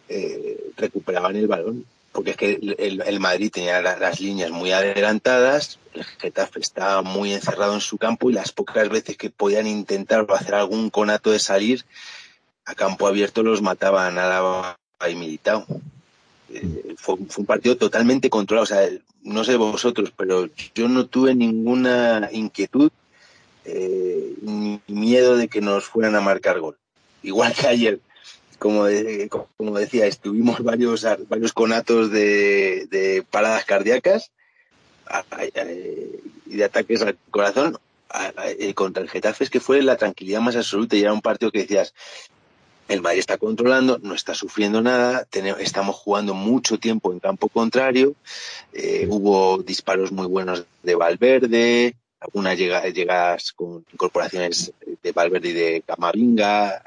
eh, 0.09 0.71
recuperaban 0.77 1.35
el 1.35 1.47
balón. 1.47 1.85
Porque 2.11 2.31
es 2.31 2.37
que 2.37 2.75
el, 2.77 3.19
Madrid 3.19 3.51
tenía 3.51 3.81
las 3.81 4.21
líneas 4.21 4.49
muy 4.49 4.71
adelantadas, 4.71 5.79
el 5.93 6.05
Getafe 6.05 6.61
estaba 6.61 7.01
muy 7.01 7.33
encerrado 7.33 7.73
en 7.73 7.81
su 7.81 7.97
campo 7.97 8.29
y 8.29 8.33
las 8.33 8.53
pocas 8.53 8.87
veces 8.87 9.17
que 9.17 9.29
podían 9.29 9.67
intentar 9.67 10.25
hacer 10.29 10.55
algún 10.55 10.89
conato 10.89 11.31
de 11.31 11.39
salir, 11.39 11.83
a 12.63 12.73
campo 12.73 13.07
abierto 13.07 13.43
los 13.43 13.61
mataban 13.61 14.17
a 14.17 14.29
la 14.29 14.77
y 15.09 15.15
militado. 15.15 15.65
Eh, 16.49 16.95
fue, 16.97 17.15
un 17.15 17.45
partido 17.45 17.75
totalmente 17.75 18.29
controlado. 18.29 18.63
O 18.63 18.67
sea, 18.67 18.87
no 19.23 19.43
sé 19.43 19.57
vosotros, 19.57 20.13
pero 20.15 20.47
yo 20.73 20.87
no 20.87 21.07
tuve 21.07 21.35
ninguna 21.35 22.29
inquietud 22.31 22.91
eh, 23.65 24.33
ni 24.41 24.81
miedo 24.87 25.37
de 25.37 25.47
que 25.47 25.61
nos 25.61 25.85
fueran 25.85 26.15
a 26.15 26.21
marcar 26.21 26.59
gol. 26.59 26.77
Igual 27.23 27.53
que 27.53 27.67
ayer, 27.67 27.99
como, 28.59 28.85
como 29.57 29.77
decía, 29.77 30.05
estuvimos 30.05 30.63
varios, 30.63 31.05
varios 31.27 31.53
conatos 31.53 32.11
de, 32.11 33.25
paradas 33.31 33.65
cardíacas 33.65 34.31
y 36.45 36.55
de 36.55 36.63
ataques 36.63 37.01
al 37.01 37.17
corazón 37.31 37.77
eh, 38.59 38.73
contra 38.73 39.03
el 39.03 39.09
Getafe 39.09 39.43
es 39.43 39.49
que 39.49 39.59
fue 39.59 39.81
la 39.81 39.97
tranquilidad 39.97 40.41
más 40.41 40.55
absoluta 40.55 40.95
y 40.95 41.01
era 41.01 41.13
un 41.13 41.21
partido 41.21 41.51
que 41.51 41.59
decías 41.59 41.93
el 42.87 43.01
Madrid 43.01 43.19
está 43.19 43.37
controlando, 43.37 43.99
no 44.01 44.13
está 44.13 44.35
sufriendo 44.35 44.81
nada, 44.81 45.27
estamos 45.59 45.95
jugando 45.95 46.33
mucho 46.33 46.77
tiempo 46.77 47.11
en 47.11 47.19
campo 47.19 47.49
contrario, 47.49 48.13
eh, 48.73 49.07
hubo 49.09 49.63
disparos 49.63 50.11
muy 50.11 50.27
buenos 50.27 50.65
de 50.83 50.95
Valverde, 50.95 51.95
algunas 52.25 52.57
llegadas 52.57 53.53
con 53.53 53.85
incorporaciones 53.91 54.73
de 55.01 55.11
Valverde 55.11 55.49
y 55.49 55.53
de 55.53 55.83
Camavinga. 55.85 56.83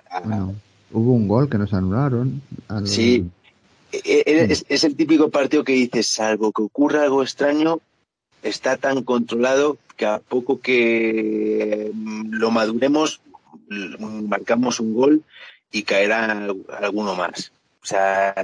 hubo 0.90 1.12
un 1.12 1.28
gol 1.28 1.48
que 1.48 1.58
nos 1.58 1.72
anularon. 1.72 2.42
Sí, 2.84 3.24
e, 3.92 4.22
e, 4.26 4.64
es, 4.68 4.84
el 4.84 4.96
típico 4.96 5.30
partido 5.30 5.64
que 5.64 5.72
dices, 5.72 6.06
salvo 6.06 6.52
que 6.52 6.62
ocurra 6.62 7.04
algo 7.04 7.22
extraño, 7.22 7.80
está 8.42 8.76
tan 8.76 9.02
controlado 9.02 9.78
que 9.96 10.06
a 10.06 10.18
poco 10.18 10.60
que 10.60 11.90
mm, 11.92 12.34
lo 12.34 12.50
maduremos, 12.50 13.20
marcamos 13.68 14.80
un 14.80 14.94
gol 14.94 15.22
y 15.72 15.82
caerá 15.82 16.48
alguno 16.80 17.14
más. 17.14 17.52
O 17.82 17.86
sea, 17.86 18.34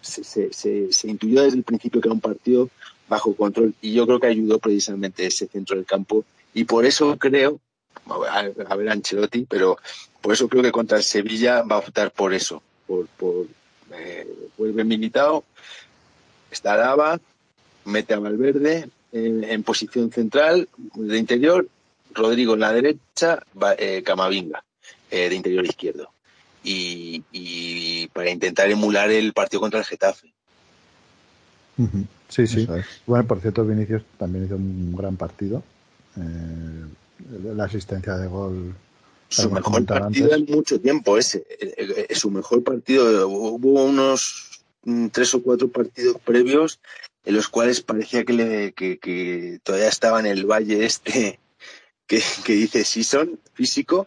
se, 0.00 0.52
se, 0.52 1.08
intuyó 1.08 1.42
desde 1.42 1.58
el 1.58 1.64
principio 1.64 2.00
que 2.00 2.08
era 2.08 2.14
un 2.14 2.20
partido 2.20 2.68
bajo 3.10 3.34
control 3.34 3.74
y 3.82 3.92
yo 3.92 4.06
creo 4.06 4.20
que 4.20 4.28
ayudó 4.28 4.60
precisamente 4.60 5.26
ese 5.26 5.48
centro 5.48 5.76
del 5.76 5.84
campo 5.84 6.24
y 6.54 6.64
por 6.64 6.86
eso 6.86 7.18
creo, 7.18 7.60
a, 8.08 8.76
ver 8.76 8.88
Ancelotti, 8.88 9.46
pero 9.50 9.76
por 10.20 10.32
eso 10.32 10.48
creo 10.48 10.62
que 10.62 10.72
contra 10.72 10.96
el 10.96 11.02
Sevilla 11.02 11.62
va 11.62 11.76
a 11.76 11.80
optar 11.80 12.12
por 12.12 12.32
eso, 12.32 12.62
por, 12.86 13.06
por 13.08 13.46
eh, 13.92 14.26
vuelve 14.56 14.84
militado, 14.84 15.44
está 16.50 17.18
mete 17.84 18.14
a 18.14 18.20
Valverde 18.20 18.88
en, 19.12 19.62
posición 19.64 20.12
central 20.12 20.68
de 20.94 21.18
interior, 21.18 21.66
Rodrigo 22.14 22.54
en 22.54 22.60
la 22.60 22.72
derecha, 22.72 23.42
eh, 23.76 24.02
Camavinga 24.04 24.64
eh, 25.10 25.28
de 25.28 25.34
interior 25.34 25.64
izquierdo 25.64 26.10
y, 26.62 28.08
para 28.12 28.30
intentar 28.30 28.70
emular 28.70 29.10
el 29.10 29.32
partido 29.32 29.60
contra 29.60 29.80
el 29.80 29.86
Getafe. 29.86 30.32
Sí, 32.30 32.46
sí. 32.46 32.66
Bueno, 33.06 33.26
por 33.26 33.40
cierto, 33.40 33.64
Vinicius 33.64 34.02
también 34.16 34.46
hizo 34.46 34.56
un 34.56 34.94
gran 34.96 35.16
partido. 35.16 35.62
Eh, 36.16 37.52
la 37.54 37.64
asistencia 37.64 38.16
de 38.16 38.26
gol. 38.28 38.74
Su 39.28 39.50
mejor 39.50 39.84
partido 39.84 40.34
en 40.34 40.46
mucho 40.46 40.80
tiempo 40.80 41.18
ese. 41.18 41.44
su 42.10 42.30
mejor 42.30 42.64
partido. 42.64 43.28
Hubo 43.28 43.84
unos 43.84 44.62
mm, 44.84 45.08
tres 45.08 45.34
o 45.34 45.42
cuatro 45.42 45.68
partidos 45.68 46.16
previos 46.24 46.80
en 47.24 47.34
los 47.34 47.48
cuales 47.48 47.80
parecía 47.80 48.24
que, 48.24 48.32
le, 48.32 48.72
que, 48.72 49.60
todavía 49.62 49.88
estaba 49.88 50.20
en 50.20 50.26
el 50.26 50.46
valle 50.46 50.84
este 50.84 51.38
que, 52.06 52.22
que 52.44 52.52
dice 52.54 52.84
Season 52.84 53.38
físico 53.52 54.06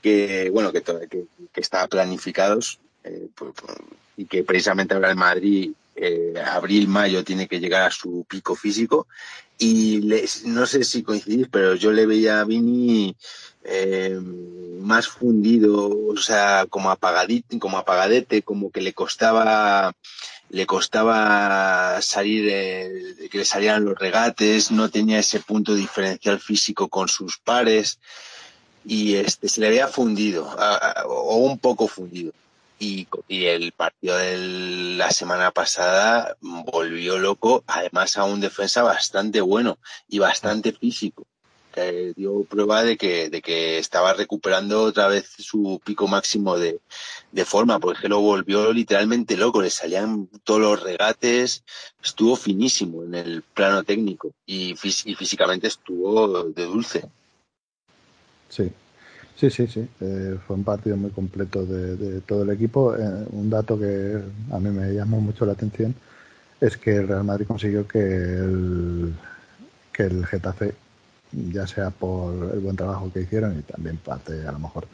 que 0.00 0.50
bueno 0.52 0.72
que, 0.72 0.82
que, 0.82 1.24
que 1.52 1.60
está 1.60 1.88
planificados 1.88 2.78
eh, 3.02 3.26
pues, 3.34 3.52
y 4.16 4.26
que 4.26 4.44
precisamente 4.44 4.94
ahora 4.94 5.10
el 5.10 5.16
Madrid 5.16 5.72
eh, 5.96 6.34
abril 6.44 6.88
mayo 6.88 7.24
tiene 7.24 7.46
que 7.46 7.60
llegar 7.60 7.82
a 7.82 7.90
su 7.90 8.24
pico 8.28 8.54
físico. 8.54 9.06
Y 9.58 10.00
no 10.46 10.66
sé 10.66 10.82
si 10.84 11.02
coincidís 11.02 11.46
pero 11.50 11.74
yo 11.76 11.92
le 11.92 12.06
veía 12.06 12.40
a 12.40 12.44
Vini 12.44 13.16
eh, 13.62 14.18
más 14.80 15.06
fundido 15.06 15.88
o 16.08 16.16
sea 16.16 16.66
como 16.68 16.90
apagadito 16.90 17.56
como 17.60 17.78
apagadete 17.78 18.42
como 18.42 18.72
que 18.72 18.80
le 18.80 18.92
costaba 18.92 19.94
le 20.50 20.66
costaba 20.66 22.02
salir 22.02 22.50
que 23.30 23.38
le 23.38 23.44
salieran 23.44 23.84
los 23.84 23.96
regates 23.96 24.72
no 24.72 24.90
tenía 24.90 25.20
ese 25.20 25.38
punto 25.38 25.74
diferencial 25.74 26.40
físico 26.40 26.88
con 26.88 27.08
sus 27.08 27.38
pares. 27.38 27.98
Y 28.86 29.14
este 29.14 29.48
se 29.48 29.60
le 29.60 29.68
había 29.68 29.88
fundido 29.88 30.44
o 31.06 31.36
un 31.36 31.58
poco 31.58 31.88
fundido 31.88 32.32
y, 32.84 33.08
el 33.46 33.72
partido 33.72 34.16
de 34.16 34.36
la 34.96 35.10
semana 35.10 35.50
pasada 35.50 36.36
volvió 36.40 37.18
loco 37.18 37.64
además 37.66 38.16
a 38.16 38.24
un 38.24 38.40
defensa 38.40 38.82
bastante 38.82 39.40
bueno 39.40 39.78
y 40.08 40.18
bastante 40.18 40.72
físico 40.72 41.26
que 41.72 42.12
dio 42.14 42.44
prueba 42.44 42.84
de 42.84 42.96
que, 42.96 43.30
de 43.30 43.42
que 43.42 43.78
estaba 43.78 44.12
recuperando 44.12 44.82
otra 44.82 45.08
vez 45.08 45.28
su 45.38 45.80
pico 45.84 46.06
máximo 46.06 46.56
de, 46.56 46.80
de 47.32 47.44
forma, 47.44 47.80
porque 47.80 48.08
lo 48.08 48.20
volvió 48.20 48.72
literalmente 48.72 49.36
loco, 49.36 49.60
le 49.60 49.70
salían 49.70 50.28
todos 50.44 50.60
los 50.60 50.80
regates, 50.80 51.64
estuvo 52.00 52.36
finísimo 52.36 53.02
en 53.02 53.16
el 53.16 53.42
plano 53.42 53.82
técnico 53.82 54.30
y, 54.46 54.76
y 55.04 55.14
físicamente 55.16 55.66
estuvo 55.66 56.44
de 56.44 56.64
dulce. 56.64 57.08
Sí, 58.48 58.70
sí, 59.36 59.50
sí, 59.50 59.66
sí. 59.66 59.88
Eh, 60.00 60.38
fue 60.46 60.56
un 60.56 60.64
partido 60.64 60.96
muy 60.96 61.10
completo 61.10 61.64
de, 61.64 62.20
todo 62.20 62.42
el 62.42 62.50
equipo. 62.50 62.96
Eh, 62.96 63.26
un 63.32 63.50
dato 63.50 63.78
que 63.78 64.20
a 64.50 64.58
mí 64.58 64.70
me 64.70 64.92
llamó 64.92 65.20
mucho 65.20 65.44
la 65.46 65.52
atención 65.52 65.94
es 66.60 66.76
que 66.76 66.96
el 66.96 67.08
Real 67.08 67.24
Madrid 67.24 67.46
consiguió 67.46 67.86
que 67.86 67.98
el, 67.98 69.14
que 69.92 70.04
el 70.04 70.24
Getafe, 70.26 70.74
ya 71.32 71.66
sea 71.66 71.90
por 71.90 72.54
el 72.54 72.60
buen 72.60 72.76
trabajo 72.76 73.12
que 73.12 73.22
hicieron 73.22 73.58
y 73.58 73.62
también 73.62 73.96
parte 73.98 74.46
a 74.46 74.52
lo 74.52 74.58
mejor 74.58 74.86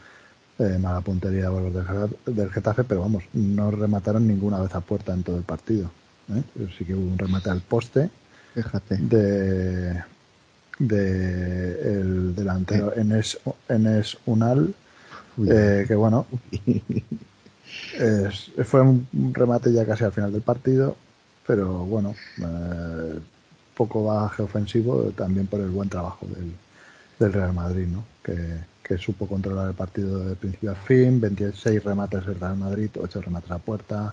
eh, 0.58 0.78
mala 0.78 1.00
puntería 1.00 1.48
del, 1.50 1.72
del 2.26 2.50
Getafe, 2.50 2.84
pero 2.84 3.00
vamos, 3.00 3.24
no 3.32 3.70
remataron 3.70 4.26
ninguna 4.26 4.60
vez 4.60 4.74
a 4.74 4.80
puerta 4.80 5.14
en 5.14 5.22
todo 5.22 5.36
el 5.36 5.42
partido. 5.42 5.90
¿eh? 6.34 6.42
Sí 6.76 6.84
que 6.84 6.94
hubo 6.94 7.10
un 7.10 7.18
remate 7.18 7.50
al 7.50 7.60
poste 7.60 8.10
Fíjate. 8.54 8.96
de 8.96 10.02
de 10.80 11.92
el 11.92 12.34
delantero 12.34 12.96
Enes, 12.96 13.38
Enes 13.68 14.16
Unal, 14.26 14.74
eh, 15.46 15.84
que 15.86 15.94
bueno, 15.94 16.26
fue 18.64 18.80
un 18.80 19.06
remate 19.32 19.72
ya 19.72 19.86
casi 19.86 20.04
al 20.04 20.12
final 20.12 20.32
del 20.32 20.42
partido, 20.42 20.96
pero 21.46 21.84
bueno, 21.84 22.14
eh, 22.38 23.20
poco 23.76 24.04
baje 24.04 24.42
ofensivo 24.42 25.12
también 25.14 25.46
por 25.46 25.60
el 25.60 25.68
buen 25.68 25.88
trabajo 25.88 26.26
del, 26.26 26.52
del 27.18 27.32
Real 27.32 27.52
Madrid, 27.52 27.86
¿no? 27.86 28.04
que, 28.22 28.68
supo 28.98 29.28
controlar 29.28 29.68
el 29.68 29.74
partido 29.74 30.18
de 30.18 30.34
principio 30.34 30.72
a 30.72 30.74
fin, 30.74 31.20
26 31.20 31.84
remates 31.84 32.26
del 32.26 32.40
Real 32.40 32.56
Madrid, 32.56 32.90
8 33.00 33.20
remates 33.20 33.52
a 33.52 33.58
puerta, 33.58 34.12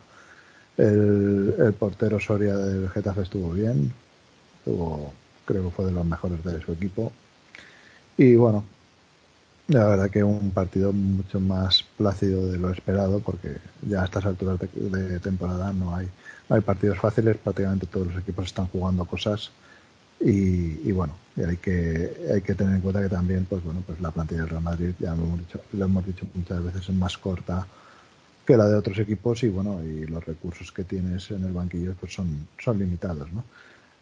el, 0.77 1.55
el 1.57 1.73
portero 1.73 2.19
Soria 2.19 2.55
del 2.55 2.87
Getafe 2.89 3.23
estuvo 3.23 3.49
bien, 3.49 3.91
estuvo 4.59 5.11
creo 5.47 5.63
que 5.63 5.71
fue 5.71 5.85
de 5.85 5.93
los 5.93 6.05
mejores 6.05 6.43
de 6.43 6.61
su 6.61 6.73
equipo. 6.73 7.11
Y 8.17 8.35
bueno, 8.35 8.65
la 9.67 9.85
verdad 9.85 10.09
que 10.09 10.23
un 10.23 10.51
partido 10.51 10.93
mucho 10.93 11.39
más 11.39 11.83
plácido 11.97 12.51
de 12.51 12.57
lo 12.57 12.71
esperado, 12.71 13.19
porque 13.19 13.57
ya 13.87 14.01
a 14.01 14.05
estas 14.05 14.25
alturas 14.25 14.59
de, 14.59 15.19
temporada 15.19 15.73
no 15.73 15.95
hay, 15.95 16.07
hay 16.49 16.61
partidos 16.61 16.99
fáciles, 16.99 17.37
prácticamente 17.37 17.87
todos 17.87 18.07
los 18.07 18.17
equipos 18.17 18.45
están 18.45 18.67
jugando 18.67 19.05
cosas 19.05 19.51
y, 20.19 20.91
bueno, 20.91 21.13
hay 21.37 21.57
que 21.57 22.11
hay 22.33 22.41
que 22.41 22.55
tener 22.55 22.75
en 22.75 22.81
cuenta 22.81 23.01
que 23.01 23.09
también 23.09 23.45
pues 23.45 23.63
bueno 23.63 23.83
pues 23.85 24.01
la 24.01 24.09
plantilla 24.09 24.41
del 24.41 24.49
Real 24.49 24.63
Madrid 24.63 24.91
ya 24.99 25.13
lo 25.13 25.23
hemos 25.23 25.39
dicho, 25.39 25.61
lo 25.73 25.85
hemos 25.85 26.05
dicho 26.07 26.25
muchas 26.33 26.63
veces 26.63 26.89
es 26.89 26.95
más 26.95 27.15
corta 27.19 27.67
que 28.43 28.57
la 28.57 28.67
de 28.67 28.75
otros 28.77 28.97
equipos 28.97 29.43
y 29.43 29.49
bueno 29.49 29.83
y 29.83 30.07
los 30.07 30.25
recursos 30.25 30.71
que 30.71 30.83
tienes 30.83 31.29
en 31.29 31.43
el 31.43 31.51
banquillo 31.51 31.93
pues 31.99 32.13
son 32.13 32.47
son 32.57 32.79
limitados, 32.79 33.31
¿no? 33.31 33.43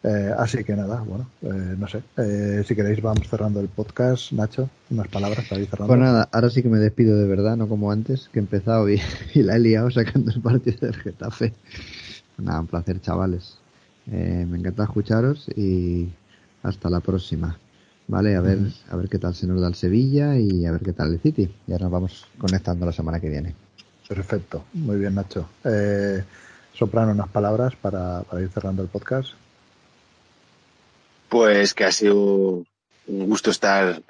Eh, 0.06 0.32
así 0.38 0.62
que 0.62 0.76
nada, 0.76 1.00
bueno, 1.00 1.28
eh, 1.42 1.74
no 1.76 1.88
sé. 1.88 2.00
Eh, 2.16 2.62
si 2.64 2.76
queréis, 2.76 3.02
vamos 3.02 3.28
cerrando 3.28 3.58
el 3.58 3.66
podcast. 3.66 4.30
Nacho, 4.30 4.70
unas 4.88 5.08
palabras 5.08 5.44
para 5.48 5.60
ir 5.60 5.68
cerrando. 5.68 5.88
Pues 5.88 5.98
nada, 5.98 6.28
ahora 6.30 6.48
sí 6.48 6.62
que 6.62 6.68
me 6.68 6.78
despido 6.78 7.18
de 7.18 7.26
verdad, 7.26 7.56
no 7.56 7.68
como 7.68 7.90
antes, 7.90 8.28
que 8.32 8.38
he 8.38 8.42
empezado 8.42 8.88
y, 8.88 9.00
la 9.34 9.56
he 9.56 9.58
liado 9.58 9.90
sacando 9.90 10.30
el 10.30 10.40
partido 10.40 10.78
del 10.80 10.94
Getafe. 10.94 11.52
Nada, 12.38 12.60
un 12.60 12.68
placer, 12.68 13.00
chavales. 13.00 13.58
me 14.06 14.42
encanta 14.42 14.84
escucharos 14.84 15.48
y 15.56 16.08
hasta 16.62 16.88
la 16.88 17.00
próxima. 17.00 17.58
Vale, 18.06 18.36
a 18.36 18.40
ver, 18.40 18.60
a 18.88 18.94
ver 18.94 19.08
qué 19.08 19.18
tal 19.18 19.34
se 19.34 19.48
nos 19.48 19.60
da 19.60 19.66
el 19.66 19.74
Sevilla 19.74 20.38
y 20.38 20.66
a 20.66 20.70
ver 20.70 20.82
qué 20.82 20.92
tal 20.92 21.14
el 21.14 21.18
City. 21.18 21.52
Ya 21.66 21.78
nos 21.78 21.90
vamos 21.90 22.26
conectando 22.38 22.86
la 22.86 22.92
semana 22.92 23.18
que 23.18 23.28
viene. 23.28 23.56
Perfecto, 24.08 24.66
muy 24.72 24.98
bien, 24.98 25.16
Nacho. 25.16 25.48
Soprano, 26.74 27.10
unas 27.10 27.28
palabras 27.28 27.74
para 27.74 28.22
ir 28.40 28.50
cerrando 28.50 28.82
el 28.82 28.88
podcast. 28.88 29.30
Pues 31.36 31.74
que 31.74 31.84
ha 31.84 31.92
sido 31.92 32.14
un 32.14 32.66
gusto 33.06 33.50
estar 33.50 34.00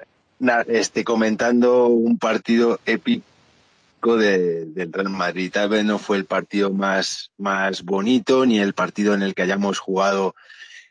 este, 0.67 1.03
comentando 1.03 1.87
un 1.87 2.17
partido 2.17 2.79
épico 2.85 4.15
de, 4.15 4.63
del 4.63 4.93
Real 4.93 5.09
Madrid. 5.09 5.51
Tal 5.51 5.67
vez 5.67 5.83
no 5.83 5.99
fue 5.99 6.15
el 6.15 6.23
partido 6.23 6.71
más, 6.71 7.31
más 7.37 7.83
bonito 7.83 8.45
ni 8.45 8.59
el 8.59 8.71
partido 8.71 9.13
en 9.13 9.23
el 9.23 9.35
que 9.35 9.41
hayamos 9.41 9.79
jugado 9.79 10.35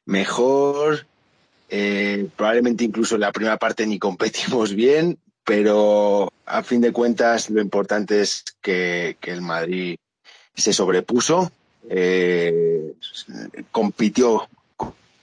mejor. 0.05 1.07
Eh, 1.71 2.29
probablemente 2.37 2.85
incluso 2.85 3.15
en 3.15 3.23
la 3.23 3.33
primera 3.33 3.57
parte 3.57 3.87
ni 3.87 3.99
competimos 3.99 4.75
bien, 4.85 5.19
pero 5.43 6.31
a 6.45 6.63
fin 6.63 6.83
de 6.83 6.93
cuentas 6.93 7.49
lo 7.49 7.63
importante 7.63 8.21
es 8.21 8.45
que, 8.61 9.17
el 9.23 9.41
Madrid 9.41 9.97
se 10.55 10.75
sobrepuso, 10.75 11.51
eh, 11.89 12.93
compitió 13.73 14.47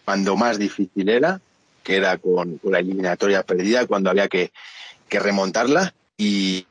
cuando 0.05 0.35
más 0.35 0.57
difícil 0.59 1.09
era, 1.09 1.41
que 1.83 1.97
era 1.97 2.17
con, 2.17 2.59
la 2.63 2.79
eliminatoria 2.79 3.43
perdida, 3.43 3.85
cuando 3.85 4.09
había 4.09 4.27
que, 4.27 4.51
remontarla. 5.09 5.93
Y, 6.17 6.65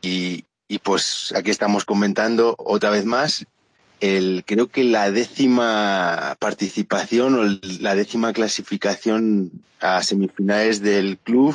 pues 0.82 1.32
aquí 1.36 1.50
estamos 1.50 1.84
comentando 1.84 2.54
otra 2.58 2.90
vez 2.90 3.04
más 3.04 3.44
el, 4.00 4.42
creo 4.44 4.66
que 4.68 4.82
la 4.82 5.12
décima 5.12 6.36
participación 6.40 7.34
o 7.38 7.58
la 7.80 7.94
décima 7.94 8.32
clasificación 8.32 9.52
a 9.80 10.02
semifinales 10.02 10.80
del 10.80 11.18
club 11.18 11.54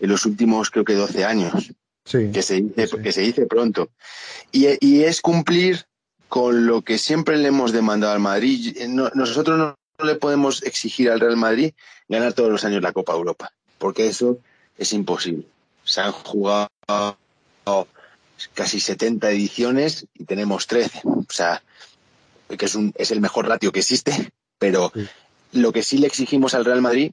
en 0.00 0.10
los 0.10 0.26
últimos 0.26 0.70
creo 0.70 0.84
que 0.84 0.94
12 0.94 1.24
años. 1.24 1.72
que, 2.04 2.42
se 2.42 2.60
dice, 2.60 2.88
que 3.02 3.12
se 3.12 3.20
dice 3.22 3.46
pronto. 3.46 3.88
Y, 4.52 4.66
y, 4.80 5.04
es 5.04 5.20
cumplir 5.20 5.86
con 6.28 6.66
lo 6.66 6.82
que 6.82 6.98
siempre 6.98 7.36
le 7.38 7.48
hemos 7.48 7.72
demandado 7.72 8.12
al 8.12 8.20
Madrid. 8.20 8.76
nosotros 9.14 9.58
no, 9.58 9.66
no 9.66 9.79
le 10.04 10.16
podemos 10.16 10.62
exigir 10.62 11.10
al 11.10 11.20
Real 11.20 11.36
Madrid 11.36 11.72
ganar 12.08 12.32
todos 12.32 12.50
los 12.50 12.64
años 12.64 12.82
la 12.82 12.92
Copa 12.92 13.12
Europa, 13.12 13.52
porque 13.78 14.06
eso 14.06 14.38
es 14.76 14.92
imposible. 14.92 15.46
Se 15.84 16.00
han 16.00 16.12
jugado 16.12 16.68
casi 18.54 18.80
70 18.80 19.30
ediciones 19.30 20.06
y 20.14 20.24
tenemos 20.24 20.66
13. 20.66 21.02
O 21.04 21.24
sea, 21.28 21.62
que 22.48 22.64
es, 22.64 22.74
un, 22.74 22.92
es 22.96 23.10
el 23.10 23.20
mejor 23.20 23.48
ratio 23.48 23.72
que 23.72 23.80
existe, 23.80 24.30
pero 24.58 24.92
lo 25.52 25.72
que 25.72 25.82
sí 25.82 25.98
le 25.98 26.06
exigimos 26.06 26.54
al 26.54 26.64
Real 26.64 26.82
Madrid 26.82 27.12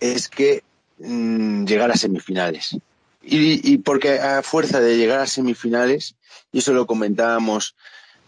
es 0.00 0.28
que 0.28 0.62
mm, 0.98 1.64
llegar 1.64 1.90
a 1.90 1.96
semifinales. 1.96 2.76
Y, 3.22 3.72
y, 3.72 3.78
porque 3.78 4.20
a 4.20 4.42
fuerza 4.42 4.80
de 4.80 4.96
llegar 4.96 5.20
a 5.20 5.26
semifinales, 5.26 6.14
y 6.52 6.58
eso 6.58 6.72
lo 6.72 6.86
comentábamos 6.86 7.74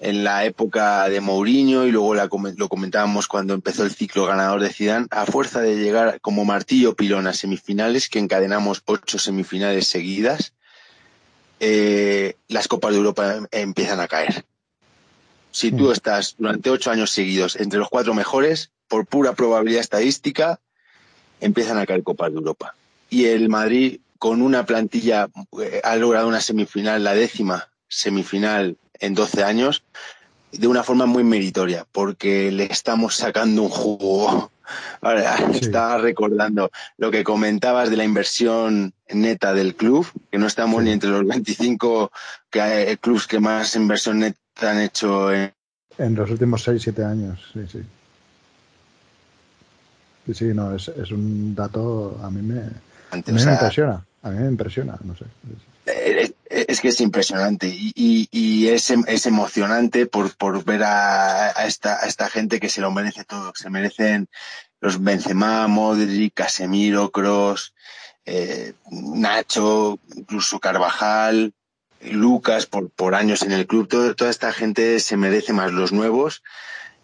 en 0.01 0.25
la 0.25 0.47
época 0.47 1.09
de 1.11 1.21
Mourinho 1.21 1.87
y 1.87 1.93
luego 1.93 2.15
lo 2.15 2.69
comentábamos 2.69 3.29
cuando 3.29 3.53
empezó 3.53 3.85
el 3.85 3.95
ciclo 3.95 4.25
ganador 4.25 4.61
de 4.61 4.73
Zidane, 4.73 5.07
a 5.11 5.27
fuerza 5.27 5.61
de 5.61 5.77
llegar 5.77 6.21
como 6.23 6.47
martillo 6.47 6.97
pilón 6.97 7.27
a 7.27 7.35
semifinales, 7.35 8.09
que 8.09 8.19
encadenamos 8.19 8.83
ocho 8.87 9.19
semifinales 9.19 9.87
seguidas, 9.89 10.55
eh, 11.61 12.37
las 12.49 12.67
Copas 12.67 12.93
de 12.93 12.97
Europa 12.97 13.41
empiezan 13.51 14.01
a 14.01 14.09
caer. 14.09 14.47
Si 15.51 15.71
tú 15.71 15.89
mm. 15.89 15.93
estás 15.93 16.37
durante 16.39 16.71
ocho 16.71 16.91
años 16.91 17.11
seguidos 17.11 17.57
entre 17.57 17.79
los 17.79 17.91
cuatro 17.91 18.15
mejores, 18.15 18.71
por 18.89 19.05
pura 19.07 19.35
probabilidad 19.35 19.83
estadística, 19.83 20.61
empiezan 21.41 21.77
a 21.77 21.85
caer 21.85 22.03
Copas 22.03 22.33
de 22.33 22.39
Europa. 22.39 22.75
Y 23.11 23.27
el 23.27 23.51
Madrid, 23.51 24.01
con 24.19 24.41
una 24.41 24.65
plantilla, 24.65 25.29
eh, 25.63 25.83
ha 25.85 25.97
logrado 25.97 26.27
una 26.27 26.41
semifinal, 26.41 27.05
la 27.05 27.15
décima 27.15 27.69
semifinal 27.87 28.79
en 29.01 29.15
12 29.15 29.43
años 29.43 29.83
de 30.53 30.67
una 30.67 30.83
forma 30.83 31.07
muy 31.07 31.25
meritoria, 31.25 31.87
porque 31.91 32.51
le 32.51 32.65
estamos 32.65 33.17
sacando 33.17 33.63
un 33.63 33.69
jugo. 33.69 34.51
Ahora, 35.01 35.37
estaba 35.53 35.99
recordando 35.99 36.71
lo 36.97 37.11
que 37.11 37.25
comentabas 37.25 37.91
de 37.91 37.97
la 37.97 38.05
inversión 38.05 38.93
neta 39.09 39.53
del 39.53 39.75
club, 39.75 40.07
que 40.31 40.39
no 40.39 40.47
estamos 40.47 40.83
ni 40.83 40.93
entre 40.93 41.11
los 41.11 41.27
25 41.27 42.13
que 42.51 42.61
hay, 42.61 42.97
clubs 42.97 43.27
que 43.27 43.41
más 43.41 43.75
inversión 43.75 44.21
neta 44.21 44.39
han 44.63 44.81
hecho 44.81 45.33
en, 45.33 45.53
en 45.99 46.15
los 46.15 46.31
últimos 46.31 46.63
6, 46.63 46.83
7 46.83 47.05
años. 47.05 47.51
Sí, 47.53 47.61
sí. 47.71 47.83
Sí, 50.27 50.35
sí, 50.35 50.45
no, 50.55 50.75
es, 50.75 50.89
es 50.89 51.11
un 51.11 51.55
dato, 51.55 52.21
a 52.23 52.31
mí 52.31 52.43
me, 52.43 52.61
a 53.11 53.17
mí 53.17 53.23
me 53.27 53.43
impresiona, 53.43 54.05
a 54.23 54.31
mí 54.31 54.39
me 54.39 54.47
impresiona, 54.47 54.97
no 55.03 55.17
sé. 55.17 55.25
Eh, 55.87 56.33
es 56.51 56.81
que 56.81 56.89
es 56.89 57.01
impresionante 57.01 57.69
y, 57.69 58.29
y, 58.31 58.69
es, 58.69 58.91
es, 58.91 59.27
emocionante 59.27 60.07
por, 60.07 60.37
por 60.37 60.65
ver 60.65 60.83
a, 60.83 61.53
esta, 61.65 62.03
a 62.03 62.07
esta 62.07 62.29
gente 62.29 62.59
que 62.59 62.69
se 62.69 62.81
lo 62.81 62.91
merece 62.91 63.25
todo. 63.25 63.53
Se 63.55 63.71
merecen 63.71 64.29
los 64.81 65.03
Benzema, 65.03 65.69
Modric, 65.69 66.35
Casemiro, 66.35 67.11
Cross, 67.11 67.73
eh, 68.25 68.73
Nacho, 68.91 70.01
incluso 70.17 70.59
Carvajal, 70.59 71.55
Lucas 72.03 72.67
por, 72.67 72.91
por 72.91 73.15
años 73.15 73.43
en 73.43 73.53
el 73.53 73.67
club. 73.67 73.89
toda 73.89 74.31
esta 74.31 74.53
gente 74.53 74.99
se 74.99 75.17
merece 75.17 75.53
más. 75.53 75.73
Los 75.73 75.93
nuevos 75.93 76.43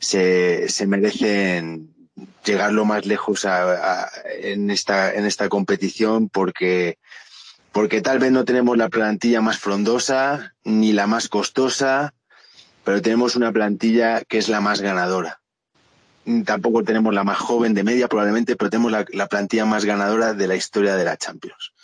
se, 0.00 0.68
se 0.68 0.86
merecen 0.86 1.94
llegar 2.44 2.72
lo 2.72 2.84
más 2.84 3.06
lejos 3.06 3.44
a, 3.44 4.10
en, 4.40 4.70
esta, 4.70 5.14
en 5.14 5.24
esta 5.24 5.48
competición 5.48 6.28
porque 6.28 6.98
porque 7.76 8.00
tal 8.00 8.18
vez 8.18 8.32
no 8.32 8.46
tenemos 8.46 8.78
la 8.78 8.88
plantilla 8.88 9.42
más 9.42 9.58
frondosa 9.58 10.54
ni 10.64 10.94
la 10.94 11.06
más 11.06 11.28
costosa, 11.28 12.14
pero 12.84 13.02
tenemos 13.02 13.36
una 13.36 13.52
plantilla 13.52 14.22
que 14.24 14.38
es 14.38 14.48
la 14.48 14.62
más 14.62 14.80
ganadora. 14.80 15.42
Tampoco 16.46 16.84
tenemos 16.84 17.12
la 17.12 17.22
más 17.22 17.36
joven 17.36 17.74
de 17.74 17.84
media 17.84 18.08
probablemente, 18.08 18.56
pero 18.56 18.70
tenemos 18.70 18.92
la, 18.92 19.26
plantilla 19.26 19.66
más 19.66 19.84
ganadora 19.84 20.32
de 20.32 20.46
la 20.46 20.56
historia 20.56 20.96
de 20.96 21.04
la 21.04 21.18
Champions. 21.18 21.74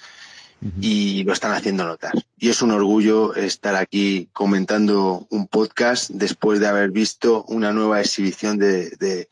Y 0.80 1.24
lo 1.24 1.34
están 1.34 1.52
haciendo 1.52 1.84
notar. 1.84 2.14
Y 2.38 2.48
es 2.48 2.62
un 2.62 2.70
orgullo 2.70 3.34
estar 3.34 3.76
aquí 3.76 4.30
comentando 4.32 5.26
un 5.28 5.46
podcast 5.46 6.08
después 6.08 6.58
de 6.58 6.68
haber 6.68 6.90
visto 6.90 7.44
una 7.48 7.70
nueva 7.70 8.00
exhibición 8.00 8.56
de, 8.56 9.28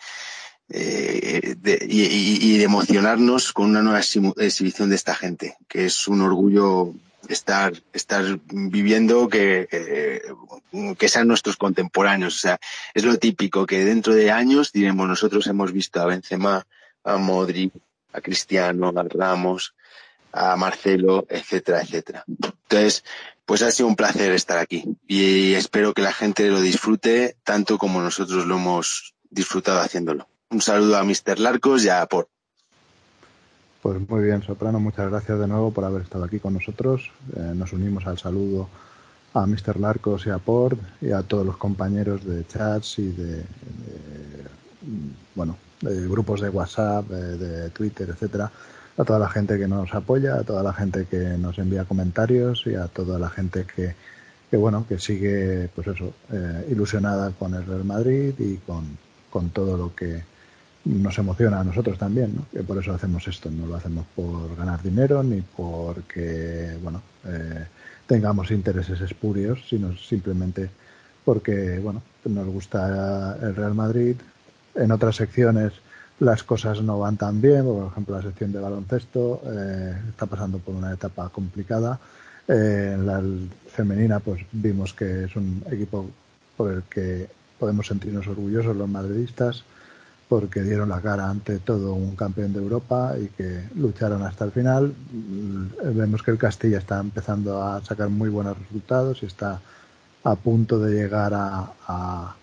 eh, 0.71 1.57
y, 1.89 2.59
de 2.59 2.65
emocionarnos 2.65 3.53
con 3.53 3.71
una 3.71 3.83
nueva 3.83 4.01
exhibición 4.01 4.91
de 4.91 4.97
esta 4.97 5.15
gente, 5.15 5.57
que 5.69 5.87
es 5.87 6.09
un 6.09 6.21
orgullo 6.21 6.95
estar, 7.29 7.73
estar 7.93 8.39
viviendo 8.47 9.29
que, 9.29 9.69
que 10.99 11.09
sean 11.09 11.29
nuestros 11.29 11.57
contemporáneos. 11.57 12.37
O 12.37 12.39
sea, 12.39 12.59
es 12.95 13.05
lo 13.05 13.19
típico 13.19 13.67
que 13.67 13.85
dentro 13.85 14.15
de 14.15 14.31
años 14.31 14.73
diremos 14.73 15.09
nosotros 15.09 15.47
hemos 15.47 15.73
visto 15.73 16.01
a 16.01 16.07
Benzema, 16.07 16.67
a 17.05 17.17
Modric, 17.17 17.73
a 18.13 18.21
Cristiano, 18.21 18.93
a 18.95 19.03
Ramos, 19.03 19.75
a 20.33 20.57
Marcelo, 20.57 21.27
etcétera, 21.29 21.83
etcétera. 21.83 22.25
Entonces, 22.27 23.05
pues 23.45 23.63
ha 23.63 23.71
sido 23.71 23.89
un 23.89 23.97
placer 23.97 24.31
estar 24.33 24.59
aquí 24.59 24.85
y 25.09 25.55
espero 25.55 25.93
que 25.93 26.03
la 26.03 26.13
gente 26.13 26.49
lo 26.49 26.61
disfrute 26.61 27.37
tanto 27.43 27.79
como 27.79 28.01
nosotros 28.01 28.47
lo 28.47 28.57
hemos 28.57 29.15
disfrutado 29.29 29.81
haciéndolo. 29.81 30.29
Un 30.53 30.61
saludo 30.61 30.97
a 30.97 31.05
Mr. 31.05 31.39
Larcos 31.39 31.85
y 31.85 31.91
a 31.91 32.05
Port. 32.07 32.29
Pues 33.81 34.09
muy 34.09 34.25
bien, 34.25 34.43
Soprano, 34.43 34.81
muchas 34.81 35.09
gracias 35.09 35.39
de 35.39 35.47
nuevo 35.47 35.71
por 35.71 35.85
haber 35.85 36.03
estado 36.03 36.25
aquí 36.25 36.41
con 36.41 36.55
nosotros. 36.55 37.13
Eh, 37.37 37.53
nos 37.55 37.73
unimos 37.73 38.05
al 38.09 38.19
saludo 38.19 38.69
a 39.33 39.47
Mr. 39.47 39.79
Larcos 39.79 40.27
y 40.27 40.31
a 40.31 40.39
Port 40.39 40.77
y 41.01 41.13
a 41.13 41.23
todos 41.23 41.47
los 41.47 41.57
compañeros 41.57 42.25
de 42.25 42.45
chats 42.49 42.99
y 42.99 43.13
de, 43.13 43.45
bueno, 45.37 45.57
de 45.83 46.09
grupos 46.09 46.41
de 46.41 46.49
WhatsApp, 46.49 47.07
de, 47.07 47.71
Twitter, 47.71 48.09
etcétera, 48.11 48.51
a 48.97 49.05
toda 49.05 49.21
la 49.21 49.29
gente 49.29 49.57
que 49.57 49.69
nos 49.69 49.95
apoya, 49.95 50.35
a 50.35 50.43
toda 50.43 50.65
la 50.65 50.73
gente 50.73 51.07
que 51.07 51.39
nos 51.39 51.59
envía 51.59 51.85
comentarios 51.85 52.65
y 52.67 52.75
a 52.75 52.89
toda 52.89 53.21
la 53.21 53.31
gente 53.31 53.67
que, 53.73 53.95
que 54.51 54.57
bueno, 54.57 54.85
que 54.89 54.99
sigue, 54.99 55.69
pues 55.77 55.87
eso, 55.87 56.13
eh, 56.33 56.67
ilusionada 56.73 57.31
con 57.31 57.55
el 57.55 57.65
Real 57.65 57.85
Madrid 57.85 58.35
y 58.37 58.57
con, 58.57 58.99
con 59.31 59.51
todo 59.51 59.77
lo 59.77 59.95
que 59.95 60.29
nos 60.85 61.19
emociona 61.19 61.61
a 61.61 61.65
nosotros 61.65 61.99
también, 61.99 62.35
¿no? 62.37 62.47
que 62.53 62.63
por 62.65 62.79
eso 62.79 62.93
hacemos 62.93 63.27
esto, 63.29 63.51
no 63.51 63.67
lo 63.67 63.77
hacemos 63.77 64.07
por 64.15 64.57
ganar 64.57 64.83
dinero 64.83 65.23
ni 65.23 65.43
porque, 65.43 66.77
bueno, 66.83 67.03
eh, 67.27 67.67
tengamos 68.07 68.51
intereses 68.51 69.01
espurios, 69.01 69.63
sino 69.69 69.95
simplemente 69.97 70.71
porque, 71.25 71.79
bueno, 71.79 72.03
nos 72.25 72.47
gusta 72.47 73.37
el 73.43 73.55
Real 73.55 73.75
Madrid. 73.75 74.17
En 74.75 74.91
otras 74.91 75.17
secciones 75.17 75.73
las 76.19 76.43
cosas 76.43 76.83
no 76.83 76.99
van 76.99 77.17
tan 77.17 77.41
bien, 77.41 77.65
por 77.65 77.87
ejemplo 77.87 78.17
la 78.17 78.23
sección 78.23 78.53
de 78.53 78.61
baloncesto 78.61 79.43
eh, 79.47 79.95
está 80.09 80.27
pasando 80.27 80.59
por 80.59 80.75
una 80.75 80.93
etapa 80.93 81.29
complicada. 81.29 81.99
Eh, 82.49 82.93
en 82.95 83.07
la 83.07 83.23
femenina 83.71 84.21
pues 84.21 84.45
vimos 84.51 84.93
que 84.95 85.25
es 85.25 85.37
un 85.37 85.63
equipo 85.71 86.11
por 86.57 86.73
el 86.73 86.83
que 86.85 87.29
podemos 87.59 87.87
sentirnos 87.87 88.27
orgullosos 88.27 88.77
los 88.77 88.89
madridistas 88.89 89.65
porque 90.31 90.63
dieron 90.63 90.89
la 90.89 91.03
cara 91.03 91.29
ante 91.29 91.59
todo 91.59 91.93
un 91.93 92.17
campeón 92.17 92.55
de 92.55 92.61
Europa 92.61 93.15
y 93.21 93.27
que 93.27 93.65
lucharon 93.75 94.23
hasta 94.23 94.47
el 94.47 94.53
final. 94.53 94.95
Mm, 95.13 95.67
vemos 95.95 96.23
que 96.23 96.31
el 96.31 96.39
Castilla 96.39 96.79
está 96.79 97.01
empezando 97.01 97.63
a 97.63 97.85
sacar 97.85 98.09
muy 98.09 98.31
buenos 98.31 98.57
resultados 98.59 99.23
y 99.23 99.27
está 99.27 99.61
a 100.25 100.35
punto 100.37 100.79
de 100.79 100.95
llegar 100.95 101.33
a 101.35 102.35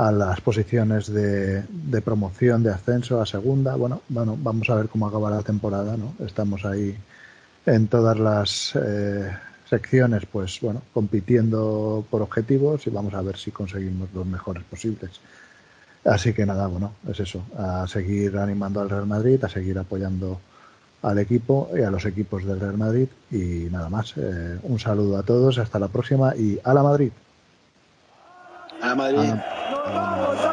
a 0.00 0.10
las 0.10 0.40
posiciones 0.40 1.12
de, 1.12 1.62
de, 1.68 2.00
promoción, 2.00 2.62
de 2.62 2.70
ascenso 2.72 3.20
a 3.20 3.26
segunda. 3.26 3.76
Bueno, 3.76 4.00
bueno, 4.08 4.36
vamos 4.40 4.70
a 4.70 4.74
ver 4.74 4.88
cómo 4.88 5.06
acaba 5.06 5.30
la 5.30 5.42
temporada, 5.42 5.94
¿no? 5.96 6.14
Estamos 6.24 6.64
ahí 6.64 6.96
en 7.66 7.86
todas 7.86 8.18
las 8.18 8.72
eh, 8.82 9.30
secciones, 9.68 10.24
pues 10.24 10.58
bueno, 10.62 10.80
compitiendo 10.94 12.04
por 12.08 12.22
objetivos 12.22 12.86
y 12.86 12.90
vamos 12.90 13.12
a 13.12 13.20
ver 13.20 13.36
si 13.36 13.50
conseguimos 13.50 14.08
los 14.14 14.24
mejores 14.24 14.64
posibles. 14.64 15.20
Así 16.04 16.32
que 16.32 16.46
nada, 16.46 16.66
bueno, 16.66 16.92
es 17.10 17.20
eso, 17.20 17.42
a 17.58 17.86
seguir 17.86 18.38
animando 18.38 18.80
al 18.80 18.88
Real 18.88 19.06
Madrid, 19.06 19.42
a 19.44 19.48
seguir 19.48 19.78
apoyando 19.78 20.40
al 21.02 21.18
equipo 21.18 21.70
y 21.76 21.82
a 21.82 21.90
los 21.90 22.04
equipos 22.04 22.44
del 22.44 22.60
Real 22.60 22.76
Madrid 22.76 23.08
y 23.30 23.68
nada 23.70 23.88
más. 23.88 24.14
Eh, 24.16 24.58
un 24.62 24.78
saludo 24.78 25.18
a 25.18 25.22
todos, 25.22 25.58
hasta 25.58 25.78
la 25.78 25.88
próxima 25.88 26.34
y 26.36 26.58
a 26.62 26.74
la 26.74 26.82
Madrid. 26.82 27.12
A 28.80 28.88
la 28.88 28.94
Madrid. 28.94 29.30
A 29.86 30.34
la... 30.34 30.49